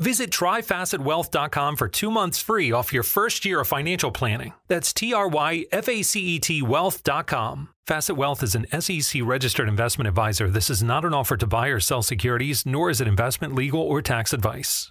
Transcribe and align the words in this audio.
Visit 0.00 0.30
tryfacetwealth.com 0.30 1.76
for 1.76 1.88
two 1.88 2.10
months 2.10 2.40
free 2.40 2.72
off 2.72 2.92
your 2.92 3.04
first 3.04 3.44
year 3.44 3.60
of 3.60 3.68
financial 3.68 4.10
planning. 4.10 4.52
That's 4.66 4.92
T 4.92 5.14
R 5.14 5.28
Y 5.28 5.66
F 5.70 5.88
A 5.88 6.02
C 6.02 6.20
E 6.20 6.38
T 6.40 6.62
wealth.com. 6.62 7.68
Facet 7.86 8.16
Wealth 8.16 8.42
is 8.42 8.54
an 8.54 8.66
SEC 8.80 9.20
registered 9.22 9.68
investment 9.68 10.08
advisor. 10.08 10.48
This 10.48 10.70
is 10.70 10.82
not 10.82 11.04
an 11.04 11.12
offer 11.12 11.36
to 11.36 11.46
buy 11.46 11.68
or 11.68 11.80
sell 11.80 12.02
securities, 12.02 12.64
nor 12.64 12.88
is 12.88 13.00
it 13.00 13.06
investment, 13.06 13.54
legal, 13.54 13.80
or 13.80 14.00
tax 14.00 14.32
advice. 14.32 14.90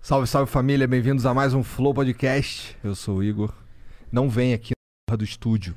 Salve, 0.00 0.28
salve 0.28 0.48
família, 0.48 0.88
bem-vindos 0.88 1.26
a 1.26 1.34
mais 1.34 1.52
um 1.52 1.62
Flow 1.64 1.92
Podcast. 1.92 2.76
Eu 2.84 2.94
sou 2.94 3.16
o 3.16 3.22
Igor. 3.22 3.52
Não 4.12 4.30
vem 4.30 4.54
aqui 4.54 4.72
na 5.10 5.16
do 5.16 5.24
estúdio. 5.24 5.76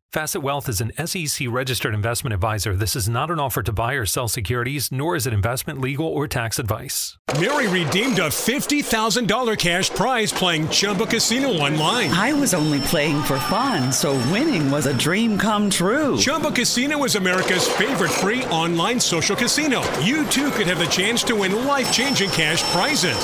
Facet 0.11 0.41
Wealth 0.41 0.67
is 0.67 0.81
an 0.81 0.91
SEC 1.07 1.47
registered 1.49 1.93
investment 1.93 2.33
advisor. 2.33 2.75
This 2.75 2.97
is 2.97 3.07
not 3.07 3.31
an 3.31 3.39
offer 3.39 3.63
to 3.63 3.71
buy 3.71 3.93
or 3.93 4.05
sell 4.05 4.27
securities, 4.27 4.91
nor 4.91 5.15
is 5.15 5.25
it 5.25 5.31
investment, 5.31 5.79
legal, 5.79 6.05
or 6.05 6.27
tax 6.27 6.59
advice. 6.59 7.17
Mary 7.39 7.69
redeemed 7.69 8.19
a 8.19 8.27
$50,000 8.27 9.57
cash 9.57 9.89
prize 9.91 10.33
playing 10.33 10.67
Chumba 10.67 11.05
Casino 11.05 11.53
online. 11.53 12.11
I 12.11 12.33
was 12.33 12.53
only 12.53 12.81
playing 12.81 13.23
for 13.23 13.39
fun, 13.39 13.93
so 13.93 14.15
winning 14.33 14.69
was 14.69 14.85
a 14.85 14.97
dream 14.97 15.37
come 15.37 15.69
true. 15.69 16.17
Chumba 16.17 16.51
Casino 16.51 17.01
is 17.05 17.15
America's 17.15 17.69
favorite 17.69 18.11
free 18.11 18.43
online 18.47 18.99
social 18.99 19.37
casino. 19.37 19.79
You 19.99 20.25
too 20.25 20.51
could 20.51 20.67
have 20.67 20.79
the 20.79 20.87
chance 20.87 21.23
to 21.23 21.37
win 21.37 21.65
life 21.65 21.89
changing 21.93 22.31
cash 22.31 22.61
prizes. 22.73 23.15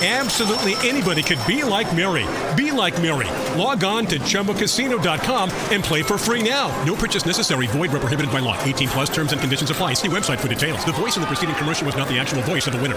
Absolutely 0.00 0.74
anybody 0.88 1.24
could 1.24 1.40
be 1.44 1.64
like 1.64 1.92
Mary. 1.96 2.24
Be 2.54 2.70
like 2.70 3.00
Mary. 3.02 3.26
Log 3.60 3.82
on 3.82 4.06
to 4.06 4.20
ChumbaCasino.com 4.20 5.50
and 5.72 5.82
play 5.82 6.02
for 6.04 6.17
free 6.18 6.42
now. 6.42 6.68
No 6.84 6.94
purchase 6.94 7.24
necessary. 7.26 7.66
Void 7.68 7.90
where 7.90 8.00
prohibited 8.00 8.30
by 8.30 8.40
law. 8.40 8.56
18 8.64 8.88
plus 8.88 9.08
terms 9.10 9.32
and 9.32 9.40
conditions 9.40 9.70
apply. 9.70 9.94
See 9.94 10.08
website 10.08 10.38
for 10.40 10.48
details. 10.48 10.84
The 10.84 10.92
voice 10.92 11.16
in 11.16 11.22
the 11.22 11.26
preceding 11.28 11.54
commercial 11.56 11.86
was 11.86 11.96
not 11.96 12.08
the 12.08 12.18
actual 12.18 12.42
voice 12.42 12.66
of 12.66 12.72
the 12.74 12.80
winner. 12.80 12.96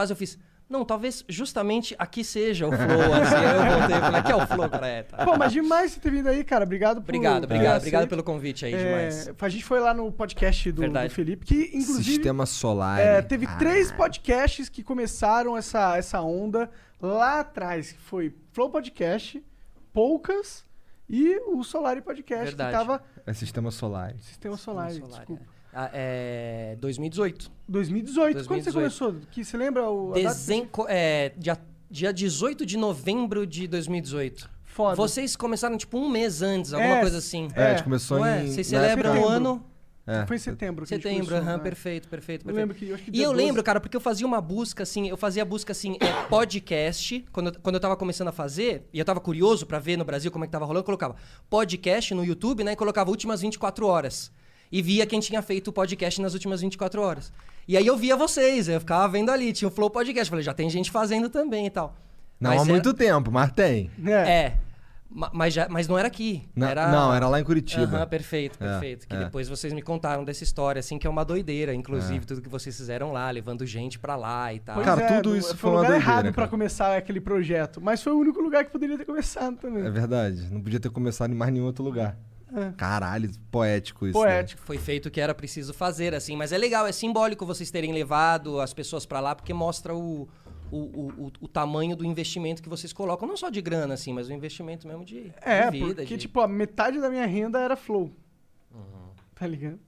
Mas 0.00 0.10
eu 0.10 0.16
fiz, 0.16 0.36
não, 0.68 0.84
talvez 0.84 1.24
justamente 1.28 1.94
aqui 1.98 2.24
seja 2.24 2.66
o 2.66 2.72
flow, 2.72 3.14
assim, 3.14 3.36
eu 3.36 3.78
voltei 3.78 3.96
e 3.96 4.00
falei, 4.00 4.20
aqui 4.20 4.32
é 4.32 4.36
o 4.36 4.46
flow, 4.46 4.68
cara, 4.68 4.86
é, 4.88 5.02
tá. 5.04 5.24
Pô, 5.24 5.36
mas 5.38 5.52
demais 5.52 5.92
você 5.92 6.00
ter 6.00 6.10
vindo 6.10 6.28
aí, 6.28 6.42
cara. 6.42 6.64
Obrigado 6.64 6.96
por 6.96 7.02
Obrigado, 7.14 7.44
obrigado, 7.44 7.74
ter 7.74 7.78
obrigado 7.78 8.08
pelo 8.08 8.24
convite 8.24 8.64
aí, 8.66 8.74
É, 8.74 8.78
demais. 9.08 9.30
A 9.40 9.48
gente 9.48 9.64
foi 9.64 9.78
lá 9.78 9.94
no 9.94 10.10
podcast 10.10 10.72
do, 10.72 10.88
do 10.90 11.10
Felipe, 11.10 11.46
que 11.46 11.70
inclusive 11.72 12.14
Sistema 12.14 12.44
solar. 12.44 12.98
é, 12.98 13.22
teve 13.22 13.46
Ah, 13.46 13.56
três 13.56 13.92
podcasts 13.92 14.68
que 14.68 14.82
começaram 14.82 15.56
essa, 15.56 15.96
essa 15.96 16.20
onda 16.20 16.68
lá 17.00 17.38
atrás, 17.40 17.92
que 17.92 17.98
foi 18.00 18.34
Flow 18.50 18.70
Podcast, 18.70 19.40
Poucas 19.94 20.64
e 21.08 21.38
o 21.46 21.62
Solari 21.62 22.02
Podcast, 22.02 22.44
Verdade. 22.46 22.72
que 22.72 22.76
tava 22.84 23.02
É 23.24 23.32
sistema 23.32 23.70
solar. 23.70 24.14
Sistema 24.20 24.56
Solar, 24.56 24.90
Solar, 24.92 25.08
desculpa. 25.20 25.42
é. 25.44 25.54
Ah, 25.76 25.90
é 25.92 26.76
2018. 26.80 27.50
2018. 27.68 28.34
Quando 28.46 28.62
você 28.62 28.70
2018. 28.72 28.74
começou? 28.74 29.28
Que 29.30 29.44
você 29.44 29.56
lembra 29.56 29.88
o? 29.88 30.12
Dezem... 30.12 30.68
É, 30.88 31.32
dia, 31.36 31.56
dia 31.90 32.12
18 32.12 32.66
de 32.66 32.76
novembro 32.76 33.46
de 33.46 33.66
2018. 33.68 34.50
Foda. 34.64 34.96
Vocês 34.96 35.36
começaram, 35.36 35.76
tipo, 35.76 35.96
um 35.96 36.08
mês 36.08 36.42
antes, 36.42 36.72
alguma 36.74 36.96
É, 36.96 37.00
coisa 37.00 37.18
assim. 37.18 37.48
É, 37.54 37.62
a 37.62 37.68
É, 37.68 37.70
gente 37.76 37.84
começou 37.84 38.18
Não 38.18 38.26
em. 38.26 38.44
é? 38.44 38.46
Vocês 38.48 38.66
celebram 38.66 39.20
o 39.22 39.28
ano... 39.28 39.64
É. 40.06 40.26
Foi 40.26 40.36
em 40.36 40.38
setembro. 40.38 40.84
que 40.84 40.88
Setembro, 40.90 41.24
começou, 41.26 41.38
aham, 41.38 41.56
né? 41.56 41.62
perfeito, 41.62 42.08
perfeito, 42.08 42.42
Eu 42.42 42.54
perfeito. 42.54 42.60
lembro 42.60 42.74
que- 42.76 42.88
eu 42.90 42.94
acho 42.94 43.04
que 43.04 43.10
e 43.10 43.22
eu 43.22 43.32
12. 43.32 43.42
lembro, 43.44 43.62
cara, 43.62 43.80
porque 43.80 43.96
eu 43.96 44.00
fazia 44.00 44.26
uma 44.26 44.38
busca 44.40 44.82
assim, 44.82 45.08
eu 45.08 45.16
fazia 45.16 45.40
a 45.42 45.46
busca 45.46 45.72
assim, 45.72 45.96
é, 45.98 46.28
podcast, 46.28 47.24
quando, 47.32 47.46
eu- 47.46 47.60
quando 47.62 47.74
eu 47.76 47.80
tava 47.80 47.96
começando 47.96 48.28
a 48.28 48.32
fazer, 48.32 48.86
e 48.92 48.98
eu 48.98 49.04
tava 49.04 49.18
curioso 49.18 49.64
pra 49.64 49.78
ver 49.78 49.96
no 49.96 50.04
Brasil 50.04 50.30
como 50.30 50.44
é 50.44 50.46
que 50.46 50.52
tava 50.52 50.66
rolando, 50.66 50.80
eu 50.80 50.84
colocava 50.84 51.16
podcast 51.48 52.12
no 52.14 52.22
YouTube, 52.24 52.62
né, 52.64 52.72
e 52.72 52.76
colocava 52.76 53.08
últimas 53.10 53.40
24 53.40 53.86
horas. 53.86 54.30
E 54.70 54.82
via 54.82 55.06
quem 55.06 55.20
tinha 55.20 55.40
feito 55.40 55.68
o 55.68 55.72
podcast 55.72 56.20
nas 56.20 56.34
últimas 56.34 56.60
24 56.60 57.00
horas. 57.00 57.32
E 57.66 57.76
aí 57.76 57.86
eu 57.86 57.96
via 57.96 58.14
vocês, 58.16 58.68
eu 58.68 58.80
ficava 58.80 59.08
vendo 59.08 59.30
ali, 59.30 59.52
tinha 59.54 59.68
o 59.68 59.70
Flow 59.70 59.88
Podcast, 59.88 60.28
falei, 60.28 60.44
já 60.44 60.52
tem 60.52 60.68
gente 60.68 60.90
fazendo 60.90 61.30
também 61.30 61.66
e 61.66 61.70
tal. 61.70 61.96
Não 62.38 62.50
Mas 62.50 62.60
há 62.60 62.64
era- 62.64 62.72
muito 62.72 62.92
tempo, 62.92 63.30
mas 63.32 63.52
tem. 63.52 63.90
É. 64.04 64.10
É. 64.12 64.56
Ma- 65.16 65.30
Mas, 65.32 65.54
já, 65.54 65.68
mas 65.70 65.86
não 65.86 65.96
era 65.96 66.08
aqui. 66.08 66.42
Não, 66.56 66.66
era... 66.66 66.88
não, 66.90 67.14
era 67.14 67.28
lá 67.28 67.38
em 67.40 67.44
Curitiba. 67.44 67.98
Aham, 67.98 68.06
perfeito, 68.08 68.58
É, 68.60 68.66
perfeito. 68.66 69.06
que 69.06 69.14
é. 69.14 69.18
depois 69.20 69.48
vocês 69.48 69.72
me 69.72 69.80
contaram 69.80 70.24
dessa 70.24 70.42
história, 70.42 70.80
assim, 70.80 70.98
que 70.98 71.06
é 71.06 71.10
uma 71.10 71.24
doideira, 71.24 71.72
inclusive, 71.72 72.26
tudo 72.26 72.42
que 72.42 72.48
vocês 72.48 72.76
fizeram 72.76 73.12
lá, 73.12 73.30
levando 73.30 73.64
gente 73.64 73.96
pra 73.98 74.16
lá 74.16 74.52
e 74.52 74.58
tal. 74.58 74.74
Pois 74.74 74.84
Cara, 74.86 75.00
é, 75.02 75.20
tudo 75.20 75.36
isso 75.36 75.56
foi 75.56 75.70
uma 75.70 75.76
lugar 75.76 75.90
doideira, 75.92 76.10
errado 76.12 76.24
pra 76.24 76.32
cara. 76.32 76.48
começar 76.48 76.96
aquele 76.96 77.20
projeto. 77.20 77.80
Mas 77.80 78.02
foi 78.02 78.12
o 78.12 78.18
único 78.18 78.40
lugar 78.40 78.64
que 78.64 78.72
poderia 78.72 78.98
ter 78.98 79.04
começado 79.04 79.56
também. 79.56 79.86
É 79.86 79.90
verdade. 79.90 80.48
Não 80.50 80.60
podia 80.60 80.80
ter 80.80 80.90
começado 80.90 81.30
em 81.30 81.36
mais 81.36 81.52
nenhum 81.52 81.66
outro 81.66 81.84
lugar. 81.84 82.18
É. 82.56 82.70
Caralho, 82.76 83.30
poético 83.50 84.06
isso. 84.06 84.16
né? 84.18 84.24
Poético. 84.24 84.62
Foi 84.64 84.78
feito 84.78 85.06
o 85.06 85.10
que 85.10 85.20
era 85.20 85.34
preciso 85.34 85.72
fazer, 85.74 86.14
assim. 86.14 86.36
Mas 86.36 86.52
é 86.52 86.58
legal, 86.58 86.86
é 86.86 86.92
simbólico 86.92 87.44
vocês 87.44 87.68
terem 87.70 87.92
levado 87.92 88.60
as 88.60 88.72
pessoas 88.72 89.04
pra 89.04 89.18
lá, 89.20 89.34
porque 89.34 89.52
mostra 89.52 89.92
o, 89.94 90.28
o, 90.76 91.10
o, 91.26 91.32
o- 91.40 91.48
tamanho 91.48 91.94
do 91.96 92.04
investimento 92.04 92.62
que 92.62 92.68
vocês 92.68 92.92
colocam. 92.92 93.26
Não 93.28 93.36
só 93.36 93.48
de 93.50 93.60
grana, 93.62 93.94
assim, 93.94 94.12
mas 94.12 94.28
o 94.28 94.32
investimento 94.32 94.86
mesmo 94.86 95.04
de, 95.04 95.32
É, 95.42 95.70
de 95.70 95.78
vida. 95.78 95.86
porque, 95.94 96.04
de- 96.04 96.18
tipo, 96.18 96.40
a 96.40 96.48
metade 96.48 97.00
da 97.00 97.08
minha 97.10 97.26
renda 97.26 97.60
era 97.60 97.76
flow. 97.76 98.10
Uhum. 98.72 99.10
Tá 99.34 99.46
ligado? 99.46 99.78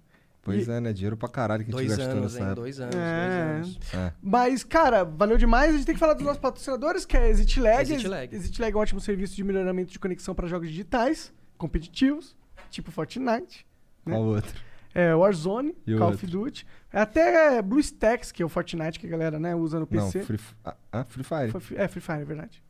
Pois 0.42 0.68
E- 0.68 0.70
é, 0.70 0.80
né? 0.80 0.92
Dinheiro 0.92 1.16
pra 1.16 1.28
caralho 1.28 1.64
que 1.64 1.70
a 1.70 1.72
gente 1.76 1.86
dois 1.86 1.98
gastou 1.98 2.16
anos, 2.18 2.32
nessa 2.34 2.38
hein? 2.38 2.44
época. 2.46 2.60
Dois 2.60 2.80
anos, 2.80 2.94
É. 2.94 3.56
dois 3.58 3.66
anos. 3.76 3.94
É. 3.94 4.12
Mas, 4.22 4.62
cara, 4.64 5.02
valeu 5.04 5.36
demais. 5.36 5.70
A 5.70 5.76
gente 5.76 5.86
tem 5.86 5.94
que 5.94 5.98
falar 5.98 6.14
dos 6.14 6.24
nossos 6.24 6.40
patrocinadores, 6.40 7.04
que 7.04 7.16
é 7.16 7.22
a 7.22 7.28
Exit 7.28 7.58
Lag. 7.60 7.82
Exit 7.82 8.06
Lag. 8.06 8.34
Exit 8.36 8.60
Lag 8.62 8.72
é 8.72 8.76
um 8.76 8.80
ótimo 8.80 9.00
serviço 9.00 9.34
de 9.34 9.42
melhoramento 9.42 9.90
de 9.90 9.98
conexão 9.98 10.34
para 10.36 10.46
jogos 10.46 10.68
digitais, 10.68 11.32
competitivos, 11.58 12.36
tipo 12.70 12.92
Fortnite, 12.92 13.66
Qual 14.04 14.22
outro? 14.22 14.54
É, 14.98 15.14
Warzone, 15.14 15.76
E 15.86 15.94
Call 15.94 16.08
outro? 16.08 16.24
of 16.24 16.26
Duty. 16.26 16.66
Até 16.92 17.60
BlueStacks, 17.60 18.32
que 18.32 18.42
é 18.42 18.46
o 18.46 18.48
Fortnite 18.48 18.98
que 18.98 19.06
a 19.06 19.10
galera 19.10 19.38
né, 19.38 19.54
usa 19.54 19.78
no 19.78 19.86
Não, 19.90 20.04
PC. 20.06 20.22
Free, 20.24 20.38
F- 20.38 20.54
ah, 20.64 20.74
ah, 20.90 21.04
Free 21.04 21.22
Fire. 21.24 21.52
É, 21.76 21.86
Free 21.88 22.00
Fire, 22.00 22.20
é 22.22 22.24
verdade. 22.24 22.62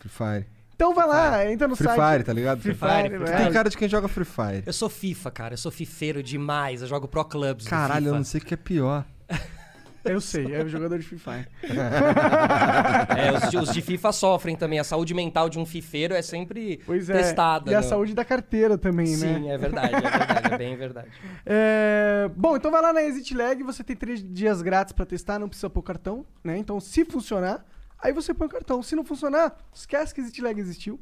Free 0.00 0.10
Fire. 0.10 0.46
Então 0.74 0.92
vai 0.94 1.06
lá, 1.06 1.46
entra 1.52 1.68
no 1.68 1.76
Free 1.76 1.86
site. 1.86 2.00
Fire, 2.12 2.24
tá 2.24 2.32
ligado? 2.32 2.60
Free 2.60 2.74
Free 2.74 2.88
Fire, 2.90 3.02
Fire, 3.10 3.14
é. 3.22 3.26
Free 3.26 3.44
Tem 3.44 3.52
cara 3.52 3.70
de 3.70 3.76
quem 3.76 3.88
joga 3.88 4.08
Free 4.08 4.24
Fire. 4.24 4.62
Eu 4.66 4.72
sou 4.72 4.88
FIFA, 4.88 5.30
cara. 5.30 5.54
Eu 5.54 5.58
sou 5.58 5.70
fifeiro 5.70 6.20
demais. 6.22 6.82
Eu 6.82 6.88
jogo 6.88 7.06
Pro 7.06 7.24
Clubs. 7.24 7.64
do 7.64 7.70
Caralho, 7.70 8.08
eu 8.08 8.14
não 8.14 8.24
sei 8.24 8.40
o 8.40 8.44
que 8.44 8.54
é 8.54 8.56
pior. 8.56 9.04
Eu 10.04 10.20
sei, 10.20 10.54
é 10.54 10.62
o 10.64 10.68
jogador 10.68 10.98
de 10.98 11.04
Free 11.06 11.18
Fire. 11.18 11.46
É, 13.16 13.32
os, 13.32 13.50
de- 13.50 13.56
os 13.58 13.72
de 13.72 13.82
FIFA 13.82 14.12
sofrem 14.12 14.56
também. 14.56 14.78
A 14.78 14.84
saúde 14.84 15.14
mental 15.14 15.48
de 15.48 15.58
um 15.58 15.66
fifeiro 15.66 16.14
é 16.14 16.22
sempre 16.22 16.80
Pois 16.86 17.08
é. 17.10 17.14
testada. 17.14 17.70
E 17.70 17.74
a 17.74 17.80
no- 17.80 17.86
saúde 17.88 18.14
da 18.14 18.24
carteira 18.24 18.76
também, 18.78 19.08
né? 19.16 19.16
Sim, 19.16 19.50
é 19.50 19.58
verdade, 19.58 19.94
é 19.94 20.00
verdade, 20.00 20.54
é 20.54 20.58
bem 20.58 20.76
verdade. 20.76 21.08
É, 21.46 22.30
Bom, 22.36 22.56
então 22.56 22.70
vai 22.70 22.80
lá 22.82 22.92
na 22.92 23.02
Exit 23.02 23.34
Lag, 23.34 23.62
você 23.62 23.82
tem 23.84 23.96
três 23.96 24.22
dias 24.22 24.62
grátis 24.62 24.92
pra 24.92 25.04
testar, 25.04 25.38
não 25.38 25.48
precisa 25.48 25.68
pôr 25.68 25.82
cartão, 25.82 26.24
né? 26.42 26.56
Então, 26.56 26.78
se 26.80 27.04
funcionar, 27.04 27.64
aí 27.98 28.12
você 28.12 28.32
põe 28.32 28.46
o 28.46 28.50
cartão. 28.50 28.82
Se 28.82 28.94
não 28.96 29.04
funcionar, 29.04 29.56
esquece 29.74 30.14
que 30.14 30.20
Exit 30.20 30.40
Lag 30.42 30.58
existiu, 30.58 31.00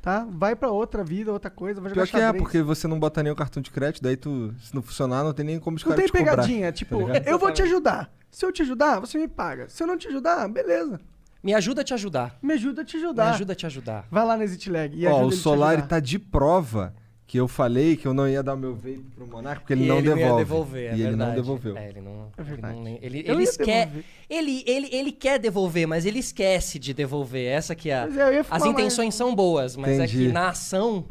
tá? 0.00 0.26
Vai 0.30 0.56
pra 0.56 0.70
outra 0.70 1.04
vida, 1.04 1.32
outra 1.32 1.50
coisa, 1.50 1.80
vai 1.80 1.90
jogar 1.90 2.06
Pior 2.06 2.18
que 2.18 2.24
é, 2.24 2.32
porque 2.32 2.62
você 2.62 2.88
não 2.88 2.98
bota 2.98 3.22
nem 3.22 3.32
o 3.32 3.36
cartão 3.36 3.62
de 3.62 3.70
crédito, 3.70 4.02
daí 4.02 4.16
tu, 4.16 4.54
se 4.60 4.74
não 4.74 4.82
funcionar, 4.82 5.22
não 5.24 5.32
tem 5.32 5.44
nem 5.44 5.58
como 5.58 5.76
os 5.76 5.84
Não 5.84 5.94
tem 5.94 6.06
te 6.06 6.12
cobrar. 6.12 6.30
pegadinha, 6.36 6.72
tipo, 6.72 6.98
ligado? 7.00 7.26
eu 7.26 7.38
vou 7.38 7.52
te 7.52 7.62
ajudar. 7.62 8.12
Se 8.30 8.44
eu 8.44 8.52
te 8.52 8.62
ajudar, 8.62 9.00
você 9.00 9.18
me 9.18 9.28
paga. 9.28 9.68
Se 9.68 9.82
eu 9.82 9.86
não 9.86 9.96
te 9.96 10.08
ajudar, 10.08 10.48
beleza. 10.48 11.00
Me 11.42 11.54
ajuda 11.54 11.80
a 11.80 11.84
te 11.84 11.94
ajudar. 11.94 12.36
Me 12.42 12.52
ajuda 12.54 12.82
a 12.82 12.84
te 12.84 12.96
Me 12.96 13.02
ajudar. 13.04 13.30
ajuda 13.30 13.52
a 13.52 13.56
te 13.56 13.66
ajudar. 13.66 14.06
Vai 14.10 14.24
lá 14.26 14.36
na 14.36 14.44
Exit 14.44 14.70
Lag 14.70 14.94
e 14.94 15.06
Ó, 15.06 15.16
ajuda 15.20 15.26
o 15.26 15.32
Solari 15.32 15.82
tá 15.82 15.98
de 15.98 16.18
prova 16.18 16.94
que 17.30 17.38
eu 17.38 17.46
falei 17.46 17.96
que 17.96 18.08
eu 18.08 18.12
não 18.12 18.28
ia 18.28 18.42
dar 18.42 18.54
o 18.54 18.56
meu 18.56 18.74
vape 18.74 19.04
pro 19.14 19.24
Monarca 19.24 19.60
porque 19.60 19.72
ele 19.72 19.84
E 19.84 19.86
não 19.86 20.00
ia 20.00 20.02
devolve. 20.16 20.36
devolver, 20.44 20.82
é 20.92 20.96
e 20.96 21.00
ele 21.02 21.02
não 21.12 21.26
verdade. 21.26 21.34
devolveu. 21.36 21.76
É, 21.76 21.88
ele 21.88 22.00
não. 22.00 22.32
É 22.36 22.42
verdade. 22.42 22.74
Ele, 22.74 22.82
não, 22.82 22.88
ele, 22.88 23.18
ele, 23.24 23.44
ia 23.68 23.88
ele, 24.28 24.64
ele, 24.66 24.88
ele 24.90 25.12
quer 25.12 25.38
devolver, 25.38 25.86
mas 25.86 26.04
ele 26.04 26.18
esquece 26.18 26.76
de 26.76 26.92
devolver. 26.92 27.46
Essa 27.46 27.72
que 27.76 27.88
é 27.88 28.08
ia 28.34 28.44
As 28.50 28.64
intenções 28.64 29.14
são 29.14 29.32
boas, 29.32 29.76
mas 29.76 29.92
é 29.92 29.94
Entendi. 30.06 30.26
que 30.26 30.32
na 30.32 30.48
ação. 30.48 31.04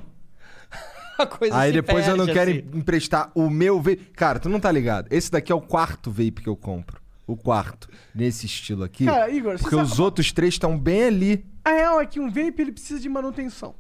A 1.18 1.26
coisa 1.26 1.58
Aí 1.58 1.70
se 1.70 1.82
depois 1.82 2.06
eu 2.06 2.18
não 2.18 2.26
perde, 2.26 2.38
quero 2.38 2.52
assim. 2.68 2.78
emprestar 2.80 3.32
o 3.34 3.50
meu 3.50 3.78
vape. 3.82 3.96
Cara, 4.14 4.40
tu 4.40 4.50
não 4.50 4.60
tá 4.60 4.70
ligado. 4.74 5.08
Esse 5.10 5.32
daqui 5.32 5.54
é 5.54 5.56
o 5.56 5.62
quarto 5.62 6.12
vape 6.12 6.42
que 6.44 6.50
eu 6.50 6.56
compro. 6.58 7.00
O 7.26 7.38
quarto. 7.38 7.88
Nesse 8.14 8.46
estilo 8.46 8.84
aqui. 8.84 9.06
Cara, 9.06 9.30
Igor, 9.32 9.54
você 9.58 9.62
porque 9.64 9.76
sabe- 9.78 9.88
os 9.88 10.00
outros 10.02 10.34
três 10.34 10.56
estão 10.56 10.78
bem 10.78 11.04
ali. 11.04 11.46
A 11.64 11.70
real 11.72 12.02
é 12.02 12.06
que 12.06 12.20
um 12.20 12.28
vape 12.28 12.56
ele 12.62 12.74
precisa 12.74 13.00
de 13.00 13.08
manutenção. 13.08 13.74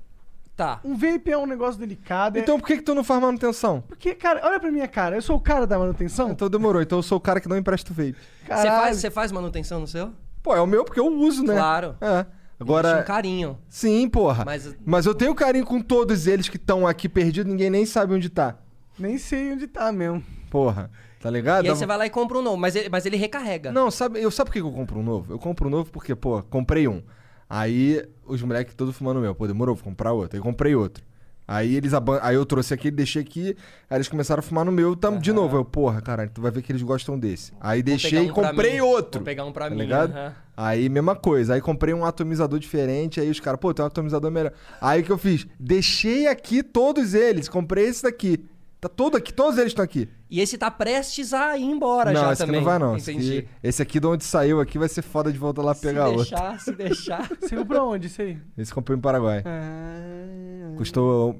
Tá. 0.59 0.81
Um 0.83 0.93
vape 0.93 1.31
é 1.31 1.37
um 1.37 1.45
negócio 1.45 1.79
delicado. 1.79 2.35
é- 2.37 2.41
Então 2.41 2.59
por 2.59 2.67
que, 2.67 2.75
que 2.75 2.81
tu 2.83 2.93
não 2.93 3.01
faz 3.01 3.21
manutenção? 3.21 3.81
Porque, 3.87 4.13
cara, 4.13 4.41
olha 4.43 4.59
pra 4.59 4.69
minha 4.69 4.89
cara. 4.89 5.15
Eu 5.15 5.21
sou 5.21 5.37
o 5.37 5.39
cara 5.39 5.65
da 5.65 5.79
manutenção. 5.79 6.31
Então 6.31 6.49
demorou. 6.49 6.81
Então 6.81 6.99
eu 6.99 7.03
sou 7.03 7.17
o 7.17 7.21
cara 7.21 7.39
que 7.39 7.47
não 7.47 7.55
empresta 7.57 7.93
o 7.93 7.95
vape. 7.95 8.11
Você 8.41 8.45
Caralho. 8.45 8.69
faz, 8.81 8.97
você 8.97 9.09
faz 9.09 9.31
manutenção 9.31 9.79
no 9.79 9.87
seu? 9.87 10.11
Pô, 10.43 10.53
é 10.53 10.59
o 10.59 10.67
meu 10.67 10.83
porque 10.83 10.99
eu 10.99 11.07
uso, 11.07 11.43
né? 11.45 11.53
Claro. 11.55 11.95
É. 12.01 12.07
Existe 12.17 12.27
Agora. 12.59 12.99
um 12.99 13.03
carinho. 13.03 13.57
Sim, 13.69 14.09
porra. 14.09 14.43
Mas- 14.43 14.75
Mas... 14.85 15.05
eu 15.05 15.15
tenho 15.15 15.33
carinho 15.33 15.65
com 15.65 15.79
todos 15.79 16.27
eles 16.27 16.49
que 16.49 16.57
estão 16.57 16.85
aqui 16.85 17.07
perdidos, 17.07 17.49
ninguém 17.49 17.69
nem 17.69 17.85
sabe 17.85 18.13
onde 18.13 18.29
tá. 18.29 18.57
Nem 18.97 19.17
sei 19.17 19.53
onde 19.53 19.65
tá 19.65 19.93
mesmo. 19.93 20.21
Porra. 20.49 20.91
Tá 21.21 21.29
ligado? 21.29 21.63
E 21.65 21.69
aí 21.69 21.75
você 21.75 21.85
vai 21.85 21.97
lá 21.97 22.05
e 22.05 22.09
compra 22.09 22.37
um 22.37 22.41
novo, 22.41 22.57
mas 22.57 22.75
ele, 22.75 22.89
mas 22.89 23.05
ele 23.05 23.15
recarrega. 23.15 23.71
Não, 23.71 23.89
sabe, 23.89 24.21
eu 24.21 24.29
sabe 24.29 24.49
por 24.49 24.53
que 24.53 24.59
que 24.59 24.65
eu 24.67 24.71
compro 24.73 24.99
um 24.99 25.03
novo? 25.03 25.33
Eu 25.33 25.39
compro 25.39 25.67
um 25.67 25.71
novo 25.71 25.89
porque, 25.89 26.13
pô, 26.15 26.43
comprei 26.43 26.85
um. 26.85 27.01
Aí 27.49 28.03
os 28.25 28.41
moleques 28.43 28.75
todos 28.75 28.95
fumando 28.95 29.17
o 29.17 29.21
meu. 29.21 29.33
Pô, 29.33 29.47
demorou, 29.47 29.75
vou 29.75 29.83
comprar 29.83 30.13
outro. 30.13 30.37
Aí 30.37 30.43
comprei 30.43 30.75
outro. 30.75 31.03
Aí 31.47 31.75
eles 31.75 31.95
aban... 31.95 32.19
Aí 32.21 32.35
eu 32.35 32.45
trouxe 32.45 32.75
aquele, 32.75 32.95
deixei 32.95 33.23
aqui, 33.23 33.57
aí 33.89 33.97
eles 33.97 34.07
começaram 34.07 34.39
a 34.39 34.43
fumar 34.43 34.63
no 34.63 34.71
meu 34.71 34.95
tam... 34.95 35.17
de 35.17 35.33
novo. 35.33 35.57
Eu, 35.57 35.65
porra, 35.65 35.99
caralho, 35.99 36.29
tu 36.31 36.41
vai 36.41 36.51
ver 36.51 36.61
que 36.61 36.71
eles 36.71 36.83
gostam 36.83 37.17
desse. 37.17 37.51
Aí 37.59 37.81
deixei 37.81 38.27
e 38.27 38.29
um 38.29 38.33
pra 38.35 38.49
comprei 38.49 38.73
mim. 38.73 38.81
outro. 38.81 39.21
Vou 39.21 39.25
pegar 39.25 39.45
um 39.45 39.51
pra 39.51 39.67
tá 39.67 39.71
mim. 39.71 39.81
ligado? 39.81 40.11
aham. 40.11 40.35
Aí, 40.55 40.87
mesma 40.89 41.15
coisa. 41.15 41.55
Aí 41.55 41.61
comprei 41.61 41.91
um 41.91 42.05
atomizador 42.05 42.59
diferente. 42.59 43.19
Aí 43.19 43.31
os 43.31 43.39
caras, 43.39 43.59
pô, 43.59 43.73
tem 43.73 43.81
um 43.83 43.87
atomizador 43.87 44.29
melhor. 44.29 44.53
Aí 44.79 45.01
o 45.01 45.03
que 45.03 45.11
eu 45.11 45.17
fiz? 45.17 45.47
Deixei 45.59 46.27
aqui 46.27 46.61
todos 46.61 47.15
eles. 47.15 47.49
Comprei 47.49 47.85
esse 47.85 48.03
daqui. 48.03 48.45
Tá 48.81 48.87
todo 48.87 49.17
aqui, 49.17 49.33
todos 49.33 49.57
eles 49.57 49.71
estão 49.71 49.83
aqui. 49.83 50.07
E 50.29 50.39
esse 50.39 50.57
tá 50.57 50.71
prestes 50.71 51.33
a 51.33 51.57
ir 51.57 51.63
embora 51.65 52.13
não, 52.13 52.21
já 52.21 52.31
esse 52.33 52.39
também. 52.45 52.55
aqui 52.61 52.65
não 52.65 52.71
vai 52.71 52.79
não. 52.79 52.95
Esse 52.95 53.11
Entendi. 53.11 53.37
aqui, 53.39 53.49
esse 53.61 53.81
aqui 53.81 53.99
de 53.99 54.07
onde 54.07 54.23
saiu 54.23 54.61
aqui 54.61 54.77
vai 54.79 54.87
ser 54.87 55.01
foda 55.01 55.31
de 55.31 55.37
voltar 55.37 55.61
lá 55.63 55.75
pegar 55.75 56.05
se 56.07 56.15
outro. 56.15 56.29
deixar, 56.29 56.59
se 56.61 56.71
deixar. 56.71 57.29
Você 57.41 57.55
viu 57.55 57.65
pra 57.65 57.83
onde 57.83 58.07
isso 58.07 58.21
aí? 58.21 58.37
Esse 58.57 58.73
comprei 58.73 58.95
no 58.95 59.01
Paraguai. 59.01 59.43
Ah, 59.45 60.75
Custou 60.77 61.37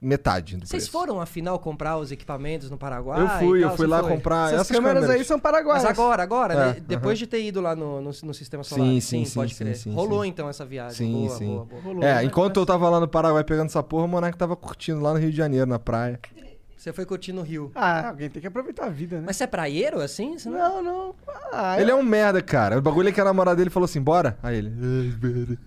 metade 0.00 0.56
do 0.56 0.66
Vocês 0.66 0.84
preço. 0.84 0.90
foram, 0.90 1.20
afinal, 1.20 1.58
comprar 1.58 1.96
os 1.98 2.12
equipamentos 2.12 2.70
no 2.70 2.76
Paraguai? 2.76 3.20
Eu 3.22 3.28
fui, 3.38 3.64
eu 3.64 3.76
fui 3.76 3.86
lá 3.86 4.00
foi? 4.02 4.12
comprar 4.12 4.48
Essas, 4.48 4.60
essas 4.62 4.76
câmeras, 4.76 5.02
câmeras 5.02 5.20
aí 5.20 5.24
são 5.24 5.38
paraguaias. 5.40 5.82
Mas 5.82 5.98
agora, 5.98 6.22
agora, 6.22 6.54
É, 6.54 6.56
né? 6.74 6.76
Depois 6.86 7.18
de 7.18 7.26
ter 7.26 7.42
ido 7.42 7.60
lá 7.60 7.74
no, 7.74 8.00
no, 8.00 8.10
no 8.22 8.34
sistema 8.34 8.62
solar. 8.62 8.84
Sim, 8.86 9.00
sim, 9.00 9.24
sim, 9.24 9.34
pode 9.34 9.54
sim, 9.54 9.64
crer. 9.64 9.76
sim, 9.76 9.92
Rolou 9.94 10.22
sim. 10.22 10.28
então 10.28 10.48
essa 10.48 10.64
viagem. 10.64 10.96
Sim, 10.96 11.12
boa, 11.26 11.38
sim. 11.38 11.46
boa, 11.46 11.64
boa. 11.64 11.82
Rolou, 11.82 12.02
É, 12.02 12.14
né? 12.16 12.24
enquanto 12.24 12.60
eu 12.60 12.66
tava 12.66 12.88
lá 12.88 13.00
no 13.00 13.08
Paraguai 13.08 13.42
pegando 13.44 13.66
essa 13.66 13.82
porra, 13.82 14.04
o 14.04 14.08
Monark 14.08 14.36
tava 14.36 14.54
curtindo 14.56 15.00
lá 15.00 15.12
no 15.12 15.18
Rio 15.18 15.30
de 15.30 15.36
Janeiro, 15.36 15.66
na 15.66 15.78
praia. 15.78 16.20
Você 16.76 16.92
foi 16.92 17.04
curtir 17.04 17.32
no 17.32 17.42
Rio. 17.42 17.72
Ah, 17.74 18.10
alguém 18.10 18.30
tem 18.30 18.40
que 18.40 18.46
aproveitar 18.46 18.84
a 18.84 18.88
vida, 18.90 19.16
né? 19.16 19.24
Mas 19.26 19.36
você 19.36 19.42
é 19.44 19.46
praieiro, 19.48 20.00
assim? 20.00 20.38
Você 20.38 20.48
não... 20.48 20.58
Não, 20.58 20.82
não. 20.84 21.14
Ah, 21.52 21.80
Ele 21.80 21.90
é 21.90 21.94
um 21.94 22.02
merda, 22.02 22.40
cara. 22.40 22.78
O 22.78 22.82
bagulho 22.82 23.08
é 23.08 23.12
que 23.12 23.20
a 23.20 23.24
namorada 23.24 23.56
dele 23.56 23.70
falou 23.70 23.86
assim, 23.86 24.00
bora? 24.00 24.38
Aí 24.40 24.58
ele... 24.58 24.70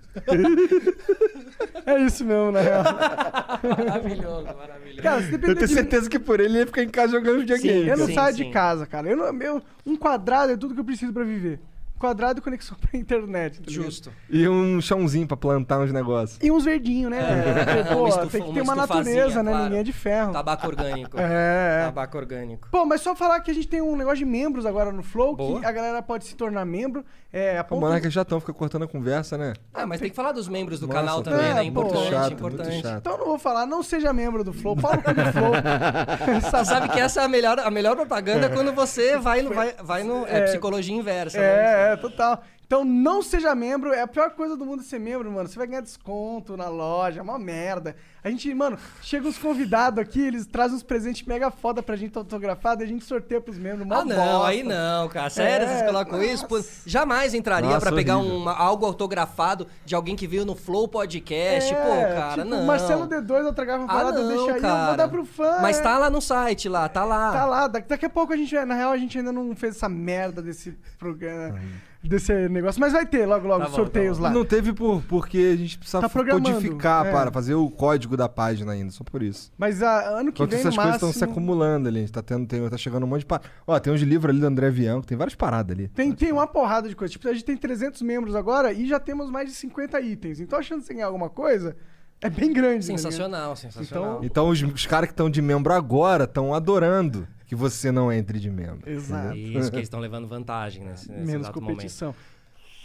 é 1.89 2.00
isso 2.01 2.25
mesmo, 2.25 2.51
na 2.51 2.62
real. 2.62 2.83
Maravilhoso, 2.83 4.45
maravilhoso. 4.45 5.01
Cara, 5.01 5.21
se 5.21 5.27
Eu 5.27 5.31
depender 5.38 5.56
tenho 5.56 5.68
de 5.68 5.74
certeza 5.74 6.09
que 6.09 6.19
por 6.19 6.39
ele 6.39 6.50
ele 6.50 6.59
ia 6.59 6.65
ficar 6.65 6.83
em 6.83 6.89
casa 6.89 7.13
jogando 7.13 7.39
videogame. 7.39 7.83
Sim, 7.83 7.89
Eu 7.89 7.97
não 7.97 8.07
sim, 8.07 8.13
saio 8.13 8.36
sim. 8.36 8.44
de 8.44 8.51
casa, 8.51 8.86
cara. 8.86 9.09
Eu 9.09 9.18
não, 9.18 9.31
meu, 9.31 9.62
um 9.86 9.95
quadrado 9.95 10.51
é 10.51 10.57
tudo 10.57 10.74
que 10.74 10.80
eu 10.80 10.86
preciso 10.86 11.13
pra 11.13 11.24
viver. 11.24 11.59
Quadrado 12.00 12.40
e 12.40 12.42
conexão 12.42 12.78
pra 12.81 13.00
internet. 13.00 13.60
tá? 13.62 13.69
Justo. 13.69 14.12
E 14.30 14.48
um 14.48 14.80
chãozinho 14.81 15.28
pra 15.28 15.36
plantar 15.38 15.80
uns 15.80 15.92
negócios. 15.92 16.40
E 16.42 16.50
uns 16.51 16.63
verdinhos, 16.66 17.12
né? 17.12 17.19
Porque, 17.66 17.94
pô, 17.94 18.00
Uma 18.00 18.10
estufa- 18.10 18.30
tem 18.31 18.42
que 18.42 18.48
uma 18.48 18.54
ter 18.54 18.62
uma 18.62 18.74
estufazinha, 18.74 19.16
natureza, 19.16 19.44
né? 19.44 19.51
claro. 19.51 19.63
Ninguém 19.66 19.80
é 19.80 19.84
de 19.84 19.94
ferro. 19.94 20.31
Tabaco 20.34 20.68
orgânico. 20.68 21.18
É, 21.19 21.81
é. 21.81 21.86
Tabaco 21.86 22.18
orgânico. 22.18 22.68
Pô, 22.72 22.86
mas 22.86 23.01
só 23.01 23.16
falar 23.16 23.40
que 23.42 23.51
a 23.51 23.54
gente 23.54 23.68
tem 23.68 23.81
um 23.81 23.96
negócio 23.96 24.19
de 24.19 24.25
membros 24.25 24.66
agora 24.66 24.92
no 24.92 25.04
Flow, 25.04 25.36
Boa. 25.36 25.60
que 25.60 25.66
a 25.66 25.72
galera 25.72 26.01
pode 26.01 26.25
se 26.25 26.36
tornar 26.36 26.66
membro. 26.66 27.04
É, 27.31 27.57
a 27.60 27.62
O 27.62 27.66
pouco... 27.66 27.86
Monark 27.86 28.10
já 28.10 28.25
tão, 28.25 28.40
fica 28.40 28.54
cortando 28.54 28.84
a 28.84 28.88
conversa, 28.88 29.38
né? 29.38 29.54
Ah, 29.74 29.86
mas 29.86 30.00
tem 30.00 30.10
que 30.10 30.16
falar 30.16 30.31
dos 30.31 30.48
membros 30.48 30.80
do 30.80 30.88
Nossa, 30.88 31.00
canal 31.00 31.22
tá. 31.22 31.31
também, 31.31 31.46
É, 31.48 31.54
né? 31.54 31.62
pô, 31.62 31.68
Importante, 31.81 32.10
chato, 32.10 32.34
importante. 32.34 32.69
muito 32.69 32.81
chato. 32.88 32.98
Então 33.00 33.13
eu 33.13 33.19
não 33.19 33.25
vou 33.28 33.38
falar, 33.38 33.66
não 33.68 33.84
seja 33.84 34.12
membro 34.13 34.44
do 34.44 34.51
Flow, 34.54 34.75
fala 34.78 34.98
com 34.98 35.12
o 35.12 35.13
Flow. 35.34 35.51
Você 36.42 36.66
sabe 36.66 36.90
que 36.90 37.00
essa 37.00 37.22
é 37.22 37.25
a 37.25 37.28
melhor, 37.28 37.60
a 37.60 37.69
melhor 37.69 37.96
propaganda 37.96 38.46
é 38.48 38.50
quando 38.50 38.74
você 38.74 39.18
vai 39.18 39.42
no, 39.42 39.54
vai, 39.54 39.74
vai 39.84 40.04
no 40.04 40.25
é, 40.25 40.40
É. 40.40 40.42
psicologia 40.44 40.96
inversa. 40.96 41.38
né? 41.40 41.88
É, 41.89 41.95
total. 41.97 42.44
Então 42.69 42.86
não 42.86 43.24
seja 43.24 43.56
membro, 43.56 43.92
é 43.92 44.01
a 44.01 44.07
pior 44.07 44.30
coisa 44.30 44.56
do 44.56 44.63
mundo 44.63 44.83
ser 44.83 45.00
membro, 45.00 45.31
mano. 45.31 45.50
Você 45.50 45.57
vai 45.57 45.66
ganhar 45.66 45.81
desconto 45.81 46.56
na 46.56 46.68
loja, 46.69 47.19
é 47.19 47.24
uma 47.24 47.39
merda. 47.39 47.95
A 48.24 48.30
gente, 48.30 48.54
mano, 48.54 48.77
chega 49.01 49.27
uns 49.27 49.39
convidados 49.39 49.98
aqui, 50.00 50.21
eles 50.21 50.45
trazem 50.45 50.75
uns 50.77 50.83
presentes 50.83 51.25
mega 51.25 51.50
foda 51.50 51.81
pra 51.81 51.95
gente 51.95 52.16
autografado 52.16 52.83
e 52.83 52.86
a 52.86 52.88
gente 52.88 53.04
sorteia 53.06 53.42
pros 53.42 53.57
membros. 53.57 53.88
mó 53.88 53.95
Ah, 53.95 54.06
não, 54.06 54.16
bosta. 54.16 54.48
aí 54.50 54.62
não, 54.62 55.10
cara. 55.10 55.31
Sério, 55.31 55.66
É, 55.66 55.68
vocês 55.77 55.81
colocam 55.88 56.21
isso? 56.21 56.45
Pô, 56.45 56.62
jamais 56.86 57.33
entraria 57.33 57.71
Nossa, 57.71 57.88
pra 57.88 57.95
pegar 57.95 58.18
uma- 58.19 58.54
algo 58.56 58.86
autografado 58.86 59.65
de 59.83 59.95
alguém 59.95 60.15
que 60.15 60.27
veio 60.27 60.45
no 60.45 60.54
Flow 60.54 60.88
Podcast. 60.88 61.74
É, 61.74 61.75
Pô, 61.75 61.89
cara, 62.19 62.33
tipo, 62.36 62.45
não. 62.48 62.65
Marcelo 62.68 63.07
D2 63.07 63.48
autografa 63.48 63.80
uma 63.80 63.86
Ah, 63.91 63.96
parada, 63.98 64.22
não, 64.22 64.27
deixa 64.27 64.43
aí, 64.53 64.63
eu 64.63 64.86
vou 64.86 64.96
dar 64.96 65.08
pro 65.08 65.25
fã. 65.25 65.58
Mas 65.60 65.79
é. 65.79 65.82
tá 65.82 65.98
lá 65.98 66.12
no 66.12 66.22
site, 66.22 66.70
lá, 66.70 66.88
tá 66.88 67.03
lá. 67.03 67.32
Tá 67.32 67.46
lá, 67.46 67.67
daqui, 67.67 67.88
daqui 67.88 68.05
a 68.05 68.10
pouco 68.12 68.32
a 68.32 68.38
gente, 68.38 68.53
na 68.63 68.75
real, 68.75 68.91
a 68.91 68.98
gente 68.98 69.17
ainda 69.17 69.32
não 69.32 69.55
fez 69.55 69.75
essa 69.75 69.89
merda 69.89 70.39
desse 70.39 70.77
programa, 71.00 71.60
desse 72.01 72.48
negócio, 72.48 72.79
mas 72.79 72.94
vai 72.94 73.06
ter 73.06 73.25
logo, 73.25 73.48
logo, 73.48 73.63
Tá 73.63 73.70
bom, 73.70 73.75
sorteios 73.75 74.18
tá 74.18 74.24
lá. 74.24 74.29
Não 74.29 74.46
teve 74.46 74.74
por, 74.74 75.01
porque 75.03 75.51
a 75.53 75.58
gente 75.58 75.77
precisava 75.77 76.08
Tá 76.08 76.24
codificar 76.24 77.06
é. 77.06 77.12
para 77.12 77.32
fazer 77.32 77.56
o 77.56 77.70
código 77.70 78.15
da 78.15 78.29
página 78.29 78.72
ainda, 78.72 78.91
só 78.91 79.03
por 79.03 79.22
isso. 79.22 79.51
Mas 79.58 79.84
ah, 79.84 80.20
ano 80.20 80.32
que 80.32 80.41
Enquanto 80.41 80.51
vem, 80.51 80.60
essas 80.60 80.75
no 80.75 80.82
coisas 80.82 80.94
máximo... 80.94 81.10
estão 81.10 81.27
se 81.27 81.32
acumulando 81.32 81.88
ali, 81.89 81.98
a 81.98 82.01
gente 82.01 82.12
tá, 82.12 82.22
tendo, 82.22 82.48
tem, 82.48 82.68
tá 82.70 82.77
chegando 82.77 83.03
um 83.03 83.08
monte 83.08 83.22
de... 83.22 83.25
Pa... 83.25 83.41
Ó, 83.68 83.77
tem 83.79 83.91
uns 83.91 84.01
livros 84.01 84.32
ali 84.32 84.39
do 84.39 84.48
André 84.48 84.68
Avião, 84.68 85.01
que 85.01 85.08
tem 85.08 85.18
várias 85.18 85.36
paradas 85.36 85.75
ali. 85.75 85.88
Tem, 85.89 86.12
tem 86.13 86.32
uma 86.32 86.48
porrada 86.48 86.88
de 86.88 86.96
coisa. 86.96 87.12
Tipo, 87.12 87.27
a 87.27 87.34
gente 87.34 87.46
tem 87.46 87.58
300 87.58 88.01
membros 88.01 88.36
agora 88.36 88.72
e 88.72 88.88
já 88.88 89.00
temos 89.00 89.29
mais 89.29 89.50
de 89.50 89.56
50 89.56 90.00
itens. 90.01 90.39
Então, 90.39 90.58
achando 90.58 90.79
que 90.79 90.88
você 90.88 90.94
ganhar 90.94 91.08
alguma 91.08 91.29
coisa, 91.29 91.75
é 92.22 92.29
bem 92.29 92.51
grande. 92.51 92.86
ligado? 92.86 93.00
Sensacional, 93.00 93.56
sensacional. 93.56 94.20
Então 94.24 94.50
os, 94.50 94.62
os 94.62 94.86
caras 94.86 95.08
que 95.08 95.13
estão 95.13 95.29
de 95.29 95.41
membro 95.41 95.74
agora 95.74 96.25
estão 96.25 96.53
adorando 96.53 97.27
que 97.50 97.56
você 97.56 97.91
não 97.91 98.13
entre 98.13 98.39
de 98.39 98.50
membro. 98.50 98.88
Exato. 98.89 99.36
Isso, 99.36 99.72
que 99.72 99.77
eles 99.77 99.88
estão 99.88 100.00
levando 100.00 100.27
vantagem 100.27 100.84
nesse, 100.84 101.10
nesse 101.10 101.25
Menos 101.25 101.41
exato 101.48 101.60
momento. 101.60 101.75
competição. 101.77 102.15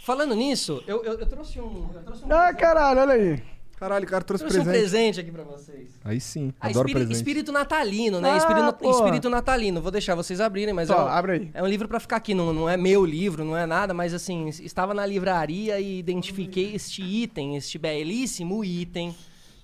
Falando 0.03 0.33
nisso, 0.35 0.83
eu, 0.87 1.03
eu, 1.05 1.19
eu 1.19 1.25
trouxe 1.27 1.59
um. 1.61 1.89
Eu 1.93 2.01
trouxe 2.03 2.25
um, 2.25 2.31
Ah, 2.33 2.51
caralho, 2.53 2.99
olha 3.01 3.13
aí. 3.13 3.43
Caralho, 3.77 4.05
o 4.05 4.07
cara 4.09 4.23
trouxe 4.23 4.43
trouxe 4.43 4.59
um 4.59 4.63
presente. 4.63 4.89
presente 4.91 5.19
aqui 5.19 5.31
pra 5.31 5.43
vocês. 5.43 5.89
Aí 6.03 6.19
sim, 6.19 6.51
Ah, 6.59 6.67
adoro 6.67 6.87
espírito, 6.87 7.07
presente. 7.07 7.15
espírito 7.15 7.51
natalino, 7.51 8.19
né? 8.21 8.31
Ah, 8.31 8.37
espírito, 8.37 8.89
espírito 8.89 9.29
natalino. 9.29 9.81
Vou 9.81 9.91
deixar 9.91 10.15
vocês 10.15 10.39
abrirem, 10.41 10.73
mas 10.73 10.87
Só, 10.87 10.95
é, 10.99 11.03
um, 11.03 11.07
abre 11.07 11.31
aí. 11.33 11.51
é 11.53 11.61
um 11.61 11.67
livro 11.67 11.87
pra 11.87 11.99
ficar 11.99 12.15
aqui. 12.15 12.33
Não, 12.33 12.51
não 12.53 12.67
é 12.69 12.75
meu 12.77 13.05
livro, 13.05 13.43
não 13.45 13.55
é 13.55 13.65
nada, 13.67 13.93
mas 13.93 14.13
assim, 14.15 14.47
estava 14.47 14.93
na 14.95 15.05
livraria 15.05 15.79
e 15.79 15.99
identifiquei 15.99 16.73
este 16.73 17.03
item, 17.03 17.55
este 17.57 17.77
belíssimo 17.77 18.63
item. 18.63 19.13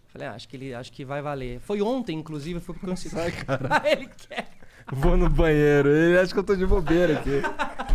Falei, 0.09 0.27
ah, 0.27 0.33
acho 0.33 0.47
que 0.47 0.57
ele 0.57 0.73
acho 0.75 0.91
que 0.91 1.03
vai 1.05 1.21
valer. 1.23 1.59
Foi 1.61 1.81
ontem, 1.81 2.19
inclusive, 2.19 2.59
foi 2.59 2.75
por 2.75 2.81
coincidência. 2.85 3.45
Ah, 3.47 3.81
ele 3.89 4.09
quer. 4.27 4.49
Vou 4.91 5.15
no 5.15 5.29
banheiro. 5.29 5.89
Ele 5.89 6.19
acha 6.19 6.33
que 6.33 6.39
eu 6.39 6.43
tô 6.43 6.55
de 6.55 6.65
bobeira 6.65 7.13
aqui. 7.13 7.41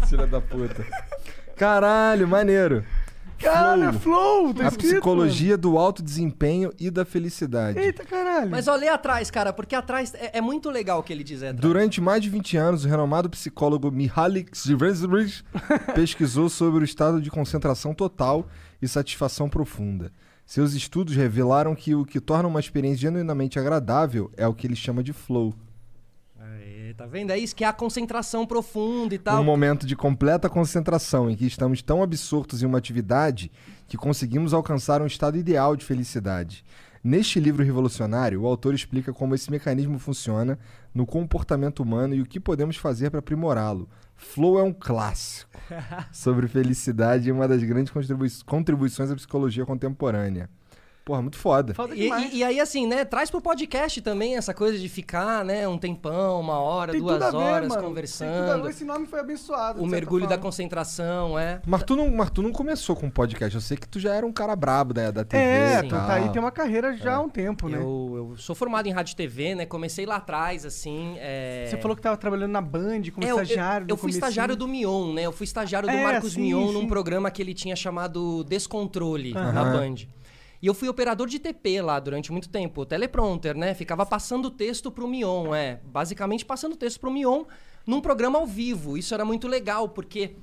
Filha 0.09 0.27
da 0.27 0.41
puta. 0.41 0.85
Caralho, 1.55 2.27
maneiro. 2.27 2.85
Caralho, 3.39 3.85
é 3.85 3.93
Flow, 3.93 4.55
tá 4.55 4.65
a 4.65 4.69
escrito, 4.69 4.93
psicologia 4.93 5.59
do 5.59 5.77
alto 5.77 6.03
desempenho 6.03 6.73
e 6.81 6.91
da 6.91 7.05
felicidade. 7.05 7.75
mano. 7.75 7.87
Eita, 7.87 8.03
caralho. 8.05 8.51
Mas 8.51 8.67
lê 8.67 8.89
atrás, 8.89 9.31
cara, 9.31 9.53
porque 9.53 9.75
atrás 9.75 10.15
é, 10.15 10.39
é 10.39 10.41
muito 10.41 10.71
legal 10.71 11.01
o 11.01 11.03
que 11.03 11.13
ele 11.13 11.23
diz 11.23 11.43
atrás. 11.43 11.61
Durante 11.61 12.01
mais 12.01 12.23
de 12.23 12.31
20 12.31 12.57
anos, 12.57 12.85
o 12.85 12.89
renomado 12.89 13.29
psicólogo 13.29 13.91
Mihaly 13.91 14.47
Csikszentmihalyi 14.51 15.43
pesquisou 15.95 16.49
sobre 16.49 16.81
o 16.81 16.85
estado 16.85 17.21
de 17.21 17.31
concentração 17.31 17.93
total 17.93 18.49
e 18.81 18.89
satisfação 18.89 19.51
profunda. 19.51 20.11
Seus 20.47 20.73
estudos 20.73 21.15
revelaram 21.15 21.75
que 21.75 21.95
o 21.95 22.07
que 22.07 22.21
torna 22.21 22.49
uma 22.49 22.61
experiência 22.61 23.03
genuinamente 23.03 23.59
agradável 23.59 24.31
é 24.37 24.47
o 24.47 24.55
que 24.55 24.67
ele 24.67 24.77
chama 24.77 25.03
de 25.03 25.13
flow. 25.13 25.53
Tá 26.97 27.05
vendo? 27.05 27.31
É 27.31 27.39
isso 27.39 27.55
que 27.55 27.63
é 27.63 27.67
a 27.67 27.73
concentração 27.75 28.47
profunda 28.47 29.15
e 29.15 29.19
tal. 29.19 29.41
Um 29.41 29.45
momento 29.45 29.87
de 29.87 29.95
completa 29.95 30.49
concentração 30.49 31.31
em 31.31 31.37
que 31.37 31.47
estamos 31.47 31.83
tão 31.83 32.03
absortos 32.03 32.63
em 32.63 32.67
uma 32.67 32.79
atividade 32.79 33.53
que 33.87 33.99
conseguimos 33.99 34.55
alcançar 34.55 35.03
um 35.03 35.07
estado 35.07 35.37
ideal 35.37 35.77
de 35.77 35.85
felicidade. 35.85 36.65
Neste 37.05 37.39
livro 37.39 37.63
revolucionário, 37.63 38.41
o 38.43 38.47
autor 38.47 38.75
explica 38.75 39.13
como 39.13 39.35
esse 39.35 39.51
mecanismo 39.51 39.99
funciona 39.99 40.59
no 40.95 41.07
comportamento 41.07 41.81
humano 41.83 42.15
e 42.15 42.23
o 42.23 42.27
que 42.27 42.41
podemos 42.41 42.77
fazer 42.77 43.11
para 43.11 43.21
aprimorá-lo. 43.21 43.89
Flow 44.17 44.59
é 44.59 44.63
um 44.63 44.73
clássico 44.73 45.51
sobre 46.11 46.49
felicidade 46.49 47.29
e 47.29 47.33
uma 47.33 47.47
das 47.47 47.63
grandes 47.63 47.93
contribui- 47.93 48.31
contribuições 48.47 49.11
à 49.11 49.15
psicologia 49.15 49.67
contemporânea. 49.67 50.49
Porra, 51.07 51.23
muito 51.23 51.39
foda. 51.39 51.73
Foda 51.73 51.95
E, 51.95 52.09
e- 52.11 52.39
e 52.39 52.43
aí, 52.43 52.59
assim, 52.59 52.85
né? 52.85 53.05
Traz 53.05 53.31
pro 53.31 53.41
podcast 53.41 54.03
também 54.03 54.37
essa 54.37 54.53
coisa 54.53 54.77
de 54.77 54.89
ficar, 54.89 55.45
né? 55.45 55.67
Um 55.69 55.79
tempão, 55.79 56.41
uma 56.41 56.59
hora, 56.59 56.91
Tem 56.91 57.01
duas 57.01 57.19
ver, 57.21 57.25
horas 57.37 57.37
mano. 57.37 57.61
Tem 57.61 57.69
tudo 57.69 57.79
a 57.79 57.83
conversando. 57.89 58.63
ver. 58.65 58.71
Esse 58.71 58.85
nome 58.85 59.07
foi 59.07 59.21
abençoado. 59.21 59.81
O 59.81 59.87
mergulho 59.87 60.27
da 60.27 60.37
concentração, 60.37 61.39
é. 61.39 61.63
Mas 61.65 61.85
tu, 61.85 61.95
não, 61.95 62.11
mas 62.11 62.29
tu 62.31 62.43
não 62.43 62.51
começou 62.51 62.97
com 62.97 63.09
podcast. 63.09 63.55
Eu 63.55 63.61
sei 63.61 63.77
que 63.77 63.87
tu 63.87 64.01
já 64.01 64.15
era 64.17 64.27
um 64.27 64.33
cara 64.33 64.57
brabo 64.57 64.93
da, 64.93 65.13
da 65.13 65.25
TV. 65.25 65.45
É, 65.45 65.83
tu 65.85 65.91
tá 65.91 66.15
aí, 66.15 66.29
tem 66.31 66.43
uma 66.43 66.51
carreira 66.51 66.97
já 66.97 67.15
há 67.15 67.21
um 67.21 67.29
tempo, 67.29 67.69
né? 67.69 67.79
Eu, 67.79 68.31
eu 68.33 68.37
sou 68.37 68.57
formado 68.57 68.89
em 68.89 68.91
rádio 68.93 69.13
e 69.13 69.17
TV, 69.17 69.55
né? 69.55 69.65
Comecei 69.65 70.07
lá 70.07 70.17
atrás, 70.17 70.67
assim. 70.67 71.15
é- 71.19 71.69
Você 71.71 71.77
falou 71.77 71.97
que 71.97 72.03
tava 72.03 72.17
trabalhando 72.17 72.51
na 72.51 72.61
Band 72.61 73.03
como 73.15 73.25
É, 73.25 73.31
eu- 73.31 73.41
estagiário. 73.41 73.85
Eu, 73.85 73.91
eu 73.91 73.97
fui 73.97 74.01
comecinho. 74.11 74.19
estagiário 74.25 74.57
do 74.57 74.67
Mion, 74.67 75.13
né? 75.15 75.23
Eu 75.23 75.31
fui 75.31 75.45
estagiário 75.45 75.89
do 75.89 75.95
É, 75.95 76.03
Marcos 76.03 76.33
sim, 76.33 76.41
Mion 76.41 76.73
num 76.73 76.81
sim. 76.81 76.89
programa 76.89 77.31
que 77.31 77.41
ele 77.41 77.55
tinha 77.55 77.77
chamado 77.77 78.43
Descontrole 78.43 79.33
na. 79.33 79.53
Band. 79.67 79.95
E 80.63 80.67
eu 80.67 80.75
fui 80.75 80.89
operador 80.89 81.27
de 81.29 81.39
TP 81.39 81.81
lá 81.83 82.01
durante 82.01 82.33
muito 82.33 82.49
tempo, 82.49 82.85
teleprompter, 82.87 83.57
né? 83.57 83.75
Ficava 83.75 84.07
passando 84.07 84.51
texto 84.51 84.91
pro 84.91 85.07
Mion, 85.07 85.55
é. 85.55 85.81
Basicamente 85.85 86.45
passando 86.45 86.77
texto 86.77 86.99
pro 87.01 87.11
Mion 87.11 87.45
num 87.87 88.01
programa 88.01 88.39
ao 88.39 88.47
vivo. 88.47 88.97
Isso 88.97 89.13
era 89.15 89.25
muito 89.25 89.47
legal, 89.47 89.89
porque 89.89 90.35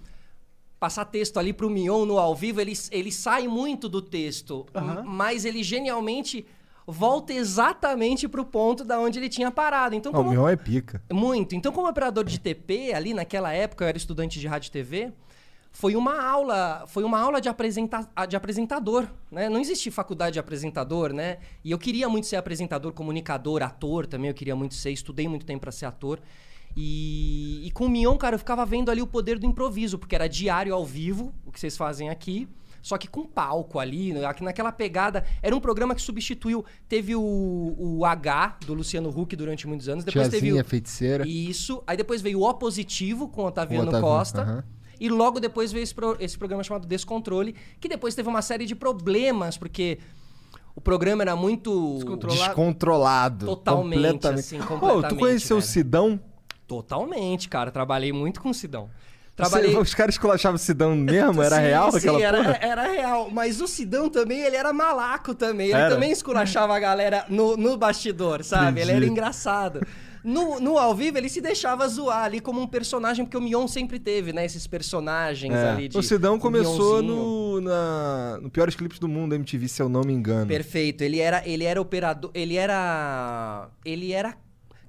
passar 0.79 1.05
texto 1.05 1.37
ali 1.39 1.51
pro 1.53 1.69
Mion 1.69 2.05
no 2.05 2.17
ao 2.19 2.35
vivo, 2.35 2.59
ele, 2.61 2.73
ele 2.91 3.11
sai 3.11 3.47
muito 3.47 3.87
do 3.89 4.01
texto, 4.01 4.65
mas 5.05 5.45
ele 5.45 5.63
genialmente 5.63 6.45
volta 6.85 7.31
exatamente 7.31 8.27
pro 8.27 8.43
ponto 8.43 8.83
da 8.83 8.99
onde 8.99 9.17
ele 9.17 9.29
tinha 9.29 9.49
parado. 9.49 9.95
Então, 9.95 10.11
Ah, 10.13 10.15
o 10.15 10.17
como- 10.19 10.29
Mion 10.31 10.47
é 10.49 10.55
pica. 10.57 11.01
muito. 11.11 11.55
Então, 11.55 11.71
como 11.71 11.87
operador 11.87 12.25
de 12.25 12.37
TP, 12.39 12.93
ali 12.93 13.13
naquela 13.13 13.53
época 13.53 13.85
eu 13.85 13.87
era 13.87 13.97
estudante 13.97 14.37
de 14.39 14.47
rádio 14.47 14.67
e 14.67 14.71
TV, 14.71 15.13
foi 15.73 15.95
uma 15.95 16.21
aula, 16.21 16.85
foi 16.87 17.03
uma 17.03 17.19
aula 17.19 17.41
de, 17.41 17.49
apresenta 17.49 18.07
de 18.29 18.35
apresentador, 18.35 19.07
né? 19.31 19.49
Não 19.49 19.59
existia 19.59 19.91
faculdade 19.91 20.33
de 20.33 20.39
apresentador, 20.39 21.11
né? 21.11 21.39
E 21.63 21.71
eu 21.71 21.79
queria 21.79 22.07
muito 22.07 22.27
ser 22.27 22.35
apresentador, 22.35 22.93
comunicador, 22.93 23.63
ator 23.63 24.05
também, 24.05 24.29
eu 24.29 24.35
queria 24.35 24.55
muito 24.55 24.75
ser, 24.75 24.91
estudei 24.91 25.27
muito 25.27 25.47
tempo 25.47 25.61
para 25.61 25.71
ser 25.71 25.87
ator. 25.87 26.21
E, 26.77 27.65
e 27.65 27.71
com 27.71 27.87
o 27.87 27.89
Mion, 27.89 28.15
cara, 28.17 28.35
eu 28.35 28.39
ficava 28.39 28.63
vendo 28.65 28.91
ali 28.91 29.01
o 29.01 29.07
poder 29.07 29.39
do 29.39 29.47
improviso, 29.47 29.97
porque 29.97 30.13
era 30.13 30.29
diário 30.29 30.73
ao 30.73 30.85
vivo, 30.85 31.33
o 31.45 31.51
que 31.51 31.59
vocês 31.59 31.75
fazem 31.75 32.09
aqui. 32.09 32.47
Só 32.81 32.97
que 32.97 33.07
com 33.07 33.25
palco 33.25 33.79
ali, 33.79 34.13
né? 34.13 34.21
naquela 34.41 34.71
pegada. 34.71 35.25
Era 35.41 35.55
um 35.55 35.59
programa 35.59 35.95
que 35.95 36.01
substituiu. 36.01 36.65
Teve 36.87 37.15
o, 37.15 37.75
o 37.79 38.05
H 38.05 38.57
do 38.65 38.73
Luciano 38.73 39.09
Huck 39.09 39.35
durante 39.37 39.65
muitos 39.65 39.87
anos. 39.87 40.03
Depois 40.03 40.27
teve 40.27 40.41
Tiazinha, 40.41 40.61
o, 40.61 40.65
feiticeira. 40.65 41.25
isso. 41.25 41.81
Aí 41.87 41.95
depois 41.95 42.21
veio 42.21 42.41
o 42.41 42.43
O 42.43 42.53
Positivo 42.53 43.29
com 43.29 43.43
o 43.43 43.45
Otaviano 43.45 43.87
Otaviano, 43.87 44.05
Costa. 44.05 44.41
aham. 44.41 44.63
E 45.03 45.09
logo 45.09 45.37
depois 45.37 45.69
veio 45.69 45.83
esse, 45.83 45.93
pro- 45.93 46.15
esse 46.17 46.37
programa 46.37 46.63
chamado 46.63 46.87
Descontrole, 46.87 47.53
que 47.77 47.89
depois 47.89 48.15
teve 48.15 48.29
uma 48.29 48.41
série 48.41 48.65
de 48.65 48.73
problemas, 48.73 49.57
porque 49.57 49.99
o 50.73 50.79
programa 50.79 51.23
era 51.23 51.35
muito. 51.35 51.95
Descontrolado. 51.95 52.45
Descontrolado. 52.45 53.45
Totalmente, 53.47 53.95
completamente. 54.01 54.39
assim, 54.39 54.57
Pô, 54.59 54.63
tu 54.63 54.79
completamente, 54.79 55.19
conheceu 55.19 55.57
o. 55.57 55.61
Sidão? 55.61 56.17
Totalmente, 56.65 57.49
cara. 57.49 57.69
Trabalhei 57.69 58.13
muito 58.13 58.41
com 58.41 58.49
o 58.51 58.53
Sidão. 58.53 58.89
Trabalhei... 59.35 59.71
Trabalhei. 59.71 59.75
Os 59.83 59.93
caras 59.93 60.15
esculachavam 60.15 60.55
o 60.55 60.59
Sidão 60.59 60.95
mesmo? 60.95 61.41
Era 61.41 61.57
Sim, 61.57 61.61
real 61.63 61.91
sim, 61.91 61.97
aquela 61.97 62.21
era, 62.21 62.37
porra? 62.37 62.59
era 62.63 62.83
real. 62.87 63.29
Mas 63.29 63.59
o 63.59 63.67
Sidão 63.67 64.09
também, 64.09 64.39
ele 64.39 64.55
era 64.55 64.71
malaco 64.71 65.35
também. 65.35 65.67
Ele 65.67 65.75
Era? 65.79 65.89
também 65.93 66.11
esculachava 66.11 66.75
a 66.75 66.79
galera 66.79 67.25
no, 67.27 67.57
no 67.57 67.75
bastidor, 67.77 68.41
sabe? 68.43 68.79
Ele 68.79 68.91
era 68.91 68.99
Entendi. 68.99 69.11
engraçado. 69.11 69.85
No, 70.23 70.59
no 70.59 70.77
ao 70.77 70.95
vivo, 70.95 71.17
ele 71.17 71.27
se 71.27 71.41
deixava 71.41 71.85
zoar 71.87 72.23
ali 72.23 72.39
como 72.39 72.61
um 72.61 72.67
personagem, 72.67 73.25
porque 73.25 73.35
o 73.35 73.41
Mion 73.41 73.67
sempre 73.67 73.99
teve, 73.99 74.31
né? 74.31 74.45
Esses 74.45 74.65
personagens 74.65 75.53
É. 75.53 75.69
ali 75.69 75.87
de. 75.89 75.97
o 75.97 76.01
Sidão 76.01 76.39
começou 76.39 77.03
no, 77.03 77.59
na, 77.59 78.39
no 78.41 78.49
Piores 78.49 78.73
Clipes 78.73 78.99
do 78.99 79.07
Mundo, 79.07 79.35
MTV, 79.35 79.67
se 79.67 79.81
eu 79.81 79.89
não 79.89 80.01
me 80.01 80.13
engano. 80.13 80.47
Perfeito. 80.47 81.01
Ele 81.01 81.19
era, 81.19 81.45
ele 81.45 81.65
era 81.65 81.81
operador. 81.81 82.31
Ele 82.33 82.55
era. 82.55 83.69
Ele 83.83 84.13
era 84.13 84.37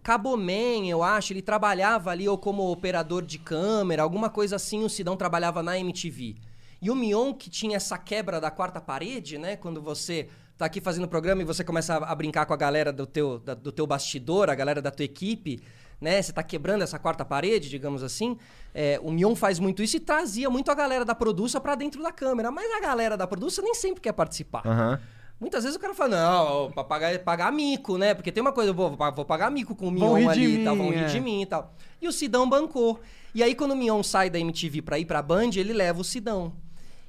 caboman, 0.04 0.86
eu 0.88 1.02
acho. 1.02 1.32
Ele 1.32 1.42
trabalhava 1.42 2.10
ali 2.10 2.28
ou 2.28 2.38
como 2.38 2.70
operador 2.70 3.22
de 3.22 3.38
câmera, 3.38 4.02
alguma 4.02 4.30
coisa 4.30 4.56
assim. 4.56 4.84
O 4.84 4.88
Sidão 4.88 5.16
trabalhava 5.16 5.62
na 5.62 5.78
MTV. 5.78 6.36
E 6.80 6.90
o 6.90 6.94
Mion, 6.94 7.32
que 7.32 7.48
tinha 7.48 7.76
essa 7.76 7.96
quebra 7.96 8.40
da 8.40 8.50
quarta 8.50 8.80
parede, 8.80 9.38
né? 9.38 9.56
Quando 9.56 9.80
você 9.80 10.28
tá 10.64 10.66
aqui 10.66 10.80
fazendo 10.80 11.04
o 11.04 11.08
programa 11.08 11.42
e 11.42 11.44
você 11.44 11.62
começa 11.62 11.94
a, 11.94 12.10
a 12.10 12.14
brincar 12.14 12.46
com 12.46 12.54
a 12.54 12.56
galera 12.56 12.90
do 12.92 13.06
teu, 13.06 13.38
da- 13.38 13.54
do 13.54 13.70
teu 13.70 13.86
bastidor, 13.86 14.48
a 14.48 14.54
galera 14.54 14.80
da 14.80 14.90
tua 14.90 15.04
equipe, 15.04 15.60
né? 16.00 16.20
Você 16.22 16.32
tá 16.32 16.42
quebrando 16.42 16.82
essa 16.82 16.98
quarta 16.98 17.24
parede, 17.24 17.68
digamos 17.68 18.02
assim. 18.02 18.36
É, 18.74 18.98
o 19.02 19.10
Mion 19.10 19.34
faz 19.34 19.58
muito 19.58 19.82
isso 19.82 19.96
e 19.98 20.00
trazia 20.00 20.48
muito 20.48 20.70
a 20.70 20.74
galera 20.74 21.04
da 21.04 21.14
produça 21.14 21.60
pra 21.60 21.74
dentro 21.74 22.02
da 22.02 22.10
câmera. 22.10 22.50
Mas 22.50 22.70
a 22.72 22.80
galera 22.80 23.16
da 23.16 23.26
produça 23.26 23.60
nem 23.60 23.74
sempre 23.74 24.00
quer 24.00 24.12
participar. 24.12 24.66
Aham. 24.66 24.98
Muitas 25.38 25.64
vezes 25.64 25.76
o 25.76 25.80
cara 25.80 25.92
fala, 25.92 26.10
não, 26.16 26.70
pra 26.70 26.84
pagar, 26.84 27.18
pagar 27.18 27.52
mico, 27.52 27.98
né? 27.98 28.14
Porque 28.14 28.32
tem 28.32 28.40
uma 28.40 28.52
coisa, 28.52 28.70
eu 28.70 28.74
vou, 28.74 28.96
vou 28.96 29.24
pagar 29.24 29.50
mico 29.50 29.74
com 29.74 29.88
o 29.88 29.90
Mion 29.90 30.14
ali 30.30 30.60
e 30.60 30.64
tal, 30.64 30.76
vão 30.76 30.90
rir 30.90 31.00
é. 31.00 31.04
de 31.06 31.20
mim 31.20 31.42
e 31.42 31.46
tal. 31.46 31.74
E 32.00 32.08
o 32.08 32.12
Sidão 32.12 32.48
bancou. 32.48 33.00
E 33.34 33.42
aí, 33.42 33.54
quando 33.54 33.72
o 33.72 33.76
Mion 33.76 34.02
sai 34.02 34.30
da 34.30 34.38
MTV 34.38 34.80
pra 34.80 34.98
ir 34.98 35.04
pra 35.04 35.20
Band, 35.20 35.50
ele 35.56 35.72
leva 35.72 36.00
o 36.00 36.04
Sidão. 36.04 36.52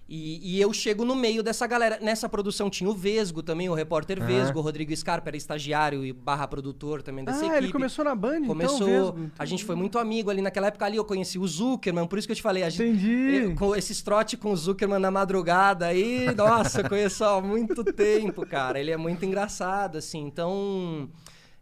E, 0.07 0.55
e 0.57 0.61
eu 0.61 0.71
chego 0.71 1.03
no 1.03 1.15
meio 1.15 1.41
dessa 1.41 1.65
galera. 1.65 1.97
Nessa 1.99 2.29
produção 2.29 2.69
tinha 2.69 2.87
o 2.87 2.93
Vesgo 2.93 3.41
também, 3.41 3.67
o 3.69 3.73
repórter 3.73 4.21
Ah. 4.21 4.25
Vesgo, 4.25 4.59
o 4.59 4.61
Rodrigo 4.61 4.95
Scarpa 4.95 5.29
era 5.31 5.37
estagiário 5.37 6.05
e 6.05 6.13
barra 6.13 6.47
produtor 6.47 7.01
também 7.01 7.25
dessa 7.25 7.39
Ah, 7.41 7.45
equipe. 7.47 7.57
ele 7.57 7.71
começou 7.71 8.05
na 8.05 8.13
Band, 8.13 8.35
então, 8.37 8.47
Começou. 8.49 8.87
mesmo. 8.87 9.31
a 9.39 9.45
gente 9.45 9.65
foi 9.65 9.75
muito 9.75 9.97
amigo 9.97 10.29
ali 10.29 10.43
naquela 10.43 10.67
época 10.67 10.85
ali. 10.85 10.97
Eu 10.97 11.05
conheci 11.05 11.39
o 11.39 11.47
Zuckerman, 11.47 12.05
por 12.05 12.19
isso 12.19 12.27
que 12.27 12.33
eu 12.33 12.35
te 12.35 12.41
falei. 12.43 12.61
A 12.61 12.69
gente, 12.69 12.83
Entendi. 13.03 13.35
eu- 13.35 13.55
com 13.55 13.75
esses 13.75 13.99
trote 14.03 14.37
com 14.37 14.51
o 14.51 14.55
Zuckerman 14.55 14.99
na 14.99 15.09
madrugada 15.09 15.87
aí, 15.87 16.27
nossa, 16.37 16.81
eu 16.81 16.89
conheço 16.89 17.23
há 17.23 17.41
muito 17.41 17.83
tempo, 17.83 18.45
cara. 18.45 18.79
Ele 18.79 18.91
é 18.91 18.97
muito 18.97 19.25
engraçado, 19.25 19.97
assim. 19.97 20.19
Então. 20.19 21.09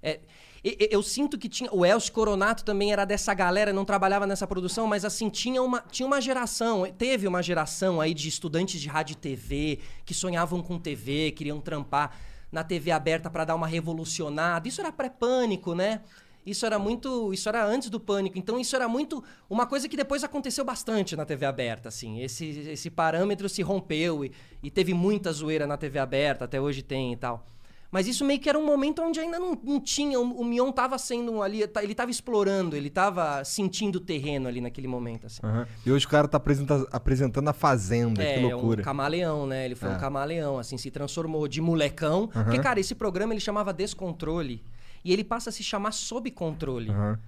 é, 0.06 0.20
e- 0.64 0.78
e- 0.80 0.88
eu 0.92 1.04
sinto 1.04 1.38
que 1.38 1.50
tinha. 1.50 1.70
O 1.74 1.86
Elcio 1.86 2.12
Coronato 2.14 2.64
também 2.64 2.92
era 2.94 3.06
dessa 3.06 3.34
galera, 3.34 3.74
não 3.74 3.84
trabalhava 3.86 4.26
nessa 4.26 4.48
produção, 4.48 4.88
mas 4.88 5.04
assim, 5.04 5.30
tinha 5.30 5.62
uma, 5.62 5.82
tinha 5.92 6.08
uma 6.08 6.22
geração, 6.22 6.86
teve 6.98 7.28
uma 7.28 7.42
geração 7.44 8.00
aí 8.00 8.14
de 8.14 8.28
estudantes 8.30 8.80
de 8.80 8.88
rádio 8.88 9.14
e 9.14 9.18
TV 9.18 9.80
que 10.06 10.14
sonhavam 10.14 10.62
com 10.62 10.80
TV, 10.80 11.32
queriam 11.32 11.60
trampar 11.60 12.16
na 12.52 12.64
TV 12.64 12.92
aberta 12.92 13.30
para 13.30 13.46
dar 13.46 13.56
uma 13.56 13.68
revolucionada. 13.68 14.68
Isso 14.68 14.80
era 14.80 14.92
pré-pânico, 14.92 15.74
né? 15.74 16.02
Isso 16.46 16.66
era 16.66 16.78
muito. 16.78 17.34
Isso 17.34 17.48
era 17.50 17.66
antes 17.66 17.90
do 17.90 18.00
pânico. 18.00 18.38
Então, 18.38 18.60
isso 18.60 18.76
era 18.76 18.88
muito. 18.88 19.24
Uma 19.50 19.66
coisa 19.66 19.88
que 19.88 19.96
depois 19.96 20.24
aconteceu 20.24 20.64
bastante 20.66 21.16
na 21.16 21.26
TV 21.26 21.46
aberta, 21.46 21.90
assim. 21.90 22.20
Esse, 22.22 22.46
esse 22.46 22.90
parâmetro 22.90 23.48
se 23.48 23.62
rompeu 23.62 24.26
e, 24.26 24.32
e 24.62 24.70
teve 24.70 24.94
muita 24.94 25.32
zoeira 25.32 25.66
na 25.66 25.78
TV 25.78 26.00
aberta, 26.00 26.46
até 26.46 26.60
hoje 26.60 26.82
tem 26.82 27.14
e 27.14 27.16
tal. 27.16 27.46
Mas 27.94 28.08
isso 28.08 28.26
meio 28.26 28.40
que 28.40 28.50
era 28.50 28.58
um 28.58 28.66
momento 28.66 29.04
onde 29.04 29.20
ainda 29.20 29.38
não, 29.38 29.56
não 29.64 29.80
tinha. 29.80 30.20
O, 30.20 30.24
o 30.24 30.44
Mion 30.44 30.72
tava 30.72 30.98
sendo 30.98 31.32
um 31.32 31.44
ali. 31.44 31.68
tá- 31.68 31.84
Ele 31.84 31.94
tava 31.94 32.10
explorando, 32.10 32.76
ele 32.76 32.90
tava 32.90 33.44
sentindo 33.46 33.98
o 33.98 34.00
terreno 34.00 34.48
ali 34.48 34.60
naquele 34.60 34.88
momento, 34.88 35.28
assim. 35.28 35.40
aham. 35.44 35.68
E 35.86 35.92
hoje 35.92 36.08
o 36.08 36.10
cara 36.10 36.28
tá 36.28 36.38
apresenta- 36.38 36.88
apresentando 36.92 37.48
a 37.50 37.54
Fazenda, 37.54 38.24
que 38.24 38.28
É, 38.28 38.40
loucura. 38.42 38.82
um 38.82 38.84
camaleão, 38.84 39.46
né? 39.46 39.66
Ele 39.66 39.76
foi 39.76 39.90
É. 39.90 39.92
um 39.94 40.00
camaleão, 40.00 40.58
assim, 40.58 40.76
se 40.76 40.90
transformou 40.90 41.48
de 41.48 41.62
molecão. 41.62 42.28
Porque, 42.30 42.58
cara, 42.58 42.80
esse 42.80 42.96
programa 42.96 43.32
ele 43.32 43.40
chamava 43.40 43.72
Descontrole. 43.72 44.64
E 45.06 45.14
ele 45.14 45.24
passa 45.24 45.52
a 45.52 45.54
se 45.54 45.64
chamar 45.64 45.92
Sob 45.92 46.32
Controle. 46.32 46.90
Aham. 46.90 47.20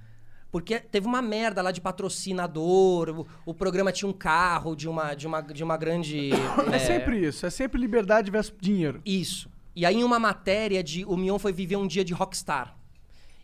Porque 0.51 0.79
teve 0.79 1.05
uma 1.05 1.22
merda 1.22 1.62
lá 1.62 1.72
de 1.72 1.79
patrocinador, 1.81 3.10
o, 3.10 3.27
o 3.45 3.53
programa 3.53 3.91
tinha 3.91 4.10
um 4.10 4.13
carro 4.13 4.75
de 4.75 4.88
uma, 4.88 5.13
de 5.13 5.27
uma, 5.27 5.41
de 5.41 5.63
uma 5.63 5.77
grande. 5.77 6.29
É 6.74 6.79
sempre 6.79 7.19
isso, 7.27 7.45
é 7.45 7.50
sempre 7.50 7.79
liberdade 7.79 8.31
versus 8.31 8.53
dinheiro. 8.60 9.01
Isso. 9.05 9.50
E 9.75 9.86
aí, 9.86 9.96
em 9.98 10.03
uma 10.03 10.17
matéria 10.20 10.84
de. 10.84 11.03
O 11.05 11.17
Mion 11.17 11.38
foi 11.38 11.51
viver 11.51 11.75
um 11.75 11.86
dia 11.88 12.03
de 12.05 12.13
rockstar. 12.13 12.75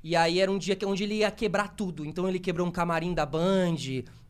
E 0.03 0.15
aí 0.15 0.39
era 0.39 0.49
um 0.51 0.57
dia 0.57 0.75
que, 0.75 0.83
onde 0.85 1.03
ele 1.03 1.15
ia 1.15 1.29
quebrar 1.29 1.67
tudo. 1.75 2.03
Então 2.03 2.27
ele 2.27 2.39
quebrou 2.39 2.65
um 2.65 2.71
camarim 2.71 3.13
da 3.13 3.23
Band, 3.25 3.75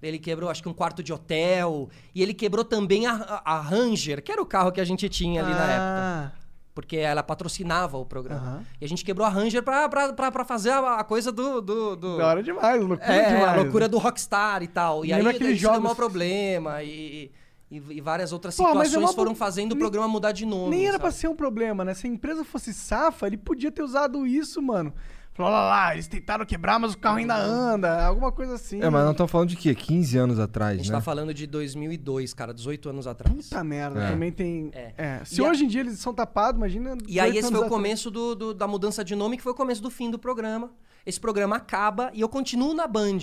ele 0.01 0.20
quebrou 0.20 0.50
acho 0.50 0.62
que 0.62 0.67
um 0.67 0.74
quarto 0.74 1.01
de 1.01 1.13
hotel, 1.13 1.89
e 2.13 2.22
ele 2.22 2.34
quebrou 2.34 2.65
também 2.65 3.05
a, 3.08 3.41
a, 3.46 3.62
Ranger, 3.62 4.22
que 4.22 4.31
era 4.34 4.41
o 4.41 4.46
carro 4.46 4.72
que 4.74 4.81
a 4.81 4.84
gente 4.84 5.08
tinha 5.08 5.41
ali 5.41 5.51
na 5.53 5.63
época. 5.72 5.77
Ah, 5.79 6.31
Porque 6.75 6.98
ela 6.98 7.24
patrocinava 7.24 7.98
o 7.98 8.05
programa. 8.05 8.41
Aham. 8.41 8.63
E 8.81 8.84
a 8.84 8.88
gente 8.89 9.05
quebrou 9.05 9.25
a 9.25 9.29
Ranger 9.29 9.63
pra, 9.63 9.88
pra, 9.88 10.12
pra, 10.12 10.29
pra 10.29 10.43
fazer 10.43 10.72
a, 10.72 10.96
a 11.00 11.03
coisa 11.05 11.31
do. 11.31 11.62
do, 11.62 11.96
do- 11.96 12.17
Da 12.17 12.27
hora 12.27 12.43
demais, 12.43 12.81
loucura 12.84 13.13
é, 13.13 13.34
demais. 13.34 13.48
a 13.48 13.55
loucura 13.62 13.88
do 13.88 13.98
Rockstar 13.98 14.62
e 14.63 14.67
tal. 14.67 15.05
E 15.05 15.13
aí 15.13 15.22
aqueles 15.25 15.53
isso 15.53 15.62
deu 15.62 15.70
jogos- 15.70 15.84
maior 15.84 15.96
problema 15.96 16.84
e, 16.84 17.31
e, 17.71 17.77
e 17.97 18.01
várias 18.01 18.31
outras 18.33 18.55
Pô, 18.57 18.63
é 18.63 18.67
situações 18.67 18.95
uma 18.95 19.13
foram 19.13 19.33
fazendo 19.33 19.71
o 19.71 19.77
programa 19.77 20.07
mudar 20.07 20.33
de 20.33 20.45
nome. 20.45 20.71
Nem 20.71 20.83
era 20.83 20.93
sabe? 20.93 21.01
pra 21.03 21.11
ser 21.11 21.27
um 21.29 21.35
problema, 21.35 21.85
né? 21.85 21.93
Se 21.93 22.05
a 22.05 22.09
empresa 22.09 22.43
fosse 22.43 22.73
safa, 22.73 23.25
ele 23.27 23.37
podia 23.37 23.71
ter 23.71 23.81
usado 23.81 24.27
isso, 24.27 24.61
mano. 24.61 24.93
Falou, 25.33 25.49
olha 25.53 25.61
lá, 25.61 25.93
eles 25.93 26.07
tentaram 26.09 26.45
quebrar, 26.45 26.77
mas 26.77 26.93
o 26.93 26.97
carro 26.97 27.15
ainda 27.17 27.37
anda. 27.37 28.05
Alguma 28.05 28.33
coisa 28.33 28.55
assim. 28.55 28.81
É, 28.83 28.89
mas 28.89 29.05
não 29.05 29.11
estamos 29.11 29.31
falando 29.31 29.47
de 29.47 29.55
quê? 29.55 29.73
15 29.73 30.17
anos 30.17 30.37
atrás, 30.39 30.73
A 30.73 30.77
gente 30.77 30.91
né? 30.91 30.97
tá 30.97 31.01
falando 31.01 31.33
de 31.33 31.47
2002, 31.47 32.33
cara, 32.33 32.53
18 32.53 32.89
anos 32.89 33.07
atrás. 33.07 33.33
Puta 33.47 33.63
merda, 33.63 34.01
É. 34.03 34.09
também 34.11 34.29
tem. 34.29 34.69
É. 34.73 34.93
É. 34.97 35.21
Se 35.23 35.39
E 35.41 35.45
a- 35.45 35.49
hoje 35.49 35.63
em 35.63 35.67
dia 35.69 35.79
eles 35.79 35.97
são 35.99 36.13
tapados, 36.13 36.57
imagina. 36.57 36.97
E 37.07 37.17
aí 37.17 37.31
18 37.31 37.37
esse 37.45 37.55
foi 37.57 37.65
o 37.65 37.69
começo 37.69 38.11
do, 38.11 38.35
do- 38.35 38.53
da 38.53 38.67
mudança 38.67 39.05
de 39.05 39.15
nome, 39.15 39.37
que 39.37 39.43
foi 39.43 39.53
o 39.53 39.55
começo 39.55 39.81
do 39.81 39.89
fim 39.89 40.11
do 40.11 40.19
programa. 40.19 40.69
Esse 41.05 41.19
programa 41.19 41.55
acaba 41.55 42.11
e 42.13 42.19
eu 42.19 42.27
continuo 42.27 42.73
na 42.73 42.85
Band, 42.85 43.19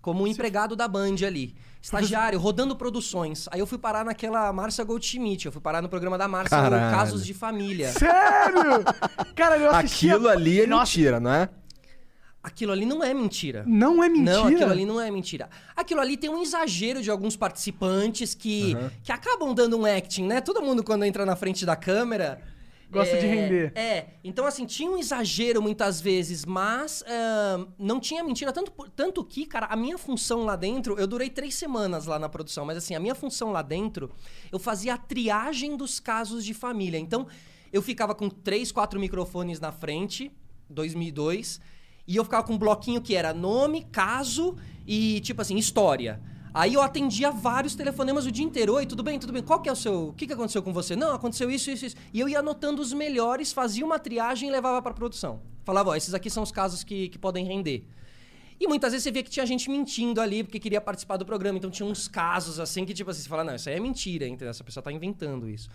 como 0.00 0.24
um 0.24 0.26
empregado 0.26 0.74
da 0.74 0.88
Band 0.88 1.16
ali. 1.26 1.54
Estagiário, 1.82 2.38
rodando 2.38 2.76
produções. 2.76 3.48
Aí 3.50 3.58
eu 3.58 3.66
fui 3.66 3.78
parar 3.78 4.04
naquela 4.04 4.52
Márcia 4.52 4.84
Goldschmidt, 4.84 5.46
eu 5.46 5.52
fui 5.52 5.60
parar 5.60 5.80
no 5.80 5.88
programa 5.88 6.18
da 6.18 6.28
Márcia, 6.28 6.56
Caralho. 6.56 6.94
Casos 6.94 7.24
de 7.24 7.32
Família. 7.32 7.90
Sério? 7.92 8.84
Cara, 9.34 9.56
eu 9.56 9.70
assistia... 9.70 10.14
Aquilo 10.14 10.28
ali 10.28 10.60
é 10.60 10.66
Nossa, 10.66 10.98
mentira, 10.98 11.18
não 11.18 11.32
é? 11.32 11.48
Aquilo 12.42 12.72
ali 12.72 12.86
não 12.86 13.02
é 13.04 13.12
mentira. 13.12 13.64
Não 13.66 14.02
é 14.02 14.08
mentira? 14.08 14.36
Não, 14.36 14.46
aquilo 14.46 14.70
ali 14.70 14.86
não 14.86 15.00
é 15.00 15.10
mentira. 15.10 15.48
Aquilo 15.76 16.00
ali 16.00 16.16
tem 16.16 16.30
um 16.30 16.42
exagero 16.42 17.02
de 17.02 17.10
alguns 17.10 17.36
participantes 17.36 18.34
que, 18.34 18.74
que 19.02 19.12
acabam 19.12 19.54
dando 19.54 19.78
um 19.78 19.84
acting, 19.84 20.26
né? 20.26 20.40
Todo 20.40 20.62
mundo, 20.62 20.82
quando 20.82 21.04
entra 21.04 21.26
na 21.26 21.36
frente 21.36 21.66
da 21.66 21.76
câmera. 21.76 22.40
Gosta 22.90 23.16
de 23.18 23.26
é, 23.26 23.34
render. 23.34 23.72
É. 23.76 24.06
Então, 24.24 24.44
assim, 24.44 24.66
tinha 24.66 24.90
um 24.90 24.98
exagero 24.98 25.62
muitas 25.62 26.00
vezes, 26.00 26.44
mas 26.44 27.04
ahn, 27.06 27.66
não 27.78 28.00
tinha 28.00 28.24
mentira. 28.24 28.52
Tanto, 28.52 28.72
tanto 28.96 29.24
que, 29.24 29.46
cara, 29.46 29.66
a 29.66 29.76
minha 29.76 29.96
função 29.96 30.44
lá 30.44 30.56
dentro, 30.56 30.98
eu 30.98 31.06
durei 31.06 31.30
três 31.30 31.54
semanas 31.54 32.06
lá 32.06 32.18
na 32.18 32.28
produção, 32.28 32.64
mas 32.64 32.76
assim, 32.76 32.94
a 32.94 33.00
minha 33.00 33.14
função 33.14 33.52
lá 33.52 33.62
dentro, 33.62 34.10
eu 34.50 34.58
fazia 34.58 34.94
a 34.94 34.98
triagem 34.98 35.76
dos 35.76 36.00
casos 36.00 36.44
de 36.44 36.52
família. 36.52 36.98
Então, 36.98 37.28
eu 37.72 37.80
ficava 37.80 38.14
com 38.14 38.28
três, 38.28 38.72
quatro 38.72 38.98
microfones 38.98 39.60
na 39.60 39.70
frente, 39.70 40.32
2002. 40.68 41.60
E 42.08 42.16
eu 42.16 42.24
ficava 42.24 42.44
com 42.44 42.54
um 42.54 42.58
bloquinho 42.58 43.00
que 43.00 43.14
era 43.14 43.32
nome, 43.32 43.86
caso 43.92 44.56
e, 44.84 45.20
tipo 45.20 45.40
assim, 45.40 45.56
história. 45.56 46.20
Aí 46.52 46.74
eu 46.74 46.82
atendia 46.82 47.30
vários 47.30 47.74
telefonemas 47.76 48.26
o 48.26 48.30
dia 48.30 48.44
inteiro. 48.44 48.74
Oi, 48.74 48.84
tudo 48.84 49.02
bem? 49.02 49.18
Tudo 49.18 49.32
bem? 49.32 49.42
Qual 49.42 49.60
que 49.60 49.68
é 49.68 49.72
o 49.72 49.76
seu... 49.76 50.08
O 50.08 50.12
que, 50.12 50.26
que 50.26 50.32
aconteceu 50.32 50.62
com 50.62 50.72
você? 50.72 50.96
Não, 50.96 51.12
aconteceu 51.12 51.50
isso, 51.50 51.70
isso, 51.70 51.86
isso. 51.86 51.96
E 52.12 52.18
eu 52.18 52.28
ia 52.28 52.40
anotando 52.40 52.82
os 52.82 52.92
melhores, 52.92 53.52
fazia 53.52 53.84
uma 53.86 53.98
triagem 53.98 54.48
e 54.48 54.52
levava 54.52 54.82
pra 54.82 54.92
produção. 54.92 55.40
Falava, 55.64 55.90
ó, 55.90 55.96
esses 55.96 56.12
aqui 56.12 56.28
são 56.28 56.42
os 56.42 56.50
casos 56.50 56.82
que, 56.82 57.08
que 57.08 57.18
podem 57.18 57.46
render. 57.46 57.86
E 58.58 58.66
muitas 58.66 58.92
vezes 58.92 59.04
você 59.04 59.10
via 59.10 59.22
que 59.22 59.30
tinha 59.30 59.46
gente 59.46 59.70
mentindo 59.70 60.20
ali 60.20 60.42
porque 60.42 60.58
queria 60.58 60.80
participar 60.80 61.16
do 61.16 61.24
programa. 61.24 61.56
Então 61.56 61.70
tinha 61.70 61.88
uns 61.88 62.08
casos 62.08 62.58
assim 62.58 62.84
que, 62.84 62.92
tipo 62.92 63.10
assim, 63.10 63.22
você 63.22 63.28
fala, 63.28 63.44
não, 63.44 63.54
isso 63.54 63.68
aí 63.68 63.76
é 63.76 63.80
mentira, 63.80 64.26
entendeu? 64.26 64.50
Essa 64.50 64.64
pessoa 64.64 64.82
tá 64.82 64.92
inventando 64.92 65.48
isso. 65.48 65.68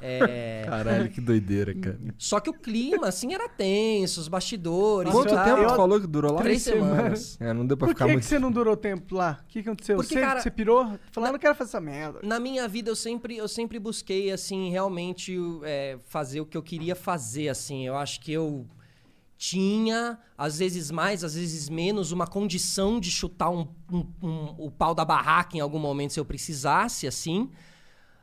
É... 0.00 0.62
Caralho, 0.68 1.08
que 1.10 1.20
doideira, 1.20 1.74
cara. 1.74 1.98
Só 2.18 2.38
que 2.40 2.50
o 2.50 2.52
clima, 2.52 3.08
assim, 3.08 3.32
era 3.34 3.48
tenso, 3.48 4.20
os 4.20 4.28
bastidores. 4.28 5.10
Quanto 5.12 5.32
e 5.34 5.44
tempo 5.44 5.60
eu- 5.62 5.68
tu 5.68 5.76
falou 5.76 6.00
que 6.00 6.06
durou 6.06 6.32
lá? 6.32 6.42
Três 6.42 6.64
Três 6.64 6.78
semanas. 6.78 7.36
É, 7.40 7.52
não 7.52 7.66
deu 7.66 7.76
pra 7.76 7.86
Por 7.88 7.94
ficar 7.94 8.06
que, 8.06 8.12
muito... 8.12 8.22
que 8.24 8.28
você 8.28 8.38
não 8.38 8.50
durou 8.52 8.76
tempo 8.76 9.14
lá? 9.14 9.40
O 9.42 9.46
que 9.48 9.62
que 9.62 9.68
aconteceu? 9.68 9.96
Porque, 9.96 10.14
você, 10.14 10.20
cara, 10.20 10.40
você 10.40 10.50
pirou? 10.50 10.98
Falou, 11.12 11.32
não 11.32 11.38
quero 11.38 11.54
fazer 11.54 11.70
essa 11.70 11.80
merda. 11.80 12.20
Na 12.22 12.38
minha 12.38 12.66
vida, 12.68 12.90
eu 12.90 12.96
sempre, 12.96 13.36
eu 13.36 13.48
sempre 13.48 13.78
busquei, 13.78 14.30
assim, 14.30 14.70
realmente 14.70 15.36
é, 15.62 15.98
fazer 16.06 16.40
o 16.40 16.46
que 16.46 16.56
eu 16.56 16.62
queria 16.62 16.94
fazer, 16.94 17.48
assim. 17.48 17.86
Eu 17.86 17.96
acho 17.96 18.20
que 18.20 18.32
eu 18.32 18.66
tinha, 19.38 20.18
às 20.36 20.58
vezes 20.58 20.90
mais, 20.90 21.22
às 21.22 21.34
vezes 21.34 21.68
menos, 21.68 22.10
uma 22.10 22.26
condição 22.26 22.98
de 22.98 23.10
chutar 23.10 23.50
um, 23.50 23.68
um- 23.92 24.06
um- 24.22 24.54
o 24.58 24.70
pau 24.70 24.94
da 24.94 25.04
barraca 25.04 25.56
em 25.56 25.60
algum 25.60 25.78
momento, 25.78 26.12
se 26.14 26.20
eu 26.20 26.24
precisasse, 26.24 27.06
assim. 27.06 27.50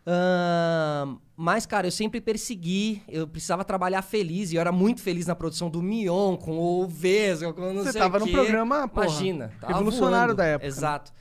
Ahn, 0.06 1.18
mas, 1.36 1.66
cara, 1.66 1.88
eu 1.88 1.92
sempre 1.92 2.20
persegui, 2.22 3.02
eu 3.08 3.28
precisava 3.28 3.64
trabalhar 3.64 4.02
feliz, 4.02 4.52
e 4.52 4.56
eu 4.56 4.62
era 4.62 4.72
muito 4.72 5.02
feliz 5.02 5.26
na 5.26 5.36
produção 5.36 5.70
do 5.70 5.82
Mion, 5.82 6.36
com 6.38 6.58
o 6.58 6.88
Vesgo, 6.88 7.54
com 7.54 7.74
não 7.74 7.84
Você 7.84 7.94
sei 7.94 8.02
tava 8.02 8.20
quê. 8.22 8.32
programa, 8.32 8.88
porra, 8.88 9.06
Imagina, 9.08 9.52
tava 9.60 9.74
revolucionário 9.74 10.28
voando. 10.28 10.38
da 10.38 10.46
época, 10.46 10.64
né? 10.68 10.68
Exato. 10.68 11.12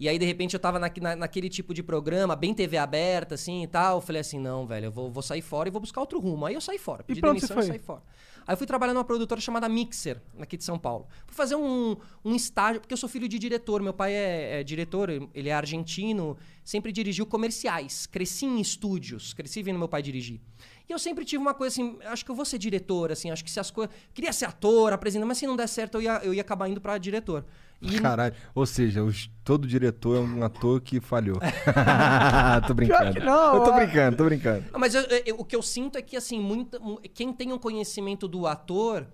E 0.00 0.08
aí, 0.08 0.18
de 0.18 0.24
repente, 0.26 0.54
eu 0.54 0.60
tava 0.60 0.80
na- 0.80 0.90
na- 1.00 1.14
naquele 1.16 1.48
tipo 1.48 1.72
de 1.72 1.80
programa, 1.82 2.34
bem 2.34 2.52
TV 2.52 2.76
aberta, 2.76 3.36
assim 3.36 3.62
e 3.62 3.66
tal. 3.68 3.98
Eu 3.98 4.00
falei 4.00 4.20
assim: 4.20 4.40
não, 4.40 4.66
velho, 4.66 4.86
eu 4.86 4.90
vou, 4.90 5.08
vou 5.12 5.22
sair 5.22 5.42
fora 5.42 5.68
e 5.68 5.72
vou 5.72 5.80
buscar 5.80 6.00
outro 6.00 6.18
rumo. 6.18 6.44
Aí 6.44 6.54
eu 6.54 6.60
saí 6.60 6.76
fora. 6.78 7.04
Pedi 7.04 7.20
demissão 7.20 7.56
e 7.60 7.62
saí 7.62 7.78
fora. 7.78 8.02
Aí 8.46 8.56
fui 8.56 8.66
trabalhar 8.66 8.94
numa 8.94 9.04
produtora 9.04 9.40
chamada 9.40 9.68
Mixer, 9.68 10.20
aqui 10.38 10.56
de 10.56 10.64
São 10.64 10.78
Paulo. 10.78 11.06
Fui 11.26 11.34
fazer 11.34 11.54
um, 11.54 11.96
um 12.24 12.34
estágio, 12.34 12.80
porque 12.80 12.92
eu 12.92 12.96
sou 12.96 13.08
filho 13.08 13.28
de 13.28 13.38
diretor. 13.38 13.82
Meu 13.82 13.92
pai 13.92 14.12
é, 14.12 14.60
é 14.60 14.64
diretor, 14.64 15.10
ele 15.10 15.48
é 15.48 15.52
argentino, 15.52 16.36
sempre 16.64 16.92
dirigiu 16.92 17.26
comerciais. 17.26 18.06
Cresci 18.06 18.46
em 18.46 18.60
estúdios, 18.60 19.32
cresci 19.32 19.62
vendo 19.62 19.78
meu 19.78 19.88
pai 19.88 20.02
dirigir. 20.02 20.40
E 20.88 20.92
eu 20.92 20.98
sempre 20.98 21.24
tive 21.24 21.40
uma 21.40 21.54
coisa 21.54 21.72
assim, 21.72 21.98
acho 22.04 22.24
que 22.24 22.30
eu 22.30 22.34
vou 22.34 22.44
ser 22.44 22.58
diretor, 22.58 23.12
assim, 23.12 23.30
acho 23.30 23.44
que 23.44 23.50
se 23.50 23.60
as 23.60 23.70
coisas. 23.70 23.94
Queria 24.12 24.32
ser 24.32 24.46
ator, 24.46 24.92
apresentar, 24.92 25.26
mas 25.26 25.38
se 25.38 25.46
não 25.46 25.56
der 25.56 25.68
certo, 25.68 25.96
eu 25.96 26.02
ia, 26.02 26.20
eu 26.24 26.34
ia 26.34 26.42
acabar 26.42 26.68
indo 26.68 26.80
pra 26.80 26.98
diretor. 26.98 27.44
E 27.82 27.98
Caralho. 28.00 28.34
Ou 28.54 28.64
seja, 28.64 29.02
os- 29.02 29.28
todo 29.42 29.66
diretor 29.66 30.16
é 30.16 30.20
um 30.20 30.42
ator 30.44 30.80
que 30.80 31.00
falhou. 31.00 31.38
tô 32.66 32.74
brincando. 32.74 33.12
que 33.14 33.20
não, 33.20 33.56
Eu 33.56 33.64
tô 33.64 33.72
brincando, 33.72 34.16
tô 34.16 34.24
brincando. 34.24 34.64
Mas 34.78 34.94
eu- 34.94 35.02
eu- 35.26 35.36
o 35.38 35.44
que 35.44 35.56
eu 35.56 35.62
sinto 35.62 35.98
é 35.98 36.02
que, 36.02 36.16
assim, 36.16 36.40
muita, 36.40 36.78
mu- 36.78 37.00
quem 37.14 37.32
tem 37.32 37.52
um 37.52 37.58
conhecimento 37.58 38.28
do 38.28 38.46
ator 38.46 39.06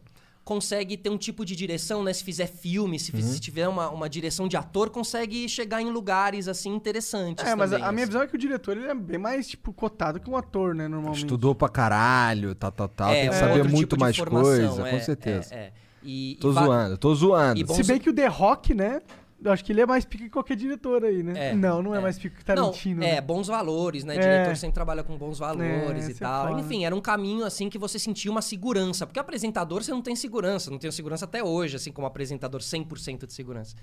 consegue 0.45 0.97
ter 0.97 1.11
um 1.11 1.19
tipo 1.19 1.45
de 1.45 1.55
direção, 1.55 2.03
né? 2.03 2.11
Se 2.11 2.25
fizer 2.25 2.47
filme, 2.47 2.99
se, 2.99 3.15
Uhum. 3.15 3.21
se 3.21 3.39
tiver 3.39 3.69
uma, 3.69 3.91
uma 3.91 4.09
direção 4.09 4.49
de 4.49 4.57
ator, 4.57 4.89
consegue 4.89 5.47
chegar 5.47 5.83
em 5.83 5.91
lugares, 5.91 6.49
assim, 6.49 6.75
interessantes 6.75 7.45
É, 7.45 7.55
mas 7.55 7.71
a, 7.71 7.77
também, 7.77 7.89
a 7.89 7.93
minha 7.93 8.05
assim. 8.05 8.11
visão 8.13 8.23
é 8.23 8.27
que 8.27 8.35
o 8.35 8.39
diretor 8.39 8.75
ele 8.77 8.87
é 8.87 8.95
bem 8.95 9.19
mais, 9.19 9.47
tipo, 9.47 9.75
cotado 9.75 10.19
que 10.19 10.31
um 10.31 10.37
ator, 10.39 10.75
né, 10.75 10.89
normalmente. 10.89 11.19
Estudou 11.25 11.55
pra 11.55 11.69
caralho, 11.69 12.55
tal, 12.55 12.73
tal, 12.73 12.89
tal. 12.89 13.11
É, 13.11 13.21
Tem 13.21 13.31
que 13.31 13.37
um 13.37 13.39
saber 13.39 13.65
muito 13.65 13.79
tipo 13.81 13.97
de 13.97 14.01
mais 14.01 14.17
formação, 14.17 14.43
coisa, 14.43 14.89
é, 14.89 14.91
com 14.91 15.01
certeza. 15.01 15.55
É, 15.55 15.59
é. 15.59 15.73
E, 16.11 16.39
Tô 16.41 16.51
e 16.51 16.55
zoando, 16.55 16.97
tô 16.97 17.15
zoando. 17.15 17.61
e 17.61 17.75
Se 17.75 17.83
bem 17.85 17.99
que 17.99 18.09
o 18.09 18.15
The 18.15 18.29
Rock, 18.29 18.73
né, 18.73 19.03
eu 19.45 19.53
acho 19.53 19.63
que 19.63 19.73
ele 19.73 19.83
é 19.83 19.87
mais 19.87 20.07
pique 20.07 20.25
que 20.25 20.31
qualquer 20.31 20.57
diretor 20.57 21.05
aí, 21.05 21.23
né? 21.23 21.51
É, 21.51 21.55
não, 21.55 21.83
não 21.83 21.95
é, 21.95 21.99
é. 21.99 22.01
mais 22.01 22.19
pique 22.19 22.37
que 22.43 22.49
Não, 22.49 22.71
Tarantino. 22.71 23.05
é, 23.05 23.17
né? 23.17 23.21
bons 23.21 23.47
valores, 23.47 24.05
né? 24.05 24.17
É. 24.17 24.19
Diretor 24.19 24.57
sempre 24.57 24.75
trabalha 24.75 25.05
com 25.05 25.19
bons 25.19 25.39
valores 25.39 26.07
É, 26.07 26.09
e 26.09 26.13
é 26.13 26.15
tal. 26.15 26.49
foda. 26.49 26.61
Enfim, 26.63 26.87
era 26.87 26.97
um 26.97 27.01
caminho, 27.03 27.45
assim, 27.45 27.69
que 27.69 27.77
você 27.77 27.99
sentia 27.99 28.31
uma 28.31 28.41
segurança. 28.41 29.07
Porque 29.07 29.21
apresentador, 29.21 29.85
você 29.85 29.91
não 29.91 30.01
tem 30.01 30.17
segurança. 30.17 30.71
Não 30.71 30.79
tenho 30.79 30.93
segurança 30.93 31.27
até 31.27 31.45
hoje, 31.45 31.77
assim, 31.77 31.93
como 31.93 32.07
apresentador, 32.07 32.63
100% 32.63 33.27
de 33.27 33.33
segurança. 33.35 33.77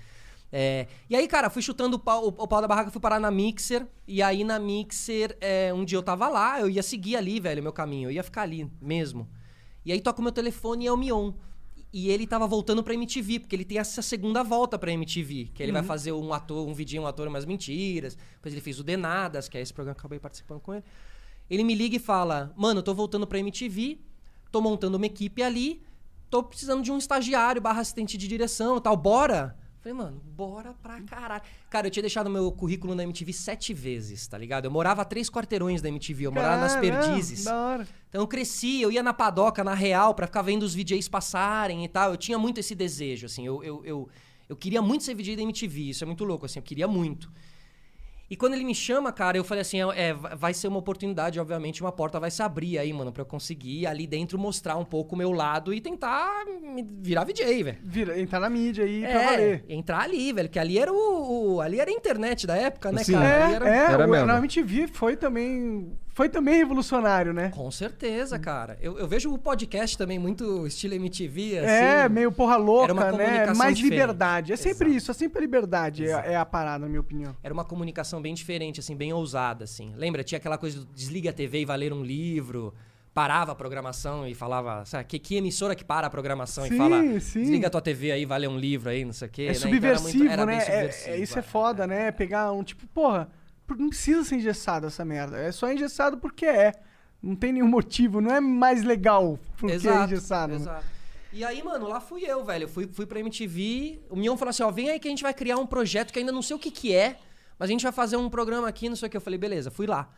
É, 0.52 0.88
e 1.08 1.14
aí, 1.14 1.28
cara, 1.28 1.48
fui 1.48 1.62
chutando 1.62 1.96
o 1.96 1.98
pau, 2.00 2.24
o, 2.24 2.28
o 2.28 2.48
pau 2.48 2.60
da 2.60 2.68
barraca, 2.68 2.90
fui 2.90 3.00
parar 3.00 3.20
na 3.20 3.30
Mixer. 3.30 3.86
E 4.06 4.20
aí, 4.20 4.42
na 4.42 4.58
Mixer, 4.58 5.38
é, 5.40 5.72
um 5.72 5.84
dia 5.84 5.96
eu 5.96 6.02
tava 6.02 6.28
lá, 6.28 6.60
eu 6.60 6.68
ia 6.68 6.82
seguir 6.82 7.16
ali, 7.16 7.38
velho, 7.40 7.62
meu 7.62 7.72
caminho. 7.72 8.08
Eu 8.08 8.12
ia 8.12 8.22
ficar 8.24 8.42
ali 8.42 8.68
mesmo. 8.82 9.26
E 9.84 9.92
aí, 9.92 10.00
toca 10.00 10.20
o 10.20 10.22
meu 10.22 10.32
telefone 10.32 10.84
e 10.84 10.88
é 10.88 10.92
o 10.92 10.96
Mion. 10.96 11.32
E 11.98 12.10
ele 12.10 12.26
tava 12.26 12.46
voltando 12.46 12.84
pra 12.84 12.92
MTV, 12.92 13.40
porque 13.40 13.56
ele 13.56 13.64
tem 13.64 13.78
essa 13.78 14.02
segunda 14.02 14.42
volta 14.42 14.78
pra 14.78 14.92
MTV. 14.92 15.52
Que 15.54 15.62
ele 15.62 15.72
vai 15.72 15.82
fazer 15.82 16.12
um 16.12 16.30
ator, 16.30 16.68
um 16.68 16.74
vidinho, 16.74 17.04
um 17.04 17.06
ator, 17.06 17.26
umas 17.26 17.46
mentiras. 17.46 18.18
Depois 18.34 18.52
ele 18.52 18.60
fez 18.60 18.78
o 18.78 18.84
Denadas, 18.84 19.48
que 19.48 19.56
é 19.56 19.62
esse 19.62 19.72
programa 19.72 19.94
que 19.94 20.00
eu 20.00 20.02
acabei 20.02 20.18
participando 20.18 20.60
com 20.60 20.74
ele. 20.74 20.84
Ele 21.48 21.64
me 21.64 21.74
liga 21.74 21.96
e 21.96 21.98
fala: 21.98 22.52
Mano, 22.54 22.80
eu 22.80 22.82
tô 22.82 22.92
voltando 22.92 23.26
pra 23.26 23.38
MTV, 23.38 23.98
tô 24.52 24.60
montando 24.60 24.98
uma 24.98 25.06
equipe 25.06 25.42
ali, 25.42 25.82
tô 26.28 26.42
precisando 26.42 26.82
de 26.82 26.92
um 26.92 26.98
estagiário 26.98 27.62
barra 27.62 27.80
assistente 27.80 28.18
de 28.18 28.28
direção 28.28 28.76
e 28.76 28.80
tal, 28.82 28.94
bora? 28.94 29.56
Falei, 29.86 29.96
mano, 29.96 30.20
bora 30.34 30.74
pra 30.82 31.00
caralho. 31.02 31.42
Cara, 31.70 31.86
eu 31.86 31.90
tinha 31.92 32.02
deixado 32.02 32.28
meu 32.28 32.50
currículo 32.50 32.92
na 32.92 33.04
MTV 33.04 33.32
sete 33.32 33.72
vezes, 33.72 34.26
tá 34.26 34.36
ligado? 34.36 34.64
Eu 34.64 34.70
morava 34.70 35.02
a 35.02 35.04
três 35.04 35.30
quarteirões 35.30 35.80
da 35.80 35.88
MTV, 35.88 36.26
eu 36.26 36.32
morava 36.32 36.60
nas 36.60 36.74
Perdizes. 36.74 37.44
Da 37.44 37.56
hora. 37.56 37.88
Então 38.08 38.20
eu 38.20 38.26
cresci, 38.26 38.82
eu 38.82 38.90
ia 38.90 39.00
na 39.00 39.14
padoca, 39.14 39.62
na 39.62 39.74
real, 39.74 40.12
pra 40.12 40.26
ficar 40.26 40.42
vendo 40.42 40.64
os 40.64 40.74
VJs 40.74 41.06
passarem 41.06 41.84
e 41.84 41.88
tal. 41.88 42.10
Eu 42.10 42.16
tinha 42.16 42.36
muito 42.36 42.58
esse 42.58 42.74
desejo, 42.74 43.26
assim. 43.26 43.46
Eu, 43.46 43.62
eu, 43.62 43.84
eu, 43.84 44.08
eu 44.48 44.56
queria 44.56 44.82
muito 44.82 45.04
ser 45.04 45.14
VJ 45.14 45.36
da 45.36 45.42
MTV, 45.42 45.90
isso 45.90 46.02
é 46.02 46.06
muito 46.06 46.24
louco, 46.24 46.46
assim. 46.46 46.58
Eu 46.58 46.64
queria 46.64 46.88
muito. 46.88 47.30
E 48.28 48.34
quando 48.36 48.54
ele 48.54 48.64
me 48.64 48.74
chama, 48.74 49.12
cara, 49.12 49.36
eu 49.36 49.44
falei 49.44 49.60
assim, 49.62 49.78
é, 49.94 50.12
vai 50.12 50.52
ser 50.52 50.66
uma 50.66 50.78
oportunidade, 50.78 51.38
obviamente, 51.38 51.80
uma 51.80 51.92
porta 51.92 52.18
vai 52.18 52.28
se 52.30 52.42
abrir 52.42 52.76
aí, 52.76 52.92
mano, 52.92 53.12
pra 53.12 53.22
eu 53.22 53.26
conseguir 53.26 53.86
ali 53.86 54.04
dentro 54.04 54.36
mostrar 54.36 54.76
um 54.76 54.84
pouco 54.84 55.14
o 55.14 55.18
meu 55.18 55.30
lado 55.30 55.72
e 55.72 55.80
tentar 55.80 56.44
me 56.60 56.82
virar 56.82 57.22
VJ, 57.24 57.62
velho. 57.62 57.78
Vira, 57.84 58.18
entrar 58.20 58.40
na 58.40 58.50
mídia 58.50 58.84
aí 58.84 59.00
pra 59.02 59.10
É, 59.10 59.24
valer. 59.30 59.64
entrar 59.68 60.00
ali, 60.00 60.32
velho, 60.32 60.48
que 60.48 60.58
ali 60.58 60.76
era 60.76 60.92
o, 60.92 61.54
o- 61.54 61.60
ali 61.60 61.78
era 61.78 61.88
a 61.88 61.94
internet 61.94 62.48
da 62.48 62.56
época, 62.56 62.90
né, 62.90 63.04
Sim. 63.04 63.12
cara? 63.12 63.26
É, 63.28 63.42
Ali 63.44 63.54
era- 63.54 63.68
é, 63.68 63.92
Era 63.92 64.06
o, 64.06 64.10
mesmo. 64.10 64.26
na 64.26 64.38
MTV 64.38 64.88
foi 64.88 65.16
também. 65.16 65.92
Foi 66.16 66.30
também 66.30 66.56
revolucionário, 66.56 67.34
né? 67.34 67.50
Com 67.50 67.70
certeza, 67.70 68.38
cara. 68.38 68.78
Eu, 68.80 68.98
eu 68.98 69.06
vejo 69.06 69.30
o 69.30 69.36
podcast 69.36 69.98
também 69.98 70.18
muito 70.18 70.66
estilo 70.66 70.94
MTV, 70.94 71.58
assim. 71.58 71.68
É, 71.68 72.08
meio 72.08 72.32
porra 72.32 72.56
louca, 72.56 72.94
né? 72.94 73.52
Mais 73.54 73.76
diferente. 73.76 73.82
liberdade. 73.82 74.50
É 74.50 74.56
sempre 74.56 74.86
Exato. 74.88 74.96
isso, 74.96 75.10
é 75.10 75.14
sempre 75.14 75.36
a 75.36 75.42
liberdade, 75.42 76.06
é, 76.06 76.32
é 76.32 76.36
a 76.36 76.46
parada, 76.46 76.78
na 76.78 76.88
minha 76.88 77.02
opinião. 77.02 77.36
Era 77.42 77.52
uma 77.52 77.66
comunicação 77.66 78.22
bem 78.22 78.32
diferente, 78.32 78.80
assim, 78.80 78.96
bem 78.96 79.12
ousada, 79.12 79.64
assim. 79.64 79.92
Lembra? 79.94 80.24
Tinha 80.24 80.38
aquela 80.38 80.56
coisa 80.56 80.78
do 80.80 80.86
desliga 80.86 81.28
a 81.28 81.32
TV 81.34 81.60
e 81.60 81.64
vai 81.66 81.76
ler 81.76 81.92
um 81.92 82.02
livro. 82.02 82.72
Parava 83.12 83.52
a 83.52 83.54
programação 83.54 84.26
e 84.26 84.34
falava, 84.34 84.86
sabe, 84.86 85.04
que, 85.04 85.18
que 85.18 85.36
emissora 85.36 85.74
que 85.74 85.84
para 85.84 86.06
a 86.06 86.10
programação 86.10 86.64
Sim, 86.64 86.74
e 86.74 86.78
fala, 86.78 87.20
sim. 87.20 87.42
desliga 87.42 87.66
a 87.66 87.70
tua 87.70 87.82
TV 87.82 88.12
aí, 88.12 88.24
vai 88.24 88.38
ler 88.38 88.48
um 88.48 88.58
livro 88.58 88.88
aí, 88.88 89.04
não 89.04 89.12
sei 89.12 89.28
o 89.28 89.30
quê. 89.30 89.42
É 89.42 89.46
né? 89.48 89.52
Então 89.52 89.70
subversivo, 89.70 90.24
era 90.24 90.24
muito- 90.24 90.32
era 90.32 90.46
né? 90.46 90.56
É- 90.56 90.60
subversivo, 90.60 91.10
é- 91.10 91.18
isso 91.18 91.36
é 91.36 91.40
é. 91.40 91.42
foda, 91.42 91.86
né? 91.86 92.10
Pegar 92.10 92.52
um 92.52 92.62
tipo, 92.64 92.86
porra, 92.86 93.28
não 93.74 93.88
precisa 93.88 94.22
ser 94.24 94.36
engessado 94.36 94.86
essa 94.86 95.04
merda. 95.04 95.38
É 95.38 95.50
só 95.50 95.70
engessado 95.72 96.18
porque 96.18 96.46
é. 96.46 96.72
Não 97.22 97.34
tem 97.34 97.52
nenhum 97.52 97.66
motivo, 97.68 98.20
não 98.20 98.30
é 98.34 98.40
mais 98.40 98.84
legal 98.84 99.38
porque 99.56 99.72
é 99.72 99.76
Exato, 99.76 100.04
engessado. 100.04 100.52
né? 100.52 100.58
exato. 100.60 100.84
E 101.32 101.44
aí, 101.44 101.62
mano, 101.62 101.88
lá 101.88 102.00
fui 102.00 102.22
eu, 102.24 102.44
velho. 102.44 102.64
Eu 102.64 102.68
Fui, 102.68 102.86
fui 102.86 103.04
pra 103.06 103.18
MTV. 103.20 104.00
O 104.08 104.16
Mion 104.16 104.36
falou 104.36 104.50
assim: 104.50 104.62
ó, 104.62 104.70
vem 104.70 104.90
aí 104.90 105.00
que 105.00 105.08
a 105.08 105.10
gente 105.10 105.22
vai 105.22 105.34
criar 105.34 105.56
um 105.58 105.66
projeto 105.66 106.12
que 106.12 106.18
ainda 106.18 106.30
não 106.32 106.42
sei 106.42 106.54
o 106.54 106.58
que 106.58 106.70
que 106.70 106.94
é, 106.94 107.18
mas 107.58 107.68
a 107.68 107.72
gente 107.72 107.82
vai 107.82 107.92
fazer 107.92 108.16
um 108.16 108.30
programa 108.30 108.68
aqui, 108.68 108.88
não 108.88 108.96
sei 108.96 109.08
o 109.08 109.10
que. 109.10 109.16
Eu 109.16 109.20
falei, 109.20 109.38
beleza, 109.38 109.70
fui 109.70 109.86
lá. 109.86 110.08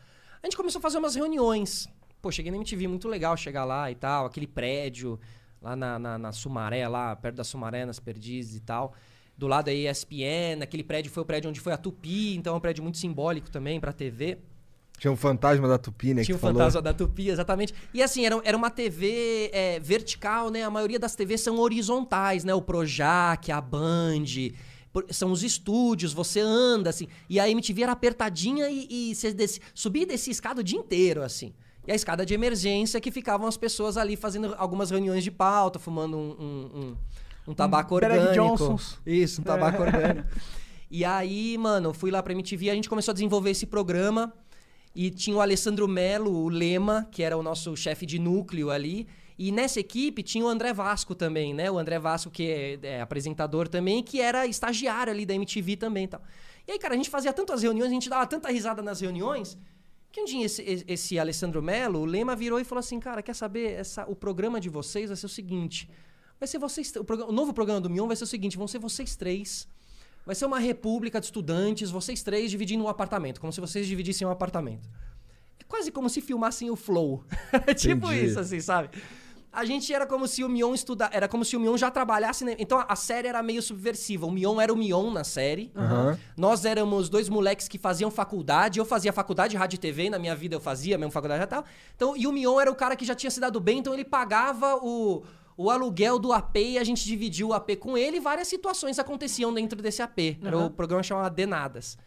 A 0.41 0.45
gente 0.45 0.55
começou 0.55 0.79
a 0.79 0.81
fazer 0.81 0.97
umas 0.97 1.15
reuniões. 1.15 1.89
Pô, 2.21 2.31
cheguei 2.31 2.51
na 2.51 2.57
MTV, 2.57 2.87
muito 2.87 3.07
legal 3.07 3.35
chegar 3.35 3.65
lá 3.65 3.89
e 3.89 3.95
tal, 3.95 4.25
aquele 4.25 4.47
prédio 4.47 5.19
lá 5.61 5.75
na, 5.75 5.97
na, 5.99 6.17
na 6.17 6.31
Sumaré, 6.31 6.87
lá 6.87 7.15
perto 7.15 7.35
da 7.35 7.43
Sumaré, 7.43 7.85
nas 7.85 7.99
Perdizes 7.99 8.55
e 8.57 8.61
tal. 8.61 8.93
Do 9.39 9.47
lado 9.47 9.67
da 9.67 9.73
ESPN, 9.73 10.61
aquele 10.61 10.83
prédio 10.83 11.09
foi 11.09 11.23
o 11.23 11.25
prédio 11.25 11.49
onde 11.49 11.61
foi 11.61 11.71
a 11.71 11.77
Tupi, 11.77 12.35
então 12.35 12.53
é 12.53 12.57
um 12.57 12.59
prédio 12.59 12.83
muito 12.83 12.97
simbólico 12.97 13.49
também 13.49 13.79
pra 13.79 13.93
TV. 13.93 14.37
Tinha 14.97 15.09
um 15.09 15.15
fantasma 15.15 15.65
da 15.65 15.77
Tupi, 15.77 16.13
né? 16.13 16.25
Tinha 16.25 16.35
o 16.35 16.37
que 16.37 16.41
tu 16.41 16.41
falou. 16.41 16.57
fantasma 16.57 16.81
da 16.81 16.93
Tupi, 16.93 17.29
exatamente. 17.29 17.73
E 17.93 18.03
assim, 18.03 18.25
era, 18.25 18.37
era 18.43 18.57
uma 18.57 18.69
TV 18.69 19.49
é, 19.53 19.79
vertical, 19.79 20.49
né? 20.49 20.63
A 20.63 20.69
maioria 20.69 20.99
das 20.99 21.15
TVs 21.15 21.39
são 21.39 21.57
horizontais, 21.57 22.43
né? 22.43 22.53
O 22.53 22.61
Projac, 22.61 23.49
a 23.49 23.61
Band, 23.61 24.25
são 25.09 25.31
os 25.31 25.41
estúdios, 25.41 26.11
você 26.11 26.41
anda, 26.41 26.89
assim. 26.89 27.07
E 27.29 27.39
a 27.39 27.49
MTV 27.49 27.83
era 27.83 27.93
apertadinha 27.93 28.69
e, 28.69 28.87
e 29.11 29.15
você 29.15 29.33
subia 29.73 30.03
e 30.03 30.05
descia 30.05 30.31
escada 30.31 30.59
o 30.59 30.63
dia 30.65 30.77
inteiro, 30.77 31.23
assim. 31.23 31.53
E 31.87 31.93
a 31.93 31.95
escada 31.95 32.25
de 32.25 32.33
emergência 32.33 32.99
que 32.99 33.09
ficavam 33.09 33.47
as 33.47 33.55
pessoas 33.55 33.95
ali 33.95 34.17
fazendo 34.17 34.53
algumas 34.57 34.91
reuniões 34.91 35.23
de 35.23 35.31
pauta, 35.31 35.79
fumando 35.79 36.17
um, 36.17 36.31
um, 36.37 36.79
um- 36.81 36.97
um 37.49 37.53
tabaco 37.53 37.95
orgânico. 37.95 38.33
Johnsons. 38.33 38.99
Isso, 39.05 39.41
um 39.41 39.43
tabaco 39.43 39.81
orgânico. 39.81 40.27
E 40.91 41.05
aí, 41.05 41.57
mano, 41.57 41.89
eu 41.89 41.93
fui 41.93 42.09
lá 42.11 42.21
pra 42.23 42.33
MTV 42.33 42.69
a 42.69 42.75
gente 42.75 42.89
começou 42.89 43.11
a 43.11 43.13
desenvolver 43.13 43.51
esse 43.51 43.65
programa. 43.65 44.33
E 44.95 45.11
tinha 45.11 45.35
o 45.35 45.41
Alessandro 45.41 45.87
Melo, 45.87 46.31
o 46.31 46.49
Lema, 46.49 47.07
que 47.11 47.21
era 47.21 47.37
o 47.37 47.43
nosso 47.43 47.75
chefe 47.77 48.05
de 48.05 48.17
núcleo 48.17 48.71
ali. 48.71 49.07
E 49.37 49.51
nessa 49.51 49.79
equipe 49.79 50.21
tinha 50.23 50.43
o 50.43 50.47
André 50.47 50.73
Vasco 50.73 51.13
também, 51.15 51.53
né? 51.53 51.69
O 51.71 51.77
André 51.77 51.97
Vasco, 51.99 52.29
que 52.31 52.43
é, 52.49 52.79
é 52.83 53.01
apresentador 53.01 53.67
também, 53.67 54.01
que 54.03 54.19
era 54.19 54.45
estagiário 54.47 55.13
ali 55.13 55.25
da 55.25 55.33
MTV 55.35 55.77
também 55.77 56.05
e 56.05 56.07
tal. 56.07 56.21
E 56.67 56.71
aí, 56.73 56.79
cara, 56.79 56.93
a 56.95 56.97
gente 56.97 57.09
fazia 57.09 57.31
tantas 57.31 57.61
reuniões, 57.63 57.89
a 57.89 57.93
gente 57.93 58.09
dava 58.09 58.25
tanta 58.27 58.49
risada 58.51 58.81
nas 58.81 58.99
reuniões, 58.99 59.57
que 60.11 60.21
um 60.21 60.25
dia 60.25 60.43
esse, 60.45 60.61
esse- 60.63 60.85
esse 60.87 61.19
Alessandro 61.19 61.61
Melo, 61.61 61.99
o 61.99 62.05
Lema 62.05 62.35
virou 62.35 62.59
e 62.59 62.63
falou 62.63 62.79
assim, 62.79 62.99
cara, 62.99 63.21
quer 63.21 63.33
saber, 63.35 63.71
essa, 63.79 64.05
o 64.09 64.15
programa 64.15 64.59
de 64.59 64.69
vocês 64.69 65.07
vai 65.09 65.15
ser 65.15 65.27
o 65.27 65.29
seguinte, 65.29 65.89
vai 66.39 66.47
ser 66.47 66.57
vocês, 66.57 66.91
o, 66.95 67.03
programa- 67.03 67.31
o 67.31 67.35
novo 67.35 67.53
programa 67.53 67.81
do 67.81 67.89
Mion 67.89 68.07
vai 68.07 68.15
ser 68.15 68.23
o 68.23 68.27
seguinte, 68.27 68.57
vão 68.57 68.67
ser 68.67 68.79
vocês 68.79 69.15
três, 69.15 69.67
vai 70.25 70.35
ser 70.35 70.45
uma 70.45 70.59
república 70.59 71.19
de 71.19 71.25
estudantes, 71.27 71.91
vocês 71.91 72.23
três 72.23 72.49
dividindo 72.49 72.83
um 72.83 72.87
apartamento, 72.87 73.41
como 73.41 73.51
se 73.51 73.59
vocês 73.59 73.85
dividissem 73.85 74.25
um 74.27 74.31
apartamento. 74.31 74.87
É 75.59 75.63
quase 75.67 75.91
como 75.91 76.09
se 76.09 76.21
filmassem 76.21 76.69
o 76.69 76.75
Flow. 76.75 77.23
tipo 77.75 78.11
isso, 78.11 78.39
assim, 78.39 78.59
sabe? 78.59 78.89
A 79.51 79.65
gente 79.65 79.91
era 79.91 80.05
como 80.05 80.27
se 80.27 80.43
o 80.43 80.47
Mion 80.47 80.75
estudar, 80.75 81.09
era 81.11 81.27
como 81.27 81.43
se 81.43 81.57
o 81.57 81.59
Mion 81.59 81.75
já 81.75 81.89
trabalhasse, 81.89 82.45
né? 82.45 82.55
então 82.59 82.85
a 82.87 82.95
série 82.95 83.27
era 83.27 83.41
meio 83.41 83.63
subversiva. 83.63 84.27
O 84.27 84.31
Mion 84.31 84.61
era 84.61 84.71
o 84.71 84.77
Mion 84.77 85.09
na 85.11 85.23
série. 85.23 85.71
Aham. 85.75 86.19
Nós 86.37 86.65
éramos 86.65 87.09
dois 87.09 87.27
moleques 87.29 87.67
que 87.67 87.79
faziam 87.79 88.11
faculdade. 88.11 88.77
Eu 88.77 88.85
fazia 88.85 89.11
faculdade 89.11 89.51
de 89.51 89.57
rádio 89.57 89.77
e 89.77 89.79
TV, 89.79 90.07
na 90.07 90.19
minha 90.19 90.35
vida 90.35 90.55
eu 90.55 90.59
fazia 90.59 90.99
mesmo 90.99 91.11
faculdade 91.11 91.43
e 91.43 91.47
tal. 91.47 91.65
Então, 91.95 92.15
e 92.15 92.27
o 92.27 92.31
Mion 92.31 92.59
era 92.59 92.69
o 92.71 92.75
cara 92.75 92.95
que 92.95 93.03
já 93.03 93.15
tinha 93.15 93.31
se 93.31 93.39
dado 93.39 93.59
bem, 93.59 93.79
então 93.79 93.91
ele 93.91 94.05
pagava 94.05 94.75
o, 94.75 95.23
o 95.61 95.69
aluguel 95.69 96.17
do 96.17 96.31
AP 96.31 96.55
e 96.55 96.77
a 96.77 96.83
gente 96.85 97.03
dividia 97.03 97.45
o 97.45 97.51
AP 97.53 97.75
com 97.75 97.97
ele 97.97 98.15
e 98.15 98.19
várias 98.21 98.47
situações 98.47 98.97
aconteciam 98.97 99.53
dentro 99.53 99.81
desse 99.81 100.01
AP. 100.01 100.37
Era 100.41 100.57
o 100.57 100.69
programa 100.69 101.03
chamado 101.03 101.33
Denadas. 101.35 101.97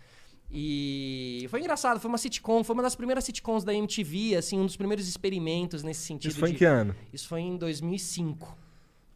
E 0.51 1.47
foi 1.51 1.61
engraçado, 1.61 2.01
foi 2.01 2.09
uma 2.09 2.17
sitcom, 2.17 2.65
foi 2.65 2.73
uma 2.75 2.83
das 2.83 2.95
primeiras 2.95 3.25
sitcoms 3.25 3.63
da 3.63 3.75
MTV, 3.75 4.37
assim, 4.37 4.59
um 4.59 4.65
dos 4.65 4.75
primeiros 4.77 5.07
experimentos 5.07 5.83
nesse 5.83 6.01
sentido. 6.01 6.31
Isso 6.31 6.41
foi 6.41 6.49
em 6.49 6.53
de- 6.53 6.59
que 6.59 6.65
ano? 6.65 6.95
Isso 7.13 7.29
foi 7.29 7.41
em 7.43 7.57
2005. 7.59 8.57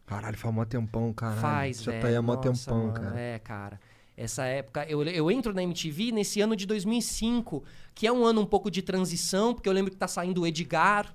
Caralho, 0.04 0.36
faz 0.36 0.54
mó 0.54 0.64
tempão, 0.66 1.12
caralho. 1.14 1.40
Faz, 1.40 1.82
Já 1.82 1.92
velho. 1.92 2.02
tá 2.02 2.08
aí 2.08 2.16
há 2.16 2.20
mó 2.22 2.34
Nossa, 2.34 2.50
tempão, 2.70 2.86
mano, 2.88 2.92
cara. 2.92 3.18
É, 3.20 3.38
cara. 3.38 3.80
Essa 4.16 4.44
época, 4.44 4.84
eu, 4.88 5.02
eu 5.02 5.30
entro 5.30 5.54
na 5.54 5.62
MTV 5.62 6.12
nesse 6.12 6.42
ano 6.42 6.54
de 6.54 6.66
2005, 6.66 7.64
que 7.94 8.06
é 8.06 8.12
um 8.12 8.24
ano 8.24 8.42
um 8.42 8.46
pouco 8.46 8.70
de 8.70 8.82
transição, 8.82 9.54
porque 9.54 9.68
eu 9.68 9.72
lembro 9.72 9.90
que 9.90 9.96
tá 9.96 10.08
saindo 10.08 10.42
o 10.42 10.46
Edgar, 10.46 11.14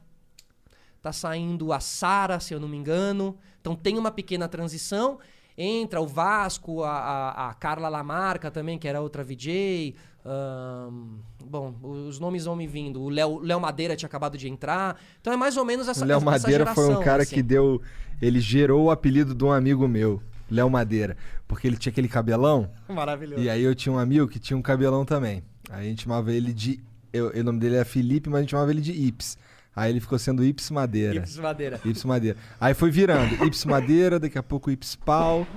tá 1.02 1.12
saindo 1.12 1.74
a 1.74 1.80
Sara, 1.80 2.40
se 2.40 2.54
eu 2.54 2.60
não 2.60 2.68
me 2.68 2.78
engano. 2.78 3.38
Então 3.60 3.76
tem 3.76 3.98
uma 3.98 4.12
pequena 4.12 4.48
transição. 4.48 5.20
Entra 5.58 6.00
o 6.00 6.08
Vasco, 6.08 6.84
a, 6.84 6.92
a, 6.92 7.50
a 7.50 7.54
Carla 7.54 7.90
Lamarca 7.90 8.50
também, 8.50 8.80
que 8.80 8.88
era 8.88 9.02
outra 9.02 9.24
VJ. 9.24 9.96
ahn, 10.26 11.18
bom, 11.44 11.76
os 11.82 12.20
nomes 12.20 12.46
vão 12.46 12.56
me 12.56 12.66
vindo. 12.68 13.02
O 13.02 13.10
Léo 13.10 13.40
Léo 13.40 13.60
Madeira 13.60 13.96
tinha 13.96 14.08
acabado 14.08 14.38
de 14.38 14.48
entrar. 14.48 15.00
Então 15.20 15.34
é 15.34 15.38
mais 15.38 15.58
ou 15.58 15.66
menos 15.66 15.88
essa 15.88 16.04
O 16.04 16.08
Léo 16.08 16.18
essa 16.18 16.26
Madeira 16.26 16.66
foi 16.74 16.84
um 16.84 16.88
geração, 16.88 17.04
cara 17.04 17.24
assim. 17.24 17.36
que 17.36 17.44
deu. 17.44 17.82
Ele 18.22 18.40
gerou 18.40 18.86
o 18.86 18.92
apelido 18.92 19.34
de 19.34 19.44
um 19.44 19.52
amigo 19.52 19.88
meu, 19.88 20.22
Léo 20.50 20.70
Madeira. 20.70 21.18
Porque 21.48 21.68
ele 21.68 21.78
tinha 21.78 21.92
aquele 21.92 22.08
cabelão. 22.08 22.70
Maravilhoso. 22.88 23.42
E 23.42 23.50
aí 23.50 23.64
eu 23.64 23.76
tinha 23.76 23.92
um 23.92 24.00
amigo 24.00 24.28
que 24.28 24.40
tinha 24.40 24.56
um 24.56 24.62
cabelão 24.62 25.04
também. 25.04 25.44
Aí 25.70 25.88
a 25.88 25.90
gente 25.90 26.04
chamava 26.04 26.32
ele 26.32 26.54
de. 26.54 26.80
Eu, 27.12 27.32
o 27.32 27.44
nome 27.44 27.60
dele 27.60 27.76
era 27.76 27.86
Felipe, 27.86 28.30
mas 28.30 28.38
a 28.38 28.42
gente 28.42 28.52
chamava 28.52 28.72
ele 28.72 28.82
de 28.82 28.94
Ips. 28.94 29.38
Aí 29.76 29.90
ele 29.92 30.00
ficou 30.02 30.20
sendo 30.20 30.44
Ips 30.44 30.70
Madeira. 30.70 31.16
Ips 31.16 31.38
Madeira. 31.38 31.80
Ips 31.86 32.04
Madeira. 32.04 32.38
Aí 32.60 32.74
foi 32.74 32.92
virando. 32.92 33.46
Ips 33.46 33.64
Madeira, 33.66 34.20
daqui 34.20 34.38
a 34.38 34.44
pouco 34.44 34.70
Ips 34.70 34.96
Pau. 34.96 35.48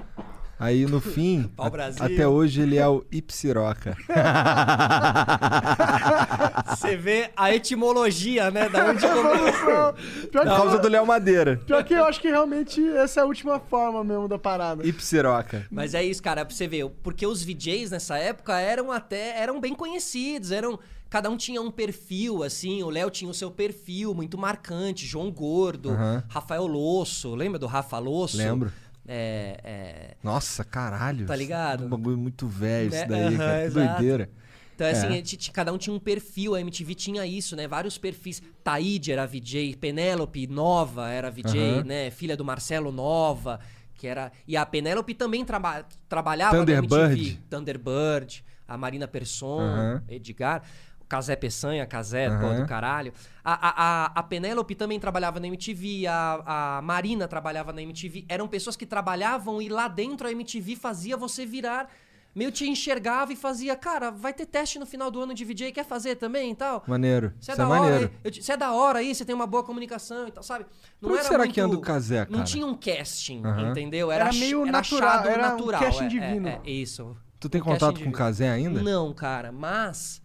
Aí 0.57 0.87
no 0.87 1.00
fim, 1.00 1.50
Pau 1.57 1.66
a- 1.66 1.70
Brasil. 1.70 2.05
até 2.05 2.27
hoje 2.29 2.61
ele 2.61 2.77
é 2.79 2.87
o 2.87 3.05
Ipsiroca. 3.11 3.96
Você 6.68 6.96
vê 6.96 7.31
a 7.37 7.53
etimologia, 7.55 8.50
né? 8.50 8.68
Da 8.68 8.87
onde 8.90 9.00
começou. 9.07 9.94
Por 10.31 10.44
causa 10.44 10.79
do 10.79 10.88
Léo 10.88 11.07
Madeira. 11.07 11.57
pior 11.66 11.83
que 11.85 11.94
eu 11.94 12.05
acho 12.05 12.20
que 12.20 12.29
realmente 12.29 12.81
essa 12.96 13.20
é 13.20 13.22
a 13.22 13.27
última 13.27 13.59
forma 13.59 14.05
mesmo 14.05 14.29
da 14.29 14.38
parada. 14.38 14.87
Ipsiroca. 14.87 15.66
Mas 15.70 15.94
é 15.94 16.03
isso, 16.05 16.22
cara, 16.22 16.44
pra 16.44 16.55
você 16.55 16.66
ver. 16.68 16.88
Porque 17.03 17.27
os 17.27 17.42
VJs 17.42 17.90
nessa 17.90 18.16
época 18.16 18.59
eram 18.59 18.92
até. 18.92 19.40
eram 19.40 19.61
bem 19.61 19.74
conhecidos, 19.74 20.50
eram. 20.53 20.79
Cada 21.14 21.31
um 21.31 21.37
tinha 21.37 21.62
um 21.62 21.70
perfil, 21.70 22.42
assim. 22.42 22.83
O 22.83 22.90
Léo 22.90 23.09
tinha 23.09 23.31
o 23.31 23.35
seu 23.35 23.48
perfil 23.48 24.12
muito 24.12 24.37
marcante. 24.37 25.07
João 25.07 25.31
Gordo, 25.31 25.90
Aham. 25.90 26.24
Rafael 26.29 26.66
Losso. 26.66 27.37
Lembra 27.37 27.57
do 27.57 27.68
Rafa 27.68 28.00
Losso? 28.00 28.37
Lembro. 28.37 28.72
É. 29.07 29.61
é... 29.62 30.16
Nossa, 30.24 30.64
caralho. 30.64 31.24
Tá 31.24 31.37
ligado? 31.37 31.85
Um 31.85 31.88
bagulho 31.88 32.18
muito 32.18 32.48
velho 32.48 32.90
Né? 32.90 32.96
isso 32.98 33.09
daí, 33.09 33.22
Aham, 33.27 33.37
cara. 33.37 33.61
Que 33.61 33.66
exato. 33.66 33.92
doideira. 33.94 34.31
Então, 34.74 34.87
assim, 34.88 35.07
É. 35.07 35.11
a 35.11 35.12
gente- 35.12 35.53
cada 35.53 35.72
um 35.72 35.79
tinha 35.79 35.94
um 35.94 36.00
perfil, 36.00 36.57
a 36.57 36.61
MTV 36.61 36.96
tinha 36.96 37.24
isso, 37.24 37.55
né? 37.55 37.68
Vários 37.68 37.96
perfis. 37.96 38.42
Taíde 38.64 39.12
era 39.12 39.24
VJ, 39.24 39.77
Penélope 39.77 40.48
Nova 40.48 41.09
era 41.11 41.31
VJ, 41.31 41.57
Aham. 41.61 41.85
né? 41.85 42.11
Filha 42.11 42.37
do 42.37 42.44
Marcelo 42.44 42.90
Nova, 42.90 43.61
que 43.94 44.09
era... 44.09 44.33
E 44.48 44.57
a 44.57 44.66
Penélope 44.66 45.14
também 45.14 45.44
traba... 45.44 45.87
trabalhava 46.09 46.57
Thunderbird. 46.59 46.92
na 46.92 47.11
MTV. 47.12 47.38
Thunderbird, 47.48 48.44
a 48.66 48.77
Marina 48.77 49.07
Persson, 49.07 49.61
Aham. 49.61 50.03
Edgar... 50.09 50.61
Casé 51.14 51.37
Peçanha, 51.37 51.87
Casé, 51.87 52.29
pô, 52.29 52.46
Aham. 52.46 52.62
do 52.62 52.66
caralho. 52.66 53.12
A, 53.44 53.53
a, 53.53 53.70
a, 54.05 54.05
a 54.16 54.22
Penélope 54.24 54.74
também 54.74 54.98
trabalhava 54.98 55.38
na 55.38 55.46
MTV, 55.46 56.09
a, 56.09 56.79
a 56.79 56.83
Marina 56.83 57.29
trabalhava 57.29 57.72
na 57.72 57.81
MTV. 57.81 58.24
Eram 58.29 58.48
pessoas 58.48 58.74
que 58.74 58.85
trabalhavam 58.85 59.62
e 59.62 59.68
lá 59.68 59.87
dentro 59.87 60.27
a 60.27 60.33
MTV 60.33 60.74
fazia 60.74 61.16
você 61.16 61.46
virar 61.46 61.88
meio 62.35 62.50
te 62.50 62.68
enxergava 62.68 63.33
e 63.33 63.37
fazia, 63.37 63.77
cara, 63.77 64.11
vai 64.11 64.33
ter 64.33 64.44
teste 64.44 64.77
no 64.77 64.85
final 64.85 65.09
do 65.09 65.20
ano 65.20 65.33
de 65.33 65.44
VJ, 65.44 65.70
quer 65.70 65.85
fazer 65.85 66.16
também 66.16 66.50
e 66.50 66.55
tal? 66.57 66.83
Maneiro. 66.85 67.33
Você 67.38 67.53
é 67.53 67.55
é 67.55 67.64
hora, 67.64 67.68
maneiro. 67.81 68.12
você 68.24 68.53
é 68.53 68.57
da 68.57 68.72
hora 68.72 68.98
aí, 68.98 69.14
você 69.14 69.24
tem 69.24 69.33
uma 69.37 69.46
boa 69.46 69.62
comunicação 69.62 70.27
e 70.27 70.33
tal, 70.33 70.42
sabe? 70.42 70.66
Por 71.00 71.16
que 71.16 71.22
será 71.22 71.46
que 71.46 71.61
anda 71.61 71.77
o 71.77 71.81
Casé, 71.81 72.27
Não 72.29 72.38
cara? 72.40 72.44
tinha 72.44 72.66
um 72.66 72.74
casting, 72.74 73.40
entendeu? 73.70 74.11
Era 74.11 74.33
ch- 74.33 74.40
meio 74.40 74.62
era 74.62 74.72
natural, 74.72 75.11
achado 75.11 75.29
era 75.29 75.46
um 75.46 75.50
natural. 75.53 75.81
casting 75.81 76.05
é, 76.07 76.09
divino. 76.09 76.48
É, 76.48 76.61
é, 76.64 76.70
isso. 76.72 77.16
Tu 77.38 77.48
tem 77.48 77.61
Um 77.61 77.64
contato 77.64 78.03
com 78.03 78.09
o. 78.09 78.12
Casé 78.12 78.50
ainda? 78.50 78.83
Não, 78.83 79.12
cara, 79.14 79.53
mas 79.53 80.20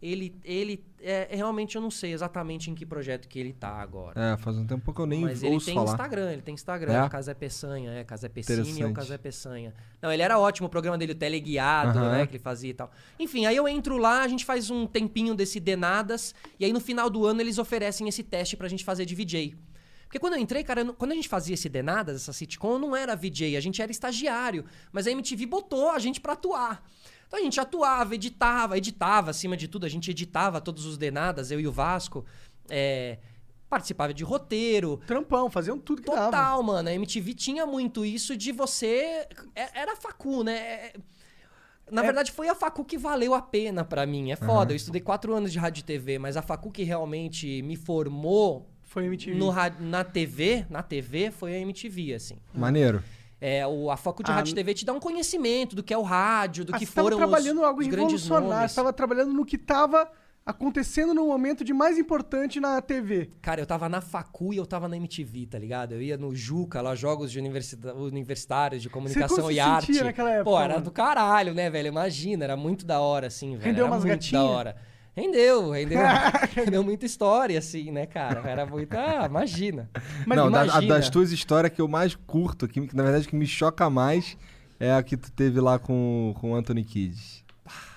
ele, 0.00 0.38
ele 0.44 0.84
é, 1.00 1.28
é, 1.30 1.36
realmente 1.36 1.76
eu 1.76 1.80
não 1.82 1.90
sei 1.90 2.12
exatamente 2.12 2.70
em 2.70 2.74
que 2.74 2.84
projeto 2.84 3.26
que 3.28 3.38
ele 3.38 3.52
tá 3.52 3.68
agora. 3.68 4.32
É, 4.32 4.36
faz 4.36 4.56
um 4.56 4.66
tempo 4.66 4.92
que 4.92 5.00
eu 5.00 5.06
nem 5.06 5.20
Mas 5.22 5.42
ele 5.42 5.58
tem 5.60 5.74
falar. 5.74 5.92
Instagram, 5.92 6.32
ele 6.32 6.42
tem 6.42 6.54
Instagram, 6.54 7.04
É? 7.04 7.08
Casé 7.08 7.32
Peçanha, 7.34 7.90
é, 7.92 8.04
Casé 8.04 8.28
Pessini 8.28 8.58
ou 8.60 8.66
Interessante. 8.66 8.94
Casé 8.94 9.18
Peçanha. 9.18 9.74
Não, 10.02 10.12
ele 10.12 10.22
era 10.22 10.38
ótimo, 10.38 10.66
o 10.66 10.70
programa 10.70 10.98
dele, 10.98 11.12
o 11.12 11.14
teleguiado, 11.14 11.98
Aham. 11.98 12.10
né, 12.12 12.26
que 12.26 12.32
ele 12.32 12.42
fazia 12.42 12.70
e 12.70 12.74
tal. 12.74 12.90
Enfim, 13.18 13.46
aí 13.46 13.56
eu 13.56 13.66
entro 13.66 13.96
lá, 13.96 14.22
a 14.22 14.28
gente 14.28 14.44
faz 14.44 14.70
um 14.70 14.86
tempinho 14.86 15.34
desse 15.34 15.58
Denadas, 15.58 16.34
e 16.60 16.64
aí 16.64 16.72
no 16.72 16.80
final 16.80 17.08
do 17.08 17.24
ano 17.24 17.40
eles 17.40 17.58
oferecem 17.58 18.06
esse 18.08 18.22
teste 18.22 18.56
pra 18.56 18.68
gente 18.68 18.84
fazer 18.84 19.04
de 19.06 19.14
VJ. 19.14 19.56
Porque 20.04 20.20
quando 20.20 20.34
eu 20.34 20.38
entrei, 20.38 20.62
cara, 20.62 20.82
eu 20.82 20.94
quando 20.94 21.12
a 21.12 21.14
gente 21.16 21.28
fazia 21.28 21.54
esse 21.54 21.68
Denadas, 21.68 22.16
essa 22.16 22.32
sitcom, 22.32 22.74
eu 22.74 22.78
não 22.78 22.94
era 22.94 23.16
VJ, 23.16 23.56
a 23.56 23.60
gente 23.60 23.82
era 23.82 23.90
estagiário. 23.90 24.64
Mas 24.92 25.06
a 25.06 25.10
MTV 25.10 25.46
botou 25.46 25.90
a 25.90 25.98
gente 25.98 26.20
pra 26.20 26.34
atuar. 26.34 26.84
Então 27.26 27.38
a 27.40 27.42
gente 27.42 27.58
atuava, 27.60 28.14
editava, 28.14 28.76
editava 28.78 29.30
acima 29.30 29.56
de 29.56 29.66
tudo, 29.68 29.84
a 29.86 29.88
gente 29.88 30.10
editava 30.10 30.60
todos 30.60 30.84
os 30.86 30.96
Denadas, 30.96 31.50
eu 31.50 31.60
e 31.60 31.66
o 31.66 31.72
Vasco. 31.72 32.24
é, 32.68 33.18
participava 33.68 34.14
de 34.14 34.22
roteiro, 34.22 35.00
Trampão, 35.06 35.50
faziam 35.50 35.76
tudo 35.78 36.00
que 36.02 36.08
dava. 36.08 36.26
Total, 36.26 36.62
mano. 36.62 36.88
A 36.88 36.92
MTV 36.92 37.34
tinha 37.34 37.66
muito 37.66 38.04
isso 38.04 38.36
de 38.36 38.52
você. 38.52 39.26
é- 39.54 39.80
Era 39.80 39.92
a 39.94 39.96
facu, 39.96 40.44
né? 40.44 40.56
É- 40.56 40.92
Na 41.90 42.02
verdade, 42.02 42.30
foi 42.32 42.48
a 42.48 42.54
facu 42.54 42.84
que 42.84 42.96
valeu 42.98 43.34
a 43.34 43.42
pena 43.42 43.84
pra 43.84 44.04
mim. 44.06 44.30
É 44.32 44.36
foda. 44.36 44.72
Eu 44.72 44.76
estudei 44.76 45.00
quatro 45.00 45.34
anos 45.34 45.52
de 45.52 45.58
rádio 45.58 45.80
e 45.80 45.84
TV, 45.84 46.18
mas 46.18 46.36
a 46.36 46.42
facu 46.42 46.70
que 46.70 46.82
realmente 46.84 47.60
me 47.62 47.76
formou 47.76 48.68
Foi 48.82 49.04
MTV. 49.04 49.36
no, 49.36 49.52
na 49.80 50.02
TV, 50.04 50.66
na 50.70 50.82
TV, 50.82 51.30
foi 51.30 51.54
a 51.54 51.58
MTV, 51.60 52.14
assim. 52.14 52.38
Maneiro. 52.54 53.02
É, 53.40 53.66
o, 53.66 53.90
a 53.90 53.96
facu 53.96 54.22
de 54.22 54.30
Ah, 54.30 54.36
rádio 54.36 54.54
TV 54.54 54.72
te 54.74 54.84
dá 54.84 54.92
um 54.94 55.00
conhecimento 55.00 55.76
do 55.76 55.82
que 55.82 55.92
é 55.92 55.98
o 55.98 56.02
rádio, 56.02 56.64
do 56.64 56.74
Ah, 56.74 56.78
que 56.78 56.86
foram 56.86 57.16
os, 57.18 57.22
trabalhando 57.22 57.62
algo 57.64 57.80
os 57.82 57.86
grandes 57.86 58.26
nomes. 58.28 58.70
Você 58.70 58.76
tava 58.76 58.92
trabalhando 58.92 59.32
no 59.32 59.44
que 59.44 59.58
tava 59.58 60.10
acontecendo 60.44 61.12
no 61.12 61.26
momento 61.26 61.64
de 61.64 61.74
mais 61.74 61.98
importante 61.98 62.60
na 62.60 62.80
TV. 62.80 63.30
Cara, 63.42 63.60
eu 63.60 63.66
tava 63.66 63.88
na 63.88 64.00
facu 64.00 64.54
e 64.54 64.56
eu 64.56 64.64
tava 64.64 64.88
na 64.88 64.96
MTV, 64.96 65.46
tá 65.46 65.58
ligado? 65.58 65.92
Eu 65.92 66.00
ia 66.00 66.16
no 66.16 66.34
Juca, 66.34 66.80
lá, 66.80 66.94
jogos 66.94 67.32
de 67.32 67.38
universida- 67.38 67.94
universitários 67.94 68.80
de 68.80 68.88
comunicação 68.88 69.50
e 69.50 69.58
arte. 69.58 69.92
naquela 70.02 70.30
época, 70.30 70.44
Pô, 70.50 70.60
era 70.60 70.74
mano? 70.74 70.84
do 70.84 70.90
caralho, 70.92 71.52
né, 71.52 71.68
velho? 71.68 71.88
Imagina, 71.88 72.44
era 72.44 72.56
muito 72.56 72.86
da 72.86 73.00
hora, 73.00 73.26
assim, 73.26 73.50
velho. 73.56 73.64
Rendeu 73.64 73.84
era 73.86 73.92
umas 73.92 74.04
muito 74.04 74.14
gatinhas? 74.14 74.44
da 74.44 74.48
hora. 74.50 74.76
Rendeu, 75.16 75.70
rendeu, 75.70 75.98
rendeu 76.54 76.82
muita 76.84 77.06
história, 77.06 77.58
assim, 77.58 77.90
né, 77.90 78.04
cara? 78.04 78.40
Era 78.48 78.66
muito. 78.66 78.92
Ah, 78.94 79.24
imagina. 79.26 79.88
Mas 80.26 80.36
não, 80.36 80.50
da- 80.50 80.60
a- 80.60 80.64
imagina. 80.66 80.94
das 80.94 81.08
tuas 81.08 81.32
histórias 81.32 81.72
que 81.72 81.80
eu 81.80 81.88
mais 81.88 82.14
curto, 82.14 82.68
que, 82.68 82.86
que 82.86 82.94
na 82.94 83.02
verdade 83.02 83.26
que 83.26 83.34
me 83.34 83.46
choca 83.46 83.88
mais, 83.88 84.36
é 84.78 84.92
a 84.92 85.02
que 85.02 85.16
tu 85.16 85.32
teve 85.32 85.58
lá 85.60 85.78
com, 85.78 86.34
com 86.38 86.52
o 86.52 86.54
Anthony 86.54 86.84
Kidd. 86.84 87.16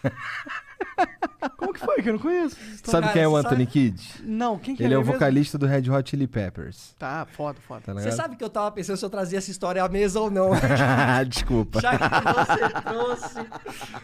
Como 1.57 1.73
que 1.73 1.79
foi? 1.79 2.01
Que 2.01 2.09
eu 2.09 2.13
não 2.13 2.19
conheço. 2.19 2.55
Sabe 2.83 3.01
Cara, 3.07 3.13
quem 3.13 3.21
é 3.21 3.27
o 3.27 3.35
Anthony 3.35 3.65
Kidd? 3.65 4.01
Não, 4.23 4.57
quem 4.57 4.75
que 4.75 4.83
Ele 4.83 4.93
é 4.93 4.97
o 4.97 5.01
mesmo? 5.01 5.13
vocalista 5.13 5.57
do 5.57 5.65
Red 5.65 5.89
Hot 5.89 6.09
Chili 6.09 6.27
Peppers. 6.27 6.95
Tá, 6.97 7.25
foda, 7.25 7.59
foda. 7.65 7.81
Tá 7.85 7.93
Você 7.93 8.11
sabe 8.11 8.35
que 8.35 8.43
eu 8.43 8.49
tava 8.49 8.71
pensando 8.71 8.97
se 8.97 9.05
eu 9.05 9.09
trazia 9.09 9.37
essa 9.37 9.51
história 9.51 9.83
à 9.83 9.89
mesa 9.89 10.19
ou 10.19 10.29
não. 10.29 10.51
Desculpa. 11.27 11.79
Já 11.81 11.91
que 11.97 12.05
você 12.33 12.81
trouxe. 12.81 13.39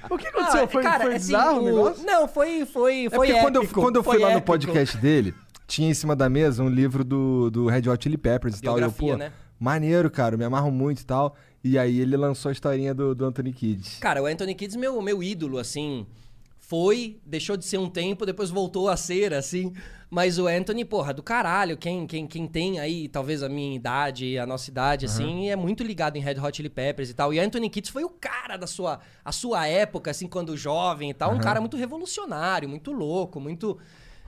O 0.09 0.17
que 0.17 0.27
aconteceu? 0.27 0.63
Ah, 0.63 0.67
foi 0.67 0.83
cara, 0.83 1.03
foi 1.05 1.15
assim, 1.15 1.27
bizarro 1.27 1.59
o 1.61 1.65
negócio? 1.65 2.05
Não, 2.05 2.27
foi, 2.27 2.65
foi, 2.65 3.05
É 3.05 3.09
foi 3.09 3.27
porque 3.27 3.41
quando 3.41 3.55
eu, 3.57 3.63
épico, 3.63 3.81
quando 3.81 3.95
eu 3.97 4.03
fui 4.03 4.17
lá 4.17 4.27
no 4.29 4.38
épico. 4.38 4.47
podcast 4.47 4.97
dele, 4.97 5.33
tinha 5.67 5.89
em 5.89 5.93
cima 5.93 6.15
da 6.15 6.29
mesa 6.29 6.63
um 6.63 6.69
livro 6.69 7.03
do, 7.03 7.49
do 7.49 7.67
Red 7.67 7.89
Hot 7.89 8.03
Chili 8.03 8.17
Peppers 8.17 8.59
e 8.59 8.61
tal. 8.61 8.79
E 8.79 8.81
eu, 8.81 8.91
pô, 8.91 9.15
né? 9.17 9.31
maneiro, 9.59 10.09
cara, 10.09 10.38
me 10.38 10.43
amarro 10.45 10.71
muito 10.71 11.01
e 11.01 11.05
tal. 11.05 11.35
E 11.63 11.79
aí 11.79 11.99
ele 11.99 12.15
lançou 12.15 12.49
a 12.49 12.51
historinha 12.51 12.93
do, 12.93 13.15
do 13.15 13.25
Anthony 13.25 13.51
Kidd. 13.51 13.97
Cara, 13.99 14.21
o 14.21 14.25
Anthony 14.27 14.53
Kids, 14.53 14.75
meu, 14.75 15.01
meu 15.01 15.23
ídolo, 15.23 15.57
assim, 15.57 16.05
foi, 16.67 17.19
deixou 17.23 17.56
de 17.56 17.63
ser 17.63 17.78
um 17.78 17.88
tempo, 17.88 18.25
depois 18.25 18.49
voltou 18.49 18.89
a 18.89 18.97
ser, 18.97 19.34
assim. 19.36 19.71
Mas 20.10 20.39
o 20.39 20.47
Anthony, 20.47 20.84
porra, 20.84 21.13
do 21.13 21.21
caralho. 21.21 21.78
Quem, 21.78 22.08
quem, 22.08 22.25
quem 22.25 22.47
tem 22.47 22.80
aí, 22.80 23.08
talvez 23.08 23.43
a 23.43 23.49
minha 23.49 23.75
idade, 23.75 24.38
a 24.39 24.47
nossa 24.47 24.69
idade, 24.71 25.06
assim, 25.06 25.49
é 25.49 25.56
muito 25.56 25.84
ligado 25.84 26.17
em 26.17 26.21
Red 26.21 26.39
Hot 26.39 26.58
Chili 26.58 26.69
Peppers 26.69 27.10
e 27.10 27.13
tal. 27.13 27.32
E 27.34 27.39
Anthony 27.39 27.69
Kids 27.69 27.91
foi 27.91 28.04
o 28.04 28.10
cara 28.10 28.58
da 28.58 28.65
sua, 28.65 28.99
a 29.23 29.32
sua 29.32 29.67
época, 29.67 30.10
assim, 30.10 30.28
quando 30.28 30.58
jovem 30.58 31.12
e 31.12 31.13
tal. 31.13 31.34
Um 31.34 31.39
cara 31.39 31.60
muito 31.60 31.78
revolucionário, 31.78 32.67
muito 32.67 32.91
louco, 32.91 33.39
muito. 33.39 33.78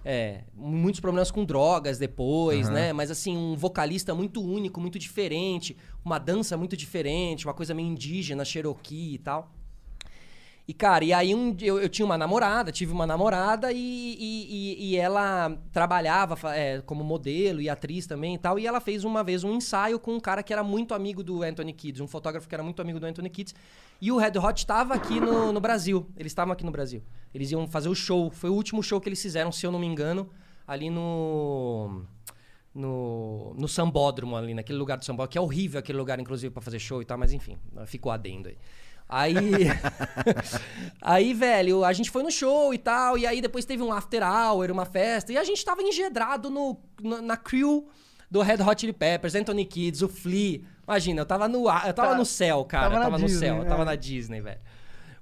É, 0.06 0.44
muitos 0.54 1.02
problemas 1.02 1.32
com 1.32 1.44
drogas 1.44 1.98
depois, 1.98 2.70
né? 2.70 2.94
Mas 2.94 3.12
assim, 3.12 3.36
um 3.36 3.56
vocalista 3.56 4.14
muito 4.16 4.42
único, 4.42 4.80
muito 4.80 4.98
diferente, 4.98 5.76
uma 6.06 6.18
dança 6.18 6.56
muito 6.56 6.78
diferente, 6.78 7.46
uma 7.46 7.54
coisa 7.54 7.74
meio 7.74 7.90
indígena, 7.90 8.46
Cherokee 8.46 9.16
e 9.16 9.18
tal. 9.18 9.52
E, 10.68 10.74
cara, 10.74 11.06
e 11.06 11.14
aí 11.14 11.34
um, 11.34 11.56
eu, 11.62 11.80
eu 11.80 11.88
tinha 11.88 12.06
uma 12.06 12.18
namorada, 12.18 12.74
tive 12.74 12.92
uma 12.92 13.08
namorada 13.08 13.72
e, 13.72 13.78
e, 14.20 14.92
e- 14.92 14.98
ela 14.98 15.58
trabalhava 15.72 16.36
é, 16.54 16.82
como 16.82 17.06
modelo 17.06 17.62
e 17.62 17.70
atriz 17.70 18.06
também 18.06 18.36
e 18.36 18.38
tal. 18.38 18.60
E 18.60 18.68
ela 18.68 18.82
fez 18.82 19.06
uma 19.06 19.24
vez 19.24 19.46
um 19.46 19.54
ensaio 19.54 19.98
com 19.98 20.16
um 20.16 20.20
cara 20.20 20.44
que 20.44 20.52
era 20.52 20.64
muito 20.66 20.94
amigo 20.94 21.24
do 21.24 21.42
Anthony 21.42 21.72
Kids, 21.72 22.02
um 22.02 22.08
fotógrafo 22.08 22.50
que 22.50 22.54
era 22.54 22.64
muito 22.64 22.82
amigo 22.82 23.00
do 23.00 23.06
Anthony 23.06 23.30
Kids. 23.30 23.56
E 24.02 24.12
o 24.12 24.18
Red 24.18 24.38
Hot 24.38 24.60
estava 24.60 24.94
aqui 24.94 25.22
no, 25.22 25.54
no 25.54 25.62
Brasil. 25.62 26.06
Eles 26.18 26.32
estavam 26.34 26.52
aqui 26.52 26.66
no 26.66 26.72
Brasil. 26.72 27.02
Eles 27.34 27.50
iam 27.50 27.66
fazer 27.66 27.88
o 27.88 27.96
show. 27.96 28.30
Foi 28.30 28.50
o 28.50 28.54
último 28.54 28.84
show 28.84 29.00
que 29.00 29.08
eles 29.08 29.22
fizeram, 29.22 29.54
se 29.54 29.66
eu 29.66 29.72
não 29.72 29.80
me 29.80 29.88
engano, 29.88 30.30
ali 30.68 30.90
no. 30.90 32.04
No, 32.76 33.56
no 33.58 33.68
Sambódromo, 33.68 34.36
ali, 34.36 34.54
naquele 34.54 34.78
lugar 34.78 35.00
do 35.00 35.06
Sambódromo, 35.06 35.32
que 35.32 35.38
é 35.40 35.42
horrível 35.42 35.80
aquele 35.80 35.98
lugar, 35.98 36.20
inclusive, 36.20 36.54
pra 36.54 36.62
fazer 36.62 36.78
show 36.78 37.02
e 37.02 37.06
tal, 37.06 37.18
mas 37.18 37.34
enfim, 37.34 37.58
ficou 37.88 38.12
adendo 38.12 38.50
aí. 38.50 38.58
Aí. 39.10 39.42
aí, 41.02 41.34
velho, 41.34 41.84
a 41.84 41.94
gente 41.94 42.12
foi 42.12 42.24
no 42.24 42.32
show 42.32 42.74
e 42.74 42.78
tal, 42.78 43.18
e 43.18 43.26
aí 43.26 43.42
depois 43.42 43.66
teve 43.66 43.82
um 43.82 43.92
after 43.94 44.22
hour, 44.24 44.70
uma 44.72 44.86
festa, 44.86 45.32
e 45.32 45.38
a 45.38 45.44
gente 45.44 45.64
tava 45.64 45.82
engedrado 45.82 46.50
no, 46.50 46.78
na, 47.02 47.22
na 47.22 47.38
crew 47.38 47.88
do 48.30 48.42
Red 48.42 48.62
Hot 48.62 48.80
Chili 48.82 48.94
Peppers, 48.94 49.36
Anthony 49.36 49.66
Kids, 49.66 50.02
o 50.02 50.10
Flea. 50.10 50.62
Imagina, 50.86 51.22
eu 51.22 51.26
tava 51.26 51.48
no, 51.48 51.60
eu 51.60 51.94
tava 51.94 52.10
Tá- 52.12 52.16
no 52.18 52.26
céu, 52.26 52.66
cara. 52.66 52.84
tava 52.86 52.96
eu 52.96 53.02
tava 53.04 53.18
no 53.18 53.26
Disney, 53.26 53.40
céu, 53.40 53.56
eu 53.58 53.64
é. 53.64 53.66
tava 53.66 53.86
na 53.86 53.96
Disney, 53.96 54.42
velho. 54.42 54.60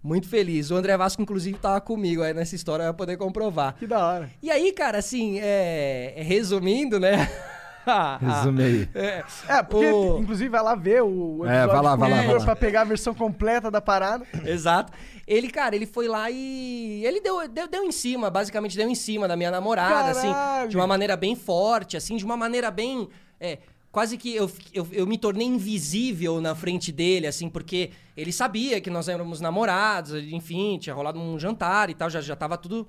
Muito 0.02 0.30
feliz. 0.30 0.70
O 0.70 0.76
André 0.76 0.96
Vasco, 0.96 1.20
inclusive, 1.20 1.58
tava 1.58 1.82
comigo 1.82 2.22
aí 2.22 2.32
nessa 2.32 2.54
história, 2.56 2.86
vai 2.86 2.94
poder 2.94 3.18
comprovar. 3.18 3.74
Que 3.76 3.88
da 3.88 4.06
hora. 4.06 4.30
E 4.42 4.52
aí, 4.52 4.72
cara, 4.72 5.00
assim, 5.00 5.40
é, 5.40 6.14
é, 6.16 6.22
resumindo, 6.22 7.00
né? 7.00 7.28
Resume 8.22 8.64
aí. 8.64 8.90
É, 8.96 9.24
É, 9.48 9.64
porque, 9.64 9.86
o- 9.86 10.20
inclusive, 10.20 10.50
vai 10.50 10.62
lá 10.64 10.76
ver 10.76 11.04
o 11.04 11.38
o 11.40 11.46
É, 11.46 11.66
vai 11.68 11.82
lá, 11.82 11.96
vai 11.96 12.10
lá, 12.10 12.22
vai 12.24 12.34
lá. 12.38 12.44
pra 12.44 12.56
pegar 12.56 12.82
a 12.82 12.86
versão 12.86 13.14
completa 13.14 13.70
da 13.70 13.82
parada. 13.82 14.26
Exato. 14.46 14.92
Ele, 15.28 15.50
cara, 15.50 15.76
ele 15.76 15.86
foi 15.86 16.08
lá 16.08 16.30
e. 16.30 17.02
Ele 17.06 17.20
deu, 17.22 17.48
deu, 17.48 17.68
deu 17.68 17.84
em 17.84 17.92
cima, 17.92 18.30
basicamente 18.30 18.78
deu 18.78 18.88
em 18.90 18.96
cima 18.96 19.28
da 19.28 19.36
minha 19.36 19.50
namorada, 19.52 20.12
assim, 20.12 20.32
Caralho! 20.32 20.70
de 20.70 20.76
uma 20.78 20.86
maneira 20.88 21.16
bem 21.18 21.36
forte, 21.36 21.98
assim, 21.98 22.16
de 22.18 22.24
uma 22.26 22.38
maneira 22.38 22.70
bem. 22.70 23.08
é, 23.40 23.58
quase 23.92 24.18
que 24.18 24.36
eu, 24.36 24.52
eu, 24.74 24.88
eu 24.92 25.08
me 25.08 25.18
tornei 25.18 25.48
invisível 25.48 26.42
na 26.42 26.54
frente 26.54 26.92
dele, 26.92 27.28
assim, 27.28 27.50
porque 27.50 27.92
ele 28.16 28.32
sabia 28.34 28.82
que 28.82 28.90
nós 28.90 29.08
éramos 29.08 29.40
namorados, 29.40 30.12
enfim, 30.32 30.78
tinha 30.80 30.94
rolado 30.94 31.18
um 31.20 31.40
jantar 31.40 31.90
e 31.90 31.94
tal, 31.94 32.10
já, 32.10 32.20
já 32.22 32.36
tava 32.36 32.58
tudo. 32.58 32.86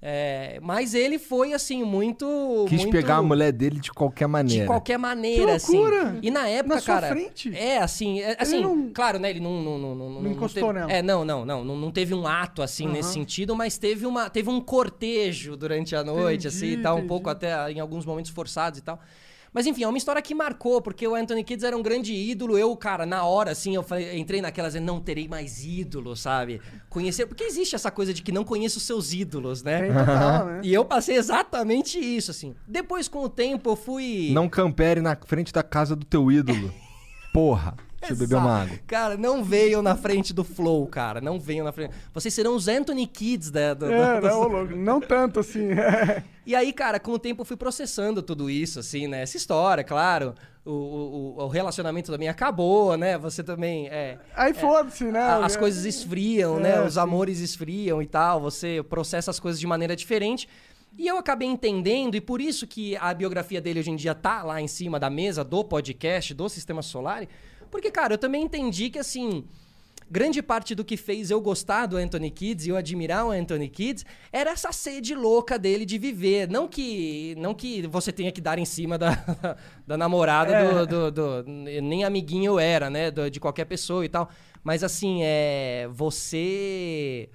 É, 0.00 0.60
mas 0.62 0.94
ele 0.94 1.18
foi, 1.18 1.52
assim, 1.52 1.82
muito. 1.82 2.66
Quis 2.68 2.80
muito- 2.82 2.92
pegar 2.92 3.16
a 3.16 3.22
mulher 3.22 3.50
dele 3.52 3.80
de 3.80 3.90
qualquer 3.92 4.28
maneira. 4.28 4.62
de 4.62 4.66
qualquer 4.66 4.96
maneira, 4.98 5.58
Que 5.58 5.72
loucura! 5.72 6.02
assim. 6.10 6.18
E 6.22 6.30
na 6.30 6.48
época, 6.48 6.74
Na 6.76 6.80
sua 6.80 6.94
cara. 7.00 7.08
frente? 7.08 7.56
É, 7.56 7.78
assim, 7.78 8.20
é, 8.20 8.36
assim, 8.38 8.60
não- 8.60 8.90
claro, 8.94 9.18
né? 9.18 9.30
Ele 9.30 9.40
não. 9.40 9.60
Não, 9.62 9.76
não, 9.78 9.94
não, 9.96 10.10
não 10.22 10.30
encostou 10.30 10.68
teve, 10.68 10.78
nela. 10.78 10.92
É, 10.92 11.02
não, 11.02 11.24
não, 11.24 11.44
não, 11.44 11.64
não. 11.64 11.76
Não 11.76 11.90
teve 11.90 12.14
um 12.14 12.26
ato, 12.26 12.62
assim, 12.62 12.86
nesse 12.86 13.12
sentido, 13.12 13.56
mas 13.56 13.76
teve, 13.76 14.06
uma, 14.06 14.30
teve 14.30 14.48
um 14.48 14.60
cortejo 14.60 15.56
durante 15.56 15.96
a 15.96 16.04
noite, 16.04 16.46
Entendi, 16.46 16.48
assim, 16.48 16.66
e 16.78 16.82
tal, 16.82 16.94
um 16.94 16.98
entendi. 16.98 17.08
pouco 17.08 17.28
até 17.28 17.70
em 17.72 17.80
alguns 17.80 18.04
momentos 18.06 18.30
forçados 18.30 18.78
e 18.78 18.82
tal. 18.82 19.00
Mas 19.52 19.66
enfim, 19.66 19.82
é 19.82 19.88
uma 19.88 19.98
história 19.98 20.20
que 20.20 20.34
marcou, 20.34 20.80
porque 20.80 21.06
o 21.06 21.14
Anthony 21.14 21.42
Kids 21.42 21.64
era 21.64 21.76
um 21.76 21.82
grande 21.82 22.14
ídolo. 22.14 22.58
Eu, 22.58 22.74
cara, 22.76 23.06
na 23.06 23.24
hora, 23.24 23.52
assim, 23.52 23.74
eu 23.74 23.82
falei, 23.82 24.18
entrei 24.18 24.40
naquelas, 24.40 24.74
não 24.74 25.00
terei 25.00 25.26
mais 25.26 25.64
ídolo, 25.64 26.14
sabe? 26.14 26.60
Conhecer. 26.88 27.26
Porque 27.26 27.44
existe 27.44 27.74
essa 27.74 27.90
coisa 27.90 28.12
de 28.12 28.22
que 28.22 28.32
não 28.32 28.44
conheço 28.44 28.78
os 28.78 28.84
seus 28.84 29.12
ídolos, 29.12 29.62
né? 29.62 29.88
Total, 29.88 30.46
né? 30.46 30.60
E 30.62 30.72
eu 30.72 30.84
passei 30.84 31.16
exatamente 31.16 31.98
isso, 31.98 32.30
assim. 32.30 32.54
Depois, 32.66 33.08
com 33.08 33.22
o 33.22 33.28
tempo, 33.28 33.70
eu 33.70 33.76
fui. 33.76 34.30
Não 34.32 34.48
campere 34.48 35.00
na 35.00 35.16
frente 35.16 35.52
da 35.52 35.62
casa 35.62 35.96
do 35.96 36.04
teu 36.04 36.30
ídolo. 36.30 36.72
Porra. 37.32 37.76
Deixa 38.00 38.14
eu 38.14 38.16
beber 38.18 38.34
Exato. 38.36 38.46
uma 38.46 38.62
água. 38.62 38.78
Cara, 38.86 39.16
não 39.16 39.42
venham 39.42 39.82
na 39.82 39.96
frente 39.96 40.32
do 40.32 40.44
Flow, 40.44 40.86
cara. 40.86 41.20
Não 41.20 41.38
venham 41.40 41.64
na 41.64 41.72
frente. 41.72 41.92
Vocês 42.14 42.32
serão 42.32 42.54
os 42.54 42.68
Anthony 42.68 43.06
Kids 43.06 43.50
da. 43.50 43.74
da- 43.74 43.90
É, 43.92 44.20
da- 44.20 44.30
não. 44.30 44.64
Não 44.76 45.00
tanto 45.00 45.40
assim. 45.40 45.68
E 46.48 46.54
aí, 46.54 46.72
cara, 46.72 46.98
com 46.98 47.10
o 47.12 47.18
tempo 47.18 47.42
eu 47.42 47.44
fui 47.44 47.58
processando 47.58 48.22
tudo 48.22 48.48
isso, 48.48 48.80
assim, 48.80 49.06
né? 49.06 49.20
Essa 49.20 49.36
história, 49.36 49.84
claro. 49.84 50.34
O, 50.64 50.70
o, 51.36 51.42
o 51.44 51.48
relacionamento 51.48 52.10
também 52.10 52.26
acabou, 52.26 52.96
né? 52.96 53.18
Você 53.18 53.42
também. 53.44 53.86
É, 53.88 54.16
Aí 54.34 54.54
foda-se, 54.54 55.04
né? 55.04 55.20
as 55.42 55.56
coisas 55.56 55.84
esfriam, 55.84 56.58
né? 56.58 56.76
É, 56.76 56.80
Os 56.80 56.94
sim. 56.94 57.00
amores 57.00 57.40
esfriam 57.40 58.00
e 58.00 58.06
tal. 58.06 58.40
Você 58.40 58.82
processa 58.88 59.30
as 59.30 59.38
coisas 59.38 59.60
de 59.60 59.66
maneira 59.66 59.94
diferente. 59.94 60.48
E 60.96 61.06
eu 61.06 61.18
acabei 61.18 61.46
entendendo, 61.46 62.14
e 62.16 62.20
por 62.20 62.40
isso 62.40 62.66
que 62.66 62.96
a 62.96 63.12
biografia 63.12 63.60
dele 63.60 63.80
hoje 63.80 63.90
em 63.90 63.96
dia 63.96 64.14
tá 64.14 64.42
lá 64.42 64.58
em 64.60 64.66
cima 64.66 64.98
da 64.98 65.10
mesa 65.10 65.44
do 65.44 65.62
podcast, 65.62 66.32
do 66.32 66.48
Sistema 66.48 66.80
Solar. 66.80 67.26
Porque, 67.70 67.90
cara, 67.90 68.14
eu 68.14 68.18
também 68.18 68.42
entendi 68.42 68.90
que, 68.90 68.98
assim, 68.98 69.44
grande 70.10 70.42
parte 70.42 70.74
do 70.74 70.84
que 70.84 70.96
fez 70.96 71.30
eu 71.30 71.40
gostar 71.40 71.86
do 71.86 71.96
Anthony 71.96 72.30
Kids 72.30 72.66
e 72.66 72.70
eu 72.70 72.76
admirar 72.76 73.26
o 73.26 73.30
Anthony 73.30 73.68
Kids 73.68 74.06
era 74.32 74.50
essa 74.50 74.72
sede 74.72 75.14
louca 75.14 75.58
dele 75.58 75.84
de 75.84 75.98
viver. 75.98 76.48
Não 76.48 76.66
que, 76.66 77.34
não 77.38 77.54
que 77.54 77.86
você 77.86 78.10
tenha 78.10 78.32
que 78.32 78.40
dar 78.40 78.58
em 78.58 78.64
cima 78.64 78.96
da, 78.96 79.10
da 79.86 79.96
namorada 79.98 80.52
É. 80.54 80.86
do, 80.86 81.10
do- 81.10 81.42
do- 81.42 81.44
Nem 81.82 82.04
amiguinho 82.04 82.52
eu 82.52 82.58
era, 82.58 82.88
né? 82.88 83.10
do- 83.10 83.30
de 83.30 83.38
qualquer 83.38 83.66
pessoa 83.66 84.04
e 84.04 84.08
tal. 84.08 84.28
Mas 84.64 84.82
assim, 84.82 85.20
é. 85.22 85.88
Você. 85.92 87.28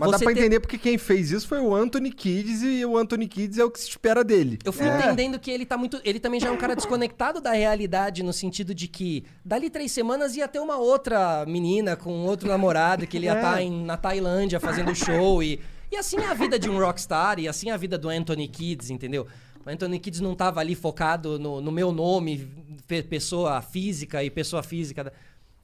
Mas 0.00 0.10
dá 0.12 0.18
pra 0.18 0.32
ter- 0.32 0.40
entender 0.40 0.60
porque 0.60 0.78
quem 0.78 0.96
fez 0.98 1.30
isso 1.30 1.46
foi 1.46 1.60
o 1.60 1.74
Anthony 1.74 2.10
Kids 2.10 2.62
e 2.62 2.84
o 2.84 2.96
Anthony 2.96 3.28
Kids 3.28 3.58
é 3.58 3.64
o 3.64 3.70
que 3.70 3.78
se 3.78 3.88
espera 3.88 4.24
dele. 4.24 4.58
Eu 4.64 4.72
fui 4.72 4.86
entendendo 4.88 5.38
que 5.38 5.50
ele 5.50 5.64
tá 5.66 5.76
muito. 5.76 6.00
Ele 6.04 6.18
também 6.18 6.40
já 6.40 6.48
é 6.48 6.50
um 6.50 6.56
cara 6.56 6.74
desconectado 6.74 7.40
da 7.40 7.52
realidade, 7.52 8.22
no 8.22 8.32
sentido 8.32 8.74
de 8.74 8.88
que 8.88 9.24
dali 9.44 9.68
três 9.70 9.92
semanas 9.92 10.34
ia 10.36 10.48
ter 10.48 10.58
uma 10.58 10.76
outra 10.76 11.44
menina 11.46 11.94
com 11.96 12.24
outro 12.24 12.48
namorado, 12.48 13.06
que 13.06 13.16
ele 13.16 13.26
ia 13.26 13.32
É. 13.34 13.36
estar 13.36 13.70
na 13.70 13.96
Tailândia 13.96 14.58
fazendo 14.58 14.94
show. 14.94 15.42
E, 15.42 15.60
e 15.92 15.96
assim 15.96 16.16
é 16.18 16.26
a 16.26 16.34
vida 16.34 16.58
de 16.58 16.68
um 16.70 16.78
rockstar, 16.78 17.38
e 17.38 17.46
assim 17.48 17.70
é 17.70 17.72
a 17.72 17.76
vida 17.76 17.96
do 17.98 18.08
Anthony 18.08 18.48
Kids, 18.48 18.90
entendeu? 18.90 19.26
O 19.66 19.68
Anthony 19.68 19.98
Kids 19.98 20.20
não 20.20 20.34
tava 20.34 20.60
ali 20.60 20.74
focado 20.74 21.38
no, 21.38 21.60
no 21.60 21.70
meu 21.70 21.92
nome, 21.92 22.48
pe- 22.86 23.02
pessoa 23.02 23.60
física 23.60 24.24
e 24.24 24.30
pessoa 24.30 24.62
física. 24.62 25.12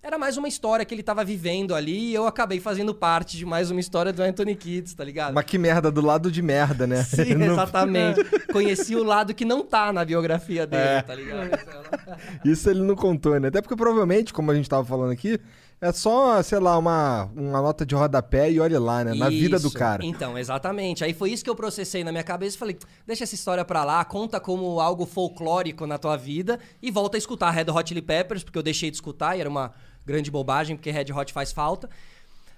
Era 0.07 0.17
mais 0.19 0.37
uma 0.37 0.47
história 0.47 0.85
que 0.85 0.95
ele 0.95 1.03
tava 1.03 1.25
vivendo 1.25 1.75
ali 1.75 2.11
e 2.11 2.15
eu 2.15 2.29
acabei 2.29 2.61
fazendo 2.61 2.95
parte 2.95 3.37
de 3.37 3.45
mais 3.45 3.73
uma 3.73 3.81
história 3.81 4.13
do 4.13 4.23
Anthony 4.23 4.55
Kids, 4.55 4.95
tá 4.95 5.03
ligado? 5.03 5.35
Mas 5.35 5.45
que 5.47 5.59
merda, 5.59 5.91
do 5.91 6.01
lado 6.01 6.31
de 6.31 6.41
merda, 6.41 6.87
né? 6.87 7.03
Sim, 7.03 7.35
Não- 7.35 7.55
exatamente. 7.55 8.23
Conheci 8.53 8.95
o 8.95 9.03
lado 9.03 9.35
que 9.35 9.45
não 9.45 9.65
tá 9.65 9.93
na 9.93 10.05
biografia 10.05 10.65
dele, 10.65 10.81
É. 10.85 11.03
tá 11.03 11.13
ligado? 11.13 11.51
Isso 12.47 12.71
ele 12.71 12.83
não 12.83 12.95
contou, 12.95 13.41
né? 13.41 13.49
Até 13.49 13.61
porque 13.61 13.75
provavelmente, 13.75 14.33
como 14.33 14.49
a 14.53 14.55
gente 14.55 14.69
tava 14.71 14.85
falando 14.85 15.11
aqui, 15.11 15.41
é 15.81 15.91
só, 15.91 16.41
sei 16.41 16.61
lá, 16.61 16.79
uma, 16.79 17.25
uma 17.35 17.61
nota 17.61 17.85
de 17.85 17.93
rodapé 17.97 18.49
e 18.49 18.61
olha 18.61 18.79
lá, 18.79 19.03
né? 19.03 19.13
Na 19.13 19.29
vida 19.29 19.59
do 19.59 19.67
Isso. 19.67 19.77
cara. 19.77 20.07
Então, 20.07 20.39
exatamente. 20.39 21.03
Aí 21.03 21.15
foi 21.15 21.33
isso 21.33 21.43
que 21.43 21.51
eu 21.51 21.57
processei 21.57 22.05
na 22.05 22.13
minha 22.13 22.23
cabeça 22.25 22.55
e 22.55 22.59
falei: 22.61 22.79
deixa 23.05 23.25
essa 23.25 23.35
história 23.35 23.65
pra 23.65 23.83
lá, 23.85 24.05
conta 24.05 24.39
como 24.39 24.79
algo 24.81 25.05
folclórico 25.05 25.85
na 25.85 25.99
tua 25.99 26.17
vida 26.17 26.61
e 26.81 26.93
volta 26.93 27.17
a 27.17 27.19
escutar 27.19 27.51
Red 27.51 27.71
Hot 27.73 27.89
Chili 27.89 28.01
Peppers, 28.03 28.45
porque 28.45 28.57
eu 28.57 28.63
deixei 28.63 28.89
de 28.89 28.97
escutar 28.97 29.37
e 29.37 29.41
era 29.41 29.51
uma 29.51 29.73
grande 30.07 30.31
bobagem, 30.31 30.77
porque 30.77 30.91
Red 30.91 31.13
Hot 31.13 31.33
faz 31.33 31.53
falta. 31.53 31.91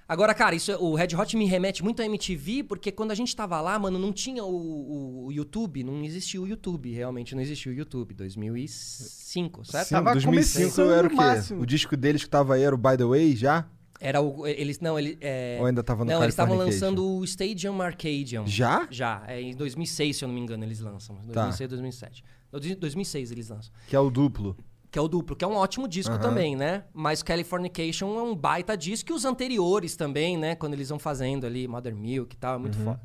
Agora, 0.06 0.32
cara, 0.32 0.54
isso, 0.54 0.72
o 0.82 0.94
Red 0.94 1.14
Hot 1.14 1.36
me 1.36 1.44
remete 1.44 1.84
muito 1.84 2.00
à 2.00 2.04
MTV, 2.06 2.62
porque 2.64 2.90
quando 2.90 3.10
a 3.10 3.14
gente 3.14 3.34
tava 3.36 3.60
lá, 3.60 3.78
mano, 3.78 3.98
não 3.98 4.10
tinha 4.10 4.42
o, 4.42 4.48
o- 4.56 5.26
o 5.26 5.32
YouTube, 5.32 5.82
não 5.84 6.02
existia 6.02 6.40
o 6.40 6.46
YouTube, 6.48 6.90
realmente 6.92 7.34
não 7.34 7.42
existia 7.42 7.70
o 7.70 7.74
YouTube, 7.74 8.14
2005, 8.14 9.64
certo? 9.64 9.86
Sim, 9.88 9.94
Tava 9.94 10.12
2005 10.12 10.60
começando 10.74 10.92
era 10.92 11.06
o 11.06 11.10
quê? 11.10 11.16
máximo. 11.16 11.62
O 11.62 11.66
disco 11.66 11.96
deles 11.96 12.24
que 12.24 12.30
tava 12.30 12.54
aí 12.54 12.62
era 12.62 12.74
o 12.74 12.78
By 12.78 12.96
The 12.96 13.04
Way 13.04 13.36
já? 13.36 13.66
Era 14.00 14.20
o. 14.20 14.46
Eles. 14.46 14.78
Não, 14.78 14.96
ele. 14.98 15.18
É... 15.20 15.56
Ou 15.60 15.66
ainda 15.66 15.82
tava 15.82 16.04
no 16.04 16.10
Não, 16.12 16.22
eles 16.22 16.32
estavam 16.32 16.56
lançando 16.56 17.04
o 17.04 17.24
Stadium 17.24 17.82
Arcadium. 17.82 18.46
Já? 18.46 18.86
Já. 18.90 19.24
É 19.26 19.42
em 19.42 19.56
2006, 19.56 20.16
se 20.16 20.24
eu 20.24 20.28
não 20.28 20.34
me 20.36 20.40
engano, 20.40 20.62
eles 20.64 20.78
lançam. 20.78 21.16
Tá. 21.32 21.42
2006, 21.50 21.68
2007. 21.68 22.24
Não, 22.52 22.60
2006 22.60 23.32
eles 23.32 23.48
lançam. 23.48 23.72
Que 23.88 23.96
é 23.96 24.00
o 24.00 24.08
duplo. 24.08 24.56
Que 24.90 24.98
é 24.98 25.02
o 25.02 25.08
duplo, 25.08 25.36
que 25.36 25.44
é 25.44 25.48
um 25.48 25.54
ótimo 25.54 25.86
disco 25.86 26.14
Aham. 26.14 26.20
também, 26.20 26.56
né? 26.56 26.84
Mas 26.94 27.22
Californication 27.22 28.18
é 28.18 28.22
um 28.22 28.34
baita 28.34 28.76
disco. 28.76 29.12
E 29.12 29.14
os 29.14 29.24
anteriores 29.24 29.96
também, 29.96 30.36
né? 30.36 30.54
Quando 30.54 30.72
eles 30.72 30.88
vão 30.88 30.98
fazendo 30.98 31.46
ali, 31.46 31.68
Mother 31.68 31.94
Milk 31.94 32.34
e 32.34 32.38
tal, 32.38 32.54
é 32.54 32.58
muito 32.58 32.78
foda. 32.78 33.00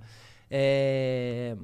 É... 0.50 1.58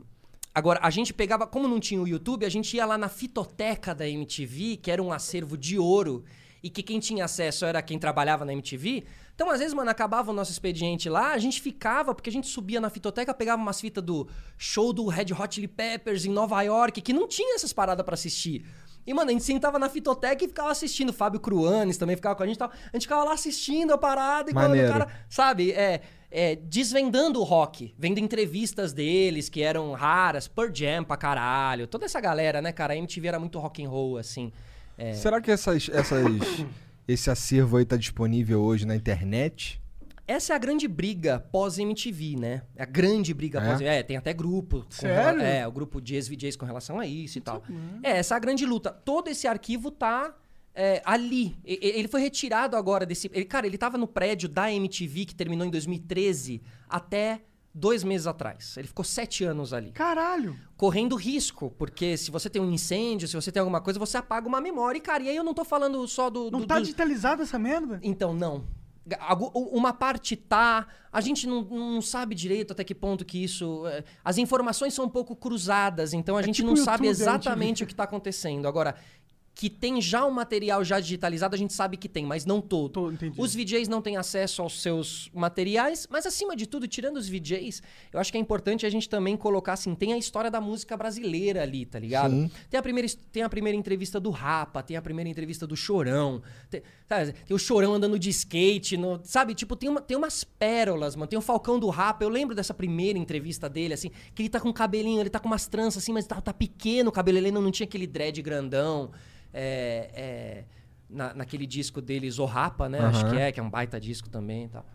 Agora, 0.53 0.79
a 0.83 0.89
gente 0.89 1.13
pegava... 1.13 1.47
Como 1.47 1.67
não 1.67 1.79
tinha 1.79 2.01
o 2.01 2.07
YouTube, 2.07 2.45
a 2.45 2.49
gente 2.49 2.75
ia 2.75 2.85
lá 2.85 2.97
na 2.97 3.07
fitoteca 3.07 3.95
da 3.95 4.07
MTV, 4.09 4.77
que 4.77 4.91
era 4.91 5.01
um 5.01 5.11
acervo 5.11 5.57
de 5.57 5.79
ouro. 5.79 6.25
E 6.61 6.69
que 6.69 6.83
quem 6.83 6.99
tinha 6.99 7.23
acesso 7.23 7.63
era 7.63 7.81
quem 7.81 7.97
trabalhava 7.97 8.43
na 8.43 8.51
MTV. 8.51 9.05
Então, 9.33 9.49
às 9.49 9.59
vezes, 9.59 9.73
mano, 9.73 9.89
acabava 9.89 10.31
o 10.31 10.33
nosso 10.33 10.51
expediente 10.51 11.07
lá, 11.07 11.31
a 11.31 11.37
gente 11.37 11.61
ficava, 11.61 12.13
porque 12.13 12.29
a 12.29 12.33
gente 12.33 12.47
subia 12.47 12.81
na 12.81 12.89
fitoteca, 12.89 13.33
pegava 13.33 13.61
umas 13.61 13.79
fitas 13.79 14.03
do 14.03 14.27
show 14.57 14.91
do 14.91 15.07
Red 15.07 15.27
Hot 15.31 15.55
Chili 15.55 15.69
Peppers 15.69 16.25
em 16.25 16.29
Nova 16.29 16.61
York, 16.61 16.99
que 16.99 17.13
não 17.13 17.25
tinha 17.25 17.55
essas 17.55 17.71
paradas 17.71 18.05
pra 18.05 18.15
assistir. 18.15 18.65
E, 19.09 19.13
mano, 19.15 19.31
a 19.31 19.33
gente 19.33 19.43
sentava 19.43 19.79
na 19.79 19.89
fitoteca 19.89 20.45
e 20.45 20.47
ficava 20.47 20.69
assistindo. 20.69 21.11
Fábio 21.11 21.39
Cruanes 21.39 21.97
também 21.97 22.15
ficava 22.15 22.35
com 22.35 22.43
a 22.43 22.45
gente. 22.45 22.57
e 22.57 22.59
tal. 22.59 22.69
A 22.69 22.95
gente 22.95 23.01
ficava 23.01 23.23
lá 23.23 23.33
assistindo 23.33 23.91
a 23.91 23.97
parada 23.97 24.51
e 24.51 24.53
quando 24.53 24.75
o 24.75 24.87
cara, 24.87 25.07
sabe, 25.27 25.71
é, 25.71 26.01
é, 26.29 26.55
desvendando 26.55 27.39
o 27.39 27.43
rock, 27.43 27.91
vendo 27.97 28.19
entrevistas 28.19 28.93
deles 28.93 29.49
que 29.49 29.63
eram 29.63 29.93
raras, 29.93 30.47
Pearl 30.47 30.69
Jam 30.71 31.03
pra 31.03 31.17
caralho. 31.17 31.87
Toda 31.87 32.05
essa 32.05 32.21
galera, 32.21 32.61
né, 32.61 32.71
cara? 32.71 32.93
A 32.93 32.97
MTV 32.97 33.27
era 33.27 33.39
muito 33.39 33.57
rock 33.57 33.83
and 33.83 33.89
roll, 33.89 34.19
assim. 34.19 34.53
É, 34.95 35.13
Será 35.13 35.41
que 35.41 35.49
essas, 35.49 35.89
essas, 35.89 36.23
esse 37.07 37.31
acervo 37.31 37.77
aí 37.77 37.85
tá 37.85 37.97
disponível 37.97 38.61
hoje 38.61 38.85
na 38.85 38.95
internet? 38.95 39.81
Essa 40.29 40.53
é 40.53 40.55
a 40.55 40.59
grande 40.59 40.87
briga 40.87 41.39
pós-MTV, 41.51 42.35
né? 42.37 42.61
É 42.75 42.83
a 42.83 42.85
grande 42.85 43.33
briga 43.33 43.59
É? 43.59 43.65
pós 43.71 43.81
É, 43.81 44.03
tem 44.03 44.15
até 44.15 44.31
grupo. 44.33 44.85
Sério? 44.89 45.41
É, 45.41 45.67
o 45.67 45.71
grupo 45.71 45.99
de 45.99 46.13
ex-VJs 46.15 46.55
com 46.55 46.65
relação 46.65 46.99
a 46.99 47.05
isso 47.07 47.37
e 47.37 47.41
tal. 47.41 47.63
É, 48.03 48.17
essa 48.19 48.35
é 48.35 48.37
a 48.37 48.39
grande 48.39 48.65
luta. 48.65 48.91
Todo 48.91 49.27
esse 49.29 49.47
arquivo 49.47 49.89
tá 49.89 50.35
é, 50.75 51.01
ali. 51.03 51.57
E- 51.65 51.79
Ele 51.81 52.07
foi 52.07 52.21
retirado 52.21 52.77
agora 52.77 53.05
desse... 53.05 53.29
Ele, 53.33 53.43
cara, 53.45 53.65
ele 53.65 53.77
tava 53.77 53.97
no 53.97 54.07
prédio 54.07 54.47
da 54.47 54.71
MTV, 54.71 55.25
que 55.25 55.33
terminou 55.35 55.65
em 55.65 55.71
2013, 55.71 56.61
até 56.87 57.41
dois 57.73 58.03
meses 58.03 58.27
atrás. 58.27 58.77
Ele 58.77 58.87
ficou 58.87 59.03
sete 59.03 59.43
anos 59.43 59.73
ali. 59.73 59.91
Caralho. 59.91 60.55
Correndo 60.77 61.15
risco, 61.15 61.71
porque 61.77 62.15
se 62.17 62.29
você 62.31 62.49
tem 62.49 62.61
um 62.61 62.71
incêndio, 62.71 63.27
se 63.27 63.35
você 63.35 63.51
tem 63.51 63.59
alguma 63.61 63.81
coisa, 63.81 63.97
você 63.99 64.17
apaga 64.17 64.47
uma 64.47 64.61
memória. 64.61 64.97
E, 64.97 65.01
cara, 65.01 65.23
e 65.23 65.29
aí 65.29 65.35
eu 65.35 65.43
não 65.43 65.53
tô 65.53 65.65
falando 65.65 66.07
só 66.07 66.29
do... 66.29 66.49
Não 66.51 66.59
do- 66.61 66.67
tá 66.67 66.75
do- 66.75 66.81
digitalizado 66.81 67.41
essa 67.41 67.57
merda? 67.57 67.99
então, 68.03 68.33
não. 68.33 68.63
Uma 69.53 69.93
parte 69.93 70.35
tá, 70.35 70.87
a 71.11 71.21
gente 71.21 71.47
não, 71.47 71.63
não 71.63 72.01
sabe 72.01 72.35
direito 72.35 72.73
até 72.73 72.83
que 72.83 72.93
ponto 72.95 73.25
que 73.25 73.43
isso. 73.43 73.85
é, 73.87 74.03
As 74.23 74.37
informações 74.37 74.93
são 74.93 75.05
um 75.05 75.09
pouco 75.09 75.35
cruzadas, 75.35 76.13
então 76.13 76.37
a 76.37 76.41
gente 76.41 76.57
tipo 76.57 76.67
não 76.67 76.73
o 76.73 76.77
sabe 76.77 77.07
YouTube, 77.07 77.09
a 77.09 77.13
gente 77.13 77.21
exatamente 77.21 77.83
o 77.83 77.87
que 77.87 77.93
está 77.93 78.03
acontecendo. 78.03 78.67
Agora, 78.67 78.95
que 79.59 79.69
tem 79.69 80.01
já 80.01 80.25
um 80.25 80.31
material 80.31 80.85
já 80.85 81.01
digitalizado, 81.01 81.53
a 81.53 81.57
gente 81.57 81.73
sabe 81.73 81.97
que 81.97 82.07
tem, 82.07 82.25
mas 82.25 82.45
não 82.45 82.61
todo. 82.61 82.91
Tô, 82.93 83.11
entendi. 83.11 83.35
Os 83.41 83.53
VJs 83.53 83.89
não 83.89 84.01
têm 84.01 84.15
acesso 84.15 84.61
aos 84.61 84.81
seus 84.81 85.29
materiais, 85.33 86.07
mas 86.09 86.25
acima 86.25 86.55
de 86.55 86.65
tudo, 86.65 86.87
tirando 86.87 87.17
os 87.17 87.27
VJs, 87.27 87.83
eu 88.13 88.21
acho 88.21 88.31
que 88.31 88.37
é 88.37 88.41
importante 88.41 88.85
a 88.85 88.89
gente 88.89 89.09
também 89.09 89.35
colocar 89.35 89.73
assim, 89.73 89.93
tem 89.95 90.13
a 90.13 90.17
história 90.17 90.49
da 90.49 90.61
música 90.61 90.95
brasileira 90.95 91.61
ali, 91.61 91.85
tá 91.85 91.99
ligado? 91.99 92.31
Sim. 92.31 92.49
Tem 92.69 92.79
a 92.79 92.81
primeira, 92.81 93.09
tem 93.33 93.43
a 93.43 93.49
primeira 93.49 93.77
entrevista 93.77 94.17
do 94.17 94.29
Rapa, 94.29 94.81
tem 94.81 94.95
a 94.95 95.01
primeira 95.01 95.29
entrevista 95.29 95.67
do 95.67 95.75
Chorão, 95.75 96.41
tem, 96.69 96.81
sabe, 97.05 97.33
tem 97.33 97.53
o 97.53 97.59
Chorão 97.59 97.93
andando 97.95 98.17
de 98.17 98.29
skate, 98.29 98.95
no- 98.95 99.19
sabe? 99.25 99.53
Tipo, 99.53 99.75
tem, 99.75 99.89
uma, 99.89 99.99
tem 99.99 100.15
umas 100.15 100.41
pérolas, 100.45 101.17
mano. 101.17 101.27
Tem 101.27 101.37
o 101.37 101.41
Falcão 101.41 101.77
do 101.77 101.89
Rapa, 101.89 102.23
eu 102.23 102.29
lembro 102.29 102.55
dessa 102.55 102.73
primeira 102.73 103.19
entrevista 103.19 103.67
dele, 103.67 103.93
assim, 103.93 104.09
que 104.33 104.41
ele 104.41 104.47
tá 104.47 104.61
com 104.61 104.69
um 104.69 104.73
cabelinho, 104.73 105.19
ele 105.19 105.29
tá 105.29 105.37
com 105.37 105.47
umas 105.47 105.67
tranças 105.67 106.01
assim, 106.01 106.13
mas 106.13 106.25
tá, 106.25 106.39
tá 106.39 106.53
pequeno 106.53 107.09
o 107.09 107.11
cabelo, 107.11 107.37
ele 107.39 107.47
ainda 107.47 107.59
não 107.59 107.71
tinha 107.71 107.85
aquele 107.85 108.07
dread 108.07 108.41
grandão. 108.41 109.11
É, 109.53 110.09
é, 110.13 110.63
na, 111.09 111.33
naquele 111.33 111.65
disco 111.65 112.01
dele, 112.01 112.29
Zorrapa, 112.29 112.87
né? 112.87 113.05
Acho 113.05 113.21
Aham. 113.25 113.29
que 113.31 113.37
é, 113.37 113.51
que 113.51 113.59
é 113.59 113.63
um 113.63 113.69
baita 113.69 113.99
disco 113.99 114.29
também 114.29 114.65
e 114.65 114.69
tal. 114.69 114.85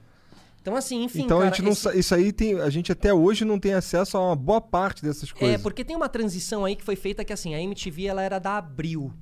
Então, 0.62 0.76
assim, 0.76 1.02
enfim. 1.04 1.22
então 1.24 1.38
a 1.38 1.44
cara, 1.44 1.54
gente 1.54 1.62
não 1.64 1.72
esse- 1.72 1.98
isso 1.98 2.14
aí 2.14 2.32
tem 2.32 2.58
a 2.60 2.70
gente 2.70 2.90
até 2.90 3.12
hoje 3.12 3.44
não 3.44 3.58
tem 3.58 3.74
acesso 3.74 4.16
a 4.16 4.28
uma 4.28 4.36
boa 4.36 4.60
parte 4.62 5.02
dessas 5.02 5.30
É, 5.30 5.34
coisas. 5.38 5.60
porque 5.62 5.84
tem 5.84 5.94
uma 5.94 6.08
transição 6.08 6.64
aí 6.64 6.74
que 6.74 6.82
foi 6.82 6.96
feita 6.96 7.22
que 7.24 7.32
assim, 7.34 7.54
a 7.54 7.60
MTV 7.60 8.06
ela 8.06 8.22
era 8.22 8.38
da 8.38 8.56
Abril, 8.56 9.12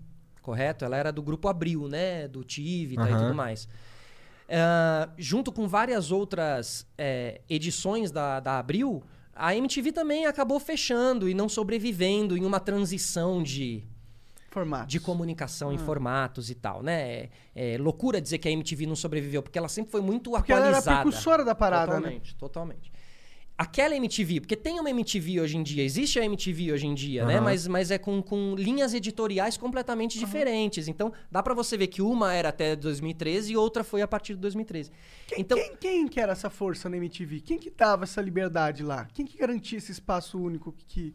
correto? 0.41 0.85
Ela 0.85 0.97
era 0.97 1.11
do 1.11 1.21
grupo 1.23 1.49
Abril, 1.49 1.89
né? 1.89 2.29
Do 2.29 2.45
Tivita 2.45 3.03
e 3.11 3.15
Aham. 3.15 3.17
tudo 3.19 3.35
mais. 3.35 3.67
Ah, 4.49 5.09
junto 5.17 5.51
com 5.51 5.67
várias 5.67 6.13
outras 6.13 6.87
é, 6.99 7.41
edições 7.49 8.11
da, 8.13 8.39
da 8.39 8.59
Abril, 8.59 9.03
a 9.35 9.57
MTV 9.57 9.91
também 9.93 10.27
acabou 10.27 10.61
fechando 10.61 11.29
e 11.29 11.35
não 11.35 11.49
sobrevivendo 11.49 12.37
em 12.37 12.45
uma 12.45 12.61
transição 12.61 13.43
de, 13.43 13.83
Formato. 14.53 14.87
de 14.87 15.01
comunicação 15.01 15.73
em 15.73 15.79
formatos 15.79 16.51
e 16.51 16.55
tal, 16.55 16.83
né? 16.83 17.01
É, 17.55 17.75
é 17.75 17.79
loucura 17.79 18.21
dizer 18.21 18.39
que 18.39 18.49
a 18.49 18.51
MTV 18.51 18.87
não 18.87 18.95
sobreviveu, 18.95 19.43
porque 19.43 19.59
ela 19.59 19.69
sempre 19.69 19.91
foi 19.91 20.01
muito 20.03 20.31
Porque 20.31 20.53
ela 20.53 20.67
era 20.67 20.77
a 20.77 20.79
atualizada. 20.79 21.03
precursora 21.03 21.45
da 21.45 21.55
parada, 21.55 21.93
né? 21.95 21.99
totalmente, 22.01 22.37
Totalmente, 22.37 22.93
Aquela 23.57 23.95
MTV, 23.95 24.41
porque 24.41 24.57
tem 24.57 24.81
uma 24.81 24.91
MTV 24.91 25.41
hoje 25.41 25.57
em 25.57 25.63
dia, 25.63 25.85
existe 25.85 26.19
a 26.19 26.25
MTV 26.25 26.73
hoje 26.73 26.87
em 26.87 26.95
dia, 26.95 27.25
né? 27.27 27.35
Aham. 27.35 27.45
Mas, 27.45 27.67
mas 27.69 27.91
é 27.91 27.99
com, 27.99 28.21
com 28.23 28.55
linhas 28.57 28.93
editoriais 28.93 29.57
completamente 29.57 30.19
diferentes. 30.19 30.89
Então, 30.89 31.13
dá 31.31 31.43
pra 31.43 31.55
você 31.55 31.77
ver 31.77 31.87
que 31.87 32.03
uma 32.03 32.33
era 32.33 32.49
até 32.49 32.75
2013 32.75 33.53
e 33.53 33.57
outra 33.57 33.85
foi 33.85 34.03
a 34.03 34.09
partir 34.09 34.35
de 34.35 34.41
2013. 34.41 34.91
Quem, 35.29 35.41
então, 35.41 35.57
quem, 35.57 35.77
quem 35.77 36.09
que 36.09 36.19
era 36.19 36.33
essa 36.33 36.51
força 36.51 36.89
na 36.89 36.97
MTV? 36.97 37.41
Quem 37.41 37.59
que 37.59 37.71
dava 37.71 38.05
essa 38.05 38.21
liberdade 38.21 38.83
lá? 38.83 39.07
Quem 39.13 39.25
que 39.25 39.39
garantia 39.39 39.79
esse 39.79 39.93
espaço 39.93 40.39
único 40.41 40.75
que... 40.89 41.15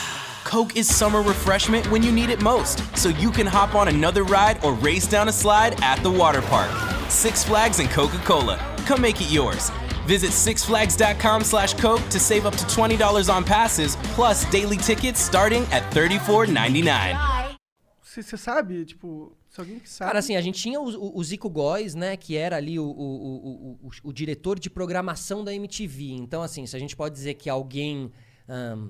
Coke 0.51 0.75
is 0.75 0.93
summer 0.93 1.21
refreshment 1.21 1.89
when 1.89 2.03
you 2.03 2.11
need 2.11 2.29
it 2.29 2.41
most, 2.41 2.81
so 2.97 3.07
you 3.07 3.31
can 3.31 3.47
hop 3.47 3.73
on 3.73 3.87
another 3.87 4.25
ride 4.25 4.61
or 4.65 4.73
race 4.73 5.07
down 5.07 5.29
a 5.29 5.31
slide 5.31 5.81
at 5.81 6.03
the 6.03 6.11
water 6.11 6.41
park. 6.41 6.69
Six 7.09 7.41
Flags 7.45 7.79
and 7.79 7.89
Coca 7.89 8.17
Cola. 8.25 8.57
Come 8.85 9.01
make 9.01 9.21
it 9.21 9.31
yours. 9.31 9.71
Visit 10.05 10.31
sixflags.com 10.31 11.45
slash 11.45 11.73
Coke 11.75 12.01
to 12.09 12.19
save 12.19 12.45
up 12.45 12.53
to 12.57 12.65
$20 12.65 13.33
on 13.33 13.45
passes, 13.45 13.95
plus 14.13 14.43
daily 14.51 14.75
tickets 14.75 15.21
starting 15.21 15.63
at 15.71 15.83
$34.99. 15.93 17.57
Você 18.03 18.21
você 18.21 18.35
sabe, 18.35 18.83
tipo, 18.83 19.31
se 19.49 19.57
alguém 19.61 19.79
que 19.79 19.89
sabe. 19.89 20.09
Cara, 20.09 20.19
assim, 20.19 20.35
a 20.35 20.41
gente 20.41 20.59
tinha 20.61 20.81
o, 20.81 21.17
o- 21.17 21.23
Zico 21.23 21.49
Góes, 21.49 21.95
né? 21.95 22.17
Que 22.17 22.35
era 22.35 22.57
ali 22.57 22.77
o, 22.77 22.83
o, 22.83 22.89
o, 22.89 23.79
o, 23.83 23.89
o 24.09 24.11
diretor 24.11 24.59
de 24.59 24.69
programação 24.69 25.45
da 25.45 25.53
MTV. 25.53 26.11
Então, 26.11 26.41
assim, 26.43 26.65
se 26.65 26.75
a 26.75 26.79
gente 26.79 26.93
pode 26.93 27.15
dizer 27.15 27.35
que 27.35 27.49
alguém 27.49 28.11
ahn, 28.49 28.89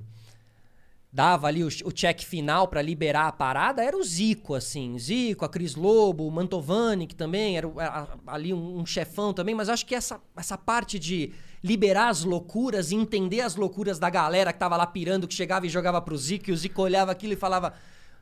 dava 1.11 1.47
ali 1.47 1.63
o, 1.63 1.67
o 1.67 1.91
check 1.91 2.21
final 2.21 2.67
pra 2.67 2.81
liberar 2.81 3.27
a 3.27 3.31
parada, 3.31 3.83
era 3.83 3.97
o 3.97 4.03
Zico, 4.03 4.55
assim. 4.55 4.97
Zico, 4.97 5.43
a 5.43 5.49
Cris 5.49 5.75
Lobo, 5.75 6.25
o 6.25 6.31
Mantovani, 6.31 7.05
que 7.05 7.15
também 7.15 7.57
era, 7.57 7.67
era 7.77 8.07
ali 8.27 8.53
um, 8.53 8.79
um 8.79 8.85
chefão 8.85 9.33
também. 9.33 9.53
Mas 9.53 9.67
acho 9.67 9.85
que 9.85 9.93
essa, 9.93 10.21
essa 10.37 10.57
parte 10.57 10.97
de 10.97 11.33
liberar 11.63 12.09
as 12.09 12.23
loucuras 12.23 12.91
e 12.91 12.95
entender 12.95 13.41
as 13.41 13.55
loucuras 13.55 13.99
da 13.99 14.09
galera 14.09 14.53
que 14.53 14.59
tava 14.59 14.77
lá 14.77 14.87
pirando, 14.87 15.27
que 15.27 15.33
chegava 15.33 15.65
e 15.65 15.69
jogava 15.69 16.01
pro 16.01 16.17
Zico, 16.17 16.49
e 16.49 16.53
o 16.53 16.57
Zico 16.57 16.81
olhava 16.81 17.11
aquilo 17.11 17.33
e 17.33 17.37
falava 17.37 17.73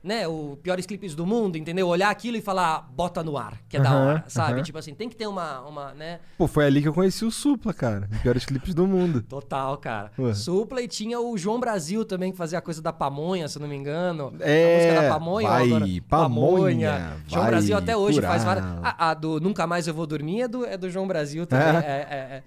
né, 0.01 0.25
o 0.27 0.57
piores 0.63 0.85
clipes 0.85 1.13
do 1.13 1.25
mundo, 1.25 1.57
entendeu? 1.57 1.87
Olhar 1.87 2.09
aquilo 2.09 2.37
e 2.37 2.41
falar, 2.41 2.87
bota 2.91 3.21
no 3.21 3.37
ar, 3.37 3.57
que 3.67 3.75
é 3.75 3.79
da 3.81 3.93
hora, 3.93 4.23
sabe? 4.27 4.61
Tipo 4.63 4.77
assim, 4.77 4.93
tem 4.93 5.09
que 5.09 5.15
ter 5.15 5.27
uma, 5.27 5.59
uma, 5.61 5.93
né? 5.93 6.19
Pô, 6.37 6.47
foi 6.47 6.65
ali 6.65 6.81
que 6.81 6.87
eu 6.87 6.93
conheci 6.93 7.25
o 7.25 7.31
Supla, 7.31 7.73
cara. 7.73 8.07
Piores 8.21 8.45
clipes 8.45 8.73
do 8.73 8.87
mundo. 8.87 9.21
Total, 9.23 9.77
cara. 9.77 10.11
Ué. 10.17 10.33
Supla 10.33 10.81
e 10.81 10.87
tinha 10.87 11.19
o 11.19 11.37
João 11.37 11.59
Brasil 11.59 12.05
também, 12.05 12.31
que 12.31 12.37
fazia 12.37 12.59
a 12.59 12.61
coisa 12.61 12.81
da 12.81 12.93
pamonha, 12.93 13.47
se 13.49 13.59
não 13.59 13.67
me 13.67 13.75
engano. 13.75 14.33
É, 14.39 14.63
a 14.63 14.77
música 14.77 15.01
da 15.01 15.09
pamonha. 15.09 15.49
vai, 15.49 15.67
agora- 15.67 15.85
pamonha, 16.07 17.17
João 17.27 17.41
vai 17.43 17.51
Brasil 17.51 17.77
até 17.77 17.95
hoje 17.97 18.21
faz 18.21 18.43
curar. 18.43 18.61
várias. 18.61 18.83
A, 18.83 19.09
a 19.09 19.13
do 19.13 19.39
Nunca 19.39 19.67
Mais 19.67 19.87
Eu 19.87 19.93
Vou 19.93 20.07
Dormir 20.07 20.41
é 20.43 20.47
do, 20.47 20.65
é 20.65 20.77
do 20.77 20.89
João 20.89 21.07
Brasil 21.07 21.45
também. 21.45 21.67
É? 21.67 21.69
É, 21.69 22.07
é, 22.09 22.17
é. 22.37 22.43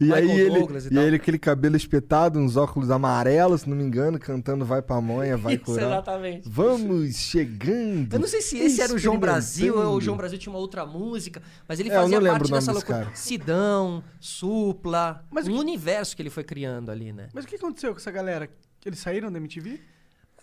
E 0.00 0.04
Michael 0.04 0.30
aí 0.30 0.40
ele, 0.40 0.58
Douglas 0.58 0.86
e 0.86 0.94
e 0.94 0.98
ele 0.98 1.16
aquele 1.16 1.38
cabelo 1.38 1.76
espetado, 1.76 2.38
uns 2.38 2.56
óculos 2.56 2.90
amarelos, 2.90 3.62
se 3.62 3.68
não 3.70 3.76
me 3.76 3.82
engano, 3.84 4.18
cantando 4.18 4.64
Vai 4.64 4.80
pra 4.82 5.00
Monha, 5.00 5.36
vai 5.36 5.54
Isso, 5.54 5.64
curar. 5.64 5.86
exatamente. 5.86 6.48
Vamos 6.48 7.16
chegando. 7.16 8.12
Eu 8.14 8.20
não 8.20 8.28
sei 8.28 8.40
se 8.40 8.58
esse 8.58 8.80
era 8.80 8.92
o 8.94 8.98
João 8.98 9.18
Brasil 9.18 9.76
ou 9.78 9.96
o 9.96 10.00
João. 10.00 10.16
Brasil 10.16 10.38
tinha 10.38 10.52
uma 10.52 10.58
outra 10.58 10.84
música, 10.86 11.42
mas 11.68 11.80
ele 11.80 11.90
É, 11.90 11.94
fazia 11.94 12.20
parte 12.20 12.50
dessa 12.50 12.72
loucura. 12.72 13.04
cara. 13.04 13.14
Sidão, 13.14 14.02
Supla, 14.20 15.24
Mas 15.30 15.46
um 15.46 15.52
que- 15.52 15.58
universo 15.58 16.14
que 16.16 16.22
ele 16.22 16.30
foi 16.30 16.44
criando 16.44 16.90
ali, 16.90 17.12
né? 17.12 17.28
Mas 17.32 17.44
o 17.44 17.48
que 17.48 17.56
aconteceu 17.56 17.92
com 17.92 17.98
essa 17.98 18.10
galera? 18.10 18.48
Eles 18.84 18.98
saíram 18.98 19.30
da 19.30 19.38
MTV? 19.38 19.80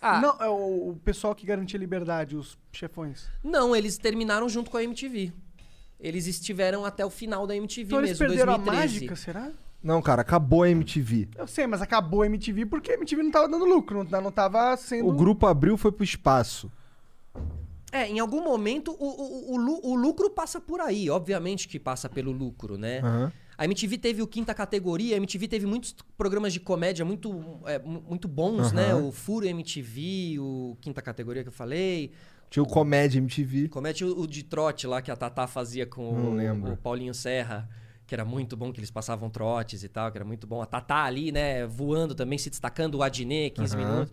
Ah, 0.00 0.20
Não, 0.20 0.36
é 0.40 0.48
o, 0.48 0.90
o 0.90 1.00
pessoal 1.04 1.34
que 1.34 1.44
garantia 1.44 1.78
liberdade, 1.78 2.34
os 2.34 2.56
chefões. 2.72 3.28
Não, 3.44 3.76
eles 3.76 3.98
terminaram 3.98 4.48
junto 4.48 4.70
com 4.70 4.78
a 4.78 4.82
MTV. 4.82 5.30
Eles 6.00 6.26
estiveram 6.26 6.84
até 6.84 7.04
o 7.04 7.10
final 7.10 7.46
da 7.46 7.54
MTV 7.54 7.86
Então 7.86 7.98
eles 7.98 8.10
mesmo, 8.18 8.26
perderam 8.26 8.52
2013. 8.56 8.78
a 8.78 8.80
mágica, 8.82 9.16
será? 9.16 9.50
Não, 9.82 10.00
cara, 10.02 10.22
acabou 10.22 10.62
a 10.62 10.68
MTV. 10.70 11.28
Eu 11.36 11.46
sei, 11.46 11.66
mas 11.66 11.80
acabou 11.82 12.22
a 12.22 12.26
MTV 12.26 12.66
porque 12.66 12.92
a 12.92 12.94
MTV 12.94 13.22
não 13.22 13.30
tava 13.30 13.48
dando 13.48 13.64
lucro, 13.64 14.04
não, 14.10 14.20
não 14.20 14.30
tava 14.32 14.76
sendo... 14.76 15.08
O 15.08 15.12
grupo 15.12 15.46
abriu 15.46 15.76
foi 15.76 15.90
pro 15.92 16.04
espaço. 16.04 16.70
É, 17.92 18.06
em 18.06 18.20
algum 18.20 18.42
momento 18.44 18.92
o, 18.98 19.04
o, 19.04 19.56
o, 19.56 19.90
o 19.92 19.94
lucro 19.96 20.30
passa 20.30 20.60
por 20.60 20.80
aí, 20.80 21.10
obviamente 21.10 21.66
que 21.66 21.78
passa 21.78 22.08
pelo 22.08 22.30
lucro, 22.30 22.78
né? 22.78 23.00
Aham. 23.00 23.32
A 23.58 23.64
MTV 23.66 23.98
teve 23.98 24.22
o 24.22 24.26
quinta 24.26 24.54
categoria, 24.54 25.14
a 25.14 25.18
MTV 25.18 25.46
teve 25.48 25.66
muitos 25.66 25.94
programas 26.16 26.50
de 26.52 26.60
comédia 26.60 27.04
muito, 27.04 27.58
é, 27.66 27.78
mu- 27.78 28.02
muito 28.08 28.26
bons, 28.26 28.72
né? 28.72 28.92
Aham. 28.92 29.08
O 29.08 29.12
Furo 29.12 29.44
MTV, 29.46 30.38
o 30.38 30.78
quinta 30.80 31.02
categoria 31.02 31.42
que 31.42 31.48
eu 31.48 31.52
falei. 31.52 32.10
Tinha 32.50 32.62
o 32.64 32.66
Comédia 32.66 33.18
MTV. 33.18 33.68
Comédia 33.68 34.06
o, 34.06 34.22
o 34.22 34.26
de 34.26 34.42
trote 34.42 34.86
lá 34.86 35.00
que 35.00 35.10
a 35.10 35.16
Tatá 35.16 35.46
fazia 35.46 35.86
com 35.86 36.02
o, 36.02 36.72
o 36.72 36.76
Paulinho 36.76 37.14
Serra, 37.14 37.68
que 38.06 38.14
era 38.14 38.24
muito 38.24 38.56
bom, 38.56 38.72
que 38.72 38.80
eles 38.80 38.90
passavam 38.90 39.30
trotes 39.30 39.84
e 39.84 39.88
tal, 39.88 40.10
que 40.10 40.18
era 40.18 40.24
muito 40.24 40.48
bom. 40.48 40.60
A 40.60 40.66
Tatá 40.66 41.04
ali, 41.04 41.30
né, 41.30 41.64
voando 41.64 42.12
também, 42.12 42.36
se 42.36 42.50
destacando, 42.50 42.96
o 42.96 43.02
Adnet, 43.04 43.54
15 43.54 43.76
Aham. 43.76 43.84
minutos. 43.84 44.12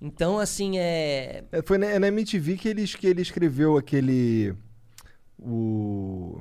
Então, 0.00 0.38
assim, 0.38 0.78
é. 0.78 1.44
É, 1.50 1.60
foi 1.60 1.76
na, 1.76 1.86
é 1.86 1.98
na 1.98 2.06
MTV 2.08 2.56
que 2.56 2.68
ele, 2.68 2.86
que 2.86 3.06
ele 3.06 3.20
escreveu 3.20 3.76
aquele. 3.76 4.54
O. 5.36 6.40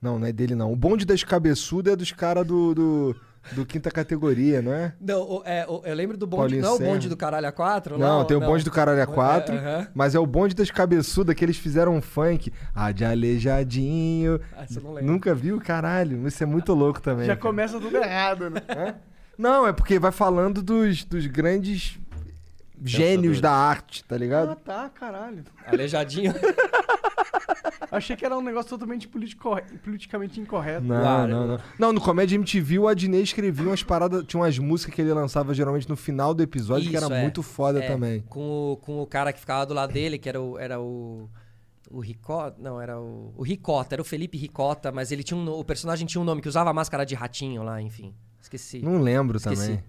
Não, 0.00 0.18
não 0.18 0.26
é 0.26 0.32
dele 0.32 0.54
não. 0.54 0.72
O 0.72 0.76
bonde 0.76 1.04
das 1.04 1.22
cabeçudas 1.22 1.92
é 1.92 1.96
dos 1.96 2.10
caras 2.10 2.46
do, 2.46 2.74
do, 2.74 3.16
do 3.52 3.64
quinta 3.66 3.90
categoria, 3.90 4.62
não 4.62 4.72
é? 4.72 4.92
Não, 5.00 5.20
o- 5.20 5.42
é, 5.44 5.66
o- 5.68 5.82
eu 5.84 5.94
lembro 5.94 6.16
do 6.16 6.26
bonde. 6.26 6.40
Paulinho 6.40 6.62
não 6.62 6.70
é 6.70 6.74
o 6.74 6.78
bonde 6.78 7.08
do 7.08 7.16
caralho 7.16 7.46
a 7.46 7.52
4? 7.52 7.98
Não, 7.98 8.24
tem 8.24 8.36
o 8.36 8.40
bonde 8.40 8.64
do 8.64 8.70
Caralho 8.70 9.02
a 9.02 9.06
4, 9.06 9.54
É, 9.54 9.88
mas 9.94 10.14
é 10.14 10.18
o 10.18 10.26
bonde 10.26 10.54
das 10.54 10.70
cabeçudas 10.70 11.34
que 11.34 11.44
eles 11.44 11.56
fizeram 11.56 11.94
um 11.94 12.00
funk. 12.02 12.52
Ah, 12.74 12.90
de 12.92 13.04
aleijadinho. 13.04 14.40
Ah, 14.56 14.64
eu 14.74 14.82
não 14.82 14.92
lembro. 14.92 15.12
Nunca 15.12 15.34
viu? 15.34 15.60
Caralho, 15.60 16.26
isso 16.26 16.42
é 16.42 16.46
muito 16.46 16.72
louco 16.74 17.00
também. 17.00 17.26
Já 17.26 17.36
cara. 17.36 17.40
começa 17.48 17.78
tudo 17.78 17.96
errado, 17.96 18.50
né? 18.50 18.60
Não, 19.36 19.66
é 19.66 19.72
porque 19.72 19.98
vai 19.98 20.12
falando 20.12 20.62
dos, 20.62 21.04
dos 21.04 21.26
grandes 21.26 21.98
gênios 22.82 23.40
da 23.40 23.52
arte, 23.52 24.04
tá 24.04 24.14
ah, 24.14 24.18
ligado? 24.18 24.56
tá, 24.56 24.90
caralho. 24.94 25.44
Aleijadinho. 25.66 26.34
Achei 27.96 28.16
que 28.16 28.24
era 28.24 28.36
um 28.36 28.42
negócio 28.42 28.68
totalmente 28.70 29.06
politico- 29.08 29.56
politicamente 29.82 30.40
incorreto. 30.40 30.84
Não, 30.84 31.00
Claro. 31.00 31.30
não, 31.30 31.46
não. 31.46 31.58
Não, 31.78 31.92
no 31.92 32.00
Comédia 32.00 32.34
MTV 32.36 32.78
o 32.78 32.88
Adnei 32.88 33.22
escrevia 33.22 33.66
umas 33.66 33.82
paradas, 33.82 34.24
tinha 34.26 34.40
umas 34.40 34.58
músicas 34.58 34.94
que 34.94 35.00
ele 35.00 35.12
lançava 35.12 35.54
geralmente 35.54 35.88
no 35.88 35.96
final 35.96 36.34
do 36.34 36.42
episódio 36.42 36.90
que 36.90 36.96
Isso, 36.96 37.04
era 37.04 37.16
é. 37.18 37.22
muito 37.22 37.42
foda 37.42 37.82
É, 37.82 37.86
também. 37.86 38.20
Com 38.28 38.72
o, 38.72 38.76
com 38.78 39.00
o 39.02 39.06
cara 39.06 39.32
que 39.32 39.40
ficava 39.40 39.64
do 39.66 39.74
lado 39.74 39.92
dele, 39.92 40.18
que 40.18 40.28
era 40.28 40.40
o. 40.40 40.58
Era 40.58 40.80
o 40.80 41.28
o 41.90 42.00
Ricota, 42.00 42.56
não, 42.58 42.80
era 42.80 42.98
o, 42.98 43.32
o 43.36 43.42
Ricota, 43.42 43.94
era 43.94 44.02
o 44.02 44.04
Felipe 44.04 44.38
Ricota, 44.38 44.90
mas 44.90 45.12
ele 45.12 45.22
tinha 45.22 45.38
um, 45.38 45.48
o 45.50 45.62
personagem 45.62 46.06
tinha 46.06 46.20
um 46.20 46.24
nome 46.24 46.40
que 46.40 46.48
usava 46.48 46.70
a 46.70 46.72
máscara 46.72 47.04
de 47.04 47.14
ratinho 47.14 47.62
lá, 47.62 47.80
enfim. 47.80 48.12
Esqueci. 48.40 48.80
Não 48.80 48.98
lembro 49.00 49.36
Esqueci. 49.36 49.62
também. 49.62 49.84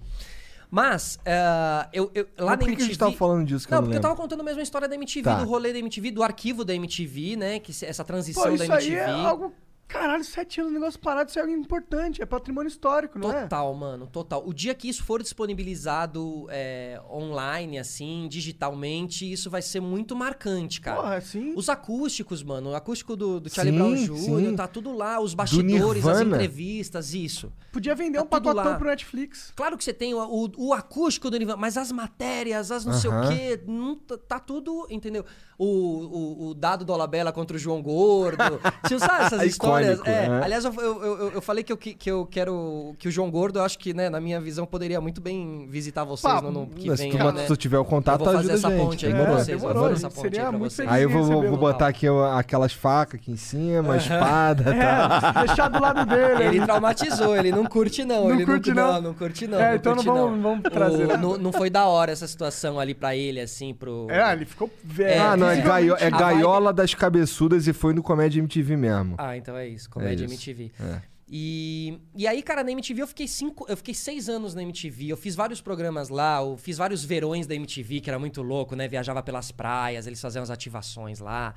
Mas, 0.76 1.18
eh, 1.24 1.88
eu, 1.94 2.12
eu- 2.14 2.28
lá 2.38 2.48
Mas 2.48 2.50
na 2.52 2.58
por 2.58 2.66
que, 2.66 2.66
a 2.66 2.74
MTV... 2.74 2.86
gente 2.88 3.00
tava 3.00 3.14
falando 3.14 3.46
disso 3.48 3.66
que 3.66 3.74
Não, 3.74 3.82
porque 3.82 3.96
eu 3.96 4.02
tava 4.02 4.14
contando 4.18 4.44
mesmo 4.44 4.60
a 4.60 4.64
história 4.64 4.90
da 4.90 4.96
MTV, 4.96 5.24
Tá. 5.24 5.36
do 5.42 5.46
rolê 5.48 5.72
da 5.72 5.80
MTV, 5.80 6.12
do 6.12 6.22
arquivo 6.22 6.66
da 6.66 6.76
MTV, 6.76 7.38
né? 7.38 7.60
Que 7.60 7.72
essa 7.86 8.04
transição 8.04 8.44
Pô, 8.44 8.58
da 8.58 8.66
MTV. 8.66 8.74
aí 8.76 8.96
é 8.96 9.10
algo... 9.10 9.54
Caralho, 9.88 10.24
sete 10.24 10.60
anos, 10.60 10.74
negócio 10.74 11.00
parado, 11.00 11.30
isso 11.30 11.38
é 11.38 11.42
algo 11.42 11.54
importante, 11.54 12.22
é 12.22 12.26
patrimônio 12.26 12.68
histórico, 12.68 13.20
não 13.20 13.32
é? 13.32 13.44
Total, 13.44 13.74
mano, 13.74 14.08
total. 14.08 14.44
O 14.46 14.54
dia 14.54 14.74
que 14.74 14.90
isso 14.90 15.04
for 15.04 15.22
disponibilizado 15.22 16.48
é, 16.50 17.00
online, 17.10 17.78
assim, 17.78 18.28
digitalmente, 18.30 19.32
isso 19.32 19.50
vai 19.50 19.62
ser 19.62 19.80
muito 19.80 20.16
marcante, 20.16 20.82
cara. 20.82 21.02
Porra, 21.02 21.22
sim. 21.22 21.54
Os 21.56 21.70
acústicos, 21.70 22.42
mano, 22.44 22.72
o 22.72 22.76
acústico 22.76 23.16
do, 23.16 23.40
do 23.40 23.50
Charlie 23.50 23.76
Brown. 23.78 23.96
Jr., 23.96 24.56
tá 24.56 24.68
tudo 24.68 24.92
lá, 24.92 25.20
os 25.20 25.34
bastidores, 25.34 26.06
as 26.06 26.22
entrevistas, 26.22 27.14
isso. 27.14 27.54
Podia 27.72 27.94
vender 27.96 28.18
Tá 28.18 28.24
um 28.24 28.28
pacotão 28.28 28.64
lá. 28.64 28.76
pro 28.78 28.88
Netflix. 28.88 29.54
Claro 29.56 29.78
que 29.78 29.84
você 29.84 29.94
tem 29.94 30.14
o, 30.14 30.20
o, 30.20 30.68
o 30.70 30.74
acústico 30.74 31.30
do 31.30 31.38
Nirvana, 31.38 31.58
mas 31.58 31.78
as 31.78 31.92
matérias, 31.92 32.72
as 32.72 32.86
não 32.86 32.94
sei 32.94 33.10
o 33.10 33.28
quê, 33.28 33.62
não, 33.68 33.96
tá, 33.96 34.40
tudo, 34.40 34.88
entendeu? 34.90 35.26
O, 35.58 35.66
o, 35.66 36.48
o 36.50 36.54
dado 36.54 36.84
do 36.84 36.92
Olabella 36.92 37.32
contra 37.32 37.56
o 37.56 37.60
João 37.60 37.82
Gordo. 37.82 38.60
Você 38.84 39.00
sabe 39.00 39.26
essas 39.26 39.42
É 39.42 39.46
histórias? 39.82 40.02
É, 40.06 40.30
né? 40.30 40.42
Aliás, 40.44 40.66
eu, 40.66 40.74
eu, 40.74 41.04
eu- 41.04 41.32
eu 41.32 41.42
falei 41.42 41.64
que 41.64 41.72
eu, 41.72 41.78
que, 41.78 41.94
eu 42.10 42.26
quero. 42.26 42.96
Que 43.00 43.08
o 43.08 43.12
João 43.12 43.30
Gordo, 43.32 43.60
eu 43.60 43.64
acho 43.64 43.78
que, 43.80 43.94
né, 43.94 44.10
na 44.10 44.20
minha 44.20 44.40
visão, 44.40 44.66
poderia 44.66 45.00
muito 45.02 45.22
bem 45.22 45.68
visitar 45.70 46.04
vocês 46.04 46.32
Pá, 46.34 46.42
no 46.42 46.48
ano 46.50 46.68
que 46.76 46.88
Mas 46.90 47.00
vem. 47.00 47.12
se 47.12 47.18
tu, 47.18 47.32
né? 47.32 47.44
tu 47.48 47.56
tiver 47.56 47.78
o 47.78 47.82
Eu 47.82 47.86
contato, 47.86 48.20
vou 48.24 48.34
fazer 48.34 48.38
ajuda 48.40 48.54
essa 48.54 48.68
a 48.68 48.72
gente. 48.72 48.80
ponte 48.86 49.06
aí 49.06 49.12
Demorou. 49.12 49.36
pra 49.36 49.44
vocês. 49.44 49.62
demorou, 49.62 49.82
vou 49.82 49.92
fazer 49.92 50.06
essa 50.08 50.16
seria 50.16 50.30
ponte 50.30 50.40
aí 50.40 50.50
pra 50.50 50.60
muito 50.60 50.72
vocês. 50.74 50.90
Aí 50.92 51.04
eu 51.04 51.10
vou, 51.10 51.24
vou, 51.24 51.44
no 51.44 51.58
botar 51.58 51.88
aqui 51.88 52.08
aquelas 52.38 52.74
facas 52.74 53.20
aqui 53.20 53.32
em 53.32 53.38
cima, 53.38 53.94
a 53.94 53.98
espada 53.98 54.62
e 54.72 54.80
tal. 54.80 55.42
É, 55.44 55.46
deixar 55.48 55.68
do 55.70 55.80
lado 55.82 56.06
dele. 56.06 56.44
Ele 56.44 56.62
traumatizou, 56.66 57.36
ele 57.36 57.52
não 57.52 57.66
curte 57.66 58.04
não. 58.06 58.26
Não 58.26 58.32
ele 58.36 58.46
curte, 58.46 58.74
não, 58.74 58.94
não? 58.94 59.02
não, 59.02 59.14
curte 59.14 59.48
não. 59.48 59.60
É, 59.60 59.70
não 59.70 59.76
então 59.76 59.96
não 59.96 60.04
curte, 60.04 60.20
vamos- 60.20 60.42
vamos 60.44 60.64
trazer 60.64 61.08
nada. 61.08 61.18
não, 61.38 61.52
foi 61.52 61.70
da 61.70 61.86
hora 61.86 62.12
essa 62.12 62.28
situação 62.28 62.80
ali 62.80 62.94
pra 62.94 63.16
ele, 63.16 63.40
assim, 63.40 63.74
pro... 63.74 64.08
É, 64.10 64.34
ele 64.34 64.46
ficou 64.46 64.70
velho. 64.84 65.10
É, 65.10 65.20
ah, 65.20 65.38
não, 65.38 65.50
é, 65.50 65.60
é 66.00 66.10
gaiola 66.12 66.72
das 66.74 66.94
cabeçudas 66.94 67.68
e 67.68 67.74
foi 67.74 67.94
no 67.94 68.04
Comédia 68.04 68.40
MTV 68.40 68.76
mesmo. 68.78 69.16
Ah, 69.18 69.36
então 69.38 69.56
é 69.58 69.65
isso, 69.68 69.90
comédia 69.90 70.24
É. 70.26 70.28
MTV. 70.28 70.72
É. 70.80 71.02
E, 71.28 72.00
e 72.16 72.28
aí, 72.28 72.44
cara, 72.44 72.64
na 72.64 72.72
MTV 72.72 73.02
eu 73.02 73.08
fiquei 73.08 73.28
cinco, 73.28 73.66
eu 73.68 73.76
fiquei 73.76 73.94
seis 73.96 74.30
anos 74.30 74.54
na 74.54 74.62
MTV. 74.62 75.08
Eu 75.08 75.18
fiz 75.18 75.36
vários 75.36 75.60
programas 75.60 76.10
lá, 76.10 76.38
eu 76.40 76.56
fiz 76.56 76.78
vários 76.78 77.04
verões 77.04 77.48
da 77.48 77.56
MTV, 77.56 78.00
que 78.00 78.10
era 78.10 78.20
muito 78.20 78.44
louco, 78.44 78.76
né? 78.76 78.88
Viajava 78.88 79.24
pelas 79.24 79.52
praias, 79.52 80.06
eles 80.06 80.22
faziam 80.22 80.44
as 80.44 80.52
ativações 80.52 81.20
lá. 81.20 81.56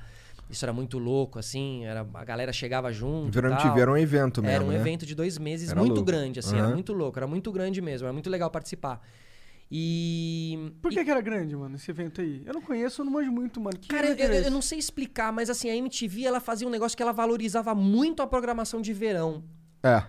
Isso 0.49 0.65
era 0.65 0.73
muito 0.73 0.97
louco, 0.97 1.37
assim. 1.37 1.85
Era, 1.85 2.07
a 2.11 2.25
galera 2.25 2.51
chegava 2.51 2.91
junto. 2.91 3.39
Tal. 3.39 3.51
MTV, 3.51 3.79
era 3.79 3.91
um 3.91 3.97
evento 3.97 4.41
mesmo, 4.41 4.55
Era 4.55 4.63
um 4.63 4.69
né? 4.69 4.75
evento 4.77 5.05
de 5.05 5.13
dois 5.13 5.37
meses, 5.37 5.69
Era 5.69 5.79
muito 5.79 5.93
louco. 5.97 6.05
grande, 6.05 6.39
assim. 6.39 6.55
Era 6.55 6.65
Aham. 6.65 6.73
muito 6.73 6.91
louco, 6.91 7.19
era 7.19 7.27
muito 7.27 7.51
grande 7.51 7.79
mesmo. 7.79 8.07
Era 8.07 8.13
muito 8.13 8.29
legal 8.31 8.49
participar. 8.49 8.99
E. 9.71 10.71
Por 10.81 10.91
e- 10.91 10.95
que, 10.95 11.05
que 11.05 11.11
era 11.11 11.21
grande, 11.21 11.55
mano, 11.55 11.75
esse 11.75 11.89
evento 11.91 12.21
aí? 12.21 12.41
Eu 12.45 12.53
não 12.53 12.61
conheço, 12.61 13.01
eu 13.01 13.05
não 13.05 13.11
manjo 13.13 13.31
muito, 13.31 13.61
mano. 13.61 13.77
Que 13.77 13.87
Cara, 13.87 14.07
eu, 14.07 14.15
eu- 14.45 14.51
não 14.51 14.61
sei 14.61 14.79
explicar, 14.79 15.31
mas 15.31 15.49
assim, 15.49 15.69
a 15.69 15.75
MTV 15.75 16.23
ela 16.25 16.39
fazia 16.39 16.67
um 16.67 16.71
negócio 16.71 16.95
que 16.97 17.03
ela 17.03 17.13
valorizava 17.13 17.75
muito 17.75 18.21
a 18.21 18.27
programação 18.27 18.81
de 18.81 18.93
verão. 18.93 19.43
É. 19.83 20.03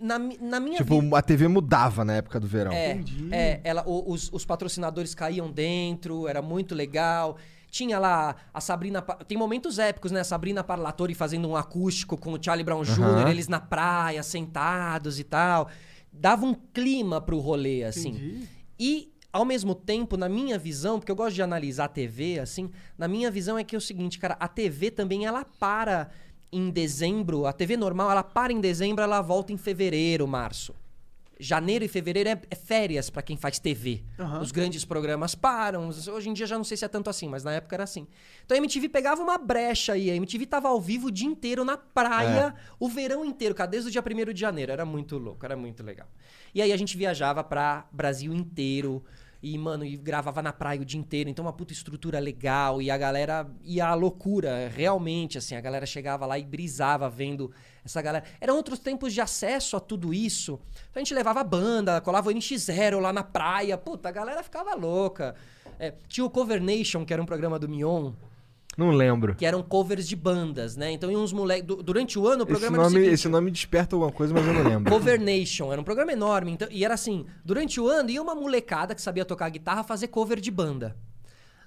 Na, 0.00 0.18
na 0.18 0.58
minha 0.58 0.78
Tipo, 0.78 1.00
vi- 1.00 1.14
a 1.14 1.22
TV 1.22 1.46
mudava 1.46 2.04
na 2.04 2.14
época 2.14 2.40
do 2.40 2.46
verão. 2.46 2.72
É, 2.72 2.92
Entendi. 2.92 3.28
é 3.30 3.60
ela, 3.62 3.84
o- 3.86 4.10
os, 4.12 4.32
os 4.32 4.44
patrocinadores 4.44 5.14
caíam 5.14 5.50
dentro, 5.52 6.26
era 6.26 6.40
muito 6.42 6.74
legal. 6.74 7.36
Tinha 7.70 7.98
lá 7.98 8.34
a 8.52 8.60
Sabrina. 8.60 9.00
Tem 9.00 9.38
momentos 9.38 9.78
épicos, 9.78 10.10
né? 10.10 10.20
A 10.20 10.24
Sabrina 10.24 10.62
Parlatori 10.64 11.14
fazendo 11.14 11.48
um 11.48 11.56
acústico 11.56 12.16
com 12.18 12.32
o 12.32 12.42
Charlie 12.42 12.64
Brown 12.64 12.82
Jr., 12.82 13.02
Aham. 13.02 13.30
eles 13.30 13.48
na 13.48 13.60
praia, 13.60 14.22
sentados 14.22 15.18
e 15.20 15.24
tal. 15.24 15.70
Dava 16.12 16.44
um 16.44 16.52
clima 16.54 17.18
pro 17.20 17.38
rolê, 17.38 17.84
assim. 17.84 18.10
Entendi. 18.10 18.48
E, 18.78 19.12
ao 19.32 19.44
mesmo 19.44 19.74
tempo, 19.74 20.16
na 20.16 20.28
minha 20.28 20.58
visão, 20.58 20.98
porque 20.98 21.10
eu 21.10 21.16
gosto 21.16 21.34
de 21.34 21.42
analisar 21.42 21.84
a 21.84 21.88
TV, 21.88 22.38
assim, 22.38 22.70
na 22.96 23.08
minha 23.08 23.30
visão 23.30 23.58
é 23.58 23.64
que 23.64 23.74
é 23.74 23.78
o 23.78 23.80
seguinte, 23.80 24.18
cara, 24.18 24.36
a 24.38 24.48
TV 24.48 24.90
também 24.90 25.24
ela 25.24 25.44
para 25.44 26.10
em 26.52 26.70
dezembro, 26.70 27.46
a 27.46 27.52
TV 27.52 27.76
normal, 27.76 28.10
ela 28.10 28.22
para 28.22 28.52
em 28.52 28.60
dezembro, 28.60 29.02
ela 29.02 29.22
volta 29.22 29.52
em 29.52 29.56
fevereiro, 29.56 30.26
março. 30.28 30.74
Janeiro 31.42 31.84
e 31.84 31.88
fevereiro 31.88 32.28
é, 32.28 32.40
é 32.50 32.54
férias 32.54 33.10
pra 33.10 33.20
quem 33.20 33.36
faz 33.36 33.58
TV. 33.58 34.04
Aham. 34.16 34.40
Os 34.40 34.52
grandes 34.52 34.84
programas 34.84 35.34
param. 35.34 35.88
Hoje 35.88 36.28
em 36.28 36.32
dia 36.32 36.46
já 36.46 36.56
não 36.56 36.62
sei 36.62 36.76
se 36.76 36.84
é 36.84 36.88
tanto 36.88 37.10
assim, 37.10 37.28
mas 37.28 37.42
na 37.42 37.52
época 37.52 37.74
era 37.74 37.82
assim. 37.82 38.06
Então 38.44 38.54
a 38.54 38.58
MTV 38.58 38.88
pegava 38.88 39.20
uma 39.20 39.36
brecha 39.36 39.94
aí. 39.94 40.08
A 40.08 40.14
MTV 40.14 40.46
tava 40.46 40.68
ao 40.68 40.80
vivo 40.80 41.08
o 41.08 41.10
dia 41.10 41.26
inteiro 41.26 41.64
na 41.64 41.76
praia, 41.76 42.54
o 42.78 42.88
verão 42.88 43.24
inteiro, 43.24 43.56
cara, 43.56 43.68
desde 43.68 43.88
o 43.88 43.92
dia 43.92 44.00
1 44.00 44.32
de 44.32 44.40
janeiro. 44.40 44.70
Era 44.70 44.84
muito 44.84 45.18
louco, 45.18 45.44
era 45.44 45.56
muito 45.56 45.82
legal. 45.82 46.06
E 46.54 46.62
aí 46.62 46.72
a 46.72 46.76
gente 46.76 46.96
viajava 46.96 47.42
pra 47.42 47.88
Brasil 47.90 48.32
inteiro. 48.32 49.04
E, 49.42 49.58
mano, 49.58 49.84
e 49.84 49.96
gravava 49.96 50.40
na 50.40 50.52
praia 50.52 50.80
o 50.80 50.84
dia 50.84 51.00
inteiro. 51.00 51.28
Então, 51.28 51.44
uma 51.44 51.52
puta 51.52 51.72
estrutura 51.72 52.20
legal. 52.20 52.80
E 52.80 52.88
a 52.88 52.96
galera 52.96 53.50
ia 53.64 53.86
à 53.86 53.94
loucura, 53.94 54.68
realmente, 54.68 55.36
assim. 55.36 55.56
A 55.56 55.60
galera 55.60 55.84
chegava 55.84 56.24
lá 56.24 56.38
e 56.38 56.44
brisava 56.44 57.10
vendo 57.10 57.50
essa 57.84 58.00
galera. 58.00 58.24
Eram 58.40 58.56
outros 58.56 58.78
tempos 58.78 59.12
de 59.12 59.20
acesso 59.20 59.76
a 59.76 59.80
tudo 59.80 60.14
isso. 60.14 60.60
Então, 60.90 61.00
a 61.00 61.04
gente 61.04 61.14
levava 61.14 61.42
banda, 61.42 62.00
colava 62.00 62.30
o 62.30 62.32
NX0 62.32 63.00
lá 63.00 63.12
na 63.12 63.22
praia. 63.22 63.76
Puta, 63.76 64.08
a 64.08 64.12
galera 64.12 64.42
ficava 64.42 64.74
louca. 64.74 65.34
É, 65.78 65.92
tinha 66.08 66.24
o 66.24 66.30
Cover 66.30 66.62
Nation, 66.62 67.04
que 67.04 67.12
era 67.12 67.20
um 67.20 67.26
programa 67.26 67.58
do 67.58 67.68
Mion, 67.68 68.12
Não 68.78 68.90
lembro. 68.90 69.34
que 69.34 69.44
eram 69.44 69.62
covers 69.62 70.06
de 70.06 70.14
bandas, 70.14 70.76
né? 70.76 70.92
Então, 70.92 71.10
uns 71.10 71.32
moleques... 71.32 71.66
durante 71.82 72.18
o 72.18 72.28
ano, 72.28 72.44
o 72.44 72.46
Esse 72.46 72.52
programa 72.52 72.78
o 72.78 72.82
nome, 72.82 72.94
seguinte, 72.94 73.14
esse 73.14 73.28
nome 73.28 73.50
desperta 73.50 73.96
alguma 73.96 74.12
coisa, 74.12 74.32
mas 74.32 74.46
eu 74.46 74.54
não 74.54 74.62
lembro. 74.62 74.92
Cover 74.92 75.20
Nation, 75.20 75.72
era 75.72 75.80
um 75.80 75.84
programa 75.84 76.12
enorme. 76.12 76.52
Então, 76.52 76.68
e 76.70 76.84
era 76.84 76.94
assim, 76.94 77.26
durante 77.44 77.80
o 77.80 77.88
ano 77.88 78.10
ia 78.10 78.22
uma 78.22 78.34
molecada 78.34 78.94
que 78.94 79.02
sabia 79.02 79.24
tocar 79.24 79.48
guitarra 79.48 79.82
fazer 79.82 80.08
cover 80.08 80.38
de 80.40 80.50
banda. 80.50 80.96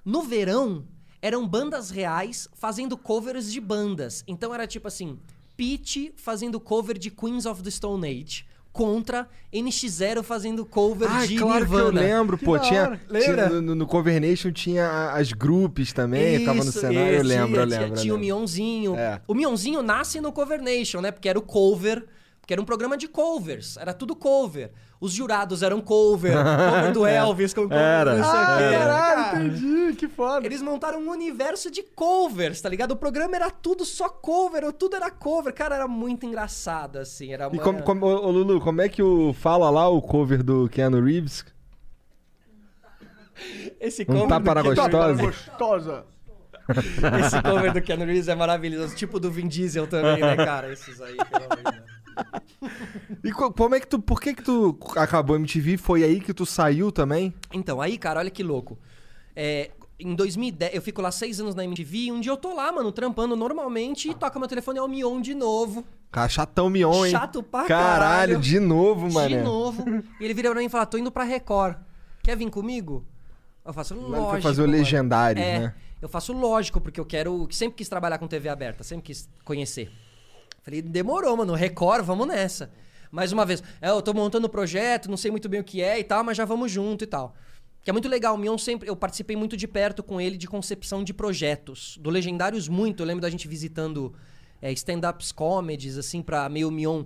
No 0.02 0.22
verão, 0.22 0.84
eram 1.20 1.46
bandas 1.46 1.90
reais 1.90 2.48
fazendo 2.54 2.96
covers 2.96 3.52
de 3.52 3.60
bandas. 3.60 4.22
Então 4.26 4.54
era 4.54 4.66
tipo 4.66 4.86
assim, 4.86 5.18
Pete 5.56 6.12
fazendo 6.16 6.60
cover 6.60 6.98
de 6.98 7.10
Queens 7.10 7.46
of 7.46 7.62
the 7.62 7.70
Stone 7.70 8.06
Age 8.06 8.44
contra 8.72 9.26
NX0 9.50 10.22
fazendo 10.22 10.62
cover 10.66 11.08
Ah, 11.10 11.24
de 11.24 11.36
claro 11.36 11.60
Nirvana. 11.60 11.82
que 12.00 12.06
eu 12.06 12.18
lembro, 12.18 12.36
Que 12.38 12.44
pô. 12.44 12.58
Tinha, 12.58 13.00
tinha- 13.10 13.48
no, 13.48 13.74
no 13.74 13.86
Cover 13.86 14.20
Nation 14.20 14.52
tinha 14.52 15.12
as 15.12 15.32
grupos 15.32 15.94
também, 15.94 16.44
tava 16.44 16.58
no 16.62 16.68
Isso, 16.68 16.80
cenário. 16.80 16.98
eu 17.14 17.14
isso, 17.20 17.24
lembro, 17.26 17.46
tinha, 17.52 17.60
eu 17.62 17.66
lembro. 17.66 17.86
Tinha, 17.86 17.88
eu 17.96 18.02
tinha 18.02 18.12
o 18.12 18.16
lembro. 18.18 18.26
Mionzinho. 18.36 18.94
É. 18.96 19.20
O 19.26 19.32
Mionzinho 19.34 19.82
nasce 19.82 20.20
no 20.20 20.30
Cover 20.30 20.60
Nation, 20.62 21.00
né? 21.00 21.10
Porque 21.10 21.26
era 21.28 21.38
o 21.38 21.42
cover. 21.42 22.04
Porque 22.46 22.54
era 22.54 22.62
um 22.62 22.64
programa 22.64 22.96
de 22.96 23.08
covers. 23.08 23.76
Era 23.76 23.92
tudo 23.92 24.14
cover. 24.14 24.70
Os 25.00 25.10
jurados 25.12 25.64
eram 25.64 25.80
cover. 25.80 26.32
cover 26.70 26.92
do 26.92 27.04
Elvis 27.04 27.52
com 27.52 27.62
cover 27.62 27.76
Era. 27.76 28.14
não 28.14 28.22
sei 28.24 28.32
Ah, 28.38 28.56
quê. 28.56 28.78
caralho, 28.78 29.24
Cara, 29.24 29.44
entendi. 29.44 29.96
Que 29.96 30.06
foda. 30.08 30.46
Eles 30.46 30.62
montaram 30.62 31.00
um 31.00 31.10
universo 31.10 31.72
de 31.72 31.82
covers, 31.82 32.60
tá 32.60 32.68
ligado? 32.68 32.92
O 32.92 32.96
programa 32.96 33.34
era 33.34 33.50
tudo 33.50 33.84
só 33.84 34.08
cover, 34.08 34.62
ou 34.64 34.72
tudo 34.72 34.94
era 34.94 35.10
cover. 35.10 35.52
Cara, 35.52 35.74
era 35.74 35.88
muito 35.88 36.24
engraçado, 36.24 36.98
assim. 37.00 37.32
Era 37.32 37.46
E 37.46 37.48
uma- 37.48 37.62
como, 37.64 37.82
como, 37.82 38.06
ô, 38.06 38.30
Lulu, 38.30 38.60
como 38.60 38.80
é 38.80 38.88
que 38.88 39.02
o 39.02 39.32
fala 39.32 39.68
lá 39.68 39.88
o 39.88 40.00
cover 40.00 40.40
do 40.44 40.68
Keanu 40.68 41.02
Reeves? 41.02 41.44
Esse 43.80 44.02
Um 44.02 44.06
cover 44.06 44.28
tapa 44.28 44.54
na 44.54 44.62
gostosa? 44.62 45.22
Gostosa. 45.22 46.04
Esse 47.24 47.42
cover 47.42 47.72
do 47.72 47.82
Keanu 47.82 48.04
Reeves 48.04 48.28
é 48.28 48.34
maravilhoso. 48.34 48.94
Tipo 48.94 49.20
do 49.20 49.30
Vin 49.30 49.46
Diesel 49.48 49.86
também, 49.86 50.20
né, 50.20 50.36
cara? 50.36 50.72
Esses 50.72 51.00
aí, 51.00 51.16
pelo 51.16 51.44
amor 51.44 51.56
de 51.56 51.62
Deus. 51.72 51.95
E 53.22 53.32
co- 53.32 53.52
como 53.52 53.74
é 53.74 53.80
que 53.80 53.86
tu. 53.86 53.98
Por 54.00 54.20
que 54.20 54.34
que 54.34 54.42
tu 54.42 54.78
acabou 54.96 55.36
a 55.36 55.38
MTV? 55.38 55.76
Foi 55.76 56.02
aí 56.04 56.20
que 56.20 56.32
tu 56.34 56.44
saiu 56.46 56.90
também? 56.92 57.34
Então, 57.52 57.80
aí, 57.80 57.98
cara, 57.98 58.20
olha 58.20 58.30
que 58.30 58.42
louco. 58.42 58.78
É, 59.34 59.70
em 59.98 60.14
2010, 60.14 60.74
eu 60.74 60.82
fico 60.82 61.00
lá 61.02 61.10
seis 61.10 61.40
anos 61.40 61.54
na 61.54 61.64
MTV 61.64 61.96
e 61.98 62.12
um 62.12 62.20
dia 62.20 62.32
eu 62.32 62.36
tô 62.36 62.54
lá, 62.54 62.70
mano, 62.72 62.90
trampando 62.92 63.36
normalmente 63.36 64.10
e 64.10 64.14
toca 64.14 64.38
meu 64.38 64.48
telefone, 64.48 64.78
é 64.78 64.82
o 64.82 64.88
Mion 64.88 65.20
de 65.20 65.34
novo. 65.34 65.84
Cara, 66.10 66.28
chatão 66.28 66.70
Mion, 66.70 67.04
hein? 67.04 67.10
Chato 67.12 67.42
pra 67.42 67.64
Caralho, 67.66 68.00
caralho. 68.34 68.38
de 68.40 68.58
novo, 68.60 69.12
mano. 69.12 69.28
De 69.28 69.36
novo. 69.42 69.84
E 70.20 70.24
ele 70.24 70.34
vira 70.34 70.50
pra 70.50 70.60
mim 70.60 70.66
e 70.66 70.70
fala, 70.70 70.86
tô 70.86 70.96
indo 70.98 71.10
pra 71.10 71.24
Record. 71.24 71.76
Quer 72.22 72.36
vir 72.36 72.48
comigo? 72.50 73.04
Eu 73.64 73.72
faço 73.72 73.94
lógico. 73.94 74.30
foi 74.30 74.40
fazer 74.40 74.62
o 74.62 74.66
mano." 74.66 74.78
Legendários, 74.78 75.44
é, 75.44 75.58
né? 75.60 75.74
Eu 76.00 76.08
faço 76.08 76.32
lógico, 76.32 76.80
porque 76.80 77.00
eu 77.00 77.04
quero. 77.04 77.48
Sempre 77.50 77.76
quis 77.78 77.88
trabalhar 77.88 78.18
com 78.18 78.26
TV 78.28 78.48
aberta, 78.48 78.84
sempre 78.84 79.06
quis 79.06 79.28
conhecer. 79.44 79.90
Falei, 80.66 80.82
demorou, 80.82 81.36
mano. 81.36 81.54
Record, 81.54 82.04
vamos 82.04 82.26
nessa. 82.26 82.72
Mais 83.08 83.30
uma 83.30 83.46
vez, 83.46 83.62
é, 83.80 83.88
eu 83.88 84.02
tô 84.02 84.12
montando 84.12 84.48
o 84.48 84.50
projeto, 84.50 85.08
não 85.08 85.16
sei 85.16 85.30
muito 85.30 85.48
bem 85.48 85.60
o 85.60 85.64
que 85.64 85.80
é 85.80 86.00
e 86.00 86.02
tal, 86.02 86.24
mas 86.24 86.36
já 86.36 86.44
vamos 86.44 86.72
junto 86.72 87.04
e 87.04 87.06
tal. 87.06 87.36
Que 87.82 87.88
é 87.88 87.92
muito 87.92 88.08
legal. 88.08 88.34
O 88.34 88.38
Mion 88.38 88.58
sempre. 88.58 88.88
Eu 88.88 88.96
participei 88.96 89.36
muito 89.36 89.56
de 89.56 89.68
perto 89.68 90.02
com 90.02 90.20
ele 90.20 90.36
de 90.36 90.48
concepção 90.48 91.04
de 91.04 91.14
projetos. 91.14 91.96
Do 92.00 92.10
Legendários, 92.10 92.66
muito. 92.66 93.00
Eu 93.00 93.06
lembro 93.06 93.22
da 93.22 93.30
gente 93.30 93.46
visitando 93.46 94.12
é, 94.60 94.72
stand-ups 94.72 95.30
comedies, 95.30 95.96
assim, 95.96 96.20
pra 96.20 96.48
meio 96.48 96.68
Mion 96.68 97.04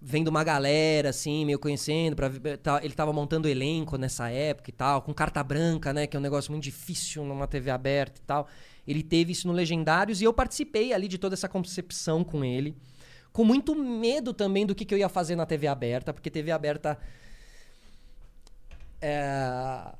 vendo 0.00 0.28
uma 0.28 0.44
galera, 0.44 1.10
assim, 1.10 1.44
meio 1.44 1.58
conhecendo. 1.58 2.14
Pra, 2.16 2.30
tá- 2.62 2.80
ele 2.82 2.94
tava 2.94 3.12
montando 3.12 3.48
elenco 3.48 3.96
nessa 3.96 4.30
época 4.30 4.70
e 4.70 4.72
tal, 4.72 5.02
com 5.02 5.12
carta 5.12 5.42
branca, 5.42 5.92
né? 5.92 6.06
Que 6.06 6.16
é 6.16 6.20
um 6.20 6.22
negócio 6.22 6.52
muito 6.52 6.64
difícil 6.64 7.24
numa 7.24 7.46
TV 7.46 7.70
aberta 7.70 8.20
e 8.20 8.24
tal. 8.24 8.46
Ele 8.86 9.02
teve 9.02 9.32
isso 9.32 9.46
no 9.46 9.52
Legendários 9.52 10.20
e 10.20 10.24
eu 10.24 10.32
participei 10.32 10.92
ali 10.92 11.08
de 11.08 11.18
toda 11.18 11.34
essa 11.34 11.48
concepção 11.48 12.24
com 12.24 12.44
ele. 12.44 12.74
Com 13.32 13.44
muito 13.44 13.74
medo 13.74 14.32
também 14.32 14.64
do 14.64 14.74
que, 14.74 14.84
que 14.84 14.94
eu 14.94 14.98
ia 14.98 15.08
fazer 15.08 15.36
na 15.36 15.44
TV 15.44 15.66
aberta, 15.66 16.12
porque 16.14 16.30
TV 16.30 16.50
aberta. 16.50 16.98
É. 19.00 19.92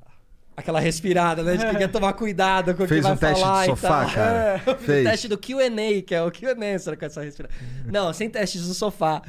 Aquela 0.56 0.80
respirada, 0.80 1.44
né? 1.44 1.56
De 1.56 1.64
que 1.66 1.76
quer 1.76 1.86
tomar 1.88 2.14
cuidado 2.14 2.74
com 2.74 2.82
o 2.82 2.88
Fez 2.88 3.00
que 3.00 3.02
vai 3.04 3.12
um 3.12 3.16
teste 3.16 3.36
de 3.36 3.40
falar 3.42 3.64
e 3.64 3.68
sofá, 3.68 3.88
tal. 4.06 4.10
cara? 4.14 4.62
É, 4.66 4.74
Fez. 4.74 5.06
o 5.06 5.10
teste 5.10 5.28
do 5.28 5.38
QA, 5.38 6.02
que 6.04 6.12
é 6.14 6.20
o 6.22 6.32
QA, 6.32 6.78
será 6.80 6.96
com 6.96 7.04
essa 7.04 7.22
respirada. 7.22 7.54
Não, 7.86 8.12
sem 8.12 8.28
testes 8.28 8.66
no 8.66 8.74
sofá. 8.74 9.22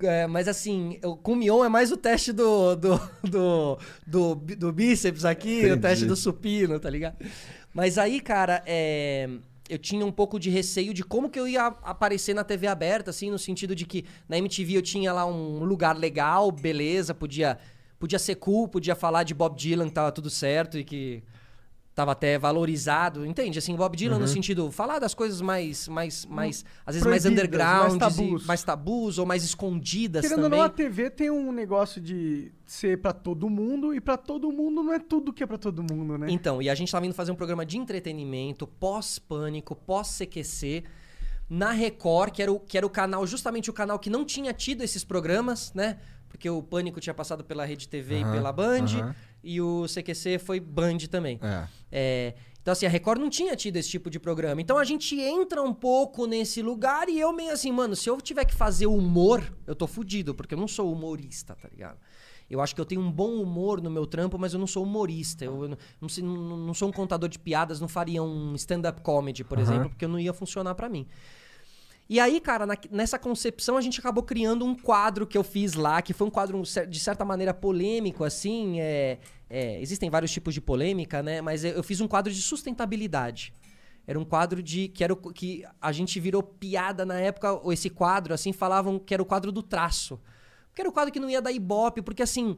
É, 0.00 0.26
mas 0.26 0.46
assim, 0.46 0.98
eu- 1.02 1.16
com 1.16 1.32
o 1.32 1.36
Mion 1.36 1.64
é 1.64 1.68
mais 1.68 1.90
o 1.90 1.96
teste 1.96 2.30
do, 2.32 2.76
do, 2.76 3.00
do, 3.24 3.78
do, 4.06 4.34
do 4.34 4.72
bíceps 4.72 5.24
aqui, 5.24 5.62
o 5.62 5.66
Entendi. 5.68 5.80
teste 5.80 6.04
do 6.04 6.14
supino, 6.14 6.78
tá 6.78 6.90
ligado? 6.90 7.16
Mas 7.72 7.96
aí, 7.96 8.20
cara, 8.20 8.62
é, 8.66 9.28
eu 9.70 9.78
tinha 9.78 10.04
um 10.04 10.12
pouco 10.12 10.38
de 10.38 10.50
receio 10.50 10.92
de 10.92 11.02
como 11.02 11.30
que 11.30 11.40
eu 11.40 11.48
ia 11.48 11.66
aparecer 11.66 12.34
na 12.34 12.44
TV 12.44 12.66
aberta, 12.66 13.10
assim, 13.10 13.30
no 13.30 13.38
sentido 13.38 13.74
de 13.74 13.86
que 13.86 14.04
na 14.28 14.36
MTV 14.36 14.76
eu 14.76 14.82
tinha 14.82 15.12
lá 15.12 15.24
um 15.26 15.64
lugar 15.64 15.96
legal, 15.96 16.52
beleza, 16.52 17.14
podia, 17.14 17.58
podia 17.98 18.18
ser 18.18 18.34
cool, 18.34 18.68
podia 18.68 18.94
falar 18.94 19.22
de 19.22 19.32
Bob 19.32 19.56
Dylan, 19.56 19.88
que 19.88 19.94
tava 19.94 20.12
tudo 20.12 20.28
certo 20.28 20.78
e 20.78 20.84
que 20.84 21.22
tava 21.96 22.12
até 22.12 22.38
valorizado, 22.38 23.24
entende? 23.24 23.58
Assim, 23.58 23.74
Bob 23.74 23.96
Dylan 23.96 24.16
Uhum. 24.16 24.20
no 24.20 24.28
sentido, 24.28 24.70
falar 24.70 24.98
das 24.98 25.14
coisas 25.14 25.40
mais, 25.40 25.88
mais, 25.88 26.26
mais 26.26 26.62
às 26.84 26.94
vezes 26.94 27.08
mais 27.08 27.24
underground, 27.24 27.98
mais 27.98 28.16
tabus. 28.16 28.44
mais 28.46 28.62
tabus 28.62 29.18
ou 29.18 29.24
mais 29.24 29.42
escondidas 29.42 30.20
Querendo 30.20 30.40
ou 30.40 30.44
também. 30.44 30.58
não, 30.58 30.66
a 30.66 30.68
TV 30.68 31.08
tem 31.08 31.30
um 31.30 31.50
negócio 31.50 31.98
de 31.98 32.52
ser 32.66 33.00
pra 33.00 33.14
todo 33.14 33.48
mundo 33.48 33.94
e 33.94 34.00
pra 34.00 34.18
todo 34.18 34.52
mundo 34.52 34.82
não 34.82 34.92
é 34.92 34.98
tudo 34.98 35.32
que 35.32 35.42
é 35.42 35.46
pra 35.46 35.56
todo 35.56 35.82
mundo, 35.82 36.18
né? 36.18 36.26
Então, 36.28 36.60
e 36.60 36.68
a 36.68 36.74
gente 36.74 36.92
tava 36.92 37.06
indo 37.06 37.14
fazer 37.14 37.32
um 37.32 37.34
programa 37.34 37.64
de 37.64 37.78
entretenimento, 37.78 38.66
pós-pânico, 38.66 39.74
pós-CQC, 39.74 40.84
na 41.48 41.70
Record, 41.70 42.30
que 42.32 42.42
era, 42.42 42.52
o, 42.52 42.60
que 42.60 42.76
era 42.76 42.86
o 42.86 42.90
canal, 42.90 43.26
justamente 43.26 43.70
o 43.70 43.72
canal 43.72 43.98
que 43.98 44.10
não 44.10 44.22
tinha 44.24 44.52
tido 44.52 44.82
esses 44.82 45.02
programas, 45.02 45.72
né? 45.72 45.96
Porque 46.28 46.50
o 46.50 46.60
Pânico 46.62 47.00
tinha 47.00 47.14
passado 47.14 47.42
pela 47.44 47.64
Rede 47.64 47.88
TV 47.88 48.16
Aham, 48.16 48.28
e 48.28 48.32
pela 48.32 48.52
Band, 48.52 48.84
aham. 49.00 49.14
E 49.46 49.60
o 49.60 49.86
CQC 49.88 50.38
foi 50.38 50.60
Band 50.60 50.98
também. 51.10 51.38
É. 51.42 51.68
É, 51.92 52.34
Então, 52.60 52.72
assim, 52.72 52.84
a 52.84 52.88
Record 52.88 53.20
não 53.20 53.30
tinha 53.30 53.54
tido 53.54 53.76
esse 53.76 53.88
tipo 53.88 54.10
de 54.10 54.18
programa. 54.18 54.60
Então 54.60 54.76
a 54.76 54.82
gente 54.84 55.18
entra 55.20 55.62
um 55.62 55.72
pouco 55.72 56.26
nesse 56.26 56.60
lugar 56.60 57.08
e 57.08 57.18
eu 57.20 57.32
meio 57.32 57.52
assim, 57.52 57.70
mano, 57.70 57.94
se 57.94 58.10
eu 58.10 58.20
tiver 58.20 58.44
que 58.44 58.52
fazer 58.54 58.86
humor, 58.88 59.56
eu 59.66 59.74
tô 59.76 59.86
fudido, 59.86 60.34
porque 60.34 60.52
eu 60.54 60.58
não 60.58 60.66
sou 60.66 60.92
humorista, 60.92 61.54
tá 61.54 61.68
ligado? 61.68 61.98
Eu 62.50 62.60
acho 62.60 62.74
que 62.74 62.80
eu 62.80 62.84
tenho 62.84 63.00
um 63.00 63.10
bom 63.10 63.40
humor 63.40 63.80
no 63.80 63.88
meu 63.90 64.04
trampo, 64.06 64.36
mas 64.38 64.52
eu 64.52 64.58
não 64.58 64.66
sou 64.66 64.82
humorista. 64.82 65.44
Eu, 65.44 65.62
eu 65.64 65.68
não, 65.68 65.76
não 66.22 66.56
não- 66.58 66.74
sou 66.74 66.88
um 66.88 66.92
contador 66.92 67.28
de 67.28 67.38
piadas, 67.38 67.80
não 67.80 67.88
faria 67.88 68.22
um 68.22 68.54
stand-up 68.56 69.00
comedy, 69.00 69.42
por 69.44 69.58
exemplo, 69.60 69.88
porque 69.90 70.06
não 70.06 70.18
ia 70.18 70.32
funcionar 70.32 70.74
pra 70.74 70.88
mim. 70.88 71.06
E 72.08 72.20
aí, 72.20 72.40
cara, 72.40 72.64
na- 72.66 72.76
nessa 72.90 73.18
concepção 73.18 73.76
a 73.76 73.80
gente 73.80 73.98
acabou 73.98 74.22
criando 74.22 74.64
um 74.64 74.76
quadro 74.76 75.26
que 75.26 75.36
eu 75.36 75.42
fiz 75.42 75.74
lá, 75.74 76.00
que 76.00 76.12
foi 76.12 76.24
um 76.26 76.30
quadro 76.30 76.62
de 76.88 77.00
certa 77.00 77.24
maneira 77.24 77.52
polêmico, 77.52 78.22
assim. 78.22 78.78
é- 78.80 79.18
é, 79.48 79.80
existem 79.80 80.10
vários 80.10 80.32
tipos 80.32 80.52
de 80.54 80.60
polêmica, 80.60 81.22
né? 81.22 81.40
Mas 81.40 81.64
eu 81.64 81.82
fiz 81.82 82.00
um 82.00 82.08
quadro 82.08 82.32
de 82.32 82.40
sustentabilidade. 82.42 83.52
Era 84.06 84.18
um 84.18 84.24
quadro 84.24 84.62
de. 84.62 84.88
que 84.88 85.02
era 85.02 85.12
o, 85.12 85.16
que 85.16 85.64
a 85.80 85.92
gente 85.92 86.18
virou 86.20 86.42
piada 86.42 87.04
na 87.04 87.18
época, 87.18 87.52
ou 87.52 87.72
esse 87.72 87.90
quadro, 87.90 88.32
assim, 88.32 88.52
falavam 88.52 88.98
que 88.98 89.12
era 89.12 89.22
o 89.22 89.26
quadro 89.26 89.50
do 89.50 89.62
traço. 89.62 90.20
Porque 90.68 90.80
era 90.82 90.88
o 90.88 90.92
quadro 90.92 91.12
que 91.12 91.18
não 91.18 91.28
ia 91.30 91.42
dar 91.42 91.52
ibope, 91.52 92.02
porque 92.02 92.22
assim. 92.22 92.56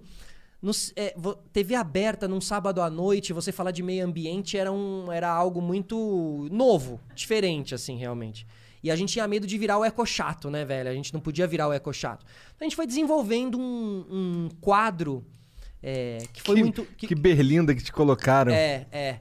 nos- 0.61 0.93
é, 0.97 1.15
TV 1.53 1.75
aberta 1.75 2.27
num 2.27 2.41
sábado 2.41 2.83
à 2.83 2.91
noite, 2.91 3.33
você 3.33 3.53
falar 3.53 3.71
de 3.71 3.83
meio 3.83 4.05
ambiente 4.05 4.59
era, 4.59 4.73
um, 4.73 5.11
era 5.13 5.29
algo 5.31 5.63
muito 5.63 6.49
novo, 6.51 7.01
diferente, 7.15 7.75
assim, 7.75 7.97
realmente. 7.97 8.47
E 8.83 8.91
a 8.91 8.97
gente 8.97 9.13
tinha 9.13 9.27
medo 9.27 9.47
de 9.47 9.57
virar 9.57 9.79
o 9.79 9.85
eco 9.85 10.05
chato, 10.05 10.51
né, 10.51 10.65
velho? 10.65 10.91
A 10.91 10.95
gente 10.95 11.13
não 11.15 11.21
podia 11.21 11.47
virar 11.47 11.69
o 11.69 11.73
eco 11.73 11.93
chato. 11.93 12.25
Então 12.55 12.65
a 12.67 12.69
gente 12.69 12.77
foi 12.77 12.87
desenvolvendo 12.87 13.59
um, 13.59 14.05
um 14.11 14.49
quadro 14.61 15.25
é, 15.83 16.19
que 16.33 16.43
foi 16.43 16.57
que, 16.57 16.61
muito. 16.63 16.85
que 16.97 17.15
berlinda 17.15 17.75
que 17.75 17.83
te 17.83 17.93
colocaram. 17.93 18.53
É, 18.53 18.87
é. 18.93 19.21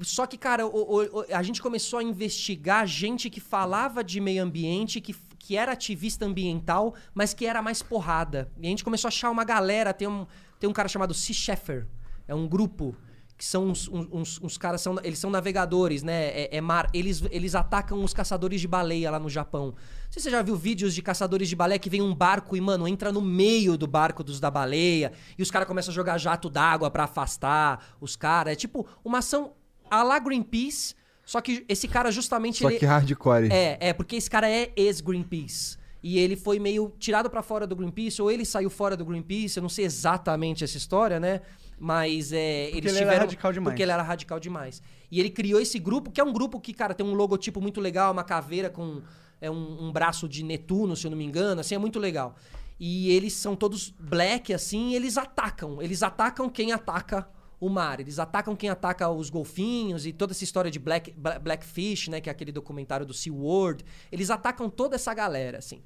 Só 0.00 0.26
que, 0.26 0.38
cara, 0.38 0.66
o- 0.66 0.70
o- 0.70 1.20
o- 1.20 1.24
a 1.34 1.42
gente 1.42 1.60
começou 1.60 1.98
a 1.98 2.02
investigar 2.02 2.86
gente 2.86 3.28
que 3.28 3.40
falava 3.40 4.04
de 4.04 4.20
meio 4.20 4.42
ambiente, 4.44 5.00
que, 5.00 5.12
que 5.38 5.56
era 5.56 5.72
ativista 5.72 6.24
ambiental, 6.24 6.94
mas 7.12 7.34
que 7.34 7.44
era 7.46 7.60
mais 7.60 7.82
porrada. 7.82 8.50
E 8.60 8.66
a 8.66 8.70
gente 8.70 8.84
começou 8.84 9.08
a 9.08 9.10
achar 9.10 9.30
uma 9.30 9.44
galera. 9.44 9.92
Tem 9.92 10.06
um, 10.06 10.24
tem 10.60 10.70
um 10.70 10.72
cara 10.72 10.88
chamado 10.88 11.12
Sea 11.12 11.34
Sheffer. 11.34 11.86
É 12.28 12.34
um 12.34 12.46
grupo 12.46 12.94
que 13.38 13.44
são 13.44 13.68
uns, 13.68 13.86
uns- 13.88 14.40
uns- 14.42 14.58
caras, 14.58 14.80
são, 14.80 14.96
eles 15.04 15.16
são 15.20 15.30
navegadores, 15.30 16.02
né? 16.02 16.24
É, 16.30 16.56
é 16.56 16.60
mar. 16.60 16.90
Eles, 16.92 17.22
eles 17.30 17.54
atacam 17.54 18.02
os 18.02 18.12
caçadores 18.12 18.60
de 18.60 18.66
baleia 18.66 19.12
lá 19.12 19.18
no 19.20 19.30
Japão. 19.30 19.66
Não 19.66 19.74
sei 20.10 20.20
se 20.20 20.22
você 20.24 20.30
já 20.30 20.42
viu 20.42 20.56
vídeos 20.56 20.92
de 20.92 21.00
caçadores 21.00 21.48
de 21.48 21.54
baleia 21.54 21.78
que 21.78 21.88
vem 21.88 22.02
um 22.02 22.12
barco 22.12 22.56
e, 22.56 22.60
mano, 22.60 22.88
entra 22.88 23.12
no 23.12 23.20
meio 23.22 23.78
do 23.78 23.86
barco 23.86 24.24
dos 24.24 24.40
da 24.40 24.50
baleia 24.50 25.12
e 25.38 25.42
os 25.42 25.52
caras 25.52 25.68
começam 25.68 25.92
a 25.92 25.94
jogar 25.94 26.18
jato 26.18 26.50
d'água 26.50 26.90
pra 26.90 27.04
afastar 27.04 27.94
os 28.00 28.16
caras. 28.16 28.54
É 28.54 28.56
tipo 28.56 28.84
uma 29.04 29.18
ação 29.18 29.52
a 29.88 30.02
la 30.02 30.18
Greenpeace, 30.18 30.96
só 31.24 31.40
que 31.40 31.64
esse 31.68 31.86
cara 31.86 32.10
justamente. 32.10 32.58
Só 32.62 32.70
ele- 32.70 32.80
que 32.80 32.86
hardcore. 32.86 33.52
é, 33.52 33.78
é, 33.80 33.92
porque 33.92 34.16
esse 34.16 34.28
cara 34.28 34.50
é 34.50 34.72
ex-Greenpeace. 34.74 35.78
E 36.02 36.18
ele 36.18 36.36
foi 36.36 36.58
meio 36.58 36.92
tirado 36.98 37.28
pra 37.30 37.42
fora 37.42 37.66
do 37.66 37.74
Greenpeace, 37.76 38.20
ou 38.22 38.30
ele 38.30 38.44
saiu 38.44 38.70
fora 38.70 38.96
do 38.96 39.04
Greenpeace, 39.04 39.56
eu 39.58 39.62
não 39.62 39.68
sei 39.68 39.84
exatamente 39.84 40.62
essa 40.64 40.76
história, 40.76 41.18
né? 41.20 41.40
Mas 41.78 42.32
é, 42.32 42.68
eles 42.70 42.76
ele 42.76 42.88
era 42.88 42.98
tiveram. 42.98 43.20
radical 43.20 43.52
demais. 43.52 43.72
Porque 43.72 43.82
ele 43.82 43.92
era 43.92 44.02
radical 44.02 44.40
demais. 44.40 44.82
E 45.10 45.20
ele 45.20 45.30
criou 45.30 45.60
esse 45.60 45.78
grupo, 45.78 46.10
que 46.10 46.20
é 46.20 46.24
um 46.24 46.32
grupo 46.32 46.60
que, 46.60 46.72
cara, 46.74 46.92
tem 46.94 47.06
um 47.06 47.14
logotipo 47.14 47.60
muito 47.60 47.80
legal, 47.80 48.12
uma 48.12 48.24
caveira 48.24 48.68
com 48.68 49.00
é, 49.40 49.50
um, 49.50 49.86
um 49.86 49.92
braço 49.92 50.28
de 50.28 50.42
Netuno, 50.42 50.96
se 50.96 51.06
eu 51.06 51.10
não 51.10 51.18
me 51.18 51.24
engano, 51.24 51.60
assim, 51.60 51.74
é 51.74 51.78
muito 51.78 51.98
legal. 51.98 52.34
E 52.80 53.10
eles 53.10 53.32
são 53.32 53.56
todos 53.56 53.90
black, 53.98 54.52
assim, 54.52 54.90
e 54.90 54.96
eles 54.96 55.16
atacam. 55.16 55.80
Eles 55.82 56.02
atacam 56.02 56.48
quem 56.48 56.72
ataca 56.72 57.28
o 57.60 57.68
mar. 57.68 57.98
Eles 58.00 58.18
atacam 58.18 58.54
quem 58.54 58.70
ataca 58.70 59.08
os 59.10 59.30
golfinhos 59.30 60.06
e 60.06 60.12
toda 60.12 60.32
essa 60.32 60.44
história 60.44 60.70
de 60.70 60.78
Black, 60.78 61.12
Bla- 61.12 61.38
Blackfish, 61.40 62.06
né? 62.08 62.20
Que 62.20 62.28
é 62.28 62.32
aquele 62.32 62.52
documentário 62.52 63.04
do 63.04 63.12
SeaWorld. 63.12 63.84
Eles 64.12 64.30
atacam 64.30 64.70
toda 64.70 64.94
essa 64.94 65.12
galera, 65.12 65.58
assim. 65.58 65.82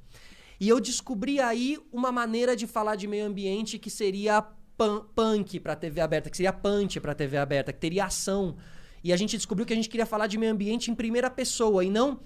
E 0.61 0.68
eu 0.68 0.78
descobri 0.78 1.40
aí 1.40 1.78
uma 1.90 2.12
maneira 2.12 2.55
de 2.55 2.66
falar 2.66 2.95
de 2.97 3.07
meio 3.07 3.24
ambiente 3.26 3.78
que 3.78 3.88
seria 3.88 4.45
punk 4.76 5.60
pra 5.60 5.76
TV 5.76 6.00
aberta, 6.00 6.30
que 6.30 6.36
seria 6.36 6.52
punch 6.52 6.98
pra 7.00 7.14
TV 7.14 7.36
aberta, 7.36 7.72
que 7.72 7.78
teria 7.78 8.04
ação. 8.06 8.56
E 9.04 9.12
a 9.12 9.16
gente 9.16 9.36
descobriu 9.36 9.66
que 9.66 9.72
a 9.72 9.76
gente 9.76 9.88
queria 9.88 10.06
falar 10.06 10.26
de 10.26 10.38
meio 10.38 10.52
ambiente 10.52 10.90
em 10.90 10.94
primeira 10.94 11.28
pessoa 11.30 11.84
e 11.84 11.90
não. 11.90 12.20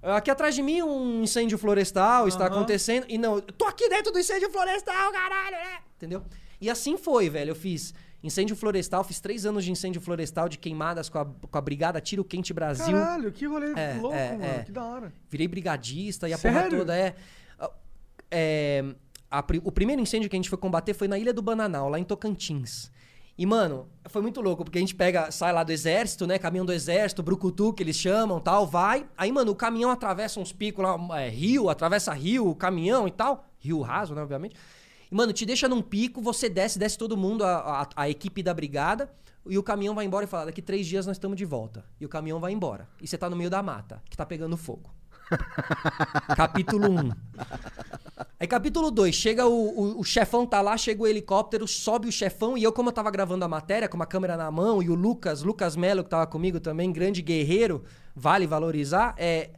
Aqui 0.00 0.30
atrás 0.30 0.54
de 0.54 0.62
mim 0.62 0.80
um 0.82 1.22
incêndio 1.22 1.58
florestal 1.58 2.28
está 2.28 2.46
acontecendo. 2.46 3.04
E 3.08 3.18
não, 3.18 3.40
tô 3.40 3.64
aqui 3.64 3.88
dentro 3.88 4.12
do 4.12 4.18
incêndio 4.18 4.50
florestal, 4.50 5.12
caralho, 5.12 5.56
né? 5.56 5.78
Entendeu? 5.96 6.22
E 6.60 6.70
assim 6.70 6.96
foi, 6.96 7.28
velho. 7.28 7.50
Eu 7.50 7.56
fiz 7.56 7.92
incêndio 8.22 8.56
florestal, 8.56 9.02
fiz 9.04 9.20
três 9.20 9.44
anos 9.44 9.64
de 9.64 9.70
incêndio 9.72 10.00
florestal, 10.00 10.48
de 10.48 10.56
queimadas 10.58 11.08
com 11.08 11.18
a, 11.18 11.24
com 11.24 11.58
a 11.58 11.60
Brigada 11.60 12.00
Tiro 12.00 12.24
Quente 12.24 12.52
Brasil. 12.52 12.92
Caralho, 12.96 13.30
que 13.32 13.46
rolê 13.46 13.72
É, 13.76 13.98
louco, 14.00 14.16
é, 14.16 14.32
mano. 14.32 14.44
é. 14.44 14.62
Que 14.64 14.72
da 14.72 14.84
hora. 14.84 15.12
Virei 15.28 15.48
brigadista 15.48 16.28
e 16.28 16.32
a 16.32 16.38
porra 16.38 16.62
Sério? 16.62 16.78
toda 16.78 16.96
é. 16.96 17.14
é, 18.30 18.84
a 19.30 19.44
o 19.64 19.72
primeiro 19.72 20.00
incêndio 20.02 20.28
que 20.30 20.36
a 20.36 20.38
gente 20.38 20.48
foi 20.48 20.58
combater 20.58 20.94
foi 20.94 21.08
na 21.08 21.18
Ilha 21.18 21.32
do 21.32 21.42
Bananal, 21.42 21.88
lá 21.88 21.98
em 21.98 22.04
Tocantins. 22.04 22.90
E, 23.36 23.46
mano, 23.46 23.86
foi 24.08 24.20
muito 24.20 24.40
louco, 24.40 24.64
porque 24.64 24.78
a 24.78 24.80
gente 24.80 24.96
pega, 24.96 25.30
sai 25.30 25.52
lá 25.52 25.62
do 25.62 25.70
exército, 25.70 26.26
né? 26.26 26.38
Caminhão 26.40 26.66
do 26.66 26.72
exército, 26.72 27.22
brucutu, 27.22 27.72
que 27.72 27.84
eles 27.84 27.94
chamam 27.94 28.40
tal, 28.40 28.66
vai. 28.66 29.06
Aí, 29.16 29.30
mano, 29.30 29.52
o 29.52 29.54
caminhão 29.54 29.90
atravessa 29.90 30.40
uns 30.40 30.52
picos 30.52 30.84
lá, 30.84 31.20
é, 31.20 31.28
rio, 31.28 31.68
atravessa 31.70 32.12
rio, 32.12 32.52
caminhão 32.56 33.06
e 33.06 33.12
tal. 33.12 33.46
Rio 33.60 33.80
raso, 33.80 34.12
né, 34.12 34.22
obviamente. 34.22 34.56
E, 35.10 35.14
mano, 35.14 35.32
te 35.32 35.46
deixa 35.46 35.68
num 35.68 35.80
pico, 35.80 36.20
você 36.20 36.48
desce, 36.48 36.80
desce 36.80 36.98
todo 36.98 37.16
mundo, 37.16 37.44
a, 37.44 37.82
a- 37.82 37.88
a 37.94 38.08
equipe 38.10 38.42
da 38.42 38.52
brigada, 38.52 39.08
e 39.48 39.56
o 39.56 39.62
caminhão 39.62 39.94
vai 39.94 40.04
embora 40.04 40.24
e 40.24 40.28
fala: 40.28 40.46
daqui 40.46 40.60
três 40.60 40.84
dias 40.84 41.06
nós 41.06 41.16
estamos 41.16 41.36
de 41.36 41.44
volta. 41.44 41.84
E 42.00 42.04
o 42.04 42.08
caminhão 42.08 42.40
vai 42.40 42.52
embora. 42.52 42.88
E 43.00 43.06
você 43.06 43.16
tá 43.16 43.30
no 43.30 43.36
meio 43.36 43.48
da 43.50 43.62
mata, 43.62 44.02
que 44.10 44.16
tá 44.16 44.26
pegando 44.26 44.56
fogo. 44.56 44.90
Capítulo 46.36 46.90
1. 46.90 47.12
Aí, 48.40 48.46
capítulo 48.46 48.90
2, 48.90 49.14
chega 49.14 49.46
o, 49.46 49.52
o, 49.52 50.00
o 50.00 50.04
chefão, 50.04 50.46
tá 50.46 50.60
lá, 50.60 50.76
chega 50.76 51.02
o 51.02 51.06
helicóptero, 51.06 51.66
sobe 51.66 52.08
o 52.08 52.12
chefão, 52.12 52.56
e 52.56 52.62
eu, 52.62 52.72
como 52.72 52.88
eu 52.88 52.92
tava 52.92 53.10
gravando 53.10 53.44
a 53.44 53.48
matéria, 53.48 53.88
com 53.88 53.96
uma 53.96 54.06
câmera 54.06 54.36
na 54.36 54.50
mão, 54.50 54.82
e 54.82 54.88
o 54.88 54.94
Lucas, 54.94 55.42
Lucas 55.42 55.76
Melo, 55.76 56.04
que 56.04 56.10
tava 56.10 56.26
comigo 56.26 56.60
também, 56.60 56.92
grande 56.92 57.20
guerreiro, 57.20 57.84
vale 58.14 58.46
valorizar, 58.46 59.14
é. 59.16 59.50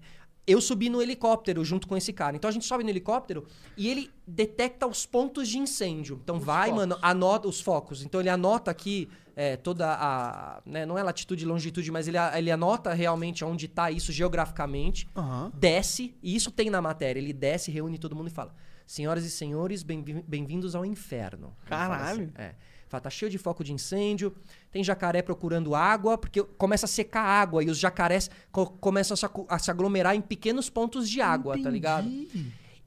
Eu 0.47 0.61
subi 0.61 0.89
no 0.89 1.01
helicóptero 1.01 1.65
junto 1.65 1.87
com 1.87 1.97
esse 1.97 2.13
cara. 2.13 2.35
Então 2.35 2.49
a 2.49 2.53
gente 2.53 2.65
sobe 2.65 2.83
no 2.83 2.91
helicóptero 2.91 3.47
e 3.77 3.89
ele 3.89 4.11
detecta 4.27 4.85
os 4.85 5.07
pontos 5.07 5.47
de 5.49 5.59
incêndio. 5.59 6.19
Então 6.25 6.41
vai, 6.41 6.73
mano, 6.73 6.99
anota 7.03 7.47
os 7.47 7.61
focos. 7.61 8.03
Então 8.03 8.21
ele 8.21 8.31
anota 8.31 8.69
aqui 8.69 9.09
é, 9.43 9.57
toda 9.57 9.87
a. 9.91 10.61
né, 10.67 10.85
não 10.85 10.99
é 10.99 11.03
latitude 11.03 11.45
e 11.45 11.47
longitude, 11.47 11.91
mas 11.91 12.07
ele, 12.07 12.19
ele 12.37 12.51
anota 12.51 12.93
realmente 12.93 13.43
onde 13.45 13.67
tá 13.69 13.91
isso 13.91 14.13
geograficamente 14.13 15.09
Aham. 15.17 15.51
desce, 15.55 16.15
e 16.23 16.37
isso 16.37 16.51
tem 16.51 16.69
na 16.69 16.83
matéria, 16.83 17.19
ele 17.19 17.33
desce, 17.33 17.71
reúne 17.71 17.97
todo 17.99 18.15
mundo 18.15 18.27
e 18.29 18.31
fala: 18.31 18.55
Senhoras 18.87 19.25
e 19.25 19.31
senhores, 19.31 19.83
bem-vi- 19.83 20.23
bem-vindos 20.29 20.75
ao 20.75 20.85
inferno. 20.85 21.55
Fala 21.65 21.97
Caralho. 21.97 22.23
assim, 22.25 22.33
é. 22.37 22.55
Fala, 22.89 23.01
tá 23.03 23.09
cheio 23.11 23.31
de 23.31 23.39
foco 23.39 23.63
de 23.63 23.73
incêndio, 23.73 24.35
tem 24.73 24.83
jacaré 24.83 25.23
procurando 25.23 25.77
água, 25.77 26.19
porque 26.19 26.43
começa 26.43 26.87
a 26.87 26.89
secar 26.89 27.23
a 27.23 27.41
água 27.41 27.63
e 27.63 27.71
os 27.71 27.79
jacarés 27.79 28.29
co- 28.51 28.67
começam 28.67 29.15
a 29.15 29.17
se, 29.17 29.25
acu- 29.25 29.47
a 29.49 29.59
se 29.61 29.71
aglomerar 29.71 30.17
em 30.17 30.21
pequenos 30.21 30.69
pontos 30.69 31.09
de 31.09 31.21
água, 31.21 31.57
tá 31.63 31.71
ligado? 31.71 32.11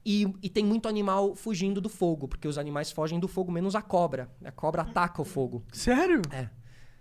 E, 0.06 0.26
e 0.42 0.50
tem 0.50 0.64
muito 0.64 0.86
animal 0.88 1.34
fugindo 1.34 1.80
do 1.80 1.88
fogo, 1.88 2.28
porque 2.28 2.46
os 2.46 2.58
animais 2.58 2.92
fogem 2.92 3.18
do 3.18 3.26
fogo, 3.26 3.50
menos 3.50 3.74
a 3.74 3.80
cobra. 3.82 4.28
A 4.44 4.52
cobra 4.52 4.82
ataca 4.82 5.22
o 5.22 5.24
fogo. 5.24 5.62
Sério? 5.72 6.20
É. 6.30 6.48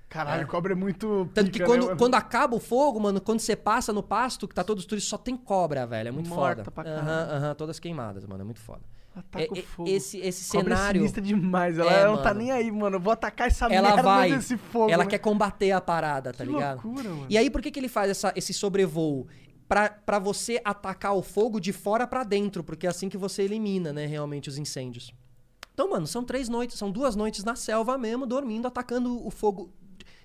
Caralho, 0.07 0.45
cobra 0.47 0.73
é 0.73 0.75
muito. 0.75 1.27
Tanto 1.33 1.47
que 1.51 1.57
pica, 1.59 1.65
quando, 1.65 1.81
né, 1.81 1.85
mano? 1.87 1.97
quando 1.97 2.13
acaba 2.15 2.55
o 2.55 2.59
fogo, 2.59 2.99
mano, 2.99 3.19
quando 3.19 3.39
você 3.39 3.55
passa 3.55 3.91
no 3.91 4.03
pasto, 4.03 4.47
que 4.47 4.53
tá 4.53 4.63
todos 4.63 4.83
os 4.83 4.87
turistas, 4.87 5.09
só 5.09 5.17
tem 5.17 5.35
cobra, 5.35 5.87
velho. 5.87 6.09
É 6.09 6.11
muito 6.11 6.29
Morta 6.29 6.63
foda. 6.63 6.71
pra 6.71 6.83
Aham, 6.83 7.05
caralho. 7.05 7.31
aham, 7.45 7.55
todas 7.55 7.79
queimadas, 7.79 8.23
mano. 8.25 8.41
É 8.41 8.45
muito 8.45 8.59
foda. 8.59 8.81
Ataca 9.15 9.43
É- 9.43 9.47
o 9.49 9.57
é- 9.57 9.61
fogo. 9.63 9.89
Esse, 9.89 10.17
esse 10.19 10.51
Cobra 10.51 10.73
é 10.73 10.77
cenário. 10.77 10.99
sinistra 11.01 11.21
demais. 11.21 11.77
Ela 11.79 11.91
É, 11.91 12.05
não 12.05 12.17
tá 12.17 12.29
mano. 12.29 12.39
nem 12.39 12.51
aí, 12.51 12.71
mano. 12.71 12.95
Eu 12.95 12.99
vou 12.99 13.11
atacar 13.13 13.47
essa 13.47 13.65
Ela 13.65 13.87
merda 13.89 14.01
vai. 14.03 14.31
desse 14.31 14.55
fogo. 14.57 14.89
ela 14.91 15.03
né? 15.03 15.09
quer 15.09 15.17
combater 15.19 15.71
a 15.71 15.81
parada, 15.81 16.31
tá 16.31 16.43
Que 16.45 16.51
ligado? 16.51 16.83
loucura, 16.83 17.09
mano. 17.09 17.25
E 17.29 17.37
aí, 17.37 17.49
por 17.49 17.61
que, 17.61 17.69
que 17.71 17.79
ele 17.79 17.89
faz 17.89 18.09
essa- 18.11 18.33
esse 18.35 18.53
sobrevoo? 18.53 19.27
Pra 19.67 20.19
você 20.19 20.61
atacar 20.63 21.15
o 21.15 21.21
fogo 21.23 21.59
de 21.59 21.71
fora 21.73 22.05
pra 22.05 22.23
dentro, 22.23 22.63
porque 22.63 22.85
é 22.85 22.89
assim 22.89 23.09
que 23.09 23.17
você 23.17 23.43
elimina, 23.43 23.91
né, 23.91 24.05
realmente, 24.05 24.49
os 24.49 24.57
incêndios. 24.57 25.11
Então, 25.73 25.89
mano, 25.89 26.05
são 26.05 26.23
três 26.23 26.47
noites, 26.49 26.77
são 26.77 26.91
duas 26.91 27.15
noites 27.15 27.43
na 27.43 27.55
selva 27.55 27.97
mesmo, 27.97 28.27
dormindo, 28.27 28.67
atacando 28.67 29.25
o 29.25 29.31
fogo 29.31 29.73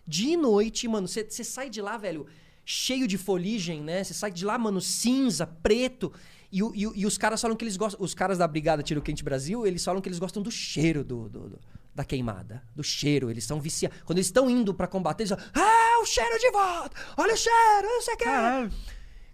de 0.07 0.37
noite, 0.37 0.87
mano. 0.87 1.09
Você 1.09 1.25
sai 1.45 1.71
de 1.71 1.81
lá, 1.81 1.97
velho, 1.97 2.27
cheio 2.65 3.07
de 3.09 3.17
foligem, 3.17 3.81
né? 3.83 4.05
Você 4.05 4.13
sai 4.13 4.31
de 4.31 4.45
lá, 4.45 4.59
mano, 4.59 4.81
cinza, 4.81 5.47
preto. 5.47 6.13
E, 6.53 6.61
e 6.61 6.83
e 7.01 7.07
os 7.07 7.17
caras 7.17 7.41
falam 7.41 7.57
que 7.57 7.65
eles 7.65 7.77
gostam. 7.79 8.03
Os 8.05 8.13
caras 8.15 8.37
da 8.37 8.47
Brigada 8.47 8.83
Tiro 8.83 9.01
Quente 9.01 9.25
Brasil, 9.25 9.67
eles 9.67 9.83
falam 9.85 10.03
que 10.03 10.09
eles 10.09 10.19
gostam 10.19 10.43
do 10.43 10.51
cheiro 10.51 11.03
do, 11.05 11.29
do- 11.29 11.49
do- 11.51 11.61
da 11.95 12.05
queimada. 12.05 12.63
Do 12.77 12.83
cheiro. 12.85 13.31
Eles 13.31 13.45
são 13.45 13.61
viciados. 13.61 13.99
Quando 14.05 14.19
eles 14.19 14.27
estão 14.27 14.49
indo 14.51 14.75
pra 14.75 14.87
combater, 14.87 15.23
eles 15.25 15.31
falam: 15.31 15.45
Ah, 15.55 16.01
o 16.03 16.07
cheiro 16.07 16.39
de 16.39 16.51
volta! 16.51 16.97
Olha 17.17 17.33
o 17.35 17.37
cheiro, 17.37 17.83
não 17.87 18.03
sei 18.03 18.15
o 18.15 18.17
que. 18.19 18.25
Caralho. 18.25 18.73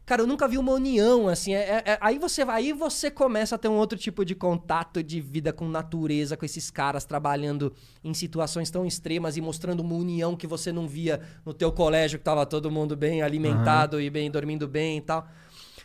Cara, 0.06 0.20
eu 0.20 0.26
nunca 0.26 0.46
vi 0.46 0.58
uma 0.58 0.72
união, 0.72 1.28
assim. 1.28 1.54
é- 1.54 1.60
é- 1.86 1.92
é- 1.92 1.98
aí, 2.00 2.18
você, 2.18 2.42
aí 2.42 2.72
você 2.74 3.10
começa 3.10 3.54
a 3.54 3.58
ter 3.58 3.68
um 3.68 3.76
outro 3.76 3.98
tipo 3.98 4.22
de 4.22 4.34
contato 4.34 5.02
de 5.02 5.18
vida 5.18 5.50
com 5.50 5.66
natureza, 5.66 6.36
com 6.36 6.44
esses 6.44 6.70
caras 6.70 7.06
trabalhando 7.06 7.72
em 8.02 8.12
situações 8.12 8.70
tão 8.70 8.84
extremas 8.84 9.38
e 9.38 9.40
mostrando 9.40 9.80
uma 9.80 9.94
união 9.94 10.36
que 10.36 10.46
você 10.46 10.70
não 10.70 10.86
via 10.86 11.22
no 11.44 11.54
teu 11.54 11.72
colégio, 11.72 12.18
que 12.18 12.24
tava 12.24 12.44
todo 12.44 12.70
mundo 12.70 12.94
bem 12.94 13.22
alimentado 13.22 13.98
e 13.98 14.10
bem 14.10 14.30
dormindo 14.30 14.68
bem 14.68 14.98
e 14.98 15.00
tal. 15.00 15.26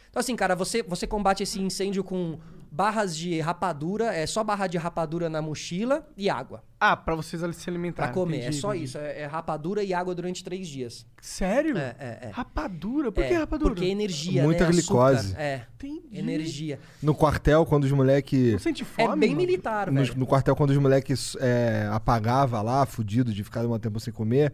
Então, 0.09 0.19
assim, 0.19 0.35
cara, 0.35 0.53
você, 0.53 0.83
você 0.83 1.07
combate 1.07 1.43
esse 1.43 1.61
incêndio 1.61 2.03
com 2.03 2.37
barras 2.71 3.15
de 3.15 3.39
rapadura, 3.39 4.13
é 4.13 4.25
só 4.27 4.43
barra 4.43 4.67
de 4.67 4.77
rapadura 4.77 5.29
na 5.29 5.41
mochila 5.41 6.07
e 6.15 6.29
água. 6.29 6.63
Ah, 6.79 6.95
pra 6.95 7.13
vocês 7.13 7.41
se 7.55 7.63
Pra 7.65 7.71
alimentarem. 7.73 8.13
comer. 8.13 8.37
entendi, 8.37 8.57
é 8.57 8.61
só 8.61 8.69
entendi. 8.69 8.85
isso. 8.85 8.97
É, 8.97 9.21
é 9.21 9.25
rapadura 9.25 9.83
e 9.83 9.93
água 9.93 10.15
durante 10.15 10.43
três 10.43 10.67
dias. 10.67 11.05
Sério? 11.21 11.77
É, 11.77 11.95
é, 11.99 12.19
é. 12.27 12.29
Rapadura? 12.31 13.11
Por 13.11 13.21
É, 13.23 13.27
que 13.27 13.33
rapadura? 13.33 13.73
Porque 13.73 13.85
é 13.85 13.89
energia, 13.89 14.43
Muita 14.43 14.65
né? 14.65 14.71
glicose. 14.71 15.19
Açúcar. 15.27 15.41
É, 15.41 15.65
Entendi. 15.75 16.01
energia. 16.17 16.79
No 17.03 17.13
quartel, 17.13 17.65
quando 17.65 17.83
os 17.83 17.91
moleque. 17.91 18.51
Não 18.53 18.59
sente 18.59 18.83
É 18.83 18.85
fome? 18.85 19.19
bem 19.19 19.29
mano? 19.31 19.41
militar, 19.41 19.91
No, 19.91 20.01
velho. 20.01 20.17
no 20.17 20.25
quartel, 20.25 20.55
quando 20.55 20.69
os 20.69 20.77
moleques 20.77 21.35
é, 21.41 21.89
apagava 21.91 22.61
lá, 22.61 22.85
fudido 22.85 23.33
de 23.33 23.43
ficar 23.43 23.65
um 23.65 23.77
tempo 23.77 23.99
sem 23.99 24.13
comer, 24.13 24.53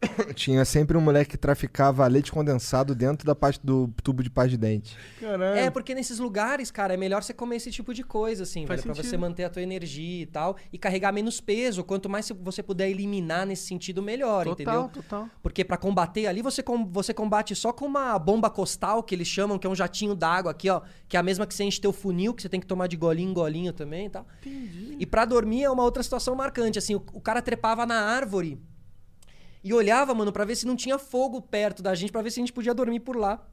tinha 0.34 0.64
sempre 0.64 0.96
um 0.96 1.00
moleque 1.00 1.32
que 1.32 1.36
traficava 1.36 2.06
leite 2.06 2.30
condensado 2.30 2.94
dentro 2.94 3.26
da 3.26 3.34
parte 3.34 3.58
do 3.64 3.88
tubo 4.02 4.22
de 4.22 4.30
paz 4.30 4.50
de 4.50 4.56
dente. 4.56 4.96
Caralho. 5.20 5.58
É, 5.58 5.70
porque 5.70 5.94
nesses 5.94 6.18
lugares, 6.18 6.70
cara, 6.70 6.94
é 6.94 6.96
melhor 6.96 7.22
você 7.22 7.34
comer 7.34 7.56
esse 7.56 7.70
tipo 7.70 7.92
de 7.92 8.04
coisa, 8.04 8.44
assim, 8.44 8.66
Faz 8.66 8.82
velho, 8.82 8.94
pra 8.94 9.02
você 9.02 9.16
manter 9.16 9.44
a 9.44 9.50
tua 9.50 9.62
energia 9.62 10.22
e 10.22 10.26
tal, 10.26 10.56
e 10.72 10.78
carregar 10.78 11.12
menos 11.12 11.40
peso. 11.40 11.82
Quanto 11.82 12.08
mais 12.08 12.30
você 12.40 12.62
puder 12.62 12.88
eliminar 12.88 13.44
nesse 13.46 13.66
sentido, 13.66 14.00
melhor, 14.02 14.44
Total, 14.44 14.52
entendeu? 14.84 15.02
total. 15.02 15.28
Porque 15.42 15.64
pra 15.64 15.76
combater 15.76 16.26
ali, 16.26 16.42
você, 16.42 16.62
com- 16.62 16.86
você 16.86 17.12
combate 17.12 17.54
só 17.56 17.72
com 17.72 17.86
uma 17.86 18.16
bomba 18.18 18.48
costal, 18.48 19.02
que 19.02 19.14
eles 19.14 19.26
chamam, 19.26 19.58
que 19.58 19.66
é 19.66 19.70
um 19.70 19.74
jatinho 19.74 20.14
d'água 20.14 20.52
aqui, 20.52 20.70
ó, 20.70 20.80
que 21.08 21.16
é 21.16 21.20
a 21.20 21.22
mesma 21.22 21.46
que 21.46 21.54
você 21.54 21.64
enche 21.64 21.80
teu 21.80 21.92
funil, 21.92 22.32
que 22.34 22.42
você 22.42 22.48
tem 22.48 22.60
que 22.60 22.66
tomar 22.66 22.86
de 22.86 22.96
golinho 22.96 23.30
em 23.30 23.34
golinho 23.34 23.72
também 23.72 24.06
e 24.06 24.10
tal. 24.10 24.26
Entendi. 24.40 24.96
E 24.98 25.06
pra 25.06 25.24
dormir 25.24 25.64
é 25.64 25.70
uma 25.70 25.82
outra 25.82 26.02
situação 26.02 26.34
marcante, 26.36 26.78
assim, 26.78 26.94
o, 26.94 27.02
o 27.12 27.20
cara 27.20 27.42
trepava 27.42 27.84
na 27.84 28.00
árvore 28.00 28.60
e 29.62 29.72
olhava, 29.72 30.14
mano, 30.14 30.32
pra 30.32 30.44
ver 30.44 30.56
se 30.56 30.66
não 30.66 30.76
tinha 30.76 30.98
fogo 30.98 31.40
perto 31.42 31.82
da 31.82 31.94
gente, 31.94 32.12
pra 32.12 32.22
ver 32.22 32.30
se 32.30 32.40
a 32.40 32.42
gente 32.42 32.52
podia 32.52 32.72
dormir 32.74 33.00
por 33.00 33.16
lá. 33.16 33.46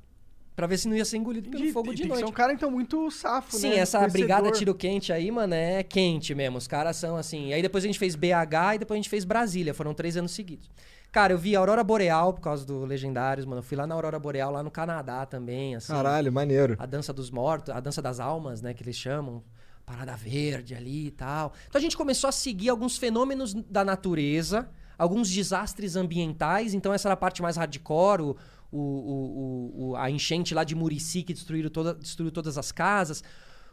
Pra 0.55 0.67
ver 0.67 0.77
se 0.77 0.87
não 0.87 0.95
ia 0.95 1.03
ser 1.03 1.17
engolido 1.17 1.49
pelo 1.49 1.59
Entendi. 1.61 1.73
fogo 1.73 1.87
Tem 1.87 1.95
de 1.95 2.05
noite. 2.07 2.19
ser 2.19 2.25
um 2.25 2.31
cara, 2.31 2.53
então, 2.53 2.71
muito 2.71 3.11
safo, 3.11 3.57
Sim, 3.57 3.71
né? 3.71 3.75
essa 3.79 3.97
Conhecedor. 3.97 4.11
brigada 4.25 4.51
tiro 4.51 4.73
quente 4.73 5.11
aí, 5.11 5.29
mano, 5.29 5.53
é 5.53 5.83
quente 5.83 6.33
mesmo. 6.33 6.57
Os 6.57 6.65
caras 6.65 6.95
são 6.95 7.17
assim. 7.17 7.49
E 7.49 7.53
aí 7.53 7.61
depois 7.61 7.83
a 7.83 7.87
gente 7.87 7.99
fez 7.99 8.15
BH 8.15 8.75
e 8.75 8.77
depois 8.79 8.95
a 8.95 8.99
gente 9.01 9.09
fez 9.09 9.25
Brasília. 9.25 9.73
Foram 9.73 9.93
três 9.93 10.15
anos 10.15 10.31
seguidos. 10.31 10.69
Cara, 11.11 11.33
eu 11.33 11.37
vi 11.37 11.57
a 11.57 11.59
Aurora 11.59 11.83
Boreal 11.83 12.33
por 12.33 12.39
causa 12.39 12.65
do 12.65 12.85
Legendários, 12.85 13.45
mano. 13.45 13.59
Eu 13.59 13.63
fui 13.63 13.75
lá 13.75 13.85
na 13.85 13.95
Aurora 13.95 14.17
Boreal, 14.17 14.49
lá 14.51 14.63
no 14.63 14.71
Canadá 14.71 15.25
também, 15.25 15.75
assim. 15.75 15.91
Caralho, 15.91 16.31
maneiro. 16.31 16.77
A 16.79 16.85
dança 16.85 17.11
dos 17.11 17.29
mortos, 17.29 17.73
a 17.75 17.79
dança 17.81 18.01
das 18.01 18.21
almas, 18.21 18.61
né, 18.61 18.73
que 18.73 18.81
eles 18.81 18.95
chamam. 18.95 19.43
Parada 19.85 20.15
verde 20.15 20.73
ali 20.73 21.07
e 21.07 21.11
tal. 21.11 21.51
Então 21.67 21.79
a 21.79 21.81
gente 21.81 21.97
começou 21.97 22.29
a 22.29 22.31
seguir 22.31 22.69
alguns 22.69 22.97
fenômenos 22.97 23.53
da 23.53 23.83
natureza, 23.83 24.69
alguns 24.97 25.29
desastres 25.29 25.95
ambientais. 25.95 26.73
Então 26.73 26.93
essa 26.93 27.07
era 27.07 27.13
a 27.13 27.17
parte 27.17 27.41
mais 27.41 27.57
hardcore, 27.57 28.21
o, 28.21 28.35
o- 28.71 29.73
o- 29.91 29.95
a 29.95 30.09
enchente 30.09 30.53
lá 30.53 30.63
de 30.63 30.75
Murici 30.75 31.23
que 31.23 31.33
destruíram 31.33 31.69
toda, 31.69 31.93
destruiu 31.93 32.31
todas 32.31 32.57
as 32.57 32.71
casas. 32.71 33.23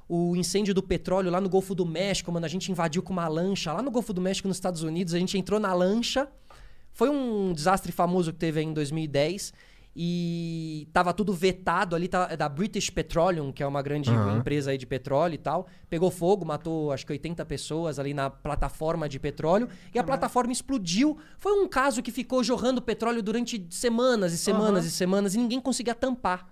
O 0.08 0.36
incêndio 0.36 0.74
do 0.74 0.82
petróleo 0.82 1.30
lá 1.30 1.40
no 1.40 1.48
Golfo 1.48 1.74
do 1.74 1.86
México, 1.86 2.30
mano, 2.30 2.44
a 2.44 2.48
gente 2.48 2.70
invadiu 2.70 3.02
com 3.02 3.12
uma 3.12 3.28
lancha. 3.28 3.72
Lá 3.72 3.80
no 3.82 3.90
Golfo 3.90 4.12
do 4.12 4.20
México, 4.20 4.46
nos 4.48 4.56
Estados 4.56 4.82
Unidos, 4.82 5.14
a 5.14 5.18
gente 5.18 5.38
entrou 5.38 5.58
na 5.58 5.72
lancha. 5.72 6.28
Foi 6.92 7.08
um 7.08 7.52
desastre 7.54 7.90
famoso 7.92 8.32
que 8.32 8.38
teve 8.38 8.60
aí 8.60 8.66
em 8.66 8.72
2010. 8.74 9.52
E 9.94 10.88
tava 10.92 11.12
tudo 11.12 11.34
vetado 11.34 11.94
ali, 11.94 12.08
tá, 12.08 12.28
é 12.30 12.36
da 12.36 12.48
British 12.48 12.88
Petroleum, 12.88 13.52
que 13.52 13.62
é 13.62 13.66
uma 13.66 13.82
grande 13.82 14.10
Aham. 14.10 14.38
empresa 14.38 14.70
aí 14.70 14.78
de 14.78 14.86
petróleo 14.86 15.34
e 15.34 15.38
tal. 15.38 15.66
Pegou 15.90 16.10
fogo, 16.10 16.46
matou 16.46 16.90
acho 16.92 17.04
que 17.04 17.12
80 17.12 17.44
pessoas 17.44 17.98
ali 17.98 18.14
na 18.14 18.30
plataforma 18.30 19.06
de 19.06 19.18
petróleo. 19.18 19.68
E 19.94 19.98
a 19.98 20.04
plataforma 20.04 20.50
explodiu. 20.50 21.18
Foi 21.38 21.52
um 21.52 21.68
caso 21.68 22.02
que 22.02 22.10
ficou 22.10 22.42
jorrando 22.42 22.80
petróleo 22.80 23.22
durante 23.22 23.66
semanas 23.70 24.32
e 24.32 24.38
semanas 24.38 24.86
e 24.86 24.90
semanas 24.90 25.34
e 25.34 25.38
ninguém 25.38 25.60
conseguia 25.60 25.94
tampar. 25.94 26.48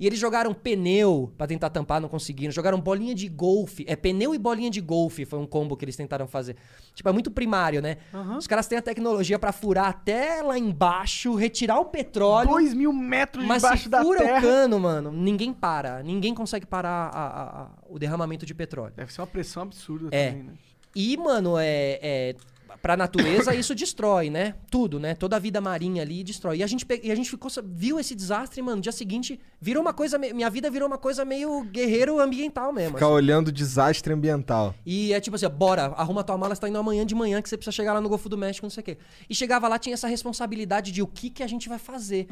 E 0.00 0.06
eles 0.06 0.18
jogaram 0.18 0.54
pneu 0.54 1.32
pra 1.36 1.46
tentar 1.46 1.70
tampar, 1.70 2.00
não 2.00 2.08
conseguiram. 2.08 2.52
Jogaram 2.52 2.80
bolinha 2.80 3.14
de 3.14 3.28
golfe. 3.28 3.84
É 3.88 3.96
pneu 3.96 4.32
e 4.34 4.38
bolinha 4.38 4.70
de 4.70 4.80
golfe 4.80 5.24
foi 5.24 5.38
um 5.38 5.46
combo 5.46 5.76
que 5.76 5.84
eles 5.84 5.96
tentaram 5.96 6.26
fazer. 6.28 6.54
Tipo, 6.94 7.08
é 7.08 7.12
muito 7.12 7.30
primário, 7.32 7.82
né? 7.82 7.96
Os 8.38 8.46
caras 8.46 8.68
têm 8.68 8.78
a 8.78 8.82
tecnologia 8.82 9.38
pra 9.38 9.50
furar 9.52 9.86
até 9.88 10.40
lá 10.42 10.56
embaixo, 10.56 11.34
retirar 11.34 11.80
o 11.80 11.86
petróleo. 11.86 12.48
Dois 12.50 12.72
mil 12.74 12.92
metros 12.92 13.44
Mas 13.44 13.62
debaixo 13.62 13.82
se 13.84 13.88
da 13.88 14.02
fura 14.02 14.20
terra. 14.20 14.38
o 14.38 14.42
cano, 14.42 14.78
mano, 14.78 15.10
ninguém 15.12 15.52
para. 15.52 16.02
Ninguém 16.02 16.32
consegue 16.32 16.64
parar 16.64 17.08
a- 17.12 17.26
a- 17.26 17.62
a- 17.62 17.68
o 17.88 17.98
derramamento 17.98 18.46
de 18.46 18.54
petróleo. 18.54 18.92
Deve 18.96 19.12
ser 19.12 19.20
uma 19.20 19.26
pressão 19.26 19.64
absurda 19.64 20.08
É. 20.12 20.28
também, 20.30 20.44
né? 20.44 20.52
E, 20.94 21.16
mano, 21.16 21.56
é, 21.58 21.98
é 22.02 22.34
pra 22.82 22.96
natureza 22.96 23.54
isso 23.54 23.74
destrói, 23.74 24.30
né? 24.30 24.54
Tudo, 24.70 24.98
né? 24.98 25.14
Toda 25.14 25.36
a 25.36 25.38
vida 25.38 25.60
marinha 25.60 26.02
ali 26.02 26.22
destrói. 26.22 26.58
E 26.58 26.62
a 26.62 26.66
gente, 26.66 26.86
e 27.02 27.10
a 27.10 27.14
gente 27.14 27.30
ficou, 27.30 27.50
viu 27.64 27.98
esse 27.98 28.14
desastre, 28.14 28.60
mano, 28.62 28.76
no 28.76 28.82
dia 28.82 28.92
seguinte 28.92 29.40
virou 29.60 29.82
uma 29.82 29.92
coisa, 29.92 30.18
minha 30.18 30.50
vida 30.50 30.70
virou 30.70 30.86
uma 30.86 30.98
coisa 30.98 31.24
meio 31.24 31.62
guerreiro 31.64 32.20
ambiental 32.20 32.72
mesmo. 32.72 32.94
Ficar 32.94 33.06
assim. 33.06 33.14
olhando 33.14 33.48
o 33.48 33.52
desastre 33.52 34.12
ambiental. 34.12 34.74
E 34.84 35.12
é 35.12 35.20
tipo 35.20 35.36
assim, 35.36 35.48
bora, 35.48 35.86
arruma 35.96 36.22
tua 36.22 36.36
mala, 36.36 36.54
você 36.54 36.60
tá 36.60 36.68
indo 36.68 36.78
amanhã 36.78 37.04
de 37.04 37.14
manhã 37.14 37.42
que 37.42 37.48
você 37.48 37.56
precisa 37.56 37.74
chegar 37.74 37.92
lá 37.92 38.00
no 38.00 38.08
Golfo 38.08 38.28
do 38.28 38.38
México, 38.38 38.64
não 38.64 38.70
sei 38.70 38.80
o 38.82 38.84
quê. 38.84 38.98
E 39.28 39.34
chegava 39.34 39.68
lá, 39.68 39.78
tinha 39.78 39.94
essa 39.94 40.08
responsabilidade 40.08 40.92
de 40.92 41.02
o 41.02 41.06
que 41.06 41.30
que 41.30 41.42
a 41.42 41.46
gente 41.46 41.68
vai 41.68 41.78
fazer. 41.78 42.26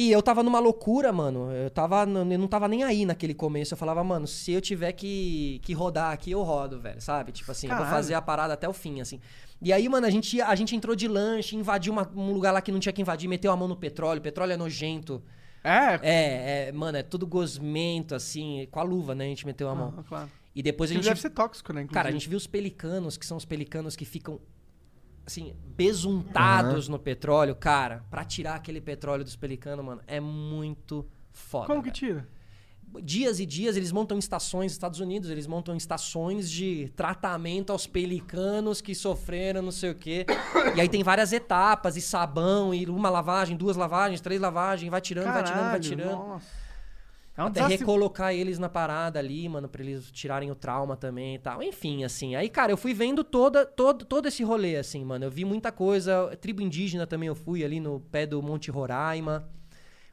E 0.00 0.12
eu 0.12 0.22
tava 0.22 0.44
numa 0.44 0.60
loucura, 0.60 1.12
mano. 1.12 1.50
Eu, 1.50 1.68
tava, 1.70 2.02
eu 2.04 2.38
não 2.38 2.46
tava 2.46 2.68
nem 2.68 2.84
aí 2.84 3.04
naquele 3.04 3.34
começo. 3.34 3.74
Eu 3.74 3.78
falava, 3.78 4.04
mano, 4.04 4.28
se 4.28 4.52
eu 4.52 4.60
tiver 4.60 4.92
que, 4.92 5.60
que 5.64 5.72
rodar 5.72 6.12
aqui, 6.12 6.30
eu 6.30 6.40
rodo, 6.44 6.78
velho, 6.80 7.00
sabe? 7.00 7.32
Tipo 7.32 7.50
assim, 7.50 7.66
eu 7.66 7.70
vou 7.74 7.78
Caralho. 7.84 7.96
fazer 7.96 8.14
a 8.14 8.22
parada 8.22 8.54
até 8.54 8.68
o 8.68 8.72
fim, 8.72 9.00
assim. 9.00 9.18
E 9.60 9.72
aí, 9.72 9.88
mano, 9.88 10.06
a 10.06 10.10
gente, 10.10 10.40
a 10.40 10.54
gente 10.54 10.76
entrou 10.76 10.94
de 10.94 11.08
lanche, 11.08 11.56
invadiu 11.56 11.92
uma- 11.92 12.08
um 12.14 12.30
lugar 12.32 12.52
lá 12.52 12.60
que 12.60 12.70
não 12.70 12.78
tinha 12.78 12.92
que 12.92 13.02
invadir, 13.02 13.26
meteu 13.28 13.50
a 13.50 13.56
mão 13.56 13.66
no 13.66 13.74
petróleo. 13.74 14.20
Petróleo 14.20 14.52
é 14.52 14.56
nojento. 14.56 15.20
É, 15.64 15.98
É, 16.00 16.68
é, 16.68 16.72
mano, 16.72 16.96
é 16.96 17.02
tudo 17.02 17.26
gosmento, 17.26 18.14
assim. 18.14 18.68
Com 18.70 18.78
a 18.78 18.84
luva, 18.84 19.16
né? 19.16 19.24
A 19.24 19.28
gente 19.28 19.44
meteu 19.44 19.68
a 19.68 19.74
mão. 19.74 19.94
Ah, 19.98 20.02
claro. 20.04 20.30
E 20.54 20.62
depois 20.62 20.92
a 20.92 20.94
gente 20.94 21.04
deve 21.08 21.20
ser 21.20 21.30
tóxico, 21.30 21.72
né? 21.72 21.80
Cara, 21.86 22.08
a 22.08 22.10
inclusive. 22.10 22.12
gente 22.20 22.28
viu 22.28 22.36
os 22.36 22.46
pelicanos, 22.46 23.16
que 23.16 23.26
são 23.26 23.36
os 23.36 23.44
pelicanos 23.44 23.96
que 23.96 24.04
ficam, 24.04 24.38
assim, 25.28 25.54
besuntados 25.76 26.88
no 26.88 26.98
petróleo. 26.98 27.54
Cara, 27.54 28.04
pra 28.10 28.24
tirar 28.24 28.54
aquele 28.54 28.80
petróleo 28.80 29.22
dos 29.22 29.36
pelicanos, 29.36 29.84
mano, 29.84 30.00
é 30.06 30.18
muito 30.18 31.06
foda. 31.30 31.66
Como 31.66 31.82
que 31.82 31.90
tira? 31.90 32.26
Dias 33.02 33.38
e 33.38 33.44
dias 33.44 33.76
eles 33.76 33.92
montam 33.92 34.18
estações, 34.18 34.72
Estados 34.72 34.98
Unidos, 34.98 35.28
eles 35.28 35.46
montam 35.46 35.76
estações 35.76 36.50
de 36.50 36.90
tratamento 36.96 37.70
aos 37.70 37.86
pelicanos 37.86 38.80
que 38.80 38.94
sofreram 38.94 39.60
não 39.60 39.70
sei 39.70 39.90
o 39.90 39.94
quê. 39.94 40.24
E 40.74 40.80
aí 40.80 40.88
tem 40.88 41.02
várias 41.02 41.32
etapas, 41.32 41.96
e 41.96 42.00
sabão, 42.00 42.72
e 42.72 42.86
uma 42.86 43.10
lavagem, 43.10 43.56
duas 43.56 43.76
lavagens, 43.76 44.20
três 44.20 44.40
lavagens, 44.40 44.90
vai 44.90 45.00
tirando, 45.00 45.32
vai 45.32 45.42
tirando, 45.42 45.56
vai 45.56 45.64
Caralho, 45.64 45.82
tirando. 45.82 46.10
Nossa. 46.10 46.46
É 47.38 47.42
um 47.42 47.46
Até 47.46 47.60
desastre- 47.60 47.78
recolocar 47.78 48.34
eles 48.34 48.58
na 48.58 48.68
parada 48.68 49.20
ali, 49.20 49.48
mano, 49.48 49.68
pra 49.68 49.80
eles 49.80 50.10
tirarem 50.10 50.50
o 50.50 50.56
trauma 50.56 50.96
também 50.96 51.36
e 51.36 51.38
tal. 51.38 51.62
Enfim, 51.62 52.02
assim. 52.02 52.34
Aí, 52.34 52.48
cara, 52.48 52.72
eu 52.72 52.76
fui 52.76 52.92
vendo 52.92 53.22
toda, 53.22 53.64
todo, 53.64 54.04
todo 54.04 54.26
esse 54.26 54.42
rolê, 54.42 54.74
assim, 54.74 55.04
mano. 55.04 55.24
Eu 55.26 55.30
vi 55.30 55.44
muita 55.44 55.70
coisa. 55.70 56.36
Tribo 56.40 56.60
indígena 56.62 57.06
também 57.06 57.28
eu 57.28 57.36
fui 57.36 57.64
ali 57.64 57.78
no 57.78 58.00
pé 58.00 58.26
do 58.26 58.42
Monte 58.42 58.72
Roraima. 58.72 59.48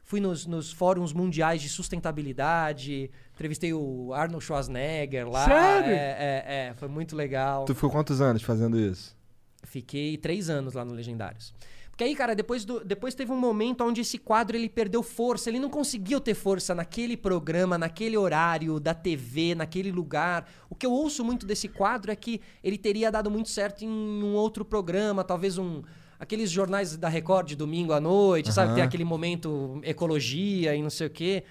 Fui 0.04 0.20
nos, 0.20 0.46
nos 0.46 0.70
fóruns 0.70 1.12
mundiais 1.12 1.60
de 1.60 1.68
sustentabilidade. 1.68 3.10
Entrevistei 3.34 3.74
o 3.74 4.12
Arnold 4.14 4.44
Schwarzenegger 4.44 5.28
lá. 5.28 5.44
Sério? 5.46 5.90
É, 5.90 5.96
é, 5.96 6.44
é. 6.68 6.74
Foi 6.76 6.86
muito 6.86 7.16
legal. 7.16 7.64
Tu 7.64 7.74
ficou 7.74 7.90
quantos 7.90 8.20
anos 8.20 8.40
fazendo 8.42 8.78
isso? 8.78 9.16
Fiquei 9.64 10.16
três 10.16 10.48
anos 10.48 10.74
lá 10.74 10.84
no 10.84 10.92
Legendários. 10.92 11.52
Porque 11.96 12.04
aí, 12.04 12.14
cara, 12.14 12.34
depois, 12.34 12.62
do, 12.62 12.84
depois 12.84 13.14
teve 13.14 13.32
um 13.32 13.38
momento 13.38 13.82
onde 13.82 14.02
esse 14.02 14.18
quadro 14.18 14.54
ele 14.54 14.68
perdeu 14.68 15.02
força. 15.02 15.48
Ele 15.48 15.58
não 15.58 15.70
conseguiu 15.70 16.20
ter 16.20 16.34
força 16.34 16.74
naquele 16.74 17.16
programa, 17.16 17.78
naquele 17.78 18.18
horário 18.18 18.78
da 18.78 18.92
TV, 18.92 19.54
naquele 19.54 19.90
lugar. 19.90 20.46
O 20.68 20.74
que 20.74 20.84
eu 20.84 20.92
ouço 20.92 21.24
muito 21.24 21.46
desse 21.46 21.68
quadro 21.68 22.12
é 22.12 22.16
que 22.16 22.42
ele 22.62 22.76
teria 22.76 23.10
dado 23.10 23.30
muito 23.30 23.48
certo 23.48 23.82
em 23.82 23.88
um 23.88 24.34
outro 24.34 24.62
programa, 24.62 25.24
talvez 25.24 25.56
um. 25.56 25.80
Aqueles 26.20 26.50
jornais 26.50 26.98
da 26.98 27.08
Record 27.08 27.48
de 27.48 27.56
domingo 27.56 27.94
à 27.94 28.00
noite, 28.00 28.52
sabe? 28.52 28.74
Tem 28.74 28.82
aquele 28.82 29.04
momento 29.04 29.80
ecologia 29.82 30.74
e 30.74 30.82
não 30.82 30.90
sei 30.90 31.06
o 31.06 31.10
quê. 31.10 31.44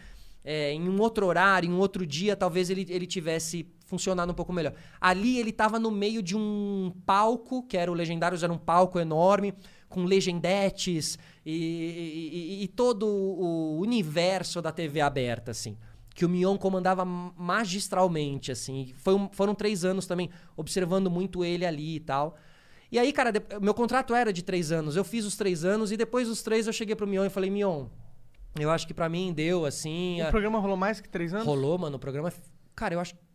É, 0.44 0.72
em 0.74 0.88
um 0.88 1.02
outro 1.02 1.26
horário, 1.26 1.68
em 1.68 1.74
um 1.74 1.80
outro 1.80 2.06
dia, 2.06 2.36
talvez 2.36 2.70
ele, 2.70 2.86
ele 2.90 3.08
tivesse 3.08 3.68
funcionado 3.86 4.32
um 4.32 4.36
pouco 4.36 4.54
melhor. 4.54 4.74
Ali 5.02 5.40
ele 5.40 5.52
tava 5.52 5.80
no 5.80 5.90
meio 5.90 6.22
de 6.22 6.36
um 6.36 6.92
palco, 7.04 7.64
que 7.64 7.78
era 7.78 7.92
o 7.92 7.96
Legendários, 7.96 8.44
era 8.44 8.54
um 8.54 8.58
palco 8.58 9.00
enorme, 9.00 9.54
com 9.96 10.04
legendetes 10.04 11.18
e, 11.46 12.60
e- 12.60 12.64
e- 12.64 12.68
todo 12.68 13.08
o 13.08 13.80
universo 13.80 14.62
da 14.62 14.72
TV 14.74 15.00
aberta, 15.00 15.52
assim. 15.52 15.78
Que 16.14 16.26
o 16.26 16.30
Mion 16.30 16.58
comandava 16.58 17.06
magistralmente, 17.06 18.52
assim. 18.52 18.94
Um- 19.08 19.30
foram 19.32 19.56
três 19.56 19.86
anos 19.86 20.06
também 20.06 20.30
observando 20.58 21.10
muito 21.10 21.44
ele 21.46 21.66
ali 21.66 21.96
e 21.96 22.00
tal. 22.02 22.36
E 22.92 23.00
aí, 23.00 23.12
cara, 23.14 23.32
meu 23.62 23.74
contrato 23.74 24.14
era 24.14 24.32
de 24.34 24.44
três 24.44 24.72
anos. 24.72 24.96
Eu 24.98 25.04
fiz 25.04 25.26
os 25.26 25.36
três 25.38 25.64
anos 25.64 25.92
e 25.92 25.98
depois 25.98 26.28
dos 26.28 26.42
três 26.44 26.68
eu 26.68 26.74
cheguei 26.74 26.96
pro 26.96 27.08
Mion 27.08 27.26
e 27.26 27.30
falei, 27.30 27.50
Mion, 27.50 27.86
Eu 28.58 28.70
acho 28.72 28.88
que 28.88 28.94
pra 28.94 29.10
mim 29.10 29.34
deu, 29.34 29.66
assim. 29.66 30.22
O 30.22 30.28
a- 30.28 30.30
programa 30.30 30.60
rolou 30.60 30.78
mais 30.78 31.02
que 31.02 31.10
três 31.10 31.34
anos? 31.34 31.46
Rolou, 31.46 31.78
mano, 31.78 31.98
o 31.98 32.00
programa. 32.00 32.32
Cara, 32.74 32.94
eu 32.96 33.00
acho. 33.02 33.14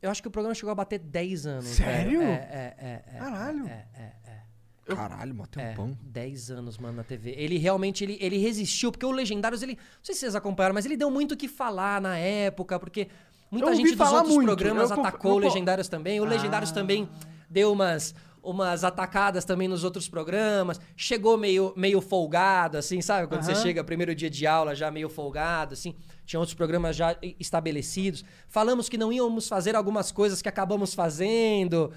Eu 0.00 0.10
acho 0.10 0.22
que 0.22 0.28
o 0.28 0.30
programa 0.30 0.54
chegou 0.54 0.70
a 0.70 0.74
bater 0.74 0.98
10 0.98 1.46
anos. 1.46 1.66
Sério? 1.66 2.20
velho. 2.20 2.30
É, 2.30 2.34
é, 2.34 2.74
é, 2.78 3.16
é. 3.16 3.18
Caralho. 3.18 3.66
É, 3.66 3.86
é, 3.94 4.12
é. 4.26 4.94
Caralho, 4.94 5.34
mó 5.34 5.44
É, 5.44 5.46
tempão. 5.46 5.98
10 6.02 6.50
anos, 6.50 6.78
mano, 6.78 6.96
na 6.96 7.04
TV. 7.04 7.34
Ele 7.36 7.58
realmente, 7.58 8.04
ele, 8.04 8.16
ele 8.20 8.38
resistiu, 8.38 8.90
porque 8.90 9.04
o 9.04 9.10
Legendários, 9.10 9.62
ele... 9.62 9.74
Não 9.74 9.82
sei 10.02 10.14
se 10.14 10.20
vocês 10.20 10.34
acompanharam, 10.34 10.74
mas 10.74 10.86
ele 10.86 10.96
deu 10.96 11.10
muito 11.10 11.32
o 11.32 11.36
que 11.36 11.48
falar 11.48 12.00
na 12.00 12.16
época, 12.16 12.78
porque 12.78 13.08
muita 13.50 13.70
Eu 13.70 13.74
gente 13.74 13.88
dos 13.90 13.98
falar 13.98 14.18
outros 14.18 14.34
muito, 14.34 14.46
programas 14.46 14.90
eu 14.90 15.00
atacou 15.00 15.32
o 15.32 15.34
eu 15.34 15.38
Legendários 15.40 15.88
também. 15.88 16.20
O 16.20 16.24
Legendários 16.24 16.70
também 16.70 17.08
deu 17.50 17.72
umas, 17.72 18.14
umas 18.42 18.84
atacadas 18.84 19.44
também 19.44 19.68
nos 19.68 19.84
outros 19.84 20.08
programas. 20.08 20.80
Chegou 20.96 21.36
meio, 21.36 21.72
meio 21.76 22.00
folgado, 22.00 22.78
assim, 22.78 23.00
sabe? 23.00 23.26
Quando 23.26 23.42
você 23.42 23.52
Aham. 23.52 23.62
chega 23.62 23.84
primeiro 23.84 24.14
dia 24.14 24.30
de 24.30 24.46
aula 24.46 24.74
já 24.74 24.90
meio 24.90 25.08
folgado, 25.08 25.74
assim. 25.74 25.94
Tinha 26.24 26.38
outros 26.40 26.54
programas 26.54 26.96
já 26.96 27.16
estabelecidos. 27.38 28.24
Falamos 28.48 28.88
que 28.88 28.98
não 28.98 29.12
íamos 29.12 29.48
fazer 29.48 29.74
algumas 29.74 30.12
coisas 30.12 30.42
que 30.42 30.48
acabamos 30.48 30.94
fazendo. 30.94 31.92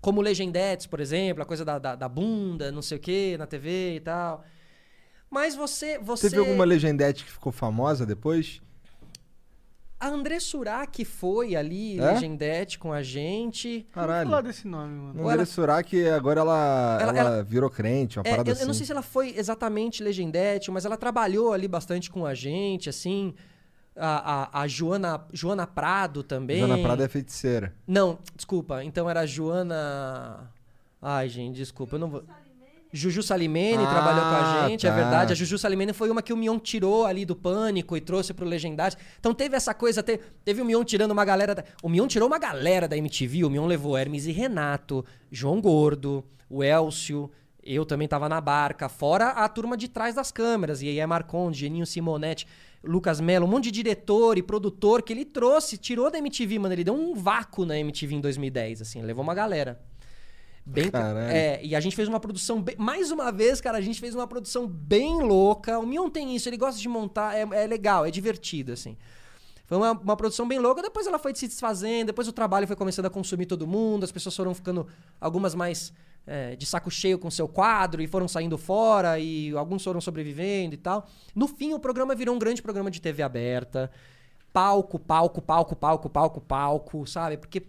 Como 0.00 0.20
Legendettes, 0.20 0.86
por 0.86 1.00
exemplo, 1.00 1.42
a 1.42 1.46
coisa 1.46 1.64
da, 1.64 1.78
da, 1.78 1.94
da 1.96 2.08
bunda, 2.08 2.70
não 2.70 2.82
sei 2.82 2.98
o 2.98 3.00
quê, 3.00 3.36
na 3.38 3.46
TV 3.46 3.96
e 3.96 4.00
tal. 4.00 4.44
Mas 5.30 5.54
você. 5.54 5.98
você... 5.98 6.30
Teve 6.30 6.40
alguma 6.40 6.64
legendete 6.64 7.24
que 7.24 7.30
ficou 7.30 7.52
famosa 7.52 8.06
depois? 8.06 8.60
A 10.00 10.08
André 10.08 10.38
Surak 10.38 11.04
foi 11.04 11.56
ali, 11.56 11.98
É? 11.98 12.12
Legendette, 12.12 12.78
com 12.78 12.92
a 12.92 13.02
gente. 13.02 13.84
Caralho. 13.92 14.28
falar 14.30 14.42
desse 14.42 14.66
nome, 14.68 14.94
mano. 14.94 15.14
Ou 15.18 15.24
ela- 15.24 15.32
André 15.34 15.44
Surak, 15.44 16.08
agora 16.10 16.40
ela, 16.40 16.98
Ela- 17.00 17.10
ela, 17.10 17.18
ela- 17.18 17.42
virou 17.42 17.68
crente, 17.68 18.18
uma 18.18 18.22
É, 18.26 18.30
parada 18.30 18.50
eu, 18.50 18.52
assim. 18.52 18.62
eu 18.62 18.66
não 18.68 18.74
sei 18.74 18.86
se 18.86 18.92
ela 18.92 19.02
foi 19.02 19.34
exatamente 19.36 20.02
Legendette, 20.02 20.70
mas 20.70 20.84
ela 20.84 20.96
trabalhou 20.96 21.52
ali 21.52 21.66
bastante 21.66 22.10
com 22.10 22.24
a 22.24 22.32
gente, 22.34 22.88
assim. 22.88 23.34
A, 23.96 24.60
a, 24.60 24.62
a 24.62 24.68
Joana, 24.68 25.26
Joana 25.32 25.66
Prado 25.66 26.22
também. 26.22 26.60
Joana 26.60 26.78
Prada 26.78 27.04
é 27.04 27.08
feiticeira. 27.08 27.74
Não, 27.84 28.20
desculpa. 28.36 28.84
Então 28.84 29.10
era 29.10 29.20
a 29.22 29.26
Joana. 29.26 30.48
Ai, 31.02 31.28
gente, 31.28 31.56
desculpa, 31.56 31.96
eu 31.96 31.98
não 31.98 32.08
vou. 32.08 32.22
Juju 32.98 33.22
Salimene 33.22 33.82
Ah, 33.84 33.86
trabalhou 33.90 34.20
com 34.22 34.34
a 34.64 34.68
gente, 34.68 34.86
é 34.86 34.90
tá. 34.90 34.96
verdade. 34.96 35.32
A 35.32 35.36
Juju 35.36 35.56
Salimene 35.58 35.92
foi 35.92 36.10
uma 36.10 36.20
que 36.22 36.32
o 36.32 36.36
Mion 36.36 36.58
tirou 36.58 37.04
ali 37.06 37.24
do 37.24 37.34
pânico 37.36 37.96
e 37.96 38.00
trouxe 38.00 38.34
pro 38.34 38.44
Legendário. 38.46 38.96
Então 39.18 39.32
teve 39.32 39.56
essa 39.56 39.72
coisa, 39.72 40.02
te- 40.02 40.20
teve 40.44 40.60
o 40.60 40.64
Mion 40.64 40.84
tirando 40.84 41.12
uma 41.12 41.24
galera. 41.24 41.54
Da... 41.54 41.64
O 41.82 41.88
Mion 41.88 42.06
tirou 42.06 42.26
uma 42.28 42.38
galera 42.38 42.86
da 42.88 42.96
MTV. 42.96 43.44
O 43.44 43.50
Mion 43.50 43.66
levou 43.66 43.96
Hermes 43.96 44.26
e 44.26 44.32
Renato, 44.32 45.04
João 45.30 45.60
Gordo, 45.60 46.24
o 46.50 46.62
Elcio. 46.62 47.30
Eu 47.62 47.84
também 47.84 48.08
tava 48.08 48.28
na 48.28 48.40
barca, 48.40 48.88
fora 48.88 49.28
a 49.30 49.48
turma 49.48 49.76
de 49.76 49.88
trás 49.88 50.14
das 50.14 50.30
câmeras. 50.32 50.80
E 50.80 50.88
aí 50.88 50.98
é 51.00 51.06
Marconde, 51.06 51.58
Geninho 51.60 51.84
Simonetti, 51.84 52.46
Lucas 52.82 53.20
Mello, 53.20 53.44
um 53.44 53.48
monte 53.50 53.64
de 53.64 53.72
diretor 53.72 54.38
e 54.38 54.42
produtor 54.42 55.02
que 55.02 55.12
ele 55.12 55.24
trouxe, 55.24 55.76
tirou 55.76 56.10
da 56.10 56.16
MTV, 56.18 56.58
mano. 56.58 56.72
Ele 56.74 56.84
deu 56.84 56.94
um 56.94 57.14
vácuo 57.14 57.66
na 57.66 57.78
MTV 57.78 58.14
em 58.14 58.20
2010, 58.20 58.80
assim, 58.82 59.02
levou 59.02 59.22
uma 59.22 59.34
galera. 59.34 59.78
Bem, 60.70 60.90
Caralho. 60.90 61.30
é, 61.30 61.64
e 61.64 61.74
a 61.74 61.80
gente 61.80 61.96
fez 61.96 62.06
uma 62.08 62.20
produção 62.20 62.60
bem, 62.60 62.76
mais 62.78 63.10
uma 63.10 63.32
vez, 63.32 63.58
cara, 63.58 63.78
a 63.78 63.80
gente 63.80 63.98
fez 63.98 64.14
uma 64.14 64.26
produção 64.26 64.66
bem 64.66 65.22
louca. 65.22 65.78
O 65.78 65.86
Mion 65.86 66.10
tem 66.10 66.36
isso, 66.36 66.48
ele 66.48 66.58
gosta 66.58 66.78
de 66.78 66.88
montar, 66.88 67.34
é, 67.34 67.40
é 67.40 67.66
legal, 67.66 68.04
é 68.04 68.10
divertido, 68.10 68.72
assim. 68.72 68.96
Foi 69.66 69.78
uma, 69.78 69.92
uma 69.92 70.16
produção 70.16 70.46
bem 70.46 70.58
louca, 70.58 70.82
depois 70.82 71.06
ela 71.06 71.18
foi 71.18 71.34
se 71.34 71.46
desfazendo, 71.46 72.08
depois 72.08 72.28
o 72.28 72.32
trabalho 72.32 72.66
foi 72.66 72.76
começando 72.76 73.06
a 73.06 73.10
consumir 73.10 73.46
todo 73.46 73.66
mundo, 73.66 74.04
as 74.04 74.12
pessoas 74.12 74.36
foram 74.36 74.54
ficando, 74.54 74.86
algumas 75.20 75.54
mais 75.54 75.92
é, 76.26 76.54
de 76.54 76.66
saco 76.66 76.90
cheio 76.90 77.18
com 77.18 77.30
seu 77.30 77.48
quadro 77.48 78.02
e 78.02 78.06
foram 78.06 78.28
saindo 78.28 78.58
fora, 78.58 79.18
e 79.18 79.52
alguns 79.52 79.82
foram 79.82 80.00
sobrevivendo 80.00 80.74
e 80.74 80.78
tal. 80.78 81.06
No 81.34 81.48
fim, 81.48 81.72
o 81.72 81.80
programa 81.80 82.14
virou 82.14 82.34
um 82.34 82.38
grande 82.38 82.60
programa 82.60 82.90
de 82.90 83.00
TV 83.00 83.22
aberta. 83.22 83.90
Palco, 84.52 84.98
palco, 84.98 85.42
palco, 85.42 85.76
palco, 85.76 86.08
palco, 86.08 86.40
palco, 86.40 87.06
sabe? 87.06 87.36
Porque 87.36 87.62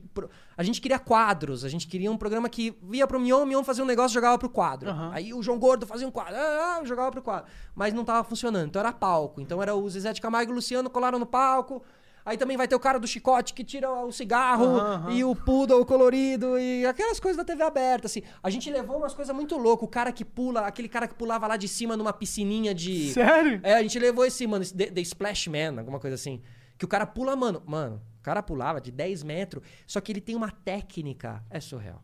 a 0.58 0.64
gente 0.64 0.82
queria 0.82 0.98
quadros, 0.98 1.64
a 1.64 1.70
gente 1.70 1.88
queria 1.88 2.12
um 2.12 2.18
programa 2.18 2.50
que 2.50 2.78
via 2.82 3.06
pro 3.06 3.20
Mion, 3.20 3.44
o 3.44 3.46
Mion 3.46 3.64
fazia 3.64 3.84
um 3.84 3.88
negócio 3.88 4.14
e 4.14 4.16
jogava 4.16 4.38
pro 4.38 4.50
quadro. 4.50 4.90
Aham. 4.90 5.12
Aí 5.14 5.34
o 5.34 5.44
João 5.44 5.60
Gordo 5.60 5.86
fazia 5.86 6.08
um 6.08 6.12
quadro, 6.12 6.36
ah, 6.36 6.80
ah, 6.80 6.86
jogava 6.86 7.12
pro 7.12 7.22
quadro. 7.22 7.52
Mas 7.76 7.94
não 7.94 8.04
tava 8.04 8.24
funcionando, 8.24 8.68
então 8.68 8.80
era 8.80 8.92
palco. 8.92 9.40
Então 9.42 9.62
era 9.62 9.76
o 9.76 9.90
Zezé 9.90 10.14
de 10.14 10.22
Camargo 10.22 10.52
e 10.52 10.54
o 10.54 10.56
Luciano 10.56 10.90
colaram 10.90 11.20
no 11.20 11.26
palco. 11.26 11.84
Aí 12.26 12.38
também 12.38 12.58
vai 12.58 12.68
ter 12.68 12.76
o 12.76 12.80
cara 12.80 13.00
do 13.00 13.08
chicote 13.08 13.54
que 13.54 13.64
tira 13.64 13.90
o 13.90 14.12
cigarro 14.12 14.78
aham. 14.78 15.12
e 15.12 15.24
o 15.24 15.36
poodle 15.36 15.84
colorido 15.86 16.60
e 16.60 16.86
aquelas 16.86 17.20
coisas 17.20 17.38
da 17.38 17.44
TV 17.44 17.64
aberta, 17.64 18.08
assim. 18.08 18.22
A 18.44 18.50
gente 18.50 18.70
levou 18.70 18.98
umas 18.98 19.14
coisas 19.14 19.34
muito 19.36 19.58
loucas. 19.58 19.88
O 19.88 19.90
cara 19.90 20.12
que 20.12 20.26
pula, 20.26 20.62
aquele 20.62 20.88
cara 20.88 21.08
que 21.08 21.16
pulava 21.16 21.48
lá 21.48 21.58
de 21.58 21.68
cima 21.68 21.96
numa 21.98 22.14
piscininha 22.14 22.74
de... 22.74 23.14
Sério? 23.14 23.60
É, 23.64 23.74
a 23.76 23.82
gente 23.82 23.98
levou 23.98 24.26
esse, 24.26 24.46
mano, 24.46 24.62
esse 24.62 24.76
The, 24.76 24.88
The 24.88 25.02
Splash 25.02 25.48
Man, 25.48 25.80
alguma 25.80 26.00
coisa 26.00 26.16
assim. 26.16 26.42
Que 26.80 26.86
o 26.86 26.88
cara 26.88 27.06
pula, 27.06 27.36
mano. 27.36 27.62
Mano, 27.68 28.02
o 28.20 28.24
cara 28.24 28.42
pulava 28.42 28.82
de 28.82 28.90
10 28.90 29.22
metros, 29.24 29.64
só 29.86 30.02
que 30.02 30.12
ele 30.12 30.22
tem 30.22 30.36
uma 30.36 30.50
técnica. 30.50 31.44
É 31.50 31.60
surreal. 31.60 32.02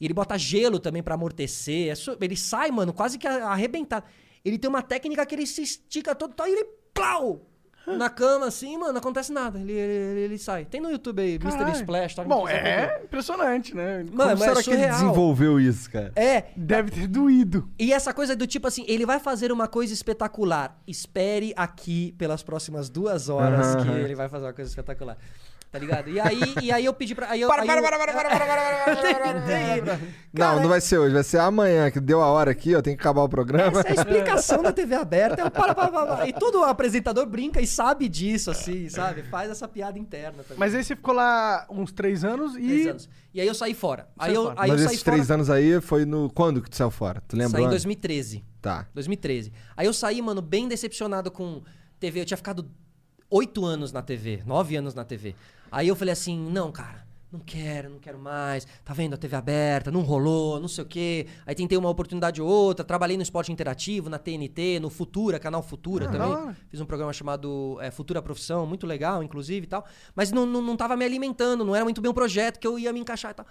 E 0.00 0.06
ele 0.06 0.14
bota 0.14 0.36
gelo 0.38 0.80
também 0.80 1.02
pra 1.02 1.14
amortecer. 1.14 1.92
é 1.92 2.24
Ele 2.24 2.36
sai, 2.36 2.70
mano, 2.70 2.92
quase 2.92 3.18
que 3.18 3.26
arrebentado. 3.26 4.06
Ele 4.44 4.58
tem 4.58 4.68
uma 4.68 4.82
técnica 4.82 5.24
que 5.24 5.34
ele 5.34 5.46
se 5.46 5.62
estica 5.62 6.14
todo, 6.14 6.34
e 6.46 6.50
ele 6.50 6.64
plau! 6.94 7.46
Na 7.96 8.10
cama, 8.10 8.46
assim, 8.46 8.76
mano, 8.76 8.92
não 8.92 8.98
acontece 8.98 9.32
nada. 9.32 9.58
Ele, 9.58 9.72
ele, 9.72 10.20
ele 10.20 10.38
sai. 10.38 10.64
Tem 10.64 10.80
no 10.80 10.90
YouTube 10.90 11.20
aí, 11.22 11.34
Mr. 11.36 11.58
Caralho. 11.58 11.76
Splash. 11.76 12.14
Tá 12.14 12.24
Bom, 12.24 12.48
é 12.48 13.00
impressionante, 13.04 13.74
né? 13.74 13.98
Mano, 13.98 14.16
Como 14.16 14.28
mas 14.30 14.40
será 14.40 14.60
é 14.60 14.62
que 14.62 14.70
ele 14.70 14.86
desenvolveu 14.86 15.60
isso, 15.60 15.90
cara? 15.90 16.12
É, 16.16 16.44
Deve 16.56 16.90
ter 16.90 17.06
doído. 17.06 17.68
E 17.78 17.92
essa 17.92 18.12
coisa 18.12 18.34
do 18.34 18.46
tipo 18.46 18.66
assim, 18.66 18.84
ele 18.88 19.06
vai 19.06 19.20
fazer 19.20 19.52
uma 19.52 19.68
coisa 19.68 19.92
espetacular. 19.94 20.76
Espere 20.86 21.52
aqui 21.56 22.12
pelas 22.18 22.42
próximas 22.42 22.88
duas 22.88 23.28
horas 23.28 23.76
que 23.76 23.88
ele 23.88 24.14
vai 24.14 24.28
fazer 24.28 24.46
uma 24.46 24.52
coisa 24.52 24.68
espetacular. 24.70 25.16
Tá 25.70 25.80
ligado? 25.80 26.08
E 26.08 26.18
aí, 26.18 26.40
e 26.62 26.72
aí 26.72 26.84
eu 26.84 26.94
pedi 26.94 27.14
pra. 27.14 27.28
Aí 27.30 27.40
eu, 27.40 27.48
Para, 27.48 27.62
aí 27.62 27.68
para, 27.68 27.80
eu- 27.80 27.82
para, 27.84 27.98
para, 27.98 28.12
para, 28.14 28.28
para, 28.30 28.46
para, 28.46 28.56
para, 28.56 28.96
para, 28.96 29.14
para. 29.14 29.40
tem- 29.46 30.14
Não, 30.32 30.60
não 30.60 30.68
vai 30.68 30.80
ser 30.80 30.96
hoje, 30.96 31.12
vai 31.12 31.24
ser 31.24 31.38
amanhã, 31.38 31.90
que 31.90 32.00
deu 32.00 32.22
a 32.22 32.26
hora 32.26 32.50
aqui, 32.50 32.74
ó, 32.74 32.80
tem 32.80 32.94
que 32.96 33.00
acabar 33.02 33.22
o 33.22 33.28
programa. 33.28 33.80
Essa 33.80 33.88
é 33.88 33.90
a 33.90 33.94
explicação 33.94 34.62
da 34.62 34.72
TV 34.72 34.94
aberta. 34.94 35.42
É 35.42 35.44
o 35.44 35.50
para, 35.50 35.74
para, 35.74 35.90
para, 35.90 36.06
para. 36.16 36.28
E 36.28 36.32
todo 36.32 36.62
apresentador 36.64 37.26
brinca 37.26 37.60
e 37.60 37.66
sabe 37.66 38.08
disso, 38.08 38.50
assim, 38.50 38.88
sabe? 38.88 39.22
Faz 39.24 39.50
essa 39.50 39.66
piada 39.68 39.98
interna 39.98 40.42
também. 40.44 40.56
Mas 40.56 40.74
aí 40.74 40.82
você 40.82 40.96
ficou 40.96 41.12
lá 41.14 41.66
uns 41.68 41.92
três 41.92 42.24
anos 42.24 42.54
e. 42.56 42.60
Três 42.66 42.86
anos. 42.86 43.08
E 43.34 43.40
aí 43.40 43.46
eu 43.46 43.54
saí 43.54 43.74
fora. 43.74 44.08
Aí 44.18 44.34
eu, 44.34 44.44
fora. 44.44 44.54
aí 44.58 44.70
Mas 44.70 44.80
eu 44.80 44.86
saí 44.86 44.94
esses 44.94 45.02
três 45.04 45.22
fora. 45.26 45.34
anos 45.34 45.50
aí 45.50 45.80
foi 45.82 46.04
no. 46.06 46.30
Quando 46.30 46.62
que 46.62 46.70
tu 46.70 46.76
saiu 46.76 46.90
fora? 46.90 47.22
Tu 47.28 47.36
lembra? 47.36 47.50
Saí 47.50 47.60
em 47.60 47.64
o 47.64 47.66
ano? 47.66 47.72
2013. 47.72 48.44
Tá. 48.62 48.86
2013. 48.94 49.52
Aí 49.76 49.86
eu 49.86 49.92
saí, 49.92 50.22
mano, 50.22 50.40
bem 50.40 50.68
decepcionado 50.68 51.30
com 51.30 51.60
TV. 52.00 52.20
Eu 52.20 52.24
tinha 52.24 52.36
ficado 52.38 52.66
oito 53.30 53.64
anos 53.64 53.92
na 53.92 54.02
TV, 54.02 54.42
nove 54.46 54.76
anos 54.76 54.94
na 54.94 55.04
TV. 55.04 55.34
Aí 55.70 55.88
eu 55.88 55.96
falei 55.96 56.12
assim, 56.12 56.38
não, 56.50 56.70
cara, 56.70 57.04
não 57.32 57.40
quero, 57.40 57.90
não 57.90 57.98
quero 57.98 58.18
mais. 58.18 58.66
Tá 58.84 58.94
vendo 58.94 59.14
a 59.14 59.16
TV 59.16 59.34
aberta, 59.36 59.90
não 59.90 60.00
rolou, 60.02 60.60
não 60.60 60.68
sei 60.68 60.84
o 60.84 60.86
quê. 60.86 61.26
Aí 61.44 61.54
tentei 61.54 61.76
uma 61.76 61.88
oportunidade 61.90 62.40
ou 62.40 62.48
outra, 62.48 62.84
trabalhei 62.84 63.16
no 63.16 63.22
esporte 63.22 63.50
interativo, 63.52 64.08
na 64.08 64.18
TNT, 64.18 64.78
no 64.80 64.88
Futura, 64.88 65.38
canal 65.38 65.62
Futura 65.62 66.06
Ah, 66.08 66.12
também. 66.12 66.28
hora. 66.28 66.56
Fiz 66.68 66.80
um 66.80 66.86
programa 66.86 67.12
chamado 67.12 67.78
é, 67.80 67.90
Futura 67.90 68.22
Profissão, 68.22 68.64
muito 68.66 68.86
legal, 68.86 69.22
inclusive 69.22 69.64
e 69.66 69.68
tal. 69.68 69.84
Mas 70.14 70.30
não, 70.30 70.46
não, 70.46 70.62
não 70.62 70.76
tava 70.76 70.96
me 70.96 71.04
alimentando, 71.04 71.64
não 71.64 71.74
era 71.74 71.84
muito 71.84 72.00
bem 72.00 72.10
um 72.10 72.14
projeto 72.14 72.58
que 72.60 72.66
eu 72.66 72.78
ia 72.78 72.92
me 72.92 73.00
encaixar 73.00 73.32
e 73.32 73.34
tal. 73.34 73.46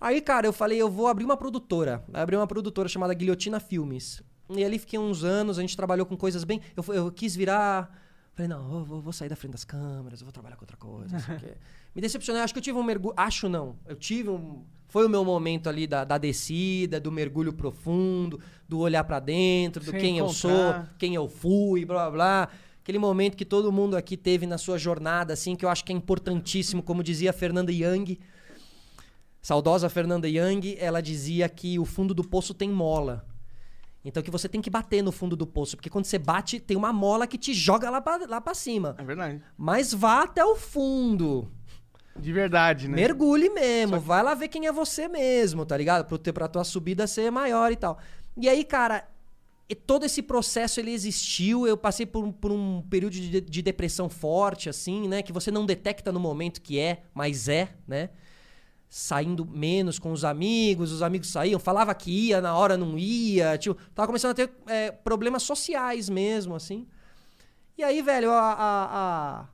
Aí, 0.00 0.20
cara, 0.20 0.46
eu 0.48 0.52
falei, 0.52 0.82
eu 0.82 0.90
vou 0.90 1.06
abrir 1.06 1.24
uma 1.24 1.36
produtora. 1.36 2.02
Aí 2.12 2.20
Abri 2.22 2.34
uma 2.36 2.46
produtora 2.46 2.88
chamada 2.88 3.14
Guilhotina 3.14 3.60
Filmes. 3.60 4.20
E 4.50 4.64
ali 4.64 4.78
fiquei 4.80 4.98
uns 4.98 5.22
anos, 5.22 5.58
a 5.58 5.62
gente 5.62 5.76
trabalhou 5.76 6.04
com 6.04 6.16
coisas 6.16 6.42
bem. 6.42 6.60
Eu, 6.76 6.84
eu 6.92 7.12
quis 7.12 7.36
virar. 7.36 8.01
Falei, 8.34 8.48
não, 8.48 8.78
eu 8.78 8.84
vou, 8.84 9.00
vou 9.00 9.12
sair 9.12 9.28
da 9.28 9.36
frente 9.36 9.52
das 9.52 9.64
câmeras, 9.64 10.20
eu 10.20 10.24
vou 10.24 10.32
trabalhar 10.32 10.56
com 10.56 10.62
outra 10.62 10.76
coisa, 10.76 11.12
não 11.12 11.20
sei 11.20 11.36
o 11.36 11.38
quê. 11.38 11.54
Me 11.94 12.00
decepcionei, 12.00 12.40
acho 12.40 12.54
que 12.54 12.58
eu 12.58 12.62
tive 12.62 12.78
um 12.78 12.82
mergulho. 12.82 13.14
Acho 13.16 13.48
não. 13.48 13.76
Eu 13.86 13.94
tive 13.94 14.30
um. 14.30 14.64
Foi 14.88 15.06
o 15.06 15.08
meu 15.08 15.24
momento 15.24 15.68
ali 15.68 15.86
da, 15.86 16.04
da 16.04 16.16
descida, 16.18 16.98
do 16.98 17.12
mergulho 17.12 17.52
profundo, 17.52 18.40
do 18.68 18.78
olhar 18.78 19.04
pra 19.04 19.20
dentro, 19.20 19.82
do 19.84 19.90
Se 19.90 19.98
quem 19.98 20.18
eu 20.18 20.28
sou, 20.30 20.50
encontrar. 20.50 20.94
quem 20.98 21.14
eu 21.14 21.28
fui, 21.28 21.84
blá 21.84 22.04
blá 22.04 22.10
blá. 22.10 22.48
Aquele 22.82 22.98
momento 22.98 23.36
que 23.36 23.44
todo 23.44 23.70
mundo 23.70 23.96
aqui 23.96 24.16
teve 24.16 24.46
na 24.46 24.58
sua 24.58 24.76
jornada, 24.76 25.32
assim, 25.34 25.54
que 25.54 25.64
eu 25.64 25.68
acho 25.68 25.84
que 25.84 25.92
é 25.92 25.94
importantíssimo, 25.94 26.82
como 26.82 27.02
dizia 27.02 27.30
a 27.30 27.32
Fernanda 27.32 27.70
Young. 27.70 28.18
Saudosa 29.40 29.88
Fernanda 29.88 30.28
Young, 30.28 30.76
ela 30.78 31.00
dizia 31.00 31.48
que 31.48 31.78
o 31.78 31.84
fundo 31.84 32.12
do 32.14 32.24
poço 32.24 32.52
tem 32.54 32.70
mola. 32.70 33.26
Então 34.04 34.22
que 34.22 34.30
você 34.30 34.48
tem 34.48 34.60
que 34.60 34.68
bater 34.70 35.00
no 35.02 35.12
fundo 35.12 35.36
do 35.36 35.46
poço, 35.46 35.76
porque 35.76 35.88
quando 35.90 36.04
você 36.06 36.18
bate, 36.18 36.58
tem 36.58 36.76
uma 36.76 36.92
mola 36.92 37.26
que 37.26 37.38
te 37.38 37.54
joga 37.54 37.88
lá 37.88 38.00
pra, 38.00 38.18
lá 38.28 38.40
pra 38.40 38.54
cima. 38.54 38.96
É 38.98 39.04
verdade. 39.04 39.40
Mas 39.56 39.92
vá 39.94 40.22
até 40.22 40.44
o 40.44 40.56
fundo. 40.56 41.50
De 42.16 42.32
verdade, 42.32 42.88
né? 42.88 42.96
Mergulhe 42.96 43.48
mesmo, 43.48 43.98
vai 44.00 44.22
lá 44.22 44.34
ver 44.34 44.48
quem 44.48 44.66
é 44.66 44.72
você 44.72 45.08
mesmo, 45.08 45.64
tá 45.64 45.76
ligado? 45.76 46.04
Pro 46.04 46.18
teu, 46.18 46.34
pra 46.34 46.48
tua 46.48 46.64
subida 46.64 47.06
ser 47.06 47.30
maior 47.30 47.70
e 47.72 47.76
tal. 47.76 47.98
E 48.36 48.48
aí, 48.48 48.64
cara, 48.64 49.08
e 49.68 49.74
todo 49.74 50.04
esse 50.04 50.20
processo 50.20 50.78
ele 50.80 50.90
existiu. 50.90 51.66
Eu 51.66 51.76
passei 51.76 52.04
por, 52.04 52.24
um- 52.24 52.32
por 52.32 52.50
um 52.52 52.82
período 52.82 53.12
de, 53.14 53.40
de 53.40 53.62
depressão 53.62 54.10
forte, 54.10 54.68
assim, 54.68 55.08
né? 55.08 55.22
Que 55.22 55.32
você 55.32 55.50
não 55.50 55.64
detecta 55.64 56.12
no 56.12 56.20
momento 56.20 56.60
que 56.60 56.78
é, 56.78 57.04
mas 57.14 57.48
é, 57.48 57.70
né? 57.88 58.10
Saindo 58.94 59.46
menos 59.46 59.98
com 59.98 60.12
os 60.12 60.22
amigos, 60.22 60.92
os 60.92 61.00
amigos 61.00 61.28
saíam, 61.32 61.58
falava 61.58 61.94
que 61.94 62.10
ia, 62.28 62.42
na 62.42 62.54
hora 62.54 62.76
não 62.76 62.98
ia. 62.98 63.56
Tipo, 63.56 63.74
tava 63.94 64.06
começando 64.06 64.32
a 64.32 64.34
ter 64.34 64.52
é, 64.66 64.90
problemas 64.92 65.44
sociais 65.44 66.10
mesmo, 66.10 66.54
assim. 66.54 66.86
E 67.78 67.82
aí, 67.82 68.02
velho, 68.02 68.30
a- 68.30 68.52
a- 68.52 69.48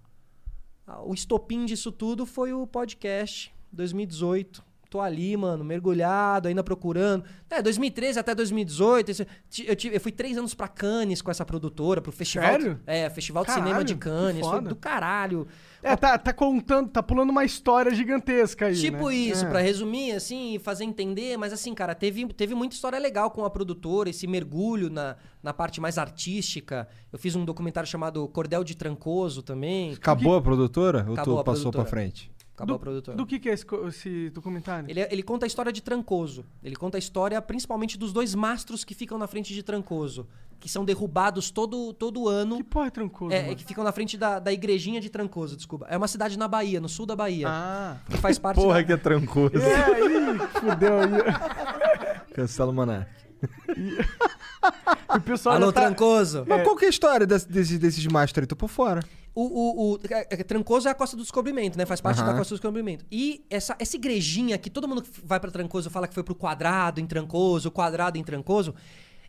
a, 0.88 1.02
O 1.04 1.14
estopim 1.14 1.64
disso 1.66 1.92
tudo 1.92 2.26
foi 2.26 2.52
o 2.52 2.66
podcast 2.66 3.54
2018. 3.70 4.64
Tô 4.90 5.02
ali, 5.02 5.36
mano, 5.36 5.62
mergulhado, 5.62 6.48
ainda 6.48 6.64
procurando. 6.64 7.22
É, 7.50 7.60
2013 7.60 8.18
até 8.18 8.34
2018. 8.34 9.10
esse- 9.10 9.26
ti- 9.50 9.66
Eu, 9.68 9.76
tive- 9.76 9.96
eu 9.96 10.00
fui 10.00 10.10
três 10.10 10.38
anos 10.38 10.54
pra 10.54 10.66
Cannes 10.66 11.20
com 11.20 11.30
essa 11.30 11.44
produtora, 11.44 12.00
pro 12.00 12.10
festival. 12.10 12.52
Sério? 12.52 12.80
É, 12.86 13.10
Festival 13.10 13.42
de 13.42 13.48
Caralho, 13.48 13.66
Cinema 13.66 13.84
de 13.84 13.92
que 13.94 14.00
Cannes. 14.00 14.46
Foi 14.46 14.62
do 14.62 14.74
caralho. 14.74 15.46
É, 15.82 15.94
tá, 15.94 16.16
tá 16.16 16.32
contando, 16.32 16.88
tá 16.88 17.02
pulando 17.02 17.28
uma 17.30 17.44
história 17.44 17.94
gigantesca 17.94 18.66
aí. 18.66 18.74
Tipo 18.76 19.08
né? 19.10 19.14
isso, 19.14 19.44
É. 19.44 19.48
pra 19.50 19.60
resumir, 19.60 20.12
assim, 20.12 20.54
e 20.54 20.58
fazer 20.58 20.84
entender, 20.84 21.36
mas 21.36 21.52
assim, 21.52 21.74
cara, 21.74 21.94
teve, 21.94 22.26
teve 22.32 22.54
muita 22.54 22.74
história 22.74 22.98
legal 22.98 23.30
com 23.30 23.44
a 23.44 23.50
produtora, 23.50 24.08
esse 24.08 24.26
mergulho 24.26 24.88
na, 24.88 25.16
na 25.42 25.52
parte 25.52 25.80
mais 25.82 25.98
artística. 25.98 26.88
Eu 27.12 27.18
fiz 27.18 27.36
um 27.36 27.44
documentário 27.44 27.88
chamado 27.88 28.26
Cordel 28.28 28.64
de 28.64 28.74
Trancoso 28.74 29.42
também. 29.42 29.92
Acabou 29.92 30.34
a 30.36 30.40
produtora? 30.42 31.04
Ou 31.06 31.12
Acabou 31.12 31.34
tu 31.36 31.40
a 31.40 31.44
passou 31.44 31.70
produtora. 31.70 31.84
pra 31.84 31.90
frente? 31.90 32.30
Acabou 32.58 32.74
a 32.74 32.78
do, 32.78 32.80
produtora. 32.80 33.16
do 33.16 33.24
que, 33.24 33.38
que 33.38 33.48
é 33.48 33.52
esse, 33.52 33.64
esse 33.86 34.30
documentário? 34.30 34.90
Ele, 34.90 35.00
é- 35.00 35.08
ele 35.12 35.22
conta 35.22 35.46
a 35.46 35.48
história 35.48 35.72
de 35.72 35.80
Trancoso. 35.80 36.44
Ele 36.62 36.74
conta 36.74 36.96
a 36.96 37.00
história 37.00 37.40
principalmente 37.40 37.96
dos 37.96 38.12
dois 38.12 38.34
mastros 38.34 38.84
que 38.84 38.94
ficam 38.94 39.16
na 39.16 39.26
frente 39.28 39.54
de 39.54 39.62
Trancoso. 39.62 40.26
Que 40.60 40.68
são 40.68 40.84
derrubados 40.84 41.52
todo, 41.52 41.92
todo 41.92 42.26
ano. 42.28 42.56
Que 42.56 42.64
porra 42.64 42.88
é 42.88 42.90
trancoso? 42.90 43.32
É, 43.32 43.40
mano? 43.42 43.52
é, 43.52 43.54
que 43.54 43.64
ficam 43.64 43.84
na 43.84 43.92
frente 43.92 44.16
da, 44.18 44.40
da 44.40 44.52
igrejinha 44.52 45.00
de 45.00 45.08
Trancoso, 45.08 45.54
desculpa. 45.56 45.86
É 45.88 45.96
uma 45.96 46.08
cidade 46.08 46.36
na 46.36 46.48
Bahia, 46.48 46.80
no 46.80 46.88
sul 46.88 47.06
da 47.06 47.14
Bahia. 47.14 47.46
Ah. 47.48 47.96
Que 48.10 48.16
faz 48.16 48.40
parte 48.40 48.56
Porra 48.56 48.78
da... 48.78 48.84
que 48.84 48.92
é 48.92 48.96
trancoso. 48.96 49.56
É, 49.56 49.84
aí, 49.84 50.38
fudeu 50.60 50.98
aí. 50.98 52.24
Cancela 52.34 52.72
o 52.72 52.74
Monark. 52.74 53.08
O 55.14 55.20
pessoal 55.20 55.56
Alô, 55.56 55.72
tá... 55.72 55.82
Trancoso. 55.82 56.44
Mas 56.46 56.62
qual 56.62 56.76
que 56.76 56.84
é 56.84 56.88
a 56.88 56.90
história 56.90 57.26
desse- 57.26 57.48
desses, 57.48 57.78
desses 57.78 58.06
masters 58.06 58.42
aí? 58.44 58.46
Tô 58.46 58.56
por 58.56 58.68
fora. 58.68 59.00
O, 59.40 59.42
o, 59.42 59.92
o- 59.94 59.98
é- 60.10 60.26
é- 60.30 60.42
Trancoso 60.42 60.88
é 60.88 60.90
a 60.90 60.94
Costa 60.94 61.16
do 61.16 61.22
Descobrimento, 61.22 61.78
né? 61.78 61.86
Faz 61.86 62.00
parte 62.00 62.18
Aham. 62.20 62.32
da 62.32 62.36
Costa 62.38 62.54
do 62.54 62.56
Descobrimento. 62.58 63.04
E 63.10 63.44
essa, 63.48 63.76
essa 63.78 63.94
igrejinha 63.94 64.58
que 64.58 64.68
todo 64.68 64.88
mundo 64.88 65.02
que 65.02 65.10
vai 65.24 65.38
pra 65.38 65.50
Trancoso 65.50 65.88
fala 65.90 66.08
que 66.08 66.14
foi 66.14 66.24
pro 66.24 66.34
quadrado 66.34 67.00
em 67.00 67.06
Trancoso, 67.06 67.70
quadrado 67.70 68.18
em 68.18 68.24
Trancoso. 68.24 68.74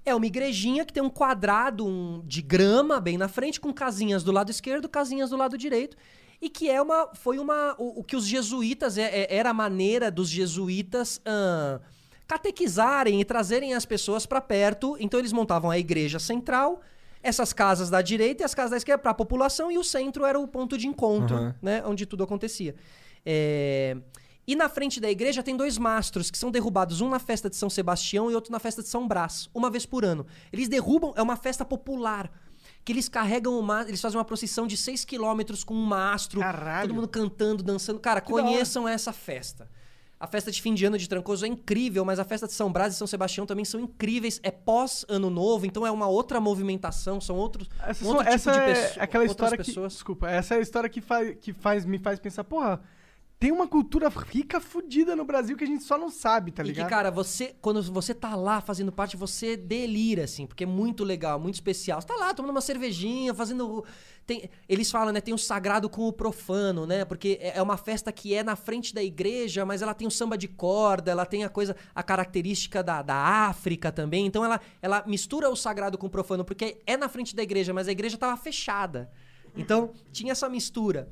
É 0.03 0.15
uma 0.15 0.25
igrejinha 0.25 0.83
que 0.83 0.91
tem 0.93 1.03
um 1.03 1.09
quadrado 1.09 1.85
um, 1.85 2.23
de 2.25 2.41
grama 2.41 2.99
bem 2.99 3.17
na 3.17 3.27
frente, 3.27 3.59
com 3.59 3.71
casinhas 3.71 4.23
do 4.23 4.31
lado 4.31 4.49
esquerdo, 4.49 4.89
casinhas 4.89 5.29
do 5.29 5.37
lado 5.37 5.57
direito. 5.57 5.95
E 6.41 6.49
que 6.49 6.69
é 6.69 6.81
uma. 6.81 7.09
Foi 7.13 7.37
uma. 7.37 7.75
O, 7.77 7.99
o 7.99 8.03
que 8.03 8.15
os 8.15 8.25
jesuítas. 8.25 8.97
é- 8.97 9.03
é- 9.23 9.35
era 9.35 9.49
a 9.49 9.53
maneira 9.53 10.09
dos 10.09 10.29
jesuítas. 10.29 11.21
ahn, 11.25 11.79
catequizarem 12.27 13.19
e 13.19 13.25
trazerem 13.25 13.73
as 13.73 13.85
pessoas 13.85 14.25
pra 14.25 14.39
perto. 14.39 14.95
Então 14.99 15.19
eles 15.19 15.33
montavam 15.33 15.69
a 15.69 15.77
igreja 15.77 16.17
central, 16.19 16.79
essas 17.21 17.51
casas 17.53 17.89
da 17.89 18.01
direita 18.01 18.43
e 18.43 18.45
as 18.45 18.53
casas 18.55 18.71
da 18.71 18.77
esquerda 18.77 19.01
para 19.01 19.11
a 19.11 19.15
população, 19.15 19.71
e 19.71 19.77
o 19.77 19.83
centro 19.83 20.25
era 20.25 20.39
o 20.39 20.47
ponto 20.47 20.77
de 20.77 20.87
encontro, 20.87 21.35
Aham. 21.35 21.55
né, 21.61 21.83
onde 21.85 22.05
tudo 22.05 22.23
acontecia. 22.23 22.75
É, 23.25 23.97
E 24.47 24.55
na 24.55 24.67
frente 24.67 24.99
da 24.99 25.09
igreja 25.11 25.43
tem 25.43 25.55
dois 25.55 25.77
mastros 25.77 26.31
que 26.31 26.37
são 26.37 26.49
derrubados, 26.49 27.01
um 27.01 27.09
na 27.09 27.19
festa 27.19 27.49
de 27.49 27.55
São 27.55 27.69
Sebastião 27.69 28.31
e 28.31 28.35
outro 28.35 28.51
na 28.51 28.57
festa 28.59 28.81
de 28.81 28.87
São 28.87 29.07
Brás, 29.07 29.47
uma 29.53 29.69
vez 29.69 29.85
por 29.85 30.03
ano. 30.03 30.25
Eles 30.51 30.67
derrubam, 30.67 31.13
é 31.15 31.21
uma 31.21 31.35
festa 31.35 31.63
popular. 31.63 32.31
Que 32.83 32.91
eles 32.93 33.07
carregam 33.09 33.59
o 33.59 33.61
mastro, 33.61 33.91
eles 33.91 34.01
fazem 34.01 34.17
uma 34.17 34.25
procissão 34.25 34.65
de 34.65 34.75
6 34.75 35.05
quilômetros 35.05 35.63
com 35.63 35.73
um 35.75 35.85
mastro, 35.85 36.39
Caralho. 36.39 36.87
todo 36.87 36.95
mundo 36.95 37.07
cantando, 37.07 37.61
dançando. 37.61 37.99
Cara, 37.99 38.17
hora. 38.19 38.25
conheçam 38.25 38.87
essa 38.87 39.13
festa. 39.13 39.69
A 40.19 40.27
festa 40.27 40.51
de 40.51 40.61
fim 40.61 40.73
de 40.73 40.83
ano 40.83 40.97
de 40.97 41.07
Trancoso 41.07 41.45
é 41.45 41.47
incrível, 41.47 42.03
mas 42.03 42.19
a 42.19 42.25
festa 42.25 42.45
de 42.45 42.51
São 42.51 42.69
Brás 42.69 42.93
e 42.93 42.97
São 42.97 43.07
Sebastião 43.07 43.45
também 43.45 43.63
são 43.63 43.79
incríveis. 43.79 44.37
É 44.43 44.51
pós-ano 44.51 45.29
novo, 45.29 45.65
então 45.65 45.87
é 45.87 45.91
uma 45.91 46.07
outra 46.07 46.41
movimentação, 46.41 47.21
são 47.21 47.37
outros 47.37 47.69
Essa, 47.81 48.03
um 48.03 48.09
outro 48.09 48.27
essa 48.27 48.51
tipo 48.51 48.65
de 48.65 48.71
é 48.71 48.93
aquela 48.97 49.23
história 49.23 49.57
que... 49.57 49.71
Desculpa, 49.71 50.29
essa 50.29 50.55
é 50.55 50.57
a 50.57 50.61
história 50.61 50.89
que, 50.89 50.99
faz, 50.99 51.37
que 51.39 51.53
faz, 51.53 51.85
me 51.85 51.97
faz 51.97 52.19
pensar, 52.19 52.43
porra, 52.43 52.81
tem 53.39 53.53
uma 53.53 53.67
cultura 53.67 54.09
rica 54.09 54.59
fudida 54.59 55.15
no 55.15 55.23
Brasil 55.23 55.55
que 55.55 55.63
a 55.63 55.67
gente 55.67 55.85
só 55.85 55.97
não 55.97 56.09
sabe, 56.09 56.51
tá 56.51 56.61
E 56.61 56.65
que, 56.65 56.71
ligado? 56.73 56.89
cara, 56.89 57.09
você, 57.09 57.55
quando 57.61 57.81
você 57.81 58.13
tá 58.13 58.35
lá 58.35 58.59
fazendo 58.59 58.91
parte, 58.91 59.15
você 59.15 59.55
delira, 59.55 60.25
assim, 60.25 60.45
porque 60.45 60.65
é 60.65 60.67
muito 60.67 61.05
legal, 61.05 61.39
muito 61.39 61.55
especial. 61.55 62.01
Você 62.01 62.07
tá 62.07 62.15
lá 62.15 62.33
tomando 62.33 62.51
uma 62.51 62.59
cervejinha, 62.59 63.33
fazendo. 63.33 63.85
Tem, 64.27 64.49
eles 64.67 64.91
falam, 64.91 65.13
né? 65.13 65.21
Tem 65.21 65.33
o 65.33 65.37
sagrado 65.37 65.89
com 65.89 66.05
o 66.05 66.11
profano, 66.11 66.85
né? 66.85 67.05
Porque 67.05 67.39
é 67.41 67.57
é 67.59 67.61
uma 67.61 67.77
festa 67.77 68.11
que 68.11 68.33
é 68.33 68.43
na 68.43 68.57
frente 68.57 68.93
da 68.93 69.01
igreja, 69.01 69.65
mas 69.65 69.81
ela 69.81 69.93
tem 69.93 70.05
o 70.07 70.11
samba 70.11 70.37
de 70.37 70.47
corda, 70.49 71.09
ela 71.11 71.25
tem 71.25 71.45
a 71.45 71.49
coisa, 71.49 71.77
a 71.95 72.03
característica 72.03 72.83
da, 72.83 73.01
da 73.01 73.15
África 73.15 73.89
também. 73.89 74.25
Então 74.25 74.43
ela, 74.43 74.59
ela 74.81 75.03
mistura 75.07 75.49
o 75.49 75.55
sagrado 75.55 75.97
com 75.97 76.07
o 76.07 76.09
profano, 76.09 76.43
porque 76.43 76.79
é 76.85 76.97
na 76.97 77.07
frente 77.07 77.33
da 77.33 77.41
igreja, 77.41 77.73
mas 77.73 77.87
a 77.87 77.91
igreja 77.91 78.17
tava 78.17 78.35
fechada. 78.35 79.09
Então 79.55 79.91
tinha 80.11 80.33
essa 80.33 80.49
mistura. 80.49 81.09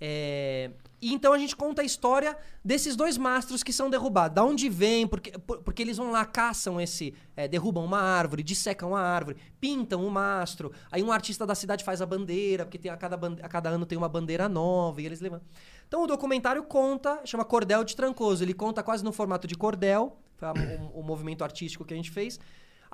É, 0.00 0.70
E 1.02 1.12
então 1.12 1.32
a 1.32 1.38
gente 1.38 1.56
conta 1.56 1.82
a 1.82 1.84
história 1.84 2.36
desses 2.64 2.94
dois 2.94 3.18
mastros 3.18 3.62
que 3.64 3.72
são 3.72 3.90
derrubados. 3.90 4.36
Da 4.36 4.44
onde 4.44 4.68
vem, 4.68 5.04
porque, 5.06 5.32
por- 5.32 5.58
porque 5.58 5.82
eles 5.82 5.96
vão 5.96 6.12
lá, 6.12 6.24
caçam 6.24 6.80
esse. 6.80 7.12
é, 7.36 7.48
derrubam 7.48 7.84
uma 7.84 8.00
árvore, 8.00 8.42
dissecam 8.44 8.94
a 8.94 9.00
árvore, 9.00 9.36
pintam 9.60 10.06
o 10.06 10.10
mastro. 10.10 10.70
Aí 10.92 11.02
um 11.02 11.10
artista 11.10 11.44
da 11.44 11.56
cidade 11.56 11.82
faz 11.82 12.00
a 12.00 12.06
bandeira, 12.06 12.64
porque 12.64 12.78
tem, 12.78 12.90
a, 12.90 12.96
cada, 12.96 13.16
a 13.42 13.48
cada 13.48 13.68
ano 13.68 13.84
tem 13.84 13.98
uma 13.98 14.08
bandeira 14.08 14.48
nova 14.48 15.02
e 15.02 15.06
eles 15.06 15.20
levam. 15.20 15.40
Então 15.88 16.04
o 16.04 16.06
documentário 16.06 16.62
conta, 16.62 17.20
chama 17.24 17.44
Cordel 17.44 17.82
de 17.82 17.96
Trancoso. 17.96 18.44
Ele 18.44 18.54
conta 18.54 18.80
quase 18.82 19.02
no 19.04 19.12
formato 19.12 19.48
de 19.48 19.56
cordel, 19.56 20.16
foi 20.36 20.48
a- 20.48 20.52
o, 20.94 21.00
o 21.00 21.02
movimento 21.02 21.42
artístico 21.42 21.84
que 21.84 21.92
a 21.92 21.96
gente 21.96 22.12
fez. 22.12 22.38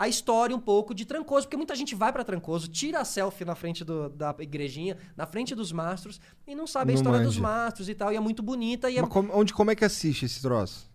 A 0.01 0.07
história 0.07 0.55
um 0.55 0.61
pouco 0.61 0.95
de 0.95 1.05
Trancoso, 1.05 1.47
porque 1.49 1.57
muita 1.57 1.75
gente 1.75 1.93
vai 1.97 2.13
pra 2.13 2.23
Trancoso, 2.23 2.69
tira 2.69 3.01
a 3.01 3.05
selfie 3.05 3.45
na 3.45 3.57
frente 3.57 3.83
do- 3.83 4.09
da 4.09 4.33
igrejinha, 4.39 4.97
na 5.17 5.27
frente 5.27 5.57
dos 5.57 5.73
mastros, 5.73 6.21
e 6.47 6.55
não 6.55 6.69
sabe 6.69 6.93
a 6.93 6.95
Não 6.95 7.01
história 7.01 7.19
dos 7.27 7.37
mastros 7.37 7.89
e 7.89 7.95
tal, 7.97 8.13
e 8.13 8.17
é 8.17 8.21
muito 8.21 8.41
bonita. 8.41 8.89
E 8.89 8.97
é- 8.99 9.03
como- 9.09 9.37
onde, 9.37 9.53
como 9.53 9.73
é 9.73 9.75
que 9.75 9.85
assiste 9.85 10.25
esse 10.25 10.41
troço? 10.41 10.88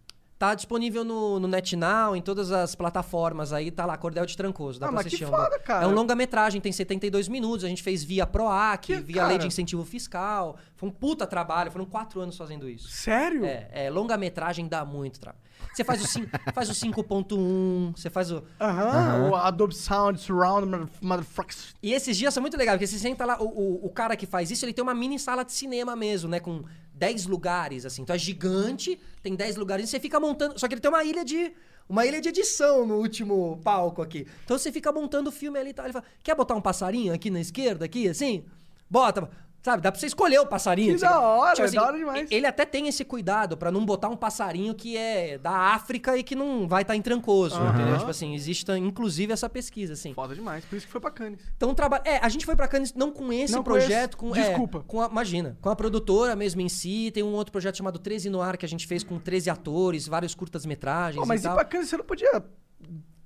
Tá 0.47 0.53
disponível 0.55 1.05
no, 1.05 1.39
no 1.39 1.47
NetNow, 1.47 2.15
em 2.17 2.21
todas 2.21 2.51
as 2.51 2.75
plataformas 2.75 3.53
aí, 3.53 3.71
tá 3.71 3.85
lá, 3.85 3.95
Cordel 3.97 4.25
de 4.25 4.35
Trancoso. 4.35 4.77
Dá 4.79 4.87
Ah, 4.87 4.89
pra 4.89 4.95
mas 4.97 5.03
que 5.03 5.07
assistir. 5.15 5.23
é 5.23 5.27
um 5.27 5.31
foda, 5.31 5.57
cara. 5.59 5.85
É 5.85 5.87
um 5.87 5.91
longa-metragem, 5.93 6.59
tem 6.59 6.71
72 6.71 7.29
minutos, 7.29 7.63
a 7.63 7.69
gente 7.69 7.81
fez 7.81 8.03
via 8.03 8.27
PROAC, 8.27 8.81
Que, 8.87 8.95
via 8.97 9.23
Lei 9.23 9.33
de 9.33 9.39
cara? 9.39 9.47
Incentivo 9.47 9.85
Fiscal. 9.85 10.57
Foi 10.75 10.89
um 10.89 10.91
puta 10.91 11.25
trabalho, 11.25 11.71
foram 11.71 11.85
quatro 11.85 12.19
anos 12.19 12.35
fazendo 12.35 12.69
isso. 12.69 12.89
Sério? 12.89 13.45
É, 13.45 13.69
é, 13.71 13.89
longa-metragem 13.89 14.67
dá 14.67 14.83
muito 14.83 15.19
trabalho. 15.19 15.41
Você 15.73 15.83
faz 15.83 16.03
o, 16.03 16.07
cin- 16.07 16.27
faz 16.53 16.69
o 16.69 16.73
5.1, 16.73 17.93
você 17.95 18.09
faz 18.09 18.29
o... 18.31 18.43
Aham, 18.59 19.29
o 19.29 19.35
Adobe 19.35 19.73
Sound 19.75 20.19
Surround, 20.19 20.67
mother- 20.67 20.89
motherfuckers. 21.01 21.73
E 21.81 21.93
esses 21.93 22.17
dias 22.17 22.33
são 22.33 22.41
muito 22.41 22.57
legais, 22.57 22.77
porque 22.77 22.87
você 22.87 22.99
senta 22.99 23.25
lá, 23.25 23.41
o, 23.41 23.45
o, 23.45 23.85
o 23.85 23.89
cara 23.89 24.15
que 24.15 24.25
faz 24.25 24.51
isso, 24.51 24.65
ele 24.65 24.73
tem 24.73 24.83
uma 24.83 24.93
mini 24.93 25.17
sala 25.17 25.43
de 25.43 25.51
cinema 25.53 25.95
mesmo, 25.95 26.29
né? 26.29 26.39
Com 26.39 26.63
10 27.03 27.25
lugares, 27.25 27.85
assim. 27.85 28.01
Então 28.01 28.15
é 28.15 28.19
gigante, 28.19 28.97
tem 29.21 29.35
10 29.35 29.57
lugares, 29.57 29.85
e 29.85 29.87
você 29.89 29.99
fica 29.99 30.21
montando. 30.21 30.57
Só 30.57 30.69
que 30.69 30.73
ele 30.73 30.81
tem 30.81 30.89
uma 30.89 31.03
ilha 31.03 31.25
de. 31.25 31.51
Uma 31.89 32.05
ilha 32.05 32.21
de 32.21 32.29
edição 32.29 32.85
no 32.85 32.95
último 32.95 33.59
palco 33.61 34.01
aqui. 34.01 34.25
Então 34.45 34.57
você 34.57 34.71
fica 34.71 34.89
montando 34.89 35.27
o 35.29 35.33
filme 35.33 35.59
ali 35.59 35.71
e 35.71 35.73
tal. 35.73 35.85
Ele 35.85 35.91
fala: 35.91 36.05
quer 36.23 36.33
botar 36.33 36.55
um 36.55 36.61
passarinho 36.61 37.13
aqui 37.13 37.29
na 37.29 37.41
esquerda, 37.41 37.83
aqui, 37.83 38.07
assim? 38.07 38.45
Bota. 38.89 39.29
Sabe, 39.63 39.81
dá 39.81 39.89
pra 39.93 39.97
você 39.99 40.07
escolher 40.07 40.39
o 40.39 40.45
passarinho. 40.45 40.93
Que 40.95 40.99
da 41.01 41.21
hora, 41.21 41.65
é 41.65 41.71
da 41.71 41.83
hora 41.87 41.97
demais. 41.97 42.29
Ele 42.29 42.45
até 42.45 42.65
tem 42.65 42.85
esse 42.89 43.05
cuidado 43.05 43.55
pra 43.55 43.71
não 43.71 43.85
botar 43.85 44.09
um 44.09 44.15
passarinho 44.17 44.75
que 44.75 44.97
é 44.97 45.37
da 45.37 45.51
África 45.73 46.17
e 46.17 46.21
que 46.23 46.35
não 46.35 46.67
vai 46.67 46.81
estar 46.81 46.97
em 46.97 47.01
trancoso, 47.01 47.55
entendeu? 47.63 47.97
Tipo 47.97 48.11
assim, 48.11 48.35
existe 48.35 48.69
inclusive 48.73 49.31
essa 49.31 49.47
pesquisa, 49.47 49.93
assim. 49.93 50.13
Foda 50.13 50.35
demais, 50.35 50.65
por 50.65 50.75
isso 50.75 50.85
que 50.85 50.91
foi 50.91 50.99
pra 50.99 51.09
Cannes. 51.11 51.39
Então 51.55 51.73
trabalha. 51.73 52.01
É, 52.03 52.17
a 52.17 52.27
gente 52.27 52.45
foi 52.45 52.57
pra 52.57 52.67
Cannes 52.67 52.93
não 52.93 53.09
com 53.09 53.31
esse 53.31 53.53
Não 53.53 53.59
com 53.63 53.71
projeto, 53.71 54.09
esse. 54.11 54.17
com. 54.17 54.35
é, 54.35 54.47
Desculpa. 54.49 54.83
com 54.85 55.01
a- 55.01 55.07
imagina, 55.07 55.57
com 55.61 55.69
a 55.69 55.75
produtora 55.77 56.35
mesmo 56.35 56.59
em 56.59 56.67
si. 56.67 57.09
Tem 57.13 57.23
um 57.23 57.31
outro 57.33 57.53
projeto 57.53 57.77
chamado 57.77 57.97
13 57.99 58.29
no 58.29 58.41
ar 58.41 58.57
que 58.57 58.65
a 58.65 58.69
gente 58.69 58.85
fez 58.85 59.01
com 59.01 59.17
13 59.17 59.49
atores, 59.49 60.07
vários 60.09 60.35
curtas-metragens. 60.35 61.21
Pô, 61.21 61.25
mas 61.25 61.45
e 61.45 61.49
pra 61.49 61.63
Cannes 61.63 61.87
você 61.87 61.95
não 61.95 62.03
podia 62.03 62.43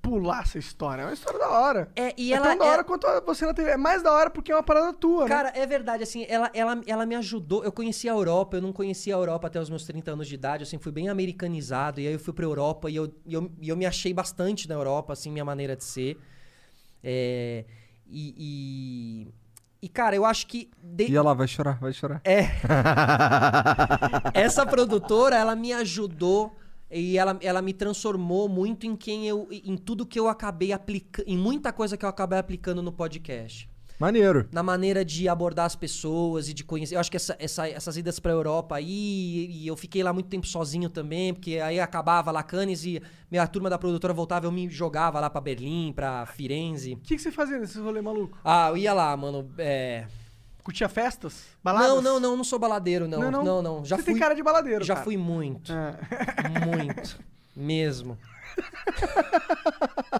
pular 0.10 0.41
essa 0.43 0.58
história. 0.58 1.01
É 1.01 1.05
uma 1.05 1.14
história 1.14 1.39
da 1.39 1.49
hora. 1.49 1.91
É, 1.95 2.14
e 2.18 2.32
é 2.32 2.36
ela 2.38 2.47
tão 2.49 2.58
da 2.58 2.66
é- 2.66 2.70
hora 2.70 2.84
quanto 2.84 3.08
você 3.26 3.45
na 3.45 3.53
TV. 3.53 3.72
É 3.72 3.78
mais 3.78 4.01
da 4.01 4.12
hora 4.14 4.30
porque 4.30 4.51
é 4.51 4.55
uma 4.55 4.64
parada 4.64 4.93
tua, 4.93 5.24
né? 5.24 5.30
Cara, 5.30 5.51
é 5.55 5.66
verdade, 5.66 6.03
assim, 6.03 6.26
ela, 6.30 6.49
ela, 6.53 6.82
ela 6.88 7.05
me 7.05 7.16
ajudou. 7.16 7.64
Eu 7.64 7.72
conhecia 7.72 8.12
a 8.12 8.16
Europa, 8.16 8.58
eu 8.58 8.62
não 8.62 8.72
conhecia 8.72 9.16
a 9.16 9.18
Europa 9.18 9.47
até 9.47 9.60
os 9.60 9.70
meus 9.70 9.86
30 9.86 10.12
anos 10.12 10.28
de 10.28 10.36
idade, 10.36 10.64
assim, 10.64 10.78
fui 10.78 10.91
bem 10.91 11.10
americanizado. 11.10 11.99
E 11.99 12.08
aí 12.08 12.14
eu 12.14 12.20
fui 12.20 12.34
pra 12.34 12.45
Europa 12.45 12.89
e 12.89 12.95
eu, 12.95 13.14
e 13.26 13.34
eu, 13.34 13.51
e 13.62 13.70
eu 13.70 13.76
me 13.78 13.86
achei 13.86 14.14
bastante 14.14 14.68
na 14.70 14.76
Europa, 14.76 15.14
assim, 15.14 15.32
minha 15.32 15.45
maneira 15.45 15.76
de 15.76 15.84
ser. 15.84 16.18
É, 17.03 17.66
e, 18.10 18.34
e, 18.38 19.34
e, 19.86 19.89
cara, 19.89 20.16
eu 20.16 20.26
acho 20.26 20.47
que. 20.47 20.70
de- 20.82 21.12
E 21.12 21.16
ela 21.16 21.34
vai 21.34 21.47
chorar, 21.47 21.78
vai 21.80 21.93
chorar. 21.93 22.22
É. 22.24 22.47
Essa 24.34 24.66
produtora, 24.66 25.36
ela 25.36 25.55
me 25.55 25.74
ajudou 25.74 26.55
e 26.91 27.17
ela, 27.17 27.38
ela 27.41 27.61
me 27.61 27.73
transformou 27.73 28.47
muito 28.47 28.85
em 28.85 28.95
quem 28.95 29.27
eu. 29.27 29.47
em 29.51 29.75
tudo 29.77 30.05
que 30.05 30.19
eu 30.19 30.27
acabei 30.27 30.71
aplicando. 30.71 31.25
Em 31.27 31.38
muita 31.38 31.71
coisa 31.73 31.97
que 31.97 32.05
eu 32.05 32.09
acabei 32.09 32.39
aplicando 32.39 32.81
no 32.81 32.91
podcast 32.91 33.69
Maneiro. 33.99 34.47
na 34.51 34.61
maneira 34.61 35.03
de 35.03 35.27
abordar 35.27 35.65
as 35.65 35.75
pessoas 35.75 36.47
e 36.47 36.53
de 36.53 36.63
conhecer. 36.63 36.95
Eu 36.95 36.99
acho 36.99 37.09
que 37.09 37.17
essa- 37.17 37.35
essa- 37.39 37.67
essas 37.67 37.97
idas 37.97 38.19
pra 38.19 38.31
Europa 38.31 38.75
aí, 38.75 39.47
e 39.49 39.67
eu 39.67 39.75
fiquei 39.75 40.03
lá 40.03 40.13
muito 40.13 40.29
tempo 40.29 40.45
sozinho 40.45 40.88
também, 40.89 41.33
porque 41.33 41.57
aí 41.57 41.79
acabava 41.79 42.29
lá 42.31 42.43
Cannes 42.43 42.85
e 42.85 43.01
minha 43.31 43.45
turma 43.47 43.69
da 43.71 43.77
produtora 43.77 44.13
voltava, 44.13 44.45
eu 44.45 44.51
me 44.51 44.69
jogava 44.69 45.19
lá 45.19 45.29
pra 45.31 45.41
Berlim, 45.41 45.91
pra 45.93 46.25
Firenze. 46.27 46.93
O 46.93 46.97
que, 46.97 47.15
que 47.15 47.21
você 47.21 47.31
fazia 47.31 47.57
nesse 47.57 47.79
rolê 47.79 48.01
maluco? 48.01 48.38
Ah, 48.43 48.69
eu 48.69 48.77
ia 48.77 48.93
lá, 48.93 49.17
mano. 49.17 49.49
É... 49.57 50.05
Curtia 50.68 50.89
festas? 50.89 51.45
Baladas? 51.63 51.88
Não, 51.89 52.01
não, 52.01 52.20
não, 52.20 52.36
não 52.36 52.43
sou 52.43 52.59
baladeiro, 52.59 53.07
não. 53.07 53.22
Não, 53.22 53.32
Não, 53.32 53.43
não? 53.45 53.61
não. 53.61 53.86
Já 53.86 53.95
Você 53.95 54.03
fui, 54.03 54.11
tem 54.11 54.20
cara 54.20 54.34
de 54.36 54.43
baladeiro, 54.43 54.84
Já 54.84 54.95
cara. 54.95 55.05
fui 55.05 55.15
muito. 55.15 55.72
É. 55.72 55.95
Muito. 56.65 57.18
Mesmo. 57.55 58.18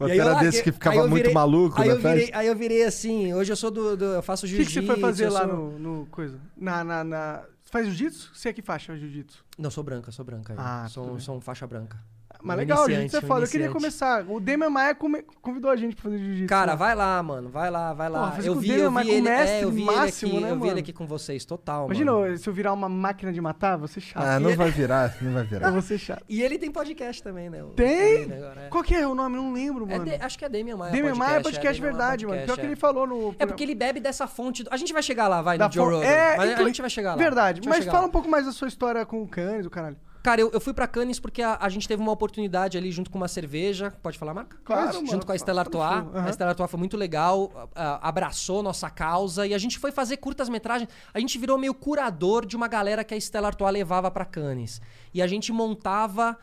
Eu 0.00 0.08
era 0.08 0.24
larguei- 0.24 0.50
desse 0.50 0.62
que 0.62 0.72
ficava 0.72 0.96
eu 0.96 1.02
muito 1.08 1.22
virei- 1.22 1.32
maluco 1.32 1.80
aí 1.80 1.88
na 1.88 1.94
eu 1.94 1.98
virei, 1.98 2.20
festa? 2.26 2.38
Aí 2.38 2.46
eu 2.48 2.56
virei 2.56 2.84
assim, 2.84 3.32
hoje 3.32 3.50
eu 3.52 3.56
sou 3.56 3.70
do. 3.70 3.96
do- 3.96 4.04
eu 4.04 4.22
faço 4.22 4.44
O 4.44 4.48
que, 4.48 4.56
jiu-jitsu. 4.56 4.80
que 4.80 4.86
você 4.86 4.92
foi 4.92 5.00
fazer 5.00 5.28
lá 5.30 5.46
sou- 5.46 5.56
no, 5.56 5.78
no 5.78 6.06
coisa? 6.06 6.38
Na, 6.56 6.84
na, 6.84 7.04
na... 7.04 7.42
Você 7.64 7.70
faz 7.70 7.86
jiu-jitsu? 7.86 8.30
Você 8.34 8.48
é 8.50 8.52
que 8.52 8.60
faixa 8.62 8.88
faz 8.88 9.00
jiu-jitsu? 9.00 9.42
Não, 9.56 9.70
sou 9.70 9.82
branca, 9.82 10.12
sou 10.12 10.24
branca. 10.24 10.54
Ah, 10.58 10.86
sou, 10.90 11.18
sou 11.20 11.36
um 11.36 11.40
faixa 11.40 11.66
branca. 11.66 11.96
Mas 12.42 12.56
Um 12.56 12.58
legal, 12.58 12.76
iniciante, 12.78 12.94
jiu-jitsu 12.94 13.16
é 13.16 13.20
um 13.20 13.28
foda. 13.28 13.44
Eu 13.46 13.50
queria 13.50 13.70
começar. 13.70 14.24
O 14.28 14.40
Demian 14.40 14.70
Maia 14.70 14.94
come- 14.94 15.22
convidou 15.42 15.70
a 15.70 15.76
gente 15.76 15.94
pra 15.96 16.04
fazer 16.04 16.18
jiu-jitsu. 16.18 16.48
Cara, 16.48 16.74
vai 16.74 16.94
lá, 16.94 17.22
mano. 17.22 17.48
Vai 17.50 17.70
lá, 17.70 17.92
vai 17.92 18.08
lá. 18.08 18.30
Porra, 18.30 18.42
eu 18.44 18.52
com 18.52 18.58
o 18.58 18.62
vi, 18.62 18.68
Demian 18.68 18.84
eu 18.84 18.90
vi 18.92 19.10
ele, 19.10 19.20
mestre 19.22 19.56
é, 19.56 19.64
eu 19.64 19.70
vi 19.70 19.82
máximo, 19.84 20.30
ele 20.32 20.36
aqui, 20.38 20.44
né, 20.46 20.50
eu 20.52 20.60
vi 20.60 20.68
ele 20.68 20.80
aqui 20.80 20.92
com 20.92 21.06
vocês, 21.06 21.44
total, 21.44 21.86
Imagina, 21.86 22.12
mano. 22.12 22.36
se 22.38 22.48
eu 22.48 22.52
virar 22.52 22.72
uma 22.72 22.88
máquina 22.88 23.32
de 23.32 23.40
matar, 23.40 23.76
você 23.76 24.00
chato. 24.00 24.22
Ah, 24.24 24.38
não 24.40 24.54
vai 24.56 24.70
virar, 24.70 25.14
não 25.20 25.32
vai 25.32 25.42
Eu 25.42 25.46
virar. 25.46 25.70
vou 25.72 25.82
ser 25.82 25.98
chato. 25.98 26.24
E 26.28 26.42
ele 26.42 26.58
tem 26.58 26.70
podcast 26.70 27.22
também, 27.22 27.48
né? 27.50 27.64
Tem? 27.74 28.24
agora, 28.24 28.62
é. 28.62 28.68
Qual 28.68 28.82
que 28.84 28.94
é 28.94 29.06
o 29.06 29.14
nome? 29.14 29.36
Não 29.36 29.52
lembro, 29.52 29.84
É 29.88 29.98
mano. 29.98 30.04
de- 30.10 30.16
acho 30.22 30.38
que 30.38 30.44
é 30.44 30.48
Demian 30.48 30.76
Maia 30.76 30.92
Demian 30.92 31.14
Maia 31.14 31.30
é 31.38 31.42
podcast, 31.42 31.56
podcast 31.56 31.80
Demian 31.80 31.92
Maia 31.96 32.06
verdade, 32.08 32.26
mano. 32.26 32.36
Pior 32.38 32.46
podcast, 32.46 32.60
que 32.60 32.66
é. 32.66 32.70
ele 32.70 32.76
falou 32.80 33.06
no... 33.06 33.34
É 33.38 33.46
porque 33.46 33.62
ele 33.62 33.74
bebe 33.74 34.00
dessa 34.00 34.26
fonte. 34.26 34.62
do- 34.62 34.70
A 34.72 34.76
gente 34.76 34.92
vai 34.92 35.02
chegar 35.02 35.28
lá, 35.28 35.42
vai, 35.42 35.58
da 35.58 35.66
no 35.66 35.72
Joe 35.72 35.84
Rogan. 35.84 36.04
É, 36.06 36.36
a 36.36 36.62
gente 36.64 36.80
vai 36.80 36.90
chegar 36.90 37.10
lá. 37.12 37.16
Verdade, 37.16 37.56
gente 37.62 37.68
mas 37.68 37.84
fala 37.84 38.06
um 38.06 38.10
pouco 38.10 38.28
mais 38.28 38.46
da 38.46 38.52
sua 38.52 38.68
história 38.68 39.04
com 39.06 39.22
o 39.22 39.28
Canis, 39.28 39.66
o 39.66 39.70
caralho. 39.70 39.96
Cara, 40.26 40.40
eu, 40.40 40.50
eu 40.50 40.60
fui 40.60 40.74
pra 40.74 40.88
Cannes 40.88 41.20
porque 41.20 41.40
a, 41.40 41.56
a 41.60 41.68
gente 41.68 41.86
teve 41.86 42.02
uma 42.02 42.10
oportunidade 42.10 42.76
ali 42.76 42.90
junto 42.90 43.12
com 43.12 43.16
uma 43.16 43.28
cerveja. 43.28 43.92
Pode 44.02 44.18
falar, 44.18 44.34
marca? 44.34 44.56
Claro, 44.64 44.92
Junto 44.94 45.06
mano, 45.12 45.24
com 45.24 45.30
a 45.30 45.34
Artois. 45.60 45.78
fala, 45.88 46.10
aham. 46.18 46.26
A 46.26 46.30
Estela 46.30 46.50
Artois 46.50 46.68
foi 46.68 46.78
muito 46.80 46.96
legal, 46.96 47.70
a- 47.76 48.08
abraçou 48.08 48.60
nossa 48.60 48.90
causa 48.90 49.46
e 49.46 49.54
a 49.54 49.58
gente 49.58 49.78
foi 49.78 49.92
fazer 49.92 50.16
curtas-metragens. 50.16 50.90
A 51.14 51.20
gente 51.20 51.38
virou 51.38 51.56
meio 51.56 51.72
curador 51.72 52.44
de 52.44 52.56
uma 52.56 52.66
galera 52.66 53.04
que 53.04 53.14
a 53.14 53.16
Estela 53.16 53.46
Artois 53.46 53.72
levava 53.72 54.10
pra 54.10 54.24
Cannes. 54.24 54.80
E 55.14 55.22
a 55.22 55.28
gente 55.28 55.52
montava 55.52 56.36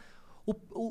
o, 0.46 0.54
o, 0.72 0.82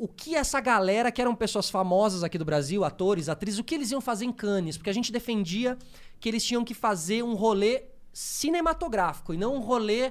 o, 0.00 0.04
o 0.06 0.08
que 0.08 0.34
essa 0.34 0.58
galera, 0.60 1.12
que 1.12 1.22
eram 1.22 1.36
pessoas 1.36 1.70
famosas 1.70 2.24
aqui 2.24 2.38
do 2.38 2.44
Brasil, 2.44 2.82
atores, 2.82 3.28
atrizes, 3.28 3.60
o 3.60 3.64
que 3.64 3.76
eles 3.76 3.92
iam 3.92 4.00
fazer 4.00 4.24
em 4.24 4.32
Cannes. 4.32 4.76
Porque 4.76 4.90
a 4.90 4.94
gente 4.94 5.12
defendia 5.12 5.78
que 6.18 6.28
eles 6.28 6.42
tinham 6.44 6.64
que 6.64 6.74
fazer 6.74 7.22
um 7.22 7.34
rolê 7.34 7.84
cinematográfico 8.12 9.32
e 9.32 9.36
não 9.36 9.54
um 9.54 9.60
rolê 9.60 10.10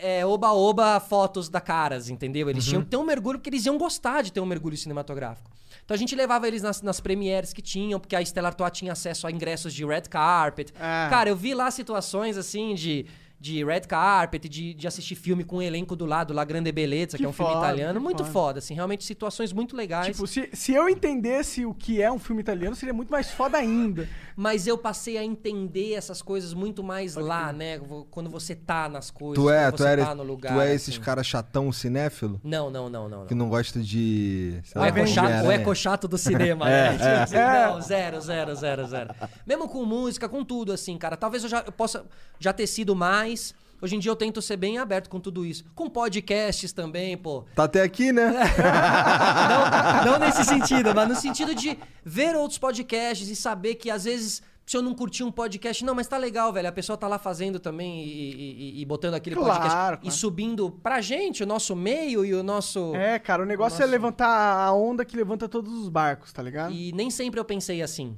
é, 0.00 0.24
oba-oba 0.24 0.98
fotos 1.00 1.48
da 1.48 1.60
caras, 1.60 2.08
entendeu? 2.08 2.48
Eles 2.48 2.64
tinham 2.64 2.82
que 2.82 2.88
ter 2.88 2.96
um 2.96 3.04
mergulho 3.04 3.38
porque 3.38 3.50
eles 3.50 3.66
iam 3.66 3.76
gostar 3.76 4.22
de 4.22 4.32
ter 4.32 4.40
um 4.40 4.46
mergulho 4.46 4.76
cinematográfico. 4.76 5.50
Então 5.84 5.94
a 5.94 5.98
gente 5.98 6.14
levava 6.14 6.46
eles 6.46 6.62
nas, 6.62 6.80
nas 6.80 7.00
premieres 7.00 7.52
que 7.52 7.60
tinham, 7.60 7.98
porque 7.98 8.14
a 8.14 8.22
Stella 8.22 8.48
Artois 8.48 8.72
tinha 8.72 8.92
acesso 8.92 9.26
a 9.26 9.30
ingressos 9.30 9.74
de 9.74 9.84
red 9.84 10.02
carpet. 10.02 10.72
Ah. 10.78 11.08
Cara, 11.10 11.28
eu 11.28 11.36
vi 11.36 11.54
lá 11.54 11.70
situações 11.70 12.36
assim 12.36 12.74
de, 12.74 13.06
de 13.42 13.64
red 13.64 13.80
carpet, 13.80 14.48
de, 14.48 14.72
de 14.72 14.86
assistir 14.86 15.16
filme 15.16 15.42
com 15.42 15.56
o 15.56 15.62
elenco 15.62 15.96
do 15.96 16.06
lado, 16.06 16.32
La 16.32 16.44
Grande 16.44 16.70
Bellezza, 16.70 17.16
que, 17.16 17.22
Que 17.22 17.24
é 17.24 17.28
um 17.28 17.32
filme 17.32 17.52
foda, 17.52 17.66
italiano. 17.66 17.98
que 17.98 18.04
Muito 18.04 18.18
foda. 18.18 18.30
foda, 18.32 18.58
assim, 18.60 18.72
realmente 18.74 19.02
situações 19.04 19.52
muito 19.52 19.74
legais. 19.76 20.06
Tipo, 20.14 20.26
se, 20.28 20.48
se 20.52 20.72
eu 20.72 20.88
entendesse 20.88 21.66
o 21.66 21.74
que 21.74 22.00
é 22.00 22.10
um 22.10 22.20
filme 22.20 22.40
italiano, 22.40 22.76
seria 22.76 22.94
muito 22.94 23.10
mais 23.10 23.32
foda 23.32 23.58
ainda. 23.58 24.08
Mas 24.36 24.66
eu 24.68 24.78
passei 24.78 25.18
a 25.18 25.24
entender 25.24 25.94
essas 25.94 26.22
coisas 26.22 26.54
muito 26.54 26.84
mais 26.84 27.16
lá, 27.16 27.52
né? 27.52 27.80
Quando 28.12 28.30
você 28.30 28.54
tá 28.54 28.88
nas 28.88 29.10
coisas, 29.10 29.42
Tu 29.42 29.50
é, 29.50 29.64
quando 29.64 29.74
tu, 29.74 29.82
você 29.82 29.88
era, 29.88 30.06
tá 30.06 30.14
no 30.14 30.22
lugar. 30.22 30.54
tu 30.54 30.60
é 30.60 30.72
esses 30.74 30.94
assim. 30.94 31.00
caras 31.04 31.26
chatão 31.26 31.72
cinéfilo? 31.72 32.40
Não, 32.44 32.70
não, 32.70 32.88
não, 32.88 33.08
não. 33.08 33.18
não. 33.20 33.26
Que 33.26 33.34
não 33.34 33.48
gosta 33.48 33.80
de. 33.80 34.60
sei 34.64 34.78
O 34.80 34.80
lá, 34.80 34.86
eco, 34.88 35.06
chato, 35.06 35.24
o 35.24 35.26
Homem-Aranha. 35.28 35.54
eco 35.60 35.74
chato 35.74 36.06
do 36.08 36.16
cinema, 36.18 36.64
né? 36.66 36.92
Tipo 36.92 37.04
assim, 37.04 37.34
Não, 37.36 37.80
zero, 37.80 38.20
zero, 38.20 38.54
zero, 38.54 38.86
zero. 38.86 39.14
Mesmo 39.44 39.68
com 39.68 39.84
música, 39.84 40.28
com 40.28 40.44
tudo, 40.44 40.72
assim, 40.72 40.96
cara. 40.96 41.16
Talvez 41.16 41.42
eu 41.42 41.48
já 41.50 41.60
eu 41.66 41.72
possa 41.72 42.04
já 42.38 42.52
ter 42.52 42.66
sido 42.66 42.94
mais. 42.94 43.31
Hoje 43.80 43.96
em 43.96 43.98
dia 43.98 44.10
eu 44.12 44.16
tento 44.16 44.40
ser 44.40 44.56
bem 44.56 44.78
aberto 44.78 45.10
com 45.10 45.18
tudo 45.18 45.44
isso. 45.44 45.64
Com 45.74 45.90
podcasts 45.90 46.72
também, 46.72 47.16
pô. 47.16 47.44
Tá 47.54 47.64
até 47.64 47.82
aqui, 47.82 48.12
né? 48.12 48.30
Não, 50.04 50.12
não 50.12 50.18
nesse 50.20 50.44
sentido, 50.44 50.94
mas 50.94 51.08
no 51.08 51.16
sentido 51.16 51.54
de 51.54 51.76
ver 52.04 52.36
outros 52.36 52.58
podcasts 52.58 53.28
e 53.28 53.34
saber 53.36 53.74
que 53.76 53.90
às 53.90 54.04
vezes. 54.04 54.42
Se 54.64 54.76
eu 54.76 54.80
não 54.82 54.94
curtir 54.94 55.24
um 55.24 55.30
podcast, 55.32 55.84
não, 55.84 55.92
mas 55.92 56.06
tá 56.06 56.16
legal, 56.16 56.52
velho. 56.52 56.68
A 56.68 56.72
pessoa 56.72 56.96
tá 56.96 57.08
lá 57.08 57.18
fazendo 57.18 57.58
também 57.58 58.04
e, 58.04 58.76
e- 58.78 58.80
e- 58.80 58.84
botando 58.84 59.14
aquele 59.14 59.34
Claro, 59.34 59.50
podcast 59.50 59.76
claro. 59.76 59.98
e 60.04 60.10
subindo 60.12 60.70
pra 60.70 61.00
gente, 61.00 61.42
o 61.42 61.46
nosso 61.46 61.74
meio 61.74 62.24
e 62.24 62.32
o 62.32 62.44
nosso. 62.44 62.94
É, 62.94 63.18
cara, 63.18 63.42
o 63.42 63.44
negócio 63.44 63.78
é 63.78 63.80
Nossa. 63.80 63.90
levantar 63.90 64.28
a 64.28 64.72
onda 64.72 65.04
que 65.04 65.16
levanta 65.16 65.48
todos 65.48 65.72
os 65.74 65.88
barcos, 65.88 66.32
tá 66.32 66.40
ligado? 66.40 66.72
E 66.72 66.92
nem 66.92 67.10
sempre 67.10 67.40
eu 67.40 67.44
pensei 67.44 67.82
assim. 67.82 68.16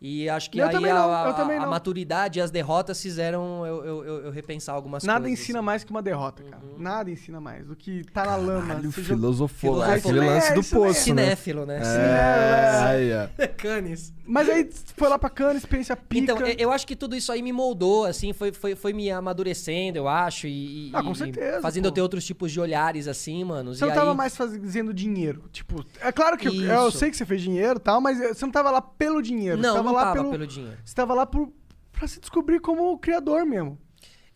E 0.00 0.28
acho 0.30 0.48
que 0.50 0.60
Eu 0.60 0.68
aí 0.68 0.76
a, 0.76 0.80
não, 0.80 1.10
a- 1.12 1.62
a 1.64 1.66
maturidade 1.66 2.38
e 2.38 2.42
as 2.42 2.52
derrotas 2.52 3.02
fizeram 3.02 3.66
eu, 3.66 3.84
eu, 3.84 4.04
eu- 4.04 4.18
eu 4.26 4.30
repensar 4.30 4.72
algumas 4.74 5.02
Nada 5.02 5.22
coisas. 5.22 5.40
ensina 5.40 5.58
assim. 5.58 5.66
mais 5.66 5.82
que 5.82 5.90
uma 5.90 6.00
derrota, 6.00 6.42
cara. 6.44 6.62
Nada 6.78 7.10
ensina 7.10 7.40
mais 7.40 7.66
do 7.66 7.74
que 7.74 8.04
tá 8.12 8.24
na 8.24 8.36
lama. 8.36 8.68
Caralho, 8.68 8.92
filosofou. 8.92 9.48
filosofou. 9.82 9.82
Aquele 9.82 10.20
É, 10.20 10.34
lance 10.34 10.54
do 10.54 10.60
isso 10.60 10.74
mesmo. 10.76 10.86
poço, 10.94 11.14
né? 11.14 11.22
Cinéfilo, 11.24 11.66
né? 11.66 11.80
É, 11.82 12.84
aí, 12.84 13.10
ó. 13.12 13.48
Canis. 13.58 14.12
Mas 14.24 14.48
aí 14.48 14.68
foi 14.94 15.08
lá 15.08 15.18
pra 15.18 15.30
cana, 15.30 15.58
experiência 15.58 15.96
pica. 15.96 16.32
Então, 16.32 16.46
eu- 16.46 16.54
eu 16.58 16.70
acho 16.72 16.86
que 16.86 16.94
tudo 16.94 17.16
isso 17.16 17.32
aí 17.32 17.42
me 17.42 17.50
moldou, 17.52 18.04
assim, 18.04 18.32
foi, 18.32 18.52
foi, 18.52 18.76
foi 18.76 18.92
me 18.92 19.10
amadurecendo, 19.10 19.96
eu 19.98 20.06
acho, 20.06 20.46
e, 20.46 20.90
e- 20.90 20.90
Ah, 20.92 21.02
com 21.02 21.12
e 21.12 21.16
certeza, 21.16 21.60
fazendo 21.62 21.84
pô. 21.84 21.88
eu 21.88 21.92
ter 21.92 22.02
outros 22.02 22.24
tipos 22.24 22.52
de 22.52 22.60
olhares, 22.60 23.08
assim, 23.08 23.42
mano. 23.42 23.74
Você 23.74 23.84
e 23.84 23.88
não 23.88 23.94
tava 23.94 24.10
aí- 24.10 24.16
mais 24.16 24.36
fazendo 24.36 24.92
dinheiro. 24.92 25.44
Tipo, 25.50 25.82
é 26.00 26.12
claro 26.12 26.36
que 26.36 26.46
eu, 26.46 26.52
eu 26.62 26.90
sei 26.90 27.10
que 27.10 27.16
você 27.16 27.24
fez 27.24 27.40
dinheiro 27.40 27.78
e 27.78 27.82
tal, 27.82 28.00
mas 28.00 28.18
você 28.18 28.44
não 28.44 28.52
tava 28.52 28.70
lá 28.70 28.82
pelo 28.82 29.22
dinheiro. 29.22 29.56
Não, 29.60 29.87
você 29.90 29.94
tava 29.94 30.06
não 30.06 30.06
lá 30.08 30.12
pelo, 30.12 30.30
pelo 30.30 30.46
dinheiro. 30.46 30.78
Você 30.84 30.94
tava 30.94 31.14
lá 31.14 31.26
por, 31.26 31.52
pra 31.92 32.06
se 32.08 32.20
descobrir 32.20 32.60
como 32.60 32.98
criador 32.98 33.44
mesmo. 33.44 33.78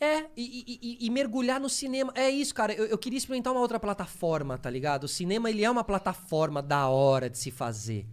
É, 0.00 0.24
e, 0.36 0.64
e- 0.66 0.78
e- 0.82 1.06
e 1.06 1.10
mergulhar 1.10 1.60
no 1.60 1.68
cinema. 1.68 2.12
É 2.16 2.28
isso, 2.28 2.52
cara. 2.54 2.72
Eu, 2.72 2.86
eu 2.86 2.98
queria 2.98 3.16
experimentar 3.16 3.52
uma 3.52 3.60
outra 3.62 3.78
plataforma, 3.78 4.58
tá 4.58 4.68
ligado? 4.68 5.04
O 5.04 5.08
cinema, 5.08 5.48
ele 5.48 5.64
é 5.64 5.70
uma 5.70 5.84
plataforma 5.84 6.60
da 6.60 6.88
hora 6.88 7.30
de 7.30 7.38
se 7.38 7.50
fazer. 7.52 8.06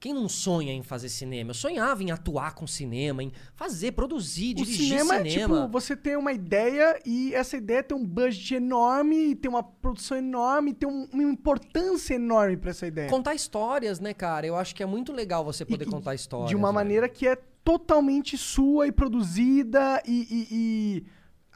Quem 0.00 0.14
não 0.14 0.30
sonha 0.30 0.72
em 0.72 0.82
fazer 0.82 1.10
cinema? 1.10 1.50
Eu 1.50 1.54
sonhava 1.54 2.02
em 2.02 2.10
atuar 2.10 2.54
com 2.54 2.66
cinema, 2.66 3.22
em 3.22 3.30
fazer, 3.54 3.92
produzir, 3.92 4.52
O 4.52 4.54
dirigir 4.64 4.86
cinema, 4.98 5.18
cinema. 5.18 5.28
é 5.28 5.58
tipo, 5.60 5.68
você 5.70 5.94
tem 5.94 6.16
uma 6.16 6.32
ideia 6.32 6.98
e 7.04 7.34
essa 7.34 7.54
ideia 7.58 7.82
tem 7.82 7.94
um 7.94 8.06
budget 8.06 8.54
enorme, 8.54 9.34
tem 9.34 9.50
uma 9.50 9.62
produção 9.62 10.16
enorme, 10.16 10.72
tem 10.72 10.88
um- 10.88 11.06
uma 11.12 11.22
importância 11.22 12.14
enorme 12.14 12.56
pra 12.56 12.70
essa 12.70 12.86
ideia. 12.86 13.10
Contar 13.10 13.34
histórias, 13.34 14.00
né, 14.00 14.14
cara? 14.14 14.46
Eu 14.46 14.56
acho 14.56 14.74
que 14.74 14.82
é 14.82 14.86
muito 14.86 15.12
legal 15.12 15.44
você 15.44 15.66
poder 15.66 15.86
E- 15.86 15.90
contar 15.90 16.14
histórias. 16.14 16.48
De 16.48 16.56
uma 16.56 16.68
velho. 16.68 16.74
maneira 16.76 17.06
que 17.06 17.26
é 17.28 17.36
totalmente 17.62 18.38
sua 18.38 18.86
e 18.86 18.92
produzida 18.92 20.02
e. 20.06 20.22
e- 20.30 20.48
e- 20.50 21.04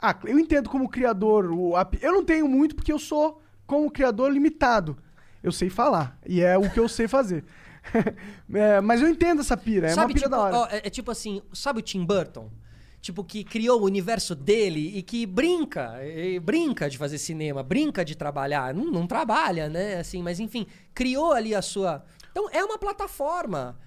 Ah, 0.03 0.15
eu 0.27 0.39
entendo 0.39 0.69
como 0.69 0.87
criador. 0.87 1.51
O... 1.51 1.73
Eu 2.03 2.13
não 2.13 2.23
tenho 2.23 2.47
muito 2.47 2.77
porque 2.77 2.93
eu 2.93 2.99
sou, 2.99 3.41
como 3.67 3.91
criador, 3.91 4.31
limitado. 4.31 4.99
Eu 5.43 5.51
sei 5.51 5.71
falar. 5.71 6.19
E 6.27 6.43
é 6.43 6.59
o 6.59 6.71
que 6.71 6.79
eu 6.79 6.89
sei 6.91 7.09
fazer. 7.09 7.43
É, 8.55 8.81
mas 8.81 9.01
eu 9.01 9.09
entendo 9.09 9.41
essa 9.41 9.57
pira. 9.57 9.89
É 9.91 9.95
uma 9.95 10.07
pira 10.07 10.21
tipo, 10.21 10.31
da 10.31 10.41
hora. 10.41 10.57
ó, 10.57 10.67
é, 10.71 10.83
é 10.85 10.91
tipo 10.91 11.11
assim, 11.11 11.43
sabe 11.53 11.81
o 11.81 11.83
Tim 11.83 12.05
Burton? 12.05 12.51
Tipo, 13.01 13.23
que 13.23 13.45
criou 13.45 13.83
o 13.83 13.85
universo 13.85 14.35
dele 14.35 14.97
e 14.97 15.03
que 15.03 15.27
brinca, 15.27 15.99
e 16.03 16.41
brinca 16.41 16.89
de 16.89 16.97
fazer 16.97 17.19
cinema, 17.19 17.63
brinca 17.63 18.05
de 18.05 18.15
trabalhar. 18.15 18.73
Não, 18.73 18.87
não 18.87 19.07
trabalha, 19.07 19.69
né? 19.69 19.99
Assim, 19.99 20.23
mas 20.23 20.41
enfim, 20.41 20.67
criou 20.95 21.33
ali 21.33 21.55
a 21.55 21.61
sua. 21.61 22.03
Então 22.31 22.49
é 22.51 22.65
uma 22.65 22.79
plataforma. 22.79 23.79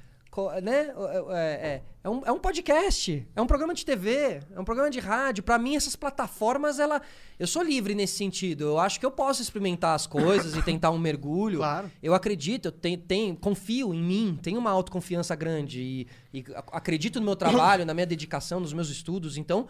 Né? 0.61 0.93
É, 1.31 1.35
é- 1.35 1.83
é 2.03 2.09
um, 2.09 2.21
é 2.25 2.31
um 2.31 2.39
podcast, 2.39 3.27
é 3.35 3.41
um 3.41 3.45
programa 3.47 3.73
de 3.73 3.85
TV, 3.85 4.39
é 4.55 4.59
um 4.59 4.63
programa 4.63 4.89
de 4.89 4.97
rádio. 4.99 5.43
Pra 5.43 5.57
mim, 5.57 5.75
essas 5.75 5.93
plataformas, 5.95 6.79
ela, 6.79 7.01
eu 7.37 7.45
sou 7.45 7.61
livre 7.61 7.93
nesse 7.93 8.15
sentido. 8.15 8.63
Eu 8.63 8.79
acho 8.79 8.97
que 8.97 9.05
eu 9.05 9.11
posso 9.11 9.41
experimentar 9.41 9.93
as 9.93 10.07
coisas 10.07 10.55
e 10.55 10.61
tentar 10.61 10.89
um 10.91 10.97
mergulho. 10.97 11.57
Claro. 11.59 11.91
Eu 12.01 12.13
acredito, 12.13 12.67
eu 12.67 12.71
tenho, 12.71 12.97
tenho- 12.97 13.35
confio 13.35 13.93
em 13.93 14.01
mim, 14.01 14.39
tenho 14.41 14.57
uma 14.57 14.71
autoconfiança 14.71 15.35
grande 15.35 15.81
e, 15.81 16.07
e 16.33 16.39
ac- 16.55 16.69
acredito 16.71 17.19
no 17.19 17.25
meu 17.25 17.35
trabalho, 17.35 17.85
na 17.85 17.93
minha 17.93 18.05
dedicação, 18.05 18.61
nos 18.61 18.71
meus 18.71 18.89
estudos. 18.89 19.35
Então, 19.35 19.67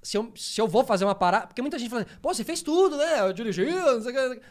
se 0.00 0.16
eu, 0.16 0.32
se 0.36 0.60
eu 0.60 0.68
vou 0.68 0.84
fazer 0.84 1.04
uma 1.04 1.14
parada. 1.14 1.48
Porque 1.48 1.60
muita 1.62 1.76
gente 1.78 1.90
fala, 1.90 2.06
pô, 2.20 2.32
você 2.32 2.44
fez 2.44 2.62
tudo, 2.62 2.96
né? 2.96 3.20
Eu 3.20 3.32
dirigi, 3.32 3.64
não 3.64 4.00
sei 4.00 4.12
o 4.12 4.14
que. 4.14 4.20
não 4.20 4.28
sei 4.28 4.28
o 4.28 4.34
que." 4.36 4.42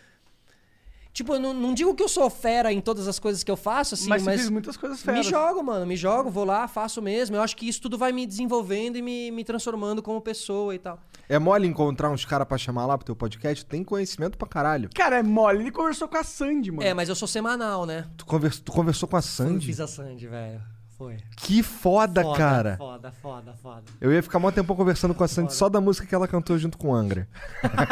Tipo, 1.13 1.33
eu 1.33 1.39
não, 1.39 1.53
não 1.53 1.73
digo 1.73 1.93
que 1.93 2.01
eu 2.01 2.07
sou 2.07 2.29
fera 2.29 2.71
em 2.71 2.79
todas 2.79 3.05
as 3.07 3.19
coisas 3.19 3.43
que 3.43 3.51
eu 3.51 3.57
faço, 3.57 3.95
assim, 3.95 4.07
mas 4.07 4.23
mas. 4.23 4.49
muitas 4.49 4.77
coisas 4.77 4.99
me 4.99 5.03
feras. 5.05 5.25
jogo, 5.25 5.61
mano, 5.61 5.85
me 5.85 5.97
jogo, 5.97 6.29
vou 6.29 6.45
lá, 6.45 6.67
faço 6.69 7.01
mesmo. 7.01 7.35
Eu 7.35 7.41
acho 7.41 7.55
que 7.57 7.67
isso 7.67 7.81
tudo 7.81 7.97
vai 7.97 8.13
me 8.13 8.25
desenvolvendo 8.25 8.95
e 8.95 9.01
me, 9.01 9.29
me 9.29 9.43
transformando 9.43 10.01
como 10.01 10.21
pessoa 10.21 10.73
e 10.73 10.79
tal. 10.79 10.99
É 11.27 11.38
mole 11.38 11.67
encontrar 11.67 12.09
uns 12.09 12.23
caras 12.23 12.47
pra 12.47 12.57
chamar 12.57 12.85
lá 12.85 12.97
pro 12.97 13.05
teu 13.05 13.15
podcast? 13.15 13.65
Tem 13.65 13.83
conhecimento 13.83 14.38
pra 14.38 14.47
caralho. 14.47 14.89
Cara, 14.95 15.19
é 15.19 15.23
mole. 15.23 15.59
Ele 15.59 15.71
conversou 15.71 16.07
com 16.07 16.17
a 16.17 16.23
Sandy, 16.23 16.71
mano. 16.71 16.83
É, 16.88 16.93
mas 16.93 17.09
eu 17.09 17.15
sou 17.15 17.27
semanal, 17.27 17.85
né? 17.85 18.05
Tu, 18.15 18.25
convers- 18.25 18.59
tu 18.61 18.71
conversou 18.71 19.07
com 19.07 19.17
a 19.17 19.19
Eu 19.19 19.23
Sandy? 19.23 19.65
fiz 19.65 19.79
a 19.81 19.88
Sandy, 19.88 20.27
velho. 20.27 20.61
Foi. 21.02 21.18
Que 21.36 21.64
foda, 21.64 22.22
cara. 22.36 22.76
Foda, 22.78 23.11
foda, 23.11 23.53
foda. 23.60 23.82
Eu 23.99 24.14
ia 24.14 24.22
ficar 24.22 24.38
mó 24.38 24.52
tempo 24.52 24.76
conversando 24.76 25.15
com 25.15 25.23
a 25.23 25.28
Sandy 25.28 25.52
só 25.52 25.68
da 25.68 25.82
música 25.82 26.06
que 26.06 26.14
ela 26.14 26.28
cantou 26.28 26.56
junto 26.60 26.78
com 26.78 26.90
o 26.90 26.94
Angra. 26.94 27.28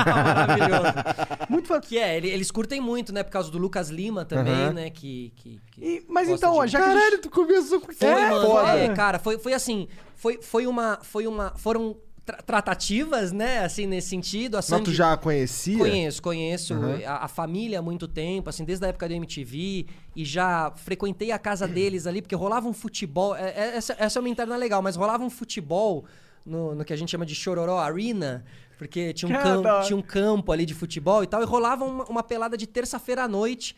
Maravilhoso. 0.06 0.94
Muito 1.50 1.68
foda. 1.68 1.82
Que 1.82 1.98
é, 1.98 2.18
ele- 2.18 2.30
eles 2.30 2.52
curtem 2.52 2.80
muito, 2.80 3.12
né? 3.12 3.24
Por 3.24 3.32
causa 3.32 3.50
do 3.50 3.58
Lucas 3.58 3.90
Lima 3.90 4.26
também, 4.26 4.72
né? 4.74 4.90
Que, 4.92 5.34
que, 5.38 5.60
que 5.72 5.82
E- 5.84 6.06
mas 6.08 6.30
então, 6.30 6.54
ó, 6.56 6.66
de- 6.66 6.72
já 6.72 6.80
que 6.80 6.86
a 6.86 6.90
gente- 6.90 7.00
Caralho, 7.00 7.22
tu 7.22 7.30
conversou 7.32 7.82
com 7.82 7.92
Foi, 7.92 8.08
É, 8.08 8.30
mano. 8.30 8.46
foda. 8.48 8.78
É, 8.78 8.90
cara, 8.94 9.18
foi, 9.18 9.40
foi 9.40 9.54
assim. 9.54 9.88
Foi, 10.16 10.40
foi 10.42 10.68
uma. 10.68 11.00
Foi 11.02 11.26
uma. 11.26 11.52
Foram 11.56 11.96
tra- 12.30 12.42
tratativas, 12.44 13.32
né? 13.32 13.60
Assim, 13.64 13.88
nesse 13.88 14.10
sentido. 14.10 14.56
A 14.56 14.58
Mas 14.60 14.66
Sandy, 14.66 14.84
tu 14.86 14.92
já 14.94 15.18
conhecia? 15.18 15.78
Conheço, 15.78 16.22
conheço 16.22 16.74
Uhum. 16.76 17.00
a, 17.06 17.26
a 17.26 17.28
família 17.28 17.80
há 17.80 17.82
muito 17.82 18.08
tempo, 18.08 18.50
assim, 18.50 18.64
desde 18.64 18.86
a 18.86 18.90
época 18.90 19.08
do 19.08 19.14
MTV, 19.16 19.88
e 20.16 20.24
já 20.24 20.72
frequentei 20.76 21.32
a 21.32 21.40
casa 21.40 21.68
deles 21.68 22.06
ali, 22.06 22.22
porque 22.22 22.36
rolava 22.36 22.68
um 22.68 22.74
futebol. 22.74 23.36
é- 23.36 23.50
é- 23.50 23.78
essa, 23.78 23.96
essa 23.98 24.20
é 24.20 24.22
uma 24.22 24.30
interna 24.30 24.56
legal, 24.56 24.82
mas 24.82 24.96
rolava 24.96 25.24
um 25.24 25.30
futebol 25.30 26.06
no, 26.46 26.76
no 26.76 26.86
que 26.86 26.94
a 26.94 26.96
gente 26.96 27.10
chama 27.10 27.26
de 27.26 27.34
Chororó 27.36 27.78
Arena, 27.80 28.46
porque 28.78 29.12
tinha 29.14 29.28
um, 29.30 29.34
Que 29.36 29.42
cam- 29.44 29.62
da 29.62 29.76
hora. 29.78 29.86
tinha 29.86 29.98
um 29.98 30.02
campo 30.02 30.52
ali 30.52 30.66
de 30.66 30.74
futebol 30.74 31.24
e 31.24 31.28
tal, 31.28 31.42
e 31.42 31.46
rolava 31.46 31.84
uma, 31.84 32.04
uma 32.06 32.24
pelada 32.24 32.56
de 32.56 32.66
terça-feira 32.68 33.24
à 33.24 33.28
noite. 33.28 33.76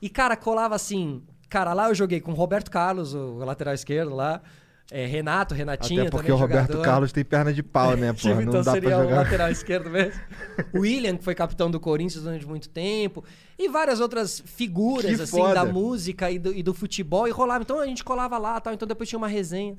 E, 0.00 0.08
cara, 0.08 0.36
colava 0.36 0.74
assim. 0.74 1.22
Cara, 1.48 1.72
lá 1.74 1.88
eu 1.90 1.94
joguei 1.94 2.18
com 2.20 2.32
o 2.32 2.34
Roberto 2.34 2.70
Carlos, 2.70 3.12
o 3.14 3.34
lateral 3.44 3.74
esquerdo 3.74 4.14
lá. 4.14 4.40
É, 4.92 5.06
Renato, 5.06 5.54
Renatinho. 5.54 6.02
Até 6.02 6.10
porque 6.10 6.26
também 6.28 6.38
o 6.38 6.40
Roberto 6.40 6.66
jogador. 6.72 6.84
Carlos 6.84 7.12
tem 7.12 7.24
perna 7.24 7.52
de 7.52 7.62
pau, 7.62 7.96
né, 7.96 8.12
porra? 8.20 8.42
então 8.42 8.52
Não 8.54 8.62
dá 8.62 8.72
seria 8.72 8.88
pra 8.90 8.98
o 8.98 9.02
jogar. 9.04 9.16
lateral 9.16 9.50
esquerdo 9.50 9.88
mesmo. 9.90 10.20
O 10.74 10.80
William, 10.80 11.16
que 11.16 11.24
foi 11.24 11.34
capitão 11.34 11.70
do 11.70 11.80
Corinthians 11.80 12.22
durante 12.24 12.46
muito 12.46 12.68
tempo. 12.68 13.24
E 13.58 13.68
várias 13.68 14.00
outras 14.00 14.42
figuras, 14.44 15.16
Que 15.16 15.22
assim, 15.22 15.38
foda. 15.38 15.54
da 15.54 15.64
música 15.64 16.30
e 16.30 16.38
do, 16.38 16.52
e 16.54 16.62
do 16.62 16.74
futebol. 16.74 17.26
E 17.26 17.30
rolava. 17.30 17.62
Então 17.62 17.78
a 17.80 17.86
gente 17.86 18.04
colava 18.04 18.36
lá 18.38 18.60
tal. 18.60 18.72
Então 18.74 18.86
depois 18.86 19.08
tinha 19.08 19.18
uma 19.18 19.28
resenha. 19.28 19.76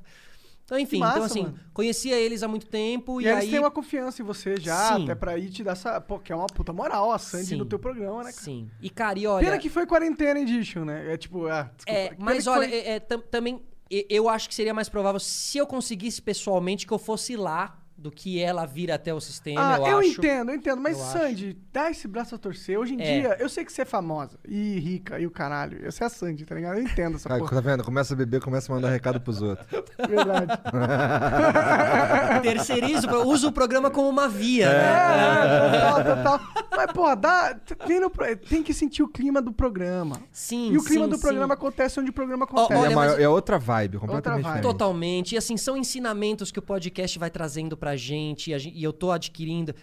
Então, 0.65 0.79
enfim, 0.79 0.99
Massa, 0.99 1.13
então 1.15 1.25
assim, 1.25 1.41
mano. 1.43 1.59
conhecia 1.73 2.15
eles 2.17 2.41
há 2.41 2.47
muito 2.47 2.65
tempo. 2.67 3.19
E, 3.19 3.25
E, 3.25 3.27
eles 3.27 3.43
aí. 3.43 3.49
têm 3.49 3.59
uma 3.59 3.69
confiança 3.69 4.21
em 4.21 4.25
você 4.25 4.55
já, 4.57 4.95
Sim. 4.95 5.03
até 5.03 5.13
pra 5.13 5.37
ir 5.37 5.49
te 5.49 5.61
dar 5.61 5.73
essa. 5.73 5.99
Pô, 5.99 6.17
que 6.17 6.31
é 6.31 6.35
uma 6.35 6.47
puta 6.47 6.71
moral 6.71 7.11
a 7.11 7.19
Sandy 7.19 7.45
Sim. 7.47 7.55
no 7.57 7.65
teu 7.65 7.77
programa, 7.77 8.19
né, 8.23 8.31
cara? 8.31 8.43
Sim. 8.45 8.69
E, 8.81 8.89
cara, 8.89 9.19
e 9.19 9.27
olha. 9.27 9.43
Pena 9.45 9.57
que 9.59 9.69
foi 9.69 9.85
Quarentena 9.85 10.39
Edition, 10.39 10.85
né? 10.85 11.13
É 11.13 11.17
tipo, 11.17 11.47
ah, 11.47 11.69
desculpa. 11.75 11.99
É, 11.99 12.13
mas 12.17 12.47
olha, 12.47 12.67
foi- 12.69 12.77
é, 12.77 12.91
é, 12.93 12.99
tam- 13.01 13.19
também 13.29 13.61
eu 14.09 14.29
acho 14.29 14.47
que 14.47 14.55
seria 14.55 14.73
mais 14.73 14.89
provável 14.89 15.19
se 15.19 15.57
eu 15.57 15.67
conseguisse 15.67 16.21
pessoalmente 16.21 16.87
que 16.87 16.93
eu 16.93 16.99
fosse 16.99 17.35
lá 17.35 17.82
do 18.03 18.11
que 18.11 18.39
ela 18.39 18.65
vir 18.65 18.91
até 18.91 19.13
o 19.13 19.19
sistema, 19.21 19.75
Ah, 19.75 19.79
eu, 19.79 19.87
eu, 19.87 19.97
acho. 19.99 20.09
entendo, 20.09 20.51
eu 20.51 20.55
entendo. 20.55 20.81
Mas, 20.81 20.99
Eu 20.99 21.05
Sandy, 21.05 21.57
dá 21.71 21.89
esse 21.89 22.05
braço 22.07 22.35
a 22.35 22.37
torcer. 22.37 22.77
Hoje 22.77 22.93
em 22.95 23.01
É. 23.01 23.03
dia, 23.21 23.37
eu 23.39 23.47
sei 23.47 23.63
que 23.63 23.71
você 23.71 23.83
é 23.83 23.85
famosa 23.85 24.37
e 24.45 24.77
rica 24.79 25.17
e 25.19 25.25
o 25.25 25.31
caralho. 25.31 25.89
Você 25.89 26.03
é 26.03 26.07
a 26.07 26.09
Sandy, 26.09 26.45
tá 26.45 26.53
ligado? 26.53 26.77
Eu 26.79 26.83
entendo 26.83 27.15
essa 27.15 27.29
porra. 27.29 27.49
tá 27.49 27.61
vendo? 27.61 27.83
Começa 27.83 28.13
a 28.13 28.17
beber, 28.17 28.41
começa 28.41 28.71
a 28.71 28.75
mandar 28.75 28.89
recado 28.89 29.21
pros 29.21 29.41
outros. 29.41 29.65
Verdade. 30.07 30.51
Terceirizo, 32.41 33.07
uso 33.25 33.47
o 33.47 33.51
programa 33.51 33.89
como 33.89 34.09
uma 34.09 34.27
via, 34.27 34.69
né? 34.69 34.83
É, 34.83 35.71
total, 35.71 36.15
total. 36.15 36.39
Mas, 36.75 36.91
pô, 36.91 37.15
dá, 37.15 37.55
vem 37.87 37.99
no 37.99 38.09
tem 38.49 38.61
que 38.63 38.73
sentir 38.73 39.01
o 39.03 39.07
clima 39.07 39.41
do 39.41 39.51
programa. 39.53 40.19
Sim, 40.31 40.71
E 40.73 40.77
o 40.77 40.83
clima 40.83 41.05
sim, 41.05 41.09
do 41.11 41.15
sim. 41.15 41.21
programa 41.21 41.53
acontece 41.53 41.99
onde 41.99 42.09
o 42.09 42.13
programa 42.13 42.43
acontece. 42.45 42.73
olha, 42.73 42.91
é, 42.91 42.95
mas- 42.95 43.07
maior- 43.11 43.21
é 43.21 43.27
outra 43.29 43.57
vibe, 43.57 43.97
completamente 43.97 44.43
vibe. 44.43 44.55
diferente. 44.55 44.71
Totalmente. 44.71 45.35
E 45.35 45.37
assim, 45.37 45.55
são 45.57 45.77
ensinamentos 45.77 46.51
que 46.51 46.59
o 46.59 46.61
podcast 46.61 47.17
vai 47.19 47.29
trazendo 47.29 47.77
pra 47.77 47.92
gente 47.95 48.51
e, 48.51 48.53
a 48.53 48.57
gen- 48.57 48.73
e 48.75 48.83
eu 48.83 48.93
tô 48.93 49.11
adquirindo. 49.11 49.73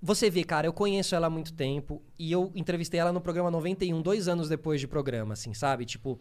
Você 0.00 0.28
vê, 0.28 0.42
cara, 0.44 0.66
eu 0.66 0.72
conheço 0.72 1.14
ela 1.14 1.28
há 1.28 1.30
muito 1.30 1.52
tempo 1.52 2.02
e 2.18 2.30
eu 2.32 2.50
entrevistei 2.54 2.98
ela 2.98 3.12
no 3.12 3.20
programa 3.20 3.50
91, 3.50 4.02
dois 4.02 4.26
anos 4.28 4.48
depois 4.48 4.80
de 4.80 4.88
programa, 4.88 5.34
assim, 5.34 5.54
sabe? 5.54 5.84
Tipo, 5.84 6.18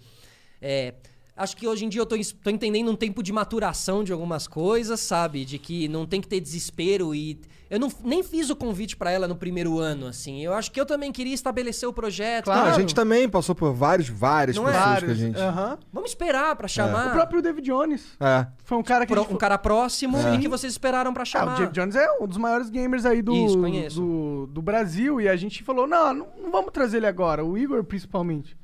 é, 0.61 0.93
Acho 1.41 1.57
que 1.57 1.67
hoje 1.67 1.85
em 1.85 1.89
dia 1.89 2.01
eu 2.01 2.05
tô, 2.05 2.15
tô 2.43 2.49
entendendo 2.49 2.91
um 2.91 2.95
tempo 2.95 3.23
de 3.23 3.33
maturação 3.33 4.03
de 4.03 4.13
algumas 4.13 4.47
coisas, 4.47 4.99
sabe? 4.99 5.43
De 5.43 5.57
que 5.57 5.87
não 5.87 6.05
tem 6.05 6.21
que 6.21 6.27
ter 6.27 6.39
desespero 6.39 7.15
e. 7.15 7.39
Eu 7.69 7.79
não, 7.79 7.89
nem 8.03 8.21
fiz 8.21 8.49
o 8.49 8.55
convite 8.55 8.97
pra 8.97 9.11
ela 9.11 9.29
no 9.29 9.35
primeiro 9.35 9.79
ano, 9.79 10.05
assim. 10.05 10.43
Eu 10.43 10.53
acho 10.53 10.69
que 10.69 10.79
eu 10.79 10.85
também 10.85 11.09
queria 11.09 11.33
estabelecer 11.33 11.87
o 11.87 11.93
projeto. 11.93 12.47
Não, 12.47 12.53
Claro. 12.53 12.69
a 12.69 12.73
gente 12.79 12.93
também 12.93 13.29
passou 13.29 13.55
por 13.55 13.73
vários, 13.73 14.09
várias 14.09 14.57
Não 14.57 14.67
é? 14.67 14.73
pessoas 14.73 14.85
que 14.85 14.89
a 14.89 14.99
Vários, 14.99 15.17
gente. 15.17 15.39
aham. 15.39 15.77
Vamos 15.93 16.09
esperar 16.11 16.53
pra 16.57 16.67
chamar 16.67 17.07
O 17.07 17.11
próprio 17.13 17.41
David 17.41 17.65
Jones 17.65 18.03
É. 18.19 18.45
foi 18.65 18.77
um 18.77 18.83
cara 18.83 19.05
que. 19.05 19.13
a 19.13 19.15
pro- 19.15 19.23
gente 19.23 19.33
um 19.33 19.37
cara 19.37 19.57
próximo 19.57 20.17
Sim. 20.21 20.35
e 20.35 20.39
que 20.39 20.49
vocês 20.49 20.73
esperaram 20.73 21.13
pra 21.13 21.21
Ah, 21.23 21.25
chamar. 21.25 21.55
o 21.55 21.57
David 21.59 21.73
Jones 21.79 21.95
é 21.95 22.05
um 22.21 22.27
dos 22.27 22.37
maiores 22.37 22.69
gamers 22.69 23.05
aí 23.05 23.21
do, 23.21 23.33
Isso, 23.33 23.99
do, 24.01 24.47
do 24.47 24.61
Brasil. 24.61 25.21
E 25.21 25.29
a 25.29 25.35
gente 25.37 25.63
falou: 25.63 25.87
não, 25.87 26.13
não, 26.13 26.27
não 26.43 26.51
vamos 26.51 26.71
trazer 26.73 26.97
ele 26.97 27.07
agora, 27.07 27.43
o 27.45 27.57
Igor 27.57 27.83
principalmente. 27.85 28.55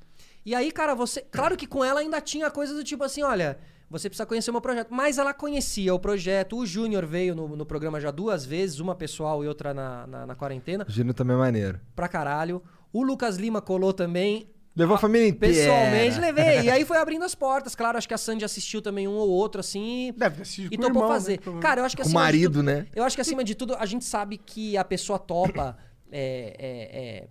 E 0.47 0.55
aí, 0.55 0.71
cara, 0.71 0.95
você. 0.95 1.19
Claro 1.29 1.57
que 1.57 1.67
com 1.67 1.83
ela 1.83 1.99
ainda 1.99 2.21
tinha 2.21 2.49
coisa 2.49 2.73
do 2.73 2.81
tipo 2.81 3.03
assim: 3.03 3.21
olha, 3.21 3.59
você 3.89 4.07
precisa 4.09 4.25
conhecer 4.25 4.49
o 4.49 4.53
meu 4.53 4.61
projeto. 4.61 4.87
Mas 4.91 5.17
ela 5.17 5.33
conhecia 5.33 5.93
o 5.93 5.99
projeto. 5.99 6.55
O 6.57 6.65
Júnior 6.65 7.05
veio 7.05 7.35
no, 7.35 7.49
no 7.53 7.65
programa 7.65 7.99
já 7.99 8.11
duas 8.11 8.45
vezes, 8.45 8.79
uma 8.79 8.95
pessoal 8.95 9.43
e 9.43 9.47
outra 9.49 9.73
na, 9.73 10.07
na, 10.07 10.25
na 10.25 10.35
quarentena, 10.35 10.85
O 10.87 10.91
Gino 10.91 11.13
também 11.13 11.35
é 11.35 11.39
maneiro. 11.39 11.81
pra 11.93 12.07
caralho. 12.07 12.63
O 12.93 13.03
Lucas 13.03 13.35
Lima 13.35 13.61
colou 13.61 13.91
também. 13.91 14.49
Levou 14.73 14.95
a 14.95 14.97
família 14.99 15.27
inteira. 15.27 15.53
Pessoalmente 15.53 16.19
levei. 16.19 16.61
E 16.63 16.69
aí 16.69 16.85
foi 16.85 16.97
abrindo 16.97 17.25
as 17.25 17.35
portas. 17.35 17.75
Claro, 17.75 17.97
acho 17.97 18.07
que 18.07 18.13
a 18.13 18.17
Sandy 18.17 18.45
assistiu 18.45 18.81
também 18.81 19.05
um 19.05 19.15
ou 19.15 19.27
outro, 19.27 19.59
assim. 19.59 20.13
Deve 20.15 20.43
assistir 20.43 20.67
E 20.71 20.77
com 20.77 20.83
o 20.83 20.87
topou 20.87 21.01
irmão, 21.01 21.13
fazer. 21.13 21.41
né. 21.45 21.59
Cara, 21.59 21.81
eu 21.81 21.85
acho 21.85 21.97
que 21.97 22.03
Com 22.03 22.07
o 22.07 22.11
acima 22.11 22.21
de 22.21 22.25
marido, 22.25 22.53
tudo- 22.59 22.63
né? 22.63 22.85
Eu 22.95 23.03
acho 23.03 23.17
que 23.17 23.21
acima 23.21 23.43
de 23.43 23.53
tudo, 23.53 23.75
a 23.75 23.85
gente 23.85 24.05
sabe 24.05 24.37
que 24.37 24.77
a 24.77 24.83
pessoa 24.85 25.19
topa. 25.19 25.75
é, 26.09 26.55
é, 26.57 26.99
é, 27.25 27.27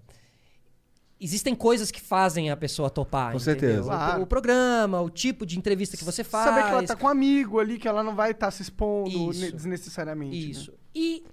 Existem 1.19 1.55
coisas 1.55 1.91
que 1.91 2.01
fazem 2.01 2.51
a 2.51 2.57
pessoa 2.57 2.91
topar. 2.91 3.33
Com 3.33 3.39
entendeu? 3.39 3.61
certeza. 3.61 3.83
O- 3.83 3.87
Claro. 3.87 4.23
O, 4.23 4.27
programa, 4.27 5.01
o 5.01 5.09
tipo 5.09 5.47
de 5.47 5.59
entrevista 5.59 5.97
que 5.97 6.05
você 6.05 6.23
faz. 6.23 6.45
Saber 6.51 6.63
que 6.65 6.71
ela 6.71 6.83
tá 6.83 6.95
com 6.95 7.07
um 7.07 7.09
amigo 7.09 7.59
ali, 7.59 7.79
que 7.79 7.89
ela 7.89 8.03
não 8.03 8.15
vai 8.15 8.33
estar 8.33 8.51
se 8.51 8.61
expondo 8.63 9.09
Isso. 9.33 9.41
ne- 9.41 9.53
desnecessariamente. 9.53 10.31
né? 10.33 10.37
Isso. 10.51 10.73
E, 10.95 11.25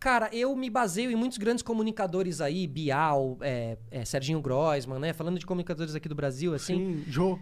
cara, 0.00 0.30
eu 0.32 0.56
me 0.56 0.70
baseio 0.70 1.10
em 1.10 1.14
muitos 1.14 1.36
grandes 1.36 1.62
comunicadores 1.62 2.40
aí, 2.40 2.66
Bial, 2.66 3.36
é, 3.42 3.76
é, 3.90 4.02
Serginho 4.04 4.40
Groisman, 4.40 4.98
né? 4.98 5.12
Falando 5.12 5.38
de 5.38 5.44
comunicadores 5.44 5.94
aqui 5.94 6.08
do 6.08 6.14
Brasil, 6.14 6.54
assim. 6.54 6.76
Sim, 6.76 7.04
Jô. 7.06 7.38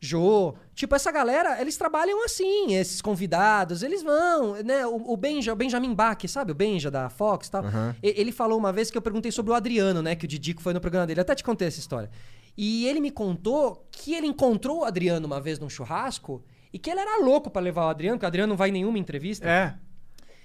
Jô. 0.00 0.54
Tipo, 0.74 0.94
essa 0.94 1.10
galera, 1.10 1.60
eles 1.60 1.76
trabalham 1.76 2.24
assim, 2.24 2.74
esses 2.74 3.02
convidados, 3.02 3.82
eles 3.82 4.02
vão, 4.02 4.54
né? 4.62 4.86
O, 4.86 5.12
o, 5.12 5.16
Benja, 5.16 5.52
o 5.52 5.56
Benjamin 5.56 5.92
Bach, 5.94 6.18
sabe? 6.28 6.52
O 6.52 6.54
Benja 6.54 6.90
da 6.90 7.08
Fox 7.10 7.48
e 7.48 7.50
tal. 7.50 7.64
E- 8.02 8.14
Ele 8.20 8.30
falou 8.32 8.56
uma 8.58 8.72
vez 8.72 8.90
que 8.90 8.96
eu 8.98 9.02
perguntei 9.02 9.32
sobre 9.32 9.50
o 9.52 9.54
Adriano, 9.54 10.00
né? 10.00 10.14
Que 10.14 10.24
o 10.24 10.28
Didico 10.28 10.62
foi 10.62 10.72
no 10.72 10.80
programa 10.80 11.06
dele. 11.06 11.20
Até 11.20 11.34
te 11.34 11.42
contei 11.42 11.66
essa 11.68 11.80
história. 11.80 12.10
E 12.56 12.86
ele 12.86 13.00
me 13.00 13.10
contou 13.10 13.86
que 13.90 14.14
ele 14.14 14.26
encontrou 14.26 14.80
o 14.80 14.84
Adriano 14.84 15.26
uma 15.26 15.40
vez 15.40 15.58
num 15.58 15.68
churrasco 15.68 16.42
e 16.72 16.78
que 16.78 16.90
ele 16.90 17.00
era 17.00 17.22
louco 17.24 17.50
pra 17.50 17.62
levar 17.62 17.86
o 17.86 17.88
Adriano, 17.88 18.16
porque 18.16 18.26
o 18.26 18.28
Adriano 18.28 18.50
não 18.50 18.56
vai 18.56 18.68
em 18.68 18.72
nenhuma 18.72 18.98
entrevista. 18.98 19.48
É. 19.48 19.74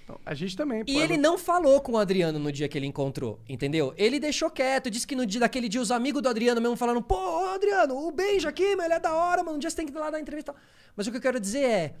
Então, 0.04 0.20
a 0.24 0.34
gente 0.34 0.54
também. 0.54 0.82
E 0.86 0.92
pô, 0.92 1.00
ele 1.00 1.16
não 1.16 1.38
falou 1.38 1.80
com 1.80 1.92
o 1.92 1.98
Adriano 1.98 2.38
no 2.38 2.52
dia 2.52 2.68
que 2.68 2.76
ele 2.76 2.86
encontrou, 2.86 3.40
entendeu? 3.48 3.94
Ele 3.96 4.20
deixou 4.20 4.50
quieto, 4.50 4.90
disse 4.90 5.06
que 5.06 5.16
no 5.16 5.24
dia 5.24 5.40
daquele 5.40 5.66
dia 5.66 5.80
os 5.80 5.90
amigos 5.90 6.20
do 6.22 6.28
Adriano 6.28 6.60
mesmo 6.60 6.76
falaram: 6.76 7.02
pô, 7.02 7.16
ô, 7.16 7.46
Adriano, 7.54 7.96
o 7.96 8.12
beijo 8.12 8.46
aqui, 8.46 8.76
meu, 8.76 8.84
ele 8.84 8.94
é 8.94 9.00
da 9.00 9.14
hora, 9.14 9.42
mano, 9.42 9.56
um 9.56 9.58
dia 9.58 9.70
você 9.70 9.76
tem 9.76 9.86
que 9.86 9.92
ir 9.92 9.98
lá 9.98 10.10
dar 10.10 10.20
entrevista. 10.20 10.52
e 10.52 10.54
tal." 10.54 10.62
Mas 10.94 11.06
o 11.06 11.10
que 11.10 11.16
eu 11.16 11.22
quero 11.22 11.40
dizer 11.40 11.64
é. 11.64 11.94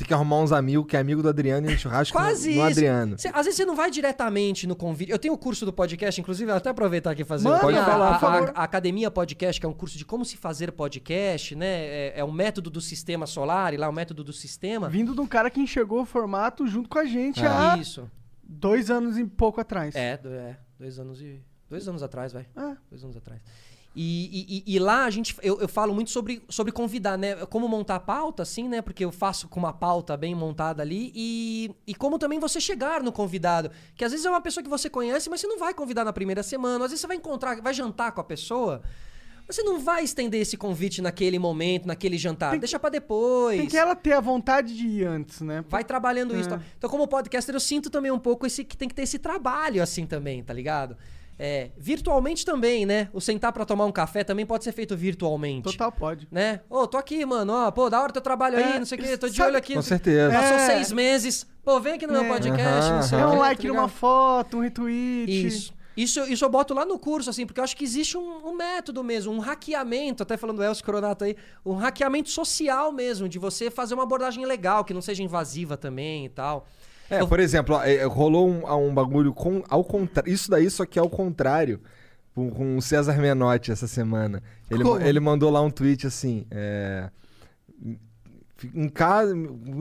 Tem 0.00 0.06
que 0.08 0.14
arrumar 0.14 0.38
uns 0.38 0.50
amigos 0.50 0.86
que 0.88 0.96
é 0.96 1.00
amigo 1.00 1.22
do 1.22 1.28
Adriano 1.28 1.70
e 1.70 1.74
um 1.74 1.78
churrasco 1.78 2.16
Quase 2.16 2.46
no, 2.46 2.50
isso. 2.52 2.60
no 2.62 2.66
Adriano. 2.66 3.18
Cê- 3.18 3.28
às 3.28 3.44
vezes 3.44 3.56
você 3.56 3.66
não 3.66 3.76
vai 3.76 3.90
diretamente 3.90 4.66
no 4.66 4.74
convite. 4.74 5.12
Eu 5.12 5.18
tenho 5.18 5.34
o 5.34 5.38
curso 5.38 5.66
do 5.66 5.72
podcast, 5.74 6.18
inclusive, 6.18 6.50
eu 6.50 6.56
até 6.56 6.70
aproveitar 6.70 7.10
aqui 7.10 7.20
e 7.20 7.24
fazer 7.24 7.44
Manda, 7.46 7.66
o- 7.66 7.68
a, 7.78 7.84
fala, 7.84 8.08
a- 8.08 8.12
por 8.14 8.20
favor. 8.20 8.48
a- 8.54 8.60
a 8.60 8.64
Academia 8.64 9.10
Podcast, 9.10 9.60
que 9.60 9.66
é 9.66 9.68
um 9.68 9.74
curso 9.74 9.98
de 9.98 10.06
como 10.06 10.24
se 10.24 10.38
fazer 10.38 10.72
podcast, 10.72 11.54
né? 11.54 11.66
É, 11.66 12.12
é 12.20 12.24
um 12.24 12.32
método 12.32 12.70
do 12.70 12.80
sistema 12.80 13.26
solar, 13.26 13.74
e 13.74 13.76
lá 13.76 13.84
é 13.84 13.88
o 13.90 13.92
método 13.92 14.24
do 14.24 14.32
sistema. 14.32 14.88
Vindo 14.88 15.14
de 15.14 15.20
um 15.20 15.26
cara 15.26 15.50
que 15.50 15.60
enxergou 15.60 16.00
o 16.00 16.06
formato 16.06 16.66
junto 16.66 16.88
com 16.88 16.98
a 16.98 17.04
gente 17.04 17.44
É. 17.44 17.46
há 17.46 17.76
Isso. 17.78 18.10
dois 18.42 18.90
anos 18.90 19.18
e 19.18 19.24
pouco 19.26 19.60
atrás. 19.60 19.94
É, 19.94 20.16
do- 20.16 20.30
é, 20.32 20.58
dois 20.78 20.98
anos 20.98 21.20
e. 21.20 21.42
Dois 21.68 21.86
anos 21.86 22.02
atrás, 22.02 22.32
vai. 22.32 22.46
É. 22.56 22.76
Dois 22.90 23.04
anos 23.04 23.16
atrás. 23.18 23.40
E, 23.94 24.62
e- 24.66 24.74
e- 24.76 24.78
lá 24.78 25.04
a 25.04 25.10
gente, 25.10 25.34
eu, 25.42 25.60
eu 25.60 25.68
falo 25.68 25.92
muito 25.92 26.10
sobre, 26.12 26.40
sobre 26.48 26.70
convidar, 26.72 27.18
né? 27.18 27.34
Como 27.46 27.66
montar 27.68 27.96
a 27.96 28.00
pauta, 28.00 28.44
assim, 28.44 28.68
né? 28.68 28.80
Porque 28.80 29.04
eu 29.04 29.10
faço 29.10 29.48
com 29.48 29.58
uma 29.58 29.72
pauta 29.72 30.16
bem 30.16 30.32
montada 30.34 30.80
ali. 30.80 31.10
E, 31.14 31.70
e 31.88 31.94
como 31.94 32.16
também 32.18 32.38
você 32.38 32.60
chegar 32.60 33.02
no 33.02 33.10
convidado. 33.10 33.70
Que 33.96 34.04
às 34.04 34.12
vezes 34.12 34.24
é 34.24 34.30
uma 34.30 34.40
pessoa 34.40 34.62
que 34.62 34.70
você 34.70 34.88
conhece, 34.88 35.28
mas 35.28 35.40
você 35.40 35.48
não 35.48 35.58
vai 35.58 35.74
convidar 35.74 36.04
na 36.04 36.12
primeira 36.12 36.42
semana. 36.42 36.84
Às 36.84 36.92
vezes 36.92 37.00
você 37.00 37.06
vai 37.08 37.16
encontrar, 37.16 37.60
vai 37.60 37.74
jantar 37.74 38.12
com 38.12 38.20
a 38.20 38.24
pessoa. 38.24 38.80
mas 39.44 39.56
Você 39.56 39.64
não 39.64 39.80
vai 39.80 40.04
estender 40.04 40.40
esse 40.40 40.56
convite 40.56 41.02
naquele 41.02 41.40
momento, 41.40 41.86
naquele 41.88 42.16
jantar. 42.16 42.52
Tem- 42.52 42.60
Deixa 42.60 42.78
pra 42.78 42.90
depois. 42.90 43.58
Tem 43.58 43.66
que 43.68 43.76
ela 43.76 43.96
ter 43.96 44.12
a 44.12 44.20
vontade 44.20 44.76
de 44.76 44.86
ir 44.86 45.04
antes, 45.04 45.40
né? 45.40 45.64
Vai 45.68 45.82
trabalhando 45.82 46.36
isso. 46.38 46.48
É. 46.48 46.52
tá? 46.58 46.62
Então, 46.78 46.88
como 46.88 47.08
podcaster, 47.08 47.52
eu 47.56 47.60
sinto 47.60 47.90
também 47.90 48.12
um 48.12 48.20
pouco 48.20 48.46
esse 48.46 48.62
que 48.64 48.76
tem 48.76 48.88
que 48.88 48.94
ter 48.94 49.02
esse 49.02 49.18
trabalho 49.18 49.82
assim 49.82 50.06
também, 50.06 50.44
tá 50.44 50.54
ligado? 50.54 50.96
É, 51.42 51.70
virtualmente 51.78 52.44
também, 52.44 52.84
né? 52.84 53.08
O 53.14 53.20
sentar 53.20 53.50
pra 53.52 53.64
tomar 53.64 53.86
um 53.86 53.92
café 53.92 54.22
também 54.22 54.44
pode 54.44 54.62
ser 54.62 54.72
feito 54.72 54.94
virtualmente. 54.96 55.62
Total 55.64 55.90
pode. 55.90 56.28
Né? 56.30 56.60
Ô, 56.68 56.86
tô 56.86 56.98
aqui, 56.98 57.24
mano. 57.24 57.52
Ó, 57.54 57.70
pô, 57.70 57.88
da 57.88 58.00
hora 58.02 58.12
teu 58.12 58.20
trabalho 58.20 58.58
aí, 58.58 58.74
É, 58.74 58.78
não 58.78 58.84
sei 58.86 58.98
o 58.98 59.02
quê. 59.02 59.16
Tô 59.16 59.28
de 59.28 59.36
sabe- 59.36 59.48
olho 59.50 59.58
aqui. 59.58 59.74
Com 59.74 59.82
certeza. 59.82 60.32
Passou 60.34 60.56
É. 60.56 60.66
seis 60.66 60.92
meses. 60.92 61.46
Pô, 61.64 61.80
vem 61.80 61.94
aqui 61.94 62.06
no 62.06 62.12
meu 62.12 62.24
É. 62.24 62.28
podcast, 62.28 62.90
não 62.92 63.02
sei 63.02 63.18
o 63.18 63.20
É 63.20 63.24
quê. 63.24 63.28
um 63.28 63.32
tá 63.32 63.38
like 63.38 63.66
numa 63.68 63.80
ligado? 63.82 63.90
foto, 63.96 64.56
um 64.58 64.60
retweet. 64.60 65.46
Isso. 65.46 65.80
Isso, 65.96 66.20
isso 66.32 66.44
eu 66.44 66.48
boto 66.48 66.72
lá 66.72 66.84
no 66.86 66.98
curso, 66.98 67.28
assim, 67.28 67.44
porque 67.44 67.60
eu 67.60 67.64
acho 67.64 67.76
que 67.76 67.84
existe 67.84 68.16
um, 68.16 68.48
um 68.48 68.54
método 68.54 69.02
mesmo, 69.04 69.32
um 69.32 69.38
hackeamento, 69.38 70.22
até 70.22 70.36
falando 70.36 70.56
do 70.58 70.62
Elcio 70.62 70.84
Coronato 70.84 71.24
aí, 71.24 71.36
um 71.66 71.74
hackeamento 71.74 72.30
social 72.30 72.92
mesmo, 72.92 73.28
de 73.28 73.38
você 73.38 73.70
fazer 73.70 73.94
uma 73.94 74.04
abordagem 74.04 74.46
legal, 74.46 74.84
que 74.84 74.94
não 74.94 75.02
seja 75.02 75.22
invasiva 75.22 75.76
também 75.76 76.24
e 76.24 76.28
tal. 76.28 76.66
É, 77.10 77.26
por 77.26 77.40
exemplo, 77.40 77.74
ó, 77.74 77.82
é, 77.82 78.04
rolou 78.04 78.48
um, 78.48 78.88
um 78.88 78.94
bagulho 78.94 79.34
com, 79.34 79.62
ao 79.68 79.82
contrário. 79.84 80.32
Isso 80.32 80.50
daí 80.50 80.70
só 80.70 80.86
que 80.86 80.98
é 80.98 81.02
ao 81.02 81.10
contrário. 81.10 81.80
Com, 82.32 82.48
com 82.48 82.76
o 82.76 82.82
César 82.82 83.18
Menotti 83.18 83.72
essa 83.72 83.88
semana. 83.88 84.40
Ele, 84.70 84.84
Como? 84.84 85.00
ele 85.00 85.18
mandou 85.18 85.50
lá 85.50 85.60
um 85.60 85.70
tweet 85.70 86.06
assim. 86.06 86.46
É, 86.48 87.10
em 88.74 88.88
casa, 88.88 89.34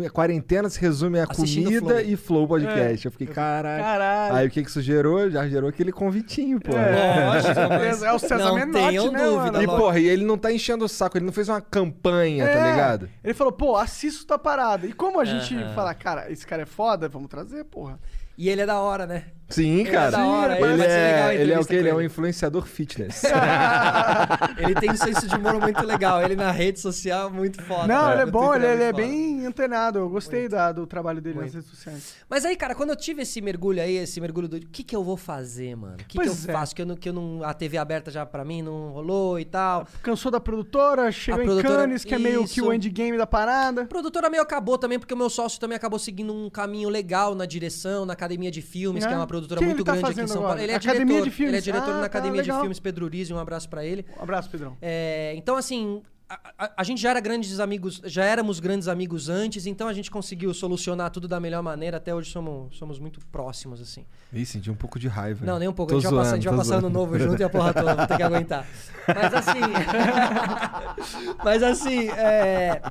a 0.05 0.09
quarentena 0.09 0.69
se 0.69 0.79
resume 0.79 1.19
a 1.19 1.23
Assistindo 1.29 1.65
comida 1.65 1.85
Flow. 1.87 1.99
e 1.99 2.15
Flow 2.15 2.47
Podcast. 2.47 3.05
Eu 3.05 3.11
fiquei, 3.11 3.27
caralho. 3.27 3.83
Caralho. 3.83 4.35
Aí 4.35 4.47
o 4.47 4.49
que 4.51 4.63
que 4.63 4.69
isso 4.69 4.81
gerou? 4.81 5.29
Já 5.29 5.47
gerou 5.47 5.69
aquele 5.69 5.91
convitinho, 5.91 6.59
pô. 6.59 6.71
Lógico, 6.71 7.53
mas- 7.69 8.03
É 8.03 8.11
o 8.13 8.19
César 8.19 8.37
não 8.37 8.55
Menotti, 8.55 8.71
tenham 8.87 9.11
né, 9.11 9.23
dúvida. 9.23 9.51
mano? 9.61 9.63
E, 9.63 9.67
porra, 9.67 9.99
e 9.99 10.07
ele 10.07 10.25
não 10.25 10.37
tá 10.37 10.51
enchendo 10.51 10.85
o 10.85 10.89
saco, 10.89 11.17
ele 11.17 11.25
não 11.25 11.33
fez 11.33 11.49
uma 11.49 11.61
campanha, 11.61 12.45
tá 12.45 12.51
É. 12.67 12.71
ligado? 12.71 13.09
Ele 13.23 13.33
falou, 13.33 13.51
pô, 13.53 13.75
assisto 13.75 14.25
tua 14.25 14.37
parada. 14.39 14.85
E 14.87 14.93
como 14.93 15.19
a 15.19 15.25
gente 15.25 15.55
fala, 15.75 15.93
cara, 15.93 16.31
esse 16.31 16.45
cara 16.45 16.63
é 16.63 16.65
foda, 16.65 17.07
vamos 17.09 17.29
trazer, 17.29 17.63
porra. 17.65 17.99
E 18.37 18.49
ele 18.49 18.61
é 18.61 18.65
da 18.65 18.79
hora, 18.79 19.05
né? 19.05 19.25
Sim, 19.49 19.81
é 19.81 19.91
cara. 19.91 20.11
da 20.11 20.25
hora, 20.27 20.53
ele, 20.59 20.61
vai 20.61 20.77
ser 20.77 20.77
legal 20.77 21.27
a 21.29 21.33
é, 21.33 21.41
ele 21.41 21.53
é 21.53 21.59
o 21.59 21.65
que? 21.65 21.75
Ele 21.75 21.89
é 21.89 21.93
um 21.93 21.97
ele. 21.99 22.05
influenciador 22.07 22.65
fitness. 22.65 23.23
Ele 24.57 24.75
tem 24.75 24.91
um 24.91 24.95
senso 24.95 25.27
de 25.27 25.35
humor 25.35 25.59
muito 25.59 25.85
legal. 25.85 26.21
Ele 26.21 26.35
na 26.35 26.51
rede 26.51 26.79
social, 26.79 27.31
muito 27.31 27.61
foda. 27.63 27.87
Não, 27.87 27.95
cara. 28.01 28.13
ele 28.13 28.21
é 28.21 28.25
No 28.25 28.31
bom, 28.31 28.53
ele, 28.53 28.65
ele 28.65 28.83
é 28.83 28.93
bem 28.93 29.45
antenado. 29.45 29.99
Eu 29.99 30.09
gostei 30.09 30.47
da- 30.47 30.71
do 30.71 30.85
trabalho 30.85 31.21
dele 31.21 31.35
nas 31.39 31.53
Muito. 31.53 31.55
redes 31.55 31.69
sociais. 31.69 32.15
Mas 32.29 32.45
aí, 32.45 32.55
cara, 32.55 32.75
quando 32.75 32.89
eu 32.89 32.95
tive 32.95 33.21
esse 33.21 33.41
mergulho 33.41 33.81
aí, 33.81 33.95
esse 33.97 34.19
mergulho 34.19 34.47
do. 34.47 34.57
O 34.57 34.59
que, 34.59 34.83
que 34.83 34.95
eu 34.95 35.03
vou 35.03 35.17
fazer, 35.17 35.75
mano? 35.75 35.95
O 35.95 35.97
que, 36.05 36.17
que 36.19 36.27
eu 36.27 36.31
é. 36.31 36.35
faço? 36.35 36.75
Que 36.75 36.81
eu, 36.81 36.85
não, 36.85 36.95
que 36.95 37.09
eu 37.09 37.13
não. 37.13 37.43
A 37.43 37.53
TV 37.53 37.77
aberta 37.77 38.11
já 38.11 38.25
pra 38.25 38.43
mim 38.43 38.61
não 38.61 38.89
rolou 38.89 39.39
e 39.39 39.45
tal. 39.45 39.87
Cansou 40.03 40.31
da 40.31 40.39
produtora, 40.39 41.11
chegou 41.11 41.39
A 41.39 41.43
em 41.43 41.47
produtora- 41.47 41.81
Cannes, 41.81 42.03
que 42.03 42.13
é 42.13 42.19
meio 42.19 42.43
que 42.45 42.59
Isso. 42.59 42.67
o 42.69 42.73
endgame 42.73 43.17
da 43.17 43.25
parada. 43.27 43.83
A 43.83 43.85
produtora 43.85 44.29
meio 44.29 44.43
acabou 44.43 44.77
também, 44.77 44.99
porque 44.99 45.13
o 45.13 45.17
meu 45.17 45.29
sócio 45.29 45.59
também 45.59 45.75
acabou 45.75 45.97
seguindo 45.99 46.33
um 46.33 46.49
caminho 46.49 46.89
legal 46.89 47.33
na 47.33 47.45
direção, 47.45 48.05
na 48.05 48.13
Academia 48.13 48.51
de 48.51 48.61
Filmes, 48.61 49.03
É? 49.03 49.07
que 49.07 49.13
é 49.13 49.17
uma 49.17 49.25
produtora 49.27 49.38
Que 49.47 49.65
muito 49.65 49.77
ele 49.77 49.83
tá 49.83 49.91
grande 49.93 50.05
aqui 50.05 50.11
em 50.11 50.15
fazendo 50.15 50.27
São 50.27 50.35
Paulo. 50.37 50.47
agora? 50.49 50.63
Ele 50.63 50.71
é 50.71 50.75
Academia 50.75 51.05
diretor. 51.05 51.23
de 51.25 51.31
Filmes. 51.31 51.49
Ele 51.53 51.57
é 51.57 51.61
diretor 51.61 51.89
Ah, 51.89 51.93
na 51.93 51.99
tá, 52.01 52.05
Academia 52.05 52.41
de 52.41 52.47
legal. 52.49 52.59
Filmes 52.61 52.79
Pedro 52.79 53.05
Urize, 53.05 53.33
um 53.33 53.39
abraço 53.39 53.69
pra 53.69 53.85
ele. 53.85 54.05
Um 54.19 54.23
abraço, 54.23 54.49
Pedrão. 54.49 54.77
É, 54.81 55.33
então, 55.35 55.55
assim, 55.55 56.01
a, 56.29 56.65
a- 56.65 56.71
a 56.77 56.83
gente 56.83 57.01
já 57.01 57.09
era 57.09 57.19
grandes 57.19 57.59
amigos, 57.59 58.01
já 58.05 58.23
éramos 58.23 58.59
grandes 58.59 58.87
amigos 58.87 59.29
antes, 59.29 59.65
então 59.65 59.87
a 59.87 59.93
gente 59.93 60.11
conseguiu 60.11 60.53
solucionar 60.53 61.09
tudo 61.09 61.27
da 61.27 61.39
melhor 61.39 61.63
maneira. 61.63 61.97
Até 61.97 62.13
hoje 62.13 62.31
somos, 62.31 62.77
somos 62.77 62.99
muito 62.99 63.19
próximos, 63.31 63.81
assim. 63.81 64.05
Ih, 64.31 64.45
senti 64.45 64.69
um 64.69 64.75
pouco 64.75 64.99
de 64.99 65.07
raiva. 65.07 65.45
Não, 65.45 65.57
nem 65.57 65.67
um 65.67 65.73
pouco. 65.73 65.91
Tô 65.91 65.97
a 65.97 66.01
gente 66.01 66.09
vai 66.11 66.19
passar, 66.19 66.21
a 66.21 66.31
zoando, 66.31 66.41
gente 66.43 66.49
vai 66.49 66.57
passar 66.57 66.73
ano 66.75 66.81
zoando. 66.81 66.99
novo 66.99 67.17
junto 67.19 67.41
e 67.41 67.43
a 67.43 67.49
porra 67.49 67.73
toda, 67.73 67.95
vou 67.95 68.07
ter 68.07 68.17
que 68.17 68.23
aguentar. 68.23 68.65
Mas 69.07 69.33
assim. 69.33 69.59
mas 71.43 71.63
assim, 71.63 72.09
é. 72.09 72.81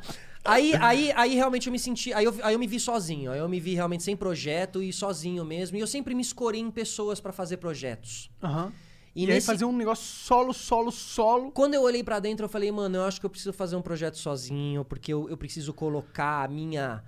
Aí, 0.44 0.72
aí, 0.80 1.12
aí 1.14 1.34
realmente 1.34 1.66
eu 1.66 1.72
me 1.72 1.78
senti. 1.78 2.12
Aí 2.12 2.24
eu, 2.24 2.34
aí 2.42 2.54
eu 2.54 2.58
me 2.58 2.66
vi 2.66 2.80
sozinho. 2.80 3.30
Aí 3.30 3.38
eu 3.38 3.48
me 3.48 3.60
vi 3.60 3.74
realmente 3.74 4.02
sem 4.02 4.16
projeto 4.16 4.82
e 4.82 4.92
sozinho 4.92 5.44
mesmo. 5.44 5.76
E 5.76 5.80
eu 5.80 5.86
sempre 5.86 6.14
me 6.14 6.22
escorei 6.22 6.60
em 6.60 6.70
pessoas 6.70 7.20
pra 7.20 7.32
fazer 7.32 7.58
projetos. 7.58 8.30
Aham. 8.42 8.72
E, 9.18 9.22
E, 9.22 9.26
aí 9.26 9.34
nesse, 9.34 9.46
fazer 9.46 9.64
um 9.64 9.72
negócio 9.76 10.04
solo, 10.04 10.52
solo, 10.52 10.92
solo. 10.92 11.50
quando 11.50 11.74
eu 11.74 11.82
olhei 11.82 12.04
pra 12.04 12.20
dentro, 12.20 12.44
eu 12.44 12.48
falei, 12.48 12.70
mano, 12.70 12.98
eu 12.98 13.04
acho 13.04 13.18
que 13.18 13.26
eu 13.26 13.30
preciso 13.30 13.52
fazer 13.52 13.74
um 13.74 13.82
projeto 13.82 14.16
sozinho, 14.16 14.84
porque 14.84 15.12
eu, 15.12 15.28
eu 15.28 15.36
preciso 15.36 15.74
colocar 15.74 16.44
a 16.44 16.48
minha. 16.48 17.02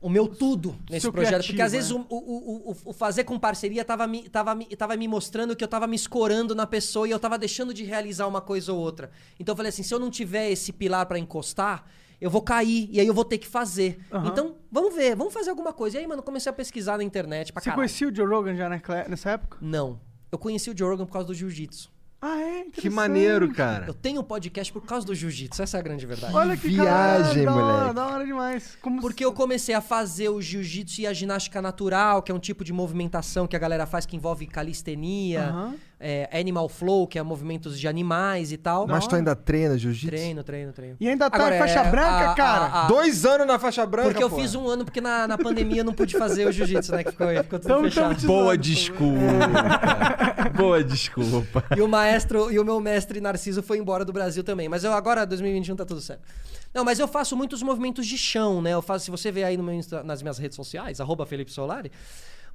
O 0.00 0.08
meu 0.08 0.26
tudo 0.26 0.74
nesse 0.90 1.02
Seu 1.02 1.12
projeto. 1.12 1.30
criativo, 1.32 1.52
porque 1.52 1.62
às 1.62 1.72
vezes 1.72 1.90
é. 1.90 1.94
o, 1.94 1.98
o, 2.08 2.70
o, 2.70 2.76
o 2.86 2.92
fazer 2.92 3.24
com 3.24 3.38
parceria 3.38 3.84
tava 3.84 4.06
me, 4.06 4.28
tava, 4.28 4.54
me, 4.54 4.64
tava 4.66 4.96
me 4.96 5.06
mostrando 5.06 5.54
que 5.54 5.62
eu 5.62 5.68
tava 5.68 5.86
me 5.86 5.94
escorando 5.94 6.54
na 6.54 6.66
pessoa 6.66 7.06
e 7.06 7.10
eu 7.10 7.18
tava 7.20 7.36
deixando 7.38 7.72
de 7.74 7.84
realizar 7.84 8.26
uma 8.26 8.40
coisa 8.40 8.72
ou 8.72 8.78
outra. 8.80 9.10
Então 9.38 9.52
eu 9.52 9.56
falei 9.56 9.68
assim: 9.68 9.82
se 9.82 9.92
eu 9.94 9.98
não 10.00 10.10
tiver 10.10 10.50
esse 10.50 10.72
pilar 10.72 11.04
pra 11.06 11.18
encostar, 11.18 11.84
eu 12.20 12.30
vou 12.30 12.40
cair 12.40 12.88
e 12.90 12.98
aí 12.98 13.06
eu 13.06 13.12
vou 13.14 13.24
ter 13.24 13.36
que 13.38 13.46
fazer. 13.46 14.00
Aham. 14.10 14.28
Então, 14.28 14.56
vamos 14.72 14.94
ver, 14.94 15.14
vamos 15.14 15.32
fazer 15.34 15.50
alguma 15.50 15.72
coisa. 15.74 15.98
E 15.98 16.00
aí, 16.00 16.06
mano, 16.06 16.22
comecei 16.22 16.48
a 16.50 16.52
pesquisar 16.54 16.96
na 16.96 17.04
internet 17.04 17.52
pra 17.52 17.60
Você 17.60 17.66
caralho. 17.66 17.80
conhecia 17.80 18.08
o 18.08 18.14
Joe 18.14 18.26
Rogan 18.26 18.56
já 18.56 18.68
nessa 19.06 19.30
época? 19.32 19.58
Não. 19.60 20.00
Eu 20.34 20.38
conheci 20.38 20.68
o 20.68 20.76
Joe 20.76 20.90
Rogan 20.90 21.06
por 21.06 21.12
causa 21.12 21.28
do 21.28 21.34
jiu-jitsu. 21.34 21.92
Ah, 22.20 22.40
é? 22.40 22.64
Que 22.72 22.90
maneiro, 22.90 23.52
cara. 23.52 23.86
Eu 23.86 23.94
tenho 23.94 24.20
um 24.20 24.24
podcast 24.24 24.72
por 24.72 24.82
causa 24.84 25.06
do 25.06 25.14
jiu-jitsu, 25.14 25.62
essa 25.62 25.76
é 25.76 25.80
a 25.80 25.82
grande 25.82 26.04
verdade. 26.06 26.34
Olha 26.34 26.56
que 26.56 26.66
viagem, 26.66 27.44
caralho, 27.44 27.44
da 27.44 27.54
hora, 27.54 27.76
moleque. 27.76 27.94
Da 27.94 28.06
hora 28.06 28.26
demais. 28.26 28.78
Como 28.82 29.00
Porque 29.00 29.24
eu 29.24 29.32
comecei 29.32 29.74
a 29.76 29.80
fazer 29.80 30.30
o 30.30 30.42
jiu-jitsu 30.42 31.02
e 31.02 31.06
a 31.06 31.12
ginástica 31.12 31.62
natural, 31.62 32.20
que 32.20 32.32
é 32.32 32.34
um 32.34 32.40
tipo 32.40 32.64
de 32.64 32.72
movimentação 32.72 33.46
que 33.46 33.54
a 33.54 33.58
galera 33.60 33.86
faz 33.86 34.06
que 34.06 34.16
envolve 34.16 34.44
calistenia, 34.48 35.50
Aham. 35.50 35.74
É, 35.98 36.28
animal 36.38 36.68
flow, 36.68 37.06
que 37.06 37.18
é 37.18 37.22
movimentos 37.22 37.78
de 37.78 37.86
animais 37.88 38.52
e 38.52 38.56
tal. 38.56 38.86
Mas 38.86 39.06
tu 39.06 39.14
ainda 39.16 39.34
treina 39.34 39.78
jiu-jitsu? 39.78 40.08
Treino, 40.08 40.42
treino, 40.44 40.72
treino. 40.72 40.96
E 41.00 41.08
ainda 41.08 41.30
tá 41.30 41.36
Agora, 41.36 41.56
em 41.56 41.58
faixa 41.58 41.80
é, 41.80 41.90
branca, 41.90 42.30
a- 42.30 42.34
cara. 42.34 42.64
a- 42.66 42.84
a- 42.84 42.86
Dois 42.88 43.24
anos 43.24 43.46
na 43.46 43.58
faixa 43.58 43.86
branca, 43.86 44.08
Porque 44.10 44.22
eu 44.24 44.28
pô. 44.30 44.36
fiz 44.36 44.54
um 44.54 44.68
ano, 44.68 44.84
porque 44.84 45.00
na, 45.00 45.26
na 45.26 45.38
pandemia 45.38 45.80
eu 45.80 45.84
não 45.84 45.92
pude 45.94 46.16
fazer 46.18 46.46
o 46.46 46.52
jiu-jitsu, 46.52 46.92
né? 46.92 47.04
Que 47.04 47.10
ficou, 47.12 47.28
ficou 47.28 47.58
tudo 47.58 47.68
Tamo- 47.68 47.90
tamo 47.90 48.14
fechado. 48.14 48.26
Boa 48.26 48.58
desculpa. 48.58 49.20
Boa 50.56 50.84
desculpa. 50.84 51.64
E 51.76 51.80
o 51.80 51.88
maestro 51.88 52.50
e 52.52 52.58
o 52.58 52.64
meu 52.64 52.80
mestre 52.80 53.20
Narciso 53.20 53.62
foi 53.62 53.78
embora 53.78 54.04
do 54.04 54.12
Brasil 54.12 54.44
também. 54.44 54.68
Mas 54.68 54.84
eu 54.84 54.92
agora, 54.92 55.24
2021, 55.26 55.76
tá 55.76 55.84
tudo 55.84 56.00
certo. 56.00 56.22
Não, 56.72 56.84
mas 56.84 56.98
eu 56.98 57.06
faço 57.06 57.36
muitos 57.36 57.62
movimentos 57.62 58.06
de 58.06 58.18
chão, 58.18 58.60
né? 58.60 58.72
Eu 58.72 58.82
faço, 58.82 59.04
se 59.04 59.10
você 59.10 59.30
vê 59.30 59.44
aí 59.44 59.56
no 59.56 59.62
meu 59.62 59.74
nas 60.04 60.22
minhas 60.22 60.38
redes 60.38 60.56
sociais, 60.56 61.00
arroba 61.00 61.24
Felipe 61.24 61.50
Solari, 61.52 61.90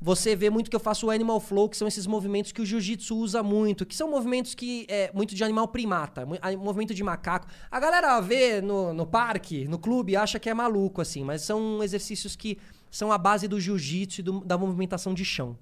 você 0.01 0.35
vê 0.35 0.49
muito 0.49 0.69
que 0.69 0.75
eu 0.75 0.79
faço 0.79 1.07
o 1.07 1.11
animal 1.11 1.39
flow, 1.39 1.67
que 1.67 1.75
são 1.75 1.87
esses 1.87 2.07
movimentos 2.07 2.51
que 2.51 2.61
o 2.61 2.65
jiu-jitsu 2.65 3.17
usa 3.17 3.43
muito, 3.43 3.85
que 3.85 3.95
são 3.95 4.09
movimentos 4.09 4.55
que 4.55 4.85
é 4.87 5.11
muito 5.13 5.35
de 5.35 5.43
animal 5.43 5.67
primata, 5.67 6.25
movimento 6.57 6.93
de 6.93 7.03
macaco. 7.03 7.47
A 7.69 7.79
galera 7.79 8.19
vê 8.21 8.61
no, 8.61 8.93
no 8.93 9.05
parque, 9.05 9.67
no 9.67 9.77
clube, 9.77 10.15
acha 10.15 10.39
que 10.39 10.49
é 10.49 10.53
maluco, 10.53 11.01
assim, 11.01 11.23
mas 11.23 11.41
são 11.41 11.83
exercícios 11.83 12.35
que 12.35 12.57
são 12.89 13.11
a 13.11 13.17
base 13.17 13.47
do 13.47 13.59
jiu-jitsu 13.59 14.21
e 14.21 14.23
do- 14.23 14.39
da 14.45 14.57
movimentação 14.57 15.13
de 15.13 15.25
chão. 15.25 15.57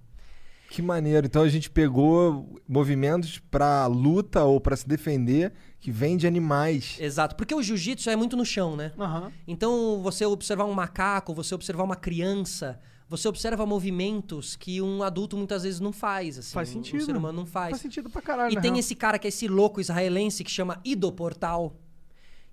Que 0.69 0.81
maneiro. 0.81 1.25
Então 1.25 1.41
a 1.43 1.49
gente 1.49 1.69
pegou 1.69 2.59
movimentos 2.67 3.39
pra 3.49 3.87
luta 3.87 4.43
ou 4.43 4.59
pra 4.59 4.75
se 4.75 4.85
defender 4.87 5.53
que 5.79 5.89
vem 5.89 6.17
de 6.17 6.27
animais. 6.27 6.97
Exato, 6.99 7.35
porque 7.37 7.55
o 7.55 7.63
jiu-jitsu 7.63 8.09
é 8.09 8.15
muito 8.17 8.35
no 8.35 8.45
chão, 8.45 8.75
né? 8.75 8.91
Aham. 8.99 9.31
Então, 9.47 10.01
você 10.03 10.25
observar 10.25 10.65
um 10.65 10.73
macaco, 10.73 11.33
você 11.33 11.55
observar 11.55 11.83
uma 11.83 11.95
criança, 11.95 12.79
você 13.09 13.27
observa 13.27 13.65
movimentos 13.65 14.55
que 14.55 14.81
um 14.81 15.01
adulto 15.03 15.37
muitas 15.37 15.63
vezes 15.63 15.79
não 15.79 15.91
faz, 15.93 16.37
assim. 16.37 16.53
Faz 16.53 16.69
sentido. 16.69 17.01
Um 17.01 17.05
ser 17.05 17.15
humano 17.15 17.39
não 17.39 17.45
faz. 17.45 17.71
Faz 17.71 17.81
sentido 17.81 18.09
pra 18.09 18.21
caralho, 18.21 18.51
E 18.53 18.61
tem 18.61 18.71
real. 18.71 18.79
esse 18.79 18.95
cara 18.95 19.17
que 19.17 19.27
é 19.27 19.29
esse 19.29 19.47
louco 19.47 19.79
israelense 19.79 20.43
que 20.43 20.51
chama 20.51 20.81
Ido 20.83 21.11
Portal, 21.11 21.75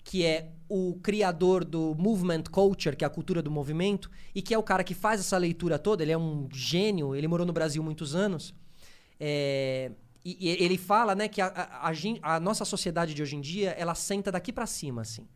que 0.04 0.24
é 0.24 0.50
o 0.68 0.94
criador 1.02 1.64
do 1.64 1.94
movement 1.96 2.44
culture, 2.50 2.94
que 2.96 3.04
é 3.04 3.06
a 3.06 3.10
cultura 3.10 3.40
do 3.42 3.50
movimento, 3.50 4.10
e 4.34 4.40
que 4.42 4.52
é 4.54 4.58
o 4.58 4.62
cara 4.62 4.84
que 4.84 4.94
faz 4.94 5.20
essa 5.20 5.36
leitura 5.38 5.78
toda. 5.78 6.02
Ele 6.02 6.12
é 6.12 6.18
um 6.18 6.48
gênio, 6.52 7.14
ele 7.14 7.26
morou 7.26 7.46
no 7.46 7.52
Brasil 7.52 7.82
muitos 7.82 8.14
anos. 8.14 8.54
É, 9.18 9.90
e, 10.24 10.48
e 10.48 10.62
ele 10.64 10.76
fala, 10.78 11.14
né, 11.14 11.28
que 11.28 11.40
a, 11.40 11.46
a- 11.46 11.90
a 11.90 12.34
a 12.36 12.40
nossa 12.40 12.64
sociedade 12.64 13.14
de 13.14 13.22
hoje 13.22 13.36
em 13.36 13.40
dia, 13.40 13.70
ela 13.70 13.94
senta 13.94 14.30
daqui 14.32 14.52
pra 14.52 14.66
cima, 14.66 15.02
assim. 15.02 15.26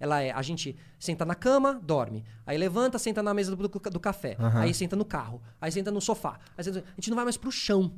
Ela 0.00 0.22
é, 0.22 0.30
a 0.32 0.40
gente 0.42 0.74
senta 0.98 1.24
na 1.26 1.34
cama, 1.34 1.74
dorme. 1.82 2.24
Aí 2.46 2.56
levanta, 2.58 2.98
senta 2.98 3.22
na 3.22 3.32
mesa 3.34 3.54
do, 3.54 3.68
do- 3.68 3.90
do 3.90 4.00
café. 4.00 4.34
Aham. 4.40 4.60
Aí 4.62 4.72
senta 4.74 4.96
no 4.96 5.04
carro. 5.04 5.40
Aí 5.60 5.70
senta 5.70 5.90
no 5.90 6.00
sofá. 6.00 6.40
Aí 6.56 6.64
senta- 6.64 6.80
a 6.80 6.94
gente 6.96 7.10
não 7.10 7.16
vai 7.16 7.24
mais 7.26 7.36
pro 7.36 7.52
chão. 7.52 7.92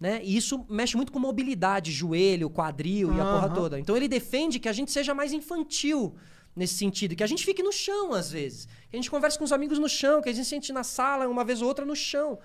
Né? 0.00 0.20
E 0.22 0.36
isso 0.36 0.64
mexe 0.68 0.96
muito 0.96 1.10
com 1.12 1.18
mobilidade, 1.18 1.90
joelho, 1.90 2.48
quadril 2.50 3.12
e 3.14 3.20
a 3.20 3.24
porra 3.24 3.48
toda. 3.54 3.80
Então 3.80 3.96
ele 3.96 4.06
defende 4.08 4.58
que 4.60 4.68
a 4.68 4.72
gente 4.72 4.90
seja 4.92 5.12
mais 5.14 5.32
infantil 5.32 6.14
nesse 6.54 6.74
sentido, 6.74 7.14
que 7.16 7.22
a 7.22 7.26
gente 7.26 7.44
fique 7.44 7.62
no 7.62 7.72
chão 7.72 8.12
às 8.14 8.30
vezes. 8.30 8.66
Que 8.90 8.96
a 8.96 8.98
gente 8.98 9.10
converse 9.10 9.38
com 9.38 9.44
os 9.44 9.52
amigos 9.52 9.78
no 9.78 9.88
chão, 9.88 10.20
que 10.22 10.28
a 10.28 10.32
gente 10.32 10.46
sente 10.46 10.72
na 10.72 10.82
sala 10.84 11.28
uma 11.28 11.44
vez 11.44 11.62
ou 11.62 11.68
outra 11.68 11.84
no 11.84 11.94
chão. 11.96 12.38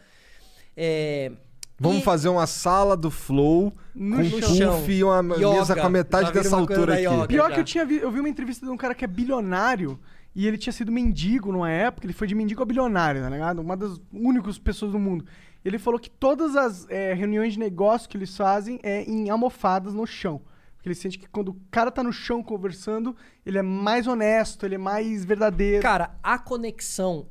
É, 0.76 1.32
Vamos 1.80 2.00
E- 2.00 2.02
fazer 2.02 2.30
uma 2.30 2.46
sala 2.48 2.96
do 2.96 3.10
Flow 3.10 3.74
No 3.96 4.18
com 4.18 4.42
chão. 4.42 4.78
puff 4.80 4.92
e 4.92 5.04
uma 5.04 5.20
Yoga. 5.36 5.54
mesa 5.54 5.76
com 5.76 5.88
a 5.88 5.90
metade 5.90 6.28
viram 6.30 6.44
dessa 6.44 6.56
altura 6.56 6.94
aqui. 6.94 7.04
yoga? 7.04 7.28
Pior 7.28 7.50
já. 7.50 7.56
que 7.56 7.60
eu 7.60 7.64
tinha 7.64 7.86
vi, 7.86 7.98
eu 7.98 8.12
vi 8.12 8.20
uma 8.20 8.30
entrevista 8.30 8.66
de 8.66 8.72
um 8.72 8.78
cara 8.78 8.94
que 8.96 9.04
é 9.04 9.08
bilionário 9.08 10.00
e 10.36 10.48
ele 10.48 10.58
tinha 10.58 10.72
sido 10.74 10.92
mendigo 10.92 11.52
numa 11.52 11.70
época, 11.70 12.06
ele 12.06 12.14
foi 12.14 12.28
de 12.28 12.36
mendigo 12.36 12.62
a 12.62 12.66
bilionário, 12.66 13.22
tá 13.22 13.30
ligado? 13.30 13.60
Uma 13.60 13.76
das 13.76 14.00
únicas 14.12 14.58
pessoas 14.58 14.92
do 14.92 15.00
mundo. 15.00 15.26
Ele 15.66 15.78
falou 15.80 16.00
que 16.00 16.10
todas 16.10 16.56
as 16.56 16.88
é, 16.90 17.14
reuniões 17.14 17.54
de 17.54 17.60
negócio 17.60 18.08
que 18.10 18.18
eles 18.18 18.36
fazem 18.36 18.80
é 18.84 19.04
em 19.04 19.30
almofadas 19.30 19.94
no 19.94 20.06
chão. 20.06 20.42
Porque 20.76 20.90
ele 20.90 20.96
sente 20.96 21.18
que 21.18 21.28
quando 21.30 21.50
o 21.50 21.58
cara 21.72 21.90
tá 21.90 22.04
no 22.04 22.12
chão 22.12 22.44
conversando, 22.44 23.16
ele 23.46 23.58
é 23.58 23.62
mais 23.62 24.06
honesto, 24.06 24.66
ele 24.66 24.76
é 24.76 24.78
mais 24.78 25.24
verdadeiro. 25.24 25.82
Cara, 25.82 26.12
a 26.22 26.38
conexão. 26.38 27.26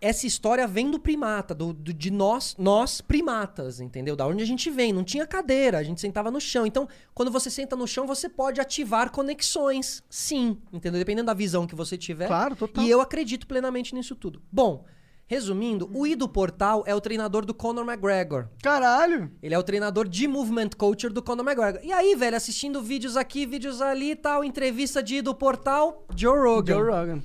Essa 0.00 0.26
história 0.26 0.66
vem 0.66 0.90
do 0.90 0.98
primata, 0.98 1.54
do, 1.54 1.72
do- 1.72 1.92
de 1.92 2.10
nós, 2.10 2.54
nós 2.58 3.00
primatas, 3.00 3.80
entendeu? 3.80 4.16
Da 4.16 4.26
onde 4.26 4.42
a 4.42 4.46
gente 4.46 4.70
vem. 4.70 4.92
Não 4.92 5.04
tinha 5.04 5.26
cadeira, 5.26 5.78
a 5.78 5.82
gente 5.82 6.00
sentava 6.00 6.30
no 6.30 6.40
chão. 6.40 6.66
Então, 6.66 6.88
quando 7.14 7.30
você 7.30 7.50
senta 7.50 7.76
no 7.76 7.86
chão, 7.86 8.06
você 8.06 8.28
pode 8.28 8.60
ativar 8.60 9.10
conexões. 9.10 10.02
Sim, 10.08 10.58
entendeu? 10.72 10.98
Dependendo 10.98 11.26
da 11.26 11.34
visão 11.34 11.66
que 11.66 11.74
você 11.74 11.98
tiver. 11.98 12.26
Claro, 12.28 12.56
total. 12.56 12.82
E 12.84 12.88
eu 12.90 13.00
acredito 13.00 13.46
plenamente 13.46 13.94
nisso 13.94 14.14
tudo. 14.14 14.42
Bom, 14.50 14.84
resumindo, 15.26 15.90
o 15.94 16.06
I 16.06 16.14
do 16.14 16.28
Portal 16.28 16.82
é 16.86 16.94
o 16.94 17.00
treinador 17.00 17.44
do 17.44 17.52
Conor 17.54 17.84
McGregor. 17.86 18.48
Caralho! 18.62 19.30
Ele 19.42 19.54
é 19.54 19.58
o 19.58 19.62
treinador 19.62 20.08
de 20.08 20.26
movement 20.28 20.70
coacher 20.76 21.12
do 21.12 21.22
Conor 21.22 21.44
McGregor. 21.46 21.80
E 21.82 21.92
aí, 21.92 22.14
velho, 22.14 22.36
assistindo 22.36 22.82
vídeos 22.82 23.16
aqui, 23.16 23.44
vídeos 23.46 23.80
ali 23.80 24.12
e 24.12 24.16
tal, 24.16 24.44
entrevista 24.44 25.02
de 25.02 25.16
I 25.16 25.22
do 25.22 25.34
Portal, 25.34 26.06
Joe 26.16 26.38
Rogan. 26.38 26.74
Joe 26.74 26.82
Rogan. 26.84 27.22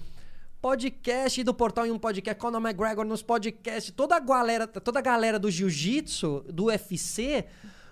Podcast 0.61 1.41
do 1.44 1.53
portal 1.53 1.86
em 1.86 1.91
um 1.91 1.98
podcast, 1.98 2.40
Conor 2.40 2.60
McGregor 2.61 3.06
nos 3.06 3.22
podcasts, 3.22 3.94
toda 3.95 4.18
a 4.18 4.19
galera, 4.19 4.68
toda 4.68 4.99
a 4.99 5.02
galera 5.02 5.40
do 5.40 5.49
jiu-jitsu, 5.49 6.44
do 6.52 6.65
UFC, 6.65 7.45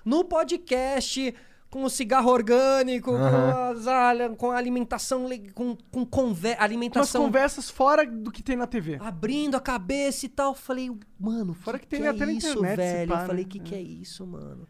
no 0.04 0.26
podcast, 0.26 1.34
com 1.70 1.84
o 1.84 1.90
cigarro 1.90 2.30
orgânico, 2.30 3.12
com, 3.12 3.18
as, 3.18 3.88
alha- 3.88 4.30
com 4.36 4.52
a 4.52 4.58
alimentação, 4.58 5.28
le- 5.30 5.50
com, 5.52 5.78
com 5.90 6.06
conver, 6.06 6.56
Umas 6.56 6.62
alimentação 6.62 7.24
conversas 7.24 7.70
fora 7.70 8.06
do 8.06 8.30
que 8.32 8.44
tem 8.44 8.58
na 8.58 8.68
TV. 8.68 8.98
abrindo 9.00 9.56
a 9.56 9.62
cabeça 9.62 10.26
e 10.26 10.30
tal. 10.30 10.54
Falei, 10.54 10.92
mano, 11.18 11.54
Fora 11.54 11.80
que 11.80 11.86
que 11.88 11.96
tem 11.98 12.06
é 12.06 12.10
até 12.10 12.26
na 12.26 12.34
isso, 12.34 12.50
internet, 12.50 12.72
se 12.72 12.76
velho? 12.76 13.12
pá, 13.14 13.22
eu 13.22 13.28
falei, 13.28 13.44
né? 13.46 13.50
que 13.50 13.60
que 13.60 13.76
é 13.76 13.82
isso, 13.82 14.28
mano? 14.28 14.68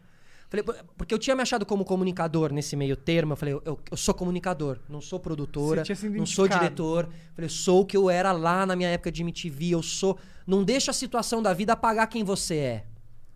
Falei, 0.48 0.62
por- 0.64 0.76
porque 0.96 1.12
eu 1.12 1.18
tinha 1.18 1.36
me 1.36 1.42
achado 1.42 1.66
como 1.66 1.84
comunicador 1.84 2.52
nesse 2.52 2.74
meio 2.74 2.96
termo. 2.96 3.32
Eu 3.32 3.36
falei, 3.36 3.54
eu, 3.54 3.78
eu- 3.90 3.96
sou 3.96 4.14
comunicador, 4.14 4.78
não 4.88 5.00
sou 5.00 5.20
produtora, 5.20 5.82
não 6.20 6.26
sou 6.26 6.46
diretor. 6.60 7.04
Falei, 7.34 7.46
eu 7.46 7.50
sou 7.50 7.82
o 7.82 7.86
que 7.86 7.96
eu 7.96 8.08
era 8.08 8.32
lá 8.32 8.64
na 8.64 8.74
minha 8.74 8.88
época 8.88 9.12
de 9.12 9.22
MTV. 9.22 9.70
Eu 9.74 9.82
sou. 9.82 10.18
Não 10.46 10.64
deixa 10.64 10.90
a 10.90 10.94
situação 10.94 11.42
da 11.42 11.52
vida 11.52 11.74
apagar 11.74 12.06
quem 12.08 12.24
você 12.24 12.56
é. 12.56 12.84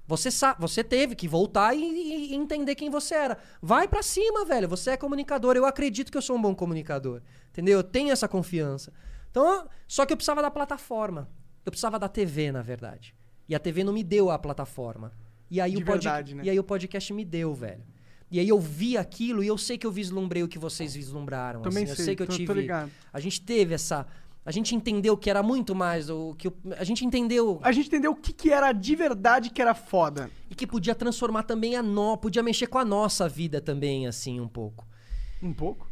Você 0.06 0.30
sabe, 0.30 0.60
você 0.60 0.82
teve 0.82 1.14
que 1.14 1.28
voltar 1.28 1.74
e, 1.74 1.80
e- 1.80 2.34
entender 2.34 2.74
quem 2.74 2.90
você 2.90 3.14
era. 3.14 3.38
Vai 3.60 3.86
pra 3.86 4.02
cima, 4.02 4.44
velho. 4.44 4.68
Você 4.68 4.90
é 4.90 4.96
comunicador. 4.96 5.56
Eu 5.56 5.64
acredito 5.66 6.10
que 6.10 6.16
eu 6.18 6.22
sou 6.22 6.36
um 6.36 6.42
bom 6.42 6.54
comunicador. 6.54 7.20
Entendeu? 7.50 7.78
Eu 7.78 7.84
tenho 7.84 8.10
essa 8.10 8.26
confiança. 8.26 8.92
Então, 9.30 9.68
só 9.86 10.04
que 10.06 10.12
eu 10.12 10.16
precisava 10.16 10.40
da 10.42 10.50
plataforma. 10.50 11.28
Eu 11.64 11.70
precisava 11.70 11.98
da 11.98 12.08
TV, 12.08 12.50
na 12.50 12.62
verdade. 12.62 13.14
E 13.48 13.54
a 13.54 13.58
TV 13.58 13.84
não 13.84 13.92
me 13.92 14.02
deu 14.02 14.30
a 14.30 14.38
plataforma. 14.38 15.12
E 15.52 15.60
aí, 15.60 15.72
De 15.72 15.82
o, 15.82 15.84
pod... 15.84 16.02
verdade, 16.02 16.34
né? 16.34 16.42
e 16.46 16.48
aí 16.50 16.58
o 16.58 16.64
podcast 16.64 17.12
me 17.12 17.26
deu, 17.26 17.52
velho. 17.52 17.82
E 18.30 18.40
aí 18.40 18.48
eu 18.48 18.58
vi 18.58 18.96
aquilo 18.96 19.44
e 19.44 19.46
eu 19.46 19.58
sei 19.58 19.76
que 19.76 19.86
eu 19.86 19.92
vislumbrei 19.92 20.42
o 20.42 20.48
que 20.48 20.58
vocês 20.58 20.94
vislumbraram. 20.94 21.60
Também 21.60 21.82
assim. 21.84 21.92
Eu 21.92 21.96
sei, 21.96 22.04
sei 22.06 22.16
que 22.16 22.22
eu 22.22 22.26
tô- 22.26 22.32
tô 22.32 22.38
tive. 22.38 22.54
ligado. 22.54 22.90
A 23.12 23.20
gente 23.20 23.38
teve 23.42 23.74
essa. 23.74 24.06
A 24.46 24.50
gente 24.50 24.74
entendeu 24.74 25.14
que 25.14 25.28
era 25.28 25.42
muito 25.42 25.74
mais 25.74 26.08
o 26.08 26.34
que 26.38 26.50
a 26.78 26.82
gente 26.84 27.04
entendeu 27.04 27.60
A 27.62 27.70
gente 27.70 27.88
entendeu 27.88 28.12
o 28.12 28.16
que, 28.16 28.32
que 28.32 28.50
era 28.50 28.72
de 28.72 28.96
verdade 28.96 29.50
que 29.50 29.60
era 29.60 29.74
foda. 29.74 30.30
e 30.50 30.54
que 30.54 30.66
podia 30.66 30.94
transformar 30.94 31.42
também 31.42 31.76
a 31.76 31.82
nó, 31.82 32.16
podia 32.16 32.42
mexer 32.42 32.66
com 32.66 32.78
a 32.78 32.84
nossa 32.84 33.28
vida 33.28 33.60
também 33.60 34.06
assim 34.06 34.40
um 34.40 34.48
pouco. 34.48 34.86
Um 35.42 35.52
pouco. 35.52 35.86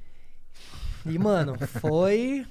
E 1.05 1.19
mano, 1.19 1.55
foi 1.81 2.47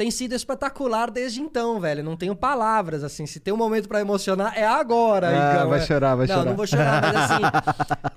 tem 0.00 0.10
sido 0.10 0.34
espetacular 0.34 1.10
desde 1.10 1.42
então, 1.42 1.78
velho. 1.78 2.02
Não 2.02 2.16
tenho 2.16 2.34
palavras 2.34 3.04
assim. 3.04 3.26
Se 3.26 3.38
tem 3.38 3.52
um 3.52 3.56
momento 3.58 3.86
pra 3.86 4.00
emocionar 4.00 4.56
é 4.56 4.64
agora. 4.66 5.28
Ah, 5.28 5.54
Igão, 5.56 5.68
vai 5.68 5.78
é. 5.78 5.82
chorar, 5.82 6.14
vai 6.14 6.26
não, 6.26 6.34
chorar. 6.36 6.48
Não 6.48 6.56
vou 6.56 6.66
chorar, 6.66 7.02
mas 7.02 7.16
assim, 7.30 7.42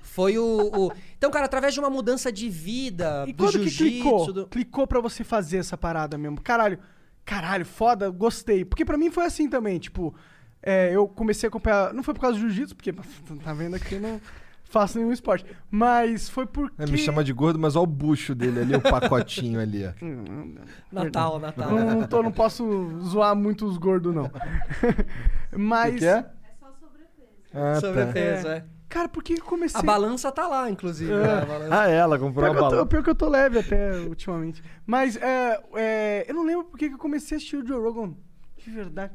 foi 0.00 0.38
o, 0.38 0.70
o- 0.74 0.92
então, 1.18 1.30
cara, 1.30 1.44
através 1.44 1.74
de 1.74 1.80
uma 1.80 1.90
mudança 1.90 2.32
de 2.32 2.48
vida, 2.48 3.26
E 3.28 3.34
do 3.34 3.44
quando 3.44 3.58
que 3.60 3.68
jiu-jitsu, 3.68 4.00
clicou? 4.02 4.32
do- 4.32 4.46
Clicou 4.46 4.86
pra 4.86 4.98
você 4.98 5.22
fazer 5.22 5.58
essa 5.58 5.76
parada 5.76 6.16
mesmo. 6.16 6.40
Caralho, 6.40 6.78
caralho, 7.22 7.66
foda, 7.66 8.08
gostei. 8.08 8.64
Porque 8.64 8.82
pra 8.86 8.96
mim 8.96 9.10
foi 9.10 9.26
assim 9.26 9.46
também, 9.50 9.78
tipo, 9.78 10.14
é, 10.62 10.90
eu 10.90 11.06
comecei 11.06 11.46
a 11.46 11.48
acompanhar. 11.48 11.92
Não 11.92 12.02
foi 12.02 12.14
por 12.14 12.20
causa 12.22 12.38
do 12.38 12.48
jiu-jitsu, 12.48 12.74
porque 12.76 12.94
tá 13.44 13.52
vendo 13.52 13.76
aqui 13.76 13.96
eu 13.96 14.00
não 14.00 14.18
faço 14.74 14.98
nenhum 14.98 15.12
esporte. 15.12 15.46
Mas 15.70 16.28
foi 16.28 16.44
porque. 16.46 16.82
É, 16.82 16.86
me 16.86 16.98
chama 16.98 17.22
de 17.24 17.32
gordo, 17.32 17.58
mas 17.58 17.76
olha 17.76 17.84
o 17.84 17.86
bucho 17.86 18.34
dele 18.34 18.60
ali, 18.60 18.74
o 18.74 18.80
pacotinho 18.82 19.60
ali, 19.60 19.86
ó. 19.86 19.92
Natal, 20.92 21.38
Natal. 21.38 21.70
Não, 21.70 22.00
não, 22.00 22.06
tô- 22.06 22.22
não 22.22 22.32
posso 22.32 23.00
zoar 23.00 23.34
muito 23.36 23.64
os 23.64 23.78
gordos, 23.78 24.14
não. 24.14 24.30
Mas. 25.56 25.94
O 25.94 25.98
que 25.98 26.04
é? 26.06 26.16
Ah, 27.56 27.74
tá. 27.74 27.80
Sobrepeso, 27.80 28.48
é. 28.48 28.64
Cara, 28.88 29.08
por 29.08 29.22
que 29.22 29.34
eu 29.34 29.44
comecei. 29.44 29.78
A 29.80 29.82
balança 29.82 30.30
tá 30.30 30.46
lá, 30.46 30.70
inclusive. 30.70 31.10
É. 31.12 31.16
né? 31.16 31.42
A 31.42 31.44
balança- 31.44 31.80
Ah, 31.82 31.88
ela 31.88 32.18
comprou 32.18 32.44
Pior 32.44 32.50
a 32.50 32.52
que, 32.54 32.58
eu 32.58 32.68
tô, 32.68 32.74
bala. 32.76 32.86
pior 32.86 33.02
que 33.02 33.10
eu 33.10 33.14
tô 33.14 33.28
leve 33.28 33.58
até 33.58 33.92
ultimamente. 34.00 34.62
Mas 34.86 35.16
é, 35.16 35.60
é, 35.74 36.24
eu 36.28 36.34
não 36.34 36.44
lembro 36.44 36.64
por 36.64 36.76
que 36.78 36.88
que 36.88 36.94
eu 36.94 36.98
comecei 36.98 37.36
a 37.36 37.38
assistir 37.38 37.56
o 37.56 37.66
Joe 37.66 37.80
Rogan. 37.80 38.14
De 38.58 38.70
verdade. 38.70 39.12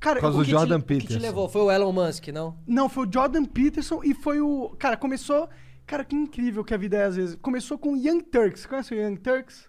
Cara, 0.00 0.16
Por 0.16 0.22
causa 0.22 0.38
do 0.38 0.44
Jordan 0.44 0.78
te, 0.80 0.82
o 0.82 0.86
que 0.86 0.94
te 0.98 1.00
Peterson. 1.02 1.22
levou? 1.26 1.48
Foi 1.48 1.60
o 1.62 1.70
Elon 1.70 1.92
Musk, 1.92 2.28
não? 2.28 2.56
Não, 2.66 2.88
foi 2.88 3.06
o 3.06 3.12
Jordan 3.12 3.44
Peterson 3.44 4.00
e 4.04 4.14
foi 4.14 4.40
o. 4.40 4.74
Cara, 4.78 4.96
começou. 4.96 5.48
Cara, 5.86 6.04
que 6.04 6.14
incrível 6.14 6.62
que 6.64 6.72
a 6.74 6.76
vida 6.76 6.96
é 6.96 7.04
às 7.04 7.16
vezes. 7.16 7.34
Começou 7.40 7.78
com 7.78 7.94
o 7.94 7.96
Young 7.96 8.20
Turks. 8.20 8.64
Conhece 8.66 8.94
o 8.94 8.96
Young 8.96 9.16
Turks? 9.16 9.68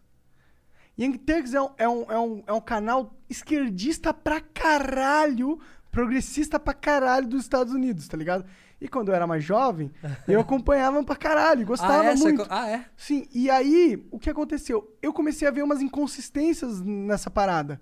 Young 0.99 1.17
Turks 1.17 1.53
é 1.53 1.61
um, 1.61 1.69
é 1.77 1.87
um, 1.89 2.11
é 2.11 2.19
um, 2.19 2.43
é 2.47 2.53
um 2.53 2.59
canal 2.61 3.15
esquerdista 3.29 4.13
pra 4.13 4.41
caralho, 4.41 5.57
progressista 5.89 6.59
pra 6.59 6.73
caralho 6.73 7.25
dos 7.27 7.41
Estados 7.43 7.73
Unidos, 7.73 8.07
tá 8.07 8.17
ligado? 8.17 8.45
E 8.81 8.87
quando 8.87 9.09
eu 9.09 9.15
era 9.15 9.25
mais 9.25 9.43
jovem, 9.43 9.91
eu 10.27 10.39
acompanhava 10.41 11.01
pra 11.03 11.15
caralho, 11.15 11.65
gostava 11.65 12.01
ah, 12.01 12.05
é? 12.05 12.15
Você 12.17 12.23
muito. 12.23 12.43
co- 12.43 12.47
Ah, 12.49 12.69
é? 12.69 12.85
Sim, 12.97 13.25
e 13.33 13.49
aí, 13.49 14.05
o 14.11 14.19
que 14.19 14.29
aconteceu? 14.29 14.93
Eu 15.01 15.13
comecei 15.13 15.47
a 15.47 15.51
ver 15.51 15.63
umas 15.63 15.81
inconsistências 15.81 16.81
nessa 16.81 17.29
parada. 17.31 17.79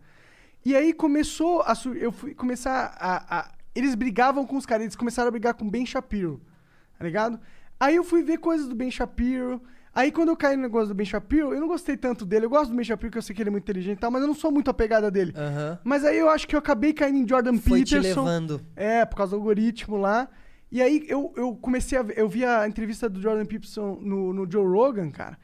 E 0.67 0.75
aí 0.75 0.91
começou 0.91 1.61
a. 1.61 1.73
Eu 1.97 2.11
fui 2.11 2.33
começar 2.35 2.93
a. 2.99 3.39
a- 3.39 3.51
eles 3.73 3.95
brigavam 3.95 4.45
com 4.45 4.57
os 4.57 4.65
caras, 4.65 4.83
eles 4.83 4.95
começaram 4.97 5.29
a 5.29 5.31
brigar 5.31 5.53
com 5.53 5.63
o 5.65 5.69
Ben 5.69 5.85
Shapiro, 5.85 6.41
tá 6.99 7.05
ligado? 7.05 7.39
Aí 7.79 7.95
eu 7.95 8.03
fui 8.03 8.21
ver 8.21 8.37
coisas 8.39 8.67
do 8.67 8.75
Ben 8.75 8.91
Shapiro. 8.91 9.61
Aí 9.95 10.11
quando 10.11 10.27
eu 10.29 10.35
caí 10.35 10.57
no 10.57 10.63
negócio 10.63 10.89
do 10.89 10.93
Ben 10.93 11.05
Shapiro, 11.05 11.53
eu 11.53 11.61
não 11.61 11.69
gostei 11.69 11.95
tanto 11.95 12.25
dele. 12.25 12.45
Eu 12.45 12.49
gosto 12.49 12.71
do 12.71 12.75
Ben 12.75 12.83
Shapiro, 12.83 13.09
porque 13.09 13.17
eu 13.17 13.21
sei 13.21 13.33
que 13.33 13.41
ele 13.41 13.49
é 13.49 13.51
muito 13.51 13.63
inteligente 13.63 13.97
e 13.97 14.01
tal, 14.01 14.11
mas 14.11 14.21
eu 14.21 14.27
não 14.27 14.35
sou 14.35 14.51
muito 14.51 14.69
apegada 14.69 15.09
dele. 15.09 15.33
Aham. 15.37 15.79
Mas 15.85 16.03
aí 16.03 16.17
eu 16.17 16.29
acho 16.29 16.45
que 16.45 16.53
eu 16.53 16.59
acabei 16.59 16.91
caindo 16.91 17.17
em 17.17 17.25
Jordan 17.27 17.57
Foi 17.59 17.83
te 17.83 17.95
Peterson. 17.95 18.23
levando. 18.25 18.61
É, 18.75 19.05
por 19.05 19.15
causa 19.15 19.31
do 19.31 19.37
algoritmo 19.37 19.95
lá. 19.95 20.27
E 20.69 20.81
aí 20.81 21.05
eu, 21.07 21.31
eu 21.37 21.55
comecei 21.55 21.97
a 21.97 22.01
ver, 22.01 22.17
eu 22.17 22.27
vi 22.27 22.43
a 22.43 22.67
entrevista 22.67 23.07
do 23.07 23.21
Jordan 23.21 23.45
Peterson 23.45 23.99
no, 24.01 24.33
no 24.33 24.51
Joe 24.51 24.65
Rogan, 24.67 25.09
cara. 25.11 25.37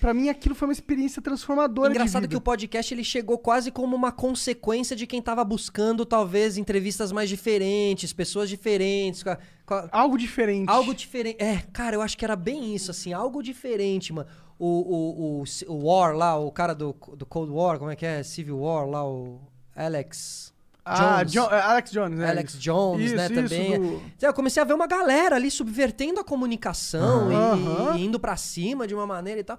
Pra 0.00 0.14
mim 0.14 0.28
aquilo 0.28 0.54
foi 0.54 0.68
uma 0.68 0.72
experiência 0.72 1.20
transformadora 1.20 1.90
Engraçado 1.90 2.28
que 2.28 2.36
o 2.36 2.40
podcast 2.40 2.92
ele 2.94 3.02
chegou 3.04 3.36
quase 3.38 3.70
como 3.70 3.94
uma 3.96 4.12
consequência 4.12 4.94
de 4.94 5.06
quem 5.06 5.20
tava 5.20 5.42
buscando 5.44 6.04
talvez 6.06 6.56
entrevistas 6.56 7.10
mais 7.12 7.28
diferentes, 7.28 8.12
pessoas 8.12 8.48
diferentes, 8.48 9.22
com 9.22 9.30
a- 9.30 9.38
com 9.66 9.74
a- 9.74 9.88
Algo 9.92 10.16
diferente. 10.16 10.68
algo 10.70 10.94
diferente. 10.94 11.42
É, 11.42 11.62
cara, 11.72 11.96
eu 11.96 12.02
acho 12.02 12.16
que 12.16 12.24
era 12.24 12.36
bem 12.36 12.74
isso, 12.74 12.90
assim, 12.90 13.12
algo 13.12 13.42
diferente, 13.42 14.12
mano. 14.12 14.28
O, 14.58 14.66
o, 14.66 15.42
o, 15.42 15.44
o 15.72 15.86
War 15.86 16.16
lá, 16.16 16.36
o 16.36 16.50
cara 16.50 16.74
do, 16.74 16.94
do 17.16 17.24
Cold 17.26 17.52
War, 17.52 17.78
como 17.78 17.90
é 17.90 17.96
que 17.96 18.04
é? 18.04 18.22
Civil 18.22 18.58
War 18.58 18.86
lá, 18.88 19.04
o 19.08 19.40
Alex 19.76 20.52
Ah, 20.84 21.22
Jones. 21.22 21.52
É, 21.52 21.60
Alex 21.60 21.90
Jones, 21.92 22.18
né? 22.18 22.28
Alex 22.30 22.58
Jones, 22.58 23.12
né, 23.12 23.24
Isso, 23.26 23.34
também. 23.34 23.72
isso, 23.72 23.80
do- 23.80 24.02
Então, 24.16 24.28
Eu 24.30 24.34
comecei 24.34 24.60
a 24.62 24.64
ver 24.64 24.72
uma 24.72 24.86
galera 24.86 25.36
ali 25.36 25.50
subvertendo 25.50 26.18
a 26.18 26.24
comunicação 26.24 27.30
e- 27.30 27.34
Aham. 27.34 27.96
e, 27.98 28.04
indo 28.04 28.18
pra 28.18 28.36
cima 28.36 28.86
de 28.86 28.94
uma 28.94 29.06
maneira 29.06 29.38
e 29.40 29.44
tal. 29.44 29.58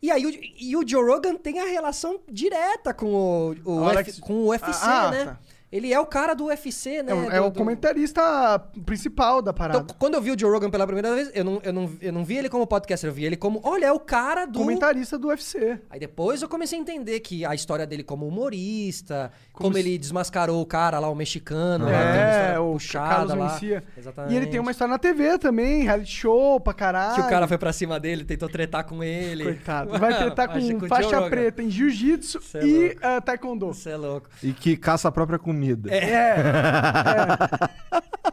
E 0.00 0.10
aí 0.10 0.24
o, 0.24 0.30
e 0.30 0.76
o 0.76 0.86
Joe 0.86 1.04
Rogan 1.04 1.34
tem 1.34 1.58
a 1.58 1.64
relação 1.66 2.20
direta 2.28 2.94
com 2.94 3.12
o, 3.12 3.56
o, 3.64 3.90
F- 3.90 4.20
com 4.20 4.34
o 4.44 4.48
UFC, 4.48 4.80
Ah, 4.84 5.10
né? 5.10 5.24
tá. 5.24 5.38
Ele 5.70 5.92
é 5.92 6.00
o 6.00 6.06
cara 6.06 6.34
do 6.34 6.46
UFC, 6.46 7.02
né? 7.02 7.12
É, 7.12 7.14
o- 7.14 7.30
é 7.30 7.40
do- 7.40 7.46
o 7.46 7.50
do- 7.50 7.58
comentarista 7.58 8.58
principal 8.86 9.42
da 9.42 9.52
parada. 9.52 9.80
Então, 9.80 9.96
quando 9.98 10.14
eu 10.14 10.22
vi 10.22 10.30
o 10.30 10.38
Joe 10.38 10.50
Rogan 10.50 10.70
pela 10.70 10.86
primeira 10.86 11.14
vez, 11.14 11.30
eu 11.34 11.44
não, 11.44 11.60
eu, 11.62 11.72
não, 11.72 11.90
eu 12.00 12.12
não 12.12 12.24
vi 12.24 12.38
ele 12.38 12.48
como 12.48 12.66
podcaster, 12.66 13.10
eu 13.10 13.14
vi 13.14 13.24
ele 13.26 13.36
como, 13.36 13.60
olha, 13.62 13.86
é 13.86 13.92
o 13.92 14.00
cara 14.00 14.46
do... 14.46 14.58
Comentarista 14.58 15.18
do 15.18 15.28
UFC. 15.28 15.78
Aí 15.90 16.00
depois 16.00 16.40
eu 16.40 16.48
comecei 16.48 16.78
a 16.78 16.80
entender 16.80 17.20
que 17.20 17.44
a 17.44 17.54
história 17.54 17.86
dele 17.86 18.02
como 18.02 18.26
humorista, 18.26 19.30
como, 19.52 19.64
Como 19.68 19.74
se- 19.74 19.80
ele 19.80 19.98
desmascarou 19.98 20.62
o 20.62 20.66
cara 20.66 20.98
lá, 20.98 21.08
o 21.10 21.14
mexicano, 21.14 21.84
tem 21.86 21.94
uma 21.94 22.02
É, 22.02 22.30
história 22.40 22.62
o 22.62 22.72
puxada 22.72 23.08
Carlos 23.08 23.34
lá. 23.34 23.52
Mencia. 23.52 23.84
Exatamente. 23.96 24.32
E 24.32 24.36
ele 24.36 24.46
tem 24.46 24.60
uma 24.60 24.70
história 24.70 24.92
na 24.92 24.98
TV 24.98 25.38
também, 25.38 25.82
reality 25.82 26.10
show 26.12 26.58
pra 26.60 26.72
caralho. 26.72 27.14
Que 27.16 27.20
o 27.20 27.28
cara 27.28 27.46
foi 27.46 27.58
pra 27.58 27.72
cima 27.72 28.00
dele, 28.00 28.24
tentou 28.24 28.48
tretar 28.48 28.84
com 28.84 29.04
ele. 29.04 29.44
Coitado. 29.44 29.98
Vai 29.98 30.16
tretar 30.16 30.48
com 30.52 30.58
o 30.58 30.88
faixa 30.88 31.28
preta 31.28 31.62
em 31.62 31.70
jiu-jitsu 31.70 32.40
é 32.54 32.64
e 32.64 32.96
ah, 33.02 33.20
taekwondo. 33.20 33.66
Você 33.66 33.90
é 33.90 33.96
louco. 33.96 34.28
E 34.42 34.52
que 34.54 34.74
caça 34.76 35.08
a 35.08 35.12
própria 35.12 35.38
comida. 35.38 35.57
É. 35.90 35.98
é. 35.98 36.38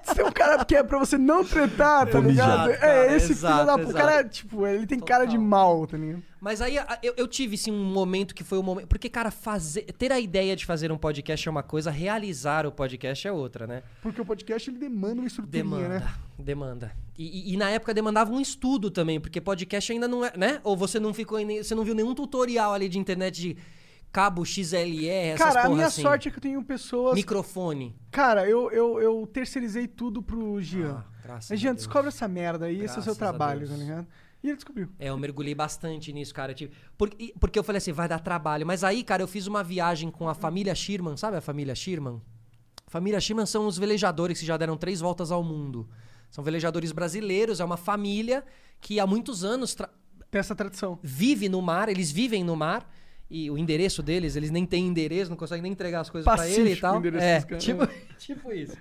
Você 0.03 0.15
tem 0.15 0.25
um 0.25 0.31
cara 0.31 0.57
porque 0.57 0.75
é 0.75 0.83
pra 0.83 0.99
você 0.99 1.17
não 1.17 1.43
tretar, 1.43 2.07
tá 2.07 2.19
ligado? 2.19 2.71
é, 2.71 3.15
esse 3.15 3.31
exato, 3.31 3.53
filho 3.55 3.65
da 3.65 3.77
puta. 3.77 3.89
O 3.89 3.93
cara, 3.93 4.23
tipo, 4.23 4.67
ele 4.67 4.85
tem 4.85 4.99
cara 4.99 5.25
de 5.25 5.31
Total. 5.35 5.47
mal, 5.47 5.87
tá 5.87 5.97
ligado? 5.97 6.21
Mas 6.39 6.61
aí 6.61 6.77
eu, 7.01 7.13
eu 7.17 7.27
tive 7.27 7.57
sim 7.57 7.71
um 7.71 7.83
momento 7.85 8.35
que 8.35 8.43
foi 8.43 8.57
o 8.59 8.63
momento. 8.63 8.87
Porque, 8.87 9.09
cara, 9.09 9.31
fazer, 9.31 9.81
ter 9.97 10.11
a 10.11 10.19
ideia 10.19 10.55
de 10.55 10.63
fazer 10.65 10.91
um 10.91 10.97
podcast 10.97 11.47
é 11.47 11.51
uma 11.51 11.63
coisa, 11.63 11.89
realizar 11.89 12.67
o 12.67 12.71
podcast 12.71 13.27
é 13.27 13.31
outra, 13.31 13.65
né? 13.65 13.81
Porque 14.01 14.21
o 14.21 14.25
podcast 14.25 14.69
ele 14.69 14.77
demanda 14.77 15.21
uma 15.21 15.27
estruturinha, 15.27 15.63
Demanda, 15.63 15.89
né? 15.99 16.13
demanda. 16.37 16.91
E, 17.17 17.49
e- 17.51 17.53
e 17.53 17.57
na 17.57 17.71
época 17.71 17.93
demandava 17.93 18.31
um 18.31 18.39
estudo 18.39 18.91
também, 18.91 19.19
porque 19.19 19.41
podcast 19.41 19.91
ainda 19.91 20.07
não 20.07 20.23
é, 20.23 20.33
né? 20.37 20.59
Ou 20.63 20.77
você 20.77 20.99
não 20.99 21.13
ficou 21.13 21.39
você 21.63 21.73
não 21.73 21.83
viu 21.83 21.95
nenhum 21.95 22.13
tutorial 22.13 22.73
ali 22.73 22.87
de 22.89 22.99
internet 22.99 23.41
de 23.41 23.57
cabo 24.15 24.45
XLR, 24.45 25.33
essas 25.33 25.45
Cara, 25.45 25.65
a 25.65 25.69
minha 25.69 25.87
assim. 25.87 26.01
sorte 26.01 26.29
é 26.29 26.31
que 26.31 26.37
eu 26.37 26.41
tenho 26.41 26.63
pessoas. 26.63 27.15
Microfone. 27.15 27.93
Cara, 28.09 28.49
eu, 28.49 28.71
eu, 28.71 29.01
eu 29.01 29.27
terceirizei 29.27 29.89
tudo 29.89 30.23
pro 30.23 30.61
Jean. 30.61 31.03
Ah, 31.27 31.39
Mas, 31.49 31.61
Deus. 31.61 31.75
descobre 31.75 32.07
essa 32.07 32.25
merda 32.25 32.67
aí, 32.67 32.81
esse 32.81 32.95
é 32.95 32.99
o 33.01 33.03
seu 33.03 33.13
trabalho, 33.13 33.67
tá 33.67 33.75
ligado? 33.75 34.07
E 34.41 34.47
ele 34.47 34.55
descobriu. 34.55 34.87
É, 34.97 35.09
eu 35.09 35.17
mergulhei 35.17 35.53
bastante 35.53 36.13
nisso, 36.13 36.33
cara. 36.33 36.53
Tipo, 36.53 36.73
porque, 36.97 37.33
porque 37.37 37.59
eu 37.59 37.63
falei 37.63 37.79
assim, 37.79 37.91
vai 37.91 38.07
dar 38.07 38.19
trabalho. 38.19 38.65
Mas 38.65 38.85
aí, 38.85 39.03
cara, 39.03 39.21
eu 39.21 39.27
fiz 39.27 39.47
uma 39.47 39.61
viagem 39.61 40.09
com 40.09 40.29
a 40.29 40.33
família 40.33 40.73
Schirman, 40.73 41.17
sabe 41.17 41.35
a 41.35 41.41
família 41.41 41.75
Schirman? 41.75 42.21
Família 42.87 43.19
Schirman 43.19 43.45
são 43.45 43.67
os 43.67 43.77
velejadores 43.77 44.39
que 44.39 44.45
já 44.45 44.55
deram 44.55 44.77
três 44.77 45.01
voltas 45.01 45.29
ao 45.29 45.43
mundo. 45.43 45.89
São 46.31 46.41
velejadores 46.41 46.93
brasileiros, 46.93 47.59
é 47.59 47.65
uma 47.65 47.75
família 47.75 48.45
que 48.79 48.97
há 48.97 49.05
muitos 49.05 49.43
anos 49.43 49.75
Tem 49.75 50.39
essa 50.39 50.55
tradição. 50.55 50.99
vive 51.03 51.49
no 51.49 51.61
mar, 51.61 51.89
eles 51.89 52.11
vivem 52.11 52.45
no 52.45 52.55
mar. 52.55 52.89
E 53.29 53.49
o 53.49 53.57
endereço 53.57 54.03
deles, 54.03 54.35
eles 54.35 54.51
nem 54.51 54.65
têm 54.65 54.85
endereço, 54.87 55.29
não 55.31 55.37
conseguem 55.37 55.63
nem 55.63 55.71
entregar 55.71 56.01
as 56.01 56.09
coisas 56.09 56.31
pra 56.31 56.47
ele 56.47 56.73
e 56.73 56.75
tal. 56.75 56.97
É, 57.17 57.39
dos 57.39 57.45
caras. 57.45 57.63
tipo, 57.63 57.87
tipo 58.19 58.51
isso. 58.51 58.77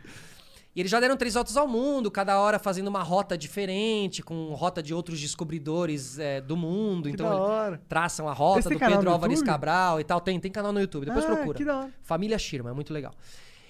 E 0.76 0.80
eles 0.80 0.90
já 0.90 0.98
deram 0.98 1.16
três 1.16 1.34
voltas 1.34 1.56
ao 1.56 1.68
mundo, 1.68 2.10
cada 2.10 2.38
hora 2.40 2.58
fazendo 2.58 2.88
uma 2.88 3.02
rota 3.02 3.38
diferente, 3.38 4.22
com 4.22 4.52
rota 4.54 4.82
de 4.82 4.92
outros 4.92 5.20
descobridores 5.20 6.18
é, 6.18 6.40
do 6.40 6.56
mundo. 6.56 7.04
Que 7.04 7.10
então 7.14 7.28
da 7.28 7.34
eles 7.36 7.48
hora. 7.48 7.82
traçam 7.88 8.28
a 8.28 8.32
Esse 8.32 8.40
rota 8.40 8.68
tem 8.68 8.78
do 8.78 8.84
Pedro 8.84 9.10
Álvares 9.10 9.38
YouTube? 9.38 9.52
Cabral 9.52 10.00
e 10.00 10.04
tal. 10.04 10.20
Tem, 10.20 10.38
tem 10.40 10.50
canal 10.50 10.72
no 10.72 10.80
YouTube, 10.80 11.06
depois 11.06 11.24
Ah, 11.24 11.28
procura. 11.28 11.56
que 11.56 11.64
da 11.64 11.78
hora. 11.78 11.90
Família 12.02 12.36
Shirma, 12.38 12.70
é 12.70 12.72
muito 12.72 12.92
legal. 12.92 13.14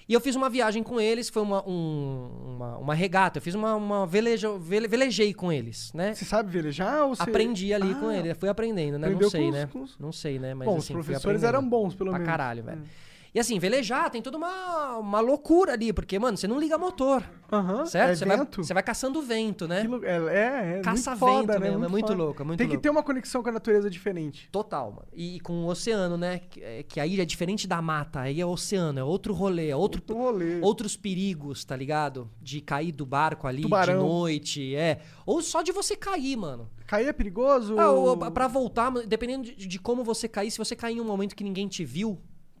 E 0.07 0.13
eu 0.13 0.21
fiz 0.21 0.35
uma 0.35 0.49
viagem 0.51 0.83
com 0.83 0.99
eles, 1.01 1.29
foi 1.29 1.41
uma, 1.41 1.67
um- 1.67 2.29
uma, 2.57 2.77
uma 2.77 2.93
regata. 2.93 3.39
Eu 3.39 3.41
fiz 3.41 3.55
uma, 3.55 3.75
uma 3.75 4.05
veleja, 4.05 4.55
vele- 4.57 4.87
velejei 4.87 5.33
com 5.33 5.51
eles, 5.51 5.91
né? 5.93 6.13
Você 6.13 6.25
sabe 6.25 6.51
velejar 6.51 7.03
ou 7.05 7.15
você... 7.15 7.23
Aprendi 7.23 7.73
ali 7.73 7.91
Ah, 7.91 7.95
com 7.95 8.11
ele, 8.11 8.33
fui 8.35 8.47
aprendendo, 8.47 8.99
né? 8.99 9.09
Não 9.09 9.29
sei, 9.29 9.41
com 9.41 9.47
os- 9.49 9.53
né? 9.55 9.69
com 9.73 9.81
os- 9.81 9.97
Não 9.99 10.11
sei, 10.11 10.37
né? 10.37 10.53
Mas 10.53 10.67
Bom, 10.67 10.77
os 10.77 10.83
assim, 10.83 10.93
fui 10.93 11.03
professores 11.03 11.41
eram 11.41 11.67
bons, 11.67 11.95
pelo 11.95 12.11
pra 12.11 12.19
menos. 12.19 12.31
caralho, 12.31 12.63
velho. 12.63 12.81
É. 12.81 13.14
E 13.35 13.39
assim, 13.39 13.59
velejar 13.59 14.09
tem 14.09 14.21
toda 14.21 14.37
uma, 14.37 14.95
uma 14.97 15.19
loucura 15.19 15.73
ali, 15.73 15.91
porque, 15.91 16.17
mano, 16.17 16.37
você 16.37 16.47
não 16.47 16.57
liga 16.57 16.77
motor, 16.77 17.21
Aham, 17.51 17.85
certo? 17.85 18.11
é 18.11 18.15
você, 18.15 18.23
vai, 18.25 18.37
vento. 18.37 18.63
você 18.63 18.73
vai 18.73 18.81
caçando 18.81 19.21
vento, 19.21 19.67
né? 19.67 19.85
Que 19.85 20.05
É, 20.05 20.15
é, 20.15 20.77
é 20.77 20.81
Caça 20.81 21.11
muito 21.11 21.19
foda, 21.19 21.53
vento 21.53 21.59
né? 21.61 21.69
mesmo, 21.69 21.83
é 21.83 21.87
muito 21.89 22.07
foda. 22.07 22.23
louco, 22.23 22.41
é 22.41 22.45
muito 22.45 22.57
Tem 22.59 22.67
que 22.67 22.73
louco. 22.75 22.81
ter 22.83 22.89
uma 22.89 23.03
conexão 23.03 23.43
com 23.43 23.49
a 23.49 23.51
natureza 23.51 23.89
diferente. 23.89 24.47
Total, 24.53 24.89
mano. 24.89 25.07
E, 25.13 25.41
com 25.41 25.65
o 25.65 25.67
oceano, 25.67 26.15
né? 26.17 26.39
Que, 26.49 26.63
é- 26.63 26.83
que 26.83 26.97
aí 26.97 27.19
é 27.19 27.25
diferente 27.25 27.67
da 27.67 27.81
mata, 27.81 28.21
aí 28.21 28.39
é 28.39 28.45
oceano, 28.45 28.99
é 28.99 29.03
outro 29.03 29.33
rolê, 29.33 29.67
é 29.67 29.75
outro, 29.75 30.01
Outro 30.01 30.15
rolê. 30.17 30.61
outros 30.61 30.95
perigos, 30.95 31.65
tá 31.65 31.75
ligado? 31.75 32.29
De 32.41 32.61
cair 32.61 32.93
do 32.93 33.05
barco 33.05 33.47
ali 33.47 33.63
Tubarão. 33.63 33.97
de 33.97 33.99
noite, 33.99 34.75
é. 34.77 35.01
Ou 35.25 35.41
só 35.41 35.61
de 35.61 35.73
você 35.73 35.93
cair, 35.97 36.37
mano. 36.37 36.69
Cair 36.87 37.09
é 37.09 37.11
perigoso? 37.13 37.77
Ah, 37.77 37.91
ou, 37.91 38.15
pra 38.31 38.47
voltar, 38.47 38.91
dependendo 39.05 39.43
de, 39.43 39.67
de 39.67 39.77
como 39.77 40.05
você 40.05 40.25
cair, 40.29 40.51
se 40.51 40.57
você 40.57 40.73
cair 40.73 40.95
em 40.97 41.01
um 41.01 41.05
momento 41.05 41.35
que 41.35 41.43
ninguém 41.43 41.67
te 41.67 41.83
viu, 41.83 42.17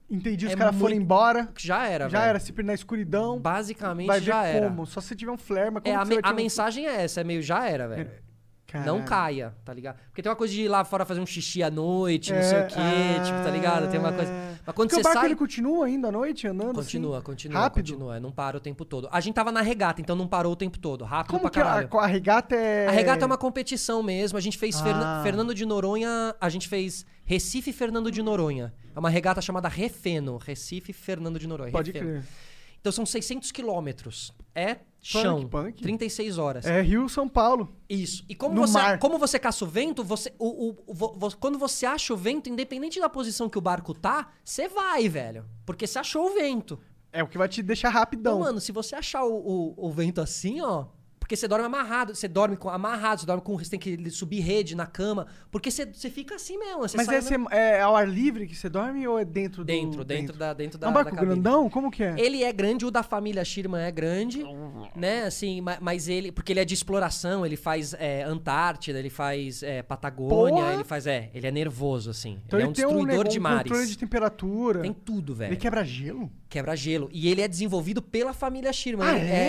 Entendi, 0.09 0.45
os 0.45 0.51
é 0.51 0.55
caras 0.55 0.75
foram 0.75 0.89
muito- 0.91 1.01
embora. 1.03 1.49
já 1.57 1.87
era, 1.87 2.07
já 2.07 2.19
velho. 2.19 2.29
era, 2.29 2.39
se 2.39 2.53
perder 2.53 2.67
na 2.67 2.73
escuridão. 2.75 3.39
Basicamente 3.39 4.05
vai 4.07 4.19
ver 4.19 4.25
já 4.25 4.45
era. 4.45 4.67
como. 4.69 4.85
Só 4.85 5.01
se 5.01 5.15
tiver 5.15 5.31
um 5.31 5.37
flare, 5.37 5.71
mas 5.71 5.81
como 5.83 5.95
É, 5.95 5.97
a, 5.97 6.05
me- 6.05 6.19
a 6.21 6.31
um- 6.31 6.35
mensagem 6.35 6.85
é 6.85 7.01
essa, 7.03 7.21
é 7.21 7.23
meio 7.23 7.41
já 7.41 7.67
era, 7.67 7.87
velho. 7.87 8.09
Não 8.79 9.01
Caralho. 9.01 9.05
caia, 9.05 9.53
tá 9.63 9.73
ligado? 9.73 9.97
Porque 10.07 10.21
tem 10.21 10.29
uma 10.29 10.35
coisa 10.35 10.53
de 10.53 10.61
ir 10.63 10.67
lá 10.67 10.83
fora 10.83 11.05
fazer 11.05 11.19
um 11.21 11.25
xixi 11.25 11.61
à 11.63 11.69
noite, 11.71 12.31
não 12.31 12.39
É, 12.39 12.43
sei 12.43 12.59
o 12.61 12.67
quê, 12.67 13.23
tipo, 13.25 13.43
tá 13.43 13.49
ligado? 13.49 13.89
Tem 13.89 13.99
uma 13.99 14.11
coisa. 14.11 14.31
Mas 14.65 14.75
quando 14.75 14.89
Porque 14.89 14.95
você 14.95 15.01
o 15.01 15.03
barco 15.03 15.19
sai. 15.19 15.27
ele 15.27 15.35
continua 15.35 15.85
ainda 15.85 16.07
à 16.07 16.11
noite 16.11 16.47
andando 16.47 16.75
Continua, 16.75 17.17
assim? 17.17 17.25
continua, 17.25 17.59
Rápido? 17.61 17.83
continua. 17.93 18.19
Não 18.19 18.31
para 18.31 18.57
o 18.57 18.59
tempo 18.59 18.83
todo. 18.85 19.07
A 19.11 19.19
gente 19.19 19.35
tava 19.35 19.51
na 19.51 19.61
regata, 19.61 20.01
então 20.01 20.15
não 20.15 20.27
parou 20.27 20.53
o 20.53 20.55
tempo 20.55 20.79
todo. 20.79 21.03
Rápido 21.05 21.29
Como 21.31 21.41
pra 21.41 21.49
que 21.51 21.59
a, 21.59 21.63
caralho. 21.63 21.99
a 21.99 22.05
regata 22.07 22.55
é... 22.55 22.87
A 22.87 22.91
regata 22.91 23.23
é 23.23 23.27
uma 23.27 23.37
competição 23.37 24.01
mesmo. 24.01 24.37
A 24.37 24.41
gente 24.41 24.57
fez 24.57 24.79
Ferna- 24.81 25.19
Ah. 25.19 25.23
Fernando 25.23 25.53
de 25.53 25.65
Noronha. 25.65 26.35
A 26.41 26.49
gente 26.49 26.67
fez 26.67 27.05
Recife 27.25 27.71
Fernando 27.71 28.11
de 28.11 28.21
Noronha. 28.23 28.73
É 28.95 28.99
uma 28.99 29.09
regata 29.09 29.41
chamada 29.41 29.67
Refeno. 29.67 30.37
Recife 30.37 30.93
Fernando 30.93 31.37
de 31.37 31.47
Noronha. 31.47 31.71
Pode 31.71 31.91
Refeno. 31.91 32.11
crer. 32.11 32.23
Então 32.85 32.91
são 32.93 33.03
600 33.03 33.51
quilômetros. 33.51 34.31
É 34.53 34.75
Punk, 34.75 34.83
chão. 35.01 35.47
punk. 35.49 35.81
36 35.81 36.37
horas. 36.37 36.65
É 36.67 36.83
Rio, 36.83 37.09
São 37.09 37.27
Paulo. 37.27 37.75
Isso. 37.89 38.23
E 38.29 38.35
como 38.35 38.53
No 38.53 38.61
você, 38.67 38.73
mar. 38.77 38.99
como 38.99 39.17
você 39.17 39.39
caça 39.39 39.65
o 39.65 39.67
vento, 39.67 40.03
você, 40.03 40.31
o, 40.37 40.69
o- 40.69 40.75
o- 40.85 41.35
quando 41.37 41.57
você 41.57 41.87
acha 41.87 42.13
o 42.13 42.17
vento, 42.17 42.47
independente 42.47 42.99
da 42.99 43.09
posição 43.09 43.49
que 43.49 43.57
o 43.57 43.61
barco 43.61 43.91
tá, 43.91 44.29
você 44.43 44.67
vai, 44.67 45.09
velho. 45.09 45.45
Porque 45.65 45.87
você 45.87 45.97
achou 45.97 46.27
o 46.29 46.33
vento. 46.35 46.79
É 47.11 47.23
o 47.23 47.27
que 47.27 47.39
vai 47.39 47.49
te 47.49 47.63
deixar 47.63 47.89
rapidão. 47.89 48.33
Então, 48.35 48.45
mano, 48.45 48.61
se 48.61 48.71
você 48.71 48.93
achar 48.95 49.23
o, 49.23 49.33
o, 49.35 49.87
o 49.87 49.91
vento 49.91 50.21
assim, 50.21 50.61
ó. 50.61 50.85
Porque 51.25 51.35
você 51.35 51.47
dorme 51.47 51.65
amarrado, 51.65 52.13
você 52.13 52.27
dorme 52.27 52.55
com, 52.55 52.69
amarrado, 52.69 53.21
você 53.21 53.25
dorme 53.25 53.41
com. 53.41 53.57
Você 53.57 53.71
tem 53.71 53.79
que 53.79 54.11
subir 54.11 54.41
rede 54.41 54.75
na 54.75 54.85
cama. 54.85 55.25
Porque 55.49 55.71
você, 55.71 55.83
você 55.83 56.07
fica 56.07 56.35
assim 56.35 56.55
mesmo. 56.55 56.81
Mas 56.95 57.07
é, 57.09 57.19
você- 57.19 57.35
é 57.49 57.81
ao 57.81 57.95
ar 57.95 58.07
livre 58.07 58.45
que 58.45 58.53
você 58.55 58.69
dorme 58.69 59.07
ou 59.07 59.17
é 59.17 59.25
dentro 59.25 59.63
do... 59.63 59.65
Dentro, 59.65 60.03
dentro 60.05 60.37
da- 60.37 60.53
dentro 60.53 60.77
da- 60.77 60.85
É 60.85 60.89
um 60.91 60.93
barco 60.93 61.15
da 61.15 61.21
grandão? 61.21 61.67
Como 61.67 61.89
que 61.89 62.03
é? 62.03 62.13
Ele 62.15 62.43
é 62.43 62.53
grande, 62.53 62.85
o 62.85 62.91
da 62.91 63.01
família 63.01 63.43
Schirman 63.43 63.81
é 63.81 63.89
grande, 63.91 64.43
né? 64.95 65.23
Assim, 65.23 65.61
ma- 65.61 65.79
mas 65.81 66.07
ele. 66.07 66.31
Porque 66.31 66.53
ele 66.53 66.59
é 66.59 66.65
de 66.65 66.75
exploração, 66.75 67.43
ele 67.43 67.55
faz 67.57 67.95
é, 67.97 68.21
Antártida, 68.21 68.99
ele 68.99 69.09
faz 69.09 69.63
é, 69.63 69.81
Patagônia, 69.81 70.61
Porra! 70.61 70.73
ele 70.75 70.83
faz. 70.83 71.07
É, 71.07 71.31
ele 71.33 71.47
é 71.47 71.51
nervoso, 71.51 72.11
assim. 72.11 72.39
Então 72.45 72.59
ele 72.59 72.67
ele, 72.67 72.67
é 72.67 72.69
um 72.69 72.73
tem 72.73 72.85
um, 72.85 72.89
destruidor 72.89 73.17
nego- 73.23 73.29
de 73.31 73.39
um 73.39 73.41
mares. 73.41 73.63
controle 73.63 73.87
de 73.87 73.97
temperatura. 73.97 74.81
Tem 74.81 74.93
tudo, 74.93 75.33
velho. 75.33 75.49
Ele 75.49 75.57
quebra 75.57 75.83
gelo? 75.83 76.31
Quebra 76.47 76.75
gelo. 76.75 77.09
E 77.11 77.27
ele 77.29 77.41
é 77.41 77.47
desenvolvido 77.47 77.99
pela 78.01 78.31
família 78.31 78.71
Schirman. 78.71 79.07
Ah, 79.07 79.17
Ele- 79.17 79.25
é? 79.27 79.33
é, 79.33 79.45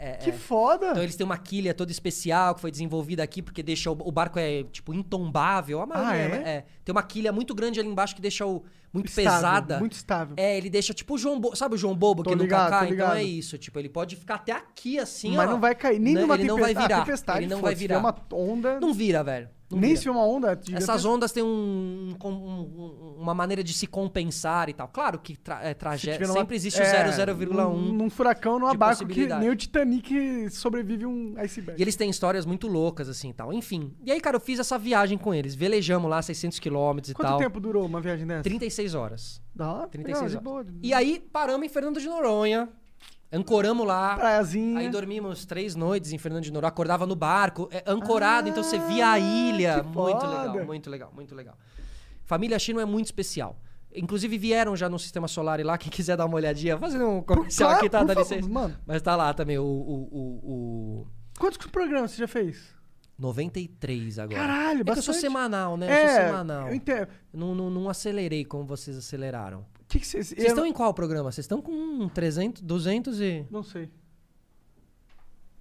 é, 0.00 0.10
é, 0.12 0.16
Que 0.22 0.30
é. 0.30 0.32
foda! 0.32 0.92
Então 0.92 1.02
eles 1.08 1.16
têm 1.16 1.24
uma 1.24 1.38
quilha 1.38 1.74
toda 1.74 1.90
especial 1.90 2.54
que 2.54 2.60
foi 2.60 2.70
desenvolvida 2.70 3.22
aqui 3.22 3.42
porque 3.42 3.62
deixa 3.62 3.90
o, 3.90 3.98
o 4.04 4.12
barco 4.12 4.38
é 4.38 4.62
tipo 4.64 4.94
intombável. 4.94 5.80
A 5.80 5.86
maioria 5.86 6.42
Ah, 6.44 6.48
é? 6.48 6.56
é? 6.58 6.64
Tem 6.84 6.92
uma 6.92 7.02
quilha 7.02 7.32
muito 7.32 7.54
grande 7.54 7.80
ali 7.80 7.88
embaixo 7.88 8.14
que 8.14 8.22
deixa 8.22 8.46
o 8.46 8.64
muito 8.92 9.06
Estável, 9.08 9.32
pesada. 9.32 9.78
muito 9.78 9.92
estável. 9.92 10.34
É, 10.38 10.56
ele 10.56 10.70
deixa 10.70 10.94
tipo 10.94 11.14
o 11.14 11.18
João 11.18 11.38
Bobo, 11.40 11.56
sabe 11.56 11.74
o 11.74 11.78
João 11.78 11.94
Bobo 11.96 12.22
Tô 12.22 12.30
que 12.30 12.36
ligado, 12.36 12.64
nunca 12.64 12.78
tô 12.78 12.86
cai? 12.86 12.94
Então 12.94 13.12
é 13.12 13.22
isso, 13.22 13.58
tipo, 13.58 13.78
ele 13.78 13.88
pode 13.88 14.16
ficar 14.16 14.36
até 14.36 14.52
aqui 14.52 14.98
assim, 14.98 15.36
Mas 15.36 15.48
ó. 15.48 15.52
não 15.52 15.60
vai 15.60 15.74
cair 15.74 15.98
nem 15.98 16.14
né? 16.14 16.20
numa 16.22 16.34
ele 16.34 16.44
não 16.44 16.56
vai 16.56 16.68
tempestade. 16.74 16.86
virar. 16.88 16.96
Ah, 17.02 17.04
tempestade, 17.04 17.38
ele 17.40 17.46
não 17.54 17.60
vai 17.60 17.74
virar. 17.74 17.96
Se 17.96 18.00
vier 18.00 18.14
uma 18.14 18.44
onda... 18.52 18.80
Não 18.80 18.92
vira, 18.94 19.22
velho. 19.22 19.48
Não 19.70 19.78
nem 19.78 19.90
vira. 19.90 20.00
se 20.00 20.08
uma 20.08 20.24
onda... 20.26 20.58
Essas 20.72 21.02
ter- 21.02 21.08
ondas 21.08 21.30
têm 21.30 21.42
um, 21.42 22.14
um- 22.24 22.28
um- 22.28 23.14
uma 23.18 23.34
maneira 23.34 23.62
de 23.62 23.74
se 23.74 23.86
compensar 23.86 24.70
e 24.70 24.72
tal. 24.72 24.88
Claro 24.88 25.18
que 25.18 25.36
tra 25.36 25.60
é 25.62 25.68
se 25.68 25.74
tragédia. 25.74 26.26
numa- 26.26 26.38
Sempre 26.40 26.56
existe 26.56 26.80
é, 26.80 26.84
o 26.84 27.12
0,01. 27.12 27.52
Num, 27.52 27.92
num 27.92 28.08
furacão, 28.10 28.58
numa 28.58 28.72
de 28.72 28.78
barco 28.78 29.06
que 29.06 29.26
nem 29.26 29.50
o 29.50 29.54
Titanic 29.56 30.48
sobrevive 30.50 31.04
um 31.04 31.34
iceberg. 31.36 31.78
E 31.78 31.84
eles 31.84 31.96
têm 31.96 32.08
histórias 32.08 32.46
muito 32.46 32.66
loucas, 32.66 33.10
assim, 33.10 33.30
tal. 33.32 33.52
Enfim. 33.52 33.92
E 34.06 34.10
aí, 34.10 34.20
cara, 34.22 34.36
eu 34.36 34.40
fiz 34.40 34.58
essa 34.58 34.78
viagem 34.78 35.18
com 35.18 35.34
eles. 35.34 35.54
Velejamos 35.54 36.08
lá 36.10 36.22
600 36.22 36.58
quilômetros 36.58 37.10
e 37.10 37.14
Quanto 37.14 37.28
tal. 37.28 37.38
tempo 37.38 37.60
durou 37.60 37.84
uma 37.84 38.00
viagem 38.00 38.26
dessa? 38.26 38.42
36 38.78 38.94
horas. 38.94 39.42
Da 39.54 39.72
hora? 39.72 39.88
36 39.88 40.34
Não, 40.34 40.52
horas. 40.52 40.66
E 40.82 40.94
aí, 40.94 41.18
paramos 41.32 41.66
em 41.66 41.68
Fernando 41.68 42.00
de 42.00 42.06
Noronha. 42.06 42.68
Ancoramos 43.30 43.86
lá. 43.86 44.16
Praiazinha. 44.16 44.78
Aí 44.78 44.88
dormimos 44.88 45.44
três 45.44 45.74
noites 45.74 46.12
em 46.12 46.18
Fernando 46.18 46.44
de 46.44 46.52
Noronha. 46.52 46.68
Acordava 46.68 47.06
no 47.06 47.14
barco, 47.16 47.68
é, 47.70 47.82
ancorado, 47.86 48.48
então 48.48 48.62
você 48.62 48.78
via 48.78 49.10
a 49.10 49.18
ilha. 49.18 49.76
Ah, 49.76 49.80
que 49.80 49.86
Muito 49.86 50.20
foda. 50.20 50.26
legal, 50.52 50.66
muito 50.66 50.90
legal, 50.90 51.12
muito 51.14 51.34
legal. 51.34 51.58
Família 52.24 52.58
Chino 52.58 52.80
é 52.80 52.84
muito 52.84 53.06
especial. 53.06 53.58
Inclusive 53.94 54.36
vieram 54.38 54.76
já 54.76 54.88
no 54.88 54.98
Sistema 54.98 55.26
Solar 55.26 55.60
e 55.60 55.62
lá, 55.62 55.76
quem 55.76 55.90
quiser 55.90 56.16
dar 56.16 56.26
uma 56.26 56.36
olhadinha, 56.36 56.78
fazer 56.78 57.02
um 57.02 57.22
comercial 57.22 57.70
Claro, 57.70 57.78
aqui, 57.86 57.90
tá? 57.90 58.04
Dá 58.04 58.14
favor, 58.14 58.20
licença. 58.34 58.48
mano. 58.48 58.76
Mas 58.86 59.02
tá 59.02 59.16
lá 59.16 59.32
também 59.34 59.58
o, 59.58 59.64
o, 59.64 60.08
o, 60.10 61.02
o 61.02 61.06
Quantos 61.38 61.58
programas 61.68 62.10
você 62.12 62.18
já 62.18 62.28
fez? 62.28 62.74
93 63.18 64.18
agora. 64.18 64.38
Caralho, 64.40 64.80
é 64.80 64.84
que 64.84 64.90
eu 64.90 64.94
sou 64.96 65.12
bastante. 65.12 65.20
semanal, 65.20 65.76
né? 65.76 65.86
Eu 65.86 66.08
sou 66.08 66.16
É, 66.18 66.26
semanal. 66.26 66.68
eu 66.68 66.74
entendo. 66.74 67.08
Não, 67.32 67.54
não, 67.54 67.68
não 67.70 67.88
acelerei 67.90 68.44
como 68.44 68.64
vocês 68.64 68.96
aceleraram. 68.96 69.60
O 69.80 69.84
que 69.88 69.98
que 70.00 70.06
vocês... 70.06 70.28
Vocês 70.28 70.44
estão 70.48 70.64
em 70.66 70.72
qual 70.72 70.92
programa? 70.94 71.32
Vocês 71.32 71.44
estão 71.44 71.60
com 71.60 72.08
300, 72.08 72.62
200 72.62 73.20
e... 73.20 73.46
Não 73.50 73.62
sei. 73.62 73.90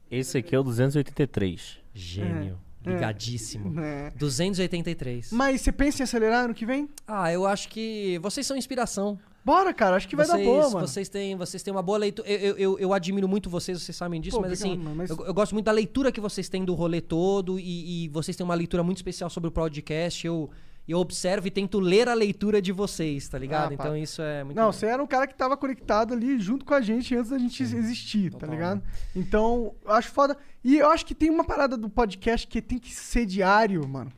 Esse 0.09 0.37
aqui 0.37 0.55
é 0.55 0.59
o 0.59 0.63
283. 0.63 1.79
Gênio. 1.93 2.59
É. 2.85 2.89
Ligadíssimo. 2.91 3.79
É. 3.81 4.11
283. 4.11 5.31
Mas 5.31 5.61
você 5.61 5.71
pensa 5.71 6.01
em 6.01 6.03
acelerar 6.03 6.45
ano 6.45 6.53
que 6.53 6.65
vem? 6.65 6.89
Ah, 7.05 7.31
eu 7.33 7.45
acho 7.45 7.67
que 7.69 8.17
vocês 8.21 8.45
são 8.47 8.55
inspiração. 8.55 9.19
Bora, 9.43 9.73
cara. 9.73 9.95
Acho 9.95 10.07
que 10.07 10.15
vai 10.15 10.25
vocês, 10.25 10.39
dar 10.39 10.43
boa, 10.51 10.69
mano. 10.69 10.87
Vocês 10.87 11.07
têm, 11.09 11.35
vocês 11.35 11.63
têm 11.63 11.71
uma 11.73 11.81
boa 11.81 11.97
leitura. 11.97 12.27
Eu, 12.29 12.37
eu, 12.39 12.57
eu, 12.57 12.79
eu 12.79 12.93
admiro 12.93 13.27
muito 13.27 13.49
vocês, 13.49 13.81
vocês 13.81 13.95
sabem 13.95 14.19
disso, 14.19 14.35
Pô, 14.37 14.41
mas 14.41 14.51
obrigado, 14.59 14.71
assim, 14.77 14.83
mano, 14.83 14.95
mas- 14.95 15.09
Eu, 15.09 15.25
eu 15.25 15.33
gosto 15.33 15.53
muito 15.53 15.65
da 15.65 15.71
leitura 15.71 16.11
que 16.11 16.19
vocês 16.19 16.49
têm 16.49 16.65
do 16.65 16.73
rolê 16.73 16.99
todo 16.99 17.57
e, 17.59 18.05
e 18.05 18.09
vocês 18.09 18.35
têm 18.35 18.43
uma 18.43 18.55
leitura 18.55 18.83
muito 18.83 18.97
especial 18.97 19.29
sobre 19.29 19.47
o 19.47 19.51
podcast. 19.51 20.27
Eu, 20.27 20.49
eu 20.85 20.99
observo 20.99 21.47
e 21.47 21.51
tento 21.51 21.79
ler 21.79 22.09
a 22.09 22.13
leitura 22.13 22.61
de 22.61 22.71
vocês, 22.71 23.27
tá 23.29 23.37
ligado? 23.37 23.71
Ah, 23.71 23.73
então 23.73 23.95
isso 23.97 24.21
é 24.21 24.43
muito 24.43 24.55
Não, 24.57 24.63
legal. 24.67 24.73
você 24.73 24.85
era 24.85 25.01
um 25.03 25.07
cara 25.07 25.27
que 25.27 25.35
tava 25.35 25.55
conectado 25.55 26.13
ali 26.13 26.39
junto 26.39 26.65
com 26.65 26.73
a 26.73 26.81
gente 26.81 27.15
antes 27.15 27.29
da 27.31 27.37
gente 27.37 27.61
existir, 27.63 28.33
tá 28.33 28.47
ligado? 28.47 28.81
Então, 29.15 29.73
eu 29.85 29.91
acho 29.91 30.09
foda. 30.11 30.37
E 30.63 30.77
eu 30.77 30.89
acho 30.89 31.05
que 31.05 31.15
tem 31.15 31.29
uma 31.29 31.43
parada 31.45 31.77
do 31.77 31.89
podcast 31.89 32.45
que 32.47 32.61
tem 32.61 32.77
que 32.79 32.93
ser 32.93 33.25
diário, 33.25 33.87
mano. 33.87 34.11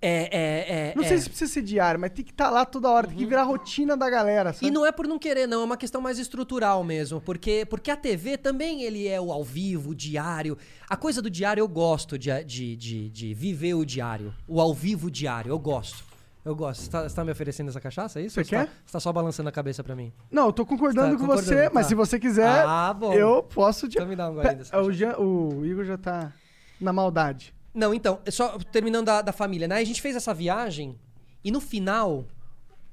É, 0.00 0.28
é, 0.30 0.90
é. 0.90 0.92
Não 0.94 1.02
é. 1.02 1.08
sei 1.08 1.18
se 1.18 1.28
precisa 1.28 1.52
ser 1.52 1.62
diário, 1.62 1.98
mas 2.00 2.12
tem 2.12 2.24
que 2.24 2.30
estar 2.30 2.50
lá 2.50 2.64
toda 2.64 2.88
hora, 2.88 3.08
tem 3.08 3.16
que 3.16 3.26
virar 3.26 3.40
a 3.42 3.44
rotina 3.44 3.96
da 3.96 4.08
galera, 4.08 4.52
sabe? 4.52 4.66
E 4.66 4.70
não 4.70 4.86
é 4.86 4.92
por 4.92 5.08
não 5.08 5.18
querer, 5.18 5.48
não, 5.48 5.62
é 5.62 5.64
uma 5.64 5.76
questão 5.76 6.00
mais 6.00 6.18
estrutural 6.20 6.84
mesmo, 6.84 7.20
porque, 7.20 7.66
porque 7.68 7.90
a 7.90 7.96
TV 7.96 8.38
também 8.38 8.82
ele 8.84 9.08
é 9.08 9.20
o 9.20 9.32
ao 9.32 9.42
vivo, 9.42 9.90
o 9.90 9.94
diário. 9.94 10.56
A 10.88 10.96
coisa 10.96 11.20
do 11.20 11.28
diário 11.28 11.60
eu 11.60 11.66
gosto 11.68 12.16
de, 12.16 12.30
de, 12.44 12.76
de, 12.76 13.10
de 13.10 13.34
viver 13.34 13.74
o 13.74 13.84
diário, 13.84 14.32
o 14.46 14.60
ao 14.60 14.72
vivo 14.72 15.10
diário, 15.10 15.50
eu 15.50 15.58
gosto. 15.58 16.06
Eu 16.44 16.54
gosto. 16.54 16.82
Você 16.84 16.90
tá, 16.90 17.02
você 17.06 17.14
tá 17.16 17.24
me 17.24 17.32
oferecendo 17.32 17.68
essa 17.68 17.80
cachaça, 17.80 18.20
é 18.20 18.22
isso? 18.22 18.36
Você 18.36 18.44
Tá, 18.44 18.64
quer? 18.66 18.72
você 18.86 18.92
tá 18.92 19.00
só 19.00 19.12
balançando 19.12 19.48
a 19.48 19.52
cabeça 19.52 19.82
pra 19.84 19.94
mim? 19.96 20.12
Não, 20.30 20.46
eu 20.46 20.52
tô 20.52 20.64
concordando 20.64 21.08
tá 21.10 21.12
com 21.20 21.26
concordando, 21.26 21.44
você, 21.46 21.68
mas 21.74 21.84
tá. 21.86 21.88
se 21.88 21.94
você 21.96 22.18
quiser, 22.18 22.64
Ah, 22.66 22.96
eu 23.12 23.42
posso... 23.42 23.86
Então 23.86 24.06
me 24.06 24.14
dá 24.16 24.30
um 24.30 24.36
Pe- 24.40 24.54
dessa 24.54 24.80
o, 24.80 24.90
Jean- 24.92 25.18
o 25.18 25.66
Igor 25.66 25.84
já 25.84 25.98
tá 25.98 26.32
na 26.80 26.90
maldade. 26.92 27.52
Não, 27.74 27.92
então, 27.94 28.20
só 28.30 28.58
terminando 28.58 29.06
da, 29.06 29.22
da 29.22 29.32
família, 29.32 29.68
né? 29.68 29.76
A 29.76 29.84
gente 29.84 30.00
fez 30.00 30.16
essa 30.16 30.34
viagem 30.34 30.98
e 31.42 31.50
no 31.50 31.60
final, 31.60 32.26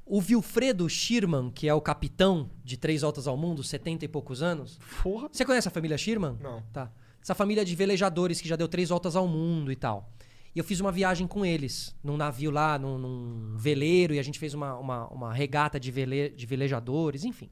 o 0.06 0.20
Wilfredo 0.20 0.88
Schirman, 0.90 1.50
que 1.50 1.68
é 1.68 1.74
o 1.74 1.82
capitão 1.82 2.50
de 2.64 2.78
Três 2.78 3.02
Voltas 3.02 3.28
ao 3.28 3.36
Mundo, 3.36 3.64
70 3.64 4.06
e 4.06 4.08
poucos 4.08 4.42
anos. 4.42 4.80
Porra. 5.02 5.30
Você 5.32 5.44
conhece 5.44 5.68
a 5.68 5.72
família 5.72 5.98
Schirman? 5.98 6.38
Não. 6.42 6.62
Tá. 6.72 6.92
Essa 7.22 7.34
família 7.34 7.66
de 7.66 7.76
velejadores 7.76 8.40
que 8.40 8.48
já 8.48 8.56
deu 8.56 8.68
três 8.68 8.90
voltas 8.90 9.16
ao 9.16 9.28
mundo 9.28 9.72
e 9.72 9.76
tal. 9.76 10.12
E 10.54 10.60
eu 10.60 10.64
fiz 10.64 10.80
uma 10.80 10.92
viagem 10.92 11.28
com 11.28 11.46
eles, 11.46 11.94
num 12.04 12.16
navio 12.16 12.50
lá, 12.50 12.78
num, 12.78 12.98
num 12.98 13.58
veleiro, 13.58 14.14
e 14.14 14.20
a 14.20 14.24
gente 14.24 14.40
fez 14.40 14.54
uma, 14.54 14.78
uma, 14.78 15.08
uma 15.08 15.34
regata 15.34 15.80
de, 15.80 15.92
vele, 15.92 16.30
de 16.30 16.46
velejadores, 16.46 17.26
enfim. 17.26 17.50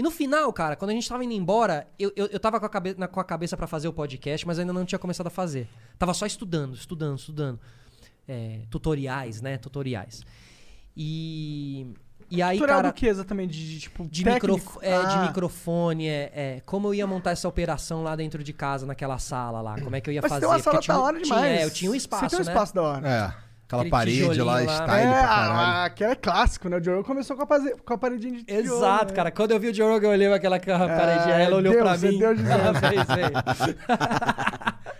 E 0.00 0.02
no 0.02 0.10
final, 0.10 0.50
cara, 0.50 0.76
quando 0.76 0.92
a 0.92 0.94
gente 0.94 1.06
tava 1.06 1.22
indo 1.22 1.34
embora, 1.34 1.86
eu, 1.98 2.10
eu, 2.16 2.24
eu 2.28 2.40
tava 2.40 2.58
com 2.58 2.64
a, 2.64 2.68
cabe 2.70 2.94
na- 2.96 3.06
com 3.06 3.20
a 3.20 3.24
cabeça 3.24 3.54
pra 3.54 3.66
fazer 3.66 3.86
o 3.86 3.92
podcast, 3.92 4.46
mas 4.46 4.58
ainda 4.58 4.72
não 4.72 4.86
tinha 4.86 4.98
começado 4.98 5.26
a 5.26 5.30
fazer. 5.30 5.68
Tava 5.98 6.14
só 6.14 6.24
estudando, 6.24 6.74
estudando, 6.74 7.18
estudando. 7.18 7.60
É, 8.26 8.60
tutoriais, 8.70 9.42
né? 9.42 9.58
Tutoriais. 9.58 10.24
E. 10.96 11.86
E 12.30 12.40
aí, 12.40 12.56
Tutorial 12.58 12.78
cara. 12.78 12.88
do 12.92 12.94
que 12.94 13.06
exatamente? 13.06 13.52
De, 13.52 13.68
de, 13.74 13.80
tipo, 13.80 14.08
De, 14.08 14.24
microf- 14.24 14.78
é, 14.80 15.00
de 15.00 15.14
Ah. 15.16 15.26
microfone, 15.26 16.06
é, 16.06 16.30
é, 16.32 16.62
como 16.64 16.86
eu 16.88 16.94
ia 16.94 17.06
montar 17.06 17.32
essa 17.32 17.46
operação 17.48 18.02
lá 18.04 18.14
dentro 18.16 18.42
de 18.44 18.52
casa, 18.52 18.86
naquela 18.86 19.18
sala 19.18 19.60
lá, 19.60 19.78
como 19.80 19.96
é 19.96 20.00
que 20.00 20.08
eu 20.08 20.14
ia 20.14 20.22
Mas 20.22 20.30
fazer. 20.30 20.46
tem 20.46 20.48
uma 20.48 20.58
sala 20.60 20.78
tinha 20.80 20.96
da 20.96 21.02
hora 21.02 21.20
tinha- 21.20 21.34
demais. 21.36 21.60
é, 21.60 21.64
eu 21.64 21.70
tinha 21.70 21.90
um 21.90 21.94
espaço, 21.94 22.24
Você 22.30 22.36
tem 22.36 22.40
um 22.40 22.46
né? 22.46 22.52
espaço 22.52 22.74
da 22.74 22.82
hora. 22.82 23.06
É. 23.08 23.49
Aquela 23.70 23.82
Aquele 23.82 23.90
parede 23.90 24.42
lá, 24.42 24.54
lá. 24.54 24.62
style 24.62 25.06
é, 25.06 25.12
pra 25.12 25.28
caralho. 25.28 25.86
aquela 25.86 26.10
é 26.10 26.14
clássico, 26.16 26.68
né? 26.68 26.76
O 26.78 26.82
Joe 26.82 26.94
Rogan 26.96 27.06
começou 27.06 27.36
com 27.36 27.42
a, 27.44 27.46
pase- 27.46 27.72
com 27.86 27.94
a 27.94 27.98
paredinha 27.98 28.32
de 28.38 28.42
tijolo, 28.44 28.78
Exato, 28.78 29.04
né? 29.06 29.12
cara. 29.14 29.30
Quando 29.30 29.52
eu 29.52 29.60
vi 29.60 29.68
o 29.68 29.74
Joe 29.74 29.88
Rogan, 29.88 30.08
eu 30.08 30.10
olhei 30.10 30.32
aquela 30.32 30.58
paredinha, 30.58 31.36
É, 31.36 31.44
ela 31.44 31.56
olhou 31.56 31.72
Deus, 31.72 31.84
pra 31.84 31.94
é 31.94 32.10
mim. 32.10 32.18
Deus 32.18 32.36
de 32.36 32.44
ela 32.50 32.72
Deus. 32.72 32.78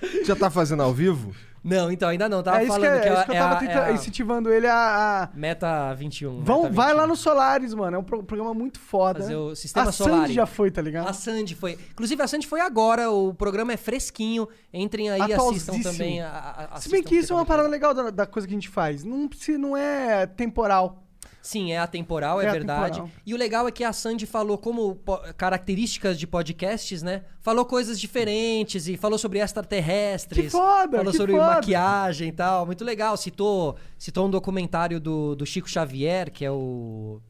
fez. 0.07 0.25
Já 0.27 0.37
tá 0.37 0.49
fazendo 0.51 0.85
ao 0.85 0.93
vivo? 0.95 1.35
Não, 1.63 1.91
então, 1.93 2.09
ainda 2.09 2.27
não. 2.29 2.43
Tava 2.43 2.61
é 2.63 2.65
isso 2.65 2.73
que, 2.75 2.81
falando 2.81 2.97
é, 2.97 3.01
que, 3.01 3.07
é 3.07 3.11
ela- 3.11 3.17
isso 3.19 3.25
que 3.27 3.31
eu 3.33 3.37
é 3.37 3.39
tava 3.39 3.55
a- 3.55 3.59
tentando, 3.59 3.79
é 3.79 3.85
a 3.85 3.93
incentivando 3.93 4.51
ele 4.53 4.67
a... 4.67 5.23
a- 5.25 5.29
Meta 5.35 5.93
21. 5.95 6.41
Vão, 6.43 6.63
Meta 6.63 6.75
vai 6.75 6.87
21. 6.89 7.01
lá 7.01 7.07
no 7.07 7.17
Solaris, 7.17 7.75
mano. 7.75 7.97
É 7.97 7.99
um 7.99 8.03
pro- 8.03 8.23
programa 8.23 8.55
muito 8.55 8.81
foda. 8.81 9.21
Fazer 9.21 9.37
o 9.37 9.55
sistema 9.55 9.91
a 9.91 9.93
Solaris. 9.93 10.21
Sandy 10.23 10.33
já 10.35 10.47
foi, 10.47 10.71
tá 10.71 10.81
ligado? 10.81 11.09
A 11.09 11.13
Sandy 11.13 11.55
foi. 11.55 11.79
Inclusive, 11.93 12.23
a 12.23 12.27
Sandy 12.27 12.47
foi 12.47 12.61
agora. 12.61 13.11
O 13.11 13.35
programa 13.35 13.73
é 13.73 13.77
fresquinho. 13.77 14.49
Entrem 14.73 15.11
aí 15.11 15.21
e 15.21 15.33
assistam 15.35 15.81
também. 15.83 16.23
a- 16.23 16.69
a- 16.73 16.81
Se 16.81 16.89
bem 16.89 17.03
que 17.03 17.15
isso 17.17 17.33
é 17.33 17.37
uma 17.37 17.43
tá 17.45 17.49
parada 17.49 17.69
legal 17.69 17.93
da, 17.93 18.09
da 18.11 18.27
coisa 18.27 18.49
que 18.49 18.55
a 18.55 18.57
gente 18.57 18.69
faz. 18.69 19.05
Não, 19.05 19.29
não 19.59 19.77
é 19.77 20.27
temporal. 20.27 21.03
Sim, 21.43 21.73
é 21.73 21.79
atemporal, 21.79 22.41
é, 22.41 22.47
É 22.47 22.51
verdade. 22.53 23.01
atemporal. 23.01 23.11
E 23.25 23.33
o 23.33 23.37
legal 23.37 23.67
é 23.67 23.71
que 23.71 23.83
a 23.83 23.93
Sandy 23.93 24.27
falou 24.27 24.59
como 24.59 24.99
características 25.37 26.19
de 26.19 26.27
podcasts, 26.27 27.03
né? 27.03 27.23
Falou 27.41 27.65
coisas 27.65 27.99
diferentes 27.99 28.87
e 28.87 28.97
falou 28.97 29.19
sobre 29.19 29.39
extraterrestres. 29.39 30.45
Que 30.45 30.51
foda, 30.51 30.99
Falou 30.99 31.13
que 31.13 31.17
sobre 31.17 31.33
foda. 31.33 31.47
maquiagem 31.55 32.29
e 32.29 32.33
tal. 32.33 32.67
Muito 32.67 32.85
legal. 32.85 33.17
Citou, 33.17 33.77
citou 33.99 34.27
um 34.27 34.31
documentário 34.31 35.01
do, 35.01 35.35
do 35.35 35.47
Chico 35.47 35.69
Xavier, 35.69 36.31
que 36.31 36.45
é 36.45 36.51
o 36.51 37.21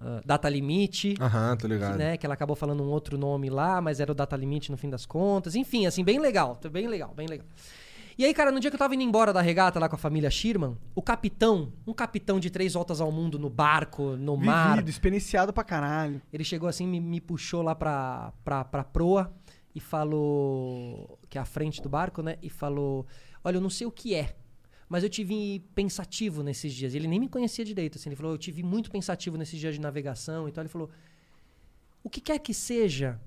ah, 0.00 0.20
Data 0.24 0.48
Limite. 0.48 1.14
Aham, 1.20 1.56
tô 1.56 1.66
que, 1.66 1.74
ligado. 1.74 1.96
né, 1.98 2.16
que 2.16 2.24
ela 2.24 2.34
acabou 2.34 2.56
falando 2.56 2.82
um 2.82 2.88
outro 2.88 3.18
nome 3.18 3.50
lá, 3.50 3.80
mas 3.80 4.00
era 4.00 4.10
o 4.12 4.14
Data 4.14 4.36
Limite 4.36 4.70
no 4.70 4.76
fim 4.76 4.88
das 4.88 5.04
contas. 5.04 5.54
Enfim, 5.54 5.86
assim, 5.86 6.02
bem 6.02 6.18
legal. 6.18 6.58
Bem 6.70 6.86
legal, 6.88 7.12
bem 7.14 7.26
legal. 7.26 7.46
E 8.18 8.24
aí, 8.24 8.32
cara, 8.32 8.50
no 8.50 8.58
dia 8.58 8.70
que 8.70 8.74
eu 8.74 8.78
tava 8.78 8.94
indo 8.94 9.02
embora 9.02 9.30
da 9.30 9.42
regata 9.42 9.78
lá 9.78 9.90
com 9.90 9.94
a 9.94 9.98
família 9.98 10.30
Schirman, 10.30 10.78
o 10.94 11.02
capitão, 11.02 11.70
um 11.86 11.92
capitão 11.92 12.40
de 12.40 12.48
três 12.48 12.72
voltas 12.72 12.98
ao 12.98 13.12
mundo 13.12 13.38
no 13.38 13.50
barco, 13.50 14.16
no 14.16 14.38
mar, 14.38 14.76
Vivido, 14.76 14.88
experienciado 14.88 15.52
pra 15.52 15.62
caralho. 15.62 16.22
ele 16.32 16.42
chegou 16.42 16.66
assim, 16.66 16.86
me, 16.86 16.98
me 16.98 17.20
puxou 17.20 17.60
lá 17.60 17.74
pra, 17.74 18.32
pra, 18.42 18.64
pra 18.64 18.82
proa 18.82 19.34
e 19.74 19.80
falou. 19.80 21.18
que 21.28 21.36
é 21.36 21.40
a 21.42 21.44
frente 21.44 21.82
do 21.82 21.90
barco, 21.90 22.22
né? 22.22 22.38
E 22.40 22.48
falou: 22.48 23.06
Olha, 23.44 23.58
eu 23.58 23.60
não 23.60 23.68
sei 23.68 23.86
o 23.86 23.90
que 23.90 24.14
é, 24.14 24.34
mas 24.88 25.04
eu 25.04 25.10
tive 25.10 25.62
pensativo 25.74 26.42
nesses 26.42 26.72
dias. 26.72 26.94
Ele 26.94 27.06
nem 27.06 27.20
me 27.20 27.28
conhecia 27.28 27.66
direito, 27.66 27.98
assim. 27.98 28.08
Ele 28.08 28.16
falou: 28.16 28.32
Eu 28.32 28.38
tive 28.38 28.62
muito 28.62 28.90
pensativo 28.90 29.36
nesses 29.36 29.60
dias 29.60 29.74
de 29.74 29.80
navegação 29.80 30.48
e 30.48 30.52
tal. 30.52 30.62
Ele 30.62 30.70
falou: 30.70 30.88
O 32.02 32.08
que 32.08 32.22
quer 32.22 32.38
que 32.38 32.54
seja, 32.54 33.20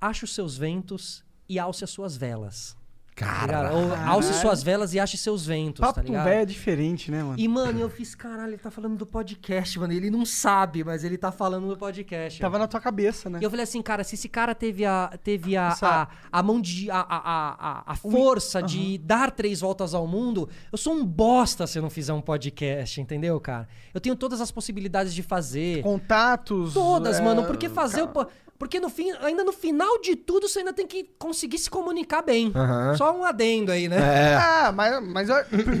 ache 0.00 0.22
os 0.22 0.32
seus 0.32 0.56
ventos 0.56 1.24
e 1.48 1.58
alce 1.58 1.82
as 1.82 1.90
suas 1.90 2.16
velas. 2.16 2.76
Tá? 3.16 3.70
Ou 3.72 3.94
alce 3.94 4.34
suas 4.34 4.62
velas 4.62 4.92
e 4.92 5.00
ache 5.00 5.16
seus 5.16 5.46
ventos, 5.46 5.80
Papo 5.80 5.94
tá 5.94 6.02
ligado? 6.02 6.28
é 6.28 6.44
diferente, 6.44 7.10
né, 7.10 7.22
mano? 7.22 7.34
E, 7.38 7.48
mano, 7.48 7.80
eu 7.80 7.88
fiz, 7.88 8.14
caralho, 8.14 8.50
ele 8.50 8.58
tá 8.58 8.70
falando 8.70 8.96
do 8.96 9.06
podcast, 9.06 9.78
mano. 9.78 9.92
Ele 9.94 10.10
não 10.10 10.26
sabe, 10.26 10.84
mas 10.84 11.02
ele 11.02 11.16
tá 11.16 11.32
falando 11.32 11.66
do 11.66 11.76
podcast. 11.78 12.38
Tava 12.38 12.58
na 12.58 12.66
tua 12.66 12.78
cabeça, 12.80 13.30
né? 13.30 13.38
E 13.40 13.44
eu 13.44 13.48
falei 13.48 13.64
assim, 13.64 13.80
cara, 13.80 14.04
se 14.04 14.16
esse 14.16 14.28
cara 14.28 14.54
teve 14.54 14.84
a, 14.84 15.18
teve 15.24 15.56
a, 15.56 15.68
Essa- 15.68 16.08
a, 16.30 16.38
a 16.38 16.42
mão 16.42 16.60
de. 16.60 16.90
a, 16.90 17.00
a, 17.00 17.80
a, 17.88 17.92
a 17.92 17.96
força 17.96 18.62
de 18.62 18.98
dar 18.98 19.30
três 19.30 19.60
voltas 19.60 19.94
ao 19.94 20.06
mundo, 20.06 20.48
eu 20.70 20.76
sou 20.76 20.92
um 20.92 21.04
bosta 21.04 21.66
se 21.66 21.78
eu 21.78 21.82
não 21.82 21.90
fizer 21.90 22.12
um 22.12 22.20
podcast, 22.20 23.00
entendeu, 23.00 23.40
cara? 23.40 23.66
Eu 23.94 24.00
tenho 24.00 24.14
todas 24.14 24.42
as 24.42 24.50
possibilidades 24.50 25.14
de 25.14 25.22
fazer. 25.22 25.82
Contatos. 25.82 26.74
Todas, 26.74 27.18
é, 27.18 27.22
mano. 27.22 27.44
Porque 27.46 27.68
fazer 27.70 28.02
o. 28.02 28.08
po- 28.56 28.66
Porque 28.66 28.80
no 28.80 28.88
fim, 28.88 29.12
ainda 29.20 29.44
no 29.44 29.52
final 29.52 30.00
de 30.00 30.16
tudo, 30.16 30.48
você 30.48 30.60
ainda 30.60 30.72
tem 30.72 30.86
que 30.86 31.04
conseguir 31.18 31.58
se 31.58 31.68
comunicar 31.70 32.22
bem. 32.22 32.52
Aham. 32.54 32.96
Só 32.96 33.16
um 33.16 33.24
adendo 33.24 33.70
aí, 33.72 33.88
né? 33.88 33.96
Ah, 34.36 34.72
mas, 34.72 35.02
mas 35.06 35.28
eu, 35.28 35.36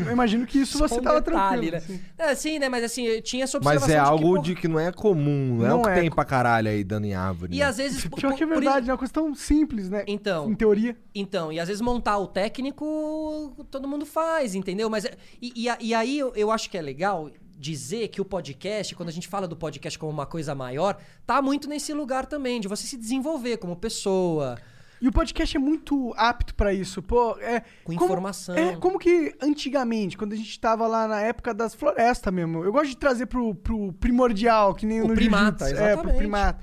eu 0.06 0.12
imagino 0.12 0.46
que 0.46 0.58
isso 0.60 0.78
Só 0.78 0.86
você 0.88 1.00
um 1.00 1.02
tava 1.02 1.20
detalhe, 1.20 1.70
tranquilo. 1.70 1.72
né? 1.72 1.78
assim. 1.78 2.00
É, 2.18 2.34
sim, 2.34 2.58
né? 2.58 2.68
Mas 2.68 2.84
assim, 2.84 3.04
eu 3.04 3.20
tinha 3.22 3.44
essa 3.44 3.58
Mas 3.58 3.82
observação 3.82 3.96
é 3.96 4.04
de 4.04 4.10
algo 4.10 4.32
que, 4.34 4.36
pô, 4.36 4.42
de 4.42 4.54
que 4.54 4.68
não 4.68 4.78
é 4.78 4.92
comum, 4.92 5.56
não, 5.58 5.64
é 5.66 5.68
Não 5.68 5.80
o 5.80 5.82
que 5.82 5.88
é. 5.90 5.94
tem 6.00 6.10
pra 6.10 6.24
caralho 6.24 6.68
aí 6.68 6.84
dando 6.84 7.04
em 7.06 7.14
árvore. 7.14 7.54
E 7.54 7.58
né? 7.58 7.64
às 7.64 7.76
vezes. 7.78 8.06
Pior 8.06 8.34
que 8.34 8.42
é 8.44 8.46
por- 8.46 8.54
por- 8.54 8.62
verdade, 8.62 8.88
é 8.88 8.92
uma 8.92 8.98
questão 8.98 9.34
simples, 9.34 9.88
né? 9.90 10.04
Então. 10.06 10.50
Em 10.50 10.54
teoria. 10.54 10.96
Então, 11.14 11.50
e 11.52 11.58
às 11.58 11.68
vezes 11.68 11.80
montar 11.80 12.18
o 12.18 12.26
técnico 12.26 13.66
todo 13.70 13.88
mundo 13.88 14.04
faz, 14.06 14.54
entendeu? 14.54 14.88
Mas 14.90 15.04
é- 15.04 15.14
e, 15.40 15.52
e 15.66 15.86
e 15.88 15.94
aí 15.94 16.18
eu, 16.18 16.32
eu 16.34 16.50
acho 16.50 16.68
que 16.70 16.76
é 16.78 16.82
legal 16.82 17.30
dizer 17.58 18.08
que 18.08 18.20
o 18.20 18.24
podcast, 18.24 18.94
quando 18.94 19.08
a 19.08 19.12
gente 19.12 19.26
fala 19.28 19.48
do 19.48 19.56
podcast 19.56 19.98
como 19.98 20.12
uma 20.12 20.26
coisa 20.26 20.54
maior, 20.54 20.96
tá 21.26 21.40
muito 21.40 21.68
nesse 21.68 21.92
lugar 21.92 22.26
também, 22.26 22.60
de 22.60 22.68
você 22.68 22.86
se 22.86 22.96
desenvolver 22.96 23.56
como 23.56 23.74
pessoa. 23.76 24.58
E 25.00 25.06
o 25.08 25.12
podcast 25.12 25.54
é 25.56 25.60
muito 25.60 26.14
apto 26.16 26.54
pra 26.54 26.72
isso. 26.72 27.02
Pô, 27.02 27.36
é, 27.38 27.60
Com 27.84 27.94
como- 27.94 28.04
informação. 28.06 28.54
É, 28.54 28.76
como 28.76 28.98
que 28.98 29.34
antigamente, 29.42 30.16
quando 30.16 30.32
a 30.32 30.36
gente 30.36 30.58
tava 30.58 30.86
lá 30.86 31.06
na 31.06 31.20
época 31.20 31.52
das 31.52 31.74
florestas 31.74 32.32
mesmo, 32.32 32.64
eu 32.64 32.72
gosto 32.72 32.88
de 32.88 32.96
trazer 32.96 33.26
pro, 33.26 33.54
pro 33.54 33.92
primordial, 33.94 34.74
que 34.74 34.86
nem 34.86 35.02
O 35.02 35.08
no 35.08 35.14
primata, 35.14 35.66
jiu-jitsu. 35.66 35.82
É, 35.84 35.96
pro 35.96 36.14
primata. 36.14 36.62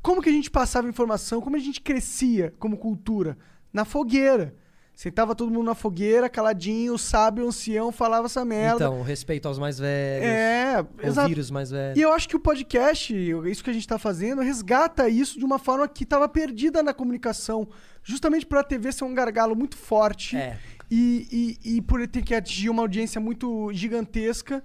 Como 0.00 0.22
que 0.22 0.28
a 0.28 0.32
gente 0.32 0.48
passava 0.50 0.88
informação, 0.88 1.40
como 1.40 1.56
a 1.56 1.58
gente 1.58 1.80
crescia 1.80 2.54
como 2.60 2.76
cultura? 2.76 3.36
Na 3.72 3.84
fogueira. 3.84 4.54
Sentava 4.96 5.34
todo 5.34 5.52
mundo 5.52 5.66
na 5.66 5.74
fogueira, 5.74 6.26
caladinho, 6.26 6.94
o 6.94 6.98
sábio, 6.98 7.46
ancião, 7.46 7.92
falava 7.92 8.24
essa 8.24 8.42
merda. 8.46 8.86
Então, 8.86 9.02
respeito 9.02 9.46
aos 9.46 9.58
mais 9.58 9.78
velhos. 9.78 10.26
é. 10.26 11.20
Ouvir 11.20 11.38
os 11.38 11.50
mais 11.50 11.70
velhos. 11.70 11.98
E 11.98 12.00
eu 12.00 12.10
acho 12.14 12.26
que 12.26 12.34
o 12.34 12.40
podcast, 12.40 13.14
isso 13.46 13.62
que 13.62 13.68
a 13.68 13.74
gente 13.74 13.86
tá 13.86 13.98
fazendo, 13.98 14.40
resgata 14.40 15.06
isso 15.06 15.38
de 15.38 15.44
uma 15.44 15.58
forma 15.58 15.86
que 15.86 16.06
tava 16.06 16.26
perdida 16.30 16.82
na 16.82 16.94
comunicação. 16.94 17.68
Justamente 18.02 18.46
pra 18.46 18.64
TV 18.64 18.90
ser 18.90 19.04
um 19.04 19.12
gargalo 19.12 19.54
muito 19.54 19.76
forte. 19.76 20.34
É. 20.34 20.58
E, 20.90 21.58
e, 21.62 21.76
e 21.76 21.82
por 21.82 22.00
ele 22.00 22.08
ter 22.08 22.22
que 22.22 22.34
atingir 22.34 22.70
uma 22.70 22.80
audiência 22.80 23.20
muito 23.20 23.70
gigantesca. 23.74 24.64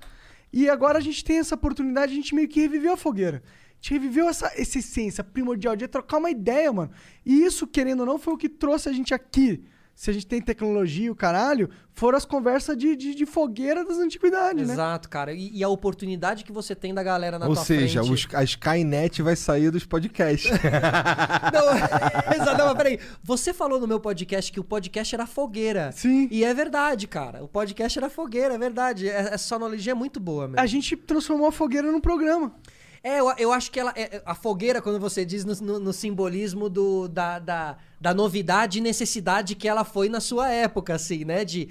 E 0.53 0.70
agora 0.70 0.98
a 0.98 1.02
gente 1.02 1.26
tem 1.26 1.40
essa 1.40 1.56
oportunidade, 1.56 2.14
a 2.14 2.16
gente 2.16 2.34
meio 2.34 2.48
que 2.48 2.62
reviveu 2.62 2.94
a 2.94 2.98
fogueira. 2.98 3.44
A 3.45 3.76
gente 3.82 3.94
reviveu 3.95 4.30
essa, 4.30 4.49
essa 4.56 4.80
essência 4.80 5.26
primordial 5.26 5.76
de 5.76 5.90
trocar 5.90 6.20
uma 6.20 6.32
ideia, 6.32 6.72
mano. 6.72 6.91
E 7.26 7.44
isso, 7.44 7.68
querendo 7.68 7.99
ou 7.99 8.06
não, 8.06 8.18
foi 8.18 8.34
o 8.34 8.38
que 8.38 8.48
trouxe 8.48 8.88
a 8.88 8.94
gente 8.94 9.14
aqui. 9.14 9.66
Se 10.02 10.10
a 10.10 10.14
gente 10.14 10.26
tem 10.26 10.41
tecnologia 10.41 11.06
e 11.06 11.10
o 11.11 11.15
caralho, 11.15 11.69
foram 11.94 12.18
as 12.18 12.26
conversas 12.26 12.76
de, 12.76 12.95
de, 12.95 13.14
de 13.14 13.23
fogueira 13.23 13.86
das 13.86 13.99
antiguidades, 13.99 14.68
né? 14.68 14.73
Exato, 14.73 15.07
cara. 15.07 15.32
E, 15.32 15.52
e 15.56 15.64
a 15.64 15.69
oportunidade 15.69 16.44
que 16.44 16.52
você 16.52 16.73
tem 16.73 16.91
da 16.91 17.03
galera 17.03 17.38
na 17.38 17.45
Ou 17.48 17.53
tua 17.53 17.64
seja, 17.64 18.02
frente. 18.03 18.11
os- 18.28 18.34
a 18.34 18.44
Skynet 18.44 19.22
vai 19.22 19.36
sair 19.36 19.69
dos 19.69 19.86
podcasts. 19.86 20.49
Não, 21.53 22.34
exato, 22.36 22.57
não, 22.57 22.65
mas 22.65 22.78
peraí. 22.78 22.99
Você 23.23 23.53
falou 23.53 23.80
no 23.80 23.88
meu 23.88 23.99
podcast 23.99 24.52
que 24.52 24.60
o 24.60 24.64
podcast 24.64 25.14
era 25.14 25.28
fogueira. 25.28 25.91
Sim. 25.91 26.28
E 26.32 26.44
é 26.44 26.52
verdade, 26.52 27.07
cara. 27.07 27.44
O 27.44 27.48
podcast 27.48 27.99
era 27.99 28.10
fogueira, 28.10 28.56
é 28.56 28.57
verdade. 28.57 29.07
É- 29.07 29.34
Essa 29.36 29.38
sonologia 29.38 29.91
é 29.91 29.95
muito 29.95 30.19
boa, 30.19 30.48
mesmo. 30.48 30.60
A 30.60 30.65
gente 30.65 30.95
transformou 30.98 31.45
a 31.45 31.52
fogueira 31.52 31.91
num 31.91 32.02
programa. 32.02 32.56
É, 33.03 33.19
eu, 33.19 33.34
eu 33.38 33.52
acho 33.52 33.72
que 33.72 33.80
ela. 33.80 33.91
é- 33.95 34.18
é- 34.18 34.22
a 34.26 34.36
fogueira, 34.36 34.82
quando 34.82 34.99
você 34.99 35.26
diz 35.26 35.44
no, 35.44 35.56
no- 35.56 35.80
no 35.80 35.94
simbolismo 35.94 36.69
do, 36.69 37.07
da, 37.07 37.40
da, 37.40 37.78
da 37.99 38.14
novidade 38.14 38.78
e 38.78 38.82
necessidade 38.82 39.56
que 39.56 39.68
ela 39.68 39.84
foi 39.84 40.07
na 40.07 40.19
sua 40.19 40.49
época, 40.49 40.94
assim, 40.95 41.26
né? 41.26 41.44
De. 41.44 41.69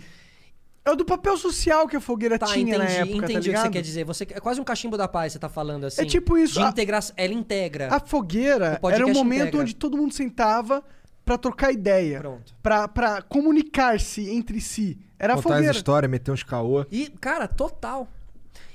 É 0.84 0.90
o 0.90 0.96
do 0.96 1.04
papel 1.04 1.36
social 1.36 1.86
que 1.86 1.94
a 1.94 2.00
fogueira 2.00 2.38
Tá, 2.38 2.46
tinha 2.46 2.62
entendi, 2.62 2.78
na 2.78 2.84
época, 2.90 3.16
entendi 3.32 3.52
tá 3.52 3.58
o 3.58 3.62
que 3.62 3.68
você 3.68 3.70
quer 3.70 3.82
dizer. 3.82 4.04
Você, 4.04 4.24
é 4.30 4.40
quase 4.40 4.60
um 4.60 4.64
cachimbo 4.64 4.96
da 4.96 5.06
paz, 5.06 5.32
você 5.34 5.38
tá 5.38 5.48
falando 5.48 5.84
assim. 5.84 6.02
É 6.02 6.04
tipo 6.06 6.36
isso, 6.38 6.54
De 6.54 6.64
a- 6.64 6.68
integração. 6.70 7.14
Ela 7.18 7.34
integra. 7.34 7.94
A 7.94 8.00
fogueira 8.00 8.80
era 8.90 9.06
um 9.06 9.12
momento 9.12 9.40
integra. 9.42 9.60
onde 9.60 9.74
todo 9.76 9.96
mundo 9.96 10.12
sentava 10.14 10.82
pra 11.24 11.36
trocar 11.36 11.70
ideia. 11.70 12.18
Pronto. 12.18 12.54
Pra, 12.62 12.88
pra 12.88 13.22
comunicar-se 13.22 14.28
entre 14.30 14.60
si. 14.60 14.98
Era 15.18 15.34
a 15.34 15.36
Contar 15.36 15.48
as 15.50 15.54
fogueira. 15.56 15.76
histórias, 15.76 16.10
meter 16.10 16.32
uns 16.32 16.42
caô. 16.42 16.84
E, 16.90 17.08
cara, 17.20 17.46
total. 17.46 18.08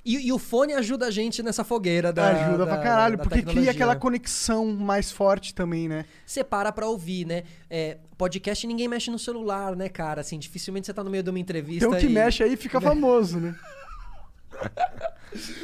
E, 0.05 0.27
e 0.27 0.31
o 0.31 0.37
fone 0.37 0.71
ajuda 0.73 1.07
a 1.07 1.11
gente 1.11 1.41
nessa 1.41 1.63
fogueira 1.63 2.13
da. 2.13 2.27
Ajuda 2.27 2.65
da- 2.65 2.75
pra 2.75 2.83
caralho, 2.83 3.17
da 3.17 3.23
porque 3.23 3.41
cria 3.41 3.71
aquela 3.71 3.95
né? 3.95 3.99
conexão 3.99 4.67
mais 4.67 5.11
forte 5.11 5.53
também, 5.55 5.87
né? 5.89 6.05
Você 6.25 6.43
para 6.43 6.71
pra 6.71 6.85
ouvir, 6.87 7.25
né? 7.25 7.43
É, 7.69 7.97
podcast 8.17 8.67
ninguém 8.67 8.87
mexe 8.87 9.09
no 9.09 9.17
celular, 9.17 9.75
né, 9.75 9.89
cara? 9.89 10.21
Assim, 10.21 10.37
dificilmente 10.37 10.85
você 10.85 10.93
tá 10.93 11.03
no 11.03 11.09
meio 11.09 11.23
de 11.23 11.29
uma 11.31 11.39
entrevista. 11.39 11.89
Um 11.89 11.97
que 11.97 12.05
e- 12.05 12.09
mexe 12.09 12.43
aí 12.43 12.55
fica 12.55 12.79
famoso, 12.81 13.39
né? 13.39 13.55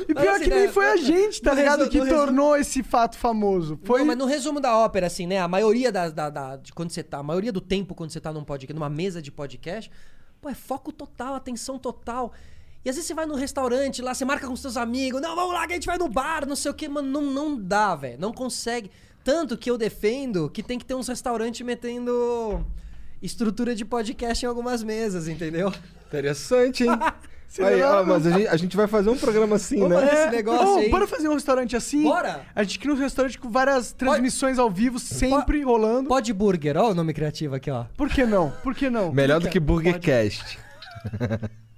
E 0.09 0.13
pior 0.13 0.35
assim, 0.35 0.43
que 0.43 0.49
nem 0.49 0.65
né, 0.67 0.67
foi 0.67 0.85
a 0.87 0.97
gente, 0.97 1.41
tá 1.41 1.51
no 1.51 1.57
ligado? 1.57 1.79
resu- 1.85 1.91
Que 1.91 2.05
tornou 2.05 2.57
esse 2.57 2.83
fato 2.83 3.17
famoso. 3.17 3.79
Foi. 3.83 3.99
Não, 3.99 4.07
mas 4.07 4.17
no 4.17 4.25
resumo 4.25 4.59
da 4.59 4.75
ópera, 4.75 5.07
assim, 5.07 5.25
né? 5.25 5.39
A 5.39 5.47
maioria 5.47 5.91
da, 5.91 6.09
da, 6.09 6.29
da- 6.29 6.55
de 6.57 6.73
quando 6.73 6.89
você 6.89 7.01
tá, 7.03 7.19
a 7.19 7.23
maioria 7.23 7.51
do 7.53 7.61
tempo 7.61 7.95
quando 7.95 8.09
você 8.11 8.19
tá 8.19 8.33
num 8.33 8.43
podcast, 8.43 8.73
numa 8.73 8.89
mesa 8.89 9.21
de 9.21 9.31
podcast, 9.31 9.89
pô, 10.41 10.49
é 10.49 10.53
foco 10.53 10.91
total, 10.91 11.35
atenção 11.35 11.79
total. 11.79 12.33
E 12.83 12.89
às 12.89 12.95
vezes 12.95 13.07
você 13.07 13.13
vai 13.13 13.25
no 13.25 13.35
restaurante 13.35 14.01
lá, 14.01 14.13
você 14.13 14.25
marca 14.25 14.47
com 14.47 14.55
seus 14.55 14.75
amigos, 14.75 15.21
não, 15.21 15.35
vamos 15.35 15.53
lá 15.53 15.67
que 15.67 15.73
a 15.73 15.75
gente 15.75 15.85
vai 15.85 15.97
no 15.97 16.07
bar, 16.07 16.47
não 16.47 16.55
sei 16.55 16.71
o 16.71 16.73
quê, 16.73 16.89
mano, 16.89 17.07
não, 17.07 17.21
não 17.21 17.57
dá, 17.57 17.95
velho. 17.95 18.17
Não 18.19 18.33
consegue. 18.33 18.89
Tanto 19.23 19.55
que 19.55 19.69
eu 19.69 19.77
defendo 19.77 20.49
que 20.49 20.63
tem 20.63 20.79
que 20.79 20.85
ter 20.85 20.95
uns 20.95 21.07
restaurantes 21.07 21.61
metendo 21.61 22.65
estrutura 23.21 23.75
de 23.75 23.85
podcast 23.85 24.43
em 24.43 24.47
algumas 24.49 24.83
mesas, 24.83 25.27
entendeu? 25.27 25.71
Interessante, 26.07 26.83
hein? 26.83 26.89
Aí, 27.59 27.81
da 27.81 27.99
ó, 27.99 28.05
mas 28.05 28.25
a 28.25 28.31
gente, 28.31 28.47
a 28.47 28.55
gente 28.55 28.77
vai 28.77 28.87
fazer 28.87 29.09
um 29.09 29.17
programa 29.17 29.57
assim, 29.57 29.79
Vamos 29.79 29.97
né? 29.97 30.07
fazer 30.07 30.21
esse 30.21 30.31
negócio 30.31 30.73
Ô, 30.73 30.77
aí. 30.77 30.89
Bora 30.89 31.05
fazer 31.05 31.27
um 31.27 31.33
restaurante 31.33 31.75
assim? 31.75 32.01
Bora! 32.01 32.45
A 32.55 32.63
gente 32.63 32.79
cria 32.79 32.93
um 32.93 32.97
restaurante 32.97 33.37
com 33.37 33.49
várias 33.49 33.91
transmissões 33.91 34.57
ao 34.57 34.69
vivo, 34.69 34.97
sempre 34.97 35.61
rolando. 35.61 36.07
Pod 36.07 36.31
Burger, 36.31 36.77
ó 36.77 36.91
o 36.91 36.95
nome 36.95 37.13
criativo 37.13 37.53
aqui, 37.53 37.69
ó. 37.69 37.83
Por 37.97 38.07
que 38.07 38.25
não? 38.25 38.51
Por 38.63 38.73
que 38.73 38.89
não? 38.89 39.11
Melhor 39.11 39.41
do 39.41 39.49
que 39.49 39.59
BurgerCast. 39.59 40.57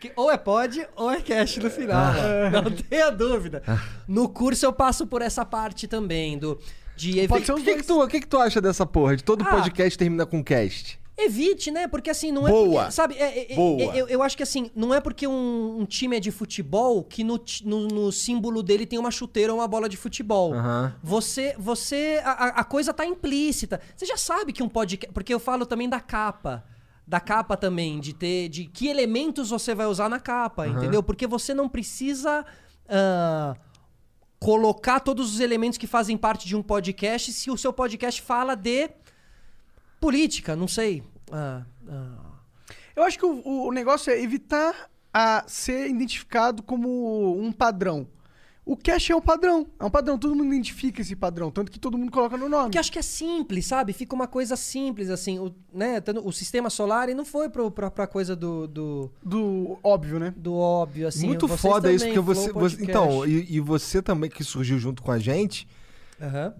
Que 0.00 0.12
ou 0.16 0.30
é 0.30 0.36
pod 0.36 0.86
ou 0.96 1.10
é 1.10 1.20
cash 1.20 1.58
no 1.58 1.70
final. 1.70 2.12
mano. 2.12 2.62
Não 2.70 2.76
tenha 2.76 3.10
dúvida. 3.10 3.62
No 4.08 4.28
curso 4.28 4.66
eu 4.66 4.72
passo 4.72 5.06
por 5.06 5.22
essa 5.22 5.44
parte 5.44 5.86
também, 5.86 6.36
do 6.38 6.58
de 6.96 7.18
evi- 7.20 7.28
Pode 7.28 7.46
ser 7.46 7.52
O 7.52 7.56
que, 7.56 7.76
que, 7.76 7.82
tu, 7.84 8.06
que, 8.08 8.20
que 8.20 8.26
tu 8.26 8.38
acha 8.38 8.60
dessa 8.60 8.84
porra? 8.84 9.16
De 9.16 9.22
todo 9.22 9.42
Ah. 9.46 9.50
podcast 9.50 9.96
termina 9.96 10.26
com 10.26 10.42
cast. 10.42 11.00
Evite, 11.16 11.70
né? 11.70 11.86
Porque 11.86 12.10
assim, 12.10 12.32
não 12.32 12.48
é. 12.48 12.50
Boa. 12.50 12.80
porque, 12.84 12.90
sabe, 12.92 13.14
é- 13.16 13.52
é- 13.52 13.54
Boa. 13.54 13.80
é- 13.80 14.00
eu, 14.00 14.08
eu 14.08 14.22
acho 14.22 14.36
que 14.36 14.42
assim, 14.42 14.70
não 14.74 14.92
é 14.92 15.00
porque 15.00 15.26
um, 15.26 15.78
um 15.80 15.84
time 15.84 16.16
é 16.16 16.20
de 16.20 16.30
futebol 16.32 17.04
que 17.04 17.22
no, 17.22 17.40
no- 17.64 17.86
no 17.86 18.10
símbolo 18.10 18.60
dele 18.62 18.86
tem 18.86 18.98
uma 18.98 19.10
chuteira 19.10 19.52
ou 19.52 19.60
uma 19.60 19.68
bola 19.68 19.88
de 19.88 19.96
futebol. 19.96 20.52
Você. 21.02 21.54
você 21.58 22.20
a- 22.24 22.60
a 22.60 22.64
coisa 22.64 22.92
tá 22.92 23.06
implícita. 23.06 23.80
Você 23.94 24.04
já 24.04 24.16
sabe 24.16 24.52
que 24.52 24.62
um 24.64 24.68
podcast. 24.68 25.12
Porque 25.14 25.32
eu 25.32 25.38
falo 25.38 25.64
também 25.64 25.88
da 25.88 26.00
capa. 26.00 26.64
Da 27.12 27.20
capa 27.20 27.58
também, 27.58 28.00
de 28.00 28.14
ter. 28.14 28.48
De 28.48 28.64
que 28.64 28.88
elementos 28.88 29.50
você 29.50 29.74
vai 29.74 29.84
usar 29.84 30.08
na 30.08 30.18
capa, 30.18 30.66
entendeu? 30.66 31.02
Porque 31.02 31.26
você 31.26 31.52
não 31.52 31.68
precisa. 31.68 32.42
ah, 32.88 33.54
colocar 34.40 34.98
todos 34.98 35.34
os 35.34 35.40
elementos 35.40 35.78
que 35.78 35.86
fazem 35.86 36.16
parte 36.16 36.48
de 36.48 36.56
um 36.56 36.62
podcast 36.62 37.32
se 37.32 37.48
o 37.48 37.56
seu 37.56 37.72
podcast 37.72 38.20
fala 38.20 38.56
de 38.56 38.90
política, 40.00 40.56
não 40.56 40.66
sei. 40.66 41.04
Ah, 41.30 41.62
ah. 41.86 42.32
Eu 42.96 43.04
acho 43.04 43.18
que 43.18 43.26
o, 43.26 43.66
o 43.66 43.70
negócio 43.70 44.10
é 44.10 44.20
evitar 44.20 44.90
a 45.12 45.44
ser 45.46 45.88
identificado 45.88 46.62
como 46.62 47.38
um 47.38 47.52
padrão. 47.52 48.08
O 48.64 48.76
cache 48.76 49.12
é 49.12 49.16
um 49.16 49.20
padrão. 49.20 49.66
É 49.78 49.84
um 49.84 49.90
padrão. 49.90 50.16
Todo 50.16 50.36
mundo 50.36 50.54
identifica 50.54 51.00
esse 51.02 51.16
padrão. 51.16 51.50
Tanto 51.50 51.70
que 51.70 51.80
todo 51.80 51.98
mundo 51.98 52.12
coloca 52.12 52.36
no 52.36 52.48
nome. 52.48 52.64
Porque 52.66 52.78
eu 52.78 52.80
acho 52.80 52.92
que 52.92 52.98
é 52.98 53.02
simples, 53.02 53.66
sabe? 53.66 53.92
Fica 53.92 54.14
uma 54.14 54.28
coisa 54.28 54.54
simples, 54.54 55.10
assim. 55.10 55.38
O, 55.40 55.52
né? 55.74 56.00
o 56.22 56.30
sistema 56.30 56.70
solar 56.70 57.08
e 57.08 57.14
não 57.14 57.24
foi 57.24 57.48
pro, 57.48 57.70
pra, 57.72 57.90
pra 57.90 58.06
coisa 58.06 58.36
do, 58.36 58.68
do, 58.68 59.10
Do 59.20 59.78
óbvio, 59.82 60.20
né? 60.20 60.32
do 60.36 60.54
óbvio, 60.54 61.08
assim. 61.08 61.26
Muito 61.26 61.48
Vocês 61.48 61.60
foda 61.60 61.92
isso, 61.92 62.04
também, 62.06 62.22
porque 62.22 62.34
você. 62.34 62.52
Você- 62.52 62.82
então, 62.84 63.26
e, 63.26 63.56
e 63.56 63.58
você 63.60 64.00
também 64.00 64.30
que 64.30 64.44
surgiu 64.44 64.78
junto 64.78 65.02
com 65.02 65.10
a 65.10 65.18
gente. 65.18 65.66
Aham. 66.20 66.54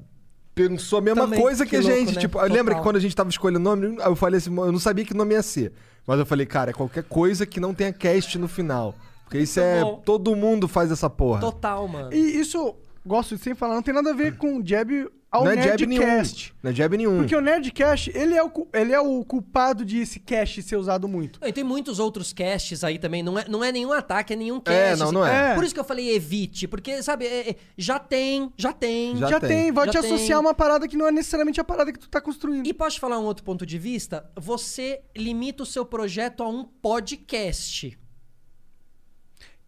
Pensou 0.55 0.99
a 0.99 1.03
mesma 1.03 1.23
Também, 1.23 1.41
coisa 1.41 1.65
que, 1.65 1.71
que 1.71 1.77
a 1.77 1.81
louco, 1.81 1.97
gente. 1.97 2.15
né? 2.17 2.21
Tipo, 2.21 2.39
lembra 2.43 2.75
que 2.75 2.83
quando 2.83 2.97
a 2.97 3.01
gente 3.01 3.17
tava 3.17 3.31
escolhendo 3.31 3.61
nome, 3.61 3.97
eu 3.99 4.15
falei 4.17 4.37
assim, 4.37 4.55
eu 4.55 4.71
não 4.73 4.79
sabia 4.79 5.03
que 5.05 5.15
nome 5.15 5.35
ia 5.35 5.43
ser. 5.43 5.73
Mas 6.07 6.19
eu 6.19 6.27
falei, 6.27 6.45
cara, 6.45 6.71
é 6.71 6.75
qualquer 6.75 7.05
coisa 7.05 7.47
que 7.47 7.59
não 7.59 7.73
tenha 7.73 7.91
cast 7.93 8.37
no 8.39 8.49
final. 8.49 8.95
Porque 9.33 9.45
isso 9.45 9.61
Muito 9.61 9.73
é. 9.77 9.81
bom. 9.83 10.03
Todo 10.05 10.37
mundo 10.37 10.69
faz 10.69 10.91
essa 10.93 11.09
porra. 11.09 11.41
Total, 11.41 11.89
mano. 11.89 12.13
E 12.13 12.19
isso, 12.19 12.75
gosto 13.05 13.35
de 13.37 13.43
sempre 13.43 13.59
falar, 13.59 13.75
não 13.75 13.83
tem 13.83 13.95
nada 13.95 14.11
a 14.11 14.15
ver 14.15 14.37
com 14.37 14.59
o 14.59 14.63
jab 14.67 15.09
ao 15.31 15.45
não 15.47 15.53
é 15.53 15.63
jab 15.63 15.87
nenhum. 15.87 16.03
Nerdcast. 16.03 16.55
Não 16.63 16.71
é 16.71 16.75
jab 16.75 16.95
nenhum. 16.95 17.17
Porque 17.17 17.35
o 17.35 17.41
Nerdcast, 17.41 18.13
ele 18.15 18.35
é 18.35 18.43
o, 18.43 18.51
cu- 18.51 18.69
ele 18.71 18.93
é 18.93 19.01
o 19.01 19.25
culpado 19.25 19.83
de 19.83 20.01
esse 20.01 20.21
cache 20.21 20.61
ser 20.61 20.77
usado 20.77 21.09
muito. 21.09 21.41
E 21.43 21.51
tem 21.51 21.65
muitos 21.65 21.99
outros 21.99 22.35
casts 22.35 22.85
aí 22.85 22.99
também. 22.99 23.23
Não 23.23 23.39
é, 23.39 23.47
não 23.49 23.65
é 23.65 23.73
nenhum 23.73 23.93
ataque, 23.95 24.35
é 24.35 24.37
nenhum 24.37 24.61
cast. 24.61 24.79
É, 24.79 24.95
não, 25.03 25.11
não 25.11 25.27
é. 25.27 25.53
É. 25.53 25.55
Por 25.55 25.65
isso 25.65 25.73
que 25.73 25.81
eu 25.81 25.85
falei 25.85 26.15
evite. 26.15 26.69
Porque, 26.69 27.03
sabe, 27.03 27.25
é- 27.25 27.49
é- 27.53 27.57
já 27.79 27.99
tem, 27.99 28.53
já 28.59 28.75
tem. 28.75 29.17
Já 29.17 29.29
Já, 29.31 29.41
tem. 29.41 29.49
tem, 29.49 29.73
vai 29.73 29.87
Já 29.87 29.93
te 29.93 30.01
tem. 30.03 30.13
associar 30.13 30.37
a 30.37 30.41
uma 30.43 30.53
parada 30.53 30.87
que 30.87 30.99
não 30.99 31.07
é 31.07 31.11
necessariamente 31.11 31.59
a 31.59 31.65
parada 31.65 31.91
que 31.91 31.99
tu 31.99 32.11
tá 32.11 32.21
construindo. 32.21 32.67
E 32.67 32.75
posso 32.75 32.97
te 32.97 33.01
falar 33.01 33.19
um 33.19 33.25
outro 33.25 33.43
ponto 33.43 33.65
de 33.65 33.79
vista? 33.79 34.31
Você 34.39 35.01
limita 35.17 35.63
o 35.63 35.67
seu 35.67 35.87
projeto 35.87 36.43
a 36.43 36.49
um 36.51 36.63
podcast. 36.63 37.99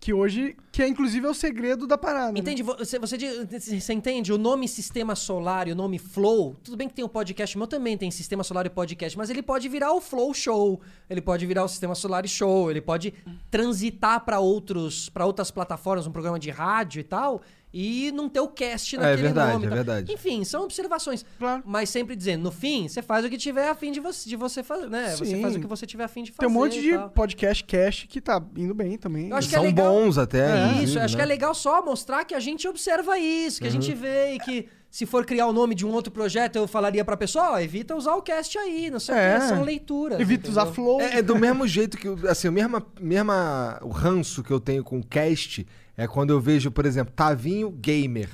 Que 0.04 0.12
hoje, 0.12 0.54
que 0.70 0.82
é 0.82 0.86
inclusive 0.86 1.26
é 1.26 1.30
o 1.30 1.32
segredo 1.32 1.86
da 1.86 1.96
parada. 1.96 2.30
né? 2.32 2.38
Entende? 2.38 2.62
Você, 2.62 2.98
você, 2.98 3.16
diz- 3.16 3.82
você 3.82 3.90
entende? 3.94 4.34
O 4.34 4.36
nome 4.36 4.68
Sistema 4.68 5.14
Solar 5.14 5.66
e 5.66 5.72
o 5.72 5.74
nome 5.74 5.98
Flow, 5.98 6.54
tudo 6.62 6.76
bem 6.76 6.88
que 6.88 6.94
tem 6.94 7.02
o 7.02 7.08
podcast, 7.08 7.56
meu 7.56 7.66
também 7.66 7.96
tem 7.96 8.10
Sistema 8.10 8.44
Solar 8.44 8.66
e 8.66 8.68
podcast, 8.68 9.16
mas 9.16 9.30
ele 9.30 9.42
pode 9.42 9.66
virar 9.66 9.94
o 9.94 10.02
Flow 10.02 10.34
Show, 10.34 10.78
ele 11.08 11.22
pode 11.22 11.46
virar 11.46 11.64
o 11.64 11.68
Sistema 11.68 11.94
Solar 11.94 12.22
e 12.22 12.28
Show, 12.28 12.70
ele 12.70 12.82
pode 12.82 13.14
transitar 13.50 14.22
para 14.26 14.40
outros, 14.40 15.08
para 15.08 15.24
outras 15.24 15.50
plataformas, 15.50 16.06
um 16.06 16.12
programa 16.12 16.38
de 16.38 16.50
rádio 16.50 17.00
e 17.00 17.04
tal, 17.04 17.40
e 17.76 18.12
não 18.12 18.28
ter 18.28 18.38
o 18.38 18.46
cast 18.46 18.96
naquele 18.96 19.22
verdade, 19.22 19.52
nome. 19.54 19.66
é 19.66 19.68
verdade. 19.70 20.12
Enfim, 20.12 20.44
são 20.44 20.62
observações. 20.62 21.26
Claro. 21.40 21.60
Mas 21.66 21.90
sempre 21.90 22.14
dizendo, 22.14 22.44
no 22.44 22.52
fim, 22.52 22.86
você 22.86 23.02
faz 23.02 23.24
o 23.24 23.28
que 23.28 23.36
tiver 23.36 23.68
a 23.68 23.74
fim 23.74 23.90
de 23.90 23.98
você, 23.98 24.28
de 24.28 24.36
você 24.36 24.62
fazer, 24.62 24.88
né? 24.88 25.10
Você 25.16 25.24
Sim. 25.24 25.42
faz 25.42 25.56
o 25.56 25.60
que 25.60 25.66
você 25.66 25.84
tiver 25.84 26.04
a 26.04 26.08
fim 26.08 26.22
de 26.22 26.30
fazer. 26.30 26.46
Tem 26.46 26.48
um 26.48 26.60
monte 26.60 26.80
de 26.80 26.96
podcast 27.12 27.64
cache 27.64 28.06
que 28.06 28.20
tá 28.20 28.40
indo 28.56 28.72
bem 28.74 28.96
também. 28.96 29.28
Eu 29.28 29.36
acho 29.36 29.48
que 29.48 29.56
é 29.56 29.58
São 29.58 29.66
legal. 29.66 29.92
bons 29.92 30.16
até. 30.18 30.78
É, 30.78 30.82
isso, 30.84 31.00
eu 31.00 31.02
acho 31.02 31.14
né? 31.14 31.18
que 31.18 31.22
é 31.22 31.26
legal 31.26 31.52
só 31.52 31.84
mostrar 31.84 32.24
que 32.24 32.32
a 32.36 32.38
gente 32.38 32.68
observa 32.68 33.18
isso, 33.18 33.60
que 33.60 33.66
a 33.66 33.70
gente 33.72 33.92
vê 33.92 34.34
e 34.34 34.38
que 34.38 34.68
se 34.88 35.04
for 35.04 35.26
criar 35.26 35.48
o 35.48 35.52
nome 35.52 35.74
de 35.74 35.84
um 35.84 35.90
outro 35.90 36.12
projeto, 36.12 36.54
eu 36.54 36.68
falaria 36.68 37.04
pra 37.04 37.16
pessoa, 37.16 37.54
ó, 37.54 37.58
evita 37.58 37.96
usar 37.96 38.14
o 38.14 38.22
cast 38.22 38.56
aí, 38.56 38.88
não 38.88 39.00
sei 39.00 39.12
o 39.16 39.18
É. 39.18 39.40
que, 39.40 39.48
são 39.48 39.62
leituras. 39.64 40.20
Evita 40.20 40.48
usar 40.48 40.60
entendeu? 40.62 40.74
flow. 40.76 41.00
É, 41.00 41.18
é 41.18 41.22
do 41.22 41.34
mesmo 41.34 41.66
jeito 41.66 41.98
que, 41.98 42.06
assim, 42.28 42.46
o 42.46 42.52
mesma, 42.52 42.86
mesma 43.00 43.80
o 43.82 43.88
ranço 43.88 44.44
que 44.44 44.52
eu 44.52 44.60
tenho 44.60 44.84
com 44.84 45.00
o 45.00 45.04
cast 45.04 45.66
é 45.96 46.06
quando 46.06 46.30
eu 46.30 46.40
vejo, 46.40 46.70
por 46.70 46.86
exemplo, 46.86 47.12
Tavinho 47.14 47.70
Gamer. 47.70 48.28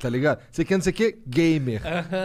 Tá 0.00 0.08
ligado? 0.10 0.40
Você 0.50 0.64
quer 0.64 0.76
não 0.76 0.82
sei 0.82 0.92
o 0.92 0.96
que? 0.96 1.18
Gamer. 1.26 1.80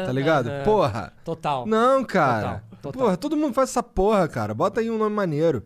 Tá 0.06 0.12
ligado? 0.12 0.50
Porra. 0.66 1.14
Total. 1.24 1.66
Não, 1.66 2.04
cara. 2.04 2.42
Total, 2.42 2.62
total. 2.82 3.02
Porra, 3.02 3.18
todo 3.18 3.38
mundo 3.38 3.54
faz 3.54 3.70
essa 3.70 3.82
porra, 3.84 4.28
cara. 4.28 4.54
Bota 4.54 4.82
aí 4.82 4.90
um 4.90 4.98
nome 4.98 5.16
maneiro. 5.16 5.62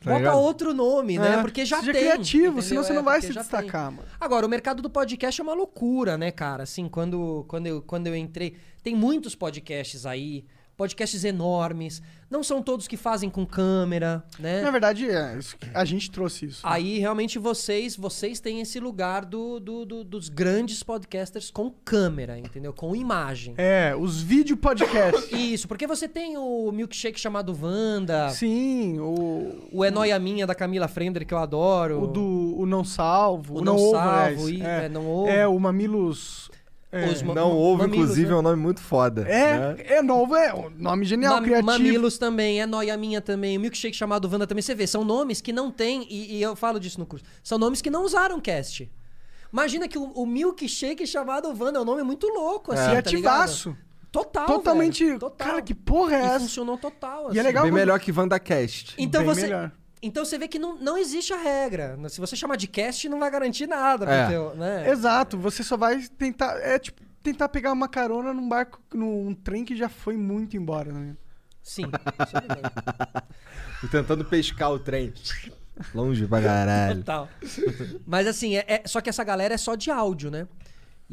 Tá 0.00 0.10
Bota 0.10 0.18
ligado? 0.18 0.36
outro 0.38 0.74
nome, 0.74 1.16
né? 1.18 1.34
É. 1.36 1.40
Porque 1.40 1.64
já 1.64 1.78
Seja 1.80 1.92
tem. 1.92 2.02
criativo, 2.02 2.44
entendeu? 2.58 2.62
senão 2.62 2.82
você 2.82 2.92
É, 2.92 2.94
não 2.96 3.02
vai 3.04 3.22
se 3.22 3.32
destacar, 3.32 3.88
tem. 3.88 3.96
mano. 3.96 4.08
Agora, 4.20 4.44
o 4.44 4.48
mercado 4.48 4.82
do 4.82 4.90
podcast 4.90 5.40
é 5.40 5.44
uma 5.44 5.54
loucura, 5.54 6.18
né, 6.18 6.30
cara? 6.30 6.64
Assim, 6.64 6.88
quando, 6.88 7.44
quando, 7.48 7.66
eu, 7.68 7.80
quando 7.82 8.08
eu 8.08 8.16
entrei. 8.16 8.56
Tem 8.82 8.94
muitos 8.94 9.34
podcasts 9.34 10.04
aí. 10.04 10.44
Podcasts 10.76 11.24
enormes. 11.24 12.02
Não 12.30 12.42
são 12.42 12.60
todos 12.62 12.88
que 12.88 12.96
fazem 12.96 13.30
com 13.30 13.46
câmera, 13.46 14.24
né? 14.40 14.60
Na 14.62 14.70
verdade, 14.72 15.08
é, 15.08 15.38
a 15.72 15.84
gente 15.84 16.10
trouxe 16.10 16.46
isso. 16.46 16.60
Aí 16.64 16.98
realmente 16.98 17.38
vocês 17.38 17.94
vocês 17.96 18.40
têm 18.40 18.60
esse 18.60 18.80
lugar 18.80 19.24
do, 19.24 19.60
do- 19.60 19.84
do- 19.84 20.02
dos 20.04 20.28
grandes 20.28 20.82
podcasters 20.82 21.50
com 21.50 21.70
câmera, 21.70 22.36
entendeu? 22.38 22.72
Com 22.72 22.96
imagem. 22.96 23.54
É, 23.56 23.94
os 23.96 24.20
vídeo 24.20 24.56
podcasts. 24.56 25.30
Isso, 25.30 25.68
porque 25.68 25.86
você 25.86 26.08
tem 26.08 26.36
o 26.36 26.72
milkshake 26.72 27.20
chamado 27.20 27.56
Wanda, 27.60 28.30
Sim, 28.30 28.98
o, 28.98 29.68
o 29.72 29.84
É 29.84 29.90
Noia 29.92 30.18
Minha 30.18 30.46
da 30.46 30.54
Camila 30.56 30.88
Frender, 30.88 31.24
que 31.24 31.34
eu 31.34 31.38
adoro. 31.38 32.02
o 32.02 32.06
do 32.08 32.54
o 32.58 32.66
Não 32.66 32.82
Salvo. 32.82 33.58
O 33.58 33.64
Não 33.64 33.76
Ovo, 33.76 33.92
Salvo, 33.92 34.08
aliás. 34.08 34.48
e- 34.48 34.62
é, 34.62 34.84
é, 34.86 34.88
Não 34.88 35.08
Ovo. 35.08 35.28
É, 35.28 35.46
o 35.46 35.58
Mamilos... 35.60 36.50
É, 36.96 37.06
Os 37.10 37.22
ma- 37.22 37.34
Não 37.34 37.50
houve, 37.52 37.82
Mamilos, 37.82 38.04
inclusive, 38.04 38.28
né? 38.28 38.34
é 38.34 38.38
um 38.38 38.42
nome 38.42 38.56
muito 38.62 38.80
foda. 38.80 39.22
é, 39.28 39.58
né? 39.58 39.76
é 39.86 40.02
novo, 40.02 40.36
é 40.36 40.54
um 40.54 40.70
nome 40.70 41.04
genial, 41.04 41.34
Mam- 41.34 41.42
criativo. 41.42 41.66
Mamilos 41.66 42.18
também, 42.18 42.60
é 42.60 42.66
Noia 42.66 42.96
Minha 42.96 43.20
também, 43.20 43.56
o 43.56 43.60
milkshake 43.60 43.96
chamado 43.96 44.28
Wanda 44.30 44.46
também. 44.46 44.62
Você 44.62 44.74
vê, 44.74 44.86
são 44.86 45.04
nomes 45.04 45.40
que 45.40 45.52
não 45.52 45.70
tem, 45.70 46.06
e, 46.08 46.36
e 46.36 46.42
eu 46.42 46.54
falo 46.54 46.78
disso 46.78 46.98
no 47.00 47.06
curso, 47.06 47.24
são 47.42 47.58
nomes 47.58 47.82
que 47.82 47.90
não 47.90 48.04
usaram 48.04 48.40
cast. 48.40 48.90
Imagina 49.52 49.86
que 49.88 49.96
o, 49.98 50.04
o 50.04 50.26
milkshake 50.26 51.06
chamado 51.06 51.48
Wanda 51.58 51.78
é 51.78 51.82
um 51.82 51.84
nome 51.84 52.02
muito 52.02 52.26
louco, 52.26 52.72
assim, 52.72 52.82
tá 52.82 52.88
ligado? 52.88 53.04
Criativaço. 53.08 53.76
Total, 54.10 54.46
Totalmente... 54.46 55.04
velho, 55.04 55.18
total. 55.18 55.46
Cara, 55.48 55.62
que 55.62 55.74
porra 55.74 56.14
é 56.16 56.20
E 56.20 56.24
essa? 56.26 56.40
funcionou 56.40 56.78
total, 56.78 57.24
E 57.24 57.26
é 57.26 57.40
assim. 57.40 57.42
legal 57.42 57.62
Bem 57.64 57.72
quando- 57.72 57.80
melhor 57.80 57.98
que 57.98 58.12
WandaCast. 58.12 58.94
Então 58.96 59.22
Bem 59.24 59.34
você, 59.34 59.42
melhor. 59.42 59.72
Então 60.06 60.24
você 60.24 60.38
vê 60.38 60.46
que 60.46 60.58
não, 60.58 60.76
não 60.76 60.98
existe 60.98 61.32
a 61.32 61.36
regra. 61.36 61.96
Se 62.08 62.20
você 62.20 62.36
chamar 62.36 62.56
de 62.56 62.68
cast, 62.68 63.08
não 63.08 63.18
vai 63.18 63.30
garantir 63.30 63.66
nada. 63.66 64.04
É. 64.06 64.38
Porque, 64.38 64.58
né? 64.58 64.90
Exato, 64.90 65.38
você 65.38 65.62
só 65.62 65.76
vai 65.76 66.00
tentar... 66.18 66.58
É 66.60 66.78
tipo, 66.78 67.02
tentar 67.22 67.48
pegar 67.48 67.72
uma 67.72 67.88
carona 67.88 68.34
num 68.34 68.46
barco, 68.48 68.80
num 68.92 69.34
trem 69.34 69.64
que 69.64 69.74
já 69.74 69.88
foi 69.88 70.16
muito 70.16 70.56
embora, 70.56 70.92
né? 70.92 71.16
Sim. 71.62 71.84
isso 73.82 73.86
é 73.86 73.88
tentando 73.90 74.24
pescar 74.26 74.70
o 74.70 74.78
trem. 74.78 75.12
Longe 75.94 76.26
pra 76.26 76.40
caralho. 76.42 76.98
Total. 76.98 77.28
Mas 78.06 78.26
assim, 78.26 78.56
é, 78.56 78.64
é- 78.68 78.82
só 78.86 79.00
que 79.00 79.08
essa 79.08 79.24
galera 79.24 79.54
é 79.54 79.56
só 79.56 79.74
de 79.74 79.90
áudio, 79.90 80.30
né? 80.30 80.46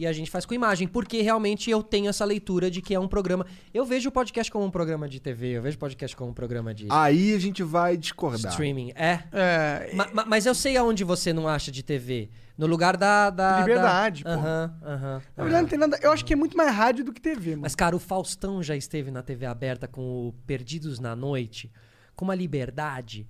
E 0.01 0.07
a 0.07 0.11
gente 0.11 0.31
faz 0.31 0.47
com 0.47 0.53
imagem, 0.55 0.87
porque 0.87 1.21
realmente 1.21 1.69
eu 1.69 1.83
tenho 1.83 2.09
essa 2.09 2.25
leitura 2.25 2.71
de 2.71 2.81
que 2.81 2.95
é 2.95 2.99
um 2.99 3.07
programa. 3.07 3.45
Eu 3.71 3.85
vejo 3.85 4.09
o 4.09 4.11
podcast 4.11 4.51
como 4.51 4.65
um 4.65 4.71
programa 4.71 5.07
de 5.07 5.19
TV, 5.19 5.49
eu 5.57 5.61
vejo 5.61 5.77
o 5.77 5.79
podcast 5.79 6.15
como 6.17 6.31
um 6.31 6.33
programa 6.33 6.73
de 6.73 6.87
Aí 6.89 7.35
a 7.35 7.39
gente 7.39 7.61
vai 7.61 7.95
discordar. 7.95 8.51
streaming. 8.51 8.93
É. 8.95 9.19
É, 9.31 9.91
Ma- 9.93 10.09
ma- 10.11 10.25
mas 10.25 10.47
eu 10.47 10.55
sei 10.55 10.75
aonde 10.75 11.03
você 11.03 11.31
não 11.31 11.47
acha 11.47 11.71
de 11.71 11.83
TV. 11.83 12.29
No 12.57 12.65
lugar 12.65 12.97
da. 12.97 13.29
da 13.29 13.59
Liberdade, 13.59 14.23
da... 14.23 14.33
pô. 14.35 14.39
Aham, 14.41 14.73
aham. 14.83 15.21
na 15.37 15.43
verdade 15.43 15.61
não 15.63 15.69
tem 15.69 15.79
nada... 15.79 15.99
Eu 16.01 16.11
acho 16.11 16.25
que 16.25 16.33
é 16.33 16.35
muito 16.35 16.57
mais 16.57 16.73
rádio 16.75 17.05
do 17.05 17.13
que 17.13 17.21
TV, 17.21 17.51
mano. 17.51 17.61
Mas, 17.61 17.75
cara, 17.75 17.95
o 17.95 17.99
Faustão 17.99 18.61
já 18.63 18.75
esteve 18.75 19.11
na 19.11 19.21
TV 19.21 19.45
aberta 19.45 19.87
com 19.87 20.01
o 20.29 20.33
Perdidos 20.47 20.99
na 20.99 21.15
Noite, 21.15 21.71
com 22.15 22.25
uma 22.25 22.33
liberdade. 22.35 23.27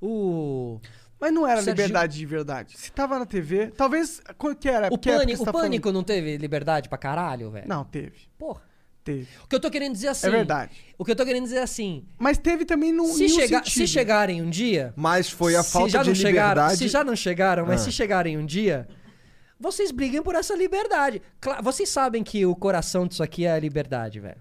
O. 0.00 0.80
Mas 1.20 1.32
não 1.32 1.46
era 1.46 1.60
liberdade 1.60 2.18
de 2.18 2.26
verdade. 2.26 2.76
Se 2.78 2.92
tava 2.92 3.18
na 3.18 3.24
TV, 3.26 3.68
talvez. 3.68 4.20
Qual 4.36 4.54
que 4.54 4.68
era? 4.68 4.88
O 4.92 4.98
Que 4.98 5.10
Pânico, 5.10 5.42
o 5.42 5.44
tá 5.44 5.52
falando? 5.52 5.66
Pânico 5.66 5.92
não 5.92 6.02
teve 6.02 6.36
liberdade 6.36 6.88
pra 6.88 6.98
caralho, 6.98 7.50
velho? 7.50 7.66
Não, 7.68 7.84
teve. 7.84 8.12
Porra. 8.38 8.62
Teve. 9.02 9.28
O 9.44 9.46
que 9.48 9.54
eu 9.54 9.60
tô 9.60 9.70
querendo 9.70 9.92
dizer 9.92 10.08
assim. 10.08 10.26
É 10.26 10.30
verdade. 10.30 10.72
O 10.98 11.04
que 11.04 11.10
eu 11.10 11.16
tô 11.16 11.24
querendo 11.26 11.44
dizer 11.44 11.58
assim. 11.58 12.06
Mas 12.18 12.38
teve 12.38 12.64
também 12.64 12.90
no. 12.92 13.04
Se, 13.06 13.28
chega, 13.28 13.62
se 13.64 13.86
chegarem 13.86 14.40
um 14.42 14.48
dia. 14.48 14.92
Mas 14.96 15.28
foi 15.30 15.54
a 15.56 15.62
falta 15.62 15.90
já 15.90 16.02
de 16.02 16.08
não 16.08 16.14
chegaram, 16.14 16.48
liberdade. 16.50 16.78
Se 16.78 16.88
já 16.88 17.04
não 17.04 17.14
chegaram, 17.16 17.66
mas 17.66 17.80
Ah. 17.82 17.84
se 17.84 17.92
chegarem 17.92 18.38
um 18.38 18.44
dia. 18.46 18.88
Vocês 19.60 19.90
briguem 19.90 20.22
por 20.22 20.34
essa 20.34 20.54
liberdade. 20.56 21.22
Cla- 21.40 21.60
vocês 21.60 21.88
sabem 21.88 22.22
que 22.24 22.44
o 22.44 22.56
coração 22.56 23.06
disso 23.06 23.22
aqui 23.22 23.44
é 23.44 23.52
a 23.52 23.58
liberdade, 23.58 24.20
velho. 24.20 24.40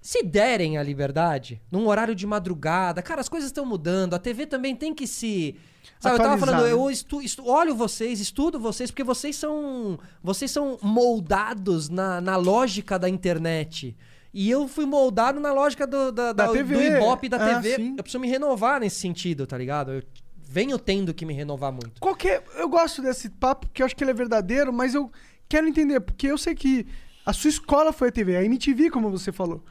Se 0.00 0.22
derem 0.22 0.78
a 0.78 0.82
liberdade, 0.82 1.60
num 1.70 1.86
horário 1.86 2.14
de 2.14 2.26
madrugada, 2.26 3.02
cara, 3.02 3.20
as 3.20 3.28
coisas 3.28 3.48
estão 3.50 3.66
mudando, 3.66 4.14
a 4.14 4.18
TV 4.18 4.46
também 4.46 4.74
tem 4.74 4.94
que 4.94 5.06
se. 5.06 5.56
Sabe, 6.00 6.14
eu 6.14 6.18
tava 6.22 6.38
falando, 6.38 6.66
eu 6.66 6.90
estu, 6.90 7.20
estu- 7.20 7.46
olho 7.46 7.74
vocês, 7.74 8.20
estudo 8.20 8.58
vocês, 8.58 8.90
porque 8.90 9.04
vocês 9.04 9.36
são. 9.36 9.98
Vocês 10.22 10.50
são 10.50 10.78
moldados 10.82 11.88
na, 11.88 12.20
na 12.20 12.36
lógica 12.36 12.98
da 12.98 13.08
internet. 13.08 13.96
E 14.32 14.48
eu 14.48 14.66
fui 14.68 14.86
moldado 14.86 15.38
na 15.40 15.52
lógica 15.52 15.86
do, 15.86 16.10
da, 16.12 16.32
Da 16.32 16.46
da- 16.46 16.52
TV. 16.52 16.74
do 16.74 16.82
Ibope 16.96 17.28
da 17.28 17.36
Ah, 17.36 17.54
TV. 17.60 17.76
sim. 17.76 17.94
Eu 17.96 18.02
preciso 18.02 18.20
me 18.20 18.28
renovar 18.28 18.80
nesse 18.80 18.96
sentido, 19.00 19.46
tá 19.46 19.58
ligado? 19.58 19.92
Eu 19.92 20.02
venho 20.42 20.78
tendo 20.78 21.12
que 21.12 21.26
me 21.26 21.34
renovar 21.34 21.70
muito. 21.72 22.00
Qualquer. 22.00 22.42
Eu 22.56 22.68
gosto 22.68 23.02
desse 23.02 23.28
papo, 23.28 23.66
porque 23.66 23.82
eu 23.82 23.86
acho 23.86 23.94
que 23.94 24.02
ele 24.04 24.12
é 24.12 24.14
verdadeiro, 24.14 24.72
mas 24.72 24.94
eu 24.94 25.10
quero 25.48 25.66
entender, 25.66 26.00
porque 26.00 26.28
eu 26.28 26.38
sei 26.38 26.54
que 26.54 26.86
a 27.26 27.32
sua 27.32 27.50
escola 27.50 27.92
foi 27.92 28.08
a 28.08 28.12
TV, 28.12 28.36
a 28.36 28.44
MTV, 28.44 28.90
como 28.90 29.10
você 29.10 29.30
falou. 29.32 29.62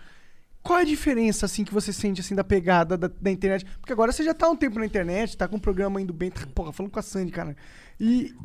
Qual 0.61 0.77
é 0.77 0.81
a 0.81 0.85
diferença, 0.85 1.45
assim, 1.45 1.63
que 1.63 1.73
você 1.73 1.93
sente, 1.93 2.19
assim, 2.19 2.35
da 2.35 2.43
pegada 2.43 2.97
da, 2.97 3.07
da 3.07 3.31
internet? 3.31 3.65
Porque 3.79 3.93
agora 3.93 4.11
você 4.11 4.23
já 4.23 4.33
tá 4.33 4.45
há 4.45 4.49
um 4.49 4.55
tempo 4.55 4.77
na 4.77 4.85
internet, 4.85 5.37
tá 5.37 5.47
com 5.47 5.55
o 5.55 5.61
programa 5.61 6.01
indo 6.01 6.13
bem, 6.13 6.29
tá, 6.29 6.41
porra, 6.53 6.73
falando 6.73 6.91
com 6.91 6.99
a 6.99 7.01
Sandy, 7.01 7.31
cara. 7.31 7.55
E. 7.99 8.35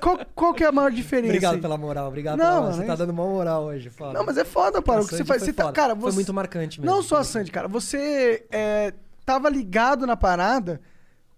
Qual, 0.00 0.18
qual 0.34 0.54
que 0.54 0.62
é 0.62 0.66
a 0.68 0.72
maior 0.72 0.92
diferença? 0.92 1.32
Obrigado 1.32 1.60
pela 1.60 1.76
moral, 1.76 2.08
obrigado 2.08 2.38
Não, 2.38 2.44
pela 2.44 2.54
moral. 2.54 2.68
mas 2.68 2.76
Você 2.76 2.82
é 2.82 2.86
tá 2.86 2.94
dando 2.96 3.10
uma 3.10 3.24
moral 3.24 3.64
hoje, 3.64 3.90
foda. 3.90 4.12
Não, 4.12 4.24
mas 4.24 4.36
é 4.36 4.44
foda, 4.44 4.80
para. 4.80 5.00
O 5.00 5.04
que 5.04 5.16
você 5.16 5.24
faz. 5.24 5.42
foi 5.42 5.46
Você 5.46 5.52
tá, 5.52 5.72
cara, 5.72 5.96
Foi 5.96 6.12
você, 6.12 6.14
muito 6.16 6.32
marcante 6.34 6.80
mesmo. 6.80 6.94
Não 6.94 7.02
só 7.02 7.16
a 7.16 7.24
Sandy, 7.24 7.50
cara. 7.50 7.66
Você 7.66 8.46
é, 8.50 8.92
tava 9.24 9.48
ligado 9.48 10.06
na 10.06 10.16
parada 10.16 10.80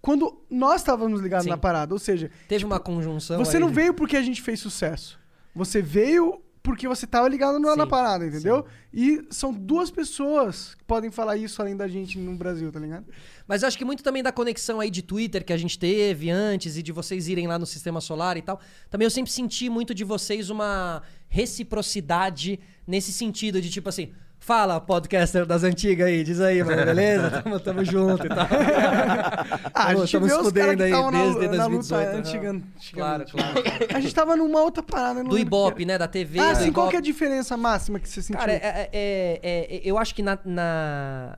quando 0.03 0.43
nós 0.51 0.81
estávamos 0.81 1.21
ligados 1.21 1.45
Sim. 1.45 1.51
na 1.51 1.57
parada. 1.57 1.95
Ou 1.95 1.99
seja, 1.99 2.31
Teve 2.47 2.65
uma 2.65 2.79
conjunção 2.79 3.39
você 3.39 3.57
aí 3.57 3.61
não 3.61 3.69
veio 3.69 3.95
porque 3.95 4.17
a 4.17 4.23
gente 4.23 4.43
fez 4.43 4.61
sucesso. 4.61 5.19
Você 5.55 5.81
veio 5.81 6.43
porque 6.69 6.87
você 6.87 7.07
tava 7.07 7.27
ligado 7.31 7.59
na, 7.59 7.75
na 7.75 7.85
Sim, 7.85 7.89
parada, 7.89 8.27
entendeu? 8.27 8.67
E 8.93 9.27
são 9.31 9.55
duas 9.55 9.91
pessoas 9.91 10.75
que 10.75 10.85
podem 10.85 11.11
falar 11.11 11.39
isso 11.39 11.63
além 11.63 11.75
da 11.75 11.89
gente 11.89 12.19
no 12.19 12.37
Brasil, 12.37 12.71
tá 12.71 12.79
ligado? 12.79 13.07
Mas 13.47 13.63
eu 13.63 13.69
acho 13.69 13.79
que 13.79 13.87
muito 13.87 14.03
também 14.03 14.23
da 14.23 14.31
conexão 14.31 14.79
aí 14.79 14.91
de 14.91 15.01
Twitter 15.01 15.43
que 15.43 15.53
a 15.55 15.57
gente 15.57 15.79
teve 15.79 16.29
antes 16.29 16.77
e 16.77 16.83
de 16.83 16.93
vocês 16.93 17.27
irem 17.27 17.47
lá 17.47 17.59
no 17.59 17.65
Sistema 17.65 18.03
Solar 18.03 18.37
e 18.37 18.43
tal. 18.43 18.61
Também 18.91 19.07
eu 19.07 19.11
sempre 19.11 19.33
senti 19.33 19.71
muito 19.71 19.95
de 19.95 20.05
vocês 20.05 20.51
uma 20.51 21.01
reciprocidade 21.27 22.61
nesse 22.87 23.15
sentido 23.15 23.63
de 23.63 23.71
tipo 23.71 23.89
assim. 23.89 24.13
Fala, 24.49 24.81
podcaster 24.81 25.45
das 25.45 25.63
antigas 25.63 26.07
aí, 26.07 26.25
diz 26.25 26.41
aí, 26.41 26.65
mano, 26.65 26.83
beleza? 26.83 27.31
Tamo, 27.45 27.61
tamo 27.61 27.85
junto 27.85 28.25
e 28.25 28.29
tal. 28.31 28.47
Ah, 29.75 29.83
a 29.83 29.87
Tamo- 29.89 30.07
gente 30.07 30.17
os 30.17 30.23
caras 30.23 30.33
escudendo 30.39 30.77
que 30.79 30.83
aí 30.85 30.91
estavam 30.91 31.11
na, 31.11 31.19
desde 31.23 31.49
na 31.59 31.69
2018. 31.69 31.77
luta 31.77 31.99
né? 31.99 32.19
antiga, 32.19 32.63
Claro, 32.95 33.23
antigamente. 33.25 33.63
claro. 33.63 33.87
A 33.95 34.01
gente 34.01 34.15
tava 34.15 34.37
numa 34.37 34.63
outra 34.63 34.83
parada. 34.83 35.23
Do 35.23 35.39
Ibope, 35.39 35.85
né? 35.85 35.99
Da 35.99 36.09
TV. 36.09 36.41
Ah, 36.41 36.55
sim, 36.55 36.73
qual 36.73 36.89
que 36.89 36.97
é 36.97 36.99
a 36.99 37.03
diferença 37.03 37.59
máxima 37.59 38.01
que 38.01 38.09
você 38.09 38.23
sentiu? 38.23 38.41
Cara, 38.41 38.53
é, 38.55 38.89
é- 38.91 39.41
é- 39.43 39.81
eu 39.85 39.99
acho 39.99 40.15
que 40.15 40.23
na, 40.23 40.39
na, 40.43 41.37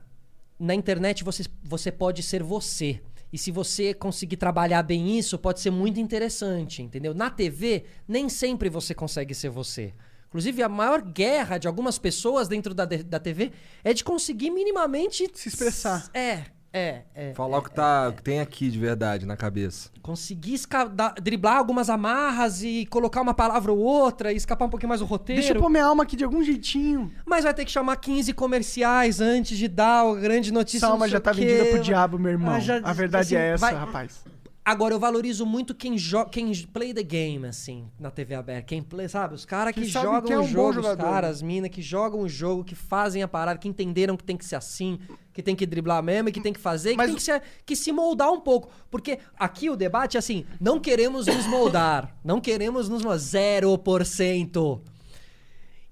na 0.57 0.73
internet 0.73 1.21
você, 1.25 1.43
você 1.61 1.91
pode 1.91 2.23
ser 2.23 2.41
você. 2.41 3.01
E 3.33 3.37
se 3.37 3.51
você 3.51 3.93
conseguir 3.93 4.37
trabalhar 4.37 4.83
bem 4.83 5.17
isso, 5.19 5.37
pode 5.37 5.59
ser 5.59 5.69
muito 5.69 5.99
interessante, 5.99 6.81
entendeu? 6.81 7.13
Na 7.13 7.29
TV, 7.29 7.83
nem 8.07 8.29
sempre 8.29 8.69
você 8.69 8.93
consegue 8.93 9.35
ser 9.35 9.49
você. 9.49 9.93
Inclusive, 10.31 10.63
a 10.63 10.69
maior 10.69 11.01
guerra 11.01 11.57
de 11.57 11.67
algumas 11.67 11.97
pessoas 11.97 12.47
dentro 12.47 12.73
da, 12.73 12.85
da 12.85 13.19
TV 13.19 13.51
é 13.83 13.93
de 13.93 14.01
conseguir 14.01 14.49
minimamente... 14.49 15.29
Se 15.33 15.49
expressar. 15.49 16.09
É, 16.13 16.43
é, 16.71 17.01
é. 17.13 17.33
Falar 17.33 17.57
o 17.57 17.61
que, 17.61 17.71
tá, 17.71 18.07
o 18.07 18.13
que 18.13 18.23
tem 18.23 18.39
aqui 18.39 18.69
de 18.71 18.79
verdade 18.79 19.25
na 19.25 19.35
cabeça. 19.35 19.89
Conseguir 20.01 20.57
driblar 21.21 21.57
algumas 21.57 21.89
amarras 21.89 22.63
e 22.63 22.85
colocar 22.85 23.21
uma 23.21 23.33
palavra 23.33 23.73
ou 23.73 23.79
outra 23.79 24.31
e 24.31 24.37
escapar 24.37 24.67
um 24.67 24.69
pouquinho 24.69 24.87
mais 24.87 25.01
do 25.01 25.05
roteiro. 25.05 25.41
Deixa 25.41 25.53
eu 25.53 25.59
pôr 25.61 25.69
minha 25.69 25.83
alma 25.83 26.03
aqui 26.03 26.15
de 26.15 26.23
algum 26.23 26.41
jeitinho. 26.41 27.11
Mas 27.25 27.43
vai 27.43 27.53
ter 27.53 27.65
que 27.65 27.71
chamar 27.71 27.97
15 27.97 28.31
comerciais 28.31 29.19
antes 29.19 29.57
de 29.57 29.67
dar 29.67 30.05
a 30.09 30.15
grande 30.15 30.49
notícia. 30.53 30.77
Essa 30.85 30.87
alma 30.87 30.99
não 30.99 31.09
sei 31.09 31.11
já 31.11 31.19
tá 31.19 31.33
quê. 31.33 31.45
vendida 31.45 31.65
pro 31.71 31.81
diabo, 31.81 32.17
meu 32.17 32.31
irmão. 32.31 32.53
Ah, 32.55 32.59
já- 32.61 32.79
a 32.81 32.93
verdade 32.93 33.35
assim, 33.35 33.35
é 33.35 33.49
essa, 33.49 33.65
vai- 33.65 33.75
rapaz. 33.75 34.23
Agora, 34.63 34.93
eu 34.93 34.99
valorizo 34.99 35.43
muito 35.43 35.73
quem, 35.73 35.95
quem 36.31 36.53
play 36.67 36.93
the 36.93 37.01
game, 37.01 37.47
assim, 37.47 37.89
na 37.99 38.11
TV 38.11 38.35
aberta. 38.35 38.61
Quem 38.61 38.81
play, 38.81 39.09
sabe? 39.09 39.33
Os 39.33 39.43
caras 39.43 39.73
que 39.73 39.89
sabe 39.89 40.05
jogam 40.05 40.21
quem 40.21 40.35
é 40.35 40.37
o 40.37 40.41
um 40.41 40.45
bom 40.45 40.71
jogo, 40.71 40.79
os 40.87 40.95
caras, 40.95 41.31
as 41.31 41.41
minas, 41.41 41.71
que 41.71 41.81
jogam 41.81 42.19
o 42.19 42.29
jogo, 42.29 42.63
que 42.63 42.75
fazem 42.75 43.23
a 43.23 43.27
parada, 43.27 43.57
que 43.57 43.67
entenderam 43.67 44.15
que 44.15 44.23
tem 44.23 44.37
que 44.37 44.45
ser 44.45 44.55
assim, 44.55 44.99
que 45.33 45.41
tem 45.41 45.55
que 45.55 45.65
driblar 45.65 46.03
mesmo, 46.03 46.29
e 46.29 46.31
que 46.31 46.39
tem 46.39 46.53
que 46.53 46.59
fazer, 46.59 46.89
e 46.89 46.93
que 46.93 46.97
Mas 46.97 47.07
tem 47.07 47.15
que 47.15 47.23
se, 47.23 47.41
que 47.65 47.75
se 47.75 47.91
moldar 47.91 48.31
um 48.31 48.39
pouco. 48.39 48.69
Porque 48.91 49.17
aqui 49.37 49.67
o 49.67 49.75
debate 49.75 50.15
é 50.15 50.19
assim, 50.19 50.45
não 50.59 50.79
queremos 50.79 51.25
nos 51.25 51.47
moldar, 51.47 52.15
não 52.23 52.39
queremos 52.39 52.87
nos 52.87 53.01
moldar, 53.01 53.19
0%. 53.19 54.81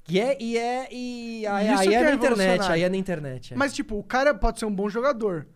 E 0.07 0.19
é, 0.19 0.37
e 0.39 0.57
é, 0.57 0.87
e 0.91 1.47
aí, 1.47 1.67
aí 1.69 1.87
que 1.87 1.95
é 1.95 1.99
é 1.99 2.03
na 2.03 2.13
internet, 2.13 2.71
aí 2.71 2.83
é 2.83 2.89
na 2.89 2.97
internet. 2.97 3.53
é. 3.53 3.57
Mas, 3.57 3.73
tipo, 3.73 3.97
o 3.97 4.03
cara 4.03 4.33
pode 4.33 4.59
ser 4.59 4.65
um 4.65 4.73
bom 4.73 4.89
jogador. 4.89 5.47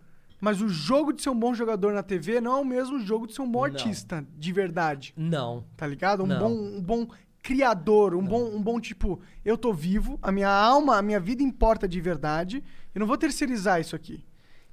Mas 0.44 0.60
o 0.60 0.68
jogo 0.68 1.14
de 1.14 1.22
ser 1.22 1.30
um 1.30 1.40
bom 1.40 1.54
jogador 1.54 1.94
na 1.94 2.04
TV 2.04 2.42
não 2.42 2.58
é 2.58 2.60
o 2.60 2.66
mesmo 2.66 3.00
jogo 3.00 3.26
de 3.26 3.34
ser 3.34 3.42
um 3.42 3.50
bom 3.50 3.60
Não. 3.60 3.66
artista, 3.68 4.28
de 4.38 4.52
verdade. 4.52 5.14
Não. 5.16 5.64
Tá 5.78 5.88
ligado? 5.88 6.24
Um 6.24 6.28
Não. 6.28 6.38
bom, 6.38 6.52
um 6.52 6.82
bom 6.82 7.08
criador, 7.42 8.14
um 8.14 8.22
bom, 8.22 8.44
um 8.54 8.62
bom 8.62 8.78
tipo, 8.78 9.22
eu 9.46 9.58
tô 9.58 9.72
vivo, 9.72 10.20
a 10.22 10.34
minha 10.34 10.50
alma, 10.50 10.98
a 10.98 11.02
minha 11.02 11.18
vida 11.18 11.42
importa 11.42 11.88
de 11.88 12.02
verdade. 12.02 12.62
Eu 12.94 13.00
não 13.00 13.08
vou 13.08 13.18
terceirizar 13.18 13.80
isso 13.80 13.96
aqui. 13.96 14.26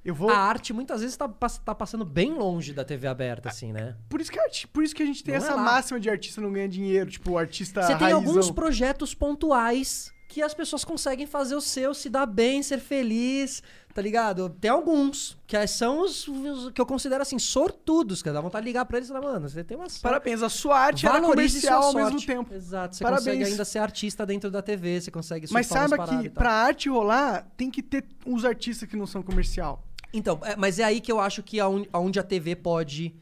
Eu 0.03 0.13
vou. 0.13 0.29
A 0.29 0.35
arte 0.37 0.73
muitas 0.73 0.99
vezes 0.99 1.15
tá, 1.15 1.29
tá 1.29 1.73
passando 1.73 2.03
bem 2.03 2.33
longe 2.33 2.73
da 2.73 2.83
TV 2.83 3.07
aberta, 3.07 3.47
assim, 3.47 3.71
né? 3.71 3.95
Por 4.09 4.19
isso 4.19 4.29
que, 4.29 4.39
a 4.41 4.49
por 4.73 4.83
isso 4.83 4.93
que 4.93 5.03
a 5.03 5.05
gente 5.05 5.23
tem 5.23 5.35
Não 5.35 5.41
é 5.41 5.45
essa 5.45 5.55
lá. 5.55 5.63
máxima 5.63 6.01
de 6.01 6.09
artista 6.09 6.41
não 6.41 6.51
ganha 6.51 6.67
dinheiro, 6.67 7.09
tipo, 7.09 7.31
o 7.31 7.37
artista 7.37 7.81
Você 7.81 7.95
tem 7.95 8.09
raizão. 8.11 8.19
alguns 8.19 8.51
projetos 8.51 9.13
pontuais 9.15 10.11
que 10.31 10.41
as 10.41 10.53
pessoas 10.53 10.85
conseguem 10.85 11.27
fazer 11.27 11.55
o 11.55 11.61
seu, 11.61 11.93
se 11.93 12.09
dar 12.09 12.25
bem, 12.25 12.63
ser 12.63 12.79
feliz, 12.79 13.61
tá 13.93 14.01
ligado? 14.01 14.49
Tem 14.49 14.69
alguns 14.71 15.37
que 15.47 15.67
são 15.67 16.01
os, 16.03 16.27
os 16.27 16.71
que 16.71 16.79
eu 16.79 16.85
considero 16.85 17.21
assim, 17.21 17.37
sortudos, 17.39 18.21
que 18.23 18.31
dá 18.31 18.39
vontade 18.41 18.63
de 18.63 18.69
ligar 18.69 18.85
pra 18.85 18.97
eles 18.97 19.09
e 19.09 19.13
falar, 19.13 19.25
mano, 19.33 19.49
você 19.49 19.63
tem 19.63 19.77
uma 19.77 19.89
sorte. 19.89 20.01
Parabéns, 20.01 20.41
a 20.41 20.49
sua 20.49 20.77
arte 20.79 21.05
era 21.05 21.19
Valorize 21.19 21.55
comercial 21.61 21.83
ao 21.83 21.93
mesmo 21.93 22.21
tempo. 22.25 22.53
Exato, 22.53 22.95
você 22.95 23.03
Parabéns. 23.03 23.25
consegue 23.25 23.43
ainda 23.51 23.65
ser 23.65 23.79
artista 23.79 24.25
dentro 24.25 24.49
da 24.51 24.61
TV, 24.61 25.01
você 25.01 25.11
consegue 25.11 25.47
Mas 25.51 25.67
saiba 25.67 25.97
que 26.07 26.29
pra 26.29 26.51
arte 26.51 26.89
rolar, 26.89 27.47
tem 27.57 27.69
que 27.69 27.81
ter 27.83 28.05
uns 28.25 28.45
artistas 28.45 28.87
que 28.87 28.95
não 28.95 29.05
são 29.05 29.21
comercial. 29.21 29.83
Então, 30.13 30.39
é, 30.43 30.55
mas 30.55 30.77
é 30.79 30.83
aí 30.83 30.99
que 30.99 31.11
eu 31.11 31.19
acho 31.19 31.41
que 31.41 31.59
aon- 31.59 31.85
aonde 31.93 32.19
a 32.19 32.23
TV 32.23 32.55
pode 32.55 33.15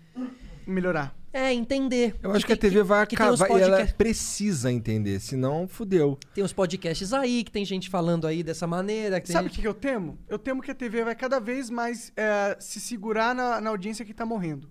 Melhorar. 0.65 1.15
É 1.31 1.53
entender. 1.53 2.15
Eu 2.23 2.31
acho 2.31 2.45
que 2.45 2.53
a 2.53 2.57
tem- 2.57 2.69
TV 2.69 2.84
vai 2.84 3.06
que 3.06 3.15
acabar 3.15 3.49
e 3.49 3.61
ela 3.61 3.85
precisa 3.88 4.72
entender, 4.72 5.19
senão 5.19 5.68
fudeu. 5.68 6.18
Tem 6.34 6.43
os 6.43 6.51
podcasts 6.53 7.14
aí, 7.14 7.43
que 7.43 7.51
tem 7.51 7.64
gente 7.64 7.89
falando 7.89 8.26
aí 8.26 8.41
dessa 8.43 8.65
maneira. 8.65 9.19
Que 9.22 9.31
Sabe 9.31 9.45
o 9.45 9.47
gente- 9.49 9.56
que, 9.57 9.61
que 9.61 9.68
eu 9.68 9.73
temo? 9.73 10.18
Eu 10.27 10.39
temo 10.39 10.61
que 10.61 10.72
a 10.72 10.76
TV 10.76 11.03
vai 11.03 11.15
cada 11.15 11.39
vez 11.39 11.69
mais 11.69 12.11
é, 12.18 12.57
se 12.60 12.80
segurar 12.80 13.35
na, 13.35 13.61
na 13.61 13.69
audiência 13.69 14.03
que 14.03 14.14
tá 14.14 14.26
morrendo. 14.26 14.69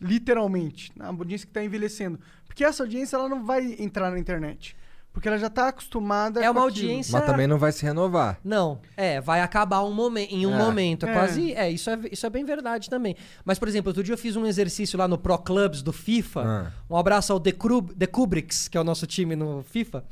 Literalmente. 0.00 0.92
Na 0.96 1.08
audiência 1.08 1.46
que 1.46 1.52
tá 1.52 1.62
envelhecendo. 1.64 2.18
Porque 2.46 2.64
essa 2.64 2.82
audiência 2.82 3.16
ela 3.16 3.28
não 3.28 3.44
vai 3.44 3.74
entrar 3.78 4.10
na 4.10 4.18
internet. 4.18 4.76
Porque 5.12 5.26
ela 5.26 5.38
já 5.38 5.50
tá 5.50 5.68
acostumada 5.68 6.38
É 6.40 6.42
uma 6.50 6.50
aquilo. 6.50 6.64
audiência- 6.64 7.18
Mas 7.18 7.26
também 7.26 7.46
não 7.48 7.58
vai 7.58 7.72
se 7.72 7.84
renovar. 7.84 8.38
Não, 8.44 8.78
é, 8.96 9.20
vai 9.20 9.40
acabar 9.40 9.82
um 9.82 9.92
momen- 9.92 10.28
em 10.30 10.46
um 10.46 10.54
É. 10.54 10.58
momento. 10.58 11.06
É, 11.06 11.10
É. 11.10 11.12
quase. 11.12 11.52
É, 11.54 11.70
isso 11.70 11.90
é, 11.90 11.98
isso 12.12 12.24
é 12.24 12.30
bem 12.30 12.44
verdade 12.44 12.88
também. 12.88 13.16
Mas, 13.44 13.58
por 13.58 13.66
exemplo, 13.66 13.88
outro 13.90 14.02
dia 14.04 14.14
eu 14.14 14.18
fiz 14.18 14.36
um 14.36 14.46
exercício 14.46 14.96
lá 14.98 15.08
no 15.08 15.18
Pro 15.18 15.36
Clubs 15.38 15.82
do 15.82 15.92
FIFA. 15.92 16.42
Ah. 16.46 16.72
Um 16.88 16.96
abraço 16.96 17.32
ao 17.32 17.40
The, 17.40 17.50
Crub, 17.52 17.92
The 17.94 18.06
Kubricks, 18.06 18.68
que 18.68 18.78
é 18.78 18.80
o 18.80 18.84
nosso 18.84 19.06
time 19.06 19.34
no 19.34 19.64
FIFA. 19.64 20.04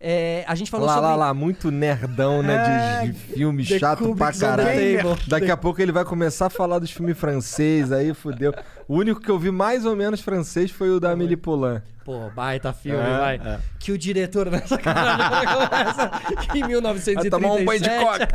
É, 0.00 0.44
a 0.46 0.54
gente 0.54 0.70
falou 0.70 0.86
lá, 0.86 0.94
sobre. 0.94 1.08
lá, 1.08 1.16
lá, 1.16 1.34
muito 1.34 1.72
nerdão, 1.72 2.40
né? 2.40 3.02
É, 3.02 3.06
De, 3.06 3.12
de 3.12 3.18
filme 3.18 3.66
The 3.66 3.78
chato 3.80 4.14
pra 4.14 4.28
on 4.28 4.30
the 4.32 4.38
caralho. 4.38 5.18
Daqui 5.26 5.50
a 5.50 5.56
pouco 5.56 5.82
ele 5.82 5.90
vai 5.90 6.04
começar 6.04 6.46
a 6.46 6.50
falar 6.50 6.78
dos 6.78 6.90
filmes 6.92 7.18
francês, 7.18 7.90
aí 7.90 8.14
fudeu. 8.14 8.54
O 8.86 8.94
único 8.96 9.20
que 9.20 9.28
eu 9.28 9.38
vi 9.38 9.50
mais 9.50 9.84
ou 9.84 9.96
menos 9.96 10.20
francês 10.20 10.70
foi 10.70 10.90
o 10.90 11.00
da 11.00 11.10
Amélie 11.10 11.36
Poulain. 11.36 11.82
Pô, 12.04 12.30
baita 12.30 12.72
filme, 12.72 12.98
É, 12.98 13.18
vai. 13.18 13.36
é. 13.44 13.58
Que 13.80 13.90
o 13.90 13.98
diretor 13.98 14.48
nessa 14.50 14.78
caralho 14.78 15.68
começa 15.68 16.10
em 16.56 16.64
1937. 16.66 17.14
Vai 17.14 17.30
tomar 17.30 17.54
um 17.54 17.64
banho 17.64 17.80
de 17.80 17.90
coca. 17.90 18.28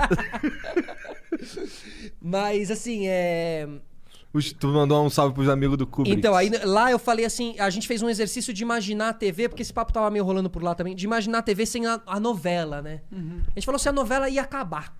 Mas, 2.21 2.69
assim, 2.71 3.07
é... 3.07 3.67
Os- 4.33 4.51
Tu 4.51 4.67
mandou 4.67 5.05
um 5.05 5.09
salve 5.09 5.33
pros 5.35 5.47
amigos 5.47 5.77
do 5.77 5.85
Kubrick. 5.85 6.17
Então, 6.17 6.33
aí 6.35 6.49
lá 6.63 6.89
eu 6.89 6.97
falei 6.97 7.23
assim, 7.23 7.55
a 7.59 7.69
gente 7.69 7.87
fez 7.87 8.01
um 8.01 8.09
exercício 8.09 8.51
de 8.53 8.63
imaginar 8.63 9.09
a 9.09 9.13
TV, 9.13 9.47
porque 9.47 9.61
esse 9.61 9.71
papo 9.71 9.93
tava 9.93 10.09
meio 10.09 10.23
rolando 10.25 10.49
por 10.49 10.63
lá 10.63 10.73
também, 10.73 10.95
de 10.95 11.05
imaginar 11.05 11.37
a 11.39 11.41
TV 11.43 11.65
sem 11.65 11.85
a, 11.85 12.01
a 12.07 12.19
novela, 12.19 12.81
né? 12.81 13.01
A 13.11 13.59
gente 13.59 13.65
falou 13.65 13.77
se 13.77 13.87
a 13.87 13.91
novela 13.91 14.27
ia 14.29 14.41
acabar. 14.41 14.95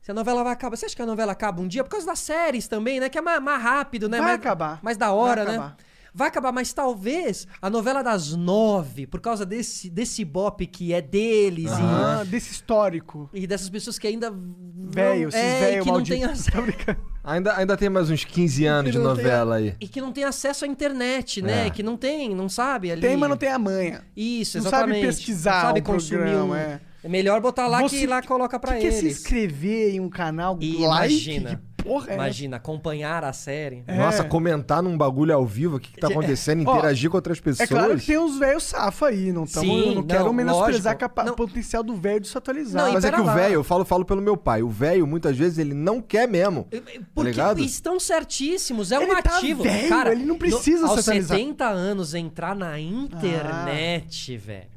Se 0.00 0.10
a 0.10 0.14
novela 0.14 0.44
vai 0.44 0.52
acabar. 0.52 0.76
Você 0.76 0.86
acha 0.86 0.94
que 0.94 1.00
a 1.02 1.06
novela 1.06 1.32
acaba 1.32 1.60
um 1.62 1.66
dia? 1.66 1.82
Por 1.82 1.90
causa 1.90 2.06
das 2.06 2.18
séries 2.18 2.68
também, 2.68 3.00
né? 3.00 3.08
Que 3.08 3.18
é 3.18 3.22
mais, 3.22 3.42
mais 3.42 3.62
rápido, 3.62 4.08
né? 4.08 4.18
Vai 4.18 4.26
mais, 4.28 4.38
acabar. 4.38 4.78
Mais 4.82 4.96
da 4.98 5.10
hora, 5.12 5.44
Vai 5.44 5.58
né? 5.58 5.72
Vai 6.16 6.28
acabar, 6.28 6.52
mas 6.52 6.72
talvez 6.72 7.46
a 7.60 7.68
novela 7.68 8.00
das 8.02 8.36
nove, 8.36 9.04
por 9.06 9.20
causa 9.20 9.44
desse, 9.44 9.90
desse 9.90 10.24
bop 10.24 10.64
que 10.66 10.92
é 10.92 11.00
deles 11.02 11.70
e- 11.72 11.74
Ah, 11.82 12.24
desse 12.24 12.52
histórico. 12.52 13.28
e, 13.34 13.46
dessas 13.46 13.68
pessoas 13.68 13.98
que 13.98 14.06
ainda. 14.06 14.32
Velho, 14.32 15.28
esses 15.28 15.40
é, 15.40 15.56
e 15.56 15.60
velho 15.60 15.82
que 15.82 15.86
não 15.88 15.94
maldito. 15.94 16.16
tem 16.20 16.24
acesso. 16.24 16.52
Tô 16.52 16.62
brincando. 16.62 16.98
Ainda, 17.24 17.56
ainda 17.56 17.76
tem 17.76 17.88
mais 17.88 18.10
uns 18.10 18.22
15 18.24 18.64
anos 18.66 18.92
de 18.92 18.98
que 18.98 19.02
não 19.04 19.14
tem- 19.16 19.24
novela 19.24 19.56
aí. 19.56 19.74
E 19.80 19.88
que 19.88 20.00
não 20.00 20.12
tem 20.12 20.24
acesso 20.24 20.64
à 20.64 20.68
internet, 20.68 21.40
né? 21.42 21.66
É. 21.66 21.70
Que 21.70 21.82
não 21.82 21.96
tem, 21.96 22.34
não 22.34 22.48
sabe 22.48 22.92
ali. 22.92 23.00
Tem, 23.00 23.16
mas 23.16 23.28
não 23.30 23.36
tem 23.36 23.48
a 23.48 23.58
manha. 23.58 24.02
Isso, 24.16 24.58
Não 24.58 24.64
sabe 24.64 24.76
exatamente. 24.92 25.06
pesquisar 25.06 25.54
Não 25.54 25.60
sabe 25.62 25.80
o 25.80 25.82
consumir 25.82 26.20
programa, 26.20 26.54
um... 26.54 26.56
é. 26.56 26.80
É 27.02 27.08
melhor 27.08 27.40
botar 27.40 27.66
lá 27.66 27.80
Você- 27.82 27.98
que 28.00 28.06
lá 28.06 28.22
coloca 28.22 28.58
pra 28.60 28.74
que 28.74 28.80
que 28.82 28.86
é 28.86 28.90
se 28.92 29.06
eles. 29.06 29.18
inscrever 29.18 29.94
em 29.94 30.00
um 30.00 30.08
canal 30.08 30.56
E 30.60 30.76
like? 30.76 31.12
imagina. 31.14 31.50
Que 31.73 31.73
porra 31.84 32.10
é 32.10 32.14
Imagina, 32.14 32.56
acompanhar 32.56 33.22
a 33.24 33.32
série. 33.32 33.84
É. 33.86 33.96
Nossa, 33.96 34.24
comentar 34.24 34.82
num 34.82 34.96
bagulho 34.96 35.34
ao 35.34 35.46
vivo, 35.46 35.76
o 35.76 35.80
que, 35.80 35.92
que 35.92 36.00
tá 36.00 36.08
acontecendo, 36.08 36.66
Ó, 36.66 36.76
interagir 36.76 37.10
com 37.10 37.16
outras 37.16 37.38
pessoas. 37.38 37.70
É 37.70 37.72
claro 37.72 37.98
que 37.98 38.06
tem 38.06 38.18
uns 38.18 38.38
velhos 38.38 38.62
safa 38.64 39.08
aí, 39.08 39.32
não, 39.32 39.46
tamo, 39.46 39.66
Sim, 39.66 39.88
eu 39.88 39.94
não 39.96 40.02
quero 40.02 40.24
não, 40.24 40.32
menosprezar 40.32 40.96
Não. 41.24 41.32
o 41.32 41.36
potencial 41.36 41.82
do 41.82 41.94
velho 41.94 42.20
de 42.20 42.28
se 42.28 42.36
atualizar. 42.38 42.86
Não, 42.86 42.92
Mas 42.94 43.04
é 43.04 43.12
que 43.12 43.20
o 43.20 43.24
lá. 43.24 43.34
velho, 43.34 43.54
eu 43.54 43.64
falo, 43.64 43.84
falo 43.84 44.04
pelo 44.04 44.22
meu 44.22 44.36
pai, 44.36 44.62
o 44.62 44.68
velho, 44.68 45.06
muitas 45.06 45.36
vezes, 45.36 45.58
ele 45.58 45.74
não 45.74 46.00
quer 46.00 46.26
mesmo. 46.26 46.66
Porque 47.14 47.30
ligado? 47.30 47.60
estão 47.60 48.00
certíssimos, 48.00 48.90
é 48.90 48.98
um 48.98 49.02
Ele 49.02 49.22
tá 49.22 49.36
ativo. 49.36 49.62
velho, 49.62 49.88
Cara, 49.88 50.12
ele 50.12 50.24
não 50.24 50.36
precisa 50.38 50.82
no, 50.82 50.88
se 50.88 50.92
aos 50.94 51.00
atualizar. 51.00 51.36
70 51.38 51.64
anos 51.68 52.14
entrar 52.14 52.54
na 52.56 52.78
internet, 52.80 54.36
velho. 54.36 54.74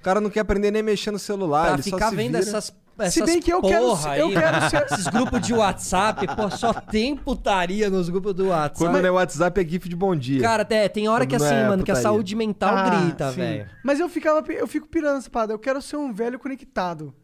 O 0.00 0.02
cara 0.02 0.20
não 0.20 0.30
quer 0.30 0.40
aprender 0.40 0.70
nem 0.70 0.82
mexer 0.82 1.10
no 1.10 1.18
celular, 1.18 1.64
Pra 1.64 1.74
ele 1.74 1.82
só 1.82 1.96
ficar 1.96 2.10
se 2.10 2.16
vendo 2.16 2.36
vira. 2.38 2.38
essas 2.38 2.72
essas 2.98 3.14
Se 3.14 3.22
bem 3.24 3.40
que 3.40 3.52
eu 3.52 3.60
quero 3.62 3.96
ser- 3.96 4.18
eu 4.20 4.28
aí, 4.28 4.32
quero 4.34 4.60
ser- 4.70 4.86
esses 4.90 5.06
grupos 5.08 5.40
de 5.40 5.52
WhatsApp, 5.54 6.26
pô, 6.34 6.50
só 6.50 6.72
tem 6.72 7.16
putaria 7.16 7.88
nos 7.90 8.08
grupos 8.08 8.34
do 8.34 8.48
WhatsApp. 8.48 8.78
Quando 8.78 9.00
não 9.00 9.06
é 9.08 9.10
WhatsApp, 9.10 9.60
é 9.60 9.64
GIF 9.68 9.88
de 9.88 9.96
bom 9.96 10.14
dia. 10.16 10.40
Cara, 10.40 10.62
até 10.62 10.88
tem 10.88 11.08
hora 11.08 11.26
que 11.26 11.36
Quando 11.36 11.40
não 11.42 11.46
assim, 11.48 11.56
é 11.64 11.68
mano, 11.68 11.84
que 11.84 11.90
a 11.90 11.96
saúde 11.96 12.34
mental 12.34 12.74
Ah, 12.76 12.90
grita, 12.90 13.30
velho. 13.30 13.68
Mas 13.84 14.00
eu 14.00 14.08
ficava, 14.08 14.44
eu 14.52 14.66
fico 14.66 14.86
pirando 14.88 15.18
essa 15.18 15.30
parada. 15.30 15.52
Eu 15.52 15.58
quero 15.58 15.80
ser 15.82 15.96
um 15.96 16.12
velho 16.12 16.38
conectado. 16.38 17.14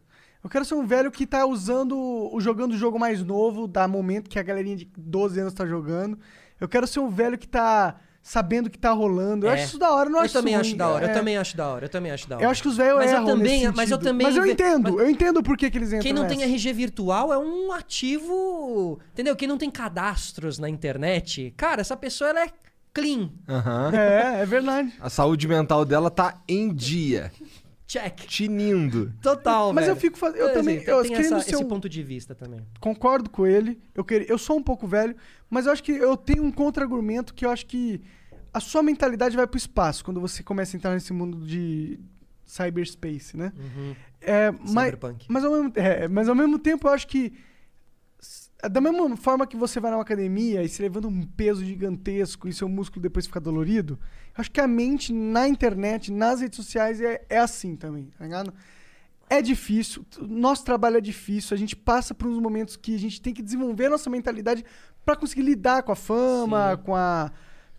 Eu 0.43 0.49
quero 0.49 0.65
ser 0.65 0.75
um 0.75 0.85
velho 0.85 1.09
que 1.09 1.25
tá 1.25 1.45
usando, 1.45 1.97
o- 1.97 2.39
jogando 2.41 2.73
o 2.73 2.77
jogo 2.77 2.99
mais 2.99 3.23
novo, 3.23 3.67
da 3.67 3.87
momento 3.87 4.29
que 4.29 4.37
a 4.37 4.43
galerinha 4.43 4.75
de 4.75 4.89
12 4.97 5.39
anos 5.39 5.53
tá 5.53 5.65
jogando. 5.65 6.19
Eu 6.59 6.67
quero 6.67 6.85
ser 6.85 6.99
um 6.99 7.09
velho 7.09 7.37
que 7.37 7.47
tá 7.47 7.95
sabendo 8.23 8.67
o 8.67 8.69
que 8.69 8.77
tá 8.79 8.91
rolando. 8.91 9.45
Eu 9.45 9.51
É. 9.51 9.55
acho 9.55 9.65
isso 9.65 9.77
da 9.77 9.91
hora, 9.91 10.07
eu 10.07 10.11
não 10.13 10.19
Eu 10.19 10.25
acho 10.25 10.33
também 10.33 10.53
isso 10.53 10.61
acho 10.61 10.69
ruim. 10.71 10.77
da 10.77 10.87
hora, 10.87 11.05
É. 11.05 11.09
eu 11.09 11.13
também 11.13 11.37
acho 11.37 11.57
da 11.57 11.67
hora, 11.67 11.85
eu 11.85 11.89
também 11.89 12.11
acho 12.11 12.29
da 12.29 12.35
hora. 12.37 12.45
Eu 12.45 12.49
acho 12.49 12.61
que 12.61 12.67
os 12.69 12.77
velhos 12.77 12.95
Mas 12.95 13.11
eu 13.11 13.17
erram 13.17 13.25
também- 13.27 13.61
nesse 13.65 13.75
mas 13.75 13.91
eu 13.91 13.97
também 13.97 14.27
Mas 14.27 14.35
eu 14.37 14.45
entendo, 14.45 14.93
mas- 14.93 15.01
eu 15.03 15.09
entendo 15.09 15.43
por 15.43 15.57
que, 15.57 15.69
que 15.69 15.77
eles 15.77 15.89
entram 15.89 16.01
Quem 16.01 16.13
não 16.13 16.25
tem 16.25 16.37
nessa. 16.37 16.49
RG 16.49 16.71
virtual 16.73 17.33
é 17.33 17.37
um 17.37 17.71
ativo. 17.73 18.97
Entendeu? 19.11 19.35
Quem 19.35 19.47
não 19.47 19.57
tem 19.57 19.69
cadastros 19.69 20.57
na 20.57 20.69
internet, 20.69 21.53
cara, 21.57 21.81
essa 21.81 21.97
pessoa 21.97 22.29
ela 22.29 22.43
é 22.45 22.47
clean. 22.93 23.29
Aham. 23.49 23.91
É, 23.93 24.41
é 24.41 24.45
verdade. 24.45 24.93
A 25.01 25.09
saúde 25.09 25.47
mental 25.47 25.83
dela 25.83 26.09
tá 26.09 26.41
em 26.47 26.73
dia. 26.73 27.31
Check. 27.93 28.25
Tinindo. 28.27 29.13
Total, 29.21 29.71
Mas 29.73 29.85
velho. 29.85 29.95
eu 29.95 29.99
fico 29.99 30.17
faz- 30.17 30.35
eu 30.35 30.45
Então, 30.49 30.61
também- 30.61 30.77
eu 30.85 31.01
tem 31.03 31.11
querendo 31.11 31.35
essa- 31.37 31.49
esse 31.51 31.63
um- 31.63 31.67
ponto 31.67 31.87
de 31.87 32.01
vista 32.01 32.33
também. 32.33 32.59
Concordo 32.79 33.29
com 33.29 33.45
ele. 33.45 33.79
Eu, 33.93 34.03
queria, 34.03 34.27
eu 34.29 34.37
sou 34.37 34.57
um 34.57 34.63
pouco 34.63 34.87
velho, 34.87 35.15
mas 35.49 35.65
eu 35.67 35.71
acho 35.71 35.83
que 35.83 35.91
eu 35.91 36.17
tenho 36.17 36.43
um 36.43 36.51
contra-argumento 36.51 37.33
que 37.33 37.45
eu 37.45 37.51
acho 37.51 37.65
que 37.67 38.01
a 38.53 38.59
sua 38.59 38.81
mentalidade 38.81 39.35
vai 39.35 39.45
pro 39.45 39.57
espaço 39.57 40.03
quando 40.03 40.19
você 40.19 40.41
começa 40.41 40.75
a 40.75 40.77
entrar 40.77 40.93
nesse 40.93 41.13
mundo 41.13 41.45
de 41.45 41.99
cyberspace, 42.45 43.37
né? 43.37 43.51
É, 44.21 44.51
mas, 44.51 44.69
Cyberpunk. 44.71 45.25
mas, 45.29 45.43
ao 45.45 45.51
mesmo, 45.51 45.71
é, 45.75 46.07
mas 46.07 46.29
ao 46.29 46.35
mesmo 46.35 46.57
tempo 46.59 46.87
eu 46.87 46.91
acho 46.93 47.07
que 47.07 47.31
da 48.71 48.79
mesma 48.79 49.17
forma 49.17 49.45
que 49.45 49.57
você 49.57 49.79
vai 49.79 49.91
numa 49.91 50.01
academia 50.03 50.63
e 50.63 50.69
se 50.69 50.81
levanta 50.81 51.07
um 51.07 51.21
peso 51.23 51.63
gigantesco 51.65 52.47
e 52.47 52.53
seu 52.53 52.69
músculo 52.69 53.01
depois 53.01 53.25
fica 53.27 53.39
dolorido, 53.39 53.99
acho 54.35 54.51
que 54.51 54.59
a 54.61 54.67
mente 54.67 55.11
na 55.13 55.47
internet, 55.47 56.11
nas 56.11 56.41
redes 56.41 56.57
sociais 56.57 56.99
é, 57.01 57.21
é 57.29 57.37
assim 57.37 57.75
também, 57.75 58.09
tá 58.17 58.23
ligado? 58.23 58.53
É 59.29 59.41
difícil, 59.41 60.05
nosso 60.21 60.63
trabalho 60.63 60.97
é 60.97 61.01
difícil, 61.01 61.55
a 61.55 61.57
gente 61.57 61.75
passa 61.75 62.13
por 62.13 62.27
uns 62.27 62.39
momentos 62.39 62.75
que 62.75 62.93
a 62.95 62.99
gente 62.99 63.19
tem 63.21 63.33
que 63.33 63.41
desenvolver 63.41 63.87
a 63.87 63.89
nossa 63.91 64.09
mentalidade 64.09 64.63
pra 65.05 65.15
conseguir 65.15 65.41
lidar 65.41 65.81
com 65.83 65.91
a 65.91 65.95
fama, 65.95 66.77
com 66.83 66.95
a. 66.95 67.31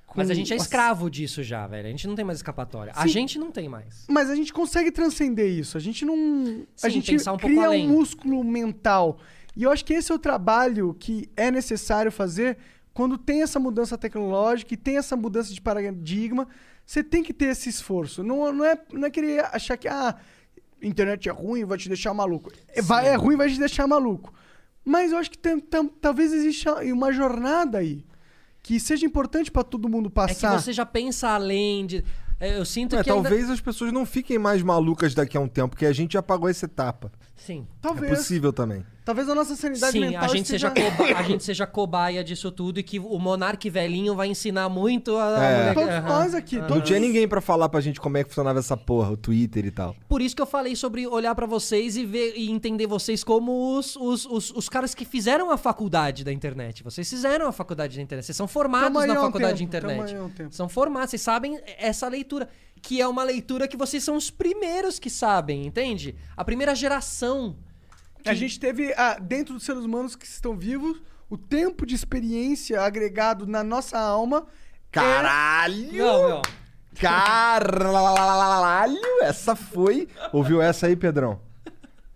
com 0.07 0.15
Mas 0.19 0.31
a 0.31 0.35
gente 0.35 0.53
é 0.53 0.55
a- 0.55 0.57
escravo 0.57 1.09
disso 1.09 1.43
já, 1.43 1.67
velho. 1.67 1.87
A 1.87 1.91
gente 1.91 2.09
não 2.09 2.15
tem 2.17 2.25
mais 2.25 2.39
escapatória. 2.39 2.93
A 2.97 3.03
Sim. 3.03 3.09
gente 3.09 3.39
não 3.39 3.51
tem 3.53 3.69
mais. 3.69 4.05
Mas 4.09 4.31
a 4.31 4.35
gente 4.35 4.53
consegue 4.53 4.91
transcender 4.91 5.47
isso. 5.49 5.77
A 5.77 5.81
gente 5.81 6.05
não. 6.05 6.15
a 6.83 6.89
Sim, 6.89 6.91
gente 6.91 7.13
pensar 7.13 7.33
um 7.33 7.37
pouco 7.37 7.55
cria 7.55 7.71
um 7.71 7.89
músculo 7.89 8.43
mental. 8.43 9.19
E 9.57 9.63
eu 9.63 9.71
acho 9.71 9.85
que 9.85 9.93
esse 9.95 10.11
é 10.11 10.15
o 10.15 10.19
trabalho 10.19 10.93
que 10.99 11.29
é 11.37 11.51
necessário 11.51 12.11
fazer 12.11 12.57
quando 12.95 13.19
tem 13.19 13.43
essa 13.43 13.59
mudança 13.61 13.99
tecnológica 13.99 14.73
e 14.73 14.77
tem 14.77 14.97
essa 14.97 15.15
mudança 15.16 15.53
de 15.53 15.61
paradigma. 15.61 16.49
Você 16.87 17.03
tem 17.03 17.23
que 17.23 17.33
ter 17.35 17.47
esse 17.47 17.69
esforço. 17.69 18.23
Não, 18.23 18.53
não, 18.53 18.65
é, 18.65 18.79
não 18.93 19.07
é 19.07 19.11
querer 19.11 19.45
achar 19.55 19.77
que 19.77 19.89
ah, 19.89 20.15
internet 20.83 21.29
é 21.29 21.33
ruim, 21.33 21.65
vai 21.65 21.79
te 21.79 21.89
deixar 21.89 22.12
maluco. 22.15 22.53
É, 22.69 22.81
vai, 22.83 23.09
é 23.09 23.15
ruim, 23.16 23.37
vai 23.37 23.49
te 23.51 23.59
deixar 23.59 23.87
maluco. 23.87 24.33
Mas 24.85 25.12
eu 25.12 25.19
acho 25.19 25.31
que 25.31 25.39
tem- 25.39 25.59
tam- 25.59 25.89
talvez 25.89 26.33
exista 26.33 26.75
uma 26.85 27.11
jornada 27.12 27.79
aí 27.79 28.05
que 28.62 28.79
seja 28.79 29.05
importante 29.07 29.51
pra 29.51 29.62
todo 29.62 29.89
mundo 29.89 30.07
É 30.07 30.11
que 30.11 30.15
passar. 30.15 30.61
você 30.61 30.73
já 30.73 30.85
pensa 30.87 31.29
além 31.31 31.87
de. 31.87 32.05
é, 32.39 32.59
Eu 32.59 32.65
sinto 32.66 32.97
É, 32.97 33.03
que. 33.03 33.11
ainda- 33.11 33.29
talvez 33.29 33.49
as 33.49 33.61
pessoas 33.62 33.93
não 33.93 34.05
fiquem 34.05 34.39
mais 34.39 34.62
malucas 34.62 35.15
daqui 35.15 35.37
a 35.39 35.41
um 35.41 35.49
tempo, 35.49 35.71
porque 35.71 35.87
a 35.87 35.93
gente 35.93 36.12
já 36.12 36.23
pagou 36.23 36.49
essa 36.51 36.66
etapa. 36.66 37.11
Sim. 37.36 37.66
Talvez. 37.82 38.12
É 38.12 38.16
possível 38.16 38.52
também. 38.52 38.85
Talvez 39.05 39.28
a 39.28 39.35
nossa 39.35 39.55
sanidade 39.55 39.93
Sim, 39.93 40.01
mental 40.01 40.24
a 40.24 40.28
gente, 40.28 40.48
seja 40.48 40.69
esteja... 40.69 40.90
coba- 40.97 41.19
a 41.19 41.23
gente 41.24 41.44
seja 41.44 41.66
cobaia 41.66 42.24
disso 42.24 42.51
tudo 42.51 42.81
e 42.81 42.82
que 42.82 42.98
o 42.98 43.19
monarque 43.19 43.69
velhinho 43.69 44.15
vai 44.15 44.28
ensinar 44.28 44.69
muito 44.70 45.15
a. 45.19 45.44
É. 45.44 45.70
a 45.70 45.74
Todos 45.74 45.89
Aham. 45.90 46.09
nós 46.09 46.35
aqui, 46.35 46.56
Não 46.56 46.66
todos- 46.69 46.85
tinha 46.85 46.98
ninguém 46.98 47.28
pra 47.28 47.43
falar 47.43 47.69
pra 47.69 47.82
gente 47.82 48.01
como 48.01 48.16
é 48.16 48.23
que 48.24 48.31
funcionava 48.31 48.61
essa 48.61 48.77
porra, 48.78 49.11
o 49.11 49.16
Twitter 49.16 49.66
e 49.66 49.70
tal. 49.70 49.94
Por 50.09 50.23
isso 50.23 50.35
que 50.35 50.40
eu 50.40 50.47
falei 50.47 50.74
sobre 50.74 51.06
olhar 51.06 51.35
pra 51.35 51.44
vocês 51.44 51.97
e 51.98 52.06
ver 52.06 52.32
e 52.35 52.51
entender 52.51 52.86
vocês 52.86 53.23
como 53.23 53.77
os, 53.77 53.94
os, 53.97 54.24
os, 54.24 54.51
os 54.52 54.69
caras 54.70 54.94
que 54.94 55.05
fizeram 55.05 55.51
a 55.51 55.59
faculdade 55.59 56.24
da 56.24 56.32
internet. 56.32 56.82
Vocês 56.82 57.11
fizeram 57.11 57.47
a 57.47 57.52
faculdade 57.52 57.97
da 57.97 58.02
internet. 58.02 58.24
Vocês 58.24 58.36
são 58.36 58.48
formados 58.48 59.05
na 59.06 59.12
um 59.20 59.24
faculdade 59.27 59.59
de 59.59 59.66
tempo, 59.66 59.86
tamo 59.86 59.93
internet. 60.02 60.16
um 60.19 60.31
tempo. 60.31 60.55
São 60.55 60.66
formados, 60.69 61.11
vocês 61.11 61.20
sabem 61.20 61.61
essa 61.78 62.09
leitura. 62.09 62.48
Que 62.86 63.01
é 63.01 63.09
uma 63.09 63.24
leitura 63.24 63.66
que 63.66 63.78
vocês 63.78 64.05
são 64.05 64.15
os 64.15 64.31
primeiros 64.31 64.98
que 64.98 65.09
sabem, 65.09 65.65
entende? 65.66 66.15
A 66.36 66.44
primeira 66.44 66.74
geração. 66.74 67.56
A 68.27 68.35
gente 68.35 68.61
teve, 68.61 68.93
ah, 68.94 69.19
dentro 69.19 69.55
dos 69.55 69.62
seres 69.65 69.85
humanos 69.85 70.15
que 70.15 70.27
estão 70.27 70.55
vivos, 70.55 71.01
o 71.31 71.39
tempo 71.39 71.86
de 71.86 71.94
experiência 71.94 72.82
agregado 72.82 73.47
na 73.47 73.65
nossa 73.65 73.98
alma. 73.98 74.47
Caralho! 74.93 75.93
Não, 75.97 76.28
não. 76.28 76.43
Caralho! 77.01 78.98
Essa 79.23 79.56
foi. 79.56 80.06
Ouviu 80.32 80.61
essa 80.61 80.86
aí, 80.86 80.94
Pedrão? 80.94 81.40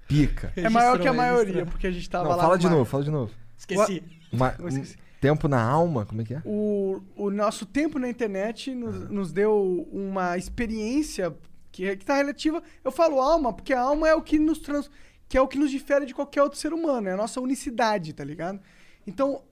Pica. 0.07 0.53
É, 0.55 0.63
é 0.63 0.69
maior 0.69 0.99
que 0.99 1.09
a 1.09 1.13
Registrou, 1.13 1.15
maioria, 1.17 1.67
porque 1.67 1.87
a 1.87 1.91
gente 1.91 2.09
tava 2.09 2.29
Não, 2.29 2.37
lá. 2.37 2.43
fala 2.43 2.59
de 2.59 2.67
mar. 2.67 2.73
novo, 2.73 2.85
fala 2.85 3.05
de 3.05 3.11
novo. 3.11 3.33
Esqueci. 3.57 4.03
Uma- 4.33 4.55
Eu 4.59 4.69
esqueci. 4.69 4.97
Tempo 5.21 5.49
na 5.49 5.63
alma? 5.63 6.05
Como 6.07 6.21
é 6.23 6.25
que 6.25 6.35
é? 6.35 6.43
O, 6.45 7.01
o 7.17 7.31
nosso 7.31 7.67
tempo 7.67 7.99
na 7.99 8.09
internet 8.09 8.75
nos, 8.75 9.09
nos 9.11 9.33
deu 9.33 9.89
uma 9.93 10.37
experiência 10.39 11.35
que, 11.73 11.87
é- 11.87 11.97
que 11.97 12.05
tá 12.05 12.17
relativa. 12.17 12.63
Eu 12.85 12.91
falo 12.91 13.21
alma, 13.21 13.53
porque 13.53 13.73
a 13.73 13.81
alma 13.81 14.09
é 14.09 14.15
o 14.15 14.23
que 14.23 14.39
nos 14.39 14.59
trans, 14.59 14.91
que 15.29 15.37
é 15.37 15.41
o 15.41 15.49
que 15.49 15.59
nos 15.59 15.71
difere 15.71 16.07
de 16.07 16.15
qualquer 16.15 16.43
outro 16.43 16.59
ser 16.59 16.73
humano, 16.73 17.09
é 17.09 17.13
a 17.13 17.17
nossa 17.17 17.41
unicidade, 17.41 18.13
tá 18.13 18.25
ligado? 18.25 18.61
Então, 19.07 19.43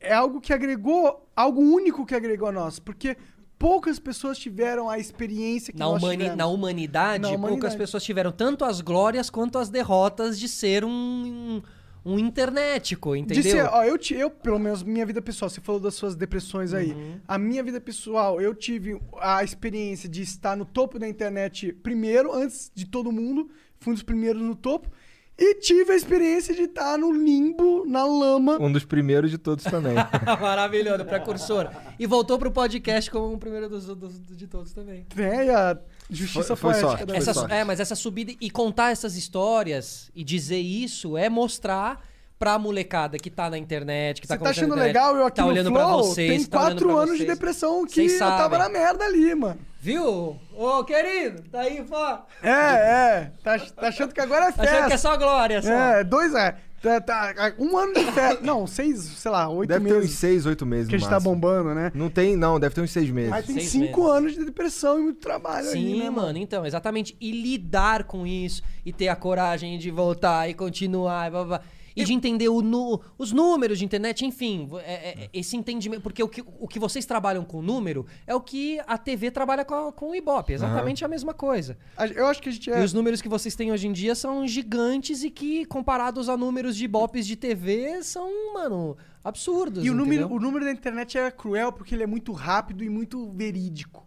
é 0.00 0.12
algo 0.12 0.40
que 0.40 0.52
agregou, 0.52 1.26
algo 1.34 1.60
único 1.60 2.04
que 2.04 2.14
agregou 2.14 2.48
a 2.48 2.52
nós, 2.52 2.78
porque 2.78 3.16
poucas 3.58 3.98
pessoas 3.98 4.36
tiveram 4.38 4.90
a 4.90 4.98
experiência 4.98 5.72
que 5.72 5.78
Na, 5.78 5.86
nós 5.86 6.02
humani- 6.02 6.16
tivemos. 6.18 6.36
na 6.36 6.46
humanidade, 6.46 7.22
Na 7.22 7.28
poucas 7.28 7.44
humanidade. 7.48 7.76
pessoas 7.78 8.04
tiveram 8.04 8.30
tanto 8.32 8.64
as 8.64 8.80
glórias 8.82 9.30
quanto 9.30 9.56
as 9.58 9.70
derrotas 9.70 10.38
de 10.38 10.48
ser 10.48 10.84
um, 10.84 11.62
um 12.04 12.18
internetico, 12.18 13.16
entendeu? 13.16 13.42
De 13.42 13.50
ser, 13.50 13.64
ó, 13.64 13.82
eu, 13.82 13.96
ti- 13.96 14.14
eu, 14.14 14.30
pelo 14.30 14.58
menos, 14.58 14.82
minha 14.82 15.06
vida 15.06 15.22
pessoal, 15.22 15.48
você 15.48 15.60
falou 15.60 15.80
das 15.80 15.94
suas 15.94 16.14
depressões 16.14 16.74
aí. 16.74 16.92
Uhum. 16.92 17.20
A 17.26 17.38
minha 17.38 17.62
vida 17.62 17.80
pessoal, 17.80 18.40
eu 18.40 18.54
tive 18.54 19.00
a 19.20 19.42
experiência 19.42 20.08
de 20.08 20.22
estar 20.22 20.56
no 20.56 20.64
topo 20.64 20.98
da 20.98 21.08
internet 21.08 21.72
primeiro, 21.72 22.32
antes 22.32 22.70
de 22.74 22.84
todo 22.86 23.10
mundo. 23.10 23.48
Fui 23.80 23.92
um 23.92 23.94
dos 23.94 24.02
primeiros 24.02 24.42
no 24.42 24.54
topo. 24.54 24.90
E 25.36 25.56
tive 25.56 25.92
a 25.92 25.96
experiência 25.96 26.54
de 26.54 26.62
estar 26.62 26.96
no 26.96 27.10
limbo, 27.10 27.84
na 27.84 28.04
lama. 28.04 28.56
Um 28.60 28.70
dos 28.70 28.84
primeiros 28.84 29.32
de 29.32 29.36
todos 29.38 29.64
também. 29.64 29.94
Maravilhoso, 30.40 31.04
precursor. 31.04 31.68
E 31.98 32.06
voltou 32.06 32.38
pro 32.38 32.52
podcast 32.52 33.10
como 33.10 33.34
o 33.34 33.38
primeiro 33.38 33.68
dos, 33.68 33.84
dos- 33.86 34.20
de 34.36 34.46
todos 34.46 34.72
também. 34.72 35.04
A 35.52 35.76
justiça 36.10 36.54
Foi- 36.56 36.74
foi 36.74 36.82
poética 36.82 37.16
Essa, 37.16 37.34
sorte. 37.34 37.52
é, 37.54 37.64
mas 37.64 37.80
essa 37.80 37.94
subida 37.94 38.32
e 38.40 38.50
contar 38.50 38.90
essas 38.92 39.16
histórias 39.16 40.10
e 40.14 40.22
dizer 40.24 40.58
isso 40.58 41.16
é 41.16 41.28
mostrar 41.28 42.00
pra 42.38 42.58
molecada 42.58 43.16
que 43.16 43.30
tá 43.30 43.48
na 43.48 43.56
internet, 43.56 44.20
que 44.20 44.26
tá 44.26 44.34
Você 44.36 44.42
tá 44.42 44.50
achando 44.50 44.72
internet, 44.74 44.86
legal 44.88 45.16
eu 45.16 45.24
aqui 45.26 45.36
tá 45.36 45.42
no 45.44 45.48
olhando 45.48 45.70
Flow? 45.70 45.78
pra 45.86 45.96
vocês, 45.96 46.30
Tem 46.30 46.44
tá 46.44 46.58
quatro 46.58 46.86
pra 46.88 46.96
anos 46.96 47.10
de 47.12 47.24
vocês. 47.24 47.28
depressão 47.28 47.86
que 47.86 48.00
eu 48.06 48.18
tava 48.18 48.58
na 48.58 48.68
merda 48.68 49.04
ali, 49.04 49.34
mano. 49.34 49.58
Viu? 49.80 50.38
Ô, 50.56 50.82
querido, 50.84 51.42
tá 51.50 51.60
aí, 51.60 51.84
fora. 51.86 52.22
É, 52.42 52.50
é. 52.50 53.32
Tá, 53.42 53.58
tá 53.58 53.88
achando 53.88 54.12
que 54.12 54.20
agora 54.20 54.46
é 54.46 54.52
Tá 54.52 54.62
festa. 54.62 54.76
achando 54.76 54.86
que 54.88 54.92
é 54.94 54.98
só 54.98 55.16
glória, 55.16 55.62
só. 55.62 55.70
É, 55.70 56.04
dois 56.04 56.34
é. 56.34 56.56
Tá, 56.84 57.00
tá, 57.00 57.54
um 57.58 57.76
ano 57.78 57.94
de 57.94 58.04
festa. 58.12 58.40
Não, 58.44 58.66
seis, 58.66 59.00
sei 59.02 59.30
lá, 59.30 59.48
oito 59.48 59.68
Deve 59.68 59.86
ter 59.86 59.94
uns 59.94 60.00
meses. 60.00 60.18
seis, 60.18 60.46
oito 60.46 60.66
meses 60.66 60.88
que 60.88 60.94
a 60.94 60.98
gente 60.98 61.08
tá 61.08 61.18
bombando, 61.18 61.74
né? 61.74 61.90
Não 61.94 62.10
tem, 62.10 62.36
não, 62.36 62.60
deve 62.60 62.74
ter 62.74 62.82
uns 62.82 62.90
seis 62.90 63.08
meses. 63.10 63.30
Mas 63.30 63.46
tem 63.46 63.54
Seis 63.56 63.68
cinco 63.68 64.02
meses. 64.02 64.16
anos 64.18 64.32
de 64.34 64.44
depressão 64.44 64.98
e 65.00 65.02
muito 65.04 65.18
trabalho 65.20 65.66
aí, 65.68 65.72
Sim, 65.72 65.98
né, 66.02 66.10
mano, 66.10 66.38
então, 66.38 66.66
exatamente. 66.66 67.16
E 67.20 67.32
lidar 67.32 68.04
com 68.04 68.26
isso, 68.26 68.62
e 68.84 68.92
ter 68.92 69.08
a 69.08 69.16
coragem 69.16 69.78
de 69.78 69.90
voltar 69.90 70.48
e 70.48 70.54
continuar, 70.54 71.28
e 71.28 71.30
blá, 71.30 71.44
blá, 71.44 71.60
E 71.96 72.04
de 72.04 72.12
entender 72.12 72.48
nu- 72.48 73.00
os 73.16 73.30
números 73.30 73.78
de 73.78 73.84
internet, 73.84 74.24
enfim, 74.24 74.68
é- 74.84 74.92
é- 74.92 75.24
é 75.24 75.30
esse 75.32 75.56
entendimento. 75.56 76.02
Porque 76.02 76.22
o 76.22 76.28
que, 76.28 76.42
o 76.58 76.66
que 76.66 76.78
vocês 76.78 77.06
trabalham 77.06 77.44
com 77.44 77.62
número 77.62 78.04
é 78.26 78.34
o 78.34 78.40
que 78.40 78.80
a 78.86 78.98
TV 78.98 79.30
trabalha 79.30 79.64
com, 79.64 79.92
com 79.92 80.10
o 80.10 80.14
Ibope, 80.14 80.52
exatamente 80.52 81.04
a 81.04 81.08
mesma 81.08 81.32
coisa. 81.32 81.78
Eu 82.14 82.26
acho 82.26 82.42
que 82.42 82.48
a 82.48 82.52
gente 82.52 82.70
é. 82.70 82.80
E 82.80 82.84
os 82.84 82.92
números 82.92 83.22
que 83.22 83.28
vocês 83.28 83.54
têm 83.54 83.70
hoje 83.70 83.86
em 83.86 83.92
dia 83.92 84.14
são 84.14 84.46
gigantes 84.46 85.22
e 85.22 85.30
que, 85.30 85.64
comparados 85.66 86.28
a 86.28 86.36
números 86.36 86.76
de 86.76 86.84
Ibopes 86.84 87.26
de 87.26 87.36
TV, 87.36 88.02
são, 88.02 88.54
mano, 88.54 88.96
absurdos. 89.22 89.84
E 89.84 89.90
o 89.90 89.94
número, 89.94 90.22
entendeu? 90.22 90.36
o 90.36 90.40
número 90.40 90.64
da 90.64 90.72
internet 90.72 91.16
é 91.16 91.30
cruel 91.30 91.72
porque 91.72 91.94
ele 91.94 92.02
é 92.02 92.06
muito 92.06 92.32
rápido 92.32 92.82
e 92.82 92.88
muito 92.88 93.30
verídico. 93.32 94.04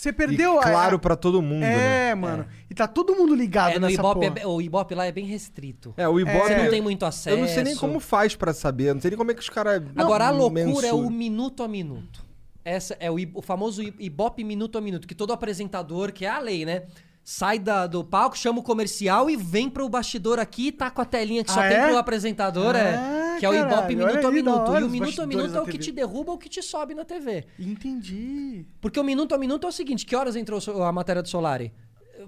Você 0.00 0.08
E 0.08 0.12
perdeu 0.14 0.58
a. 0.58 0.62
claro 0.62 0.98
pra 0.98 1.14
todo 1.14 1.42
mundo, 1.42 1.60
né? 1.60 2.08
É, 2.08 2.14
mano. 2.14 2.46
E 2.70 2.74
tá 2.74 2.88
todo 2.88 3.14
mundo 3.14 3.34
ligado 3.34 3.72
É, 3.76 3.78
nessa 3.78 3.92
Ibope, 3.96 4.28
porra. 4.28 4.40
é- 4.40 4.46
o 4.46 4.58
Ibope 4.62 4.94
lá 4.94 5.04
é 5.04 5.12
bem 5.12 5.26
restrito. 5.26 5.92
É, 5.94 6.08
o 6.08 6.18
Ibope... 6.18 6.38
Você 6.38 6.56
não 6.56 6.70
tem 6.70 6.80
muito 6.80 7.04
acesso. 7.04 7.36
Eu 7.36 7.40
não 7.42 7.46
sei 7.46 7.62
nem 7.64 7.76
como 7.76 8.00
faz 8.00 8.34
pra 8.34 8.54
saber, 8.54 8.94
não 8.94 9.00
sei 9.02 9.10
nem 9.10 9.18
como 9.18 9.30
é 9.30 9.34
que 9.34 9.40
os 9.42 9.50
caras... 9.50 9.82
Agora, 9.94 10.28
a 10.28 10.30
loucura 10.30 10.62
é 10.62 10.64
mensuram. 10.64 11.00
o 11.06 11.10
minuto 11.10 11.62
a 11.62 11.68
minuto. 11.68 12.24
Essa 12.64 12.96
é 12.98 13.10
o, 13.10 13.16
o 13.34 13.42
famoso 13.42 13.82
Ibope 13.82 14.42
minuto 14.42 14.78
a 14.78 14.80
minuto, 14.80 15.06
que 15.06 15.14
todo 15.14 15.34
apresentador, 15.34 16.12
que 16.12 16.24
é 16.24 16.30
a 16.30 16.38
lei, 16.38 16.64
né? 16.64 16.84
Sai 17.22 17.58
da- 17.58 17.86
do 17.86 18.02
palco, 18.02 18.36
chama 18.36 18.58
o 18.58 18.62
comercial 18.62 19.28
e 19.30 19.36
vem 19.36 19.68
pro 19.70 19.88
bastidor 19.88 20.38
aqui, 20.38 20.72
tá 20.72 20.90
com 20.90 21.00
a 21.02 21.04
telinha 21.04 21.44
que 21.44 21.50
só 21.52 21.60
Ah, 21.60 21.68
tem 21.68 21.76
é? 21.78 21.86
pro 21.88 21.96
apresentador, 21.98 22.74
Ah, 22.74 22.78
é. 22.78 23.20
Que 23.38 23.46
é 23.46 23.48
o 23.48 23.54
Ibope 23.54 23.94
minuto 23.94 24.26
a 24.26 24.30
minuto. 24.30 24.70
hora 24.70 24.80
E 24.80 24.84
o 24.84 24.88
minuto 24.90 25.22
a 25.22 25.26
minuto 25.26 25.56
é 25.56 25.60
o 25.60 25.64
que 25.66 25.78
te 25.78 25.92
derruba 25.92 26.32
ou 26.32 26.38
que 26.38 26.48
te 26.48 26.60
sobe 26.62 26.94
na 26.94 27.04
TV. 27.04 27.46
Entendi. 27.58 28.66
Porque 28.80 28.98
o 29.00 29.04
minuto 29.04 29.34
a 29.34 29.38
minuto 29.38 29.66
é 29.66 29.68
o 29.68 29.72
seguinte: 29.72 30.04
que 30.04 30.14
horas 30.16 30.36
entrou 30.36 30.60
a 30.82 30.92
matéria 30.92 31.22
do 31.22 31.28
Solari? 31.28 31.72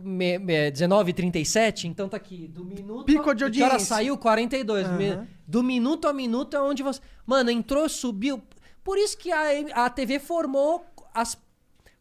Me, 0.01 0.39
me, 0.39 0.71
19h37, 0.71 1.85
então 1.85 2.09
tá 2.09 2.17
aqui. 2.17 2.49
Do 2.49 2.65
minuto. 2.65 3.05
Pico 3.05 3.35
de 3.35 3.39
Que 3.39 3.45
audiência. 3.45 3.67
hora 3.75 3.79
saiu? 3.79 4.17
42. 4.17 4.87
Aham. 4.87 4.97
Mi- 4.97 5.29
Do 5.47 5.63
minuto 5.63 6.09
a 6.09 6.13
minuto 6.15 6.57
é 6.57 6.63
onde 6.63 6.83
você. 6.83 7.01
Mano, 7.27 7.51
entrou, 7.51 7.87
subiu. 7.89 8.41
Por 8.83 8.97
isso 8.97 9.19
que 9.19 9.31
a, 9.31 9.85
a 9.85 9.91
TV 9.91 10.19
formou 10.19 10.83
as 11.15 11.37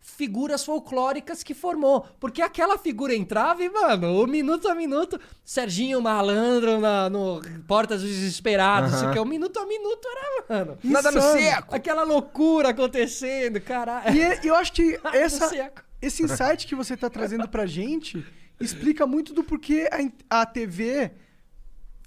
figuras 0.01 0.65
folclóricas 0.65 1.43
que 1.43 1.53
formou. 1.53 2.05
Porque 2.19 2.41
aquela 2.41 2.77
figura 2.77 3.15
entrava 3.15 3.63
e, 3.63 3.69
mano, 3.69 4.21
o 4.21 4.27
minuto 4.27 4.67
a 4.67 4.75
minuto, 4.75 5.19
Serginho 5.45 6.01
Malandro 6.01 6.79
na, 6.79 7.09
no 7.09 7.39
Portas 7.67 8.01
dos 8.01 8.09
Desesperados, 8.09 8.93
isso 8.93 9.11
que 9.11 9.17
é 9.17 9.21
o 9.21 9.25
minuto 9.25 9.59
a 9.59 9.65
minuto 9.65 10.07
era, 10.07 10.45
mano. 10.49 10.77
Nada 10.83 11.11
no 11.11 11.19
Insano. 11.19 11.39
seco! 11.39 11.75
Aquela 11.75 12.03
loucura 12.03 12.69
acontecendo, 12.69 13.61
caralho. 13.61 14.15
E 14.43 14.47
eu 14.47 14.55
acho 14.55 14.73
que 14.73 14.99
essa, 15.13 15.71
esse 16.01 16.23
insight 16.23 16.67
que 16.67 16.75
você 16.75 16.97
tá 16.97 17.09
trazendo 17.09 17.47
pra 17.47 17.65
gente 17.65 18.25
explica 18.59 19.07
muito 19.07 19.33
do 19.33 19.43
porquê 19.43 19.89
a, 20.29 20.41
a 20.41 20.45
TV 20.45 21.11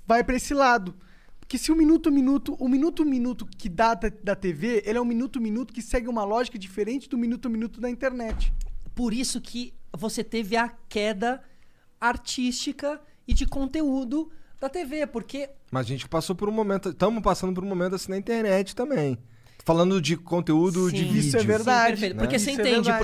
vai 0.06 0.22
pra 0.22 0.36
esse 0.36 0.52
lado. 0.52 0.94
Porque 1.44 1.58
se 1.58 1.70
o 1.70 1.76
minuto 1.76 2.08
a 2.08 2.12
minuto, 2.12 2.56
o 2.58 2.66
minuto 2.66 3.02
a 3.02 3.04
minuto 3.04 3.46
que 3.46 3.68
dá 3.68 3.92
da, 3.92 4.10
da 4.22 4.34
TV, 4.34 4.82
ele 4.86 4.96
é 4.96 5.00
um 5.00 5.04
minuto 5.04 5.38
a 5.38 5.42
minuto 5.42 5.74
que 5.74 5.82
segue 5.82 6.08
uma 6.08 6.24
lógica 6.24 6.58
diferente 6.58 7.06
do 7.06 7.18
minuto 7.18 7.46
a 7.46 7.50
minuto 7.50 7.82
da 7.82 7.90
internet. 7.90 8.52
Por 8.94 9.12
isso 9.12 9.40
que 9.42 9.74
você 9.92 10.24
teve 10.24 10.56
a 10.56 10.70
queda 10.88 11.42
artística 12.00 12.98
e 13.28 13.34
de 13.34 13.46
conteúdo 13.46 14.32
da 14.58 14.70
TV, 14.70 15.06
porque 15.06 15.50
Mas 15.70 15.84
a 15.84 15.88
gente 15.90 16.08
passou 16.08 16.34
por 16.34 16.48
um 16.48 16.52
momento... 16.52 16.88
Estamos 16.88 17.22
passando 17.22 17.54
por 17.54 17.62
um 17.62 17.68
momento 17.68 17.94
assim 17.94 18.10
na 18.10 18.16
internet 18.16 18.74
também. 18.74 19.18
Falando 19.66 20.00
de 20.00 20.16
conteúdo 20.16 20.90
de 20.90 21.00
Sim. 21.00 21.12
vídeo. 21.12 21.28
Isso 21.28 21.36
é 21.36 21.42
verdade. 21.42 22.00
Sim, 22.00 22.08
né? 22.08 22.14
Porque 22.14 22.36
Isso 22.36 22.46
você 22.46 22.50
é 22.52 22.54
entende 22.54 22.90
verdade. 22.90 22.98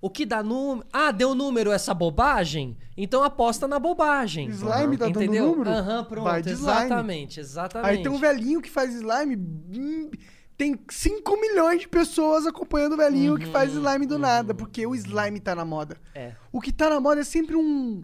O 0.00 0.10
que 0.10 0.24
dá 0.26 0.42
número. 0.42 0.86
Ah, 0.92 1.10
deu 1.10 1.34
número 1.34 1.70
essa 1.72 1.92
bobagem? 1.94 2.76
Então 2.96 3.22
aposta 3.24 3.66
na 3.68 3.78
bobagem. 3.78 4.48
Slime 4.48 4.96
tá 4.96 5.06
dando 5.06 5.22
Entendeu? 5.22 5.46
número? 5.46 5.70
Aham, 5.70 6.04
pronto. 6.04 6.42
De 6.42 6.50
slime. 6.52 6.70
exatamente, 6.72 7.40
exatamente. 7.40 7.90
Aí 7.90 8.02
tem 8.02 8.10
um 8.12 8.18
velhinho 8.18 8.60
que 8.60 8.70
faz 8.70 8.92
slime. 8.94 9.36
hum, 9.36 10.10
Tem 10.56 10.78
5 10.88 11.40
milhões 11.40 11.80
de 11.82 11.88
pessoas 11.88 12.46
acompanhando 12.46 12.94
o 12.94 12.96
velhinho 12.96 13.36
que 13.38 13.46
faz 13.46 13.70
slime 13.72 14.06
do 14.06 14.18
nada, 14.18 14.54
porque 14.54 14.86
o 14.86 14.94
slime 14.94 15.38
tá 15.40 15.54
na 15.54 15.64
moda. 15.64 15.96
Uhum, 16.14 16.22
É. 16.22 16.32
O 16.52 16.60
que 16.60 16.72
tá 16.72 16.88
na 16.88 16.98
moda 17.00 17.20
é 17.20 17.24
sempre 17.24 17.54
um. 17.56 18.02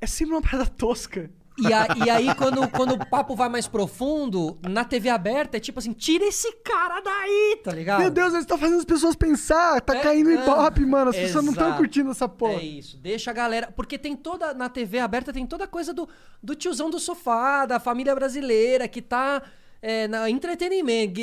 É 0.00 0.06
sempre 0.06 0.34
uma 0.34 0.42
parada 0.42 0.66
tosca. 0.68 1.30
E, 1.58 1.72
a- 1.72 1.86
e 2.04 2.08
aí, 2.10 2.34
quando, 2.34 2.66
quando 2.70 2.92
o 2.94 3.06
papo 3.08 3.36
vai 3.36 3.48
mais 3.48 3.68
profundo, 3.68 4.58
na 4.62 4.84
TV 4.84 5.08
aberta, 5.10 5.56
é 5.56 5.60
tipo 5.60 5.78
assim: 5.78 5.92
tira 5.92 6.24
esse 6.24 6.50
cara 6.64 7.00
daí, 7.00 7.60
tá 7.62 7.72
ligado? 7.72 8.00
Meu 8.00 8.10
Deus, 8.10 8.32
eles 8.32 8.44
estão 8.44 8.56
fazendo 8.56 8.78
as 8.78 8.84
pessoas 8.84 9.14
pensar. 9.14 9.80
Tá 9.82 9.94
É, 9.96 10.00
caindo 10.00 10.30
é. 10.30 10.34
ibope, 10.34 10.84
mano. 10.86 11.10
As 11.10 11.16
pessoas 11.16 11.44
não 11.44 11.52
estão 11.52 11.66
Exato. 11.68 11.80
curtindo 11.82 12.10
essa 12.10 12.28
porra. 12.28 12.54
É 12.54 12.64
isso, 12.64 12.96
deixa 12.96 13.30
a 13.30 13.34
galera. 13.34 13.70
Porque 13.74 13.98
tem 13.98 14.16
toda. 14.16 14.54
Na 14.54 14.68
TV 14.68 14.98
aberta 14.98 15.32
tem 15.32 15.46
toda 15.46 15.64
a 15.64 15.68
coisa 15.68 15.92
do, 15.92 16.08
do 16.42 16.54
tiozão 16.54 16.88
do 16.88 16.98
sofá, 16.98 17.66
da 17.66 17.78
família 17.78 18.14
brasileira, 18.14 18.88
que 18.88 19.02
tá 19.02 19.42
é, 19.82 20.08
na 20.08 20.30
entretenimento. 20.30 21.20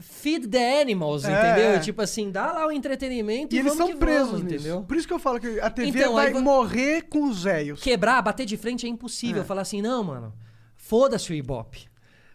Feed 0.00 0.48
the 0.48 0.80
animals, 0.82 1.24
É, 1.24 1.30
entendeu? 1.32 1.70
é. 1.72 1.78
Tipo 1.78 2.02
assim, 2.02 2.30
dá 2.30 2.52
lá 2.52 2.66
o 2.66 2.72
entretenimento 2.72 3.54
E 3.54 3.58
e, 3.58 3.60
eles 3.60 3.72
vamos 3.72 3.86
são 3.86 3.94
que 3.94 3.98
presos 4.04 4.30
vamos, 4.32 4.42
entendeu? 4.52 4.82
Por 4.82 4.96
isso 4.96 5.06
que 5.06 5.12
eu 5.14 5.18
falo 5.18 5.40
que 5.40 5.58
a 5.60 5.70
TV 5.70 5.88
Então, 6.00 6.14
vai 6.14 6.32
va- 6.32 6.40
morrer 6.40 7.02
com 7.02 7.24
os 7.24 7.42
velhos. 7.44 7.80
Quebrar, 7.80 8.20
bater 8.22 8.44
de 8.46 8.56
frente 8.56 8.86
é 8.86 8.88
impossível. 8.88 9.42
É. 9.42 9.44
Falar 9.44 9.62
assim, 9.62 9.80
não, 9.82 10.02
mano, 10.04 10.32
foda-se 10.76 11.32
o 11.32 11.34
Ibope. 11.34 11.86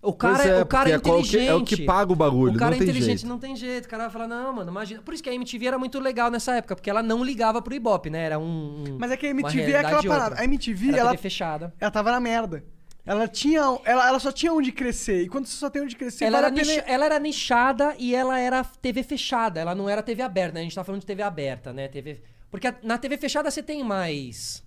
O 0.04 0.14
cara, 0.14 0.44
é, 0.44 0.50
é, 0.58 0.62
o 0.64 0.66
cara 0.66 0.90
é 0.90 0.98
porque 0.98 1.10
é 1.10 1.14
que- 1.14 1.20
inteligente. 1.20 1.48
é 1.48 1.54
o 1.54 1.64
que 1.64 1.86
paga 1.86 2.12
o 2.12 2.16
bagulho, 2.16 2.56
O 2.56 2.58
cara 2.58 2.72
não 2.72 2.76
é 2.76 2.80
tem 2.80 2.88
inteligente, 2.90 3.20
jeito. 3.20 3.28
não 3.30 3.38
tem 3.38 3.56
jeito. 3.56 3.86
O 3.86 3.88
cara 3.88 4.04
vai 4.06 4.12
falar, 4.12 4.28
não, 4.28 4.52
mano, 4.52 4.72
imagina. 4.72 5.00
Por 5.04 5.14
isso 5.14 5.22
que 5.22 5.30
a 5.30 5.34
MTV 5.36 5.68
era 5.68 5.78
muito 5.78 6.00
legal 6.00 6.32
nessa 6.32 6.56
época, 6.56 6.76
porque 6.76 6.90
ela 6.90 7.04
não 7.04 7.24
ligava 7.24 7.62
pro 7.62 7.72
Ibope, 7.76 8.10
né? 8.10 8.24
Era 8.26 8.40
um. 8.40 8.44
um- 8.84 8.98
Mas 9.00 9.12
é 9.12 9.18
que 9.18 9.28
a 9.28 9.30
MTV 9.30 9.72
é 9.74 9.78
aquela 9.80 10.02
parada. 10.04 10.36
A 10.40 10.44
MTV, 10.44 10.88
Era 10.90 10.98
ela, 10.98 11.18
fechada. 11.18 11.72
ela 11.80 11.92
tava 11.92 12.12
na 12.12 12.20
merda. 12.20 12.64
Ela 13.06 13.28
tinha. 13.28 13.62
Ela, 13.84 14.08
ela 14.08 14.20
só 14.20 14.32
tinha 14.32 14.54
onde 14.54 14.72
crescer. 14.72 15.24
E 15.24 15.28
quando 15.30 15.46
você 15.48 15.56
só 15.58 15.70
tem 15.70 15.82
onde 15.82 15.96
crescer, 15.96 16.26
Ela 16.26 16.38
era, 16.38 16.52
pena. 16.52 16.62
nicha- 16.68 16.84
ela 16.88 17.06
era 17.06 17.20
nichada 17.20 17.96
e 17.98 18.14
ela 18.16 18.40
era 18.40 18.64
TV 18.64 19.04
fechada. 19.04 19.60
Ela 19.60 19.74
não 19.74 19.90
era 19.90 20.04
TV 20.04 20.22
aberta, 20.22 20.54
né? 20.56 20.60
A 20.62 20.64
gente 20.64 20.76
tá 20.76 20.84
falando 20.84 21.02
de 21.02 21.08
TV 21.08 21.24
aberta, 21.24 21.74
né? 21.74 21.88
TV... 21.88 22.22
Porque 22.50 22.74
na 22.84 22.98
TV 22.98 23.18
fechada 23.18 23.50
você 23.50 23.64
tem 23.64 23.84
mais. 23.84 24.64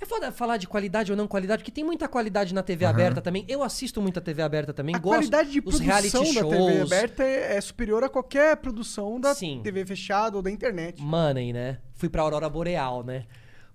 É 0.00 0.06
foda 0.06 0.30
falar 0.30 0.56
de 0.58 0.68
qualidade 0.68 1.10
ou 1.10 1.18
não 1.18 1.26
qualidade, 1.26 1.60
porque 1.62 1.72
tem 1.72 1.82
muita 1.82 2.06
qualidade 2.06 2.54
na 2.54 2.62
TV 2.62 2.84
aberta 2.84 3.20
também. 3.20 3.44
Eu 3.48 3.64
assisto 3.64 4.00
muita 4.00 4.20
TV 4.20 4.40
aberta 4.42 4.72
também. 4.72 4.94
A 4.94 4.98
gosto 4.98 5.16
qualidade 5.16 5.50
de 5.50 5.58
reality 5.60 6.10
produção 6.12 6.48
da. 6.50 6.56
TV 6.56 6.80
aberta 6.82 7.22
é, 7.24 7.56
é 7.56 7.60
superior 7.60 8.04
a 8.04 8.08
qualquer 8.08 8.56
produção 8.58 9.20
da 9.20 9.34
Sim. 9.34 9.60
TV 9.64 9.84
fechada 9.84 10.36
ou 10.36 10.42
da 10.42 10.52
internet. 10.52 11.02
Money, 11.02 11.52
né? 11.52 11.78
Fui 11.94 12.08
pra 12.08 12.22
Aurora 12.22 12.48
Boreal, 12.48 13.02
né? 13.02 13.24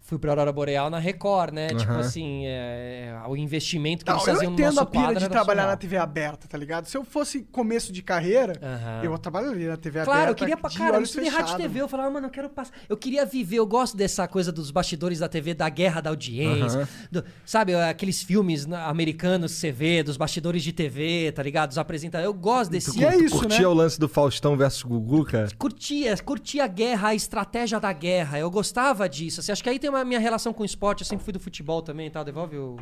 Fui 0.05 0.19
pra 0.19 0.31
Aurora 0.31 0.51
Boreal 0.51 0.89
na 0.89 0.99
Record, 0.99 1.53
né? 1.53 1.67
Tipo 1.69 1.93
assim, 1.93 2.45
é, 2.45 3.13
é, 3.23 3.27
o 3.27 3.37
investimento 3.37 4.03
que 4.03 4.11
Não, 4.11 4.17
eles 4.17 4.27
eu 4.27 4.33
faziam 4.33 4.49
no 4.51 4.55
entendo 4.59 4.67
nosso 4.75 4.79
a 4.81 4.85
pira 4.85 5.03
quadro 5.05 5.19
de 5.21 5.29
trabalhar 5.29 5.65
na 5.65 5.77
TV 5.77 5.95
aberta, 5.95 6.45
tá 6.45 6.57
ligado? 6.57 6.87
Se 6.87 6.97
eu 6.97 7.05
fosse 7.05 7.43
começo 7.51 7.91
de 7.93 8.01
carreira, 8.03 8.53
Aham. 8.61 9.01
eu 9.01 9.17
trabalharia 9.17 9.69
na 9.69 9.77
TV 9.77 10.03
Claro, 10.03 10.09
eu 10.19 10.23
aberta. 10.23 10.35
queria 10.39 10.57
pra 10.57 10.69
cara, 10.69 10.97
eu 10.97 11.03
estudei 11.03 11.29
rádio 11.29 11.53
e. 11.55 11.57
TV, 11.57 11.79
eu 11.81 11.87
falava, 11.87 12.09
mano, 12.11 12.27
eu 12.27 12.31
quero 12.31 12.49
passar. 12.49 12.73
Eu 12.89 12.97
queria 12.97 13.25
viver, 13.25 13.55
eu 13.59 13.65
gosto 13.65 13.95
dessa 13.95 14.27
coisa 14.27 14.51
dos 14.51 14.71
bastidores 14.71 15.19
da 15.19 15.29
TV, 15.29 15.53
da 15.53 15.69
guerra 15.69 16.01
da 16.01 16.09
audiência. 16.09 16.85
do- 17.09 17.23
sabe, 17.45 17.73
aqueles 17.73 18.21
filmes 18.21 18.67
americanos 18.69 19.53
que 19.53 19.57
você 19.59 19.71
vê, 19.71 20.03
dos 20.03 20.17
bastidores 20.17 20.63
de 20.63 20.73
TV, 20.73 21.31
tá 21.31 21.41
ligado? 21.41 21.69
Dos 21.69 21.77
apresentadores. 21.77 22.25
Eu 22.25 22.33
gosto 22.33 22.71
desse. 22.71 22.91
Que 22.91 23.05
é 23.05 23.15
isso, 23.15 23.37
Curtia 23.39 23.59
né? 23.61 23.67
o 23.67 23.73
lance 23.73 23.97
do 23.97 24.09
Faustão 24.09 24.57
versus 24.57 24.83
Gugu, 24.83 25.23
cara? 25.23 25.47
Curtia, 25.57 26.13
curtia 26.17 26.65
a 26.65 26.67
guerra, 26.67 27.07
a 27.07 27.15
estratégia 27.15 27.79
da 27.79 27.93
guerra. 27.93 28.37
Eu 28.37 28.51
gostava 28.51 29.07
disso. 29.07 29.39
Assim, 29.39 29.53
acho 29.53 29.63
que 29.63 29.69
aí 29.69 29.79
tem 29.79 29.92
uma 29.93 30.03
minha 30.05 30.19
relação 30.19 30.51
com 30.53 30.63
o 30.63 30.65
esporte. 30.65 31.01
Eu 31.01 31.07
sempre 31.07 31.23
fui 31.23 31.33
do 31.33 31.39
futebol 31.39 31.81
também 31.81 32.07
e 32.07 32.09
tal. 32.09 32.23
Devolve 32.23 32.57
o. 32.57 32.77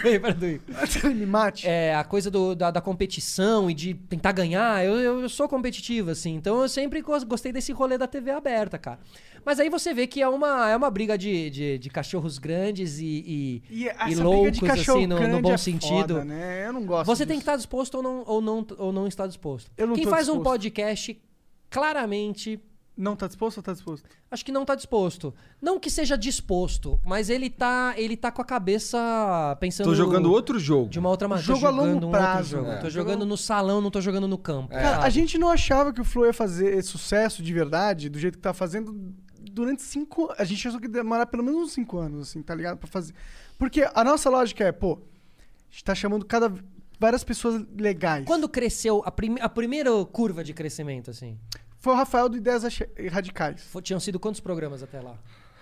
Vem 0.00 0.20
pra 0.20 0.30
do. 0.30 0.46
Ele 0.46 0.60
me 1.14 1.26
mate. 1.26 1.66
É, 1.66 1.92
a 1.94 2.04
coisa 2.04 2.30
do- 2.30 2.54
da, 2.54 2.70
da 2.70 2.80
competição 2.80 3.68
e 3.68 3.74
de 3.74 3.94
tentar 3.94 4.30
ganhar, 4.30 4.84
eu, 4.84 4.94
eu, 5.00 5.20
eu 5.22 5.28
sou 5.28 5.48
competitivo, 5.48 6.10
assim. 6.10 6.34
Então 6.36 6.62
eu 6.62 6.68
sempre 6.68 7.00
gos- 7.02 7.24
gostei 7.24 7.52
desse 7.52 7.72
rolê 7.72 7.98
da 7.98 8.06
TV 8.06 8.30
aberta, 8.30 8.78
cara. 8.78 9.00
Mas 9.44 9.58
aí 9.58 9.68
você 9.68 9.92
vê 9.92 10.06
que 10.06 10.22
é 10.22 10.28
uma, 10.28 10.70
é 10.70 10.76
uma 10.76 10.88
briga 10.88 11.18
de, 11.18 11.50
de, 11.50 11.78
de 11.78 11.90
cachorros 11.90 12.38
grandes 12.38 13.00
e, 13.00 13.04
e, 13.04 13.62
E 13.68 13.88
e 14.12 14.14
loucos, 14.14 14.62
assim, 14.70 15.06
no, 15.08 15.18
no 15.28 15.40
bom 15.40 15.52
é 15.52 15.56
sentido. 15.56 16.14
foda, 16.14 16.24
né? 16.24 16.64
Eu 16.68 16.72
não 16.72 16.86
gosto 16.86 17.06
Você 17.06 17.26
tem 17.26 17.38
que 17.38 17.40
disso. 17.40 17.50
estar 17.50 17.56
disposto 17.56 17.96
ou 17.96 18.02
não, 18.04 18.22
ou 18.24 18.40
não, 18.40 18.64
ou 18.78 18.92
não 18.92 19.08
estar 19.08 19.26
disposto. 19.26 19.68
Quem 19.96 20.06
faz 20.06 20.28
um 20.28 20.34
disposto. 20.34 20.44
podcast, 20.44 21.20
claramente, 21.68 22.60
Não 22.96 23.16
tá 23.16 23.26
disposto 23.26 23.56
ou 23.56 23.62
tá 23.62 23.72
disposto? 23.72 24.06
acho 24.30 24.44
que 24.44 24.52
não 24.52 24.66
tá 24.66 24.74
disposto. 24.74 25.32
Não 25.60 25.80
que 25.80 25.88
seja 25.90 26.16
disposto, 26.16 27.00
mas 27.06 27.30
ele 27.30 27.48
tá, 27.48 27.94
ele 27.96 28.16
tá 28.18 28.30
com 28.30 28.42
a 28.42 28.44
cabeça 28.44 29.56
pensando 29.60 29.86
Tô 29.86 29.94
jogando 29.94 30.30
outro 30.30 30.58
jogo. 30.58 30.90
de 30.90 30.98
uma 30.98 31.08
outra 31.08 31.26
maneira. 31.26 31.46
Jogo 31.46 31.60
tô 31.60 31.66
a 31.66 31.70
longo 31.70 31.86
jogando 31.88 32.08
um 32.08 32.10
prazo, 32.10 32.50
jogo. 32.50 32.68
né? 32.68 32.76
Tô 32.76 32.90
jogando 32.90 33.24
no 33.24 33.36
salão, 33.36 33.80
não 33.80 33.90
tô 33.90 34.00
jogando 34.00 34.28
no 34.28 34.36
campo. 34.36 34.68
Cara, 34.68 34.96
sabe? 34.96 35.06
a 35.06 35.08
gente 35.10 35.38
não 35.38 35.48
achava 35.48 35.90
que 35.92 36.00
o 36.02 36.04
Flow 36.04 36.26
ia 36.26 36.34
fazer 36.34 36.82
sucesso 36.84 37.42
de 37.42 37.52
verdade, 37.52 38.10
do 38.10 38.18
jeito 38.18 38.36
que 38.36 38.42
tá 38.42 38.52
fazendo, 38.52 38.94
durante 39.40 39.82
cinco 39.82 40.30
A 40.36 40.44
gente 40.44 40.68
achou 40.68 40.78
que 40.78 40.86
ia 40.86 40.92
demorar 40.92 41.24
pelo 41.26 41.42
menos 41.42 41.62
uns 41.62 41.72
cinco 41.72 41.96
anos, 41.98 42.28
assim, 42.28 42.42
tá 42.42 42.54
ligado? 42.54 42.76
Pra 42.76 42.88
fazer. 42.88 43.14
Porque 43.58 43.88
a 43.94 44.04
nossa 44.04 44.28
lógica 44.28 44.64
é, 44.64 44.70
pô, 44.72 44.98
a 44.98 45.70
gente 45.72 45.84
tá 45.84 45.94
chamando 45.94 46.26
cada. 46.26 46.52
várias 47.00 47.24
pessoas 47.24 47.64
legais. 47.74 48.26
Quando 48.26 48.46
cresceu 48.50 49.02
a, 49.06 49.10
prime- 49.10 49.40
a 49.40 49.48
primeira 49.48 49.90
curva 50.04 50.44
de 50.44 50.52
crescimento, 50.52 51.10
assim? 51.10 51.38
Foi 51.82 51.92
o 51.92 51.96
Rafael 51.96 52.28
do 52.28 52.36
Ideias 52.36 52.62
Radicais. 53.10 53.68
Tinham 53.82 53.98
sido 54.00 54.18
quantos 54.20 54.40
programas 54.40 54.82
até 54.82 55.00
lá? 55.00 55.16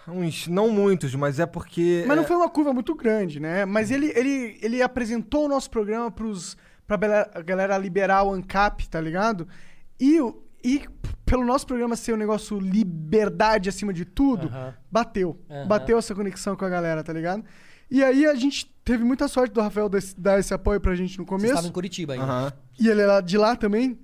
Uns, 0.07 0.47
não 0.49 0.69
muitos, 0.71 1.15
mas 1.15 1.41
é 1.41 1.47
porque. 1.47 2.05
Mas 2.07 2.17
não 2.17 2.25
é, 2.25 2.27
foi 2.27 2.37
uma 2.37 2.49
curva 2.49 2.73
muito 2.75 2.95
grande, 2.95 3.41
né? 3.41 3.65
Mas 3.65 3.91
ele, 3.91 4.13
ele, 4.15 4.59
ele 4.61 4.83
apresentou 4.83 5.47
o 5.47 5.49
nosso 5.49 5.71
programa 5.71 6.11
pros, 6.11 6.57
pra 6.87 6.99
galera 7.43 7.77
liberar 7.79 8.23
o 8.25 8.33
ANCAP, 8.33 8.89
tá 8.89 9.01
ligado? 9.01 9.49
E, 9.99 10.21
o- 10.21 10.43
e 10.63 10.83
pelo 11.25 11.45
nosso 11.45 11.67
programa 11.67 11.97
ser 11.97 12.13
um 12.13 12.17
negócio 12.19 12.59
liberdade 12.59 13.69
acima 13.69 13.93
de 13.93 14.05
tudo, 14.05 14.49
Aham. 14.49 14.75
bateu. 14.91 15.41
Aham. 15.49 15.67
Bateu 15.69 15.99
essa 15.99 16.15
conexão 16.15 16.55
com 16.57 16.65
a 16.65 16.69
galera, 16.69 17.03
tá 17.03 17.13
ligado? 17.13 17.45
E 17.91 18.05
aí 18.05 18.27
a 18.27 18.35
gente 18.35 18.67
teve 18.85 19.03
muita 19.05 19.27
sorte 19.27 19.53
do 19.55 19.61
Rafael 19.61 19.89
desse- 19.89 20.19
dar 20.19 20.39
esse 20.39 20.53
apoio 20.53 20.81
pra 20.81 20.95
gente 20.95 21.19
no 21.19 21.25
começo. 21.25 21.49
estavam 21.49 21.71
em 21.71 21.73
Curitiba 21.73 22.13
ainda. 22.15 22.25
aham. 22.25 22.53
E 22.79 22.89
ele 22.89 23.01
era 23.01 23.21
de 23.21 23.39
lá 23.39 23.55
também. 23.57 23.99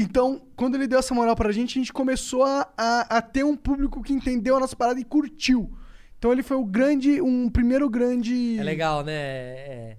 Então, 0.00 0.42
quando 0.56 0.74
ele 0.76 0.86
deu 0.86 0.98
essa 0.98 1.14
moral 1.14 1.34
pra 1.36 1.52
gente, 1.52 1.78
a 1.78 1.80
gente 1.80 1.92
começou 1.92 2.42
a, 2.44 2.68
a, 2.76 3.18
a 3.18 3.22
ter 3.22 3.44
um 3.44 3.56
público 3.56 4.02
que 4.02 4.12
entendeu 4.12 4.56
a 4.56 4.60
nossa 4.60 4.74
parada 4.76 4.98
e 5.00 5.04
curtiu. 5.04 5.70
Então 6.18 6.32
ele 6.32 6.42
foi 6.42 6.56
o 6.56 6.64
grande, 6.64 7.20
um 7.20 7.48
primeiro 7.48 7.88
grande. 7.88 8.58
É 8.58 8.62
legal, 8.62 9.02
né? 9.02 9.12
É- 9.14 9.96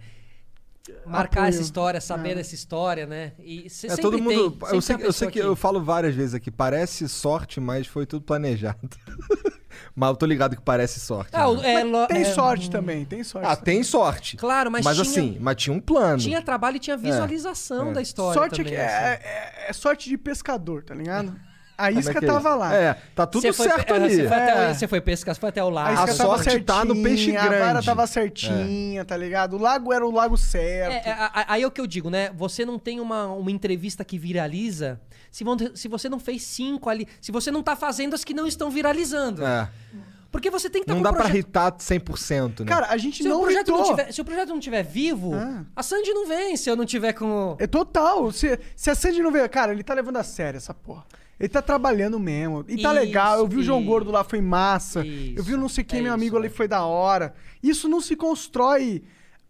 Marcar 1.06 1.41
Apoio. 1.41 1.49
essa 1.49 1.61
história, 1.61 2.02
saber 2.02 2.32
É. 2.32 2.36
dessa 2.36 2.56
história, 2.56 3.06
né? 3.06 3.34
E 3.40 3.69
cê- 3.69 3.88
É 3.88 3.95
todo 3.98 4.18
mundo. 4.22 4.52
tem, 4.52 4.69
eu 4.76 4.82
sei, 4.82 4.95
eu 4.99 5.14
sei 5.14 5.30
que 5.30 5.40
eu 5.40 5.56
falo 5.56 5.82
várias 5.82 6.14
vezes 6.15 6.34
aqui, 6.34 6.49
parece 6.52 7.07
sorte, 7.07 7.60
mas 7.60 7.86
foi 7.88 8.06
tudo 8.06 8.23
planejado. 8.23 8.90
mas 9.95 10.09
eu 10.09 10.15
tô 10.15 10.25
ligado 10.25 10.55
que 10.55 10.61
parece 10.61 10.99
sorte. 10.99 11.29
Ah, 11.33 11.51
né? 11.53 11.73
é, 11.81 11.83
lo- 11.83 12.07
Tem 12.07 12.21
é, 12.21 12.25
sorte 12.25 12.69
também, 12.69 13.05
tem 13.05 13.23
sorte. 13.23 13.47
Ah, 13.47 13.55
tem 13.55 13.83
sorte. 13.83 14.37
Claro, 14.37 14.69
mas, 14.71 14.83
Mas, 14.85 14.97
tinha, 14.97 15.09
assim, 15.09 15.37
mas 15.39 15.55
tinha 15.55 15.75
um 15.75 15.79
plano. 15.79 16.17
tinha 16.19 16.41
trabalho 16.41 16.77
e 16.77 16.79
tinha 16.79 16.97
visualização 16.97 17.89
é. 17.89 17.93
da 17.93 18.01
história 18.01 18.39
sorte 18.39 18.63
também. 18.63 18.73
é, 18.79 18.85
assim. 18.85 19.23
é- 19.23 19.65
é 19.69 19.73
sorte 19.73 20.09
de 20.09 20.17
pescador, 20.17 20.83
tá 20.83 20.93
ligado? 20.95 21.33
A 21.77 21.85
Como 21.87 21.97
é 21.97 21.99
isca 22.01 22.19
que 22.19 22.25
é 22.25 22.27
tava 22.27 22.49
isso? 22.49 22.57
lá. 22.59 22.75
É, 22.75 22.97
tá 23.15 23.25
tudo 23.25 23.41
Você 23.41 23.53
foi- 23.53 23.67
certo 23.67 23.91
é, 23.91 23.95
ali. 23.97 24.15
Você 24.15 24.27
foi, 24.27 24.37
até, 24.37 24.51
É. 24.51 24.69
o- 24.69 24.75
você 24.75 24.87
foi 24.87 25.01
pescar, 25.01 25.33
você 25.33 25.41
foi 25.41 25.49
até 25.49 25.63
o 25.63 25.67
A 25.67 25.71
lago. 25.71 25.93
isca 25.93 26.03
A 26.03 26.07
tava 26.15 26.43
sorte 26.43 26.59
tá 26.61 26.85
no 26.85 26.93
peixe 27.01 27.23
certinha, 27.23 27.39
A 27.39 27.43
vara 27.49 27.57
grande. 27.71 27.85
tava 27.87 28.05
certinha, 28.07 29.03
tá 29.05 29.17
ligado? 29.17 29.55
O 29.55 29.59
lago 29.59 29.91
era 29.91 30.05
o 30.05 30.11
lago 30.11 30.37
certo. 30.37 30.91
É, 31.07 31.09
é, 31.09 31.11
a- 31.11 31.31
a- 31.33 31.45
aí 31.53 31.63
é 31.63 31.65
o 31.67 31.71
que 31.71 31.81
eu 31.81 31.87
digo, 31.87 32.11
né? 32.11 32.29
Você 32.35 32.63
não 32.65 32.77
tem 32.77 32.99
uma, 32.99 33.27
uma 33.27 33.49
entrevista 33.49 34.05
que 34.05 34.19
viraliza 34.19 35.01
se, 35.31 35.43
vão- 35.43 35.57
se 35.73 35.87
você 35.87 36.07
não 36.09 36.19
fez 36.19 36.43
cinco 36.43 36.89
ali. 36.89 37.07
Se 37.21 37.31
você 37.31 37.49
não 37.49 37.63
tá 37.63 37.75
fazendo 37.75 38.13
as 38.13 38.23
que 38.23 38.33
não 38.33 38.45
estão 38.45 38.69
viralizando. 38.69 39.43
É. 39.45 39.69
Porque 40.31 40.49
você 40.49 40.69
tem 40.69 40.81
que 40.81 40.85
estar 40.85 40.93
Não 40.93 40.99
com 41.01 41.03
dá 41.03 41.11
o 41.11 41.13
pra 41.13 41.27
irritar 41.29 41.71
100%, 41.73 42.61
né? 42.61 42.65
Cara, 42.65 42.87
a 42.89 42.97
gente 42.97 43.21
Se 43.21 43.27
o, 43.27 43.31
não 43.31 43.41
projeto 43.41 43.71
não 43.71 43.83
tiver, 43.83 44.11
se 44.13 44.21
o 44.21 44.25
projeto 44.25 44.49
não 44.49 44.59
tiver 44.61 44.81
vivo, 44.83 45.33
Ah. 45.33 45.65
a 45.75 45.83
Sandy 45.83 46.13
não 46.13 46.25
vem 46.27 46.55
se 46.55 46.69
eu 46.69 46.75
não 46.75 46.85
tiver 46.85 47.11
com. 47.13 47.25
o- 47.53 47.57
É 47.59 47.67
total. 47.67 48.31
Se, 48.31 48.57
se 48.75 48.89
a 48.89 48.95
Sandy 48.95 49.21
não 49.21 49.31
vê, 49.31 49.47
cara, 49.49 49.73
ele 49.73 49.83
tá 49.83 49.93
levando 49.93 50.15
a 50.17 50.23
sério 50.23 50.55
essa 50.57 50.73
porra. 50.73 51.05
Ele 51.37 51.49
tá 51.49 51.61
trabalhando 51.61 52.17
mesmo. 52.19 52.63
E 52.67 52.81
tá 52.81 52.93
Isso, 52.93 52.99
legal. 53.01 53.39
Eu 53.39 53.47
vi 53.47 53.57
o 53.57 53.63
João 53.63 53.79
isso. 53.79 53.87
Gordo 53.89 54.11
lá, 54.11 54.23
foi 54.23 54.39
massa. 54.39 54.99
eu 55.05 55.43
vi 55.43 55.53
o 55.53 55.57
não 55.57 55.67
sei 55.67 55.83
quem, 55.83 55.99
é 55.99 56.01
meu 56.03 56.11
isso, 56.11 56.15
amigo 56.21 56.37
ali, 56.37 56.47
velho. 56.47 56.55
foi 56.55 56.67
da 56.67 56.85
hora. 56.85 57.33
Isso 57.61 57.89
não 57.89 57.99
se 57.99 58.15
constrói 58.15 59.03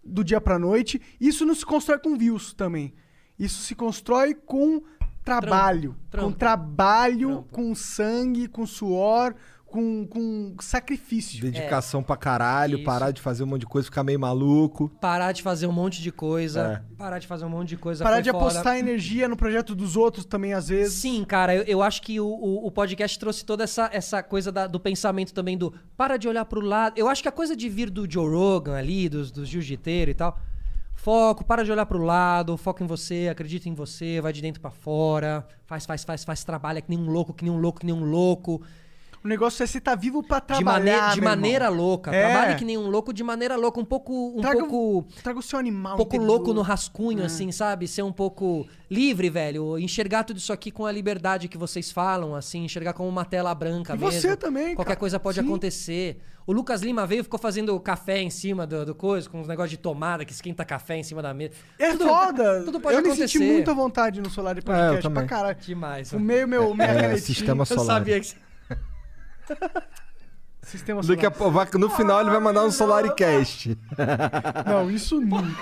do 0.04 0.24
dia 0.24 0.42
pra 0.42 0.58
noite. 0.58 1.00
Isso 1.20 1.46
não 1.46 1.54
se 1.54 1.66
constrói 1.66 2.00
com 2.00 2.18
views 2.18 2.54
também. 2.54 2.92
Isso 3.38 3.62
se 3.62 3.76
constrói 3.76 4.34
com 4.34 4.82
trabalho. 5.24 5.96
Trampo. 6.10 6.28
Com 6.28 6.34
trabalho, 6.34 7.30
Trampo. 7.30 7.48
com 7.52 7.76
sangue, 7.76 8.48
com 8.48 8.66
suor, 8.66 9.34
com, 9.66 10.06
com 10.06 10.54
sacrifício. 10.60 11.40
Dedicação 11.42 12.04
pra 12.04 12.18
caralho, 12.18 12.76
Isso. 12.76 12.84
parar 12.84 13.12
de 13.12 13.22
fazer 13.22 13.44
um 13.44 13.48
monte 13.48 13.62
de 13.62 13.68
coisa, 13.68 13.86
ficar 13.86 14.04
meio 14.04 14.20
maluco. 14.20 14.90
Parar 15.00 15.32
de 15.32 15.42
fazer 15.42 15.66
um 15.66 15.72
monte 15.72 16.02
de 16.02 16.12
coisa. 16.12 16.84
Parar 16.98 17.20
de 17.20 17.26
fazer 17.28 17.46
um 17.46 17.50
monte 17.50 17.70
de 17.70 17.78
coisa. 17.78 18.04
Parar 18.04 18.20
de 18.20 18.30
foda. 18.32 18.44
apostar 18.48 18.78
energia 18.78 19.30
no 19.30 19.38
projeto 19.38 19.74
dos 19.74 19.96
outros 19.96 20.26
também, 20.26 20.54
às 20.54 20.68
vezes. 20.68 20.96
Sim, 20.96 21.24
cara, 21.24 21.56
eu, 21.56 21.64
eu 21.64 21.82
acho 21.82 22.02
que 22.02 22.20
o, 22.20 22.26
o, 22.28 22.68
o 22.68 22.72
podcast 22.72 23.18
trouxe 23.18 23.46
toda 23.46 23.64
essa, 23.64 23.90
essa 23.94 24.22
coisa 24.22 24.52
da- 24.52 24.68
do 24.68 24.78
pensamento 24.80 25.34
também 25.34 25.58
do 25.58 25.74
para 25.96 26.18
de 26.18 26.28
olhar 26.28 26.44
pro 26.44 26.60
lado. 26.60 26.98
Eu 26.98 27.08
acho 27.08 27.22
que 27.22 27.30
a 27.30 27.32
coisa 27.32 27.56
de 27.56 27.70
vir 27.70 27.90
do 27.90 28.06
Joe 28.12 28.28
Rogan 28.30 28.76
ali, 28.76 29.08
dos, 29.08 29.32
dos 29.32 29.48
jiu-jiteiros 29.48 30.12
e 30.12 30.16
tal. 30.16 30.38
Foco, 31.02 31.44
para 31.44 31.64
de 31.64 31.72
olhar 31.72 31.88
pro 31.88 31.98
lado, 31.98 32.56
foca 32.58 32.84
em 32.84 32.88
você, 32.88 33.28
acredita 33.28 33.68
em 33.68 33.74
você, 33.74 34.22
vai 34.22 34.32
de 34.32 34.40
dentro 34.40 34.62
pra 34.62 34.70
fora, 34.70 35.48
faz, 35.66 35.84
faz, 35.84 36.04
faz, 36.04 36.24
faz, 36.24 36.44
trabalha 36.44 36.80
que 36.80 36.92
nem 36.92 37.00
um 37.00 37.10
louco, 37.10 37.34
que 37.34 37.44
nem 37.44 37.52
um 37.52 37.58
louco, 37.58 37.80
que 37.80 37.88
nem 37.88 37.96
um 37.96 38.04
louco. 38.06 38.62
O 39.24 39.28
negócio 39.28 39.62
é 39.62 39.68
você 39.68 39.80
tá 39.80 39.94
vivo 39.94 40.24
pra 40.24 40.40
De, 40.40 40.48
trabalhar, 40.48 40.80
maneira, 40.80 41.14
de 41.14 41.22
maneira 41.22 41.70
louca. 41.70 42.10
É. 42.16 42.28
Trabalhe 42.32 42.56
que 42.56 42.66
nem 42.66 42.76
um 42.76 42.90
louco 42.90 43.14
de 43.14 43.24
maneira 43.24 43.56
louca, 43.56 43.80
um 43.80 43.86
pouco. 43.86 44.34
Um 44.36 44.42
Traga, 44.42 44.66
pouco. 44.66 45.06
traga 45.22 45.38
o 45.38 45.42
seu 45.44 45.60
animal 45.60 45.94
Um 45.94 45.98
pouco 45.98 46.16
interior. 46.16 46.36
louco 46.38 46.54
no 46.54 46.62
rascunho, 46.64 47.22
É. 47.22 47.26
assim, 47.26 47.52
sabe? 47.52 47.88
Ser 47.88 48.02
um 48.02 48.12
pouco 48.12 48.66
livre, 48.90 49.30
velho. 49.30 49.78
Enxergar 49.78 50.24
tudo 50.24 50.38
isso 50.38 50.52
aqui 50.52 50.72
com 50.72 50.88
a 50.88 50.92
liberdade 50.92 51.48
que 51.48 51.58
vocês 51.58 51.92
falam, 51.92 52.34
assim, 52.34 52.64
enxergar 52.66 52.94
como 52.94 53.08
uma 53.08 53.24
tela 53.24 53.54
branca 53.54 53.94
E 53.94 53.98
mesmo. 54.00 54.12
você 54.12 54.36
também, 54.36 54.74
Qualquer 54.76 54.92
cara. 54.94 55.00
coisa 55.00 55.20
pode 55.20 55.40
Sim. 55.40 55.46
acontecer. 55.46 56.18
O 56.48 56.52
Lucas 56.52 56.82
Lima 56.82 57.06
veio 57.06 57.20
e 57.20 57.24
ficou 57.24 57.40
fazendo 57.40 57.80
café 57.80 58.20
em 58.20 58.32
cima 58.32 58.66
do, 58.66 58.84
do 58.84 58.96
coisa, 58.96 59.30
com 59.30 59.40
uns 59.40 59.48
negócios 59.48 59.70
de 59.70 59.78
tomada 59.78 60.26
que 60.26 60.32
esquenta 60.34 60.66
café 60.66 60.98
em 60.98 61.04
cima 61.04 61.22
da 61.22 61.32
mesa. 61.32 61.54
É 61.78 61.92
Tudo- 61.92 62.08
foda. 62.08 62.64
Tudo 62.66 62.80
pode 62.80 62.96
eu 62.96 63.00
acontecer. 63.02 63.22
me 63.22 63.28
senti 63.30 63.40
muito 63.54 63.70
à 63.70 63.74
vontade 63.76 64.20
no 64.20 64.32
Solar 64.32 64.56
de 64.56 64.62
É, 64.62 64.64
eu 64.64 64.66
Podcast 64.66 65.04
também. 65.04 65.28
pra 65.28 65.38
caralho. 65.38 65.58
Demais. 65.62 66.12
O 66.12 66.20
meu, 66.20 66.48
minha 66.48 66.88
É, 66.88 66.96
canetinha. 66.96 67.18
sistema 67.20 67.62
Eu 67.62 67.66
solar. 67.68 67.86
sabia 67.86 68.20
que... 68.20 68.34
Sistema 70.64 71.02
Daqui 71.02 71.26
a 71.26 71.32
solar. 71.32 71.38
pouco, 71.38 71.52
vai- 71.52 71.68
no 71.82 71.90
final 71.90 72.22
ele 72.22 72.30
vai 72.30 72.40
mandar 72.40 72.64
um 72.64 72.72
Solaricast. 72.72 73.78
Não, 74.68 74.90
isso 74.92 75.20
nunca. 75.20 75.58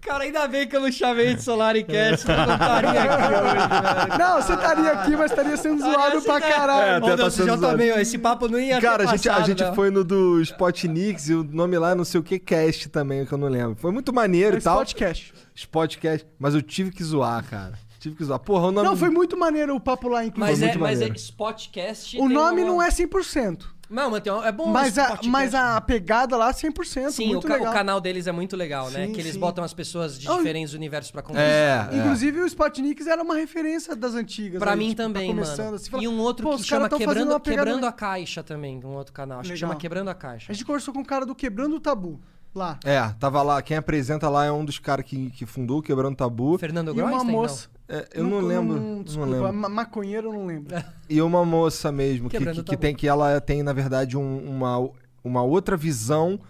Cara, 0.00 0.22
ainda 0.22 0.46
bem 0.46 0.68
que 0.68 0.76
eu 0.76 0.80
não 0.80 0.92
chamei 0.92 1.34
de 1.34 1.42
Solaricast, 1.42 2.28
eu 2.28 2.36
não 2.36 2.52
estaria 2.54 3.02
aqui 3.02 3.34
hoje, 3.34 3.68
velho. 4.06 4.18
Não, 4.18 4.40
você 4.42 4.52
estaria 4.54 4.92
aqui, 4.92 5.16
mas 5.16 5.30
estaria 5.32 5.56
sendo 5.56 5.82
zoado 5.82 6.22
pra 6.22 6.40
caralho. 6.40 6.82
É, 6.86 6.94
até 6.96 7.08
tá 7.10 7.16
Deus, 7.16 7.34
sendo 7.34 7.46
já 7.48 7.56
zoado. 7.56 7.72
também, 7.72 7.92
ó, 7.92 7.96
esse 7.96 8.16
papo 8.16 8.46
não 8.48 8.60
ia 8.60 8.80
Cara, 8.80 8.98
ter 9.04 9.08
a 9.08 9.16
gente, 9.16 9.28
a 9.28 9.32
passado, 9.32 9.46
gente 9.48 9.64
não. 9.64 9.74
foi 9.74 9.90
no 9.90 10.04
do 10.04 10.40
Spotnix 10.42 11.28
e 11.28 11.34
o 11.34 11.42
nome 11.42 11.76
lá 11.76 11.90
é 11.90 11.94
não 11.96 12.04
sei 12.04 12.20
o 12.20 12.22
que 12.22 12.38
cast 12.38 12.88
também, 12.88 13.26
que 13.26 13.32
eu 13.32 13.38
não 13.38 13.48
lembro. 13.48 13.74
Foi 13.74 13.90
muito 13.90 14.12
maneiro 14.12 14.56
e 14.56 14.60
tal. 14.60 14.76
Podcast. 14.78 15.34
Spotcast. 15.56 16.24
Mas 16.38 16.54
eu 16.54 16.62
tive 16.62 16.92
que 16.92 17.02
zoar, 17.02 17.42
cara. 17.44 17.72
Tive 18.06 18.16
que 18.16 18.24
zoar. 18.24 18.38
Porra, 18.38 18.68
o 18.68 18.72
nome. 18.72 18.86
Não, 18.88 18.96
foi 18.96 19.10
muito 19.10 19.36
maneiro 19.36 19.74
o 19.74 19.80
papo 19.80 20.08
lá, 20.08 20.24
inclusive. 20.24 20.50
Mas, 20.50 20.58
Foi 20.60 20.68
é, 20.68 20.70
muito 20.70 20.80
mas 20.80 20.98
é 20.98 21.00
maneiro. 21.02 21.18
Spotcast. 21.18 22.16
O 22.16 22.20
tem 22.20 22.28
nome 22.28 22.62
uma- 22.62 22.70
não 22.72 22.82
é 22.82 22.88
100%. 22.90 23.74
Não, 23.88 24.10
mas 24.10 24.20
tem 24.20 24.32
um- 24.32 24.42
é 24.42 24.50
bom 24.50 24.66
Mas 24.66 24.98
a, 24.98 25.18
mas 25.26 25.54
a 25.54 25.80
pegada 25.80 26.36
lá, 26.36 26.52
100%. 26.52 27.10
Sim, 27.12 27.26
o, 27.26 27.28
muito 27.34 27.46
ca- 27.46 27.54
o 27.54 27.58
legal. 27.58 27.72
canal 27.72 28.00
deles 28.00 28.26
é 28.26 28.32
muito 28.32 28.56
legal, 28.56 28.90
né? 28.90 29.06
Sim, 29.06 29.12
que 29.12 29.20
eles 29.20 29.34
sim. 29.34 29.38
botam 29.40 29.62
as 29.62 29.72
pessoas 29.72 30.18
de 30.18 30.26
Não, 30.26 30.38
diferentes 30.38 30.72
universos 30.74 31.10
pra 31.12 31.22
conversar. 31.22 31.92
É, 31.92 31.96
é. 31.96 31.98
Inclusive, 32.00 32.40
o 32.40 32.46
Spotniks 32.46 33.06
era 33.06 33.22
uma 33.22 33.36
referência 33.36 33.94
das 33.94 34.14
antigas. 34.14 34.58
Pra 34.58 34.72
aí, 34.72 34.78
mim 34.78 34.88
tipo, 34.88 34.96
tá 34.98 35.02
também, 35.04 35.28
começando 35.28 35.64
mano. 35.66 35.76
assim, 35.76 35.90
fala, 35.90 36.02
e 36.02 36.08
um 36.08 36.18
outro 36.18 36.44
"Pô, 36.44 36.54
que 36.56 36.60
os 36.62 36.66
chama 36.66 36.88
caras 36.88 36.90
tão 36.90 36.98
fazendo 36.98 37.08
Quebrando, 37.14 37.30
uma 37.32 37.40
pegada 37.40 37.64
Quebrando 37.70 37.86
a 37.86 37.92
Caixa 37.92 38.42
também, 38.42 38.80
um 38.84 38.94
outro 38.94 39.12
canal. 39.12 39.38
Acho 39.40 39.48
que 39.50 39.54
Legal. 39.54 39.68
chama 39.70 39.80
Quebrando 39.80 40.08
a 40.10 40.14
Caixa. 40.14 40.50
A 40.50 40.52
gente 40.52 40.64
conversou 40.64 40.92
com 40.92 41.00
um 41.00 41.04
cara 41.04 41.24
do 41.24 41.34
Quebrando 41.34 41.76
o 41.76 41.80
Tabu, 41.80 42.20
lá. 42.52 42.80
É, 42.84 43.00
tava 43.20 43.40
lá. 43.42 43.62
Quem 43.62 43.76
apresenta 43.76 44.28
lá 44.28 44.44
é 44.46 44.50
um 44.50 44.64
dos 44.64 44.80
caras 44.80 45.06
que, 45.06 45.30
que 45.30 45.46
fundou 45.46 45.78
o 45.78 45.82
Quebrando 45.82 46.16
Tabu. 46.16 46.58
Fernando 46.58 46.92
E 46.92 47.00
uma 47.00 47.22
moça... 47.22 47.68
É, 47.88 48.08
eu 48.14 48.24
não, 48.24 48.40
lembro. 48.40 48.80
Não, 48.80 49.02
desculpa, 49.02 49.30
lembro. 49.30 49.52
ma- 49.52 49.68
maconheiro 49.68 50.28
eu 50.28 50.32
não 50.32 50.46
lembro. 50.46 50.74
E 51.08 51.22
uma 51.22 51.44
moça 51.44 51.92
mesmo, 51.92 52.28
que, 52.28 52.36
que, 52.38 52.62
que 52.64 52.76
tem 52.76 52.94
que 52.94 53.06
ela 53.06 53.40
tem, 53.40 53.62
na 53.62 53.72
verdade, 53.72 54.16
um- 54.16 54.38
uma, 54.48 54.90
uma 55.22 55.42
outra 55.42 55.76
visão 55.76 56.40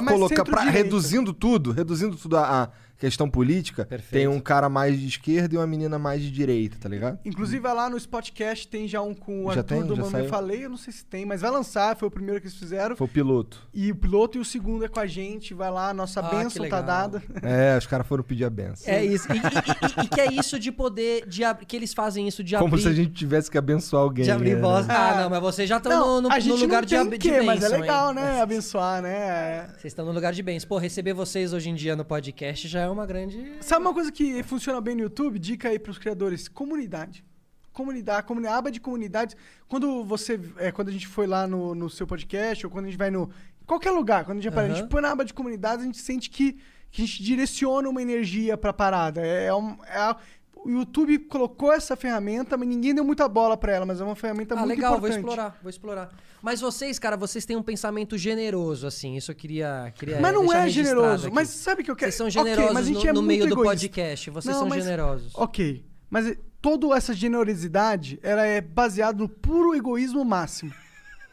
mais 0.00 0.16
colocar. 0.16 0.44
Pra, 0.44 0.62
reduzindo 0.62 1.32
tudo, 1.34 1.72
reduzindo 1.72 2.16
tudo 2.16 2.38
a, 2.38 2.62
a 2.64 2.68
questão 3.00 3.28
política. 3.28 3.84
Perfeito. 3.86 4.12
Tem 4.12 4.28
um 4.28 4.38
cara 4.38 4.68
mais 4.68 4.98
de 5.00 5.06
esquerda 5.08 5.54
e 5.54 5.58
uma 5.58 5.66
menina 5.66 5.98
mais 5.98 6.22
de 6.22 6.30
direita, 6.30 6.76
tá 6.78 6.88
ligado? 6.88 7.18
Inclusive, 7.24 7.58
vai 7.60 7.74
lá 7.74 7.88
no 7.90 7.96
Spotcast, 7.96 8.68
tem 8.68 8.86
já 8.86 9.00
um 9.02 9.14
com 9.14 9.46
o 9.46 9.52
Já 9.52 9.60
Arthur 9.60 9.74
tem? 9.74 9.82
do 9.86 9.96
Já 9.96 10.02
Mamãe 10.02 10.10
saiu? 10.20 10.28
Falei, 10.28 10.64
eu 10.64 10.70
não 10.70 10.76
sei 10.76 10.92
se 10.92 11.04
tem, 11.04 11.24
mas 11.24 11.40
vai 11.40 11.50
lançar, 11.50 11.96
foi 11.96 12.06
o 12.08 12.10
primeiro 12.10 12.40
que 12.40 12.46
eles 12.46 12.56
fizeram. 12.58 12.94
Foi 12.96 13.06
o 13.06 13.10
piloto. 13.10 13.66
E 13.74 13.90
o 13.90 13.96
piloto 13.96 14.36
e 14.38 14.40
o 14.40 14.44
segundo 14.44 14.84
é 14.84 14.88
com 14.88 15.00
a 15.00 15.06
gente, 15.06 15.54
vai 15.54 15.70
lá, 15.70 15.92
nossa 15.94 16.20
Ah, 16.20 16.28
que 16.28 16.36
bênção 16.36 16.68
tá 16.68 16.80
dada. 16.82 17.22
É, 17.42 17.76
os 17.78 17.86
caras 17.86 18.06
foram 18.06 18.22
pedir 18.22 18.44
a 18.44 18.50
benção. 18.50 18.92
É 18.92 19.02
isso. 19.04 19.26
E, 19.32 19.36
e- 19.36 19.40
e- 19.40 20.04
e 20.04 20.08
que 20.08 20.20
é 20.20 20.32
isso 20.32 20.58
de 20.58 20.70
poder. 20.70 21.26
De, 21.26 21.42
ab- 21.42 21.64
que 21.64 21.74
eles 21.74 21.94
fazem 21.94 22.28
isso 22.28 22.44
de 22.44 22.54
Como 22.56 22.68
abrir. 22.68 22.82
se 22.82 22.88
a 22.88 22.92
gente 22.92 23.12
tivesse 23.12 23.50
que 23.50 23.56
abençoar 23.56 24.02
alguém. 24.02 24.24
de 24.24 24.30
abrir 24.30 24.54
né? 24.56 24.60
voz. 24.60 24.86
Ah, 24.90 25.14
É. 25.14 25.22
não, 25.22 25.30
mas 25.30 25.40
vocês 25.40 25.68
já 25.68 25.78
estão 25.78 26.20
no, 26.20 26.28
no, 26.28 26.28
no 26.28 26.54
lugar 26.56 26.84
de, 26.84 26.96
ab- 26.96 27.08
o 27.08 27.10
de 27.12 27.18
quê, 27.18 27.30
bênção. 27.30 27.46
mas 27.46 27.62
é 27.64 27.68
legal, 27.68 28.08
hein? 28.10 28.14
né? 28.16 28.40
Abençoar, 28.42 29.00
né? 29.00 29.68
Vocês 29.78 29.84
estão 29.92 30.04
no 30.04 30.12
lugar 30.12 30.32
de 30.32 30.42
bens. 30.42 30.64
Pô, 30.64 30.76
receber 30.76 31.12
vocês 31.14 31.52
hoje 31.52 31.70
em 31.70 31.74
dia 31.74 31.96
no 31.96 32.04
podcast 32.04 32.68
já 32.68 32.80
é 32.80 32.88
uma 32.92 33.06
grande. 33.06 33.56
Sabe 33.60 33.82
uma 33.84 33.94
coisa 33.94 34.10
que 34.12 34.42
funciona 34.42 34.80
bem 34.80 34.94
no 34.94 35.02
YouTube? 35.02 35.38
Dica 35.38 35.68
aí 35.68 35.78
pros 35.78 35.98
criadores: 35.98 36.48
comunidade. 36.48 37.24
Comunidade, 37.72 38.26
comunidade, 38.26 38.58
aba 38.58 38.70
de 38.70 38.80
comunidades. 38.80 39.36
Quando 39.68 40.04
você. 40.04 40.38
É, 40.56 40.72
quando 40.72 40.88
a 40.88 40.92
gente 40.92 41.06
foi 41.06 41.26
lá 41.26 41.46
no, 41.46 41.74
no 41.74 41.88
seu 41.88 42.06
podcast, 42.06 42.66
ou 42.66 42.70
quando 42.72 42.86
a 42.86 42.88
gente 42.88 42.98
vai 42.98 43.10
no. 43.10 43.30
Qualquer 43.66 43.92
lugar, 43.92 44.24
quando 44.24 44.38
a 44.38 44.40
gente 44.40 44.48
aparece, 44.48 44.74
a 44.74 44.76
gente 44.78 44.88
põe 44.90 45.00
na 45.00 45.10
aba 45.12 45.24
de 45.24 45.32
comunidades, 45.32 45.82
a 45.82 45.86
gente 45.86 45.98
sente 45.98 46.28
que, 46.28 46.54
que 46.90 47.02
a 47.02 47.06
gente 47.06 47.22
direciona 47.22 47.88
uma 47.88 48.02
energia 48.02 48.56
pra 48.58 48.72
parada. 48.72 49.24
É, 49.24 49.46
é 49.46 49.54
um- 49.54 49.76
é 49.84 50.16
o 50.64 50.70
YouTube 50.70 51.18
colocou 51.20 51.72
essa 51.72 51.96
ferramenta, 51.96 52.56
mas 52.56 52.68
ninguém 52.68 52.94
deu 52.94 53.04
muita 53.04 53.26
bola 53.28 53.56
pra 53.56 53.72
ela, 53.72 53.86
mas 53.86 54.00
é 54.00 54.04
uma 54.04 54.14
ferramenta 54.16 54.54
ah, 54.54 54.58
muito 54.58 54.68
legal, 54.70 54.96
importante. 54.96 55.20
vou 55.20 55.30
explorar, 55.30 55.58
vou 55.62 55.70
explorar. 55.70 56.10
Mas 56.42 56.60
vocês, 56.60 56.98
cara, 56.98 57.16
vocês 57.16 57.44
têm 57.44 57.56
um 57.56 57.62
pensamento 57.62 58.16
generoso, 58.16 58.86
assim. 58.86 59.16
Isso 59.16 59.30
eu 59.30 59.34
queria. 59.34 59.92
queria 59.96 60.20
Mas 60.20 60.32
não 60.34 60.52
é 60.52 60.68
generoso. 60.68 61.26
aqui. 61.26 61.34
Mas 61.34 61.48
sabe 61.50 61.82
o 61.82 61.84
que 61.84 61.90
eu 61.90 61.96
quero? 61.96 62.10
Vocês 62.10 62.16
são 62.18 62.30
generosos 62.30 62.72
mas 62.72 62.84
a 62.86 62.88
gente 62.88 63.02
no, 63.04 63.08
é 63.08 63.12
no 63.12 63.20
muito 63.22 63.28
meio 63.28 63.46
do 63.46 63.52
egoísta. 63.54 63.70
podcast. 63.70 64.30
Vocês 64.30 64.52
Não, 64.54 64.60
são 64.60 64.68
mas- 64.68 64.82
generosos. 64.84 65.32
Ok, 65.34 65.84
mas 66.08 66.34
toda 66.62 66.96
essa 66.96 67.12
generosidade, 67.14 68.18
ela 68.22 68.44
é 68.44 68.60
baseada 68.60 69.18
no 69.18 69.28
puro 69.28 69.74
egoísmo 69.74 70.24
máximo. 70.24 70.72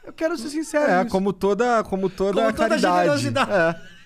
Eu 0.06 0.14
quero 0.14 0.38
ser 0.38 0.50
sincero 0.50 0.90
É, 0.90 1.06
como 1.06 1.34
toda, 1.34 1.84
como 1.84 2.10
toda 2.10 2.42
Como 2.44 2.54
toda 2.54 2.70
caridade. 2.70 2.98
generosidade. 3.22 3.52
É. 3.52 3.97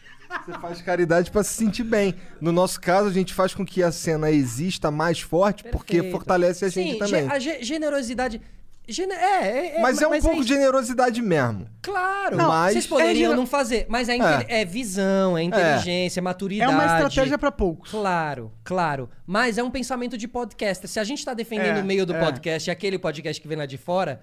Você 0.46 0.54
faz 0.60 0.82
caridade 0.82 1.30
pra 1.32 1.44
se 1.44 1.54
sentir 1.54 1.84
bem. 1.84 2.16
No 2.40 2.52
nosso 2.52 2.80
caso, 2.80 3.08
a 3.10 3.14
gente 3.14 3.34
faz 3.34 3.54
com 3.54 3.66
que 3.66 3.84
a 3.84 3.92
cena 3.92 4.32
exista 4.32 4.90
mais 4.90 5.20
forte, 5.20 5.64
porque 5.66 5.94
Perfeito. 5.96 6.12
fortalece 6.12 6.66
a 6.66 6.72
Sim, 6.72 6.84
gente 6.84 6.92
ge- 6.94 7.00
também. 7.00 7.28
a 7.30 7.38
ge- 7.40 7.64
generosidade. 7.64 8.42
gene- 8.88 9.14
é, 9.14 9.48
é, 9.48 9.76
é, 9.78 9.82
mas 9.82 10.02
é 10.02 10.08
um 10.08 10.20
pouco 10.20 10.38
isso. 10.38 10.42
de 10.44 10.48
generosidade 10.54 11.22
mesmo. 11.22 11.68
Claro, 11.82 12.36
Não, 12.36 12.48
mas- 12.50 12.74
vocês 12.74 12.88
poderiam 12.88 13.32
é 13.32 13.36
não 13.36 13.46
fazer, 13.46 13.86
mas 13.88 14.10
é, 14.10 14.16
inte- 14.16 14.46
é 14.50 14.66
visão, 14.66 15.38
é 15.38 15.44
inteligência, 15.44 16.20
é 16.20 16.22
É 16.22 16.24
maturidade. 16.24 16.74
uma 16.74 16.86
estratégia 16.86 17.38
pra 17.38 17.52
poucos. 17.52 17.92
Claro, 17.92 18.52
claro. 18.64 19.10
Mas 19.26 19.58
é 19.58 19.64
um 19.64 19.72
pensamento 19.72 20.18
de 20.18 20.28
podcaster. 20.28 20.90
Se 20.90 21.00
a 21.00 21.04
gente 21.04 21.24
tá 21.24 21.34
defendendo 21.34 21.78
É, 21.78 21.82
o 21.82 21.86
meio 21.86 22.06
do 22.06 22.14
é. 22.16 22.20
podcast 22.20 22.70
e 22.70 22.72
aquele 22.72 22.98
podcast 22.98 23.40
que 23.42 23.48
vem 23.48 23.58
lá 23.58 23.66
de 23.66 23.78
fora. 23.78 24.22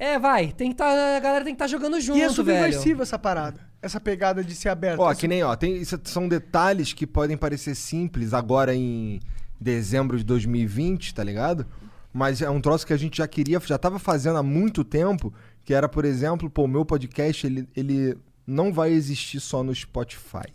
É, 0.00 0.18
vai, 0.18 0.50
tem 0.50 0.70
que 0.70 0.78
tá, 0.78 0.86
a 1.16 1.20
galera 1.20 1.44
tem 1.44 1.54
que 1.54 1.62
estar 1.62 1.66
jogando 1.66 2.00
junto, 2.00 2.16
E 2.16 2.22
é 2.22 2.24
velho. 2.24 2.34
subversiva 2.34 3.02
essa 3.02 3.18
parada. 3.18 3.60
Essa 3.82 4.00
pegada 4.00 4.42
de 4.42 4.54
ser 4.54 4.70
aberta. 4.70 5.02
Ó, 5.02 5.14
que 5.14 5.28
nem, 5.28 5.42
ó, 5.42 5.54
tem, 5.54 5.76
isso 5.76 6.00
são 6.04 6.26
detalhes 6.26 6.94
que 6.94 7.06
podem 7.06 7.36
parecer 7.36 7.74
simples 7.74 8.32
agora 8.32 8.74
em 8.74 9.20
dezembro 9.60 10.16
de 10.16 10.24
2020, 10.24 11.14
tá 11.14 11.22
ligado? 11.22 11.66
Mas 12.14 12.40
é 12.40 12.48
um 12.48 12.62
troço 12.62 12.86
que 12.86 12.94
a 12.94 12.96
gente 12.96 13.18
já 13.18 13.28
queria, 13.28 13.60
já 13.60 13.76
tava 13.76 13.98
fazendo 13.98 14.38
há 14.38 14.42
muito 14.42 14.82
tempo, 14.84 15.34
que 15.62 15.74
era, 15.74 15.86
por 15.86 16.06
exemplo, 16.06 16.48
pô, 16.48 16.64
o 16.64 16.68
meu 16.68 16.84
podcast, 16.86 17.46
ele, 17.46 17.68
ele 17.76 18.16
não 18.46 18.72
vai 18.72 18.92
existir 18.92 19.38
só 19.38 19.62
no 19.62 19.74
Spotify. 19.74 20.48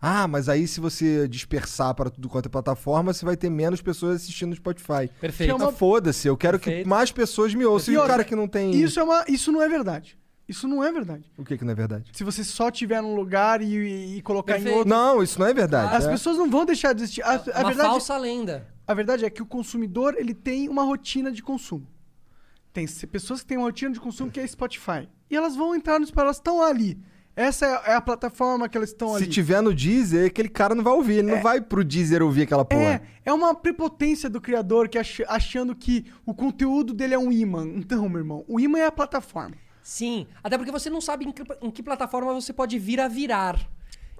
Ah, 0.00 0.28
mas 0.28 0.48
aí 0.48 0.68
se 0.68 0.78
você 0.80 1.26
dispersar 1.26 1.92
para 1.94 2.08
tudo 2.08 2.28
quanto 2.28 2.46
é 2.46 2.48
plataforma, 2.48 3.12
você 3.12 3.24
vai 3.24 3.36
ter 3.36 3.50
menos 3.50 3.82
pessoas 3.82 4.16
assistindo 4.22 4.50
no 4.50 4.56
Spotify. 4.56 5.08
Perfeito. 5.20 5.48
Que 5.48 5.50
é 5.50 5.54
uma- 5.54 5.70
Ah, 5.70 5.72
foda-se, 5.72 6.28
eu 6.28 6.36
quero 6.36 6.58
que 6.58 6.66
Perfeito. 6.66 6.88
mais 6.88 7.10
pessoas 7.10 7.52
me 7.52 7.64
ouçam. 7.64 7.92
E 7.92 7.96
E 7.96 7.98
o 7.98 8.06
cara 8.06 8.22
que 8.22 8.36
não 8.36 8.46
tem... 8.46 8.70
Isso, 8.80 9.00
é 9.00 9.02
uma, 9.02 9.24
isso 9.28 9.50
não 9.50 9.60
é 9.60 9.68
verdade. 9.68 10.16
Isso 10.48 10.66
não 10.68 10.82
é 10.82 10.90
verdade. 10.92 11.30
O 11.36 11.44
que 11.44 11.58
que 11.58 11.64
não 11.64 11.72
é 11.72 11.74
verdade? 11.74 12.10
Se 12.14 12.24
você 12.24 12.42
só 12.44 12.70
tiver 12.70 13.02
num 13.02 13.14
lugar 13.14 13.60
e, 13.60 14.16
e- 14.16 14.22
colocar 14.22 14.52
em 14.52 14.62
Perfeito. 14.62 14.78
outro. 14.78 14.88
Não, 14.88 15.22
isso 15.22 15.38
não 15.38 15.46
é 15.46 15.52
verdade. 15.52 15.94
As 15.94 16.06
é. 16.06 16.10
pessoas 16.10 16.38
não 16.38 16.48
vão 16.48 16.64
deixar 16.64 16.92
de 16.94 17.02
existir. 17.02 17.22
A, 17.22 17.32
a 17.32 17.34
Uma 17.34 17.68
verdade, 17.68 17.88
falsa 17.90 18.16
lenda. 18.16 18.66
a 18.86 18.94
verdade 18.94 19.24
é 19.26 19.30
que 19.30 19.42
o 19.42 19.46
consumidor 19.46 20.14
ele 20.16 20.32
tem 20.32 20.68
uma 20.68 20.84
rotina 20.84 21.30
de 21.32 21.42
consumo. 21.42 21.86
Tem 22.72 22.86
pessoas 23.10 23.40
que 23.40 23.46
têm 23.46 23.58
uma 23.58 23.66
rotina 23.66 23.90
de 23.92 24.00
consumo 24.00 24.30
que 24.30 24.38
é 24.40 24.46
Spotify. 24.46 25.08
E 25.30 25.36
elas 25.36 25.56
vão 25.56 25.74
entrar 25.74 25.98
no 25.98 26.06
Spotify, 26.06 26.22
elas 26.24 26.36
estão 26.36 26.62
ali. 26.62 26.98
Essa 27.38 27.66
é, 27.86 27.92
é 27.92 27.94
a 27.94 28.00
plataforma 28.00 28.68
que 28.68 28.76
elas 28.76 28.88
estão 28.90 29.10
Se 29.10 29.22
ali. 29.22 29.26
tiver 29.28 29.60
no 29.62 29.72
Deezer, 29.72 30.26
aquele 30.26 30.48
cara 30.48 30.74
não 30.74 30.82
vai 30.82 30.92
ouvir. 30.92 31.18
Ele 31.18 31.30
não 31.30 31.40
vai 31.40 31.60
pro 31.60 31.84
Deezer 31.84 32.20
ouvir 32.22 32.42
aquela 32.42 32.64
porra. 32.64 32.82
É, 32.82 33.00
é 33.26 33.32
uma 33.32 33.54
prepotência 33.54 34.28
do 34.28 34.40
criador 34.40 34.88
que 34.88 34.98
ach- 34.98 35.20
achando 35.28 35.74
que 35.74 36.04
o 36.26 36.34
conteúdo 36.34 36.92
dele 36.92 37.14
é 37.14 37.18
um 37.18 37.30
imã. 37.30 37.64
Então, 37.64 38.08
meu 38.08 38.18
irmão, 38.18 38.44
o 38.48 38.58
imã 38.58 38.78
é 38.80 38.86
a 38.86 38.92
plataforma. 38.92 39.54
Sim, 39.80 40.26
até 40.42 40.58
porque 40.58 40.72
você 40.72 40.90
não 40.90 41.00
sabe 41.00 41.26
em 41.26 41.32
que, 41.32 41.42
em 41.62 41.70
que 41.70 41.82
plataforma 41.82 42.34
você 42.34 42.52
pode 42.52 42.76
vir 42.78 43.00
a 43.00 43.06
virar. 43.08 43.56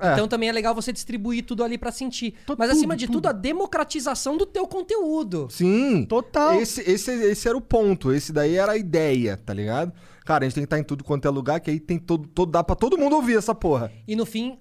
É. 0.00 0.12
Então 0.12 0.28
também 0.28 0.48
é 0.48 0.52
legal 0.52 0.74
você 0.74 0.92
distribuir 0.92 1.44
tudo 1.44 1.62
ali 1.64 1.76
pra 1.78 1.90
sentir. 1.92 2.34
Tô- 2.46 2.54
Mas 2.58 2.68
tudo, 2.68 2.76
acima 2.78 2.96
de 2.96 3.06
tudo, 3.06 3.14
tudo. 3.16 3.26
a 3.28 3.32
democratização 3.32 4.36
do 4.36 4.46
teu 4.46 4.66
conteúdo. 4.66 5.48
Sim. 5.50 6.04
Total. 6.06 6.60
Esse, 6.60 6.80
esse, 6.88 7.10
esse 7.12 7.48
era 7.48 7.56
o 7.56 7.60
ponto. 7.60 8.12
Esse 8.12 8.32
daí 8.32 8.56
era 8.56 8.72
a 8.72 8.76
ideia, 8.76 9.36
tá 9.36 9.52
ligado? 9.52 9.92
Cara, 10.24 10.44
a 10.44 10.46
gente 10.48 10.56
tem 10.56 10.62
que 10.62 10.66
estar 10.66 10.78
em 10.78 10.82
tudo 10.84 11.02
quanto 11.02 11.26
é 11.26 11.30
lugar, 11.30 11.58
que 11.58 11.70
aí 11.70 11.80
tem 11.80 11.98
todo, 11.98 12.28
todo 12.28 12.52
dá 12.52 12.62
pra 12.62 12.76
todo 12.76 12.98
mundo 12.98 13.16
ouvir 13.16 13.38
essa 13.38 13.54
porra. 13.54 13.90
E 14.06 14.14
no 14.14 14.26
fim, 14.26 14.58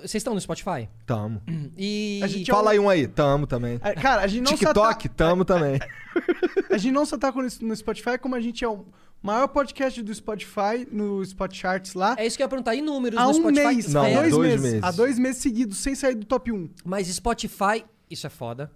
vocês 0.00 0.14
estão 0.14 0.32
no 0.34 0.40
Spotify? 0.40 0.88
Tamo. 1.04 1.42
E 1.76 2.20
A 2.22 2.26
gente 2.26 2.50
é 2.50 2.54
Fala 2.54 2.68
um- 2.68 2.70
aí 2.70 2.78
um 2.78 2.88
aí. 2.88 3.06
Tamo 3.06 3.46
também. 3.46 3.78
É, 3.82 3.92
Cara, 3.92 4.22
a 4.22 4.26
gente 4.26 4.40
não 4.44 4.52
TikTok, 4.56 5.02
só 5.02 5.08
tá, 5.10 5.14
tamo 5.14 5.44
também. 5.44 5.78
a 6.70 6.78
gente 6.78 6.92
não 6.92 7.04
só 7.04 7.18
tá 7.18 7.30
com 7.30 7.44
isso 7.44 7.62
no 7.64 7.76
Spotify, 7.76 8.16
como 8.18 8.34
a 8.34 8.40
gente 8.40 8.64
é 8.64 8.68
o 8.68 8.86
maior 9.22 9.48
podcast 9.48 10.02
do 10.02 10.14
Spotify, 10.14 10.86
no 10.90 11.22
Spot 11.22 11.52
Charts 11.54 11.94
lá. 11.94 12.14
é 12.18 12.26
isso 12.26 12.36
que 12.36 12.42
eu 12.42 12.46
ia 12.46 12.48
perguntar. 12.48 12.74
E 12.74 12.82
números 12.82 13.18
há 13.18 13.24
no 13.24 13.30
um 13.30 13.34
Spotify? 13.34 13.66
mês, 13.74 13.92
Não, 13.92 14.02
há 14.04 14.08
dois, 14.20 14.30
dois 14.30 14.48
meses, 14.48 14.62
meses. 14.62 14.82
Há 14.82 14.90
dois 14.90 15.18
meses 15.18 15.42
seguidos, 15.42 15.78
sem 15.78 15.94
sair 15.94 16.14
do 16.14 16.26
top 16.26 16.52
1. 16.52 16.70
Mas 16.84 17.06
Spotify, 17.08 17.84
isso 18.10 18.26
é 18.26 18.30
foda. 18.30 18.70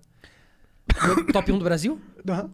No 1.07 1.25
top 1.33 1.51
1 1.53 1.59
do 1.59 1.65
Brasil? 1.65 2.01
Aham. 2.29 2.51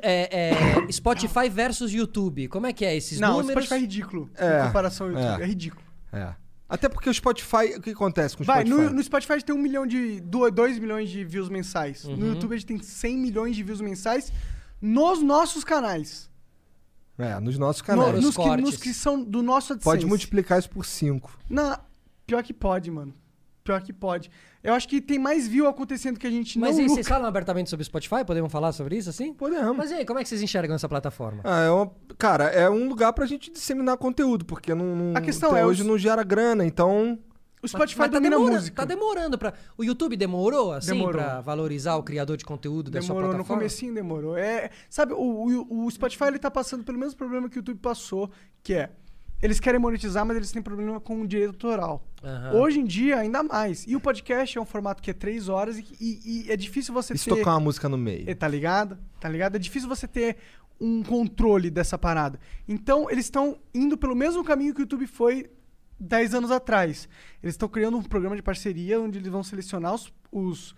É, 0.00 0.50
é, 0.50 0.52
Spotify 0.92 1.48
versus 1.50 1.92
YouTube. 1.92 2.48
Como 2.48 2.66
é 2.66 2.72
que 2.72 2.84
é 2.84 2.96
esses 2.96 3.20
Não, 3.20 3.36
o 3.36 3.40
números? 3.42 3.64
Spotify 3.64 3.74
é 3.74 3.78
ridículo. 3.78 4.30
É, 4.36 4.60
em 4.60 4.66
comparação 4.66 5.06
ao 5.08 5.12
YouTube. 5.12 5.40
é. 5.40 5.44
É, 5.44 5.46
ridículo. 5.46 5.82
É. 6.12 6.34
Até 6.68 6.88
porque 6.88 7.10
o 7.10 7.12
Spotify. 7.12 7.74
O 7.76 7.82
que 7.82 7.90
acontece 7.90 8.34
com 8.34 8.42
o 8.42 8.46
Vai, 8.46 8.64
Spotify? 8.64 8.88
no, 8.88 8.94
no 8.96 9.02
Spotify 9.02 9.32
a 9.34 9.36
gente 9.36 9.44
tem 9.44 9.54
um 9.54 9.58
milhão 9.58 9.86
de. 9.86 10.20
2 10.20 10.78
milhões 10.78 11.10
de 11.10 11.22
views 11.22 11.50
mensais. 11.50 12.04
Uhum. 12.04 12.16
No 12.16 12.26
YouTube 12.28 12.54
a 12.54 12.56
gente 12.56 12.66
tem 12.66 12.78
100 12.78 13.18
milhões 13.18 13.54
de 13.54 13.62
views 13.62 13.82
mensais 13.82 14.32
nos 14.80 15.22
nossos 15.22 15.64
canais. 15.64 16.30
É, 17.22 17.38
nos 17.40 17.58
nossos 17.58 17.80
No- 17.82 17.86
canais. 17.86 18.14
Nos 18.14 18.24
nos, 18.24 18.36
que, 18.36 18.56
nos 18.62 18.76
que 18.76 18.94
são 18.94 19.22
do 19.22 19.42
nosso 19.42 19.72
AdSense. 19.72 19.84
Pode 19.84 20.06
multiplicar 20.06 20.58
isso 20.58 20.68
por 20.70 20.84
5. 20.84 21.38
Na, 21.48 21.80
pior 22.26 22.42
que 22.42 22.52
pode, 22.52 22.90
mano. 22.90 23.14
Pior 23.64 23.80
que 23.80 23.92
pode. 23.92 24.28
Eu 24.60 24.74
acho 24.74 24.88
que 24.88 25.00
tem 25.00 25.20
mais 25.20 25.46
view 25.46 25.68
acontecendo 25.68 26.18
que 26.18 26.26
a 26.26 26.30
gente 26.30 26.58
Mas 26.58 26.70
não 26.74 26.78
aí, 26.78 26.82
lucra. 26.88 26.94
vocês 26.96 27.08
falam 27.08 27.28
abertamente 27.28 27.70
sobre 27.70 27.84
Spotify? 27.84 28.24
Podemos 28.26 28.50
falar 28.50 28.72
sobre 28.72 28.96
isso 28.96 29.08
assim? 29.08 29.32
Podemos. 29.32 29.76
Mas 29.76 29.90
e 29.92 29.94
aí, 29.94 30.04
como 30.04 30.18
é 30.18 30.22
que 30.24 30.28
vocês 30.28 30.42
enxergam 30.42 30.74
essa 30.74 30.88
plataforma? 30.88 31.40
Ah, 31.44 31.60
é 31.62 31.70
uma- 31.70 31.90
cara, 32.18 32.44
é 32.46 32.68
um 32.68 32.88
lugar 32.88 33.12
pra 33.12 33.24
gente 33.24 33.52
disseminar 33.52 33.96
conteúdo, 33.98 34.44
porque 34.44 34.74
não, 34.74 34.96
não- 34.96 35.16
A 35.16 35.20
questão 35.20 35.50
até 35.50 35.60
é 35.60 35.64
hoje 35.66 35.82
os- 35.82 35.86
não 35.86 35.96
gera 35.96 36.24
grana, 36.24 36.64
então. 36.64 37.18
O 37.62 37.68
Spotify 37.68 37.98
Mas 38.00 38.10
tá 38.10 38.16
domina 38.18 38.34
a 38.34 38.38
demora- 38.38 38.54
música. 38.56 38.76
Tá 38.76 38.84
demorando 38.84 39.38
pra. 39.38 39.54
O 39.78 39.84
YouTube 39.84 40.16
demorou, 40.16 40.72
assim, 40.72 40.92
Demorou. 40.92 41.12
pra 41.22 41.40
valorizar 41.40 41.94
o 41.96 42.02
criador 42.02 42.36
de 42.36 42.44
conteúdo 42.44 42.90
da 42.90 43.00
sua 43.00 43.08
Demorou, 43.14 43.28
no 43.28 43.34
plataforma? 43.36 43.60
comecinho 43.60 43.94
demorou. 43.94 44.36
É, 44.36 44.70
sabe, 44.90 45.12
o, 45.12 45.18
o, 45.70 45.84
o 45.86 45.90
Spotify 45.90 46.24
ele 46.24 46.38
tá 46.40 46.50
passando 46.50 46.82
pelo 46.82 46.98
mesmo 46.98 47.16
problema 47.16 47.48
que 47.48 47.56
o 47.56 47.60
YouTube 47.60 47.78
passou, 47.78 48.30
que 48.62 48.74
é 48.74 48.90
eles 49.40 49.58
querem 49.58 49.80
monetizar, 49.80 50.24
mas 50.24 50.36
eles 50.36 50.52
têm 50.52 50.62
problema 50.62 51.00
com 51.00 51.20
o 51.20 51.26
direito 51.26 51.50
autoral. 51.66 52.04
Aham. 52.22 52.52
Hoje 52.60 52.78
em 52.78 52.84
dia, 52.84 53.18
ainda 53.18 53.42
mais. 53.42 53.84
E 53.88 53.96
o 53.96 54.00
podcast 54.00 54.56
é 54.56 54.60
um 54.60 54.64
formato 54.64 55.02
que 55.02 55.10
é 55.10 55.14
três 55.14 55.48
horas 55.48 55.78
e, 55.78 55.84
e- 56.00 56.44
e 56.46 56.50
é 56.52 56.56
difícil 56.56 56.94
você 56.94 57.14
E 57.14 57.18
se 57.18 57.24
ter. 57.28 57.36
tocar 57.36 57.52
uma 57.54 57.60
música 57.60 57.88
no 57.88 57.98
meio? 57.98 58.28
É, 58.30 58.34
Tá 58.34 58.46
ligado? 58.46 58.96
Tá 59.20 59.28
ligado? 59.28 59.56
É 59.56 59.58
difícil 59.58 59.88
você 59.88 60.06
ter 60.06 60.36
um 60.80 61.02
controle 61.02 61.70
dessa 61.70 61.98
parada. 61.98 62.38
Então, 62.68 63.08
eles 63.10 63.24
estão 63.26 63.56
indo 63.74 63.96
pelo 63.98 64.14
mesmo 64.14 64.44
caminho 64.44 64.72
que 64.74 64.80
o 64.80 64.82
YouTube 64.82 65.06
foi 65.08 65.50
10 65.98 66.34
anos 66.34 66.50
atrás. 66.50 67.08
Eles 67.42 67.54
estão 67.54 67.68
criando 67.68 67.96
um 67.96 68.02
programa 68.02 68.34
de 68.36 68.42
parceria 68.42 69.00
onde 69.00 69.18
eles 69.18 69.30
vão 69.30 69.42
selecionar 69.42 69.94
os, 69.94 70.12
os 70.30 70.74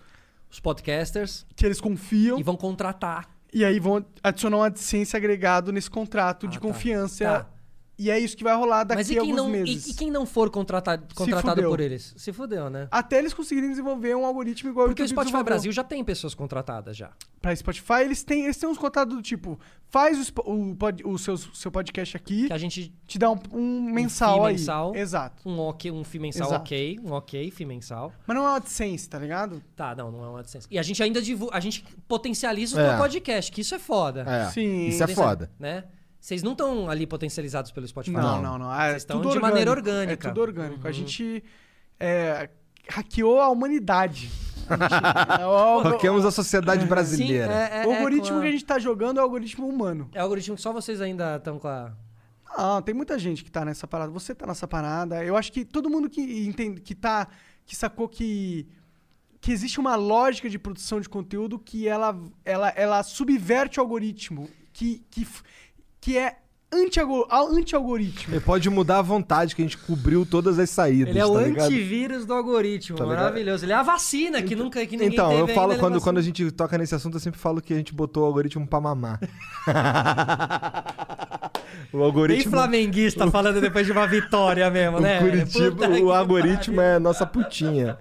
Os 0.50 0.60
podcasters 0.60 1.46
que 1.56 1.64
eles 1.66 1.80
confiam 1.80 2.38
e 2.38 2.42
vão 2.42 2.56
contratar. 2.56 3.28
e 3.52 3.64
aí 3.64 3.78
vão 3.80 4.04
adicionar 4.22 4.56
um 4.58 4.62
AdSense 4.62 5.16
agregado 5.16 5.72
nesse 5.72 5.90
contrato 5.90 6.46
de 6.48 6.58
Ah, 6.58 6.60
tá. 6.60 6.66
confiança. 6.66 7.24
Tá. 7.24 7.50
E 7.96 8.10
é 8.10 8.18
isso 8.18 8.36
que 8.36 8.42
vai 8.42 8.56
rolar 8.56 8.82
daqui 8.82 8.98
Mas 9.00 9.10
e 9.10 9.16
a 9.16 9.20
alguns 9.20 9.36
não, 9.36 9.48
e, 9.48 9.52
meses. 9.52 9.86
e 9.86 9.94
quem 9.94 10.10
não 10.10 10.26
for 10.26 10.50
contratado, 10.50 11.14
contratado 11.14 11.62
por 11.62 11.78
eles? 11.80 12.12
Se 12.16 12.32
fudeu, 12.32 12.68
né? 12.68 12.88
Até 12.90 13.18
eles 13.20 13.32
conseguirem 13.32 13.70
desenvolver 13.70 14.16
um 14.16 14.26
algoritmo 14.26 14.70
igual 14.70 14.86
Porque 14.88 15.02
o 15.02 15.04
YouTube 15.04 15.14
Spotify 15.14 15.26
desenvolveu. 15.26 15.44
Brasil 15.44 15.70
já 15.72 15.84
tem 15.84 16.02
pessoas 16.02 16.34
contratadas 16.34 16.96
já. 16.96 17.12
Pra 17.40 17.54
Spotify, 17.54 18.00
eles 18.02 18.24
têm, 18.24 18.44
eles 18.44 18.56
têm 18.56 18.68
uns 18.68 18.78
contratos 18.78 19.14
do 19.14 19.22
tipo, 19.22 19.60
faz 19.88 20.28
o, 20.28 20.32
o, 20.50 20.76
o 21.12 21.18
seu, 21.18 21.36
seu 21.36 21.70
podcast 21.70 22.16
aqui, 22.16 22.48
Que 22.48 22.52
a 22.52 22.58
gente. 22.58 22.92
te 23.06 23.18
dá 23.18 23.30
um, 23.30 23.38
um 23.52 23.82
mensal 23.92 24.38
fee 24.38 24.46
aí. 24.46 24.52
mensal. 24.54 24.96
Exato. 24.96 25.48
Um, 25.48 25.60
ok, 25.60 25.90
um 25.92 26.02
FII 26.02 26.18
mensal 26.20 26.48
Exato. 26.48 26.60
ok. 26.62 26.98
Um 27.04 27.12
ok, 27.12 27.50
FII 27.52 27.66
mensal. 27.66 28.12
Mas 28.26 28.36
não 28.36 28.44
é 28.44 28.50
um 28.50 28.54
AdSense, 28.54 29.08
tá 29.08 29.18
ligado? 29.20 29.62
Tá, 29.76 29.94
não, 29.94 30.10
não 30.10 30.24
é 30.24 30.28
um 30.30 30.36
AdSense. 30.36 30.66
E 30.68 30.78
a 30.78 30.82
gente 30.82 31.00
ainda 31.00 31.22
divulga, 31.22 31.56
a 31.56 31.60
gente 31.60 31.84
potencializa 32.08 32.76
o 32.76 32.80
É. 32.80 32.88
teu 32.88 32.98
podcast, 32.98 33.52
que 33.52 33.60
isso 33.60 33.74
é 33.74 33.78
foda. 33.78 34.22
É, 34.26 34.50
Sim. 34.50 34.86
isso 34.88 35.02
é 35.04 35.06
foda. 35.08 35.48
Né? 35.60 35.84
Vocês 36.24 36.42
não 36.42 36.52
estão 36.52 36.88
ali 36.88 37.06
potencializados 37.06 37.70
pelo 37.70 37.86
Spotify. 37.86 38.16
Não, 38.16 38.40
não, 38.40 38.56
não. 38.58 38.74
É 38.74 38.92
Vocês 38.92 39.02
estão 39.02 39.20
tudo 39.20 39.34
de 39.34 39.38
maneira 39.40 39.70
orgânico. 39.70 40.00
orgânica. 40.00 40.26
É 40.26 40.30
tudo 40.30 40.40
orgânico. 40.40 40.86
A 40.86 40.86
Uhum. 40.88 40.92
gente 40.94 41.44
é, 42.00 42.48
hackeou 42.88 43.42
a 43.42 43.48
humanidade. 43.50 44.30
A 44.66 45.82
é 45.84 45.88
Roquemos 45.90 46.24
a 46.24 46.30
sociedade 46.30 46.80
Sim, 46.80 46.88
brasileira. 46.88 47.52
é, 47.52 47.82
é, 47.82 47.86
o 47.86 47.92
é 47.92 47.96
algoritmo 47.96 48.38
a- 48.38 48.40
que 48.40 48.46
a 48.46 48.50
gente 48.52 48.64
tá 48.64 48.78
jogando 48.78 49.18
é 49.18 49.20
o 49.20 49.24
algoritmo 49.24 49.68
humano. 49.68 50.08
É 50.14 50.20
o 50.20 50.22
algoritmo 50.22 50.56
que 50.56 50.62
só 50.62 50.72
vocês 50.72 51.02
ainda 51.02 51.36
estão 51.36 51.58
com 51.58 51.68
a. 51.68 51.92
Ah, 52.56 52.80
tem 52.80 52.94
muita 52.94 53.18
gente 53.18 53.44
que 53.44 53.50
tá 53.50 53.62
nessa 53.62 53.86
parada. 53.86 54.10
Você 54.10 54.34
tá 54.34 54.46
nessa 54.46 54.66
parada. 54.66 55.22
Eu 55.22 55.36
acho 55.36 55.52
que 55.52 55.62
todo 55.62 55.90
mundo 55.90 56.08
que 56.08 56.22
entende, 56.48 56.80
que 56.80 56.94
tá, 56.94 57.28
que 57.66 57.76
sacou 57.76 58.08
que 58.08 58.66
que 59.42 59.52
existe 59.52 59.78
uma 59.78 59.94
lógica 59.94 60.48
de 60.48 60.58
produção 60.58 60.98
de 61.02 61.06
conteúdo 61.06 61.58
que 61.58 61.86
ela 61.86 62.18
ela, 62.46 62.70
ela 62.70 63.02
subverte 63.02 63.78
o 63.78 63.82
algoritmo, 63.82 64.48
que 64.72 65.04
que, 65.10 65.28
que 66.04 66.18
é 66.18 66.36
anti-algo- 66.70 67.26
al- 67.30 67.48
anti-algoritmo. 67.52 68.34
Ele 68.34 68.40
pode 68.44 68.68
mudar 68.68 68.98
à 68.98 69.02
vontade, 69.02 69.56
que 69.56 69.62
a 69.62 69.64
gente 69.64 69.78
cobriu 69.78 70.26
todas 70.26 70.58
as 70.58 70.68
saídas. 70.68 71.08
Ele 71.08 71.18
é 71.18 71.24
o 71.24 71.32
tá 71.32 71.40
ligado? 71.42 71.64
antivírus 71.66 72.26
do 72.26 72.34
algoritmo. 72.34 72.98
Tá 72.98 73.04
ligado? 73.04 73.18
maravilhoso. 73.20 73.64
Ele 73.64 73.72
é 73.72 73.76
a 73.76 73.82
vacina 73.82 74.42
que 74.42 74.54
nunca 74.54 74.84
que 74.84 74.96
ninguém 74.96 75.14
Então, 75.14 75.30
teve 75.30 75.40
eu 75.42 75.48
falo, 75.48 75.72
é 75.72 75.76
quando, 75.76 75.92
vacina. 75.94 76.00
quando 76.04 76.18
a 76.18 76.22
gente 76.22 76.50
toca 76.50 76.76
nesse 76.76 76.94
assunto, 76.94 77.14
eu 77.14 77.20
sempre 77.20 77.40
falo 77.40 77.62
que 77.62 77.72
a 77.72 77.76
gente 77.76 77.94
botou 77.94 78.24
o 78.24 78.26
algoritmo 78.26 78.66
pra 78.66 78.80
mamar. 78.82 79.18
o 81.92 81.96
Bem 81.96 82.04
algoritmo. 82.06 82.50
flamenguista 82.52 83.30
falando 83.30 83.60
depois 83.60 83.86
de 83.86 83.92
uma 83.92 84.06
vitória 84.06 84.68
mesmo, 84.70 84.98
O 84.98 85.00
né? 85.00 85.20
Curitiba, 85.20 85.88
o 85.88 86.12
algoritmo 86.12 86.80
é 86.80 86.98
nossa 86.98 87.24
putinha. 87.24 87.98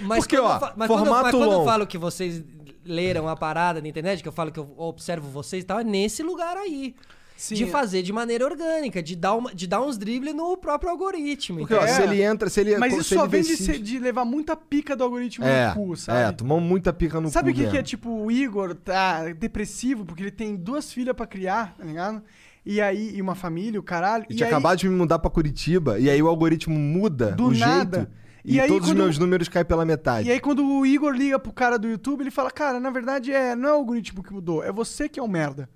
Mas 0.00 0.20
Porque, 0.20 0.36
quando 0.36 0.50
ó, 0.50 0.54
eu 0.66 0.72
mas 0.76 0.88
quando, 0.88 1.00
eu- 1.00 1.06
formato 1.06 1.22
mas 1.22 1.34
quando 1.34 1.52
eu 1.52 1.64
falo 1.64 1.86
que 1.86 1.98
vocês 1.98 2.42
leram 2.84 3.28
a 3.28 3.36
parada 3.36 3.80
na 3.80 3.88
internet, 3.88 4.22
que 4.22 4.28
eu 4.28 4.32
falo 4.32 4.50
que 4.52 4.58
eu 4.60 4.72
observo 4.76 5.28
vocês 5.28 5.62
e 5.62 5.66
tal, 5.66 5.78
é 5.80 5.84
nesse 5.84 6.22
lugar 6.22 6.56
aí. 6.56 6.94
Sim, 7.34 7.54
de 7.56 7.64
é. 7.64 7.66
fazer 7.66 8.02
de 8.02 8.12
maneira 8.12 8.44
orgânica, 8.44 9.02
de 9.02 9.16
dar, 9.16 9.34
uma, 9.34 9.52
de 9.52 9.66
dar 9.66 9.80
uns 9.80 9.98
dribles 9.98 10.32
no 10.32 10.56
próprio 10.56 10.90
algoritmo. 10.90 11.58
Porque, 11.60 11.74
ó, 11.74 11.82
É. 11.82 11.88
se 11.88 12.02
ele 12.02 12.22
entra, 12.22 12.48
se 12.48 12.60
ele 12.60 12.76
Mas 12.78 12.92
se 12.94 13.00
isso 13.00 13.14
só 13.16 13.22
ele 13.22 13.30
vem 13.30 13.42
de, 13.42 13.48
decide- 13.48 13.72
ser- 13.72 13.78
de 13.82 13.98
levar 13.98 14.24
muita 14.24 14.54
pica 14.54 14.94
do 14.94 15.02
algoritmo 15.02 15.44
É, 15.44 15.68
no 15.68 15.74
cu, 15.74 15.96
sabe? 15.96 16.20
é, 16.20 16.30
tomou 16.32 16.60
muita 16.60 16.92
pica 16.92 17.20
no 17.20 17.28
Sabe 17.30 17.50
o 17.50 17.54
cu 17.54 17.60
que, 17.60 17.70
que 17.70 17.76
é 17.78 17.82
tipo 17.82 18.08
o 18.10 18.30
Igor 18.30 18.76
tá 18.76 19.24
depressivo 19.32 20.04
porque 20.04 20.22
ele 20.22 20.30
tem 20.30 20.54
duas 20.54 20.92
filhas 20.92 21.16
pra 21.16 21.26
criar, 21.26 21.74
tá 21.76 21.84
ligado? 21.84 22.22
E 22.64 22.80
aí, 22.80 23.16
e 23.16 23.20
uma 23.20 23.34
família, 23.34 23.80
o 23.80 23.82
caralho. 23.82 24.24
Eu 24.28 24.34
e 24.34 24.36
tinha 24.36 24.46
aí, 24.46 24.52
acabado 24.52 24.78
de 24.78 24.88
me 24.88 24.94
mudar 24.94 25.18
pra 25.18 25.28
Curitiba, 25.28 25.98
e 25.98 26.08
aí 26.08 26.22
o 26.22 26.28
algoritmo 26.28 26.78
muda 26.78 27.32
Do 27.32 27.46
o 27.46 27.50
nada. 27.52 27.96
jeito, 27.96 28.12
E 28.44 28.56
e, 28.56 28.60
aí, 28.60 28.68
todos 28.68 28.88
quando- 28.88 28.98
os 28.98 29.02
meus 29.04 29.18
números 29.18 29.48
caem 29.48 29.64
pela 29.64 29.84
metade. 29.84 30.28
E 30.28 30.32
aí, 30.32 30.40
quando 30.40 30.66
o 30.66 30.84
Igor 30.84 31.12
liga 31.14 31.38
pro 31.38 31.52
cara 31.52 31.78
do 31.78 31.88
YouTube, 31.88 32.22
ele 32.22 32.30
fala: 32.30 32.50
Cara, 32.50 32.80
na 32.80 32.90
verdade, 32.90 33.32
é, 33.32 33.54
não 33.54 33.68
é 33.68 33.72
o 33.72 33.76
algoritmo 33.76 34.22
que 34.22 34.32
mudou, 34.32 34.62
é 34.64 34.72
você 34.72 35.08
que 35.08 35.20
é 35.20 35.22
um 35.22 35.28
merda. 35.28 35.68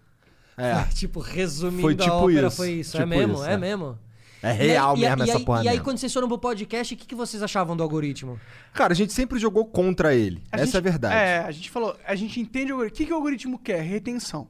É, 0.56 0.72
tipo, 0.94 1.20
resumindo 1.20 1.82
Foi 1.82 1.92
a 1.94 1.96
tipo 1.96 2.10
ópera, 2.12 2.46
isso, 2.48 2.56
foi 2.56 2.70
isso. 2.72 2.96
é 2.96 3.00
tipo 3.00 3.08
mesmo, 3.10 3.34
isso, 3.34 3.44
é 3.44 3.52
é. 3.52 3.56
mesmo. 3.56 3.98
é 4.42 4.52
real 4.52 4.96
E 4.96 5.04
aí- 5.04 5.10
mesmo 5.10 5.24
e 5.24 5.28
essa 5.30 5.38
aí, 5.38 5.44
porra 5.44 5.58
E 5.64 5.68
aí, 5.68 5.74
mesmo. 5.74 5.84
quando 5.84 5.98
vocês 5.98 6.12
foram 6.12 6.28
pro 6.28 6.38
podcast, 6.38 6.94
o 6.94 6.96
que, 6.96 7.06
que 7.06 7.14
vocês 7.14 7.42
achavam 7.42 7.76
do 7.76 7.82
algoritmo? 7.82 8.40
Cara, 8.72 8.92
a 8.92 8.96
gente 8.96 9.12
sempre 9.12 9.38
jogou 9.38 9.64
contra 9.66 10.14
ele. 10.14 10.42
A 10.50 10.56
Essa 10.56 10.64
gente- 10.66 10.74
é 10.74 10.78
a 10.78 10.80
verdade. 10.82 11.14
É, 11.14 11.38
a 11.40 11.50
gente 11.52 11.70
falou, 11.70 11.96
a 12.06 12.14
gente 12.16 12.40
entende 12.40 12.72
o 12.72 12.76
algoritmo. 12.76 12.94
O 12.94 12.98
que, 12.98 13.06
que 13.06 13.12
o 13.12 13.16
algoritmo 13.16 13.58
quer? 13.58 13.80
Retenção. 13.82 14.48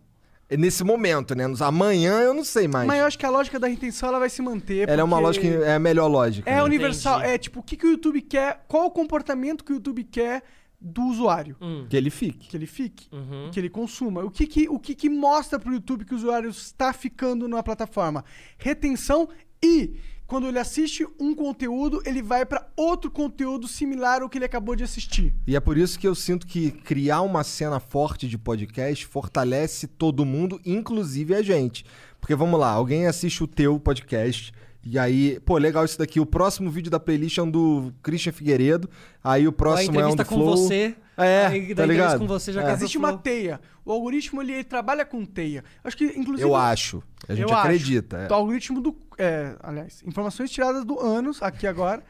Nesse 0.50 0.84
momento, 0.84 1.34
né? 1.34 1.46
Nos- 1.46 1.60
Amanhã 1.62 2.20
eu 2.20 2.32
não 2.32 2.44
sei 2.44 2.68
mais. 2.68 2.86
Mas 2.86 3.00
eu 3.00 3.06
acho 3.06 3.18
que 3.18 3.26
a 3.26 3.30
lógica 3.30 3.58
da 3.58 3.66
retenção 3.66 4.08
ela 4.10 4.18
vai 4.20 4.28
se 4.30 4.40
manter. 4.40 4.88
Ela 4.88 5.00
é 5.00 5.04
uma 5.04 5.20
porque 5.20 5.40
lógica, 5.50 5.64
é 5.66 5.74
a 5.74 5.78
melhor 5.78 6.06
lógica. 6.06 6.48
É 6.48 6.56
né? 6.56 6.62
universal. 6.62 7.18
Entendi. 7.18 7.34
É 7.34 7.38
tipo, 7.38 7.60
o 7.60 7.62
que, 7.62 7.76
que 7.76 7.86
o 7.86 7.90
YouTube 7.90 8.20
quer, 8.22 8.64
qual 8.68 8.86
o 8.86 8.90
comportamento 8.90 9.64
que 9.64 9.72
o 9.72 9.74
YouTube 9.76 10.04
quer 10.04 10.42
do 10.80 11.02
usuário. 11.04 11.56
Hum. 11.60 11.86
Que 11.88 11.96
ele 11.96 12.10
fique. 12.10 12.48
Que 12.48 12.56
ele 12.56 12.66
fique, 12.66 13.08
Uhum. 13.10 13.50
que 13.50 13.58
ele 13.58 13.68
consuma. 13.70 14.22
O 14.22 14.30
que 14.30 14.46
que, 14.46 14.68
o 14.68 14.78
que, 14.78 14.94
que 14.94 15.08
mostra 15.08 15.58
pro 15.58 15.72
YouTube 15.72 16.04
que 16.04 16.12
o 16.12 16.16
usuário 16.16 16.50
está 16.50 16.92
ficando 16.92 17.48
na 17.48 17.62
plataforma? 17.62 18.24
Retenção 18.58 19.28
e 19.64 19.94
quando 20.26 20.48
ele 20.48 20.58
assiste 20.58 21.06
um 21.20 21.34
conteúdo, 21.34 22.02
ele 22.04 22.20
vai 22.20 22.44
para 22.44 22.66
outro 22.76 23.10
conteúdo 23.10 23.68
similar 23.68 24.22
ao 24.22 24.28
que 24.28 24.38
ele 24.38 24.44
acabou 24.44 24.74
de 24.74 24.82
assistir. 24.84 25.32
E 25.46 25.54
é 25.54 25.60
por 25.60 25.78
isso 25.78 25.98
que 25.98 26.06
eu 26.06 26.14
sinto 26.14 26.46
que 26.46 26.70
criar 26.70 27.22
uma 27.22 27.44
cena 27.44 27.78
forte 27.78 28.28
de 28.28 28.36
podcast 28.36 29.06
fortalece 29.06 29.86
todo 29.86 30.24
mundo, 30.24 30.60
inclusive 30.64 31.34
a 31.34 31.42
gente. 31.42 31.84
Porque 32.20 32.34
vamos 32.34 32.58
lá, 32.58 32.70
alguém 32.70 33.06
assiste 33.06 33.42
o 33.44 33.46
teu 33.46 33.78
podcast. 33.78 34.52
E 34.88 34.98
aí, 34.98 35.40
pô, 35.40 35.58
legal 35.58 35.84
isso 35.84 35.98
daqui. 35.98 36.20
O 36.20 36.26
próximo 36.26 36.70
vídeo 36.70 36.90
da 36.90 37.00
playlist 37.00 37.38
é 37.38 37.42
um 37.42 37.50
do 37.50 37.92
Christian 38.02 38.32
Figueiredo. 38.32 38.88
Aí 39.22 39.48
o 39.48 39.52
próximo 39.52 39.98
é 40.00 40.06
um 40.06 40.10
entrevista 40.10 40.22
do 40.24 40.28
com 40.28 40.36
Flow. 40.36 40.56
você. 40.56 40.96
É, 41.16 41.46
aí, 41.46 41.74
da 41.74 41.82
tá 41.82 41.86
ligado? 41.86 42.18
com 42.20 42.26
você 42.26 42.52
já 42.52 42.62
É. 42.62 42.72
Existe 42.72 42.96
uma 42.96 43.16
teia. 43.16 43.60
O 43.84 43.90
algoritmo 43.90 44.42
ele, 44.42 44.62
trabalha 44.62 45.04
com 45.04 45.24
teia. 45.24 45.64
Acho 45.82 45.96
que 45.96 46.04
inclusive 46.04 46.42
Eu 46.48 46.54
acho. 46.54 47.02
A 47.28 47.34
gente 47.34 47.52
acredita. 47.52 48.18
é. 48.18 48.28
O 48.30 48.34
algoritmo 48.34 48.80
do. 48.80 48.94
É, 49.18 49.56
aliás, 49.62 50.02
informações 50.06 50.50
tiradas 50.50 50.84
do 50.84 50.98
anos, 51.00 51.42
aqui 51.42 51.66
agora. 51.66 52.02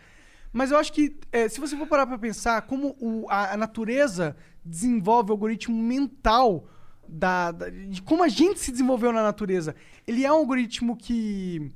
Mas 0.53 0.71
eu 0.71 0.79
acho 0.79 0.93
que, 0.93 1.17
é, 1.33 1.49
se 1.49 1.61
você 1.61 1.77
for 1.77 1.87
parar 1.87 2.07
pra 2.07 2.19
pensar, 2.19 2.63
como 2.63 2.97
o- 3.01 3.27
a, 3.29 3.53
a 3.53 3.57
natureza 3.57 4.37
desenvolve 4.65 5.31
o 5.31 5.33
algoritmo 5.35 5.77
mental 5.77 6.67
da, 7.09 7.53
da- 7.53 7.69
de 7.69 8.01
como 8.03 8.23
a 8.25 8.29
gente 8.29 8.59
se 8.61 8.71
desenvolveu 8.73 9.13
na 9.13 9.23
natureza. 9.23 9.75
Ele 10.07 10.25
é 10.25 10.33
um 10.33 10.37
algoritmo 10.37 10.97
que. 10.97 11.71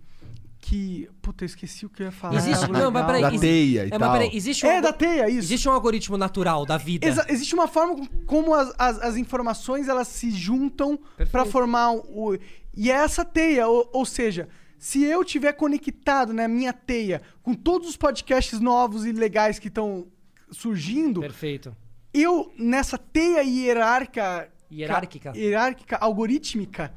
que. 0.61 1.09
Puta, 1.21 1.45
eu 1.45 1.47
esqueci 1.47 1.85
o 1.85 1.91
que 1.91 2.03
eu 2.03 2.07
ia 2.07 2.13
falar. 2.13 2.37
Existe, 2.37 2.71
não, 2.71 2.91
mas 2.91 3.05
peraí. 3.07 3.23
Da 3.23 3.31
teia 3.39 3.85
e 3.85 3.87
é, 3.87 3.91
mas 3.91 3.99
tal. 3.99 4.13
peraí, 4.13 4.31
existe 4.33 4.67
um, 4.67 4.71
É, 4.71 4.81
da 4.81 4.93
teia, 4.93 5.29
isso. 5.29 5.39
existe 5.39 5.69
um 5.69 5.73
algoritmo 5.73 6.17
natural 6.17 6.65
da 6.65 6.77
vida. 6.77 7.07
Exa- 7.07 7.27
existe 7.29 7.55
uma 7.55 7.69
forma 7.69 7.97
com- 7.97 8.07
como 8.27 8.55
as, 8.55 8.73
as, 8.79 8.99
as 9.03 9.17
informações 9.17 9.89
elas 9.89 10.09
se 10.09 10.31
juntam 10.31 10.99
pra 11.31 11.45
formar 11.45 11.93
o. 11.93 12.37
E 12.75 12.91
é 12.91 12.95
essa 12.95 13.25
teia, 13.25 13.69
ou, 13.69 13.89
ou 13.93 14.07
seja, 14.07 14.49
se 14.81 15.05
eu 15.05 15.23
tiver 15.23 15.53
conectado 15.53 16.33
na 16.33 16.49
minha 16.49 16.73
teia 16.73 17.21
com 17.43 17.53
todos 17.53 17.87
os 17.87 17.99
podcasts 17.99 18.59
novos 18.61 19.05
e 19.05 19.13
legais 19.13 19.59
que 19.59 19.69
estão 19.69 20.07
surgindo, 20.51 21.21
Perfeito. 21.21 21.77
eu 22.15 22.51
nessa 22.57 22.97
teia 22.97 23.43
hierárquica. 23.43 24.51
Hierárquica. 24.73 25.37
hierárquica, 25.37 25.97
algorítmica, 25.99 26.95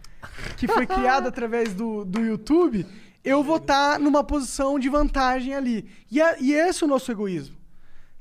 que 0.55 0.65
foi 0.65 0.87
criada 0.87 1.27
através 1.29 1.73
do, 1.73 2.05
do 2.05 2.21
YouTube, 2.21 2.85
eu 3.21 3.43
vou 3.43 3.57
estar 3.57 3.99
numa 3.99 4.23
posição 4.23 4.79
de 4.79 4.87
vantagem 4.87 5.53
ali. 5.53 5.85
E, 6.09 6.21
é, 6.21 6.41
e 6.41 6.53
esse 6.53 6.83
é 6.83 6.87
o 6.87 6.89
nosso 6.89 7.11
egoísmo. 7.11 7.57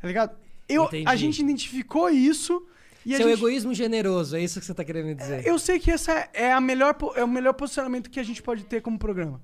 Tá 0.00 0.08
ligado? 0.08 0.36
Eu, 0.68 0.86
Entendi. 0.86 1.08
a 1.08 1.14
gente 1.14 1.40
identificou 1.40 2.10
isso 2.10 2.66
e 3.06 3.14
a 3.14 3.18
Seu 3.18 3.28
gente, 3.28 3.38
egoísmo 3.38 3.72
generoso, 3.72 4.34
é 4.34 4.40
isso 4.40 4.58
que 4.58 4.66
você 4.66 4.74
tá 4.74 4.84
querendo 4.84 5.14
dizer. 5.14 5.46
Eu 5.46 5.56
sei 5.56 5.78
que 5.78 5.92
esse 5.92 6.10
é, 6.32 6.52
a 6.52 6.60
melhor, 6.60 6.96
é 7.14 7.22
o 7.22 7.28
melhor 7.28 7.52
posicionamento 7.52 8.10
que 8.10 8.18
a 8.18 8.24
gente 8.24 8.42
pode 8.42 8.64
ter 8.64 8.80
como 8.80 8.98
programa. 8.98 9.40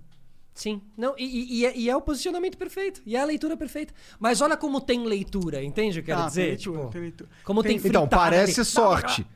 Sim. 0.59 0.82
Não, 0.97 1.14
e, 1.16 1.24
e- 1.24 1.59
e 1.60 1.66
é, 1.66 1.76
e 1.76 1.89
é 1.89 1.94
o 1.97 2.01
posicionamento 2.01 2.59
perfeito. 2.59 3.01
E 3.06 3.14
é 3.14 3.20
a 3.20 3.24
leitura 3.24 3.56
perfeita. 3.56 3.94
Mas 4.18 4.40
olha 4.40 4.56
como 4.56 4.80
tem 4.80 5.05
leitura, 5.05 5.62
entende 5.62 6.01
o 6.01 6.02
que 6.02 6.10
eu 6.10 6.16
quero 6.16 6.24
Ah, 6.26 6.28
dizer? 6.28 6.40
tem 6.43 6.51
leitura, 6.51 6.78
Tipo, 6.80 6.90
tem 6.93 7.01
leitura. 7.01 7.30
Como 7.44 7.62
tem, 7.62 7.78
Tem- 7.78 7.89
Então, 7.90 8.02
fritada 8.02 8.22
parece 8.22 8.60
ali. 8.60 8.68
sorte. 8.68 9.26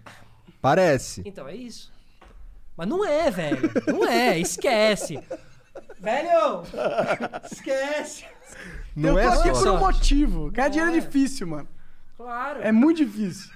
Parece. 0.60 1.22
Então, 1.24 1.46
é 1.46 1.54
isso. 1.54 1.92
Mas 2.76 2.88
não 2.88 3.04
é, 3.06 3.30
velho. 3.30 3.70
Não 3.86 4.04
é, 4.04 4.36
esquece. 4.36 5.20
Velho! 6.00 6.64
Esquece! 7.50 8.24
Não 8.96 9.10
eu 9.10 9.18
é 9.20 9.22
tô 9.32 9.38
aqui 9.40 9.54
só. 9.54 9.60
por 9.60 9.68
um 9.68 9.78
motivo. 9.92 10.50
Ganhar 10.50 10.68
dinheiro 10.70 10.96
é 10.96 10.98
difícil, 11.00 11.46
mano. 11.46 11.68
Claro. 12.16 12.60
É 12.62 12.70
muito 12.70 12.98
difícil. 13.04 13.50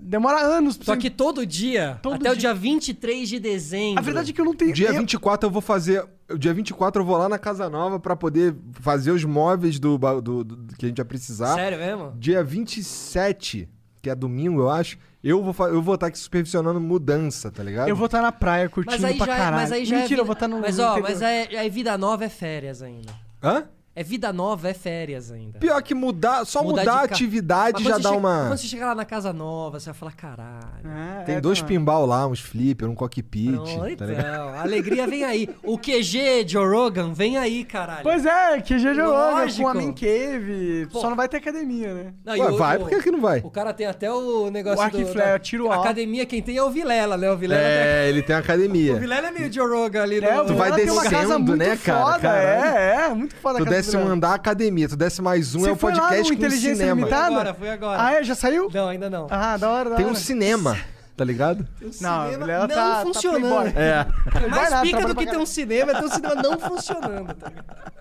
Demora 0.00 0.38
anos 0.40 0.76
pra 0.76 0.86
Só 0.86 0.92
você- 0.94 1.00
que 1.00 1.10
todo 1.10 1.44
dia, 1.44 1.98
Todo 2.02 2.14
até 2.14 2.30
o 2.30 2.32
dia. 2.32 2.40
dia 2.52 2.54
23 2.54 3.28
de 3.28 3.38
dezembro. 3.38 3.98
A 3.98 4.02
verdade 4.02 4.30
é 4.30 4.34
que 4.34 4.40
eu 4.40 4.44
não 4.44 4.54
tenho... 4.54 4.72
Dia 4.72 4.88
eu- 4.88 4.98
24 5.00 5.46
eu 5.46 5.50
vou 5.52 5.60
fazer. 5.60 6.04
Dia 6.38 6.54
24 6.54 7.02
eu 7.02 7.06
vou 7.06 7.16
lá 7.18 7.28
na 7.28 7.38
Casa 7.38 7.68
Nova 7.68 8.00
pra 8.00 8.16
poder 8.16 8.54
fazer 8.80 9.10
os 9.10 9.24
móveis 9.24 9.78
do, 9.78 9.98
do- 9.98 10.44
do- 10.44 10.76
que 10.76 10.86
a 10.86 10.88
gente 10.88 10.96
vai 10.96 11.04
precisar. 11.06 11.54
Sério 11.54 11.78
mesmo? 11.78 12.12
Dia 12.18 12.42
27, 12.42 13.68
que 14.00 14.08
é 14.08 14.14
domingo, 14.14 14.60
eu 14.62 14.70
acho, 14.70 14.96
eu 15.22 15.42
vou, 15.42 15.68
eu 15.68 15.82
vou 15.82 15.94
estar 15.94 16.06
aqui 16.06 16.18
supervisionando 16.18 16.80
mudança, 16.80 17.50
tá 17.50 17.62
ligado? 17.62 17.88
Eu 17.88 17.96
vou 17.96 18.06
estar 18.06 18.22
na 18.22 18.32
praia 18.32 18.68
curtindo 18.68 19.00
Mas 19.02 19.04
aí, 19.12 19.16
pra 19.18 19.26
já, 19.26 19.34
é- 19.34 19.36
caralho. 19.36 19.56
mas 19.62 19.72
aí 19.72 19.84
já 19.84 19.96
Mentira, 19.96 20.04
é 20.04 20.08
vida... 20.08 20.20
eu 20.22 20.26
vou 20.26 20.32
estar 20.32 20.48
no 20.48 20.60
Mas 20.60 20.78
ó, 20.78 20.92
interior. 20.98 21.08
mas 21.10 21.22
é, 21.22 21.54
é 21.54 21.68
vida 21.68 21.98
nova 21.98 22.24
é 22.24 22.28
férias 22.28 22.80
ainda. 22.82 23.12
Hã? 23.42 23.64
É 23.94 24.02
vida 24.02 24.32
nova 24.32 24.70
é 24.70 24.74
férias 24.74 25.30
ainda. 25.30 25.58
Pior 25.58 25.82
que 25.82 25.94
mudar, 25.94 26.46
só 26.46 26.62
Mudar 26.62 26.80
mudar, 26.80 26.92
de 26.92 26.98
a 26.98 27.02
atividade 27.02 27.84
já 27.84 27.90
dá 27.90 27.96
você 27.98 28.08
che- 28.08 28.14
uma. 28.16 28.38
Quando 28.48 28.58
você 28.58 28.66
chegar 28.66 28.86
lá 28.86 28.94
na 28.94 29.04
casa 29.04 29.34
nova, 29.34 29.78
você 29.78 29.86
vai 29.90 29.94
falar, 29.94 30.12
caralho. 30.12 31.20
É, 31.20 31.24
Tem 31.24 31.34
é, 31.34 31.40
dois 31.42 31.60
tá. 31.60 31.66
pinball 31.66 32.06
lá, 32.06 32.26
uns 32.26 32.40
flipper, 32.40 32.88
um 32.88 32.94
cockpit, 32.94 33.52
Pronto, 33.52 33.96
tá 33.98 34.10
então, 34.12 34.48
a 34.48 34.62
alegria 34.62 35.06
vem 35.06 35.24
aí. 35.24 35.46
O 35.62 35.76
QG 35.76 36.46
Joe 36.48 36.66
Rogan 36.66 37.12
vem 37.12 37.36
aí, 37.36 37.64
caralho. 37.64 38.02
Pois 38.02 38.24
é, 38.24 38.62
que 38.62 38.78
já 38.78 38.94
jogou 38.94 39.12
Lógico. 39.12 39.62
com 39.62 39.68
a 39.68 39.74
Man 39.74 39.92
Cave. 39.92 40.88
Pô. 40.90 40.98
Só 41.00 41.10
não 41.10 41.16
vai 41.16 41.28
ter 41.28 41.36
academia, 41.36 41.92
né? 41.92 42.14
Não, 42.24 42.32
Ué, 42.34 42.50
o- 42.50 42.56
vai, 42.56 42.78
por 42.78 42.88
que, 42.88 43.02
que 43.02 43.10
não 43.10 43.20
vai? 43.20 43.40
O 43.44 43.50
cara 43.50 43.74
tem 43.74 43.86
até 43.86 44.10
o 44.10 44.50
negócio 44.50 44.78
O 44.78 44.82
arco 44.82 44.96
e 44.98 45.04
do... 45.04 45.12
flare, 45.12 45.32
da- 45.32 45.38
tiro 45.38 45.70
alto. 45.70 45.80
Academia, 45.82 46.24
quem 46.24 46.40
tem 46.40 46.56
é 46.56 46.62
o 46.62 46.70
Vilela, 46.70 47.18
né? 47.18 47.30
O 47.30 47.36
Vilela, 47.36 47.60
É, 47.62 48.08
ele 48.08 48.20
tem 48.22 48.28
tem... 48.28 48.36
academia. 48.36 48.94
o 48.94 48.98
Vilela 48.98 49.28
é 49.28 49.30
meio 49.30 49.52
Joe 49.52 49.68
Rogan 49.68 50.02
ali. 50.02 50.18
É, 50.24 50.34
no... 50.36 50.46
Tu 50.46 50.54
vai 50.54 50.72
tem 50.72 50.86
descendo, 50.86 51.38
muito 51.40 51.56
né, 51.56 51.76
cara? 51.76 52.12
Foda, 52.14 52.28
é, 52.38 53.06
é, 53.10 53.14
muito 53.14 53.34
foda 53.36 53.58
a 53.60 53.64
um 53.90 53.92
Vilela. 54.00 54.14
andar 54.14 54.34
academia, 54.34 54.88
tu 54.88 54.96
desce 54.96 55.20
mais 55.22 55.54
um, 55.54 55.60
Você 55.60 55.70
é 55.70 55.72
o 55.72 55.76
foi 55.76 55.90
lá 55.92 55.96
no 55.96 56.02
podcast 56.02 56.28
com 56.32 56.38
Inteligência 56.38 56.76
cinema. 56.76 57.00
Fui 57.00 57.04
Limitada? 57.10 57.26
agora, 57.34 57.54
fui 57.54 57.68
agora. 57.68 58.02
Ah, 58.02 58.12
é? 58.14 58.24
Já 58.24 58.34
saiu? 58.34 58.68
Não, 58.72 58.88
ainda 58.88 59.10
não. 59.10 59.26
Ah, 59.30 59.56
da 59.56 59.70
hora, 59.70 59.90
da 59.90 59.96
Tem 59.96 60.04
hora. 60.04 60.14
um 60.14 60.16
cinema, 60.16 60.76
tá 61.16 61.24
ligado? 61.24 61.66
Não, 61.80 61.88
o 61.88 61.92
cinema 61.92 62.28
Vilela 62.38 62.66
não 62.68 62.74
tá, 62.74 63.02
funcionando. 63.02 63.42
Tá 63.42 63.62
playboy. 63.62 63.82
É. 63.82 64.48
Mais 64.48 64.70
nada, 64.70 64.82
pica 64.82 64.96
trabalha 64.98 65.08
do 65.08 65.14
pra 65.14 65.24
que 65.24 65.30
ter 65.30 65.38
um 65.38 65.46
cinema 65.46 65.92
é 65.92 65.94
ter 65.94 66.04
um 66.04 66.10
cinema 66.10 66.34
não 66.36 66.58
funcionando. 66.58 67.34
Tá 67.34 67.48
ligado? 67.48 67.92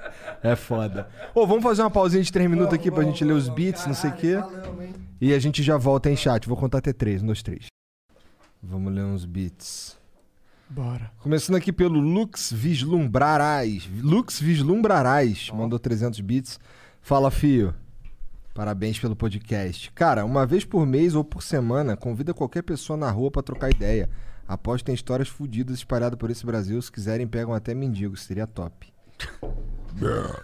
É 0.44 0.56
foda. 0.56 1.08
Ô, 1.36 1.46
vamos 1.46 1.64
fazer 1.64 1.82
uma 1.84 1.92
pausinha 1.92 2.24
de 2.24 2.32
3 2.32 2.50
minutos 2.50 2.74
aqui 2.74 2.90
pra 2.90 3.04
gente 3.04 3.24
ler 3.24 3.34
os 3.34 3.48
beats, 3.50 3.86
não 3.86 3.94
sei 3.94 4.10
o 4.10 4.14
quê. 4.14 4.38
E 5.20 5.34
a 5.34 5.40
gente 5.40 5.62
já 5.62 5.78
volta 5.78 6.10
em 6.10 6.16
chat. 6.16 6.48
Vou 6.48 6.58
contar 6.58 6.80
até 6.80 6.92
3, 6.92 7.22
um, 7.22 7.28
dois, 7.28 7.44
três. 7.44 7.66
Vamos 8.62 8.92
ler 8.94 9.04
uns 9.04 9.24
beats. 9.26 9.98
Bora. 10.72 11.12
Começando 11.20 11.58
aqui 11.58 11.72
pelo 11.74 12.00
Lux 12.00 12.52
Vislumbrarás. 12.54 13.90
Lux 14.02 14.40
Vislumbrarás 14.40 15.50
mandou 15.54 15.78
300 15.78 16.20
bits. 16.22 16.60
Fala, 17.02 17.30
fio. 17.30 17.74
Parabéns 18.54 18.98
pelo 18.98 19.16
podcast. 19.16 19.92
Cara, 19.92 20.24
uma 20.24 20.46
vez 20.46 20.64
por 20.64 20.86
mês 20.86 21.14
ou 21.14 21.24
por 21.26 21.44
semana, 21.44 21.98
convida 21.98 22.34
qualquer 22.34 22.62
pessoa 22.62 22.96
na 22.96 23.10
rua 23.12 23.30
pra 23.30 23.42
trocar 23.42 23.70
ideia. 23.70 24.10
Aposto 24.48 24.86
tem 24.86 24.96
histórias 24.96 25.28
fodidas 25.28 25.76
espalhadas 25.78 26.18
por 26.18 26.30
esse 26.30 26.46
Brasil. 26.46 26.82
Se 26.82 26.92
quiserem, 26.92 27.28
pegam 27.28 27.54
até 27.54 27.74
mendigos. 27.74 28.24
Seria 28.24 28.48
top. 28.48 28.94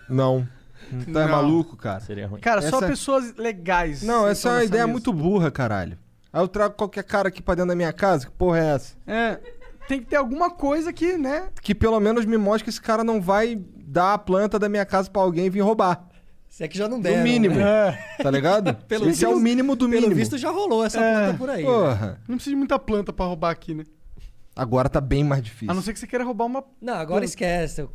Não. 0.10 0.48
Não 0.92 1.06
tá 1.14 1.26
Não. 1.26 1.30
maluco, 1.30 1.76
cara? 1.78 2.00
Seria 2.02 2.28
ruim. 2.28 2.40
Cara, 2.42 2.62
só 2.62 2.78
Essa- 2.78 2.88
pessoas 2.88 3.34
legais. 3.36 4.04
Não, 4.04 4.28
essa 4.28 4.50
é 4.50 4.52
uma 4.52 4.64
ideia 4.64 4.84
mesa. 4.84 4.92
muito 4.92 5.12
burra, 5.14 5.50
caralho. 5.52 5.98
Aí 6.32 6.42
eu 6.42 6.48
trago 6.48 6.76
qualquer 6.76 7.04
cara 7.04 7.30
aqui 7.30 7.42
pra 7.42 7.56
dentro 7.56 7.70
da 7.70 7.76
minha 7.76 7.92
casa. 7.94 8.26
Que 8.28 8.32
porra 8.34 8.60
é 8.60 8.66
essa? 8.76 8.96
É. 9.08 9.40
Tem 9.88 10.00
que 10.00 10.06
ter 10.08 10.16
alguma 10.18 10.50
coisa 10.52 10.92
que, 10.92 11.18
né? 11.18 11.50
que 11.62 11.74
pelo 11.74 12.00
menos 12.00 12.26
me 12.26 12.38
mostre 12.38 12.64
que 12.66 12.70
esse 12.70 12.82
cara 12.82 13.04
não 13.04 13.22
vai 13.22 13.56
dar 13.76 14.14
a 14.14 14.18
planta 14.18 14.60
da 14.60 14.68
minha 14.68 14.86
casa 14.86 15.10
pra 15.10 15.22
alguém 15.22 15.50
vir 15.50 15.62
roubar. 15.62 16.08
Se 16.50 16.64
é 16.64 16.68
que 16.68 16.78
já 16.78 16.88
não 16.90 16.98
No 16.98 17.04
deram. 17.04 17.24
mínimo. 17.24 17.56
né? 17.56 17.92
Tá 18.22 18.32
ligado? 18.32 18.74
Pelo 18.88 19.10
Esse 19.10 19.24
é 19.24 19.28
o 19.28 19.32
visto- 19.34 19.44
mínimo 19.44 19.76
do 19.76 19.88
Pelo 19.88 20.02
mínimo. 20.02 20.16
visto 20.16 20.38
já 20.38 20.50
rolou 20.50 20.84
essa 20.84 21.00
É. 21.00 21.14
planta 21.26 21.38
por 21.38 21.50
aí. 21.50 21.64
né? 21.64 21.70
Porra. 21.70 22.22
Não 22.28 22.36
precisa 22.36 22.54
de 22.54 22.58
muita 22.58 22.80
planta 22.80 23.14
pra 23.14 23.26
roubar 23.26 23.52
aqui, 23.52 23.74
né? 23.76 23.84
Agora 24.56 24.90
tá 24.90 25.00
bem 25.00 25.24
mais 25.24 25.44
difícil. 25.44 25.70
A 25.72 25.74
não 25.76 25.82
ser 25.84 25.94
que 25.94 26.00
você 26.00 26.08
queira 26.08 26.24
roubar 26.26 26.46
uma. 26.46 26.64
Não, 26.82 26.94
agora 26.96 27.24
esquece. 27.24 27.88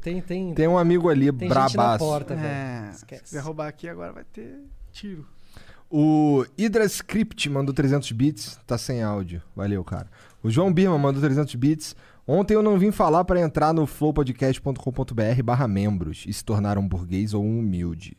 Tem, 0.00 0.20
tem, 0.22 0.54
Tem 0.54 0.68
um 0.68 0.78
amigo 0.78 1.08
ali, 1.10 1.30
tem 1.32 1.48
gente 1.48 1.54
na 1.58 1.68
brabaço. 1.68 1.98
porta, 2.04 2.34
velho. 2.34 2.46
É. 2.46 2.88
Se 2.92 2.98
Esquece. 2.98 3.22
quiser 3.24 3.40
roubar 3.40 3.68
aqui, 3.68 3.88
agora 3.88 4.12
vai 4.12 4.24
ter 4.24 4.60
tiro. 4.92 5.26
O 5.90 6.44
Hydra 6.58 6.84
Script 6.86 7.48
mandou 7.50 7.74
300 7.74 8.10
bits, 8.12 8.58
tá 8.66 8.78
sem 8.78 9.02
áudio. 9.02 9.42
Valeu, 9.54 9.82
cara. 9.84 10.06
O 10.44 10.50
João 10.50 10.70
Birman 10.70 10.98
mandou 10.98 11.22
300 11.22 11.54
bits. 11.54 11.96
Ontem 12.28 12.52
eu 12.52 12.62
não 12.62 12.78
vim 12.78 12.90
falar 12.90 13.24
pra 13.24 13.40
entrar 13.40 13.72
no 13.72 13.86
flowpodcast.com.br 13.86 15.42
barra 15.42 15.66
membros 15.66 16.26
e 16.28 16.34
se 16.34 16.44
tornar 16.44 16.76
um 16.76 16.86
burguês 16.86 17.32
ou 17.32 17.42
um 17.42 17.60
humilde. 17.60 18.14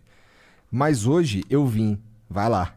Mas 0.72 1.06
hoje 1.06 1.43
eu 1.52 1.68
vim. 1.68 1.99
Vai 2.27 2.49
lá. 2.49 2.73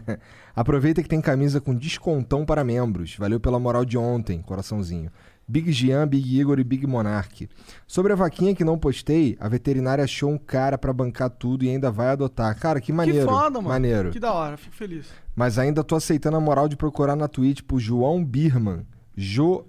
Aproveita 0.56 1.02
que 1.02 1.08
tem 1.10 1.20
camisa 1.20 1.60
com 1.60 1.74
descontão 1.74 2.46
para 2.46 2.64
membros. 2.64 3.14
Valeu 3.18 3.38
pela 3.38 3.60
moral 3.60 3.84
de 3.84 3.98
ontem, 3.98 4.40
coraçãozinho. 4.40 5.10
Big 5.48 5.70
Gian, 5.72 6.06
Big 6.08 6.38
Igor 6.40 6.58
e 6.58 6.64
Big 6.64 6.86
Monark. 6.86 7.48
Sobre 7.86 8.12
a 8.12 8.16
vaquinha 8.16 8.54
que 8.54 8.64
não 8.64 8.76
postei, 8.78 9.36
a 9.38 9.48
veterinária 9.48 10.02
achou 10.04 10.30
um 10.30 10.38
cara 10.38 10.76
pra 10.76 10.92
bancar 10.92 11.30
tudo 11.30 11.64
e 11.64 11.68
ainda 11.68 11.90
vai 11.90 12.08
adotar. 12.08 12.58
Cara, 12.58 12.80
que 12.80 12.92
maneiro. 12.92 13.26
que 13.26 13.32
foda, 13.32 13.58
mano. 13.58 13.68
Maneiro. 13.68 14.10
Que 14.10 14.18
da 14.20 14.32
hora, 14.32 14.56
fico 14.56 14.74
feliz. 14.74 15.06
Mas 15.36 15.58
ainda 15.58 15.84
tô 15.84 15.94
aceitando 15.94 16.36
a 16.36 16.40
moral 16.40 16.68
de 16.68 16.76
procurar 16.76 17.14
na 17.14 17.28
Twitch 17.28 17.62
por 17.62 17.78
João 17.78 18.24
Birman. 18.24 18.84
Jo- 19.16 19.64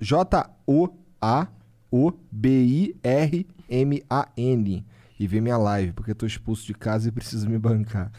J-O-A-O-B-I-R-M-A-N. 3.59 4.85
E 5.19 5.25
ver 5.25 5.41
minha 5.41 5.57
live, 5.57 5.93
porque 5.93 6.11
eu 6.11 6.15
tô 6.15 6.27
expulso 6.27 6.63
de 6.67 6.75
casa 6.75 7.07
e 7.09 7.11
preciso 7.11 7.49
me 7.49 7.57
bancar. 7.57 8.11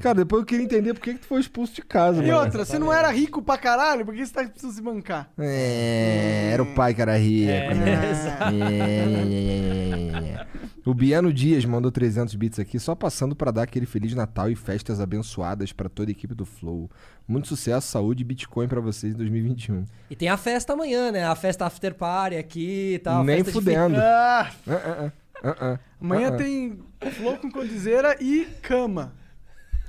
Cara, 0.00 0.14
depois 0.16 0.40
eu 0.42 0.46
queria 0.46 0.64
entender 0.64 0.94
por 0.94 1.00
que, 1.02 1.14
que 1.14 1.20
tu 1.20 1.26
foi 1.26 1.40
expulso 1.40 1.74
de 1.74 1.82
casa, 1.82 2.22
E 2.22 2.26
mano. 2.28 2.40
outra, 2.44 2.64
você 2.64 2.78
não 2.78 2.92
era 2.92 3.10
rico 3.10 3.42
pra 3.42 3.56
caralho, 3.58 4.04
por 4.04 4.14
que 4.14 4.24
você 4.24 4.32
tá 4.32 4.44
precisando 4.44 4.72
se 4.74 4.82
bancar? 4.82 5.30
É, 5.38 6.50
era 6.52 6.62
o 6.62 6.74
pai 6.74 6.94
que 6.94 7.02
era 7.02 7.16
rico. 7.16 7.74
né? 7.74 8.10
exato. 8.10 8.54
É. 9.38 10.46
O 10.84 10.94
Biano 10.94 11.32
Dias 11.32 11.64
mandou 11.66 11.90
300 11.92 12.34
bits 12.34 12.58
aqui, 12.58 12.78
só 12.78 12.94
passando 12.94 13.36
pra 13.36 13.50
dar 13.50 13.62
aquele 13.64 13.84
Feliz 13.84 14.14
Natal 14.14 14.50
e 14.50 14.54
festas 14.56 15.00
abençoadas 15.00 15.70
pra 15.72 15.88
toda 15.88 16.10
a 16.10 16.12
equipe 16.12 16.34
do 16.34 16.46
Flow. 16.46 16.90
Muito 17.26 17.46
sucesso, 17.48 17.88
saúde 17.88 18.22
e 18.22 18.24
Bitcoin 18.24 18.68
pra 18.68 18.80
vocês 18.80 19.12
em 19.12 19.16
2021. 19.16 19.84
E 20.08 20.16
tem 20.16 20.28
a 20.30 20.36
festa 20.38 20.72
amanhã, 20.72 21.12
né? 21.12 21.24
A 21.26 21.34
festa 21.34 21.66
after 21.66 21.94
party 21.94 22.36
aqui 22.36 22.94
e 22.94 22.98
tal. 23.00 23.22
Nem 23.22 23.44
festa 23.44 23.50
de 23.52 23.58
fudendo. 23.58 23.96
Ah, 24.00 24.50
Ah, 24.66 24.72
ah, 24.72 25.12
ah, 25.44 25.56
ah, 25.60 25.78
amanhã 26.00 26.28
ah. 26.28 26.36
tem 26.36 26.78
flow 27.12 27.36
com 27.36 27.50
codizeira 27.50 28.16
e 28.20 28.46
cama. 28.62 29.12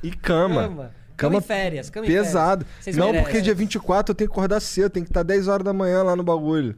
E 0.03 0.11
cama. 0.11 0.63
Cama. 0.63 0.91
Cama 1.17 1.35
em 1.37 1.41
férias. 1.41 1.89
Cama 1.89 2.05
em 2.05 2.09
Pesado. 2.09 2.65
férias. 2.79 2.95
Não, 2.97 3.07
merecem. 3.07 3.23
porque 3.25 3.41
dia 3.41 3.53
24 3.53 4.11
eu 4.11 4.15
tenho 4.15 4.29
que 4.29 4.33
acordar 4.33 4.59
cedo, 4.61 4.89
tem 4.89 5.03
que 5.03 5.09
estar 5.09 5.23
10 5.23 5.47
horas 5.47 5.65
da 5.65 5.73
manhã 5.73 6.01
lá 6.03 6.15
no 6.15 6.23
bagulho. 6.23 6.77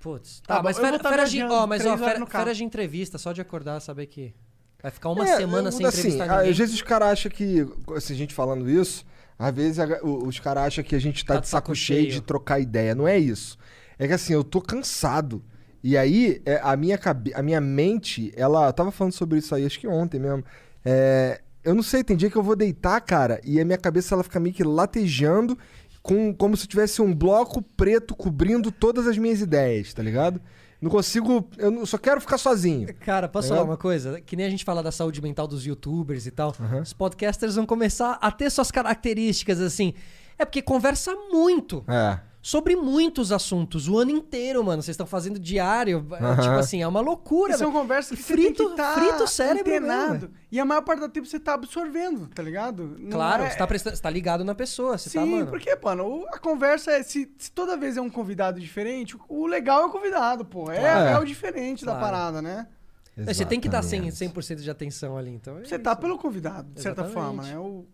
Putz. 0.00 0.40
Tá 0.46 0.56
Tá, 0.56 0.62
mas 0.62 0.78
férias, 0.78 1.02
tá 1.02 1.08
férias 1.10 1.30
de, 1.30 1.42
ó, 1.42 1.66
mas 1.66 1.84
ó, 1.84 1.96
férias, 2.28 2.56
de 2.56 2.64
entrevista, 2.64 3.18
só 3.18 3.32
de 3.32 3.40
acordar, 3.40 3.80
saber 3.80 4.06
que 4.06 4.34
vai 4.82 4.90
ficar 4.90 5.10
uma 5.10 5.28
É, 5.28 5.36
semana 5.36 5.68
eu- 5.68 5.72
sem 5.72 5.84
assim, 5.84 5.98
entrevistar 5.98 6.24
Às 6.24 6.30
ninguém. 6.38 6.52
vezes 6.54 6.74
os 6.74 6.82
caras 6.82 7.08
acham 7.08 7.30
que, 7.32 7.66
assim, 7.96 8.14
a 8.14 8.16
gente 8.16 8.32
falando 8.34 8.70
isso, 8.70 9.04
às 9.38 9.54
vezes 9.54 9.78
a- 9.78 10.00
os 10.02 10.38
caras 10.38 10.64
acham 10.64 10.84
que 10.84 10.94
a 10.94 10.98
gente 11.00 11.24
tá, 11.24 11.34
Tá 11.34 11.40
de 11.40 11.48
saco 11.48 11.68
saco 11.68 11.74
cheio 11.74 12.00
cheio. 12.02 12.12
de 12.12 12.20
trocar 12.22 12.60
ideia. 12.60 12.94
Não 12.94 13.06
é 13.08 13.18
isso. 13.18 13.58
É 13.98 14.06
que 14.06 14.12
assim, 14.14 14.32
eu 14.32 14.44
tô 14.44 14.60
cansado. 14.62 15.42
E 15.82 15.96
aí, 15.96 16.40
é, 16.46 16.60
a, 16.62 16.76
minha 16.76 16.96
cabe... 16.98 17.32
a 17.34 17.42
minha 17.42 17.60
mente, 17.60 18.32
ela. 18.36 18.68
Eu 18.68 18.72
tava 18.72 18.90
falando 18.90 19.12
sobre 19.12 19.38
isso 19.38 19.54
aí, 19.54 19.64
acho 19.66 19.78
que 19.80 19.86
ontem 19.88 20.18
mesmo. 20.20 20.44
É, 20.84 21.40
eu 21.66 21.74
não 21.74 21.82
sei, 21.82 22.02
tem 22.02 22.16
dia 22.16 22.30
que 22.30 22.36
eu 22.36 22.42
vou 22.42 22.56
deitar, 22.56 22.98
cara, 23.00 23.40
e 23.44 23.60
a 23.60 23.64
minha 23.64 23.76
cabeça 23.76 24.14
ela 24.14 24.22
fica 24.22 24.40
meio 24.40 24.54
que 24.54 24.64
latejando, 24.64 25.58
com, 26.02 26.32
como 26.32 26.56
se 26.56 26.66
tivesse 26.66 27.02
um 27.02 27.12
bloco 27.14 27.60
preto 27.60 28.14
cobrindo 28.14 28.70
todas 28.70 29.06
as 29.06 29.18
minhas 29.18 29.40
ideias, 29.40 29.92
tá 29.92 30.02
ligado? 30.02 30.40
Não 30.80 30.90
consigo. 30.90 31.48
Eu 31.58 31.70
não- 31.70 31.86
só 31.86 31.98
quero 31.98 32.20
ficar 32.20 32.38
sozinho. 32.38 32.86
Cara, 33.00 33.28
posso 33.28 33.48
É? 33.48 33.56
falar 33.56 33.64
uma 33.64 33.76
coisa? 33.78 34.20
Que 34.20 34.36
nem 34.36 34.46
a 34.46 34.50
gente 34.50 34.62
fala 34.64 34.82
da 34.82 34.92
saúde 34.92 35.20
mental 35.22 35.48
dos 35.48 35.64
youtubers 35.66 36.26
e 36.26 36.30
tal. 36.30 36.54
Os 36.82 36.92
podcasters 36.92 37.54
vão 37.56 37.64
começar 37.66 38.18
a 38.20 38.30
ter 38.30 38.50
suas 38.50 38.70
características 38.70 39.60
assim. 39.60 39.94
É 40.38 40.44
porque 40.44 40.60
conversa 40.62 41.14
muito. 41.32 41.82
É. 41.88 42.20
Sobre 42.48 42.76
muitos 42.76 43.32
assuntos, 43.32 43.88
o 43.88 43.98
ano 43.98 44.12
inteiro, 44.12 44.62
mano. 44.62 44.80
Vocês 44.80 44.94
estão 44.94 45.04
fazendo 45.04 45.36
diário. 45.36 46.06
é. 46.12 46.42
Tipo 46.42 46.54
assim, 46.54 46.80
é 46.80 46.86
uma 46.86 47.00
loucura. 47.00 47.52
E 47.54 47.58
são 47.58 47.72
velho. 47.72 47.80
conversas 47.82 48.16
que 48.16 48.22
frito, 48.22 48.62
você 48.62 48.68
tem 48.68 48.70
que 48.70 48.76
tá 48.76 48.94
frito 48.94 49.24
o 49.24 49.26
cérebro 49.26 49.72
mesmo, 49.72 49.86
antenado. 49.90 50.30
E 50.52 50.60
a 50.60 50.64
maior 50.64 50.82
parte 50.82 51.00
do 51.00 51.08
tempo 51.08 51.26
você 51.26 51.40
tá 51.40 51.54
absorvendo, 51.54 52.28
tá 52.28 52.44
ligado? 52.44 52.94
Não 53.00 53.10
Claro, 53.10 53.42
é- 53.42 53.50
você, 53.50 53.58
tá 53.58 53.66
prestando, 53.66 53.96
você 53.96 54.02
tá 54.02 54.08
ligado 54.10 54.44
na 54.44 54.54
pessoa. 54.54 54.96
Você 54.96 55.10
Sim, 55.10 55.18
tá, 55.18 55.26
mano. 55.26 55.46
porque, 55.48 55.76
mano, 55.82 56.24
a 56.32 56.38
conversa 56.38 56.92
é. 56.92 57.02
Se, 57.02 57.28
se 57.36 57.50
toda 57.50 57.76
vez 57.76 57.96
é 57.96 58.00
um 58.00 58.08
convidado 58.08 58.60
diferente, 58.60 59.16
o, 59.28 59.44
legal 59.48 59.82
é 59.82 59.86
o 59.86 59.90
convidado, 59.90 60.44
pô. 60.44 60.70
É, 60.70 60.78
Claro. 60.78 61.08
é 61.08 61.18
o 61.18 61.24
diferente 61.24 61.84
da 61.84 61.96
Claro. 61.96 62.06
parada, 62.06 62.40
né? 62.40 62.68
Você 63.16 63.44
tem 63.44 63.58
que 63.58 63.68
dar 63.68 63.82
100%, 63.82 64.06
Exatamente. 64.06 64.44
100 64.46 64.56
de 64.58 64.70
atenção 64.70 65.16
ali. 65.18 65.30
Então, 65.32 65.58
é 65.58 65.64
Você 65.64 65.74
isso. 65.74 65.82
tá 65.82 65.96
pelo 65.96 66.16
convidado, 66.16 66.70
de 66.74 66.80
certa 66.80 67.00
Exatamente. 67.02 67.12
forma, 67.26 67.42
né? 67.42 67.58
O 67.58 67.86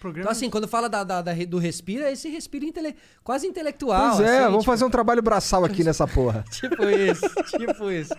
programa. 0.00 0.24
Então, 0.24 0.32
assim, 0.32 0.50
quando 0.50 0.66
fala 0.66 0.88
da, 0.88 1.04
da- 1.04 1.22
da 1.22 1.32
do 1.32 1.58
respiro, 1.58 2.02
é 2.04 2.12
esse 2.12 2.28
respiro 2.28 2.64
intele... 2.64 2.96
quase 3.22 3.46
intelectual. 3.46 4.16
Pois 4.16 4.20
é, 4.28 4.34
assim, 4.38 4.44
vamos 4.46 4.60
tipo, 4.60 4.72
fazer 4.72 4.84
um 4.84 4.90
trabalho 4.90 5.22
braçal 5.22 5.64
aqui 5.64 5.84
nessa 5.84 6.06
porra. 6.08 6.44
Tipo 6.50 6.82
isso, 6.88 7.28
tipo 7.58 7.90
isso. 7.90 8.14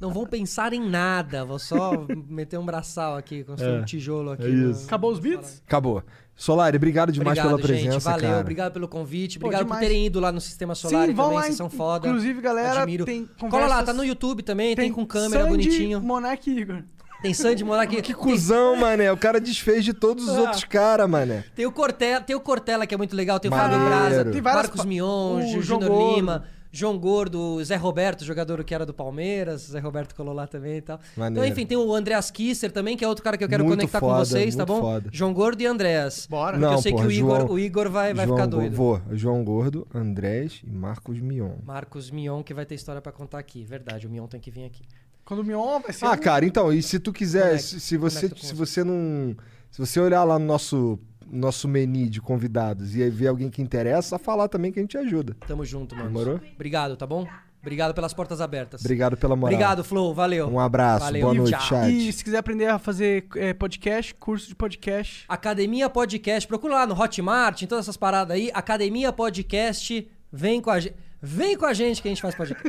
Não 0.00 0.12
vão 0.12 0.26
pensar 0.26 0.72
em 0.72 0.80
nada. 0.88 1.44
Vou 1.44 1.58
só 1.58 2.06
meter 2.28 2.58
um 2.58 2.64
braçal 2.64 3.16
aqui, 3.16 3.42
construir 3.44 3.76
É, 3.76 3.80
um 3.80 3.84
tijolo 3.84 4.30
aqui. 4.32 4.44
é 4.44 4.48
no- 4.48 4.70
isso. 4.70 4.84
Acabou 4.86 5.10
os 5.10 5.18
beats? 5.18 5.62
Acabou. 5.66 6.02
Solari, 6.36 6.76
obrigado 6.76 7.12
demais 7.12 7.38
Obrigado, 7.38 7.56
pela 7.60 7.68
presença, 7.68 7.92
gente. 7.92 8.02
Valeu, 8.02 8.28
cara. 8.28 8.40
obrigado 8.40 8.72
pelo 8.72 8.88
convite. 8.88 9.38
Pô, 9.38 9.46
Obrigado 9.46 9.66
por 9.68 9.74
demais. 9.74 9.86
terem 9.86 10.06
ido 10.06 10.18
lá 10.18 10.32
no 10.32 10.40
Sistema 10.40 10.74
Solar 10.74 11.06
Sim, 11.06 11.14
vão 11.14 11.26
também, 11.26 11.36
lá, 11.38 11.44
vocês 11.44 11.56
são 11.56 11.70
foda. 11.70 12.08
inclusive, 12.08 12.40
galera, 12.40 12.80
Admiro. 12.82 13.04
tem 13.04 13.24
Cola 13.38 13.52
lá, 13.52 13.60
conversas- 13.60 13.86
tá 13.86 13.92
no 13.92 14.04
YouTube 14.04 14.42
também, 14.42 14.74
tem, 14.74 14.90
com 14.90 15.06
câmera 15.06 15.44
Sandy, 15.44 15.50
bonitinho. 15.50 16.00
Monark 16.02 16.50
e 16.50 16.58
Igor. 16.58 16.82
Tem 17.24 17.32
Sandy 17.34 17.64
Monark. 17.64 18.02
Que 18.02 18.12
cuzão, 18.12 18.76
mané. 18.76 19.10
O 19.10 19.16
cara 19.16 19.40
desfez 19.40 19.82
de 19.84 19.94
todos 19.94 20.28
os 20.28 20.36
Ah. 20.36 20.40
outros 20.42 20.64
caras, 20.64 21.08
mané. 21.08 21.42
Tem 21.54 21.64
o 21.66 21.72
Cortella, 21.72 22.20
tem 22.20 22.36
o 22.36 22.40
Cortella 22.40 22.86
que 22.86 22.94
é 22.94 22.98
muito 22.98 23.16
legal, 23.16 23.40
tem 23.40 23.50
o. 23.50 23.54
Fábio 23.54 23.78
Braza, 23.78 24.24
Tem 24.26 24.40
várias 24.42 24.62
Marcos 24.64 24.80
pa- 24.82 24.86
Mion, 24.86 25.36
o 25.56 25.62
Júnior. 25.62 26.16
Lima, 26.16 26.44
João 26.70 26.98
Gordo, 26.98 27.62
Zé 27.64 27.76
Roberto, 27.76 28.24
jogador 28.24 28.62
que 28.64 28.74
era 28.74 28.84
do 28.84 28.92
Palmeiras, 28.92 29.62
Zé 29.70 29.78
Roberto 29.78 30.14
colou 30.14 30.34
lá 30.34 30.46
também 30.46 30.78
e 30.78 30.82
tal. 30.82 30.98
Maneiro. 31.16 31.46
Então, 31.46 31.52
enfim, 31.52 31.64
tem 31.66 31.78
o 31.78 31.94
Andreas 31.94 32.30
Kisser 32.30 32.70
também, 32.70 32.96
que 32.96 33.04
é 33.04 33.08
outro 33.08 33.22
cara 33.24 33.38
que 33.38 33.44
eu 33.44 33.48
quero 33.48 33.64
Muito 33.64 33.78
conectar 33.78 34.00
foda, 34.00 34.12
com 34.18 34.24
vocês, 34.24 34.54
tá 34.56 34.66
bom? 34.66 34.80
foda. 34.80 35.08
João 35.12 35.32
Gordo 35.32 35.60
e 35.62 35.66
Andreas. 35.66 36.26
Bora. 36.28 36.52
Porque 36.58 36.66
Não, 36.66 36.72
eu 36.74 36.82
sei 36.82 36.92
porra, 36.92 37.04
que 37.04 37.08
o 37.08 37.12
Igor, 37.12 37.36
João- 37.40 37.50
o 37.52 37.58
Igor 37.58 37.90
vai, 37.90 38.12
vai 38.12 38.26
João 38.26 38.36
ficar 38.36 38.46
Go- 38.48 38.56
doido. 38.56 38.76
Vou. 38.76 39.00
João 39.12 39.42
Gordo, 39.44 39.86
Andrés 39.94 40.60
e 40.66 40.70
Marcos 40.70 41.18
Mion. 41.20 41.52
Marcos 41.64 42.10
Mion, 42.10 42.42
que 42.42 42.52
vai 42.52 42.66
ter 42.66 42.74
história 42.74 43.00
pra 43.00 43.12
contar 43.12 43.38
aqui. 43.38 43.64
Verdade, 43.64 44.06
o 44.06 44.10
Mion 44.10 44.26
tem 44.26 44.40
que 44.40 44.50
vir 44.50 44.64
aqui. 44.64 44.82
Quando 45.24 45.40
o 45.40 45.44
Mion 45.44 45.80
vai 45.80 45.92
ser. 45.92 46.04
Ah, 46.04 46.12
um- 46.12 46.16
cara, 46.18 46.44
então, 46.44 46.72
e 46.72 46.82
se 46.82 46.98
tu 46.98 47.12
quiser, 47.12 47.42
Conecta, 47.46 47.62
se, 47.66 47.80
se 47.80 47.96
você, 47.96 48.28
se 48.28 48.34
você. 48.34 48.54
você 48.54 48.84
não. 48.84 49.36
Se 49.70 49.78
você 49.80 49.98
olhar 49.98 50.22
lá 50.24 50.38
no 50.38 50.44
nosso, 50.44 50.98
nosso 51.26 51.66
menu 51.66 52.08
de 52.08 52.20
convidados 52.20 52.94
e 52.94 53.02
aí 53.02 53.10
ver 53.10 53.28
alguém 53.28 53.50
que 53.50 53.60
interessa, 53.60 54.18
falar 54.18 54.46
também 54.48 54.70
que 54.70 54.78
a 54.78 54.82
gente 54.82 54.96
ajuda. 54.96 55.36
Tamo 55.48 55.64
junto, 55.64 55.96
mano. 55.96 56.08
Demorou? 56.08 56.40
Obrigado, 56.54 56.96
tá 56.96 57.06
bom? 57.06 57.26
Obrigado 57.60 57.94
pelas 57.94 58.12
portas 58.12 58.42
abertas. 58.42 58.82
Obrigado 58.82 59.16
pela 59.16 59.34
moral. 59.34 59.54
Obrigado, 59.54 59.82
Flow. 59.82 60.12
Valeu. 60.14 60.48
Um 60.48 60.60
abraço, 60.60 61.06
Valeu. 61.06 61.22
boa 61.22 61.34
noite, 61.34 61.50
Tchau. 61.52 61.60
chat. 61.62 61.90
E 61.90 62.12
se 62.12 62.22
quiser 62.22 62.36
aprender 62.36 62.66
a 62.66 62.78
fazer 62.78 63.26
é, 63.36 63.54
podcast, 63.54 64.14
curso 64.16 64.46
de 64.48 64.54
podcast. 64.54 65.24
Academia 65.26 65.88
Podcast. 65.88 66.46
Procura 66.46 66.74
lá 66.74 66.86
no 66.86 66.94
Hotmart, 66.94 67.62
em 67.62 67.66
todas 67.66 67.86
essas 67.86 67.96
paradas 67.96 68.36
aí. 68.36 68.50
Academia 68.52 69.10
Podcast. 69.12 70.06
Vem 70.30 70.60
com 70.60 70.70
a 70.70 70.78
gente. 70.78 70.94
Vem 71.24 71.56
com 71.56 71.64
a 71.64 71.72
gente 71.72 72.02
que 72.02 72.08
a 72.08 72.10
gente 72.10 72.20
faz 72.22 72.34
podcast. 72.34 72.62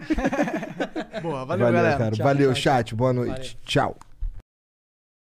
Boa, 1.21 1.45
valeu, 1.45 1.65
Valeu, 1.65 1.73
galera. 1.73 1.97
cara. 1.97 2.11
Tchau, 2.15 2.23
Valeu, 2.25 2.53
tchau, 2.53 2.61
chat. 2.61 2.95
Boa 2.95 3.11
noite. 3.13 3.31
Valeu. 3.31 3.65
Tchau. 3.65 4.04